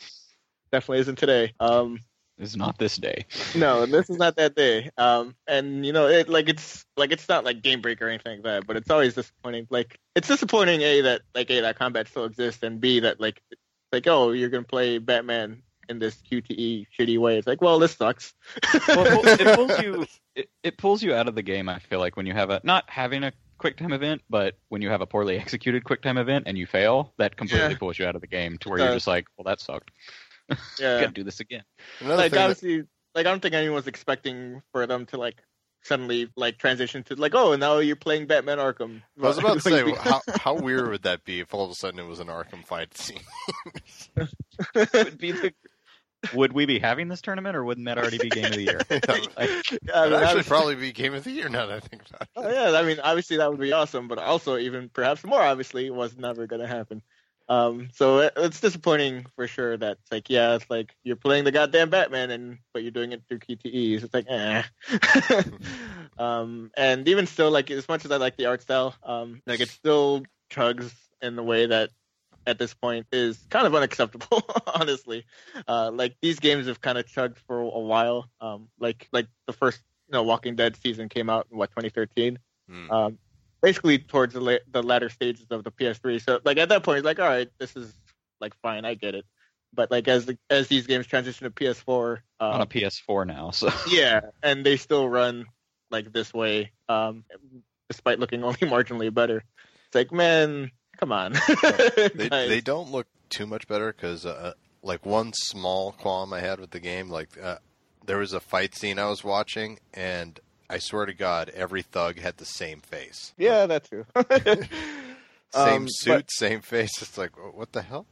Definitely 0.70 1.00
isn't 1.00 1.18
today. 1.18 1.52
Um, 1.60 1.98
It's 2.42 2.56
not 2.56 2.78
this 2.78 2.96
day. 2.96 3.24
no, 3.54 3.86
this 3.86 4.10
is 4.10 4.16
not 4.18 4.36
that 4.36 4.54
day. 4.54 4.90
Um, 4.98 5.34
and 5.46 5.84
you 5.86 5.92
know, 5.92 6.06
it 6.08 6.28
like 6.28 6.48
it's 6.48 6.84
like 6.96 7.12
it's 7.12 7.28
not 7.28 7.44
like 7.44 7.62
game 7.62 7.80
break 7.80 8.00
or 8.02 8.08
anything 8.08 8.38
like 8.38 8.44
that, 8.44 8.66
but 8.66 8.76
it's 8.76 8.90
always 8.90 9.14
disappointing. 9.14 9.66
Like 9.70 9.98
it's 10.14 10.28
disappointing 10.28 10.82
a 10.82 11.00
that 11.02 11.22
like 11.34 11.50
a 11.50 11.60
that 11.60 11.78
combat 11.78 12.08
still 12.08 12.24
exists, 12.24 12.62
and 12.62 12.80
b 12.80 13.00
that 13.00 13.20
like 13.20 13.40
like 13.92 14.06
oh 14.06 14.32
you're 14.32 14.48
gonna 14.48 14.64
play 14.64 14.98
Batman 14.98 15.62
in 15.88 15.98
this 15.98 16.16
QTE 16.30 16.86
shitty 16.98 17.18
way. 17.18 17.38
It's 17.38 17.46
like 17.46 17.60
well 17.60 17.78
this 17.78 17.92
sucks. 17.96 18.34
well, 18.88 19.20
it, 19.24 19.54
pulls 19.56 19.78
you 19.82 20.06
it, 20.34 20.48
it 20.62 20.78
pulls 20.78 21.02
you 21.02 21.14
out 21.14 21.28
of 21.28 21.34
the 21.34 21.42
game 21.42 21.68
i 21.68 21.78
feel 21.78 21.98
like 21.98 22.16
when 22.16 22.24
you 22.26 22.32
have 22.32 22.50
a 22.50 22.60
not 22.64 22.88
having 22.88 23.22
a 23.24 23.32
quick 23.58 23.76
time 23.76 23.92
event 23.92 24.22
but 24.30 24.56
when 24.70 24.80
you 24.82 24.88
have 24.88 25.00
a 25.02 25.06
poorly 25.06 25.38
executed 25.40 25.84
quick 25.84 26.00
time 26.02 26.16
event 26.18 26.44
and 26.46 26.56
you 26.56 26.66
fail 26.66 27.12
that 27.18 27.36
completely 27.36 27.70
Yeah. 27.70 27.76
pulls 27.76 27.98
you 27.98 28.06
out 28.06 28.14
of 28.14 28.20
the 28.20 28.26
game 28.26 28.56
to 28.58 28.68
where 28.70 28.78
you're 28.78 28.94
just 28.94 29.06
like 29.06 29.26
well 29.36 29.44
that 29.44 29.60
sucked 29.60 29.90
yeah, 30.80 31.00
gotta 31.00 31.12
do 31.12 31.24
this 31.24 31.40
again 31.40 31.62
Another 32.00 32.16
like 32.16 32.30
thing 32.30 32.38
that- 32.38 32.50
obviously 32.50 32.78
like 33.14 33.26
I 33.26 33.30
don't 33.30 33.40
think 33.40 33.54
anyone's 33.54 33.86
expecting 33.86 34.62
for 34.72 34.86
them 34.86 35.06
to 35.06 35.16
like 35.18 35.42
suddenly 35.84 36.28
like 36.36 36.58
transition 36.58 37.02
to 37.02 37.16
like 37.16 37.34
oh 37.34 37.56
now 37.56 37.78
you're 37.78 37.96
playing 37.96 38.26
Batman 38.26 38.58
Arkham. 38.58 39.02
I 39.20 39.26
was 39.26 39.38
about 39.38 39.54
to 39.54 39.60
say, 39.62 39.92
how, 39.94 40.20
how 40.36 40.54
weird 40.54 40.88
would 40.88 41.02
that 41.02 41.24
be 41.24 41.40
if 41.40 41.52
all 41.52 41.64
of 41.64 41.70
a 41.72 41.74
sudden 41.74 41.98
it 41.98 42.06
was 42.06 42.20
an 42.20 42.28
Arkham 42.28 42.64
fight 42.64 42.96
scene? 42.96 43.18
would, 44.16 45.18
be 45.18 45.32
the, 45.32 45.52
would 46.34 46.52
we 46.52 46.66
be 46.66 46.78
having 46.78 47.08
this 47.08 47.20
tournament 47.20 47.56
or 47.56 47.64
wouldn't 47.64 47.86
that 47.86 47.98
already 47.98 48.18
be 48.18 48.28
game 48.28 48.44
of 48.44 48.52
the 48.52 48.62
year 48.62 48.80
It'd 48.88 49.08
like, 49.08 49.28
I 49.36 49.46
mean, 49.46 49.56
actually 49.66 49.90
obviously- 49.92 50.42
probably 50.44 50.74
be 50.76 50.92
Game 50.92 51.14
of 51.14 51.24
the 51.24 51.32
Year 51.32 51.48
now 51.48 51.66
that 51.66 51.76
I 51.76 51.80
think 51.80 52.02
about 52.08 52.22
it. 52.22 52.28
Oh 52.36 52.48
yeah, 52.48 52.78
I 52.78 52.82
mean, 52.84 53.00
obviously 53.02 53.38
that 53.38 53.50
would 53.50 53.60
be 53.60 53.72
awesome, 53.72 54.06
but 54.08 54.18
also 54.18 54.56
even 54.58 54.88
perhaps 54.88 55.24
more 55.24 55.42
obviously, 55.42 55.86
it 55.86 55.94
was 55.94 56.16
never 56.16 56.46
going 56.46 56.62
to 56.62 56.68
happen. 56.68 57.02
Um, 57.48 57.88
so 57.92 58.18
it, 58.18 58.32
it's 58.36 58.60
disappointing 58.60 59.26
for 59.36 59.46
sure. 59.46 59.76
That 59.76 59.98
it's 60.00 60.12
like, 60.12 60.30
yeah, 60.30 60.54
it's 60.54 60.68
like 60.70 60.94
you're 61.02 61.16
playing 61.16 61.44
the 61.44 61.52
goddamn 61.52 61.90
Batman, 61.90 62.30
and 62.30 62.58
but 62.72 62.82
you're 62.82 62.92
doing 62.92 63.12
it 63.12 63.22
through 63.28 63.40
QTEs. 63.40 64.04
It's 64.04 64.14
like, 64.14 64.26
eh. 64.28 64.62
um, 66.18 66.70
and 66.76 67.06
even 67.08 67.26
still, 67.26 67.50
like 67.50 67.70
as 67.70 67.88
much 67.88 68.04
as 68.04 68.10
I 68.10 68.16
like 68.16 68.36
the 68.36 68.46
art 68.46 68.62
style, 68.62 68.94
um, 69.02 69.42
like 69.46 69.60
it 69.60 69.68
still 69.68 70.22
chugs 70.50 70.92
in 71.20 71.36
the 71.36 71.42
way 71.42 71.66
that 71.66 71.90
at 72.46 72.58
this 72.58 72.74
point 72.74 73.06
is 73.12 73.38
kind 73.50 73.66
of 73.66 73.74
unacceptable, 73.74 74.42
honestly. 74.74 75.24
Uh, 75.66 75.90
like 75.92 76.16
these 76.20 76.40
games 76.40 76.66
have 76.66 76.80
kind 76.80 76.98
of 76.98 77.06
chugged 77.06 77.38
for 77.46 77.60
a 77.60 77.80
while. 77.80 78.28
Um, 78.40 78.68
like 78.78 79.08
like 79.12 79.26
the 79.46 79.52
first 79.52 79.80
you 80.08 80.12
know 80.12 80.22
Walking 80.22 80.56
Dead 80.56 80.76
season 80.76 81.08
came 81.08 81.30
out 81.30 81.46
in 81.50 81.58
what 81.58 81.70
2013. 81.70 82.38
Hmm. 82.68 82.90
Um, 82.90 83.18
basically 83.62 83.98
towards 83.98 84.34
the 84.34 84.40
la- 84.40 84.64
the 84.70 84.82
latter 84.82 85.08
stages 85.08 85.46
of 85.50 85.64
the 85.64 85.70
PS3. 85.70 86.22
So 86.22 86.40
like 86.44 86.58
at 86.58 86.68
that 86.68 86.82
point, 86.82 86.98
it's 86.98 87.04
like 87.04 87.18
all 87.20 87.28
right, 87.28 87.48
this 87.58 87.74
is 87.76 87.92
like 88.40 88.54
fine, 88.60 88.84
I 88.84 88.94
get 88.94 89.14
it. 89.14 89.24
But 89.72 89.90
like 89.90 90.08
as 90.08 90.26
the 90.26 90.36
as 90.50 90.68
these 90.68 90.86
games 90.86 91.06
transition 91.06 91.44
to 91.44 91.50
PS4, 91.50 92.18
on 92.40 92.54
um, 92.56 92.60
a 92.60 92.66
PS4 92.66 93.26
now. 93.26 93.50
So 93.52 93.70
yeah, 93.88 94.20
and 94.42 94.66
they 94.66 94.76
still 94.76 95.08
run 95.08 95.46
like 95.90 96.12
this 96.12 96.34
way, 96.34 96.72
um, 96.88 97.24
despite 97.88 98.18
looking 98.18 98.44
only 98.44 98.58
marginally 98.58 99.14
better. 99.14 99.44
It's 99.86 99.94
like, 99.94 100.12
man, 100.12 100.70
come 100.98 101.12
on. 101.12 101.34
They 102.14 102.28
Guys. 102.28 102.48
they 102.48 102.60
don't 102.60 102.90
look 102.90 103.06
too 103.30 103.46
much 103.46 103.68
better 103.68 103.92
because 103.92 104.26
uh, 104.26 104.52
like 104.82 105.06
one 105.06 105.32
small 105.34 105.92
qualm 105.92 106.32
I 106.32 106.40
had 106.40 106.60
with 106.60 106.70
the 106.70 106.80
game, 106.80 107.08
like 107.08 107.30
uh, 107.42 107.58
there 108.04 108.18
was 108.18 108.32
a 108.32 108.40
fight 108.40 108.74
scene 108.74 108.98
I 108.98 109.08
was 109.08 109.22
watching, 109.22 109.78
and 109.94 110.38
I 110.72 110.78
swear 110.78 111.06
to 111.06 111.12
God, 111.14 111.50
every 111.50 111.82
thug 111.82 112.18
had 112.18 112.38
the 112.38 112.44
same 112.46 112.80
face. 112.80 113.34
Yeah, 113.36 113.66
that 113.66 113.84
too. 113.84 114.06
Same 115.54 115.82
Um, 115.82 115.86
suit, 115.90 116.10
but- 116.14 116.30
same 116.30 116.60
face. 116.62 117.02
It's 117.02 117.18
like, 117.18 117.32
what 117.54 117.72
the 117.72 117.82
hell? 117.82 118.06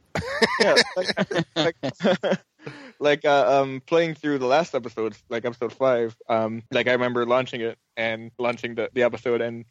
yeah, 0.59 0.75
like, 0.95 1.35
like, 1.55 1.75
like 2.99 3.25
uh, 3.25 3.61
um, 3.61 3.81
playing 3.87 4.13
through 4.13 4.37
the 4.37 4.45
last 4.45 4.75
episode, 4.75 5.15
like 5.27 5.43
episode 5.43 5.73
five. 5.73 6.15
Um, 6.29 6.61
like 6.71 6.87
I 6.87 6.91
remember 6.91 7.25
launching 7.25 7.61
it 7.61 7.79
and 7.97 8.29
launching 8.37 8.75
the, 8.75 8.91
the 8.93 9.01
episode, 9.01 9.41
and 9.41 9.65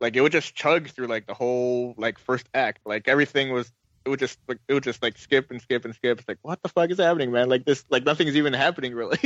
like 0.00 0.14
it 0.14 0.20
would 0.20 0.30
just 0.30 0.54
chug 0.54 0.88
through 0.90 1.08
like 1.08 1.26
the 1.26 1.34
whole 1.34 1.94
like 1.98 2.20
first 2.20 2.48
act. 2.54 2.82
Like 2.86 3.08
everything 3.08 3.52
was, 3.52 3.72
it 4.04 4.08
would 4.08 4.20
just 4.20 4.38
like 4.46 4.58
it 4.68 4.74
would 4.74 4.84
just 4.84 5.02
like 5.02 5.18
skip 5.18 5.50
and 5.50 5.60
skip 5.60 5.84
and 5.84 5.96
skip. 5.96 6.20
It's 6.20 6.28
like 6.28 6.38
what 6.42 6.62
the 6.62 6.68
fuck 6.68 6.90
is 6.92 6.98
happening, 6.98 7.32
man? 7.32 7.48
Like 7.48 7.64
this, 7.64 7.84
like 7.90 8.04
nothing's 8.04 8.36
even 8.36 8.52
happening 8.52 8.94
really. 8.94 9.18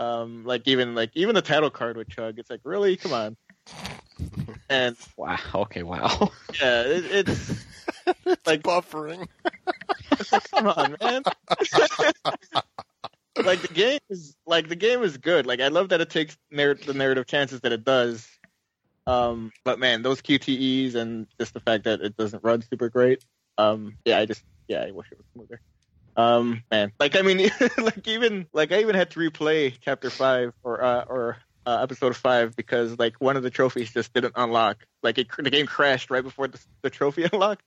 Um, 0.00 0.44
like 0.44 0.66
even 0.66 0.94
like 0.94 1.10
even 1.14 1.34
the 1.34 1.42
title 1.42 1.70
card 1.70 1.98
would 1.98 2.08
chug. 2.08 2.38
It's 2.38 2.48
like 2.48 2.60
really, 2.64 2.96
come 2.96 3.12
on. 3.12 3.36
And 4.70 4.96
wow. 5.16 5.36
Okay. 5.54 5.82
Wow. 5.82 6.30
yeah, 6.60 6.82
it, 6.86 7.28
it's 7.28 8.46
like 8.46 8.62
buffering. 8.62 9.28
come 10.50 10.68
on, 10.68 10.96
man. 11.00 11.22
like 13.44 13.60
the 13.60 13.70
game 13.74 13.98
is 14.08 14.34
like 14.46 14.68
the 14.68 14.76
game 14.76 15.02
is 15.02 15.18
good. 15.18 15.46
Like 15.46 15.60
I 15.60 15.68
love 15.68 15.90
that 15.90 16.00
it 16.00 16.08
takes 16.08 16.38
narr- 16.50 16.74
the 16.74 16.94
narrative 16.94 17.26
chances 17.26 17.60
that 17.60 17.72
it 17.72 17.84
does. 17.84 18.26
Um, 19.06 19.52
but 19.64 19.78
man, 19.78 20.00
those 20.00 20.22
QTEs 20.22 20.94
and 20.94 21.26
just 21.38 21.52
the 21.52 21.60
fact 21.60 21.84
that 21.84 22.00
it 22.00 22.16
doesn't 22.16 22.42
run 22.42 22.62
super 22.62 22.88
great. 22.88 23.22
Um, 23.58 23.98
yeah, 24.06 24.18
I 24.18 24.24
just 24.24 24.44
yeah, 24.66 24.82
I 24.82 24.92
wish 24.92 25.12
it 25.12 25.18
was 25.18 25.26
smoother. 25.34 25.60
Um, 26.16 26.62
man, 26.70 26.92
like 26.98 27.16
I 27.16 27.22
mean, 27.22 27.50
like 27.78 28.06
even 28.06 28.46
like 28.52 28.72
I 28.72 28.80
even 28.80 28.94
had 28.94 29.10
to 29.12 29.20
replay 29.20 29.74
chapter 29.80 30.10
five 30.10 30.52
or 30.62 30.82
uh, 30.82 31.04
or 31.04 31.36
uh, 31.66 31.78
episode 31.82 32.16
five 32.16 32.56
because 32.56 32.98
like 32.98 33.20
one 33.20 33.36
of 33.36 33.42
the 33.42 33.50
trophies 33.50 33.92
just 33.92 34.12
didn't 34.12 34.34
unlock. 34.36 34.86
Like 35.02 35.18
it, 35.18 35.28
the 35.38 35.50
game 35.50 35.66
crashed 35.66 36.10
right 36.10 36.22
before 36.22 36.48
the, 36.48 36.60
the 36.82 36.90
trophy 36.90 37.26
unlocked. 37.32 37.64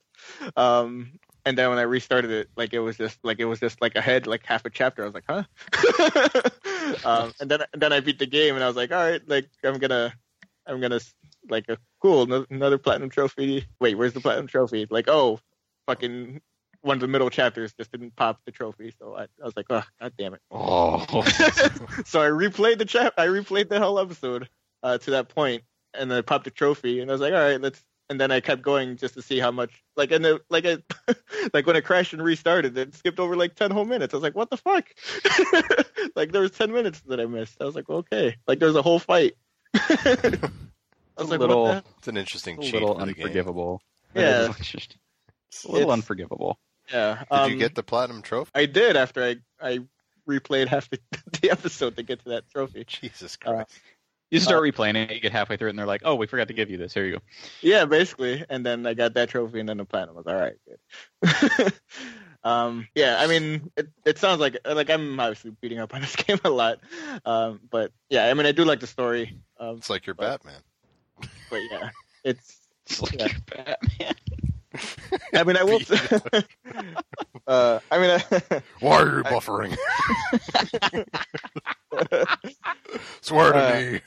Um, 0.56 1.18
and 1.46 1.58
then 1.58 1.68
when 1.68 1.78
I 1.78 1.82
restarted 1.82 2.30
it, 2.30 2.48
like 2.56 2.72
it 2.72 2.80
was 2.80 2.96
just 2.96 3.18
like 3.22 3.38
it 3.38 3.44
was 3.44 3.60
just 3.60 3.80
like 3.80 3.96
ahead 3.96 4.26
like 4.26 4.44
half 4.46 4.64
a 4.64 4.70
chapter. 4.70 5.02
I 5.02 5.06
was 5.06 5.14
like, 5.14 5.24
huh? 5.28 5.44
um, 7.04 7.32
and 7.40 7.50
then 7.50 7.60
and 7.72 7.82
then 7.82 7.92
I 7.92 8.00
beat 8.00 8.18
the 8.18 8.26
game, 8.26 8.54
and 8.54 8.64
I 8.64 8.66
was 8.66 8.76
like, 8.76 8.92
all 8.92 8.98
right, 8.98 9.20
like 9.28 9.48
I'm 9.62 9.78
gonna 9.78 10.14
I'm 10.66 10.80
gonna 10.80 11.00
like 11.48 11.68
a 11.68 11.78
cool 12.00 12.26
no- 12.26 12.46
another 12.50 12.78
platinum 12.78 13.10
trophy. 13.10 13.66
Wait, 13.80 13.96
where's 13.96 14.14
the 14.14 14.20
platinum 14.20 14.46
trophy? 14.46 14.86
Like, 14.88 15.08
oh, 15.08 15.40
fucking 15.86 16.40
one 16.84 16.96
of 16.98 17.00
the 17.00 17.08
middle 17.08 17.30
chapters 17.30 17.72
just 17.72 17.90
didn't 17.90 18.14
pop 18.14 18.40
the 18.44 18.52
trophy, 18.52 18.92
so 18.98 19.14
I, 19.16 19.22
I 19.22 19.44
was 19.44 19.56
like, 19.56 19.66
oh, 19.70 19.82
god 20.00 20.12
damn 20.18 20.34
it. 20.34 20.40
Oh. 20.52 20.98
so 22.04 22.20
I 22.20 22.28
replayed 22.28 22.78
the 22.78 22.84
chap. 22.84 23.14
I 23.16 23.26
replayed 23.26 23.68
the 23.70 23.80
whole 23.80 23.98
episode 23.98 24.48
uh, 24.82 24.98
to 24.98 25.10
that 25.12 25.28
point, 25.28 25.62
and 25.94 26.10
then 26.10 26.18
I 26.18 26.20
popped 26.20 26.44
the 26.44 26.50
trophy, 26.50 27.00
and 27.00 27.10
I 27.10 27.14
was 27.14 27.20
like, 27.20 27.32
all 27.32 27.40
right, 27.40 27.60
let's. 27.60 27.82
And 28.10 28.20
then 28.20 28.30
I 28.30 28.40
kept 28.40 28.60
going 28.60 28.98
just 28.98 29.14
to 29.14 29.22
see 29.22 29.38
how 29.40 29.50
much, 29.50 29.82
like, 29.96 30.12
and 30.12 30.22
the, 30.22 30.38
like, 30.50 30.66
it, 30.66 30.84
like 31.54 31.66
when 31.66 31.74
it 31.74 31.86
crashed 31.86 32.12
and 32.12 32.22
restarted, 32.22 32.76
it 32.76 32.94
skipped 32.94 33.18
over 33.18 33.34
like 33.34 33.54
ten 33.54 33.70
whole 33.70 33.86
minutes. 33.86 34.12
I 34.12 34.18
was 34.18 34.22
like, 34.22 34.34
what 34.36 34.50
the 34.50 34.58
fuck? 34.58 34.84
like 36.14 36.30
there 36.30 36.42
was 36.42 36.50
ten 36.50 36.70
minutes 36.70 37.00
that 37.06 37.18
I 37.18 37.24
missed. 37.24 37.56
I 37.62 37.64
was 37.64 37.74
like, 37.74 37.88
okay, 37.88 38.36
like 38.46 38.58
there 38.58 38.68
was 38.68 38.76
a 38.76 38.82
whole 38.82 38.98
fight. 38.98 39.32
I 39.74 40.36
was 41.16 41.30
like, 41.30 41.40
little- 41.40 41.62
what 41.64 41.84
It's 41.98 42.08
an 42.08 42.18
interesting 42.18 42.58
a 42.58 42.62
cheat 42.62 42.74
little 42.74 42.94
for 42.98 43.06
game. 43.06 43.08
unforgivable. 43.16 43.80
Yeah. 44.14 44.50
It's 44.58 44.70
just 44.70 44.96
a 45.64 45.68
little 45.68 45.82
It's- 45.82 45.92
unforgivable. 45.94 46.58
The? 46.90 46.94
Yeah. 46.96 47.18
Did 47.18 47.26
um, 47.30 47.50
you 47.52 47.56
get 47.58 47.74
the 47.74 47.82
platinum 47.82 48.22
trophy? 48.22 48.50
I 48.54 48.66
did 48.66 48.96
after 48.96 49.22
I 49.24 49.36
I 49.60 49.80
replayed 50.28 50.68
half 50.68 50.88
the, 50.90 50.98
the 51.40 51.50
episode 51.50 51.96
to 51.96 52.02
get 52.02 52.20
to 52.24 52.30
that 52.30 52.48
trophy. 52.50 52.84
Jesus 52.86 53.36
Uh, 53.44 53.50
Christ! 53.52 53.72
You 54.30 54.40
start 54.40 54.62
replaying 54.64 54.96
it, 54.96 55.12
you 55.14 55.20
get 55.20 55.30
halfway 55.32 55.56
through 55.56 55.68
it, 55.68 55.70
and 55.70 55.78
they're 55.78 55.86
like, 55.86 56.02
"Oh, 56.04 56.16
we 56.16 56.26
forgot 56.26 56.48
to 56.48 56.54
give 56.54 56.70
you 56.70 56.76
this. 56.76 56.92
Here 56.92 57.04
you 57.06 57.12
go." 57.12 57.18
Yeah, 57.60 57.84
basically. 57.84 58.44
And 58.48 58.66
then 58.66 58.84
I 58.86 58.94
got 58.94 59.14
that 59.14 59.28
trophy 59.28 59.60
and 59.60 59.68
then 59.68 59.76
the 59.76 59.84
platinum. 59.84 60.16
Was 60.16 60.26
all 60.26 60.34
right, 60.34 60.54
good. 61.22 61.72
um, 62.42 62.88
yeah, 62.94 63.16
I 63.20 63.26
mean, 63.28 63.70
it, 63.76 63.88
it 64.04 64.18
sounds 64.18 64.40
like 64.40 64.56
like 64.64 64.90
I'm 64.90 65.20
obviously 65.20 65.52
beating 65.60 65.78
up 65.78 65.94
on 65.94 66.00
this 66.00 66.16
game 66.16 66.38
a 66.44 66.50
lot, 66.50 66.80
um, 67.24 67.60
but 67.70 67.92
yeah, 68.10 68.26
I 68.26 68.34
mean, 68.34 68.46
I 68.46 68.52
do 68.52 68.64
like 68.64 68.80
the 68.80 68.86
story. 68.88 69.38
Um, 69.60 69.76
it's 69.76 69.90
like 69.90 70.06
you're 70.06 70.14
Batman. 70.14 70.60
but 71.50 71.60
yeah, 71.70 71.90
it's. 72.24 72.58
It's 72.86 73.00
like 73.00 73.14
Yeah. 73.14 73.28
you're 73.28 73.64
Batman. 73.64 74.14
I 75.34 75.44
mean, 75.44 75.56
I 75.56 75.62
will. 75.64 75.80
uh, 77.46 77.78
I 77.90 77.98
mean, 77.98 78.10
I, 78.10 78.22
Why 78.80 79.02
are 79.02 79.16
you 79.18 79.24
buffering? 79.24 79.72
Swear 83.20 83.52
to 83.52 83.58
Uh, 83.58 83.98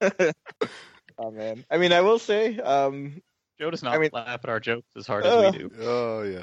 oh 1.18 1.30
man. 1.30 1.64
I 1.70 1.76
mean, 1.78 1.92
I 1.92 2.00
will 2.00 2.18
say, 2.18 2.58
um, 2.58 3.20
Joe 3.60 3.70
does 3.70 3.82
not 3.82 3.94
I 3.94 3.98
mean- 3.98 4.10
laugh 4.12 4.40
at 4.44 4.48
our 4.48 4.60
jokes 4.60 4.86
as 4.96 5.06
hard 5.06 5.26
as 5.26 5.32
Uh, 5.32 5.50
we 5.52 5.58
do. 5.58 5.70
Oh 5.80 6.22
yeah. 6.22 6.42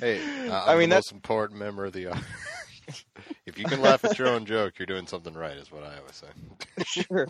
Hey, 0.00 0.48
uh, 0.48 0.64
I'm 0.64 0.70
I 0.70 0.76
mean, 0.78 0.88
the 0.88 0.96
that's 0.96 1.12
most 1.12 1.14
important 1.16 1.58
member 1.60 1.84
of 1.84 1.92
the 1.92 2.06
audience. 2.08 2.26
if 3.46 3.56
you 3.58 3.64
can 3.66 3.80
laugh 3.82 4.04
at 4.04 4.18
your 4.18 4.26
own 4.28 4.44
joke, 4.46 4.78
you're 4.78 4.86
doing 4.86 5.06
something 5.06 5.34
right, 5.34 5.56
is 5.56 5.70
what 5.70 5.84
I 5.84 5.98
always 5.98 6.16
say. 6.16 6.26
sure. 6.84 7.28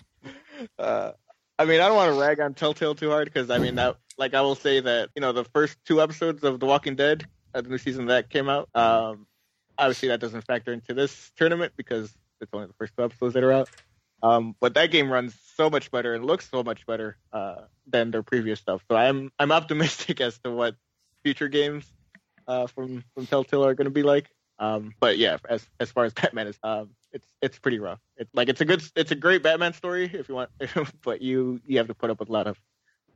Uh, 0.78 1.12
I 1.60 1.66
mean, 1.66 1.82
I 1.82 1.88
don't 1.88 1.96
want 1.96 2.14
to 2.14 2.18
rag 2.18 2.40
on 2.40 2.54
Telltale 2.54 2.94
too 2.94 3.10
hard 3.10 3.26
because 3.26 3.50
I 3.50 3.58
mean 3.58 3.74
that, 3.74 3.96
like, 4.16 4.32
I 4.32 4.40
will 4.40 4.54
say 4.54 4.80
that 4.80 5.10
you 5.14 5.20
know 5.20 5.32
the 5.32 5.44
first 5.44 5.76
two 5.84 6.00
episodes 6.00 6.42
of 6.42 6.58
The 6.58 6.64
Walking 6.64 6.96
Dead, 6.96 7.26
uh, 7.54 7.60
the 7.60 7.68
new 7.68 7.76
season 7.76 8.06
that 8.06 8.30
came 8.30 8.48
out, 8.48 8.70
um, 8.74 9.26
obviously 9.76 10.08
that 10.08 10.20
doesn't 10.20 10.40
factor 10.46 10.72
into 10.72 10.94
this 10.94 11.30
tournament 11.36 11.74
because 11.76 12.10
it's 12.40 12.48
only 12.54 12.66
the 12.66 12.72
first 12.78 12.94
two 12.96 13.04
episodes 13.04 13.34
that 13.34 13.44
are 13.44 13.52
out. 13.52 13.68
Um, 14.22 14.56
but 14.58 14.72
that 14.72 14.90
game 14.90 15.12
runs 15.12 15.34
so 15.54 15.68
much 15.68 15.90
better 15.90 16.14
and 16.14 16.24
looks 16.24 16.48
so 16.48 16.62
much 16.62 16.86
better 16.86 17.18
uh, 17.30 17.56
than 17.86 18.10
their 18.10 18.22
previous 18.22 18.58
stuff. 18.58 18.82
So 18.90 18.96
I'm 18.96 19.30
I'm 19.38 19.52
optimistic 19.52 20.18
as 20.22 20.38
to 20.38 20.50
what 20.50 20.76
future 21.22 21.48
games 21.48 21.84
uh, 22.48 22.68
from 22.68 23.04
from 23.14 23.26
Telltale 23.26 23.66
are 23.66 23.74
going 23.74 23.84
to 23.84 23.90
be 23.90 24.02
like. 24.02 24.30
Um, 24.60 24.94
but 25.00 25.18
yeah, 25.18 25.38
as 25.48 25.66
as 25.80 25.90
far 25.90 26.04
as 26.04 26.12
Batman 26.14 26.46
is, 26.46 26.58
um, 26.62 26.90
it's 27.12 27.26
it's 27.42 27.58
pretty 27.58 27.78
rough. 27.78 27.98
It's 28.16 28.30
like 28.34 28.48
it's 28.48 28.60
a 28.60 28.64
good, 28.64 28.82
it's 28.94 29.10
a 29.10 29.16
great 29.16 29.42
Batman 29.42 29.72
story 29.72 30.08
if 30.12 30.28
you 30.28 30.34
want, 30.36 30.50
but 31.04 31.22
you 31.22 31.60
you 31.66 31.78
have 31.78 31.88
to 31.88 31.94
put 31.94 32.10
up 32.10 32.20
with 32.20 32.28
a 32.28 32.32
lot 32.32 32.46
of 32.46 32.60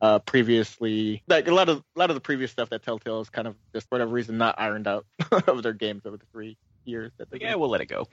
uh 0.01 0.19
previously 0.19 1.23
like 1.29 1.47
a 1.47 1.53
lot 1.53 1.69
of 1.69 1.77
a 1.95 1.99
lot 1.99 2.09
of 2.09 2.15
the 2.15 2.21
previous 2.21 2.51
stuff 2.51 2.69
that 2.69 2.83
Telltale 2.83 3.21
is 3.21 3.29
kind 3.29 3.47
of 3.47 3.55
just 3.73 3.87
for 3.87 3.95
whatever 3.95 4.11
reason 4.11 4.37
not 4.37 4.55
ironed 4.57 4.87
out 4.87 5.05
of 5.47 5.63
their 5.63 5.71
games 5.71 6.01
over 6.05 6.17
the 6.17 6.25
three 6.33 6.57
years 6.83 7.11
that 7.17 7.29
they 7.29 7.37
But 7.37 7.47
yeah, 7.47 7.55
we'll 7.55 7.69
let 7.69 7.81
it 7.81 7.85
go. 7.85 8.05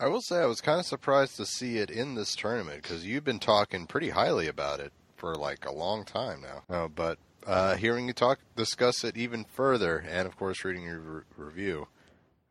I 0.00 0.08
will 0.08 0.20
say 0.20 0.38
I 0.38 0.46
was 0.46 0.60
kind 0.60 0.80
of 0.80 0.86
surprised 0.86 1.36
to 1.36 1.46
see 1.46 1.78
it 1.78 1.90
in 1.90 2.14
this 2.14 2.34
tournament 2.34 2.82
because 2.82 3.06
you've 3.06 3.24
been 3.24 3.38
talking 3.38 3.86
pretty 3.86 4.10
highly 4.10 4.48
about 4.48 4.80
it 4.80 4.92
for 5.16 5.34
like 5.34 5.64
a 5.64 5.72
long 5.72 6.04
time 6.04 6.42
now. 6.42 6.62
Oh, 6.68 6.88
but 6.88 7.18
uh, 7.46 7.76
hearing 7.76 8.06
you 8.06 8.12
talk, 8.12 8.40
discuss 8.56 9.04
it 9.04 9.16
even 9.16 9.44
further, 9.44 10.04
and 10.08 10.26
of 10.26 10.36
course 10.36 10.64
reading 10.64 10.82
your 10.82 10.98
re- 10.98 11.22
review, 11.36 11.88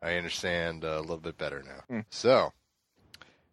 I 0.02 0.16
understand 0.16 0.84
uh, 0.84 0.98
a 0.98 1.00
little 1.00 1.18
bit 1.18 1.38
better 1.38 1.62
now. 1.62 1.84
Hmm. 1.88 2.00
So, 2.10 2.52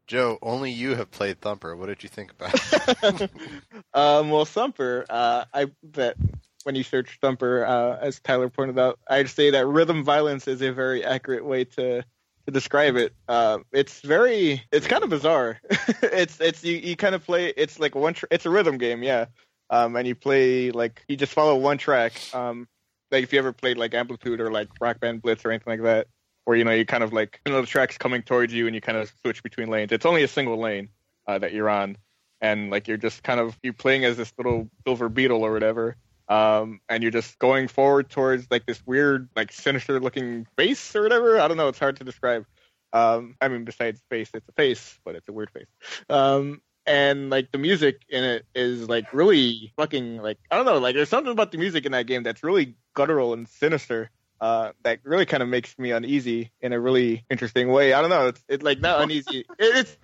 Joe, 0.07 0.39
only 0.41 0.71
you 0.71 0.95
have 0.95 1.11
played 1.11 1.41
Thumper. 1.41 1.75
What 1.75 1.87
did 1.87 2.03
you 2.03 2.09
think 2.09 2.31
about 2.31 2.53
it? 2.53 3.29
um, 3.93 4.29
well, 4.29 4.45
Thumper, 4.45 5.05
uh, 5.09 5.45
I 5.53 5.71
bet 5.83 6.17
when 6.63 6.75
you 6.75 6.83
search 6.83 7.19
Thumper, 7.21 7.65
uh, 7.65 7.97
as 8.01 8.19
Tyler 8.19 8.49
pointed 8.49 8.79
out, 8.79 8.99
I'd 9.09 9.29
say 9.29 9.51
that 9.51 9.67
rhythm 9.67 10.03
violence 10.03 10.47
is 10.47 10.61
a 10.61 10.71
very 10.71 11.03
accurate 11.03 11.45
way 11.45 11.65
to 11.65 12.03
to 12.45 12.51
describe 12.51 12.97
it. 12.97 13.13
Uh, 13.27 13.59
it's 13.71 14.01
very, 14.01 14.61
it's 14.71 14.87
kind 14.87 15.03
of 15.03 15.09
bizarre. 15.09 15.59
it's 16.01 16.39
it's 16.41 16.63
you, 16.63 16.75
you 16.77 16.95
kind 16.95 17.15
of 17.15 17.23
play. 17.23 17.53
It's 17.55 17.79
like 17.79 17.95
one. 17.95 18.13
Tr- 18.13 18.25
it's 18.31 18.45
a 18.45 18.49
rhythm 18.49 18.77
game, 18.77 19.03
yeah. 19.03 19.25
Um, 19.73 19.95
and 19.95 20.07
you 20.07 20.13
play 20.13 20.69
like 20.69 21.03
you 21.07 21.17
just 21.17 21.33
follow 21.33 21.55
one 21.55 21.79
track. 21.79 22.13
Um, 22.31 22.67
like 23.11 23.23
if 23.23 23.33
you 23.33 23.39
ever 23.39 23.51
played 23.51 23.75
like 23.75 23.95
Amplitude 23.95 24.39
or 24.39 24.51
like 24.51 24.69
Rock 24.79 24.99
Band 24.99 25.23
Blitz 25.23 25.43
or 25.43 25.51
anything 25.51 25.71
like 25.71 25.81
that, 25.81 26.07
where 26.45 26.55
you 26.55 26.63
know 26.63 26.71
you 26.71 26.85
kind 26.85 27.03
of 27.03 27.11
like 27.11 27.41
you 27.43 27.51
know 27.51 27.59
the 27.59 27.65
track's 27.65 27.97
coming 27.97 28.21
towards 28.21 28.53
you 28.53 28.67
and 28.67 28.75
you 28.75 28.81
kind 28.81 28.99
of 28.99 29.11
switch 29.21 29.41
between 29.41 29.69
lanes. 29.69 29.91
It's 29.91 30.05
only 30.05 30.21
a 30.21 30.27
single 30.27 30.59
lane 30.59 30.89
uh, 31.27 31.39
that 31.39 31.53
you're 31.53 31.71
on, 31.71 31.97
and 32.39 32.69
like 32.69 32.87
you're 32.87 32.97
just 32.97 33.23
kind 33.23 33.39
of 33.39 33.57
you're 33.63 33.73
playing 33.73 34.05
as 34.05 34.15
this 34.15 34.31
little 34.37 34.69
silver 34.85 35.09
beetle 35.09 35.41
or 35.43 35.51
whatever. 35.51 35.95
Um, 36.29 36.79
and 36.87 37.01
you're 37.01 37.11
just 37.11 37.39
going 37.39 37.67
forward 37.67 38.11
towards 38.11 38.45
like 38.51 38.67
this 38.67 38.85
weird, 38.85 39.27
like 39.35 39.51
sinister 39.51 39.99
looking 39.99 40.45
face 40.55 40.95
or 40.95 41.01
whatever. 41.01 41.39
I 41.39 41.47
don't 41.47 41.57
know. 41.57 41.67
It's 41.67 41.79
hard 41.79 41.97
to 41.97 42.03
describe. 42.03 42.45
Um, 42.93 43.35
I 43.41 43.47
mean, 43.47 43.65
besides 43.65 43.99
face, 44.11 44.29
it's 44.35 44.47
a 44.47 44.51
face, 44.51 44.99
but 45.03 45.15
it's 45.15 45.27
a 45.27 45.33
weird 45.33 45.49
face. 45.49 45.67
Um, 46.09 46.61
and 46.85 47.29
like 47.29 47.51
the 47.51 47.57
music 47.57 48.01
in 48.09 48.23
it 48.23 48.45
is 48.55 48.89
like 48.89 49.13
really 49.13 49.71
fucking 49.77 50.17
like 50.17 50.37
I 50.51 50.57
don't 50.57 50.65
know, 50.65 50.79
like 50.79 50.95
there's 50.95 51.09
something 51.09 51.31
about 51.31 51.51
the 51.51 51.57
music 51.57 51.85
in 51.85 51.91
that 51.93 52.07
game 52.07 52.23
that's 52.23 52.43
really 52.43 52.75
guttural 52.93 53.33
and 53.33 53.47
sinister. 53.47 54.09
Uh, 54.41 54.73
that 54.83 54.99
really 55.03 55.25
kind 55.25 55.41
of 55.41 55.47
makes 55.47 55.77
me 55.79 55.91
uneasy 55.91 56.51
in 56.59 56.73
a 56.73 56.79
really 56.79 57.23
interesting 57.29 57.69
way. 57.69 57.93
I 57.93 58.01
don't 58.01 58.09
know. 58.09 58.27
It's 58.27 58.43
it's 58.49 58.63
like 58.63 58.79
not 58.81 59.01
uneasy. 59.01 59.45
It, 59.59 59.75
it's 59.77 59.97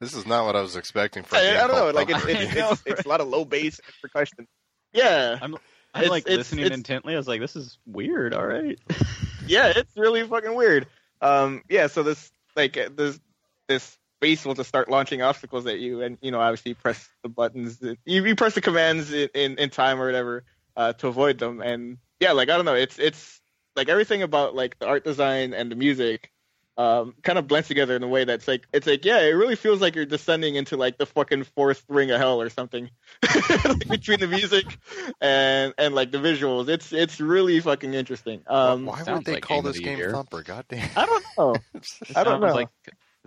This 0.00 0.14
is 0.14 0.26
not 0.26 0.46
what 0.46 0.56
I 0.56 0.62
was 0.62 0.76
expecting 0.76 1.24
from. 1.24 1.38
I, 1.38 1.62
I 1.62 1.66
don't 1.66 1.76
know. 1.76 1.90
Like 1.90 2.08
it's, 2.08 2.24
it's 2.24 2.40
it's, 2.40 2.54
know, 2.54 2.70
it's, 2.72 2.82
it's 2.86 3.04
a 3.04 3.08
lot 3.08 3.20
of 3.20 3.28
low 3.28 3.44
bass 3.44 3.78
and 3.84 3.94
percussion. 4.00 4.46
Yeah, 4.92 5.36
I'm 5.42 5.52
It's- 5.94 6.08
like 6.08 6.22
it's- 6.22 6.38
listening 6.38 6.64
it's- 6.64 6.76
intently. 6.78 7.12
I 7.12 7.18
was 7.18 7.28
like, 7.28 7.40
this 7.40 7.54
is 7.54 7.76
weird. 7.84 8.32
All 8.32 8.46
right. 8.46 8.78
yeah, 9.46 9.72
it's 9.76 9.94
really 9.94 10.26
fucking 10.26 10.54
weird. 10.54 10.86
Um, 11.20 11.62
yeah, 11.68 11.88
so 11.88 12.02
this 12.02 12.32
like 12.54 12.78
this 12.96 13.20
this 13.68 13.98
base 14.20 14.44
will 14.44 14.54
just 14.54 14.68
start 14.68 14.90
launching 14.90 15.22
obstacles 15.22 15.66
at 15.66 15.78
you, 15.78 16.02
and 16.02 16.18
you 16.20 16.30
know 16.30 16.40
obviously 16.40 16.70
you 16.70 16.74
press 16.74 17.08
the 17.22 17.28
buttons, 17.28 17.80
you, 18.04 18.24
you 18.24 18.36
press 18.36 18.54
the 18.54 18.60
commands 18.60 19.12
in, 19.12 19.28
in, 19.34 19.58
in 19.58 19.70
time 19.70 20.00
or 20.00 20.06
whatever 20.06 20.44
uh, 20.76 20.92
to 20.94 21.08
avoid 21.08 21.38
them, 21.38 21.60
and 21.60 21.98
yeah, 22.20 22.32
like 22.32 22.48
I 22.48 22.56
don't 22.56 22.64
know, 22.64 22.74
it's 22.74 22.98
it's 22.98 23.40
like 23.74 23.88
everything 23.88 24.22
about 24.22 24.54
like 24.54 24.78
the 24.78 24.86
art 24.86 25.04
design 25.04 25.54
and 25.54 25.70
the 25.70 25.76
music. 25.76 26.32
Um, 26.78 27.14
kind 27.22 27.38
of 27.38 27.48
blends 27.48 27.68
together 27.68 27.96
in 27.96 28.02
a 28.02 28.06
way 28.06 28.24
that's 28.24 28.46
like 28.46 28.66
it's 28.70 28.86
like 28.86 29.02
yeah, 29.06 29.20
it 29.20 29.30
really 29.30 29.56
feels 29.56 29.80
like 29.80 29.94
you're 29.94 30.04
descending 30.04 30.56
into 30.56 30.76
like 30.76 30.98
the 30.98 31.06
fucking 31.06 31.44
fourth 31.44 31.82
ring 31.88 32.10
of 32.10 32.20
hell 32.20 32.42
or 32.42 32.50
something 32.50 32.90
like, 33.64 33.88
between 33.88 34.20
the 34.20 34.26
music 34.26 34.76
and 35.22 35.72
and 35.78 35.94
like 35.94 36.12
the 36.12 36.18
visuals. 36.18 36.68
It's 36.68 36.92
it's 36.92 37.18
really 37.18 37.60
fucking 37.60 37.94
interesting. 37.94 38.42
Um, 38.46 38.84
Why 38.84 38.96
would 38.96 39.06
sounds 39.06 39.24
they 39.24 39.32
like 39.34 39.42
call 39.42 39.62
Game 39.62 39.72
this 39.72 39.78
game 39.78 39.96
Year. 39.96 40.10
Thumper? 40.10 40.42
Goddamn. 40.42 40.90
I 40.94 41.06
don't 41.06 41.24
know. 41.38 41.56
I 42.14 42.24
don't 42.24 42.42
know. 42.42 42.52
Like, 42.52 42.68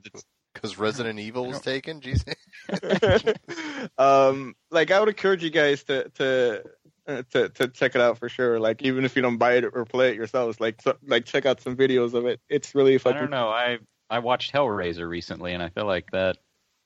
it's, 0.05 0.23
Because 0.53 0.77
Resident 0.77 1.19
Evil 1.19 1.45
was 1.45 1.59
taken. 1.61 2.01
Jeez. 2.01 2.23
um, 3.97 4.55
like 4.71 4.91
I 4.91 4.99
would 4.99 5.09
encourage 5.09 5.43
you 5.43 5.49
guys 5.49 5.83
to 5.85 6.09
to 6.15 6.63
uh, 7.07 7.23
to 7.31 7.49
to 7.49 7.67
check 7.69 7.95
it 7.95 8.01
out 8.01 8.17
for 8.17 8.29
sure. 8.29 8.59
Like 8.59 8.81
even 8.81 9.05
if 9.05 9.15
you 9.15 9.21
don't 9.21 9.37
buy 9.37 9.53
it 9.55 9.65
or 9.73 9.85
play 9.85 10.09
it 10.09 10.15
yourselves, 10.15 10.59
like 10.59 10.81
so, 10.81 10.95
like 11.05 11.25
check 11.25 11.45
out 11.45 11.61
some 11.61 11.75
videos 11.75 12.13
of 12.13 12.25
it. 12.25 12.39
It's 12.49 12.75
really 12.75 12.97
fun. 12.97 13.15
I 13.15 13.19
don't 13.19 13.29
know. 13.31 13.49
I 13.49 13.79
I 14.09 14.19
watched 14.19 14.53
Hellraiser 14.53 15.07
recently, 15.07 15.53
and 15.53 15.61
I 15.63 15.69
feel 15.69 15.85
like 15.85 16.09
that 16.11 16.37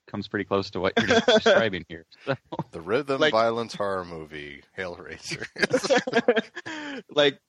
comes 0.07 0.27
pretty 0.27 0.43
close 0.45 0.69
to 0.71 0.79
what 0.81 0.93
you're 0.97 1.19
describing 1.27 1.85
here. 1.87 2.05
So, 2.25 2.35
The 2.71 2.81
rhythm 2.81 3.21
Like- 3.21 3.31
violence 3.31 3.73
horror 3.73 4.03
movie 4.05 4.61
Hellraiser. 4.77 5.45
like 7.09 7.39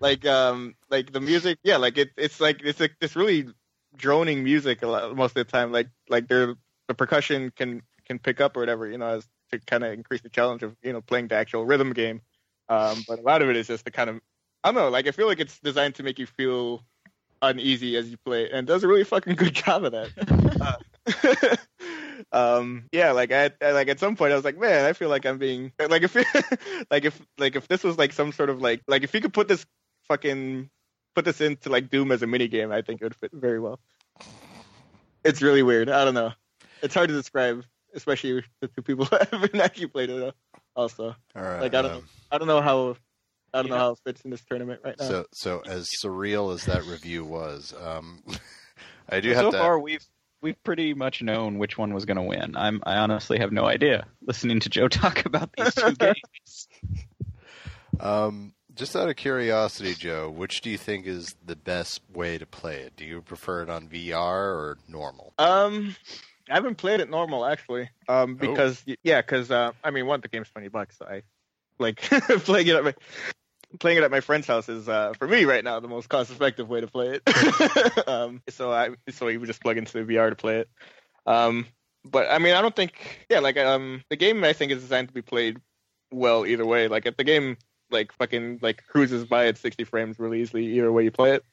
like 0.00 0.24
um 0.26 0.74
like 0.88 1.12
the 1.12 1.20
music 1.20 1.58
yeah 1.62 1.76
like 1.76 1.98
it, 1.98 2.10
it's 2.16 2.40
like 2.40 2.62
it's 2.62 2.80
like 2.80 2.94
this 3.00 3.16
really 3.16 3.48
droning 3.96 4.44
music 4.44 4.82
a 4.82 4.86
lot, 4.86 5.16
most 5.16 5.30
of 5.36 5.46
the 5.46 5.50
time 5.50 5.72
like 5.72 5.88
like 6.08 6.28
the 6.28 6.56
the 6.88 6.94
percussion 6.94 7.52
can 7.54 7.82
can 8.04 8.18
pick 8.18 8.40
up 8.40 8.56
or 8.56 8.60
whatever 8.60 8.88
you 8.88 8.98
know 8.98 9.06
as 9.06 9.28
to 9.50 9.58
kind 9.60 9.84
of 9.84 9.92
increase 9.92 10.20
the 10.20 10.28
challenge 10.28 10.62
of 10.62 10.76
you 10.82 10.92
know 10.92 11.00
playing 11.00 11.28
the 11.28 11.34
actual 11.34 11.64
rhythm 11.64 11.92
game. 11.92 12.20
Um 12.68 13.04
but 13.08 13.18
a 13.18 13.22
lot 13.22 13.42
of 13.42 13.48
it 13.48 13.56
is 13.56 13.66
just 13.66 13.84
the 13.84 13.90
kind 13.90 14.10
of 14.10 14.20
i 14.62 14.68
don't 14.68 14.74
know 14.74 14.88
like 14.90 15.08
i 15.08 15.10
feel 15.10 15.26
like 15.26 15.40
it's 15.40 15.58
designed 15.60 15.94
to 15.96 16.02
make 16.02 16.18
you 16.18 16.26
feel 16.26 16.84
uneasy 17.42 17.96
as 17.96 18.08
you 18.10 18.16
play 18.18 18.50
and 18.50 18.66
does 18.66 18.84
a 18.84 18.88
really 18.88 19.04
fucking 19.04 19.34
good 19.34 19.54
job 19.64 19.84
of 19.84 19.92
that. 19.92 20.76
Uh, 21.10 21.56
um 22.32 22.84
yeah 22.92 23.12
like 23.12 23.32
I, 23.32 23.50
I 23.62 23.72
like 23.72 23.88
at 23.88 23.98
some 23.98 24.14
point 24.14 24.32
i 24.32 24.36
was 24.36 24.44
like 24.44 24.58
man 24.58 24.84
i 24.84 24.92
feel 24.92 25.08
like 25.08 25.24
i'm 25.24 25.38
being 25.38 25.72
like 25.88 26.02
if 26.02 26.14
like 26.90 27.04
if 27.06 27.20
like 27.38 27.56
if 27.56 27.66
this 27.66 27.82
was 27.82 27.96
like 27.96 28.12
some 28.12 28.32
sort 28.32 28.50
of 28.50 28.60
like 28.60 28.82
like 28.86 29.02
if 29.02 29.14
you 29.14 29.20
could 29.20 29.32
put 29.32 29.48
this 29.48 29.64
fucking 30.06 30.68
put 31.14 31.24
this 31.24 31.40
into 31.40 31.68
like 31.68 31.90
doom 31.90 32.12
as 32.12 32.22
a 32.22 32.26
mini 32.26 32.48
game 32.48 32.70
i 32.72 32.82
think 32.82 33.00
it 33.00 33.04
would 33.04 33.14
fit 33.16 33.30
very 33.32 33.58
well 33.60 33.78
it's 35.24 35.42
really 35.42 35.62
weird 35.62 35.88
i 35.90 36.04
don't 36.04 36.14
know 36.14 36.32
it's 36.82 36.94
hard 36.94 37.08
to 37.08 37.14
describe 37.14 37.62
especially 37.94 38.42
to 38.62 38.68
two 38.68 38.82
people 38.82 39.04
who 39.06 39.16
haven't 39.30 39.60
actually 39.60 39.86
played 39.88 40.10
it 40.10 40.34
also 40.76 41.14
All 41.36 41.42
right. 41.42 41.60
Like, 41.60 41.74
I 41.74 41.82
don't 41.82 41.90
um, 41.92 42.08
i 42.30 42.38
don't 42.38 42.48
know 42.48 42.60
how 42.60 42.96
i 43.52 43.58
don't 43.58 43.66
You 43.66 43.70
know 43.70 43.76
know- 43.76 43.80
how 43.82 43.90
it 43.92 43.98
fits 44.04 44.20
in 44.22 44.30
this 44.30 44.44
tournament 44.44 44.80
right 44.84 44.96
now 44.98 45.04
So, 45.08 45.26
so 45.32 45.62
as 45.66 45.88
surreal 46.02 46.54
as 46.54 46.64
that 46.66 46.84
review 46.84 47.24
was, 47.24 47.74
um, 47.82 48.22
I 49.08 49.20
do 49.20 49.34
so 49.34 49.42
have 49.42 49.52
to. 49.52 49.58
far, 49.58 49.78
we've 49.80 50.04
we've 50.40 50.62
pretty 50.62 50.94
much 50.94 51.20
known 51.20 51.58
which 51.58 51.76
one 51.76 51.92
was 51.92 52.04
going 52.04 52.16
to 52.16 52.22
win. 52.22 52.56
I'm 52.56 52.80
I 52.86 52.96
honestly 52.98 53.38
have 53.40 53.50
no 53.52 53.64
idea. 53.66 54.06
Listening 54.22 54.60
to 54.60 54.68
Joe 54.70 54.86
talk 55.02 55.26
about 55.26 55.50
these 55.56 55.74
two 55.74 55.92
games. 55.96 56.68
Um, 57.98 58.54
just 58.80 58.96
out 58.96 59.08
of 59.10 59.16
curiosity, 59.16 59.94
Joe, 59.94 60.30
which 60.30 60.62
do 60.62 60.70
you 60.70 60.78
think 60.78 61.06
is 61.06 61.36
the 61.44 61.54
best 61.54 62.00
way 62.14 62.38
to 62.38 62.46
play 62.46 62.76
it? 62.80 62.96
Do 62.96 63.04
you 63.04 63.20
prefer 63.20 63.62
it 63.62 63.68
on 63.70 63.88
VR 63.88 64.16
or 64.16 64.78
normal? 64.88 65.34
Um, 65.38 65.94
I 66.48 66.54
haven't 66.54 66.76
played 66.76 67.00
it 67.00 67.10
normal 67.10 67.44
actually. 67.44 67.90
Um, 68.08 68.32
Oh. 68.40 68.46
because 68.46 68.82
yeah, 69.04 69.20
because 69.20 69.50
uh, 69.50 69.72
I 69.84 69.90
mean, 69.90 70.06
one 70.06 70.20
the 70.22 70.28
game's 70.28 70.48
twenty 70.48 70.68
bucks. 70.68 70.96
So 70.98 71.04
I 71.04 71.22
like 71.78 72.00
playing 72.00 72.68
it 72.68 72.74
at 72.76 72.82
my 72.84 72.94
playing 73.78 73.98
it 73.98 74.02
at 74.02 74.10
my 74.10 74.20
friend's 74.20 74.46
house 74.48 74.68
is 74.68 74.88
uh 74.88 75.12
for 75.18 75.28
me 75.28 75.44
right 75.44 75.62
now 75.62 75.78
the 75.78 75.86
most 75.86 76.08
cost 76.08 76.30
effective 76.32 76.68
way 76.68 76.80
to 76.80 76.86
play 76.88 77.20
it. 77.24 78.08
um, 78.08 78.42
so 78.48 78.72
I 78.72 78.90
so 79.10 79.28
you 79.28 79.38
would 79.40 79.46
just 79.46 79.60
plug 79.62 79.76
into 79.76 79.92
the 80.02 80.14
VR 80.14 80.30
to 80.30 80.36
play 80.36 80.60
it. 80.60 80.70
Um, 81.26 81.66
but 82.04 82.28
I 82.30 82.38
mean, 82.38 82.54
I 82.54 82.62
don't 82.62 82.74
think 82.74 83.26
yeah, 83.28 83.40
like 83.40 83.58
um, 83.58 84.02
the 84.08 84.16
game 84.16 84.42
I 84.42 84.54
think 84.54 84.72
is 84.72 84.80
designed 84.80 85.08
to 85.08 85.14
be 85.14 85.22
played 85.22 85.58
well 86.10 86.46
either 86.46 86.64
way. 86.64 86.88
Like 86.88 87.04
if 87.04 87.16
the 87.18 87.24
game 87.24 87.58
like 87.90 88.12
fucking 88.12 88.60
like 88.62 88.84
cruises 88.86 89.24
by 89.24 89.46
at 89.46 89.58
sixty 89.58 89.84
frames 89.84 90.18
really 90.18 90.40
easily 90.42 90.66
either 90.66 90.90
way 90.92 91.04
you 91.04 91.10
play 91.10 91.32
it. 91.34 91.44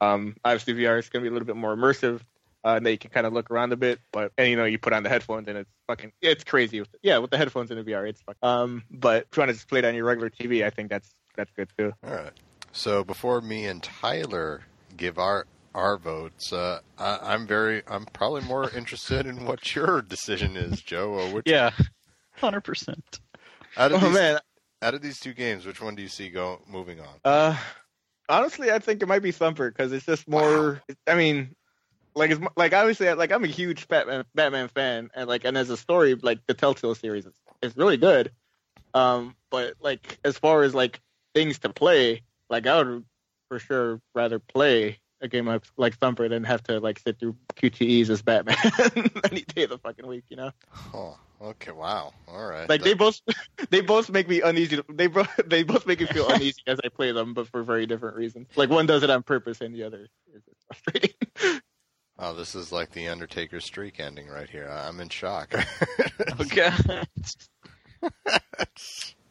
Um, 0.00 0.36
obviously 0.44 0.74
VR 0.74 0.98
is 0.98 1.08
gonna 1.08 1.22
be 1.22 1.28
a 1.28 1.32
little 1.32 1.46
bit 1.46 1.56
more 1.56 1.76
immersive 1.76 2.20
uh, 2.64 2.74
and 2.76 2.84
then 2.84 2.92
you 2.92 2.98
can 2.98 3.10
kind 3.10 3.26
of 3.26 3.32
look 3.32 3.50
around 3.50 3.72
a 3.72 3.76
bit. 3.76 4.00
But 4.12 4.32
and 4.36 4.48
you 4.48 4.56
know, 4.56 4.64
you 4.64 4.78
put 4.78 4.92
on 4.92 5.02
the 5.02 5.08
headphones 5.08 5.48
and 5.48 5.58
it's 5.58 5.70
fucking 5.86 6.12
it's 6.20 6.44
crazy. 6.44 6.80
With 6.80 6.94
yeah, 7.02 7.18
with 7.18 7.30
the 7.30 7.38
headphones 7.38 7.70
in 7.70 7.78
the 7.78 7.84
VR, 7.84 8.08
it's 8.08 8.20
fucking. 8.22 8.38
Um, 8.42 8.84
but 8.90 9.26
if 9.30 9.36
you 9.36 9.40
want 9.40 9.50
to 9.50 9.54
just 9.54 9.68
play 9.68 9.78
it 9.80 9.84
on 9.84 9.94
your 9.94 10.04
regular 10.04 10.30
TV, 10.30 10.64
I 10.64 10.70
think 10.70 10.90
that's 10.90 11.14
that's 11.36 11.50
good 11.52 11.68
too. 11.78 11.92
All 12.04 12.14
right. 12.14 12.32
So 12.72 13.02
before 13.02 13.40
me 13.40 13.66
and 13.66 13.82
Tyler 13.82 14.62
give 14.96 15.18
our 15.18 15.46
our 15.74 15.96
votes, 15.96 16.52
uh, 16.52 16.80
I, 16.98 17.18
I'm 17.22 17.46
very, 17.46 17.82
I'm 17.86 18.04
probably 18.06 18.42
more 18.42 18.68
interested 18.76 19.26
in 19.26 19.44
what 19.46 19.74
your 19.74 20.02
decision 20.02 20.56
is, 20.56 20.80
Joe. 20.82 21.10
Or 21.10 21.28
which 21.34 21.48
Yeah, 21.48 21.70
hundred 22.36 22.62
percent. 22.62 23.20
out 23.76 23.92
of 23.92 24.02
Oh 24.02 24.06
these, 24.06 24.14
man, 24.14 24.40
out 24.82 24.94
of 24.94 25.02
these 25.02 25.20
two 25.20 25.34
games, 25.34 25.66
which 25.66 25.80
one 25.80 25.94
do 25.94 26.02
you 26.02 26.08
see 26.08 26.28
go 26.28 26.60
moving 26.68 27.00
on? 27.00 27.20
uh, 27.24 27.56
honestly, 28.28 28.70
I 28.70 28.78
think 28.78 29.02
it 29.02 29.06
might 29.06 29.22
be 29.22 29.32
Thumper 29.32 29.70
because 29.70 29.92
it's 29.92 30.06
just 30.06 30.28
more. 30.28 30.82
I 31.06 31.14
mean. 31.14 31.54
Like 32.12 32.32
it's 32.32 32.40
like 32.56 32.74
obviously 32.74 33.08
like 33.14 33.30
I'm 33.30 33.44
a 33.44 33.46
huge 33.46 33.86
Batman 33.86 34.24
Batman 34.34 34.66
fan 34.66 35.10
and 35.14 35.28
like 35.28 35.44
and 35.44 35.56
as 35.56 35.70
a 35.70 35.76
story 35.76 36.16
like 36.16 36.40
the 36.48 36.54
Telltale 36.54 36.96
series 36.96 37.24
is, 37.24 37.34
is 37.62 37.76
really 37.76 37.96
good, 37.96 38.32
um 38.94 39.36
but 39.48 39.74
like 39.80 40.18
as 40.24 40.36
far 40.36 40.64
as 40.64 40.74
like 40.74 41.00
things 41.36 41.60
to 41.60 41.68
play 41.68 42.22
like 42.50 42.66
I 42.66 42.82
would 42.82 43.04
for 43.48 43.60
sure 43.60 44.00
rather 44.12 44.40
play 44.40 44.98
a 45.20 45.28
game 45.28 45.46
like, 45.46 45.62
like 45.76 45.96
Thumper 45.98 46.28
than 46.28 46.44
have 46.44 46.62
to 46.64 46.80
like 46.80 46.98
sit 46.98 47.18
through 47.18 47.36
QTEs 47.54 48.10
as 48.10 48.22
Batman 48.22 48.56
any 49.30 49.42
day 49.42 49.64
of 49.64 49.70
the 49.70 49.78
fucking 49.78 50.06
week, 50.06 50.24
you 50.28 50.36
know. 50.36 50.50
Oh, 50.94 51.16
okay. 51.40 51.72
Wow. 51.72 52.12
All 52.28 52.46
right. 52.46 52.68
Like 52.68 52.82
they 52.82 52.94
both, 52.94 53.20
they 53.70 53.80
both 53.80 54.10
make 54.10 54.28
me 54.28 54.40
uneasy. 54.40 54.80
They 54.88 55.06
both, 55.06 55.28
they 55.46 55.62
both 55.62 55.86
make 55.86 56.00
me 56.00 56.06
feel 56.06 56.28
uneasy 56.32 56.62
as 56.66 56.78
I 56.84 56.88
play 56.88 57.12
them, 57.12 57.34
but 57.34 57.46
for 57.48 57.62
very 57.62 57.86
different 57.86 58.16
reasons. 58.16 58.48
Like 58.56 58.70
one 58.70 58.86
does 58.86 59.02
it 59.02 59.10
on 59.10 59.22
purpose, 59.22 59.60
and 59.60 59.74
the 59.74 59.84
other 59.84 60.08
is 60.34 60.42
frustrating. 60.66 61.60
Oh, 62.18 62.34
this 62.34 62.54
is 62.54 62.70
like 62.70 62.92
the 62.92 63.08
Undertaker 63.08 63.60
streak 63.60 63.98
ending 63.98 64.28
right 64.28 64.48
here. 64.50 64.68
I'm 64.70 65.00
in 65.00 65.08
shock. 65.08 65.54
Okay. 66.38 66.70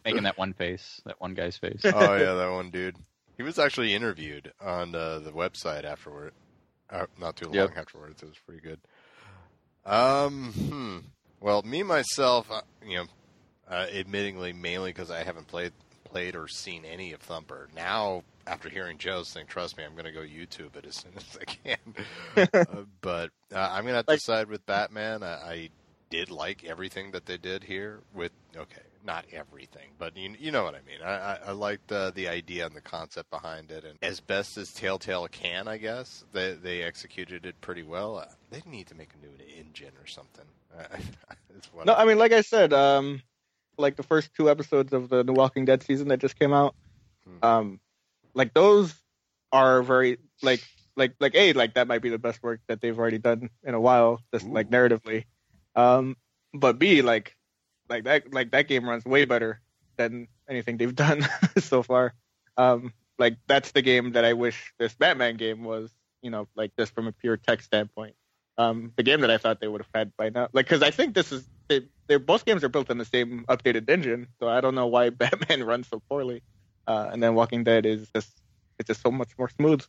Making 0.05 0.23
that 0.23 0.37
one 0.37 0.53
face, 0.53 1.01
that 1.05 1.19
one 1.21 1.33
guy's 1.33 1.57
face. 1.57 1.81
oh 1.85 2.15
yeah, 2.15 2.33
that 2.33 2.51
one 2.51 2.71
dude. 2.71 2.95
He 3.37 3.43
was 3.43 3.59
actually 3.59 3.93
interviewed 3.93 4.51
on 4.59 4.95
uh, 4.95 5.19
the 5.19 5.31
website 5.31 5.83
afterward. 5.83 6.33
Uh, 6.89 7.05
not 7.19 7.35
too 7.35 7.45
long 7.45 7.53
Yep. 7.55 7.77
afterwards. 7.77 8.23
It 8.23 8.29
was 8.29 8.37
pretty 8.45 8.61
good. 8.61 8.79
Um. 9.85 10.51
Hmm. 10.53 10.97
Well, 11.41 11.61
me 11.61 11.83
myself, 11.83 12.51
uh, 12.51 12.61
you 12.85 12.97
know, 12.97 13.05
uh, 13.69 13.85
admittingly, 13.93 14.53
mainly 14.59 14.89
because 14.91 15.11
I 15.11 15.23
haven't 15.23 15.47
played 15.47 15.73
played 16.05 16.35
or 16.35 16.47
seen 16.47 16.85
any 16.85 17.13
of 17.13 17.21
Thumper. 17.21 17.69
Now, 17.75 18.23
after 18.47 18.67
hearing 18.67 18.97
Joe's 18.97 19.31
thing, 19.31 19.45
trust 19.45 19.77
me, 19.77 19.83
I'm 19.83 19.91
going 19.93 20.05
to 20.05 20.11
go 20.11 20.21
YouTube 20.21 20.75
it 20.75 20.85
as 20.85 20.95
soon 20.95 21.11
as 21.17 21.37
I 21.39 21.45
can. 21.45 22.49
uh, 22.67 22.83
but 23.01 23.29
uh, 23.53 23.69
I'm 23.71 23.83
going 23.83 23.93
to 23.93 23.97
have 23.97 24.05
to 24.07 24.11
Like- 24.13 24.21
side 24.21 24.47
with 24.49 24.65
Batman. 24.65 25.21
I, 25.23 25.27
I 25.27 25.69
did 26.09 26.31
like 26.31 26.63
everything 26.65 27.11
that 27.11 27.27
they 27.27 27.37
did 27.37 27.63
here 27.63 27.99
with 28.15 28.31
okay, 28.57 28.81
not 29.05 29.25
everything, 29.31 29.91
but 29.99 30.17
you 30.17 30.33
you 30.39 30.51
know 30.51 30.63
what 30.63 30.73
I 30.73 30.79
mean. 30.81 31.01
I 31.05 31.11
I, 31.11 31.39
I 31.47 31.51
liked 31.51 31.91
uh, 31.91 32.09
the 32.09 32.27
idea 32.27 32.65
and 32.65 32.75
the 32.75 32.81
concept 32.81 33.29
behind 33.29 33.69
it, 33.69 33.85
and 33.85 33.99
as 34.01 34.19
best 34.19 34.57
as 34.57 34.73
Telltale 34.73 35.27
can, 35.27 35.67
I 35.67 35.77
guess 35.77 36.25
they 36.33 36.55
they 36.55 36.81
executed 36.81 37.45
it 37.45 37.61
pretty 37.61 37.83
well. 37.83 38.25
They 38.51 38.61
need 38.65 38.87
to 38.87 38.95
make 38.95 39.09
a 39.13 39.17
new 39.25 39.31
engine 39.59 39.93
or 39.99 40.07
something. 40.07 40.45
No, 41.85 41.93
I 41.93 42.05
mean, 42.05 42.17
like 42.17 42.31
I 42.31 42.41
said, 42.41 42.73
um, 42.73 43.21
like 43.77 43.95
the 43.95 44.03
first 44.03 44.33
two 44.33 44.49
episodes 44.49 44.93
of 44.93 45.09
the, 45.09 45.23
the 45.23 45.33
Walking 45.33 45.65
Dead 45.65 45.83
season 45.83 46.07
that 46.09 46.19
just 46.19 46.37
came 46.39 46.53
out, 46.53 46.75
Hmm. 47.25 47.45
um, 47.45 47.79
like 48.33 48.53
those 48.53 48.93
are 49.51 49.81
very 49.83 50.17
like 50.41 50.61
like 50.95 51.13
like 51.19 51.35
a 51.35 51.53
like 51.53 51.73
that 51.75 51.87
might 51.87 52.01
be 52.01 52.09
the 52.09 52.17
best 52.19 52.41
work 52.43 52.61
that 52.67 52.81
they've 52.81 52.97
already 52.97 53.17
done 53.17 53.49
in 53.63 53.73
a 53.73 53.79
while, 53.79 54.21
just 54.33 54.45
like 54.47 54.69
narratively. 54.69 55.25
Um, 55.75 56.15
but 56.53 56.79
b 56.79 57.01
like 57.01 57.35
like 57.89 58.03
that 58.05 58.33
like 58.33 58.51
that 58.51 58.67
game 58.67 58.87
runs 58.87 59.05
way 59.05 59.25
better 59.25 59.59
than 59.97 60.27
anything 60.47 60.77
they've 60.77 60.95
done 61.07 61.25
so 61.57 61.83
far. 61.83 62.13
Um, 62.57 62.93
like 63.17 63.37
that's 63.47 63.71
the 63.71 63.81
game 63.81 64.13
that 64.13 64.25
I 64.25 64.33
wish 64.33 64.73
this 64.77 64.93
Batman 64.93 65.37
game 65.37 65.63
was, 65.63 65.91
you 66.21 66.29
know, 66.31 66.47
like 66.55 66.71
just 66.77 66.93
from 66.93 67.07
a 67.07 67.11
pure 67.11 67.37
tech 67.37 67.61
standpoint. 67.61 68.15
Um, 68.59 68.91
the 68.97 69.03
game 69.03 69.21
that 69.21 69.31
I 69.31 69.37
thought 69.37 69.61
they 69.61 69.69
would 69.69 69.79
have 69.79 69.89
had 69.95 70.17
by 70.17 70.29
now, 70.29 70.49
like, 70.51 70.65
because 70.65 70.83
I 70.83 70.91
think 70.91 71.15
this 71.15 71.31
is 71.31 71.47
they, 71.69 71.81
they're 72.07 72.19
both 72.19 72.43
games 72.43 72.61
are 72.63 72.69
built 72.69 72.91
on 72.91 72.97
the 72.97 73.05
same 73.05 73.45
updated 73.47 73.89
engine, 73.89 74.27
so 74.37 74.49
I 74.49 74.59
don't 74.59 74.75
know 74.75 74.87
why 74.87 75.09
Batman 75.23 75.63
runs 75.63 75.87
so 75.87 76.01
poorly, 76.09 76.43
uh, 76.85 77.09
and 77.11 77.23
then 77.23 77.35
Walking 77.35 77.63
Dead 77.63 77.85
is 77.85 78.09
just 78.13 78.29
it's 78.77 78.87
just 78.87 79.01
so 79.01 79.11
much 79.11 79.29
more 79.37 79.49
smooth. 79.49 79.81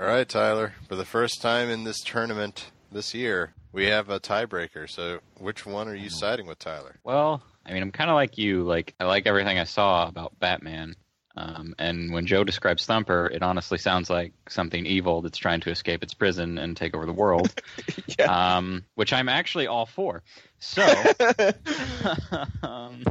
All 0.00 0.06
right, 0.06 0.28
Tyler. 0.28 0.72
For 0.88 0.96
the 0.96 1.04
first 1.04 1.42
time 1.42 1.68
in 1.68 1.84
this 1.84 2.00
tournament 2.00 2.70
this 2.90 3.14
year, 3.14 3.52
we 3.72 3.86
have 3.86 4.08
a 4.08 4.18
tiebreaker. 4.18 4.88
So, 4.88 5.20
which 5.38 5.66
one 5.66 5.88
are 5.88 5.94
you 5.94 6.10
siding 6.10 6.46
with, 6.46 6.58
Tyler? 6.58 6.96
Well, 7.04 7.42
I 7.66 7.72
mean, 7.72 7.82
I'm 7.82 7.92
kind 7.92 8.10
of 8.10 8.14
like 8.14 8.38
you. 8.38 8.62
Like, 8.62 8.94
I 8.98 9.04
like 9.04 9.26
everything 9.26 9.58
I 9.58 9.64
saw 9.64 10.08
about 10.08 10.38
Batman. 10.38 10.94
Um, 11.36 11.74
and 11.78 12.12
when 12.12 12.26
Joe 12.26 12.44
describes 12.44 12.84
Thumper, 12.84 13.26
it 13.32 13.42
honestly 13.42 13.78
sounds 13.78 14.10
like 14.10 14.32
something 14.48 14.84
evil 14.84 15.22
that's 15.22 15.38
trying 15.38 15.60
to 15.62 15.70
escape 15.70 16.02
its 16.02 16.14
prison 16.14 16.58
and 16.58 16.76
take 16.76 16.94
over 16.94 17.06
the 17.06 17.12
world. 17.12 17.52
yeah. 18.18 18.56
um, 18.56 18.84
which 18.94 19.12
I'm 19.12 19.28
actually 19.28 19.66
all 19.66 19.86
for. 19.86 20.22
So, 20.58 20.82
um, 22.62 23.02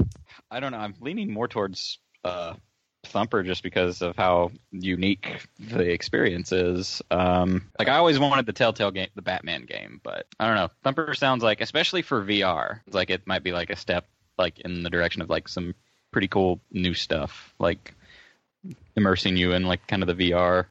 I 0.49 0.59
don't 0.59 0.71
know. 0.71 0.77
I'm 0.77 0.93
leaning 1.01 1.33
more 1.33 1.47
towards 1.47 1.97
uh, 2.23 2.53
Thumper 3.05 3.43
just 3.43 3.63
because 3.63 4.01
of 4.01 4.15
how 4.15 4.51
unique 4.71 5.47
the 5.59 5.91
experience 5.91 6.51
is. 6.51 7.01
Um, 7.09 7.69
like 7.79 7.87
I 7.87 7.97
always 7.97 8.19
wanted 8.19 8.45
the 8.45 8.53
Telltale 8.53 8.91
game, 8.91 9.09
the 9.15 9.21
Batman 9.21 9.65
game, 9.65 9.99
but 10.03 10.27
I 10.39 10.47
don't 10.47 10.55
know. 10.55 10.69
Thumper 10.83 11.13
sounds 11.15 11.43
like, 11.43 11.61
especially 11.61 12.03
for 12.03 12.23
VR, 12.23 12.81
it's 12.85 12.95
like 12.95 13.09
it 13.09 13.25
might 13.25 13.43
be 13.43 13.51
like 13.51 13.71
a 13.71 13.75
step 13.75 14.05
like 14.37 14.59
in 14.59 14.83
the 14.83 14.89
direction 14.89 15.21
of 15.21 15.29
like 15.29 15.47
some 15.47 15.73
pretty 16.11 16.27
cool 16.27 16.61
new 16.71 16.93
stuff, 16.93 17.53
like 17.59 17.93
immersing 18.95 19.37
you 19.37 19.53
in 19.53 19.63
like 19.65 19.85
kind 19.87 20.03
of 20.03 20.07
the 20.15 20.31
VR. 20.31 20.65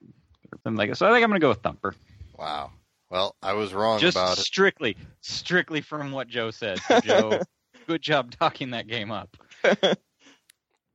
Something 0.65 0.77
like 0.77 0.95
so. 0.97 1.07
I 1.07 1.13
think 1.13 1.25
I'm 1.25 1.31
gonna 1.31 1.41
go 1.41 1.49
with 1.51 1.63
Thumper. 1.63 1.95
Wow. 2.39 2.71
Well, 3.11 3.35
I 3.43 3.55
was 3.55 3.75
wrong 3.75 3.99
Just 3.99 4.17
about 4.17 4.39
it. 4.39 4.43
strictly, 4.43 4.97
strictly 5.21 5.81
from 5.81 6.13
what 6.13 6.29
Joe 6.29 6.51
said. 6.53 6.79
So, 6.81 7.01
Joe, 7.01 7.41
good 7.89 8.03
job 8.03 8.31
talking 8.39 8.71
that 8.71 8.87
game 8.87 9.11
up. 9.11 9.37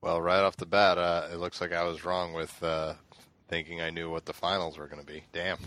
Well, 0.01 0.21
right 0.21 0.41
off 0.41 0.55
the 0.55 0.67
bat, 0.67 0.99
uh, 0.99 1.29
it 1.33 1.37
looks 1.37 1.59
like 1.59 1.73
I 1.73 1.83
was 1.83 2.05
wrong 2.05 2.33
with 2.33 2.61
uh, 2.61 2.93
thinking 3.49 3.81
I 3.81 3.89
knew 3.89 4.11
what 4.11 4.23
the 4.23 4.33
finals 4.33 4.77
were 4.77 4.85
going 4.87 5.01
to 5.03 5.11
be. 5.11 5.23
Damn. 5.33 5.57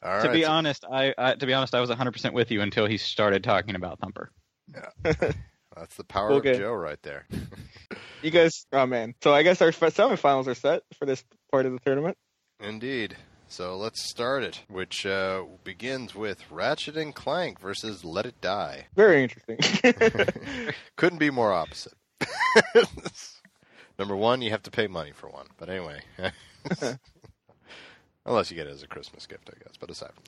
All 0.00 0.12
right. 0.14 0.22
to 0.22 0.30
be 0.30 0.44
honest, 0.44 0.84
I, 0.88 1.12
I 1.18 1.34
to 1.34 1.44
be 1.44 1.52
honest, 1.54 1.74
I 1.74 1.80
was 1.80 1.88
100 1.88 2.12
percent 2.12 2.32
with 2.32 2.52
you 2.52 2.60
until 2.60 2.86
he 2.86 2.98
started 2.98 3.42
talking 3.42 3.74
about 3.74 3.98
Thumper. 3.98 4.30
That's 5.76 5.94
the 5.96 6.04
power 6.04 6.32
Okay. 6.32 6.52
of 6.52 6.58
Joe 6.58 6.72
right 6.74 7.00
there. 7.02 7.26
you 8.22 8.30
guys, 8.30 8.66
oh 8.72 8.86
man. 8.86 9.14
So 9.22 9.32
I 9.32 9.42
guess 9.42 9.62
our 9.62 9.70
semifinals 9.70 10.46
are 10.46 10.54
set 10.54 10.82
for 10.98 11.06
this 11.06 11.24
part 11.50 11.66
of 11.66 11.72
the 11.72 11.78
tournament. 11.80 12.16
Indeed. 12.60 13.16
So 13.48 13.76
let's 13.76 14.08
start 14.08 14.44
it, 14.44 14.62
which 14.68 15.04
uh, 15.04 15.42
begins 15.64 16.14
with 16.14 16.48
Ratchet 16.52 16.96
and 16.96 17.12
Clank 17.14 17.58
versus 17.58 18.04
Let 18.04 18.24
It 18.26 18.40
Die. 18.40 18.86
Very 18.94 19.24
interesting. 19.24 19.58
Couldn't 20.96 21.18
be 21.18 21.30
more 21.30 21.52
opposite. 21.52 21.94
Number 23.98 24.14
one, 24.14 24.40
you 24.40 24.50
have 24.50 24.62
to 24.62 24.70
pay 24.70 24.86
money 24.86 25.10
for 25.12 25.28
one. 25.28 25.46
But 25.58 25.68
anyway. 25.68 26.00
Unless 28.24 28.50
you 28.50 28.56
get 28.56 28.66
it 28.66 28.70
as 28.70 28.82
a 28.82 28.86
Christmas 28.86 29.26
gift, 29.26 29.50
I 29.50 29.58
guess. 29.64 29.76
But 29.80 29.90
aside 29.90 30.10
from 30.14 30.24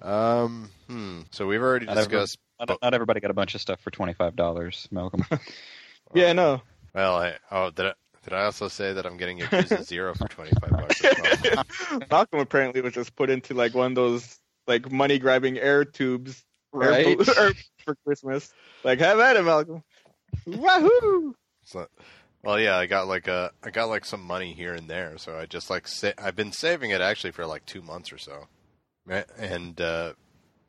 that. 0.00 0.06
Um, 0.06 0.70
hmm. 0.86 1.20
So 1.32 1.46
we've 1.46 1.60
already 1.60 1.86
discussed. 1.86 2.38
Not, 2.60 2.78
not 2.82 2.94
everybody 2.94 3.20
got 3.20 3.30
a 3.30 3.34
bunch 3.34 3.54
of 3.54 3.60
stuff 3.60 3.80
for 3.80 3.90
25 3.90 4.36
dollars, 4.36 4.88
Malcolm. 4.90 5.24
yeah, 6.14 6.32
no. 6.32 6.62
Well, 6.94 7.16
I, 7.16 7.34
oh, 7.50 7.70
did 7.70 7.86
I, 7.86 7.92
did 8.22 8.32
I 8.32 8.44
also 8.44 8.68
say 8.68 8.92
that 8.92 9.04
I'm 9.04 9.16
getting 9.16 9.38
Yakuza 9.38 9.82
Zero 9.82 10.14
for 10.14 10.28
25 10.28 10.70
bucks? 10.70 11.02
Malcolm 12.10 12.40
apparently 12.40 12.80
was 12.80 12.92
just 12.94 13.16
put 13.16 13.30
into 13.30 13.54
like 13.54 13.74
one 13.74 13.92
of 13.92 13.94
those 13.96 14.38
like 14.66 14.90
money 14.90 15.18
grabbing 15.18 15.58
air 15.58 15.84
tubes 15.84 16.44
Right. 16.72 17.06
air- 17.38 17.52
for 17.84 17.94
Christmas. 18.04 18.52
Like 18.82 18.98
have 19.00 19.18
at 19.20 19.36
it, 19.36 19.44
Malcolm. 19.44 19.82
Wahoo! 20.46 21.34
So, 21.64 21.86
well, 22.42 22.58
yeah, 22.58 22.76
I 22.76 22.86
got 22.86 23.06
like 23.06 23.28
a, 23.28 23.52
I 23.62 23.70
got 23.70 23.88
like 23.88 24.04
some 24.04 24.22
money 24.22 24.52
here 24.52 24.74
and 24.74 24.88
there, 24.88 25.16
so 25.18 25.38
I 25.38 25.46
just 25.46 25.70
like 25.70 25.86
sa- 25.86 26.12
I've 26.18 26.34
been 26.36 26.52
saving 26.52 26.90
it 26.90 27.00
actually 27.00 27.30
for 27.30 27.46
like 27.46 27.64
two 27.66 27.82
months 27.82 28.12
or 28.12 28.18
so, 28.18 28.48
and 29.38 29.80
uh, 29.80 30.14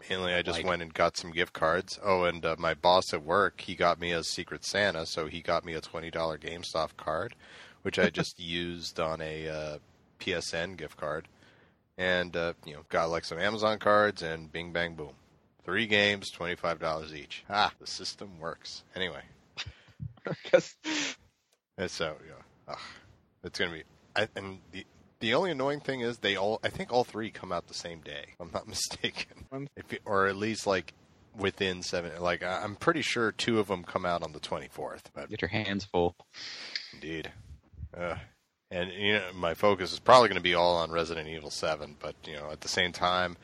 mainly 0.09 0.33
I 0.33 0.41
just 0.41 0.59
Like- 0.59 0.65
went 0.67 0.81
and 0.81 0.93
got 0.93 1.17
some 1.17 1.31
gift 1.31 1.53
cards. 1.53 1.99
Oh, 2.03 2.23
and 2.23 2.45
uh, 2.45 2.55
my 2.59 2.73
boss 2.73 3.13
at 3.13 3.23
work, 3.23 3.61
he 3.61 3.75
got 3.75 3.99
me 3.99 4.11
a 4.11 4.23
Secret 4.23 4.65
Santa, 4.65 5.05
so 5.05 5.27
he 5.27 5.41
got 5.41 5.65
me 5.65 5.73
a 5.73 5.81
twenty 5.81 6.09
dollar 6.11 6.37
GameStop 6.37 6.97
card, 6.97 7.35
which 7.83 7.97
I 7.99 8.09
just 8.09 8.39
used 8.39 8.99
on 8.99 9.21
a 9.21 9.47
uh, 9.47 9.77
PSN 10.19 10.77
gift 10.77 10.97
card, 10.97 11.27
and 11.97 12.35
uh, 12.35 12.53
you 12.65 12.73
know 12.73 12.85
got 12.89 13.09
like 13.09 13.25
some 13.25 13.39
Amazon 13.39 13.79
cards 13.79 14.21
and 14.21 14.51
Bing 14.51 14.71
Bang 14.71 14.95
Boom, 14.95 15.13
three 15.63 15.87
games, 15.87 16.29
twenty 16.31 16.55
five 16.55 16.79
dollars 16.79 17.13
each. 17.13 17.43
Ah, 17.49 17.71
the 17.79 17.87
system 17.87 18.39
works. 18.39 18.83
Anyway. 18.95 19.21
Guess- 20.51 20.75
And 21.77 21.91
so, 21.91 22.15
yeah, 22.25 22.41
ugh, 22.73 22.79
it's 23.43 23.59
gonna 23.59 23.71
be. 23.71 23.83
I, 24.15 24.27
and 24.35 24.59
the 24.71 24.85
the 25.25 25.33
only 25.33 25.51
annoying 25.51 25.79
thing 25.79 26.01
is 26.01 26.19
they 26.19 26.35
all. 26.35 26.59
I 26.63 26.69
think 26.69 26.91
all 26.93 27.03
three 27.03 27.31
come 27.31 27.51
out 27.51 27.67
the 27.67 27.73
same 27.73 28.01
day. 28.01 28.25
If 28.33 28.39
I'm 28.41 28.51
not 28.53 28.67
mistaken, 28.75 29.45
if 29.75 29.91
you- 29.91 29.99
or 30.05 30.27
at 30.27 30.35
least 30.35 30.67
like 30.67 30.93
within 31.37 31.81
seven. 31.81 32.11
Like 32.21 32.43
I- 32.43 32.61
I'm 32.63 32.75
pretty 32.75 33.01
sure 33.01 33.31
two 33.31 33.59
of 33.59 33.67
them 33.67 33.83
come 33.83 34.05
out 34.05 34.21
on 34.23 34.31
the 34.33 34.39
24th. 34.39 35.05
But 35.13 35.29
Get 35.29 35.41
your 35.41 35.49
hands 35.49 35.83
full. 35.85 36.15
indeed, 36.93 37.31
uh, 37.97 38.15
and 38.71 38.91
you 38.93 39.13
know 39.13 39.29
my 39.33 39.53
focus 39.53 39.91
is 39.93 39.99
probably 39.99 40.29
going 40.29 40.37
to 40.37 40.43
be 40.43 40.53
all 40.53 40.77
on 40.77 40.91
Resident 40.91 41.27
Evil 41.27 41.49
7. 41.49 41.95
But 41.99 42.15
you 42.25 42.35
know 42.35 42.51
at 42.51 42.61
the 42.61 42.67
same 42.69 42.91
time, 42.91 43.35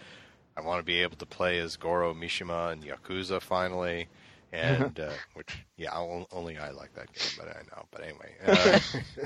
I 0.56 0.62
want 0.62 0.80
to 0.80 0.86
be 0.86 1.02
able 1.02 1.18
to 1.18 1.26
play 1.26 1.58
as 1.60 1.78
Goro 1.78 2.14
Majima 2.14 2.72
and 2.74 2.84
Yakuza 2.84 3.42
finally. 3.42 4.08
And 4.54 5.00
uh, 5.00 5.12
which, 5.34 5.64
yeah, 5.78 5.96
only 5.96 6.58
I 6.58 6.72
like 6.72 6.94
that 6.96 7.08
game, 7.14 7.28
but 7.38 7.48
I 7.48 7.62
know. 7.74 7.86
But 7.92 8.04
anyway, 8.04 8.36
uh, 8.46 8.80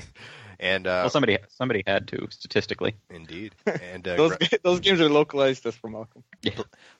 and 0.60 0.86
uh, 0.86 1.00
well, 1.02 1.10
somebody 1.10 1.38
somebody 1.48 1.82
had 1.86 2.06
to 2.08 2.28
statistically. 2.30 2.94
Indeed. 3.10 3.54
And 3.66 4.06
uh, 4.06 4.16
those 4.16 4.36
gra- 4.36 4.58
those 4.62 4.80
games 4.80 5.00
are 5.00 5.08
localized 5.08 5.64
just 5.64 5.78
for 5.78 5.88
Malcolm. 5.90 6.22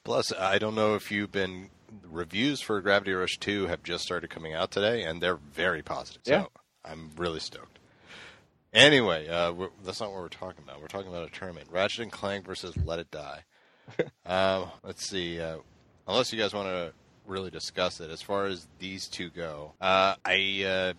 plus, 0.05 0.33
I 0.33 0.59
don't 0.59 0.75
know 0.75 0.95
if 0.97 1.13
you've 1.13 1.31
been 1.31 1.71
reviews 2.11 2.61
for 2.61 2.81
Gravity 2.81 3.13
Rush 3.13 3.39
2 3.39 3.67
have 3.69 3.83
just 3.83 4.03
started 4.05 4.29
coming 4.29 4.55
out 4.55 4.71
today, 4.73 5.05
and 5.05 5.23
they're 5.23 5.37
very 5.37 5.83
positive. 5.83 6.23
So 6.25 6.33
Yeah. 6.33 6.45
I'm 6.85 7.11
really 7.17 7.41
stoked. 7.41 7.79
Anyway, 8.73 9.29
uh, 9.29 9.53
we're, 9.53 9.69
that's 9.85 10.01
not 10.01 10.11
what 10.13 10.21
we're 10.21 10.29
talking 10.29 10.63
about. 10.65 10.81
We're 10.81 10.89
talking 10.89 11.09
about 11.09 11.27
a 11.27 11.31
tournament: 11.31 11.69
Ratchet 11.71 12.01
and 12.01 12.13
Clank 12.13 12.45
versus 12.45 12.77
Let 12.85 12.99
It 12.99 13.11
Die. 13.11 13.45
um, 14.27 14.67
let's 14.83 15.09
see. 15.09 15.41
Uh, 15.41 15.59
unless 16.07 16.33
you 16.33 16.39
guys 16.39 16.53
want 16.53 16.69
to 16.69 16.93
really 17.27 17.51
discuss 17.51 18.01
it, 18.01 18.11
as 18.11 18.23
far 18.23 18.47
as 18.47 18.67
these 18.79 19.09
two 19.09 19.31
go, 19.31 19.73
uh, 19.81 20.15
I 20.25 20.65
uh, 20.67 20.93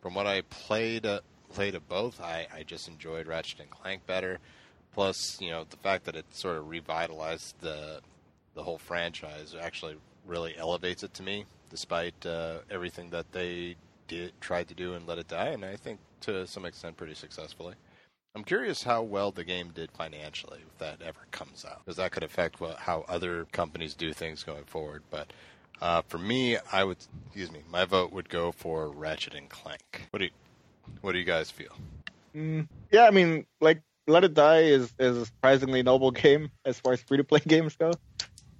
from 0.00 0.14
what 0.14 0.26
I 0.26 0.42
played 0.42 1.06
uh, 1.06 1.20
played 1.52 1.74
of 1.74 1.88
both, 1.88 2.20
I, 2.20 2.46
I 2.54 2.62
just 2.62 2.88
enjoyed 2.88 3.26
Ratchet 3.26 3.60
and 3.60 3.70
Clank 3.70 4.06
better. 4.06 4.38
Plus, 4.94 5.38
you 5.40 5.50
know, 5.50 5.64
the 5.68 5.78
fact 5.78 6.04
that 6.04 6.16
it 6.16 6.26
sort 6.34 6.58
of 6.58 6.68
revitalized 6.68 7.60
the 7.60 8.00
the 8.54 8.62
whole 8.62 8.78
franchise 8.78 9.54
actually 9.60 9.96
really 10.26 10.56
elevates 10.56 11.02
it 11.02 11.14
to 11.14 11.22
me, 11.22 11.44
despite 11.70 12.26
uh, 12.26 12.58
everything 12.70 13.10
that 13.10 13.32
they 13.32 13.76
did 14.08 14.32
tried 14.40 14.68
to 14.68 14.74
do 14.74 14.94
and 14.94 15.06
let 15.06 15.18
it 15.18 15.28
die, 15.28 15.48
and 15.48 15.64
I 15.64 15.76
think 15.76 15.98
to 16.20 16.46
some 16.46 16.64
extent 16.64 16.96
pretty 16.96 17.14
successfully. 17.14 17.74
I'm 18.34 18.44
curious 18.44 18.82
how 18.82 19.02
well 19.02 19.30
the 19.30 19.44
game 19.44 19.72
did 19.74 19.90
financially, 19.90 20.60
if 20.66 20.78
that 20.78 21.02
ever 21.02 21.20
comes 21.30 21.66
out, 21.66 21.84
because 21.84 21.96
that 21.96 22.12
could 22.12 22.22
affect 22.22 22.60
what, 22.60 22.78
how 22.78 23.04
other 23.06 23.46
companies 23.52 23.94
do 23.94 24.12
things 24.14 24.42
going 24.42 24.64
forward. 24.64 25.02
But 25.10 25.32
uh, 25.82 26.00
for 26.06 26.18
me, 26.18 26.56
I 26.70 26.84
would, 26.84 26.96
excuse 27.26 27.50
me, 27.50 27.60
my 27.68 27.84
vote 27.84 28.12
would 28.12 28.28
go 28.28 28.52
for 28.52 28.88
Ratchet 28.88 29.34
and 29.34 29.48
Clank. 29.48 30.06
What 30.10 30.20
do 30.20 30.26
you, 30.26 30.30
what 31.00 31.12
do 31.12 31.18
you 31.18 31.24
guys 31.24 31.50
feel? 31.50 31.76
Mm, 32.36 32.68
yeah, 32.92 33.04
I 33.04 33.10
mean, 33.10 33.46
like 33.60 33.82
Let 34.06 34.22
It 34.22 34.34
Die 34.34 34.60
is 34.60 34.94
is 35.00 35.16
a 35.16 35.26
surprisingly 35.26 35.82
noble 35.82 36.10
game 36.24 36.50
as 36.64 36.78
far 36.78 36.92
as 36.92 37.02
free 37.02 37.16
to 37.16 37.24
play 37.24 37.40
games 37.46 37.74
go. 37.76 37.92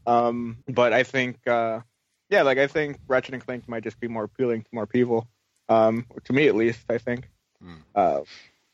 Um, 0.04 0.58
but 0.66 0.92
I 0.92 1.04
think, 1.04 1.46
uh, 1.46 1.80
yeah, 2.28 2.42
like 2.42 2.58
I 2.58 2.66
think 2.66 2.98
Ratchet 3.06 3.34
and 3.34 3.46
Clank 3.46 3.68
might 3.68 3.84
just 3.84 4.00
be 4.00 4.08
more 4.08 4.24
appealing 4.24 4.62
to 4.62 4.68
more 4.72 4.86
people. 4.86 5.28
Um, 5.68 6.06
to 6.24 6.32
me 6.32 6.48
at 6.48 6.56
least, 6.56 6.80
I 6.88 6.98
think. 6.98 7.28
Hmm. 7.62 7.74
Uh, 7.94 8.20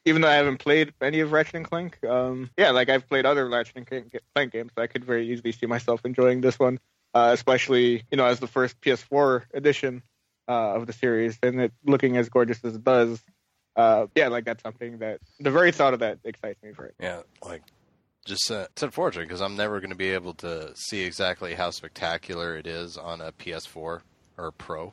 even 0.07 0.23
though 0.23 0.29
I 0.29 0.35
haven't 0.35 0.57
played 0.57 0.95
any 1.03 1.21
of 1.21 1.33
Ratchet 1.33 1.57
and 1.57 1.69
Clank, 1.69 2.03
um, 2.07 2.49
yeah, 2.57 2.71
like 2.71 2.89
I've 2.89 3.07
played 3.07 3.27
other 3.27 3.47
Ratchet 3.47 3.77
and 3.77 3.87
Clank 3.87 4.53
games, 4.53 4.73
so 4.75 4.83
I 4.83 4.87
could 4.87 5.05
very 5.05 5.31
easily 5.31 5.53
see 5.53 5.67
myself 5.67 6.01
enjoying 6.07 6.41
this 6.41 6.59
one, 6.59 6.79
uh, 7.19 7.33
especially 7.33 8.05
you 8.11 8.17
know 8.17 8.27
as 8.27 8.39
the 8.39 8.47
first 8.47 8.81
PS4 8.81 9.45
edition 9.53 10.03
uh, 10.49 10.75
of 10.75 10.87
the 10.87 10.93
series, 10.93 11.39
and 11.43 11.61
it 11.61 11.73
looking 11.85 12.17
as 12.17 12.29
gorgeous 12.29 12.65
as 12.65 12.77
it 12.77 12.85
does. 12.85 13.23
Uh, 13.75 14.07
yeah, 14.15 14.29
like 14.29 14.45
that's 14.45 14.63
something 14.63 14.99
that 14.99 15.21
the 15.41 15.51
very 15.51 15.73
thought 15.73 15.95
of 15.95 16.01
that 16.01 16.19
excites 16.25 16.63
me 16.63 16.73
for 16.73 16.87
it. 16.87 16.95
Yeah, 17.01 17.23
like 17.45 17.63
just 18.25 18.51
uh, 18.51 18.67
it's 18.71 18.83
unfortunate 18.83 19.27
because 19.27 19.41
I'm 19.41 19.57
never 19.57 19.81
going 19.81 19.91
to 19.91 19.97
be 19.97 20.11
able 20.11 20.35
to 20.35 20.73
see 20.77 21.05
exactly 21.05 21.55
how 21.55 21.71
spectacular 21.71 22.57
it 22.57 22.67
is 22.67 22.97
on 22.97 23.21
a 23.21 23.33
PS4 23.33 24.01
or 24.37 24.53
Pro, 24.53 24.93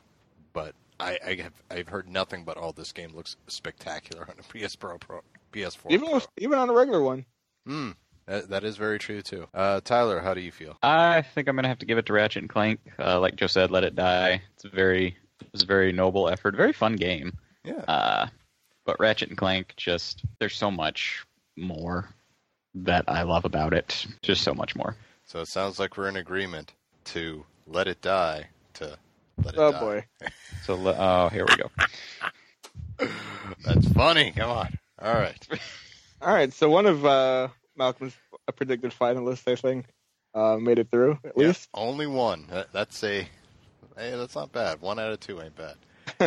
but 0.52 0.74
I, 0.98 1.18
I 1.24 1.34
have 1.42 1.62
I've 1.70 1.88
heard 1.88 2.08
nothing 2.08 2.44
but 2.44 2.56
all 2.56 2.72
this 2.72 2.92
game 2.92 3.14
looks 3.14 3.36
spectacular 3.46 4.28
on 4.28 4.34
a 4.38 4.42
PS 4.42 4.74
Pro, 4.74 4.98
Pro 4.98 5.20
PS4. 5.52 5.90
Even 5.90 6.08
Pro. 6.08 6.20
even 6.38 6.58
on 6.58 6.70
a 6.70 6.72
regular 6.72 7.02
one. 7.02 7.24
Hmm, 7.66 7.90
that, 8.26 8.48
that 8.50 8.64
is 8.64 8.76
very 8.76 8.98
true 8.98 9.22
too. 9.22 9.46
Uh, 9.54 9.80
Tyler, 9.82 10.20
how 10.20 10.34
do 10.34 10.40
you 10.40 10.52
feel? 10.52 10.76
I 10.82 11.22
think 11.22 11.48
I'm 11.48 11.56
gonna 11.56 11.68
have 11.68 11.78
to 11.80 11.86
give 11.86 11.98
it 11.98 12.06
to 12.06 12.12
Ratchet 12.12 12.42
and 12.42 12.50
Clank. 12.50 12.80
Uh, 12.98 13.20
like 13.20 13.36
Joe 13.36 13.46
said, 13.46 13.70
let 13.70 13.84
it 13.84 13.94
die. 13.94 14.42
It's 14.54 14.64
a 14.64 14.68
very, 14.68 15.16
it's 15.52 15.62
a 15.62 15.66
very 15.66 15.92
noble 15.92 16.28
effort, 16.28 16.56
very 16.56 16.72
fun 16.72 16.96
game. 16.96 17.32
Yeah, 17.64 17.82
Uh, 17.88 18.26
but 18.84 19.00
Ratchet 19.00 19.28
and 19.30 19.38
Clank, 19.38 19.74
just 19.76 20.22
there's 20.38 20.54
so 20.56 20.70
much 20.70 21.24
more 21.56 22.08
that 22.74 23.04
I 23.08 23.22
love 23.22 23.44
about 23.44 23.72
it. 23.74 24.06
Just 24.22 24.42
so 24.42 24.54
much 24.54 24.76
more. 24.76 24.94
so 25.24 25.40
it 25.40 25.48
sounds 25.48 25.78
like 25.78 25.96
we're 25.96 26.08
in 26.08 26.16
agreement 26.16 26.72
to 27.06 27.44
let 27.66 27.88
it 27.88 28.00
die 28.02 28.48
to 28.74 28.96
let 29.42 29.54
it 29.54 29.60
Oh 29.60 29.72
die. 29.72 29.80
boy. 29.80 30.04
So 30.64 30.74
le- 30.74 30.96
oh, 30.98 31.28
here 31.28 31.44
we 31.48 31.56
go. 31.56 31.70
That's 33.64 33.88
funny. 33.92 34.32
Come 34.32 34.50
on. 34.50 34.68
All 35.00 35.14
right. 35.14 35.36
All 36.22 36.34
right, 36.34 36.52
so 36.52 36.68
one 36.70 36.86
of 36.86 37.04
uh, 37.04 37.48
Malcolm's 37.76 38.14
a 38.48 38.52
predicted 38.52 38.92
finalist, 38.92 39.50
I 39.50 39.56
think, 39.56 39.86
uh, 40.34 40.56
made 40.56 40.78
it 40.78 40.90
through 40.90 41.18
at 41.24 41.36
Yeah, 41.36 41.48
least. 41.48 41.68
only 41.74 42.06
one. 42.06 42.46
That, 42.50 42.72
that's 42.72 43.02
a. 43.04 43.28
Hey, 43.96 44.10
that's 44.16 44.34
not 44.34 44.52
bad. 44.52 44.80
One 44.80 44.98
out 44.98 45.12
of 45.12 45.20
two 45.20 45.40
ain't 45.40 45.56
bad. 45.56 45.76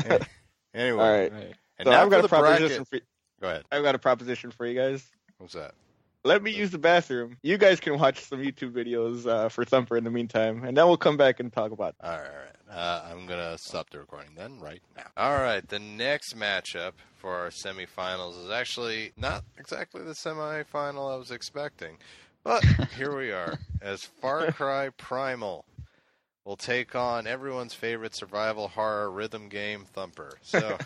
Hey, 0.03 0.19
anyway, 0.73 1.03
All 1.03 1.11
right, 1.11 1.31
Right. 1.31 1.55
and 1.77 1.85
so 1.85 1.91
now 1.91 2.03
I've 2.03 2.09
got 2.09 2.21
the 2.21 2.25
a 2.25 2.29
proposition. 2.29 2.83
bracket. 2.83 2.87
For, 2.87 2.99
Go 3.41 3.47
ahead. 3.49 3.63
I've 3.71 3.83
got 3.83 3.95
a 3.95 3.99
proposition 3.99 4.51
for 4.51 4.65
you 4.65 4.75
guys. 4.75 5.03
What's 5.37 5.53
that? 5.53 5.73
Let 6.25 6.43
me 6.43 6.51
use 6.51 6.71
the 6.71 6.77
bathroom. 6.77 7.37
You 7.43 7.57
guys 7.57 7.79
can 7.79 7.97
watch 7.97 8.25
some 8.25 8.39
YouTube 8.39 8.73
videos 8.73 9.25
uh, 9.25 9.47
for 9.47 9.63
Thumper 9.63 9.95
in 9.95 10.03
the 10.03 10.11
meantime, 10.11 10.65
and 10.65 10.75
then 10.75 10.85
we'll 10.85 10.97
come 10.97 11.15
back 11.15 11.39
and 11.39 11.51
talk 11.51 11.71
about. 11.71 11.89
It. 11.89 12.05
All 12.05 12.11
right, 12.11 12.27
all 12.27 12.35
right. 12.35 12.77
Uh, 12.77 13.05
I'm 13.09 13.25
gonna 13.25 13.57
stop 13.57 13.89
the 13.89 13.99
recording 13.99 14.31
then, 14.35 14.59
right 14.59 14.81
now. 14.97 15.05
All 15.15 15.37
right. 15.37 15.65
The 15.67 15.79
next 15.79 16.37
matchup 16.37 16.91
for 17.15 17.33
our 17.35 17.49
semifinals 17.49 18.43
is 18.43 18.51
actually 18.51 19.13
not 19.17 19.43
exactly 19.57 20.03
the 20.03 20.11
semifinal 20.11 21.13
I 21.13 21.15
was 21.15 21.31
expecting, 21.31 21.97
but 22.43 22.65
here 22.97 23.15
we 23.15 23.31
are 23.31 23.57
as 23.81 24.03
Far 24.03 24.51
Cry 24.51 24.89
Primal 24.89 25.65
will 26.43 26.57
take 26.57 26.95
on 26.95 27.27
everyone's 27.27 27.73
favorite 27.73 28.15
survival 28.15 28.67
horror 28.67 29.09
rhythm 29.09 29.49
game, 29.49 29.85
Thumper. 29.85 30.37
So, 30.41 30.77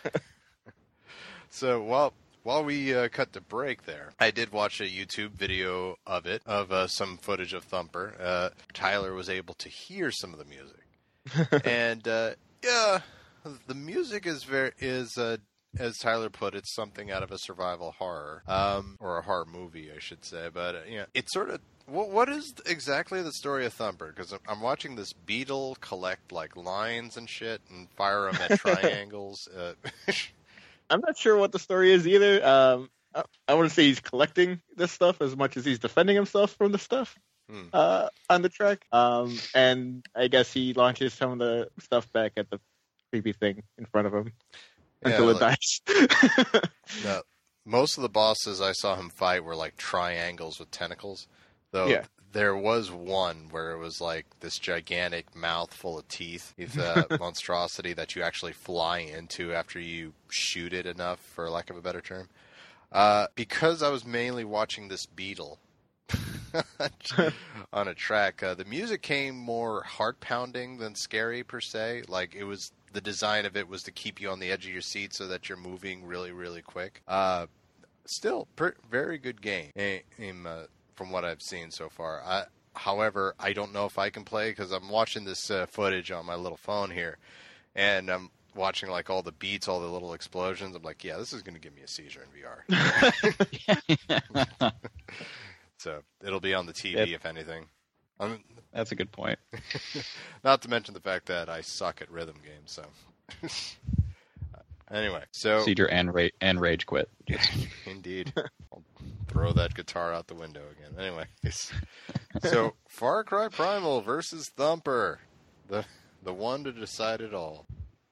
so 1.49 1.81
while 1.81 2.13
while 2.43 2.63
we 2.63 2.93
uh, 2.93 3.09
cut 3.09 3.33
the 3.33 3.41
break 3.41 3.85
there, 3.85 4.11
I 4.19 4.31
did 4.31 4.51
watch 4.51 4.79
a 4.79 4.85
YouTube 4.85 5.31
video 5.31 5.97
of 6.05 6.25
it, 6.25 6.41
of 6.45 6.71
uh, 6.71 6.87
some 6.87 7.17
footage 7.17 7.53
of 7.53 7.63
Thumper. 7.63 8.15
Uh, 8.19 8.49
Tyler 8.73 9.13
was 9.13 9.29
able 9.29 9.55
to 9.55 9.69
hear 9.69 10.11
some 10.11 10.33
of 10.33 10.39
the 10.39 10.45
music, 10.45 11.63
and 11.65 12.07
uh, 12.07 12.31
yeah, 12.63 12.99
the 13.67 13.75
music 13.75 14.25
is 14.25 14.43
very 14.43 14.71
is 14.79 15.17
uh, 15.17 15.37
as 15.77 15.97
Tyler 15.97 16.29
put 16.29 16.55
it, 16.55 16.67
something 16.67 17.11
out 17.11 17.23
of 17.23 17.31
a 17.31 17.37
survival 17.37 17.95
horror, 17.97 18.43
um, 18.47 18.97
or 18.99 19.17
a 19.17 19.21
horror 19.23 19.45
movie, 19.45 19.89
I 19.95 19.99
should 19.99 20.23
say. 20.23 20.49
But 20.53 20.75
uh, 20.75 20.79
yeah, 20.89 21.05
it's 21.13 21.33
sort 21.33 21.49
of. 21.49 21.61
What, 21.85 22.11
what 22.11 22.29
is 22.29 22.53
exactly 22.65 23.21
the 23.21 23.33
story 23.33 23.65
of 23.65 23.73
Thumper? 23.73 24.13
Because 24.15 24.31
I'm, 24.31 24.39
I'm 24.47 24.61
watching 24.61 24.95
this 24.95 25.11
beetle 25.11 25.75
collect 25.81 26.31
like 26.31 26.55
lines 26.55 27.17
and 27.17 27.29
shit 27.29 27.61
and 27.69 27.89
fire 27.91 28.31
them 28.31 28.41
at 28.41 28.59
triangles. 28.59 29.49
Uh, 29.49 29.73
I'm 30.89 31.01
not 31.01 31.17
sure 31.17 31.37
what 31.37 31.51
the 31.51 31.59
story 31.59 31.91
is 31.91 32.07
either. 32.07 32.45
Um, 32.45 32.89
I, 33.15 33.23
I 33.47 33.53
want 33.55 33.69
to 33.69 33.73
say 33.73 33.83
he's 33.83 33.99
collecting 33.99 34.61
this 34.75 34.91
stuff 34.91 35.21
as 35.21 35.35
much 35.35 35.57
as 35.57 35.65
he's 35.65 35.79
defending 35.79 36.15
himself 36.15 36.51
from 36.51 36.71
the 36.71 36.77
stuff 36.79 37.17
Hmm. 37.49 37.63
uh, 37.73 38.07
on 38.29 38.41
the 38.41 38.47
track. 38.49 38.85
Um, 38.93 39.37
and 39.53 40.05
I 40.15 40.27
guess 40.29 40.51
he 40.53 40.73
launches 40.73 41.13
some 41.13 41.33
of 41.33 41.39
the 41.39 41.69
stuff 41.79 42.09
back 42.13 42.31
at 42.37 42.49
the 42.49 42.59
creepy 43.11 43.33
thing 43.33 43.63
in 43.77 43.85
front 43.85 44.07
of 44.07 44.13
him 44.13 44.31
Yeah, 45.05 45.09
until 45.11 45.29
it 45.29 45.41
like- 45.41 45.59
dies. 45.59 45.81
No, 47.03 47.21
most 47.65 47.97
of 47.97 48.01
the 48.01 48.09
bosses 48.09 48.61
I 48.61 48.71
saw 48.71 48.95
him 48.95 49.09
fight 49.09 49.43
were 49.43 49.55
like 49.55 49.75
triangles 49.77 50.57
with 50.59 50.71
tentacles. 50.71 51.27
Though 51.71 51.87
Yeah. 51.87 52.05
There 52.33 52.55
was 52.55 52.91
one 52.91 53.47
where 53.51 53.71
it 53.71 53.77
was 53.77 54.01
like 54.01 54.25
this 54.41 54.59
gigantic 54.59 55.35
mouth 55.35 55.73
full 55.73 55.97
of 55.97 56.07
teeth, 56.07 56.53
with 56.57 56.77
a 56.77 57.17
monstrosity 57.19 57.93
that 57.93 58.15
you 58.15 58.23
actually 58.23 58.53
fly 58.53 58.99
into 58.99 59.53
after 59.53 59.79
you 59.79 60.13
shoot 60.29 60.73
it 60.73 60.85
enough, 60.85 61.19
for 61.19 61.49
lack 61.49 61.69
of 61.69 61.77
a 61.77 61.81
better 61.81 62.01
term. 62.01 62.27
Uh, 62.91 63.27
because 63.35 63.81
I 63.81 63.89
was 63.89 64.05
mainly 64.05 64.43
watching 64.43 64.87
this 64.87 65.05
beetle 65.07 65.59
on 67.73 67.87
a 67.87 67.93
track, 67.93 68.43
uh, 68.43 68.53
the 68.53 68.65
music 68.65 69.01
came 69.01 69.35
more 69.35 69.83
heart 69.83 70.19
pounding 70.19 70.77
than 70.77 70.93
scary 70.93 71.43
per 71.43 71.59
se. 71.59 72.03
Like 72.07 72.35
it 72.35 72.43
was 72.43 72.71
the 72.91 73.01
design 73.01 73.45
of 73.45 73.57
it 73.57 73.67
was 73.67 73.83
to 73.83 73.91
keep 73.91 74.21
you 74.21 74.29
on 74.29 74.39
the 74.39 74.51
edge 74.51 74.65
of 74.65 74.71
your 74.71 74.81
seat 74.81 75.13
so 75.13 75.27
that 75.27 75.49
you're 75.49 75.57
moving 75.57 76.05
really, 76.05 76.31
really 76.31 76.61
quick. 76.61 77.01
Uh, 77.07 77.47
still, 78.05 78.47
per- 78.55 78.75
very 78.89 79.17
good 79.17 79.41
game 79.41 79.71
eh, 79.75 79.99
em, 80.19 80.45
uh, 80.45 80.63
from 80.95 81.11
what 81.11 81.25
I've 81.25 81.41
seen 81.41 81.71
so 81.71 81.89
far. 81.89 82.21
I, 82.23 82.43
however, 82.75 83.35
I 83.39 83.53
don't 83.53 83.73
know 83.73 83.85
if 83.85 83.97
I 83.97 84.09
can 84.09 84.23
play 84.23 84.49
because 84.51 84.71
I'm 84.71 84.89
watching 84.89 85.25
this 85.25 85.49
uh, 85.51 85.65
footage 85.67 86.11
on 86.11 86.25
my 86.25 86.35
little 86.35 86.57
phone 86.57 86.91
here, 86.91 87.17
and 87.75 88.09
I'm 88.09 88.29
watching 88.55 88.89
like 88.89 89.09
all 89.09 89.21
the 89.21 89.31
beats, 89.31 89.67
all 89.67 89.79
the 89.79 89.87
little 89.87 90.13
explosions. 90.13 90.75
I'm 90.75 90.83
like, 90.83 91.03
yeah, 91.03 91.17
this 91.17 91.33
is 91.33 91.41
going 91.41 91.55
to 91.55 91.59
give 91.61 91.75
me 91.75 91.81
a 91.81 91.87
seizure 91.87 92.23
in 92.23 92.75
VR. 92.77 94.71
so 95.77 96.01
it'll 96.23 96.39
be 96.39 96.53
on 96.53 96.65
the 96.65 96.73
TV 96.73 96.93
Yep. 96.95 97.07
if 97.09 97.25
anything. 97.25 97.65
Um, 98.19 98.43
That's 98.71 98.91
a 98.91 98.95
good 98.95 99.11
point. 99.11 99.39
not 100.43 100.61
to 100.61 100.69
mention 100.69 100.93
the 100.93 100.99
fact 100.99 101.25
that 101.27 101.49
I 101.49 101.61
suck 101.61 102.01
at 102.01 102.11
rhythm 102.11 102.35
games. 102.45 102.71
So 102.71 102.85
anyway, 104.93 105.23
so 105.31 105.57
Procedure 105.57 105.87
and 105.89 106.13
rage 106.13 106.33
and 106.41 106.59
rage 106.61 106.85
quit. 106.85 107.09
Indeed. 107.85 108.31
I'll 108.71 108.83
throw 109.27 109.51
that 109.53 109.73
guitar 109.73 110.13
out 110.13 110.27
the 110.27 110.35
window 110.35 110.61
again. 110.77 110.99
Anyway, 110.99 111.25
so 112.43 112.73
Far 112.87 113.23
Cry 113.23 113.47
Primal 113.49 114.01
versus 114.01 114.49
Thumper, 114.55 115.19
the 115.67 115.85
the 116.23 116.33
one 116.33 116.63
to 116.65 116.71
decide 116.71 117.21
it 117.21 117.33
all. 117.33 117.65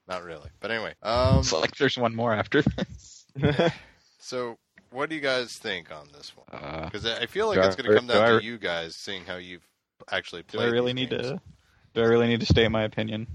Not 0.08 0.24
really, 0.24 0.50
but 0.60 0.70
anyway. 0.70 0.94
Um, 1.02 1.38
It's 1.38 1.52
like 1.52 1.76
there's 1.76 1.96
one 1.96 2.14
more 2.14 2.34
after 2.34 2.62
this. 2.62 3.26
so 4.18 4.58
what 4.90 5.08
do 5.08 5.14
you 5.14 5.20
guys 5.22 5.56
think 5.58 5.90
on 5.92 6.08
this 6.12 6.32
one? 6.36 6.46
Uh, 6.60 6.84
Because 6.86 7.06
I 7.06 7.26
feel 7.26 7.46
like 7.46 7.58
it's 7.58 7.76
going 7.76 7.88
to 7.88 7.96
come 7.96 8.06
do 8.08 8.12
down 8.14 8.34
I- 8.34 8.38
to 8.40 8.44
you 8.44 8.58
guys, 8.58 8.96
seeing 8.96 9.24
how 9.24 9.36
you've 9.36 9.62
actually 10.10 10.42
played. 10.42 10.60
do. 10.62 10.66
I 10.66 10.70
really 10.70 10.92
need 10.92 11.10
games. 11.10 11.28
to? 11.28 11.40
Do 11.94 12.02
I 12.02 12.06
really 12.06 12.26
need 12.26 12.40
to 12.40 12.46
state 12.46 12.68
my 12.70 12.82
opinion? 12.82 13.26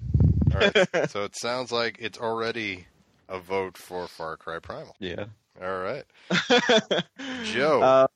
All 0.53 0.59
right. 0.59 1.09
so 1.09 1.23
it 1.23 1.35
sounds 1.39 1.71
like 1.71 1.97
it's 1.99 2.17
already 2.19 2.85
a 3.29 3.39
vote 3.39 3.77
for 3.77 4.07
Far 4.07 4.37
Cry 4.37 4.59
Primal. 4.59 4.95
Yeah. 4.99 5.25
All 5.61 5.79
right, 5.79 6.05
Joe. 7.43 7.81
Uh, 7.81 8.07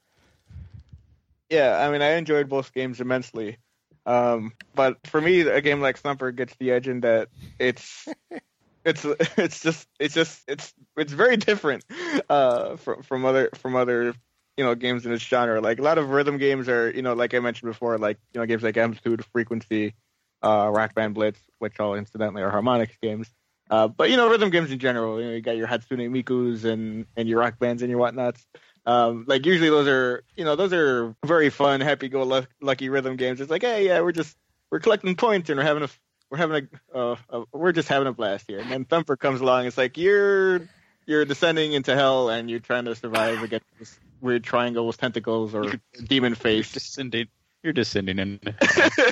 yeah, 1.49 1.85
I 1.85 1.91
mean, 1.91 2.01
I 2.01 2.11
enjoyed 2.13 2.47
both 2.49 2.73
games 2.73 3.01
immensely. 3.01 3.57
Um, 4.05 4.53
but 4.75 4.97
for 5.07 5.19
me, 5.19 5.41
a 5.41 5.61
game 5.61 5.81
like 5.81 5.97
Thumper 5.97 6.31
gets 6.31 6.55
the 6.55 6.71
edge 6.71 6.87
in 6.87 7.01
that 7.01 7.29
it's 7.59 8.07
it's 8.85 9.05
it's 9.37 9.61
just 9.61 9.87
it's 9.99 10.13
just 10.13 10.41
it's 10.47 10.73
it's 10.97 11.11
very 11.11 11.37
different 11.37 11.83
uh, 12.29 12.77
from 12.77 13.03
from 13.03 13.25
other 13.25 13.49
from 13.55 13.75
other 13.75 14.13
you 14.57 14.63
know 14.63 14.75
games 14.75 15.05
in 15.05 15.11
this 15.11 15.21
genre. 15.21 15.61
Like 15.61 15.79
a 15.79 15.83
lot 15.83 15.97
of 15.97 16.09
rhythm 16.09 16.37
games 16.37 16.69
are 16.69 16.89
you 16.89 17.01
know 17.01 17.13
like 17.13 17.33
I 17.33 17.39
mentioned 17.39 17.71
before, 17.71 17.97
like 17.97 18.17
you 18.33 18.39
know 18.39 18.45
games 18.45 18.63
like 18.63 18.77
Amplitude, 18.77 19.25
Frequency, 19.25 19.93
uh, 20.41 20.69
Rock 20.73 20.95
Band 20.95 21.13
Blitz, 21.13 21.39
which 21.59 21.79
all 21.79 21.95
incidentally 21.95 22.43
are 22.43 22.51
Harmonix 22.51 22.89
games. 23.01 23.27
Uh, 23.71 23.87
but 23.87 24.09
you 24.09 24.17
know 24.17 24.29
rhythm 24.29 24.49
games 24.49 24.69
in 24.69 24.79
general, 24.79 25.19
you 25.19 25.27
know 25.27 25.33
you 25.33 25.41
got 25.41 25.55
your 25.55 25.67
Hatsune 25.67 26.11
Miku's 26.11 26.65
and 26.65 27.05
and 27.15 27.29
your 27.29 27.39
rock 27.39 27.57
bands 27.57 27.81
and 27.81 27.89
your 27.89 27.99
whatnots. 27.99 28.45
Um, 28.85 29.25
like 29.27 29.45
usually 29.45 29.69
those 29.69 29.87
are 29.87 30.23
you 30.35 30.43
know 30.43 30.57
those 30.57 30.73
are 30.73 31.15
very 31.25 31.49
fun, 31.49 31.79
happy-go-lucky 31.79 32.89
rhythm 32.89 33.15
games. 33.15 33.39
It's 33.39 33.49
like 33.49 33.61
hey 33.61 33.85
yeah 33.87 34.01
we're 34.01 34.11
just 34.11 34.35
we're 34.71 34.79
collecting 34.81 35.15
points 35.15 35.49
and 35.49 35.57
we're 35.57 35.63
having 35.63 35.83
a 35.83 35.89
we're 36.29 36.37
having 36.37 36.67
a, 36.93 36.97
uh, 36.97 37.15
uh, 37.29 37.43
we're 37.53 37.71
just 37.71 37.87
having 37.87 38.07
a 38.07 38.13
blast 38.13 38.45
here. 38.47 38.59
And 38.59 38.71
then 38.71 38.85
Thumper 38.85 39.17
comes 39.17 39.41
along. 39.41 39.67
It's 39.67 39.77
like 39.77 39.97
you're 39.97 40.67
you're 41.05 41.25
descending 41.25 41.73
into 41.73 41.95
hell 41.95 42.29
and 42.29 42.49
you're 42.49 42.59
trying 42.59 42.85
to 42.85 42.95
survive 42.95 43.43
against 43.43 43.65
this 43.79 43.99
weird 44.21 44.43
triangle 44.43 44.87
with 44.87 44.97
tentacles 44.97 45.53
or 45.55 45.73
demon 46.07 46.31
You're 46.31 46.35
face. 46.35 46.71
descending. 46.71 47.27
You're 47.63 47.73
descending 47.73 48.17
in. 48.17 48.39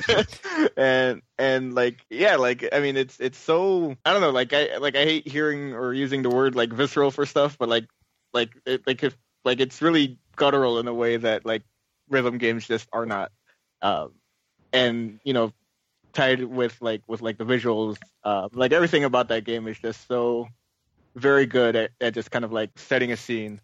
and 0.76 1.22
and 1.38 1.74
like 1.74 2.04
yeah, 2.10 2.36
like 2.36 2.68
I 2.72 2.80
mean 2.80 2.96
it's 2.96 3.20
it's 3.20 3.38
so 3.38 3.96
I 4.04 4.12
don't 4.12 4.20
know, 4.20 4.30
like 4.30 4.52
I 4.52 4.76
like 4.78 4.96
I 4.96 5.04
hate 5.04 5.28
hearing 5.28 5.72
or 5.72 5.92
using 5.92 6.22
the 6.22 6.30
word 6.30 6.56
like 6.56 6.72
visceral 6.72 7.10
for 7.10 7.26
stuff, 7.26 7.56
but 7.58 7.68
like 7.68 7.86
like 8.32 8.50
it, 8.66 8.86
like 8.86 9.04
if 9.04 9.16
like 9.44 9.60
it's 9.60 9.80
really 9.80 10.18
guttural 10.36 10.78
in 10.78 10.88
a 10.88 10.94
way 10.94 11.16
that 11.16 11.46
like 11.46 11.62
rhythm 12.08 12.38
games 12.38 12.66
just 12.66 12.88
are 12.92 13.06
not. 13.06 13.30
Um, 13.82 14.12
and 14.72 15.20
you 15.24 15.32
know, 15.32 15.52
tied 16.12 16.42
with 16.42 16.76
like 16.80 17.02
with 17.06 17.22
like 17.22 17.38
the 17.38 17.44
visuals, 17.44 17.98
uh, 18.24 18.48
like 18.52 18.72
everything 18.72 19.04
about 19.04 19.28
that 19.28 19.44
game 19.44 19.68
is 19.68 19.78
just 19.78 20.06
so 20.08 20.48
very 21.14 21.46
good 21.46 21.76
at, 21.76 21.90
at 22.00 22.14
just 22.14 22.30
kind 22.30 22.44
of 22.44 22.52
like 22.52 22.70
setting 22.76 23.12
a 23.12 23.16
scene. 23.16 23.60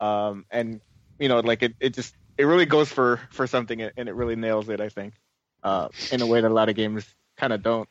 Um, 0.00 0.44
and 0.50 0.80
you 1.18 1.28
know, 1.28 1.40
like 1.40 1.62
it, 1.62 1.74
it 1.80 1.94
just 1.94 2.14
it 2.38 2.44
really 2.44 2.66
goes 2.66 2.88
for 2.88 3.20
for 3.30 3.46
something 3.46 3.82
and 3.82 4.08
it 4.08 4.14
really 4.14 4.36
nails 4.36 4.68
it. 4.68 4.80
I 4.80 4.88
think 4.88 5.14
uh, 5.62 5.88
in 6.10 6.22
a 6.22 6.26
way 6.26 6.40
that 6.40 6.50
a 6.50 6.54
lot 6.54 6.68
of 6.68 6.76
games 6.76 7.04
kind 7.36 7.52
of 7.52 7.62
don't. 7.62 7.88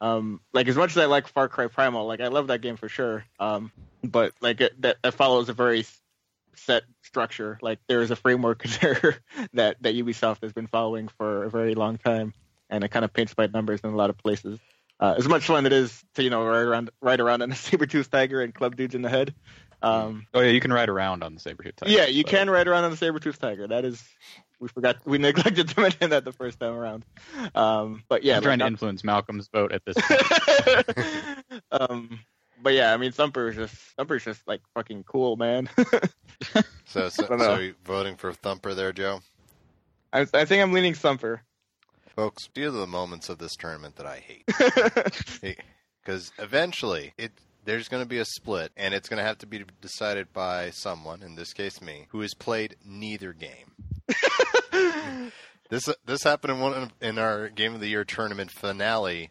Um, 0.00 0.40
like 0.52 0.68
as 0.68 0.76
much 0.76 0.90
as 0.90 0.98
I 0.98 1.06
like 1.06 1.26
Far 1.26 1.48
Cry 1.48 1.68
Primal, 1.68 2.06
like 2.06 2.20
I 2.20 2.28
love 2.28 2.48
that 2.48 2.60
game 2.60 2.76
for 2.76 2.88
sure. 2.88 3.24
Um, 3.40 3.72
but 4.04 4.32
like 4.40 4.60
it, 4.60 4.80
that, 4.82 4.98
that 5.02 5.14
follows 5.14 5.48
a 5.48 5.54
very 5.54 5.86
set 6.54 6.84
structure. 7.02 7.58
Like 7.62 7.78
there 7.88 8.02
is 8.02 8.10
a 8.10 8.16
framework 8.16 8.62
there 8.80 9.16
that 9.54 9.82
that 9.82 9.94
Ubisoft 9.94 10.42
has 10.42 10.52
been 10.52 10.66
following 10.66 11.08
for 11.08 11.44
a 11.44 11.50
very 11.50 11.74
long 11.74 11.96
time, 11.96 12.34
and 12.68 12.84
it 12.84 12.90
kind 12.90 13.04
of 13.04 13.12
paints 13.12 13.34
by 13.34 13.46
numbers 13.46 13.80
in 13.82 13.90
a 13.90 13.96
lot 13.96 14.10
of 14.10 14.18
places. 14.18 14.58
Uh, 14.98 15.14
as 15.18 15.28
much 15.28 15.44
fun 15.44 15.66
it 15.66 15.72
is 15.72 16.02
to 16.14 16.22
you 16.22 16.30
know 16.30 16.44
ride 16.44 16.62
around 16.62 16.90
ride 17.00 17.20
around 17.20 17.42
on 17.42 17.52
a 17.52 17.54
saber 17.56 17.86
tooth 17.86 18.10
tiger 18.10 18.42
and 18.42 18.54
club 18.54 18.76
dudes 18.76 18.94
in 18.94 19.02
the 19.02 19.10
head. 19.10 19.34
Um, 19.86 20.26
oh 20.34 20.40
yeah, 20.40 20.50
you 20.50 20.60
can 20.60 20.72
ride 20.72 20.88
around 20.88 21.22
on 21.22 21.34
the 21.34 21.40
saber 21.40 21.62
tooth 21.62 21.76
tiger. 21.76 21.92
Yeah, 21.92 22.06
you 22.06 22.22
so. 22.22 22.28
can 22.28 22.50
ride 22.50 22.66
around 22.66 22.84
on 22.84 22.90
the 22.90 22.96
saber 22.96 23.18
tooth 23.18 23.38
tiger. 23.38 23.66
That 23.68 23.84
is 23.84 24.02
we 24.58 24.68
forgot 24.68 24.96
we 25.04 25.18
neglected 25.18 25.68
to 25.68 25.80
mention 25.80 26.10
that 26.10 26.24
the 26.24 26.32
first 26.32 26.58
time 26.60 26.74
around. 26.74 27.04
Um, 27.54 28.02
but 28.08 28.22
yeah, 28.22 28.36
I'm 28.36 28.42
trying 28.42 28.58
to 28.60 28.66
influence 28.66 29.04
Malcolm's 29.04 29.48
vote 29.48 29.72
at 29.72 29.82
this. 29.84 29.96
um, 31.70 32.20
but 32.62 32.72
yeah, 32.72 32.92
I 32.92 32.96
mean 32.96 33.12
Thumper 33.12 33.48
is 33.48 33.56
just 33.56 33.74
Thumper's 33.96 34.24
just 34.24 34.46
like 34.46 34.60
fucking 34.74 35.04
cool, 35.04 35.36
man. 35.36 35.68
so, 36.86 37.08
so, 37.08 37.26
so 37.38 37.58
you 37.58 37.74
voting 37.84 38.16
for 38.16 38.32
Thumper 38.32 38.74
there, 38.74 38.92
Joe? 38.92 39.20
I, 40.12 40.26
I 40.32 40.44
think 40.44 40.62
I'm 40.62 40.72
leaning 40.72 40.94
Thumper. 40.94 41.42
Folks, 42.14 42.48
these 42.54 42.68
are 42.68 42.70
the 42.70 42.86
moments 42.86 43.28
of 43.28 43.38
this 43.38 43.56
tournament 43.56 43.96
that 43.96 44.06
I 44.06 44.18
hate. 44.18 45.56
Because 46.02 46.32
eventually, 46.38 47.12
it 47.18 47.32
there's 47.66 47.88
going 47.88 48.02
to 48.02 48.08
be 48.08 48.18
a 48.18 48.24
split, 48.24 48.72
and 48.76 48.94
it's 48.94 49.08
going 49.08 49.18
to 49.18 49.24
have 49.24 49.38
to 49.38 49.46
be 49.46 49.64
decided 49.80 50.32
by 50.32 50.70
someone, 50.70 51.22
in 51.22 51.34
this 51.34 51.52
case 51.52 51.82
me, 51.82 52.06
who 52.10 52.20
has 52.20 52.32
played 52.32 52.76
neither 52.84 53.34
game. 53.34 53.72
this 55.68 55.88
this 56.06 56.22
happened 56.22 56.54
in 56.54 56.60
one 56.60 56.92
in 57.02 57.18
our 57.18 57.48
game 57.48 57.74
of 57.74 57.80
the 57.80 57.88
year 57.88 58.04
tournament 58.04 58.50
finale 58.50 59.30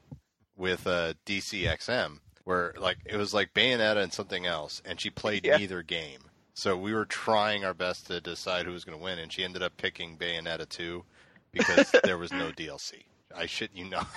with 0.55 0.85
uh, 0.85 1.13
DCXM, 1.25 2.19
where 2.43 2.73
like 2.77 2.97
it 3.05 3.15
was 3.15 3.33
like 3.33 3.53
Bayonetta 3.53 4.03
and 4.03 4.13
something 4.13 4.45
else, 4.45 4.81
and 4.85 4.99
she 4.99 5.09
played 5.09 5.45
yeah. 5.45 5.57
neither 5.57 5.81
game. 5.81 6.19
So 6.53 6.77
we 6.77 6.93
were 6.93 7.05
trying 7.05 7.65
our 7.65 7.73
best 7.73 8.07
to 8.07 8.21
decide 8.21 8.65
who 8.65 8.71
was 8.71 8.83
going 8.85 8.97
to 8.97 9.03
win, 9.03 9.19
and 9.19 9.31
she 9.31 9.43
ended 9.43 9.63
up 9.63 9.75
picking 9.77 10.17
Bayonetta 10.17 10.69
2 10.69 11.03
because 11.51 11.93
there 12.03 12.17
was 12.17 12.31
no 12.31 12.51
DLC. 12.51 13.03
I 13.35 13.45
shit 13.45 13.71
you 13.73 13.89
not. 13.89 14.07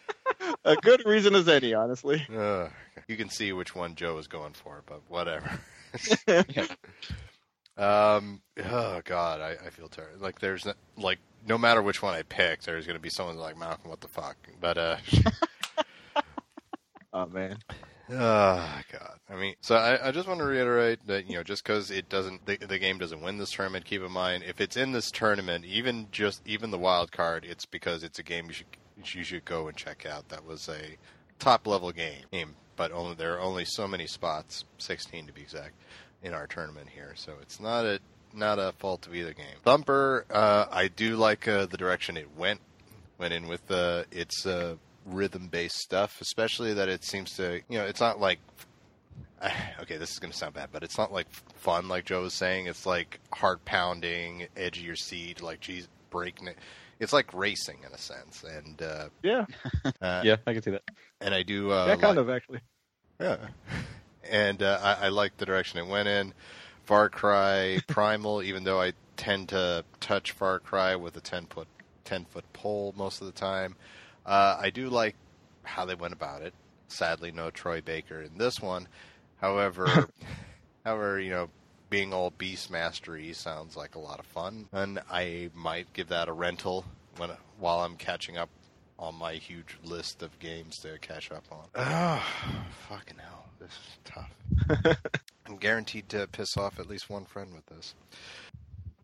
a 0.65 0.77
good 0.77 1.05
reason 1.07 1.35
as 1.35 1.49
any, 1.49 1.75
honestly. 1.75 2.27
Uh, 2.35 2.69
you 3.09 3.17
can 3.17 3.29
see 3.29 3.53
which 3.53 3.75
one 3.75 3.95
Joe 3.95 4.19
is 4.19 4.27
going 4.27 4.53
for, 4.53 4.83
but 4.87 5.01
whatever. 5.09 5.51
um. 7.77 8.41
Oh 8.65 9.01
God, 9.05 9.41
I, 9.41 9.57
I 9.67 9.71
feel 9.71 9.89
terrible. 9.89 10.23
Like 10.23 10.39
there's 10.41 10.67
like 10.97 11.19
no 11.47 11.59
matter 11.59 11.83
which 11.83 12.03
one 12.03 12.15
I 12.15 12.23
pick, 12.23 12.63
there's 12.63 12.87
going 12.87 12.97
to 12.97 13.03
be 13.03 13.11
someone 13.11 13.37
like 13.37 13.59
Malcolm. 13.59 13.91
What 13.91 14.01
the 14.01 14.09
fuck? 14.09 14.37
But 14.61 14.79
uh. 14.79 14.97
oh 17.13 17.27
man. 17.27 17.59
Oh 18.15 18.81
God! 18.91 19.19
I 19.31 19.37
mean, 19.37 19.55
so 19.61 19.77
I, 19.77 20.09
I 20.09 20.11
just 20.11 20.29
want 20.29 20.41
to 20.41 20.45
reiterate 20.45 21.07
that 21.07 21.29
you 21.29 21.37
know, 21.37 21.43
just 21.43 21.65
because 21.65 21.91
it 21.91 22.09
doesn't, 22.09 22.45
the, 22.45 22.57
the, 22.57 22.79
game 22.79 22.99
doesn't 22.99 23.23
win 23.23 23.39
this 23.39 23.51
tournament. 23.53 23.87
Keep 23.87 24.03
in 24.03 24.13
mind, 24.13 24.45
if 24.47 24.61
it's 24.61 24.77
in 24.77 24.93
this 24.93 25.11
tournament, 25.11 25.65
even 25.65 26.09
just 26.11 26.47
even 26.47 26.71
the 26.71 26.79
wild 26.79 27.11
card, 27.11 27.47
it's 27.49 27.65
because 27.65 28.03
it's 28.03 28.19
a 28.19 28.23
game 28.23 28.47
you 28.47 28.53
should 28.53 28.67
you 29.17 29.25
should 29.25 29.45
go 29.45 29.69
and 29.69 29.77
check 29.77 30.05
out. 30.05 30.29
That 30.29 30.45
was 30.45 30.69
a 30.69 30.97
top 31.39 31.67
level 31.67 31.91
game, 31.91 32.55
but 32.77 32.93
only 32.93 33.15
there 33.15 33.35
are 33.37 33.41
only 33.41 33.65
so 33.65 33.89
many 33.89 34.07
spots, 34.07 34.65
16 34.79 35.27
to 35.27 35.33
be 35.33 35.41
exact, 35.41 35.75
in 36.23 36.35
our 36.35 36.47
tournament 36.47 36.89
here. 36.95 37.13
So 37.17 37.35
it's 37.41 37.61
not 37.61 37.87
a 37.87 37.99
not 38.35 38.59
a 38.59 38.73
fault 38.79 39.07
of 39.07 39.15
either 39.15 39.33
game. 39.33 39.57
Thumper, 39.65 40.27
uh, 40.31 40.67
I 40.71 40.89
do 40.89 41.17
like 41.17 41.49
uh, 41.49 41.67
the 41.67 41.77
direction 41.77 42.17
it 42.17 42.37
went 42.37 42.61
went 43.19 43.33
in 43.33 43.49
with 43.49 43.71
uh, 43.71 44.05
its 44.11 44.45
uh, 44.45 44.75
rhythm 45.07 45.49
based 45.49 45.79
stuff, 45.79 46.21
especially 46.21 46.75
that 46.75 46.89
it 46.89 47.05
seems 47.05 47.37
to 47.37 47.61
you 47.69 47.79
know 47.79 47.85
it's 47.85 48.01
not 48.01 48.21
like 48.21 48.39
okay, 49.81 49.97
this 49.97 50.11
is 50.11 50.19
going 50.19 50.33
to 50.33 50.37
sound 50.37 50.55
bad, 50.55 50.69
but 50.73 50.83
it's 50.83 50.99
not 50.99 51.13
like 51.13 51.27
fun 51.57 51.89
like 51.89 52.05
Joe 52.05 52.23
was 52.23 52.35
saying. 52.35 52.67
It's 52.67 52.87
like 52.87 53.21
heart 53.33 53.65
pounding, 53.65 54.47
edge 54.57 54.79
of 54.79 54.85
your 54.85 54.97
seat, 54.97 55.43
like 55.43 55.61
geez, 55.61 55.89
breaking 56.11 56.49
it 56.49 56.57
it's 57.03 57.13
like 57.13 57.35
racing 57.35 57.79
in 57.85 57.93
a 57.93 57.99
sense, 57.99 58.45
and 58.45 58.81
uh, 58.81 59.09
yeah, 59.25 59.45
uh, 60.01 60.23
yeah, 60.25 60.37
I 60.47 60.53
can 60.53 60.63
see 60.63 60.71
that. 60.71 60.85
And 61.21 61.35
I 61.35 61.43
do, 61.43 61.73
uh, 61.73 61.87
yeah, 61.87 61.97
kind 61.97 62.17
like, 62.17 62.19
of 62.19 62.31
actually, 62.31 62.61
yeah. 63.21 63.37
And 64.31 64.63
uh, 64.63 64.79
I, 64.81 65.07
I 65.07 65.09
like 65.09 65.37
the 65.37 65.45
direction 65.45 65.81
it 65.81 65.87
went 65.89 66.07
in. 66.07 66.33
Far 66.85 67.09
Cry 67.09 67.81
Primal, 67.89 68.41
even 68.45 68.63
though 68.63 68.81
I 68.81 68.93
tend 69.17 69.49
to 69.49 69.85
touch 69.99 70.31
Far 70.31 70.61
Cry 70.61 70.95
with 70.95 71.17
a 71.17 71.21
ten 71.21 71.47
foot 71.47 71.67
ten 72.05 72.25
foot 72.27 72.45
pole 72.53 72.95
most 72.97 73.21
of 73.21 73.27
the 73.27 73.33
time, 73.33 73.75
uh, 74.27 74.57
I 74.61 74.71
do 74.71 74.89
like 74.89 75.17
how 75.63 75.85
they 75.85 75.95
went 75.95 76.13
about 76.13 76.43
it. 76.43 76.55
Sadly, 76.89 77.33
no 77.33 77.51
Troy 77.51 77.81
Baker 77.81 78.21
in 78.21 78.39
this 78.39 78.61
one. 78.61 78.89
However, 79.37 80.09
however, 80.85 81.19
you 81.19 81.31
know, 81.31 81.49
being 81.91 82.13
all 82.13 82.31
beast 82.31 82.71
mastery 82.71 83.33
sounds 83.33 83.77
like 83.77 83.95
a 83.95 83.99
lot 83.99 84.19
of 84.19 84.27
fun, 84.27 84.69
and 84.73 85.01
I 85.11 85.51
might 85.55 85.93
give 85.93 86.09
that 86.09 86.29
a 86.29 86.33
rental 86.33 86.85
when 87.17 87.31
while 87.59 87.81
I'm 87.81 87.97
catching 87.97 88.37
up 88.37 88.49
on 88.99 89.15
my 89.17 89.35
huge 89.35 89.77
list 89.83 90.23
of 90.23 90.39
games 90.39 90.79
to 90.79 90.99
catch 91.01 91.31
up 91.33 91.45
on. 91.51 91.67
Oh, 91.75 92.23
fucking 92.89 93.19
hell, 93.19 93.47
this 93.59 93.71
is 93.71 93.99
tough. 94.05 94.97
I'm 95.47 95.57
guaranteed 95.57 96.09
to 96.11 96.27
piss 96.29 96.57
off 96.57 96.79
at 96.79 96.89
least 96.89 97.11
one 97.11 97.25
friend 97.25 97.53
with 97.53 97.67
this. 97.67 97.95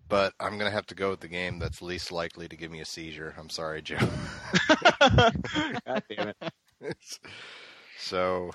But 0.08 0.32
I'm 0.40 0.56
gonna 0.56 0.70
have 0.70 0.86
to 0.86 0.94
go 0.94 1.10
with 1.10 1.20
the 1.20 1.28
game 1.28 1.58
that's 1.58 1.82
least 1.82 2.10
likely 2.10 2.48
to 2.48 2.56
give 2.56 2.70
me 2.70 2.80
a 2.80 2.84
seizure. 2.86 3.34
I'm 3.38 3.50
sorry, 3.50 3.82
Joe. 3.82 3.98
God 4.98 6.02
damn 6.08 6.28
it. 6.28 6.52
so, 7.98 8.52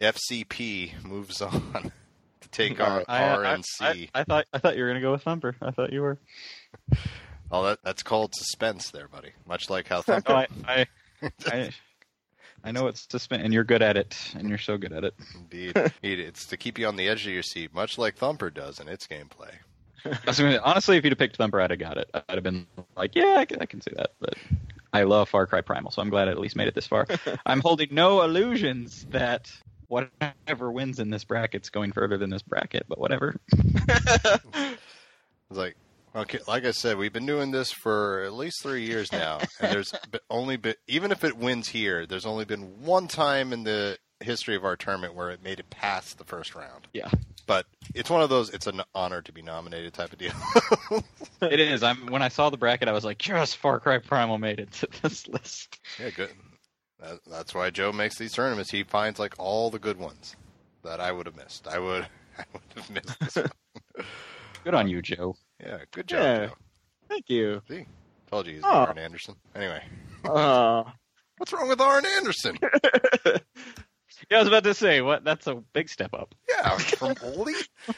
FCP 0.00 1.04
moves 1.04 1.40
on 1.40 1.92
to 2.40 2.48
take 2.50 2.80
our 2.80 3.04
I, 3.06 3.22
R 3.22 3.44
and 3.44 3.64
C. 3.64 3.84
I, 3.84 4.20
I, 4.20 4.24
thought 4.24 4.46
I 4.52 4.58
thought 4.58 4.76
you 4.76 4.82
were 4.82 4.88
gonna 4.88 5.00
go 5.00 5.12
with 5.12 5.22
Thumper. 5.22 5.54
I 5.62 5.70
thought 5.70 5.92
you 5.92 6.02
were. 6.02 6.18
Oh, 7.50 7.62
that 7.64 7.78
that's 7.84 8.02
called 8.02 8.34
suspense, 8.34 8.90
there, 8.90 9.06
buddy. 9.06 9.32
Much 9.46 9.70
like 9.70 9.86
how 9.86 10.02
Thumper. 10.02 10.32
Oh, 10.32 10.34
I, 10.66 10.86
I, 11.22 11.30
I, 11.46 11.70
I 12.64 12.72
know 12.72 12.88
it's 12.88 13.06
suspense, 13.08 13.42
and 13.44 13.54
you're 13.54 13.64
good 13.64 13.82
at 13.82 13.96
it, 13.96 14.16
and 14.36 14.48
you're 14.48 14.58
so 14.58 14.76
good 14.76 14.92
at 14.92 15.04
it. 15.04 15.14
Indeed, 15.34 15.76
it's 16.02 16.46
to 16.46 16.56
keep 16.56 16.76
you 16.78 16.88
on 16.88 16.96
the 16.96 17.08
edge 17.08 17.26
of 17.26 17.32
your 17.32 17.44
seat, 17.44 17.72
much 17.72 17.98
like 17.98 18.16
Thumper 18.16 18.50
does 18.50 18.80
in 18.80 18.88
its 18.88 19.06
gameplay. 19.06 19.54
Honestly, 20.06 20.96
if 20.96 21.04
you'd 21.04 21.10
have 21.10 21.18
picked 21.18 21.36
Thumper, 21.36 21.60
I'd 21.60 21.70
have 21.70 21.78
got 21.78 21.98
it. 21.98 22.10
I'd 22.14 22.34
have 22.34 22.42
been 22.42 22.66
like, 22.96 23.14
yeah, 23.14 23.36
I 23.38 23.44
can, 23.44 23.60
I 23.60 23.66
can 23.66 23.80
see 23.80 23.92
that. 23.96 24.10
But 24.20 24.34
I 24.92 25.02
love 25.02 25.28
Far 25.28 25.46
Cry 25.46 25.60
Primal, 25.60 25.90
so 25.90 26.02
I'm 26.02 26.10
glad 26.10 26.28
I 26.28 26.30
at 26.30 26.38
least 26.38 26.56
made 26.56 26.68
it 26.68 26.74
this 26.74 26.86
far. 26.86 27.06
I'm 27.46 27.60
holding 27.60 27.88
no 27.92 28.22
illusions 28.22 29.06
that 29.10 29.50
whatever 29.88 30.70
wins 30.70 30.98
in 30.98 31.10
this 31.10 31.24
bracket's 31.24 31.70
going 31.70 31.92
further 31.92 32.18
than 32.18 32.30
this 32.30 32.42
bracket, 32.42 32.86
but 32.88 32.98
whatever. 32.98 33.36
it's 33.52 34.76
like 35.50 35.76
okay, 36.14 36.38
like 36.46 36.64
I 36.64 36.72
said, 36.72 36.98
we've 36.98 37.12
been 37.12 37.26
doing 37.26 37.50
this 37.50 37.70
for 37.70 38.22
at 38.22 38.32
least 38.32 38.62
three 38.62 38.84
years 38.84 39.12
now, 39.12 39.38
and 39.60 39.72
there's 39.72 39.94
only 40.30 40.56
been 40.56 40.74
even 40.86 41.12
if 41.12 41.24
it 41.24 41.36
wins 41.36 41.68
here, 41.68 42.06
there's 42.06 42.26
only 42.26 42.44
been 42.44 42.82
one 42.82 43.08
time 43.08 43.52
in 43.52 43.64
the 43.64 43.98
history 44.20 44.56
of 44.56 44.64
our 44.64 44.76
tournament 44.76 45.14
where 45.14 45.30
it 45.30 45.42
made 45.42 45.60
it 45.60 45.70
past 45.70 46.18
the 46.18 46.24
first 46.24 46.54
round. 46.54 46.88
Yeah. 46.92 47.08
But 47.46 47.66
it's 47.94 48.10
one 48.10 48.22
of 48.22 48.28
those. 48.28 48.50
It's 48.50 48.66
an 48.66 48.82
honor 48.94 49.22
to 49.22 49.32
be 49.32 49.42
nominated 49.42 49.94
type 49.94 50.12
of 50.12 50.18
deal. 50.18 50.32
it 51.42 51.60
is. 51.60 51.82
I'm 51.82 52.06
when 52.06 52.20
I 52.20 52.28
saw 52.28 52.50
the 52.50 52.58
bracket, 52.58 52.88
I 52.88 52.92
was 52.92 53.04
like, 53.04 53.26
"Yes, 53.26 53.54
Far 53.54 53.80
Cry 53.80 53.98
Primal 53.98 54.36
made 54.36 54.60
it 54.60 54.72
to 54.72 54.88
this 55.02 55.26
list." 55.26 55.78
Yeah, 55.98 56.10
good. 56.10 56.30
That, 57.00 57.20
that's 57.26 57.54
why 57.54 57.70
Joe 57.70 57.92
makes 57.92 58.18
these 58.18 58.32
tournaments. 58.32 58.70
He 58.70 58.82
finds 58.82 59.18
like 59.18 59.34
all 59.38 59.70
the 59.70 59.78
good 59.78 59.98
ones 59.98 60.36
that 60.82 61.00
I 61.00 61.10
would 61.10 61.26
have 61.26 61.36
missed. 61.36 61.68
I 61.68 61.78
would, 61.78 62.06
I 62.38 62.44
would 62.52 62.62
have 62.76 62.90
missed 62.90 63.20
this 63.20 63.36
one. 63.36 63.50
good 64.64 64.74
on 64.74 64.88
you, 64.88 65.00
Joe. 65.00 65.34
Yeah, 65.60 65.78
good 65.92 66.06
job, 66.06 66.20
yeah. 66.20 66.46
Joe. 66.46 66.52
Thank 67.08 67.30
you. 67.30 67.62
See, 67.68 67.86
told 68.30 68.46
you 68.46 68.54
he's 68.54 68.64
oh. 68.64 68.68
Arn 68.68 68.98
Anderson. 68.98 69.36
Anyway, 69.54 69.82
uh. 70.24 70.84
what's 71.38 71.52
wrong 71.52 71.68
with 71.68 71.80
Arn 71.80 72.04
Anderson? 72.04 72.58
Yeah, 74.30 74.36
I 74.38 74.40
was 74.40 74.48
about 74.48 74.64
to 74.64 74.74
say 74.74 75.00
what. 75.00 75.24
That's 75.24 75.46
a 75.46 75.54
big 75.56 75.88
step 75.88 76.12
up. 76.14 76.34
Yeah, 76.48 76.76
from 76.78 77.14
Ole. 77.22 77.46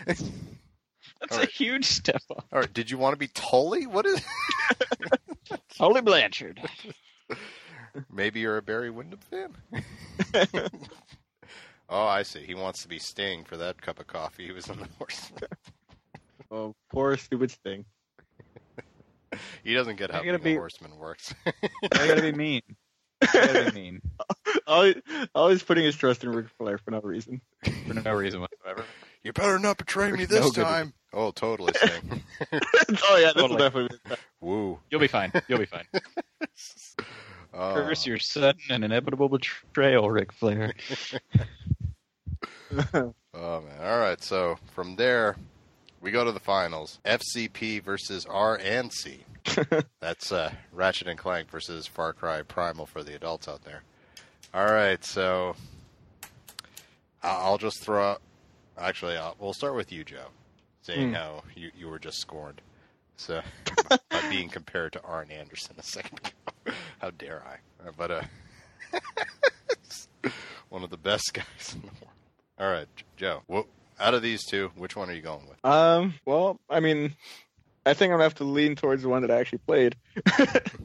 That's 0.06 0.22
All 1.32 1.38
a 1.38 1.40
right. 1.40 1.50
huge 1.50 1.84
step 1.86 2.22
up. 2.30 2.46
All 2.52 2.60
right, 2.60 2.72
did 2.72 2.90
you 2.90 2.98
want 2.98 3.14
to 3.14 3.18
be 3.18 3.28
Tully? 3.28 3.86
What 3.86 4.06
is? 4.06 4.22
Holy 5.78 6.00
Blanchard. 6.00 6.60
Maybe 8.12 8.40
you're 8.40 8.56
a 8.56 8.62
Barry 8.62 8.90
Windham 8.90 9.18
fan. 9.20 9.56
oh, 11.88 12.06
I 12.06 12.22
see. 12.22 12.40
He 12.40 12.54
wants 12.54 12.82
to 12.82 12.88
be 12.88 12.98
Sting 12.98 13.44
for 13.44 13.56
that 13.56 13.80
cup 13.82 13.98
of 13.98 14.06
coffee. 14.06 14.46
He 14.46 14.52
was 14.52 14.68
on 14.70 14.78
the 14.78 14.88
horse. 14.98 15.32
Oh, 16.50 16.74
poor 16.90 17.16
stupid 17.16 17.50
Sting. 17.50 17.84
He 19.62 19.74
doesn't 19.74 19.96
get 19.96 20.10
how 20.10 20.20
I 20.20 20.24
gotta 20.24 20.36
a 20.36 20.40
be- 20.40 20.54
horseman 20.54 20.96
works. 20.98 21.32
I 21.46 21.52
gotta 22.06 22.22
be 22.22 22.32
mean. 22.32 22.62
I 23.22 23.26
gotta 23.32 23.70
be 23.72 23.80
mean 23.80 24.00
Always, 24.66 24.96
always 25.34 25.62
putting 25.62 25.84
his 25.84 25.96
trust 25.96 26.24
in 26.24 26.30
Ric 26.30 26.46
Flair 26.58 26.78
for 26.78 26.90
no 26.90 27.00
reason. 27.00 27.40
for 27.86 27.94
no 27.94 28.12
reason 28.12 28.40
whatsoever. 28.40 28.84
you 29.22 29.32
better 29.32 29.58
not 29.58 29.78
betray 29.78 30.12
me 30.12 30.26
For 30.26 30.34
no 30.34 30.40
this 30.40 30.52
time. 30.52 30.92
Oh, 31.12 31.30
totally 31.32 31.72
Sting. 31.74 32.22
oh 32.52 33.16
yeah, 33.20 33.32
this 33.34 33.42
will 33.42 33.56
definitely. 33.56 33.98
Be 34.08 34.14
Woo. 34.40 34.78
You'll 34.90 35.00
be 35.00 35.08
fine. 35.08 35.32
You'll 35.48 35.58
be 35.58 35.66
fine. 35.66 35.84
Oh. 37.52 37.74
Curse 37.74 38.06
your 38.06 38.18
sudden 38.18 38.60
and 38.70 38.84
inevitable 38.84 39.28
betrayal, 39.28 40.10
Ric 40.10 40.32
Flair. 40.32 40.72
Oh 42.72 43.60
man! 43.60 43.80
All 43.82 43.98
right, 43.98 44.22
so 44.22 44.58
from 44.74 44.96
there, 44.96 45.36
we 46.00 46.10
go 46.10 46.24
to 46.24 46.32
the 46.32 46.40
finals: 46.40 47.00
FCP 47.04 47.82
versus 47.82 48.24
RNC. 48.26 49.18
That's 50.00 50.30
uh, 50.30 50.52
Ratchet 50.72 51.08
and 51.08 51.18
Clank 51.18 51.50
versus 51.50 51.86
Far 51.86 52.12
Cry 52.12 52.42
Primal 52.42 52.86
for 52.86 53.02
the 53.02 53.14
adults 53.14 53.48
out 53.48 53.64
there. 53.64 53.82
All 54.52 54.64
right, 54.66 55.02
so 55.04 55.54
I'll 57.22 57.58
just 57.58 57.82
throw. 57.82 58.12
Out, 58.12 58.22
actually, 58.76 59.16
I'll, 59.16 59.36
we'll 59.38 59.52
start 59.52 59.76
with 59.76 59.92
you, 59.92 60.02
Joe, 60.04 60.26
seeing 60.82 61.08
Hmm. 61.10 61.14
how 61.14 61.42
you, 61.54 61.70
you 61.78 61.88
were 61.88 61.98
just 62.00 62.18
scorned. 62.18 62.60
So 63.16 63.42
by 64.10 64.20
being 64.28 64.48
compared 64.48 64.92
to 64.94 65.02
Arn 65.02 65.30
Anderson 65.30 65.76
a 65.78 65.82
second 65.82 66.18
ago. 66.18 66.76
How 67.00 67.10
dare 67.10 67.42
I? 67.46 67.86
Uh, 67.88 67.92
But 67.96 68.10
uh, 68.10 68.22
one 70.70 70.82
of 70.82 70.90
the 70.90 70.96
best 70.96 71.32
guys 71.34 71.74
in 71.74 71.80
the 71.82 71.86
world. 71.86 72.14
All 72.58 72.70
right, 72.70 72.86
Joe. 73.16 73.42
Out 74.00 74.14
of 74.14 74.22
these 74.22 74.44
two, 74.46 74.70
which 74.76 74.96
one 74.96 75.10
are 75.10 75.12
you 75.14 75.22
going 75.22 75.46
with? 75.48 75.62
Um. 75.64 76.14
Well, 76.26 76.58
I 76.70 76.80
mean, 76.80 77.14
I 77.84 77.92
think 77.94 78.10
I'm 78.10 78.14
gonna 78.14 78.22
have 78.24 78.34
to 78.36 78.44
lean 78.44 78.74
towards 78.74 79.02
the 79.02 79.08
one 79.10 79.22
that 79.22 79.30
I 79.30 79.38
actually 79.38 79.58
played, 79.66 79.96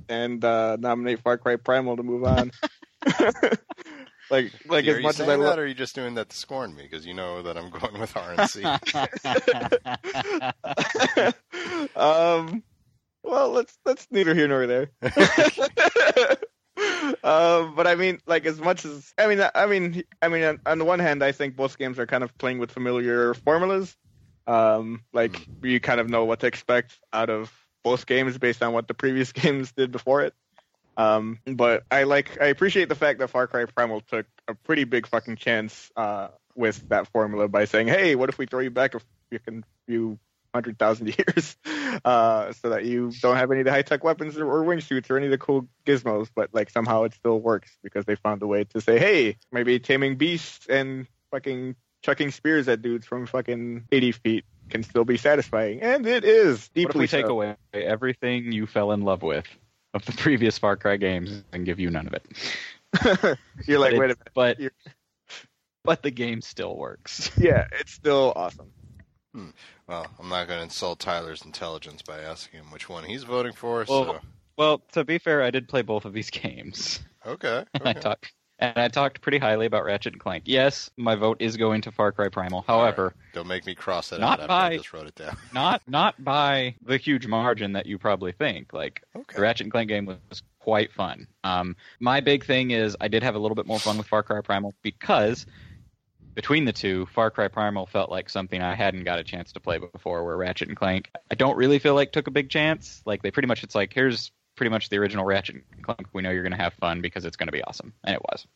and 0.10 0.44
uh, 0.44 0.76
nominate 0.80 1.22
Far 1.22 1.38
Cry 1.38 1.56
Primal 1.56 1.96
to 1.98 2.04
move 2.04 2.26
on. 2.26 2.52
like, 4.32 4.52
like 4.66 4.88
are 4.88 4.98
as 4.98 5.04
much 5.04 5.20
as 5.20 5.28
I 5.28 5.36
love. 5.36 5.58
or 5.58 5.64
are 5.64 5.66
you 5.66 5.74
just 5.74 5.96
doing 5.96 6.16
that 6.16 6.30
to 6.30 6.36
scorn 6.36 6.76
me? 6.76 6.84
Because 6.84 7.06
you 7.06 7.14
know 7.14 7.42
that 7.44 7.58
I'm 7.58 7.70
going 7.80 8.00
with 8.00 8.14
RNC. 8.14 8.66
um. 11.96 12.64
Well, 13.24 13.50
let's 13.52 13.78
that's 13.84 14.08
neither 14.12 14.36
here 14.36 14.48
nor 14.48 14.68
there. 14.68 14.92
um, 17.24 17.76
but 17.76 17.88
I 17.88 17.96
mean, 17.96 18.20
like 18.28 18.46
as 18.46 18.60
much 18.60 18.86
as 18.86 19.14
I 19.18 19.26
mean, 19.28 19.42
I 19.56 19.66
mean, 19.66 20.04
I 20.22 20.28
mean, 20.28 20.44
on, 20.44 20.60
on 20.66 20.78
the 20.78 20.86
one 20.86 21.00
hand, 21.00 21.24
I 21.24 21.32
think 21.32 21.56
both 21.56 21.78
games 21.78 21.98
are 21.98 22.06
kind 22.06 22.24
of 22.24 22.38
playing 22.38 22.60
with 22.60 22.72
familiar 22.72 23.34
formulas. 23.34 23.98
Um, 24.48 25.02
like 25.12 25.48
you 25.64 25.80
kind 25.80 26.00
of 26.00 26.08
know 26.08 26.26
what 26.26 26.42
to 26.42 26.48
expect 26.48 27.00
out 27.12 27.32
of 27.32 27.52
both 27.84 28.06
games 28.06 28.38
based 28.38 28.62
on 28.62 28.74
what 28.74 28.88
the 28.88 28.94
previous 28.94 29.32
games 29.32 29.72
did 29.72 29.92
before 29.92 30.22
it. 30.22 30.34
Um, 30.98 31.40
but 31.46 31.84
I 31.92 32.04
like, 32.04 32.42
I 32.42 32.48
appreciate 32.48 32.90
the 32.90 32.96
fact 32.96 33.20
that 33.20 33.30
Far 33.30 33.48
Cry 33.48 33.66
Primal 33.66 34.02
took 34.02 34.26
a 34.48 34.54
pretty 34.54 34.84
big 34.86 35.08
fucking 35.08 35.36
chance 35.36 35.92
uh, 35.96 36.30
with 36.56 36.88
that 36.90 37.08
formula 37.08 37.48
by 37.48 37.66
saying, 37.66 37.88
"Hey, 37.88 38.16
what 38.16 38.30
if 38.30 38.38
we 38.38 38.46
throw 38.46 38.62
you 38.62 38.72
back 38.72 38.96
a 38.96 39.02
fucking 39.32 39.64
few 39.88 40.18
hundred 40.54 40.80
thousand 40.80 41.08
years, 41.18 41.58
uh, 42.06 42.54
so 42.54 42.70
that 42.70 42.86
you 42.86 43.12
don't 43.22 43.36
have 43.36 43.52
any 43.52 43.62
of 43.62 43.66
the 43.66 43.72
high 43.72 43.82
tech 43.82 44.04
weapons 44.04 44.38
or, 44.38 44.50
or 44.50 44.64
wingsuits 44.64 45.10
or 45.10 45.18
any 45.18 45.26
of 45.26 45.32
the 45.32 45.38
cool 45.38 45.68
gizmos, 45.86 46.30
but 46.34 46.50
like 46.54 46.70
somehow 46.70 47.04
it 47.04 47.14
still 47.14 47.40
works 47.40 47.72
because 47.84 48.06
they 48.06 48.16
found 48.16 48.42
a 48.42 48.48
way 48.48 48.64
to 48.64 48.82
say, 48.82 48.98
hey, 48.98 49.38
maybe 49.52 49.80
taming 49.80 50.16
beasts 50.16 50.66
and 50.68 51.08
fucking 51.32 51.76
chucking 52.02 52.32
spears 52.32 52.68
at 52.68 52.82
dudes 52.82 53.06
from 53.06 53.26
fucking 53.26 53.86
eighty 53.92 54.12
feet 54.12 54.46
can 54.70 54.82
still 54.82 55.06
be 55.06 55.18
satisfying, 55.18 55.82
and 55.82 56.08
it 56.08 56.24
is 56.24 56.70
deeply. 56.70 56.86
What 56.86 56.96
if 56.96 57.00
we 57.02 57.08
take 57.08 57.28
so. 57.28 57.34
away 57.34 57.56
everything 57.74 58.52
you 58.52 58.66
fell 58.66 58.94
in 58.94 59.02
love 59.02 59.22
with 59.22 59.46
of 59.96 60.06
the 60.06 60.12
previous 60.12 60.58
Far 60.60 60.76
Cry 60.78 60.98
games 60.98 61.44
and 61.52 61.66
give 61.66 61.80
you 61.80 61.90
none 61.90 62.06
of 62.08 62.14
it? 62.14 63.38
You're 63.68 63.80
like, 63.80 63.94
But 63.94 64.00
wait 64.00 64.06
a 64.12 64.16
minute. 64.16 64.18
But 64.36 64.60
You're- 64.60 64.72
but 65.84 66.02
the 66.04 66.12
game 66.12 66.42
still 66.42 66.76
works. 66.76 67.30
Yeah, 67.38 67.68
it's 67.80 67.92
still 67.92 68.34
awesome. 68.36 68.72
Hmm. 69.34 69.50
well, 69.88 70.08
I'm 70.20 70.30
not 70.30 70.48
going 70.48 70.60
to 70.60 70.64
insult 70.64 71.00
Tyler's 71.00 71.44
intelligence 71.44 72.02
by 72.02 72.20
asking 72.22 72.62
him 72.62 72.72
which 72.72 72.88
one 72.90 73.04
he's 73.04 73.24
voting 73.24 73.52
for. 73.54 73.86
Well, 73.88 74.06
so 74.06 74.20
Well, 74.58 74.78
to 74.94 75.04
be 75.04 75.18
fair, 75.20 75.44
I 75.44 75.52
did 75.52 75.68
play 75.68 75.82
both 75.82 76.06
of 76.06 76.14
these 76.14 76.30
games. 76.32 77.02
okay, 77.26 77.66
And 77.74 77.84
I 77.88 77.92
okay. 77.92 78.00
talked 78.00 78.32
and 78.60 78.78
I 78.78 78.88
talked 78.88 79.22
pretty 79.22 79.38
highly 79.38 79.66
about 79.66 79.84
Ratchet 79.86 80.14
and 80.14 80.22
Clank. 80.22 80.44
Yes, 80.48 80.90
my 80.98 81.16
vote 81.16 81.38
is 81.42 81.58
going 81.58 81.82
to 81.82 81.92
Far 81.92 82.12
Cry 82.12 82.30
Primal. 82.30 82.64
However, 82.68 83.14
don't 83.34 83.48
make 83.48 83.66
me 83.66 83.76
cross 83.76 84.12
it 84.12 84.20
Not 84.20 84.40
out 84.40 84.50
after 84.50 84.54
I 84.54 84.70
by- 84.70 84.78
just 84.78 84.94
wrote 84.94 85.08
it 85.08 85.16
down. 85.16 85.38
not 85.54 85.82
not 85.88 86.24
by 86.24 86.76
the 86.86 86.98
huge 86.98 87.28
margin 87.28 87.74
that 87.74 87.86
you 87.86 87.98
probably 87.98 88.32
think. 88.32 88.74
Like 88.74 89.04
Okay. 89.16 89.36
the 89.36 89.42
Ratchet 89.42 89.66
and 89.66 89.72
Clank 89.72 89.90
game 89.90 90.06
was 90.06 90.42
quite 90.60 90.92
fun. 90.94 91.28
Um, 91.44 91.76
my 92.00 92.22
big 92.22 92.46
thing 92.46 92.72
is 92.72 92.96
I 93.02 93.08
did 93.08 93.24
have 93.24 93.36
a 93.36 93.40
little 93.40 93.56
bit 93.56 93.66
more 93.68 93.80
fun 93.80 93.98
with 93.98 94.08
Far 94.08 94.24
Cry 94.24 94.42
Primal 94.42 94.74
because 94.82 95.46
between 96.34 96.66
the 96.66 96.74
two, 96.74 97.06
Far 97.14 97.32
Cry 97.32 97.48
Primal 97.48 97.86
felt 97.86 98.10
like 98.10 98.30
something 98.30 98.62
I 98.62 98.76
hadn't 98.76 99.04
got 99.06 99.20
a 99.20 99.24
chance 99.24 99.52
to 99.54 99.60
play 99.60 99.78
before. 99.78 100.24
Where 100.26 100.36
Ratchet 100.38 100.68
and 100.68 100.78
Clank, 100.78 101.10
I 101.32 101.36
don't 101.36 101.56
really 101.56 101.80
feel 101.80 101.94
like 101.96 102.12
took 102.12 102.28
a 102.28 102.32
big 102.32 102.50
chance. 102.50 103.02
Like 103.06 103.22
they 103.22 103.32
pretty 103.32 103.48
much, 103.48 103.64
it's 103.64 103.76
like 103.76 103.94
here's 103.94 104.32
pretty 104.56 104.70
much 104.70 104.90
the 104.90 104.98
original 104.98 105.26
Ratchet 105.26 105.64
and 105.74 105.84
Clank. 105.84 106.08
We 106.14 106.22
know 106.22 106.32
you're 106.32 106.44
going 106.44 106.52
to 106.52 106.58
have 106.58 106.74
fun 106.74 107.02
because 107.02 107.26
it's 107.26 107.38
going 107.38 107.48
to 107.48 107.52
be 107.54 107.64
awesome, 107.64 107.94
and 108.04 108.16
it 108.16 108.22
was. 108.24 108.48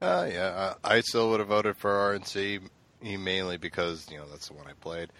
Uh, 0.00 0.28
yeah, 0.32 0.74
I, 0.84 0.96
I 0.96 1.00
still 1.00 1.30
would 1.30 1.40
have 1.40 1.48
voted 1.48 1.76
for 1.76 1.90
RNC 1.90 2.60
mainly 3.02 3.58
because 3.58 4.06
you 4.10 4.16
know 4.16 4.24
that's 4.30 4.48
the 4.48 4.54
one 4.54 4.66
I 4.66 4.72
played. 4.80 5.10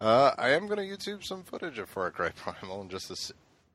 Uh, 0.00 0.32
I 0.38 0.50
am 0.50 0.66
going 0.66 0.78
to 0.78 0.96
YouTube 0.96 1.24
some 1.24 1.42
footage 1.42 1.78
of 1.78 1.88
Far 1.88 2.10
Cry 2.10 2.30
Primal 2.30 2.80
and 2.82 2.90
just 2.90 3.06
to 3.08 3.12
s- 3.14 3.32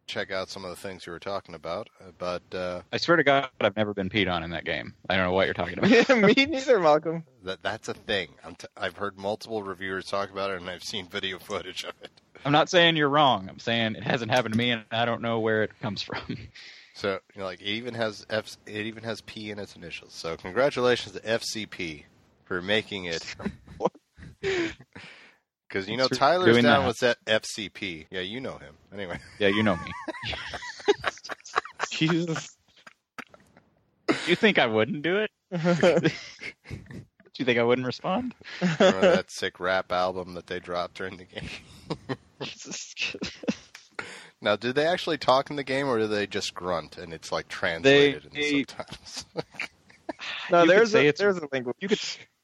check 0.07 0.31
out 0.31 0.49
some 0.49 0.63
of 0.63 0.69
the 0.71 0.75
things 0.75 1.05
you 1.05 1.11
were 1.11 1.19
talking 1.19 1.53
about. 1.53 1.89
Uh, 2.01 2.11
But 2.17 2.41
uh, 2.53 2.81
I 2.91 2.97
swear 2.97 3.17
to 3.17 3.23
God, 3.23 3.49
I've 3.61 3.75
never 3.75 3.93
been 3.93 4.09
peed 4.09 4.31
on 4.31 4.41
in 4.43 4.49
that 4.51 4.65
game. 4.65 4.93
I 5.09 5.15
don't 5.15 5.25
know 5.25 5.33
what 5.33 5.45
you're 5.45 5.53
talking 5.53 5.77
about. 5.77 6.17
Me 6.17 6.45
neither, 6.45 6.79
Malcolm. 6.79 7.23
that 7.43 7.61
that's 7.61 7.87
a 7.89 7.93
thing. 7.93 8.29
I'm 8.43 8.55
t- 8.55 8.67
I've 8.75 8.95
heard 8.97 9.17
multiple 9.17 9.61
reviewers 9.63 10.05
talk 10.05 10.31
about 10.31 10.51
it, 10.51 10.61
and 10.61 10.69
I've 10.69 10.83
seen 10.83 11.07
video 11.07 11.37
footage 11.39 11.83
of 11.83 11.93
it. 12.01 12.09
I'm 12.45 12.51
not 12.51 12.69
saying 12.69 12.95
you're 12.95 13.09
wrong. 13.09 13.49
I'm 13.49 13.59
saying 13.59 13.95
it 13.95 14.03
hasn't 14.03 14.31
happened 14.31 14.53
to 14.53 14.57
me, 14.57 14.71
and 14.71 14.83
I 14.91 15.05
don't 15.05 15.21
know 15.21 15.39
where 15.39 15.63
it 15.63 15.71
comes 15.81 16.01
from. 16.01 16.37
So 16.93 17.19
you 17.35 17.41
know, 17.41 17.45
like 17.45 17.61
it 17.61 17.65
even 17.67 17.93
has 17.93 18.25
F, 18.27 18.57
it 18.65 18.87
even 18.87 19.03
has 19.03 19.21
P 19.21 19.51
in 19.51 19.59
its 19.59 19.75
initials. 19.75 20.15
So 20.15 20.35
congratulations 20.35 21.13
to 21.13 21.19
FCP 21.21 22.05
for 22.45 22.59
making 22.59 23.05
it. 23.05 23.35
Because 25.67 25.87
you 25.89 25.97
know 25.97 26.03
Thanks 26.03 26.17
for 26.17 26.19
Tyler's 26.19 26.55
down 26.55 26.63
that. 26.63 26.87
with 26.87 26.97
that 26.99 27.17
FCP. 27.25 28.05
Yeah, 28.09 28.21
you 28.21 28.39
know 28.39 28.57
him. 28.57 28.75
Anyway, 28.93 29.19
Yeah, 29.39 29.49
you 29.49 29.63
know 29.63 29.75
me. 29.75 29.91
Jesus. 31.91 32.55
You 34.27 34.35
think 34.35 34.57
I 34.59 34.65
wouldn't 34.67 35.01
do 35.01 35.17
it? 35.17 35.31
Do 35.51 36.09
you 37.39 37.45
think 37.45 37.59
I 37.59 37.63
wouldn't 37.63 37.85
respond? 37.85 38.33
remember 38.79 39.01
that 39.01 39.29
sick 39.31 39.59
rap 39.59 39.91
album 39.91 40.33
that 40.35 40.47
they 40.47 40.59
dropped 40.59 40.95
during 40.95 41.17
the 41.17 41.25
game? 41.25 41.49
Now, 44.41 44.55
did 44.55 44.75
they 44.75 44.85
actually 44.85 45.17
talk 45.17 45.49
in 45.49 45.55
the 45.55 45.63
game, 45.63 45.87
or 45.87 45.97
do 45.97 46.07
they 46.07 46.27
just 46.27 46.53
grunt 46.53 46.97
and 46.97 47.11
it's 47.13 47.31
like 47.31 47.47
translated 47.47 48.25
in 48.25 48.31
They- 48.33 48.59
subtitles? 48.59 49.25
No, 50.51 50.61
You 50.63 50.69
there's 50.69 50.95
a, 50.95 51.11
there's 51.11 51.37
a 51.37 51.47
language. 51.51 51.75
You 51.79 51.89
could, 51.89 51.99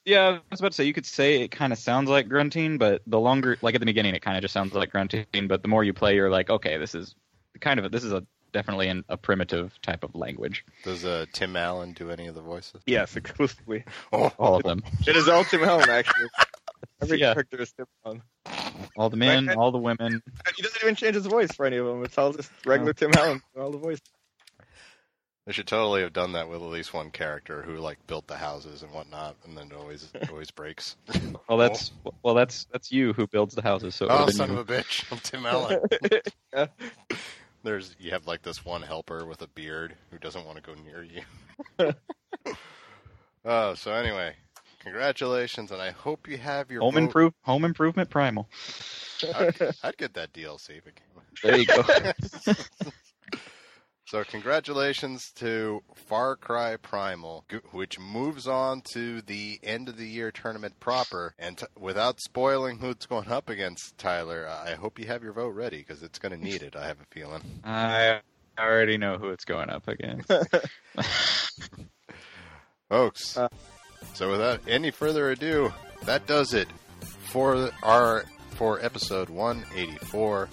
yeah, 0.06 0.40
I 0.40 0.42
was 0.52 0.60
about 0.60 0.72
to 0.72 0.76
say 0.76 0.84
you 0.86 0.94
could 0.94 1.06
say 1.06 1.42
it 1.42 1.50
kind 1.52 1.72
of 1.74 1.80
sounds 1.80 2.10
like 2.10 2.28
grunting, 2.28 2.78
but 2.78 3.02
the 3.08 3.20
longer, 3.20 3.58
like 3.62 3.76
at 3.76 3.80
the 3.80 3.86
beginning, 3.86 4.16
it 4.16 4.22
kind 4.22 4.38
of 4.38 4.42
just 4.42 4.54
sounds 4.54 4.74
like 4.74 4.92
grunting. 4.92 5.26
But 5.48 5.62
the 5.62 5.68
more 5.68 5.84
you 5.84 5.94
play, 5.94 6.16
you're 6.16 6.30
like, 6.30 6.50
okay, 6.50 6.78
this 6.78 6.94
is 6.96 7.16
kind 7.60 7.80
of 7.80 7.86
a, 7.86 7.90
this 7.90 8.04
is 8.04 8.12
a 8.12 8.26
definitely 8.52 8.88
an, 8.88 9.04
a 9.10 9.18
primitive 9.18 9.74
type 9.82 10.04
of 10.04 10.14
language. 10.16 10.64
Does 10.84 11.06
uh, 11.06 11.26
Tim 11.34 11.56
Allen 11.56 11.94
do 11.94 12.10
any 12.12 12.28
of 12.28 12.36
the 12.36 12.42
voices? 12.42 12.82
Yes, 12.86 13.16
exclusively. 13.16 13.84
Oh, 14.12 14.32
All 14.38 14.56
of 14.56 14.64
them, 14.64 14.84
It 15.08 15.16
is 15.16 15.28
all 15.28 15.44
Tim 15.44 15.64
Allen, 15.64 15.90
actually. 15.90 16.28
Every 17.02 17.20
Yeah. 17.20 17.34
character 17.34 17.62
is 17.62 17.72
Tim 17.74 17.86
Allen. 18.06 18.22
all 18.96 19.10
the 19.10 19.18
men, 19.18 19.50
all 19.50 19.72
the 19.72 19.78
women. 19.80 20.22
He 20.56 20.62
doesn't 20.62 20.82
even 20.84 20.96
change 20.96 21.16
his 21.16 21.26
voice 21.26 21.52
for 21.54 21.66
any 21.66 21.78
of 21.78 21.86
them. 21.88 22.04
It's 22.04 22.18
all 22.18 22.32
just 22.34 22.52
regular 22.66 22.94
Tim 22.94 23.12
Allen 23.16 23.42
for 23.54 23.62
all 23.64 23.72
the 23.72 23.78
voice. 23.78 24.00
They 25.46 25.52
should 25.52 25.68
totally 25.68 26.02
have 26.02 26.14
done 26.14 26.32
that 26.34 26.48
with 26.50 26.62
at 26.62 26.68
least 26.70 26.94
one 26.94 27.12
character 27.12 27.62
who 27.62 27.78
like 27.78 28.06
built 28.08 28.28
the 28.28 28.38
houses 28.38 28.82
and 28.84 28.92
whatnot, 28.92 29.36
and 29.46 29.58
then 29.58 29.68
it 29.68 29.74
always 29.74 30.10
it 30.14 30.30
always 30.30 30.52
breaks. 30.52 30.96
Well, 31.50 31.58
that's 31.58 31.92
well, 32.24 32.34
that's 32.36 32.66
that's 32.72 32.92
you 32.92 33.14
who 33.14 33.28
builds 33.28 33.54
the 33.54 33.62
houses. 33.62 33.96
So 33.96 34.08
Oh, 34.10 34.28
son 34.30 34.52
you. 34.54 34.58
of 34.60 34.70
a 34.70 34.74
bitch! 34.74 35.06
I'm 35.12 35.20
Tim 35.20 35.46
Allen. 35.46 35.82
Yeah. 36.54 36.68
There's 37.64 37.96
you 38.00 38.12
have 38.12 38.26
like 38.28 38.42
this 38.42 38.66
one 38.66 38.82
helper 38.82 39.26
with 39.26 39.42
a 39.42 39.48
beard 39.48 39.96
who 40.12 40.18
doesn't 40.18 40.46
want 40.46 40.58
to 40.58 40.64
go 40.64 40.74
near 40.82 41.04
you. 41.04 41.94
Oh, 43.46 43.74
so 43.76 43.94
anyway, 43.94 44.36
congratulations, 44.80 45.72
and 45.72 45.82
I 45.82 45.92
hope 45.92 46.28
you 46.28 46.38
have 46.38 46.72
your 46.72 46.82
Home 46.82 46.94
vote- 46.94 47.00
improve, 47.04 47.34
home 47.42 47.66
improvement 47.66 48.10
primal. 48.10 48.48
I'd, 49.36 49.56
I'd 49.84 49.98
get 49.98 50.14
that 50.16 50.34
DLC 50.34 50.78
if 50.78 50.88
it 50.88 50.96
came. 50.96 51.24
There 51.44 51.58
you 51.58 51.66
go. 51.66 51.84
So 54.14 54.24
congratulations 54.24 55.32
to 55.38 55.82
Far 55.96 56.36
Cry 56.36 56.76
Primal, 56.78 57.46
which 57.72 57.98
moves 57.98 58.48
on 58.48 58.84
to 58.94 59.24
the 59.24 59.60
end 59.64 59.90
of 59.90 59.98
the 59.98 60.06
year 60.06 60.32
tournament 60.32 60.80
proper. 60.80 61.34
And 61.40 61.58
t- 61.58 61.66
without 61.80 62.22
spoiling 62.22 62.78
who's 62.78 63.08
going 63.08 63.32
up 63.32 63.50
against 63.50 63.98
Tyler, 63.98 64.48
I 64.48 64.76
hope 64.76 65.00
you 65.00 65.08
have 65.08 65.24
your 65.24 65.34
vote 65.34 65.56
ready 65.56 65.80
because 65.80 66.04
it's 66.04 66.20
going 66.20 66.32
to 66.32 66.38
need 66.38 66.62
it. 66.62 66.76
I 66.76 66.86
have 66.86 67.00
a 67.02 67.06
feeling. 67.10 67.42
I 67.64 68.20
already 68.60 69.00
know 69.00 69.18
who 69.18 69.30
it's 69.30 69.46
going 69.46 69.72
up 69.72 69.88
against. 69.88 70.32
folks. 72.90 73.36
Uh. 73.36 73.48
so 74.14 74.30
without 74.30 74.62
any 74.68 74.92
further 74.92 75.32
ado, 75.32 75.74
that 76.04 76.28
does 76.28 76.54
it 76.54 76.68
for 77.02 77.72
our 77.82 78.26
for 78.52 78.80
episode 78.86 79.32
184. 79.32 80.50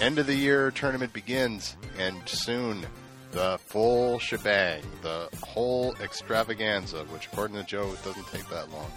End 0.00 0.18
of 0.18 0.26
the 0.26 0.34
year 0.34 0.70
tournament 0.70 1.12
begins, 1.12 1.76
and 1.98 2.16
soon 2.26 2.84
the 3.30 3.58
full 3.66 4.18
shebang, 4.18 4.82
the 5.02 5.28
whole 5.42 5.94
extravaganza, 6.00 7.04
which 7.04 7.26
according 7.26 7.56
to 7.56 7.64
Joe 7.64 7.92
it 7.92 8.04
doesn't 8.04 8.26
take 8.28 8.48
that 8.48 8.70
long, 8.70 8.90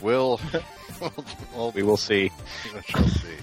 will 0.00 0.40
will 1.54 1.72
we 1.72 1.82
will 1.82 1.96
see. 1.96 2.30
we 2.74 2.80
shall 2.82 3.08
see. 3.08 3.36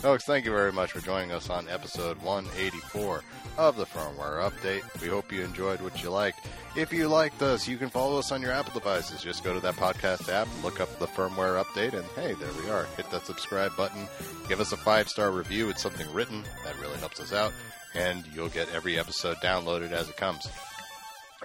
Folks, 0.00 0.24
thank 0.24 0.44
you 0.44 0.52
very 0.52 0.72
much 0.72 0.92
for 0.92 1.00
joining 1.00 1.32
us 1.32 1.50
on 1.50 1.68
episode 1.68 2.20
184 2.22 3.22
of 3.58 3.76
the 3.76 3.86
firmware 3.86 4.48
update. 4.48 4.82
We 5.00 5.08
hope 5.08 5.32
you 5.32 5.42
enjoyed 5.42 5.80
what 5.80 6.00
you 6.02 6.10
liked. 6.10 6.46
If 6.76 6.92
you 6.92 7.08
liked 7.08 7.42
us, 7.42 7.66
you 7.66 7.76
can 7.76 7.88
follow 7.88 8.18
us 8.18 8.30
on 8.30 8.40
your 8.40 8.52
Apple 8.52 8.74
devices. 8.74 9.22
Just 9.22 9.42
go 9.42 9.52
to 9.54 9.60
that 9.60 9.74
podcast 9.74 10.28
app, 10.32 10.46
look 10.62 10.80
up 10.80 10.98
the 10.98 11.06
firmware 11.06 11.62
update, 11.62 11.94
and 11.94 12.04
hey, 12.14 12.34
there 12.34 12.62
we 12.62 12.70
are. 12.70 12.84
Hit 12.96 13.10
that 13.10 13.26
subscribe 13.26 13.74
button. 13.76 14.06
Give 14.48 14.60
us 14.60 14.72
a 14.72 14.76
five 14.76 15.08
star 15.08 15.30
review. 15.32 15.70
It's 15.70 15.82
something 15.82 16.10
written. 16.12 16.44
That 16.64 16.78
really 16.80 16.98
helps 16.98 17.18
us 17.18 17.32
out. 17.32 17.52
And 17.94 18.24
you'll 18.34 18.50
get 18.50 18.72
every 18.74 18.98
episode 18.98 19.38
downloaded 19.38 19.92
as 19.92 20.08
it 20.08 20.16
comes. 20.16 20.46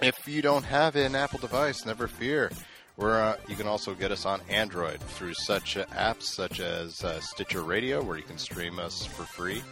If 0.02 0.28
you 0.28 0.42
don't 0.42 0.64
have 0.64 0.94
an 0.96 1.14
Apple 1.16 1.38
device, 1.38 1.84
never 1.86 2.06
fear. 2.06 2.50
We're, 2.96 3.20
uh, 3.20 3.36
you 3.48 3.56
can 3.56 3.66
also 3.66 3.94
get 3.94 4.10
us 4.12 4.26
on 4.26 4.40
Android 4.48 5.00
through 5.00 5.34
such 5.34 5.76
uh, 5.76 5.86
apps 5.86 6.24
such 6.24 6.60
as 6.60 7.02
uh, 7.02 7.20
Stitcher 7.20 7.62
Radio, 7.62 8.02
where 8.02 8.16
you 8.16 8.22
can 8.22 8.38
stream 8.38 8.78
us 8.78 9.06
for 9.06 9.24
free. 9.24 9.62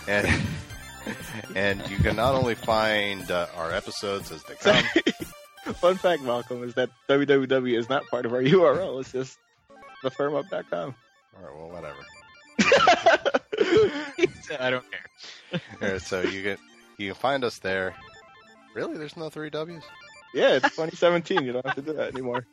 And 0.08 0.28
and 1.56 1.90
you 1.90 1.98
can 1.98 2.16
not 2.16 2.36
only 2.36 2.56
find 2.56 3.30
uh, 3.30 3.48
our 3.56 3.72
episodes 3.72 4.32
as 4.32 4.44
they 4.44 4.56
come, 4.56 4.84
Fun 5.76 5.96
fact, 5.96 6.24
Malcolm, 6.24 6.64
is 6.64 6.74
that 6.74 6.90
www 7.08 7.78
is 7.78 7.88
not 7.88 8.04
part 8.08 8.26
of 8.26 8.34
our 8.34 8.42
URL. 8.42 9.00
It's 9.00 9.12
just 9.12 9.38
thefirmup.com. 10.04 10.96
All 11.38 11.44
right, 11.44 11.56
well, 11.56 11.70
whatever. 11.70 12.00
I 14.60 14.72
don't 14.72 14.84
care. 14.90 15.06
Yeah, 15.82 15.98
so 16.00 16.22
you 16.22 16.42
get 16.42 16.58
you 16.98 17.10
can 17.10 17.16
find 17.16 17.44
us 17.44 17.60
there. 17.60 17.94
Really, 18.74 18.98
there's 18.98 19.16
no 19.16 19.30
three 19.30 19.52
W's. 19.52 19.84
Yeah, 20.34 20.56
it's 20.56 20.70
2017. 20.70 21.44
You 21.44 21.52
don't 21.54 21.66
have 21.66 21.76
to 21.76 21.82
do 21.82 21.94
that 21.94 22.12
anymore. 22.14 22.46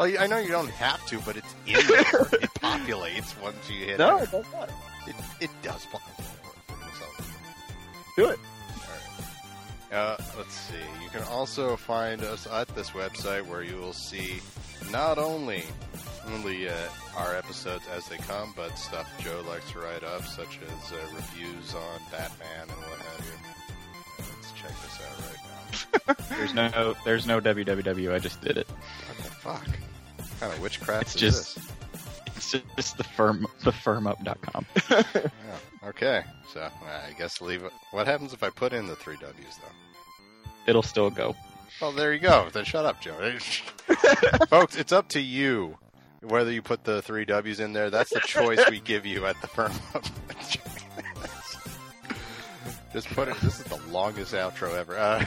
Well, 0.00 0.10
I 0.18 0.26
know 0.26 0.38
you 0.38 0.48
don't 0.48 0.70
have 0.70 1.04
to, 1.08 1.18
but 1.26 1.36
it's 1.36 1.54
in 1.66 1.74
there. 1.86 2.22
it 2.40 2.50
populates 2.54 3.38
once 3.42 3.68
you 3.68 3.84
hit. 3.84 3.98
No, 3.98 4.16
enter. 4.16 4.24
it 4.24 4.30
does 4.30 4.44
not. 4.54 4.70
It, 5.06 5.14
it 5.40 5.50
does 5.62 5.86
pop. 5.92 6.00
So, 6.18 7.24
Do 8.16 8.28
it. 8.30 8.38
uh, 9.92 10.16
let's 10.38 10.54
see. 10.54 10.74
You 11.04 11.10
can 11.10 11.22
also 11.24 11.76
find 11.76 12.22
us 12.22 12.46
at 12.46 12.68
this 12.68 12.90
website 12.90 13.46
where 13.46 13.62
you 13.62 13.76
will 13.76 13.92
see 13.92 14.40
not 14.90 15.18
only 15.18 15.64
only 16.32 16.66
uh, 16.70 16.74
our 17.18 17.36
episodes 17.36 17.84
as 17.94 18.06
they 18.08 18.16
come, 18.16 18.54
but 18.56 18.78
stuff 18.78 19.06
Joe 19.22 19.42
likes 19.46 19.70
to 19.72 19.80
write 19.80 20.02
up, 20.02 20.24
such 20.24 20.60
as 20.66 20.92
uh, 20.92 20.96
reviews 21.14 21.74
on 21.74 22.00
Batman 22.10 22.62
and 22.62 22.70
what 22.70 22.98
have 23.00 23.26
you. 23.26 24.24
Let's 24.36 24.52
check 24.52 24.72
this 24.80 24.98
out 25.04 25.18
right 25.28 26.16
now. 26.30 26.36
There's 26.36 26.54
no, 26.54 26.94
there's 27.04 27.26
no 27.26 27.40
www. 27.40 28.12
I 28.14 28.18
just 28.18 28.40
did 28.40 28.56
it. 28.56 28.68
What 28.68 29.16
the 29.18 29.30
fuck? 29.30 29.66
Kind 30.40 30.52
of 30.52 30.60
witchcraft 30.60 31.02
It's 31.02 31.14
is 31.16 31.20
just- 31.20 31.54
this? 31.56 31.66
It's 32.36 32.64
just 32.76 32.96
the 32.96 33.04
firm, 33.04 33.46
the 33.64 33.70
firmup.com. 33.70 34.66
Yeah. 35.14 35.88
Okay, 35.88 36.22
so 36.52 36.68
I 36.84 37.12
guess 37.18 37.40
leave 37.40 37.62
it. 37.64 37.72
What 37.90 38.06
happens 38.06 38.32
if 38.32 38.42
I 38.42 38.50
put 38.50 38.72
in 38.72 38.86
the 38.86 38.96
three 38.96 39.16
W's 39.20 39.56
though? 39.58 40.50
It'll 40.66 40.82
still 40.82 41.10
go. 41.10 41.34
Well, 41.80 41.92
there 41.92 42.12
you 42.12 42.18
go. 42.20 42.48
Then 42.52 42.64
shut 42.64 42.84
up, 42.84 43.00
Joe. 43.00 43.14
Folks, 44.48 44.76
it's 44.76 44.92
up 44.92 45.08
to 45.10 45.20
you 45.20 45.78
whether 46.22 46.50
you 46.52 46.60
put 46.62 46.84
the 46.84 47.00
three 47.02 47.24
W's 47.24 47.60
in 47.60 47.72
there. 47.72 47.88
That's 47.90 48.10
the 48.10 48.20
choice 48.20 48.60
we 48.70 48.80
give 48.80 49.06
you 49.06 49.24
at 49.26 49.40
the 49.40 49.46
firm. 49.48 49.72
Just 52.92 53.08
put 53.08 53.28
it. 53.28 53.36
This 53.40 53.58
is 53.60 53.64
the 53.64 53.80
longest 53.90 54.34
outro 54.34 54.74
ever. 54.76 54.96
Uh, 54.98 55.24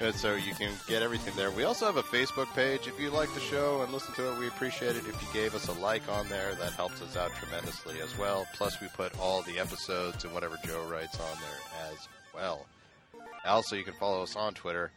and 0.00 0.14
so 0.14 0.34
you 0.34 0.54
can 0.54 0.72
get 0.86 1.02
everything 1.02 1.34
there. 1.36 1.50
We 1.50 1.64
also 1.64 1.86
have 1.86 1.96
a 1.96 2.02
Facebook 2.02 2.46
page. 2.54 2.86
If 2.86 3.00
you 3.00 3.10
like 3.10 3.32
the 3.34 3.40
show 3.40 3.82
and 3.82 3.92
listen 3.92 4.14
to 4.14 4.32
it, 4.32 4.38
we 4.38 4.46
appreciate 4.46 4.96
it. 4.96 5.06
If 5.06 5.20
you 5.20 5.28
gave 5.32 5.54
us 5.54 5.68
a 5.68 5.72
like 5.72 6.08
on 6.08 6.28
there, 6.28 6.54
that 6.54 6.72
helps 6.72 7.02
us 7.02 7.16
out 7.16 7.30
tremendously 7.34 8.00
as 8.00 8.16
well. 8.16 8.46
Plus, 8.54 8.80
we 8.80 8.88
put 8.88 9.18
all 9.18 9.42
the 9.42 9.58
episodes 9.58 10.24
and 10.24 10.32
whatever 10.32 10.56
Joe 10.64 10.86
writes 10.88 11.18
on 11.18 11.38
there 11.40 11.90
as 11.90 12.08
well. 12.34 12.66
Also, 13.44 13.76
you 13.76 13.84
can 13.84 13.94
follow 13.94 14.22
us 14.22 14.36
on 14.36 14.54
Twitter 14.54 14.90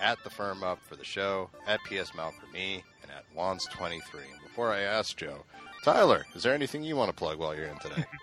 at 0.00 0.22
the 0.22 0.30
firm 0.30 0.62
up 0.62 0.78
for 0.88 0.96
the 0.96 1.04
show, 1.04 1.50
at 1.66 1.80
PSMalc 1.80 2.32
for 2.34 2.46
me, 2.52 2.84
and 3.02 3.10
at 3.10 3.24
Wons23. 3.36 4.00
Before 4.42 4.72
I 4.72 4.80
ask 4.80 5.16
Joe, 5.16 5.44
Tyler, 5.84 6.26
is 6.34 6.42
there 6.42 6.54
anything 6.54 6.84
you 6.84 6.96
want 6.96 7.08
to 7.08 7.14
plug 7.16 7.38
while 7.38 7.54
you're 7.54 7.66
in 7.66 7.78
today? 7.78 8.04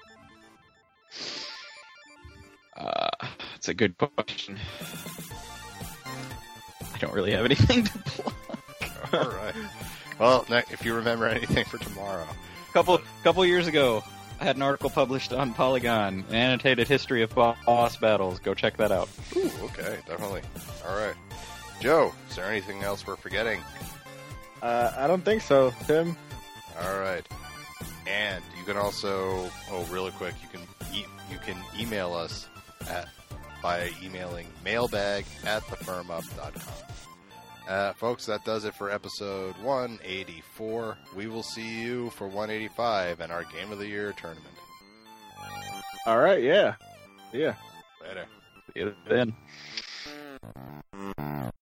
Uh, 2.77 3.09
it's 3.55 3.69
a 3.69 3.73
good 3.73 3.95
question. 3.97 4.57
I 7.05 7.07
don't 7.07 7.15
really 7.17 7.33
have 7.33 7.45
anything 7.45 7.83
to 7.83 7.99
plug. 7.99 8.33
All 9.13 9.29
right. 9.31 9.53
Well, 10.17 10.43
if 10.49 10.83
you 10.83 10.95
remember 10.95 11.27
anything 11.27 11.63
for 11.65 11.77
tomorrow, 11.77 12.25
couple 12.73 12.99
couple 13.23 13.45
years 13.45 13.67
ago, 13.67 14.03
I 14.41 14.43
had 14.43 14.55
an 14.55 14.63
article 14.63 14.89
published 14.89 15.31
on 15.31 15.53
Polygon, 15.53 16.25
an 16.29 16.35
annotated 16.35 16.87
history 16.87 17.21
of 17.21 17.35
boss 17.35 17.97
battles. 17.97 18.39
Go 18.39 18.55
check 18.55 18.77
that 18.77 18.91
out. 18.91 19.07
Ooh, 19.35 19.51
okay, 19.65 19.99
definitely. 20.07 20.41
All 20.87 20.97
right. 20.97 21.13
Joe, 21.79 22.11
is 22.27 22.37
there 22.37 22.45
anything 22.45 22.81
else 22.81 23.05
we're 23.05 23.17
forgetting? 23.17 23.61
Uh, 24.63 24.91
I 24.97 25.05
don't 25.05 25.23
think 25.23 25.43
so, 25.43 25.75
Tim. 25.85 26.17
All 26.81 26.97
right. 26.99 27.27
And 28.07 28.43
you 28.57 28.63
can 28.63 28.77
also, 28.77 29.51
oh, 29.69 29.87
really 29.91 30.11
quick, 30.11 30.33
you 30.41 30.47
can 30.47 30.67
e- 30.91 31.05
you 31.31 31.37
can 31.37 31.57
email 31.79 32.15
us 32.15 32.47
at 32.89 33.09
by 33.61 33.91
emailing 34.03 34.47
mailbag 34.63 35.25
at 35.43 35.61
thefirmup.com. 35.63 36.94
Uh, 37.67 37.93
folks, 37.93 38.25
that 38.27 38.45
does 38.45 38.63
it 38.65 38.75
for 38.75 38.91
episode 38.91 39.55
184. 39.63 40.97
We 41.15 41.27
will 41.27 41.43
see 41.43 41.81
you 41.81 42.11
for 42.11 42.27
185 42.27 43.21
and 43.21 43.31
our 43.31 43.43
Game 43.45 43.71
of 43.71 43.79
the 43.79 43.87
Year 43.87 44.13
tournament. 44.13 44.53
All 46.05 46.19
right, 46.19 46.43
yeah. 46.43 46.75
Yeah. 47.33 47.55
Later. 48.01 48.25
See 48.73 48.79
you 48.81 48.95
then. 49.09 49.33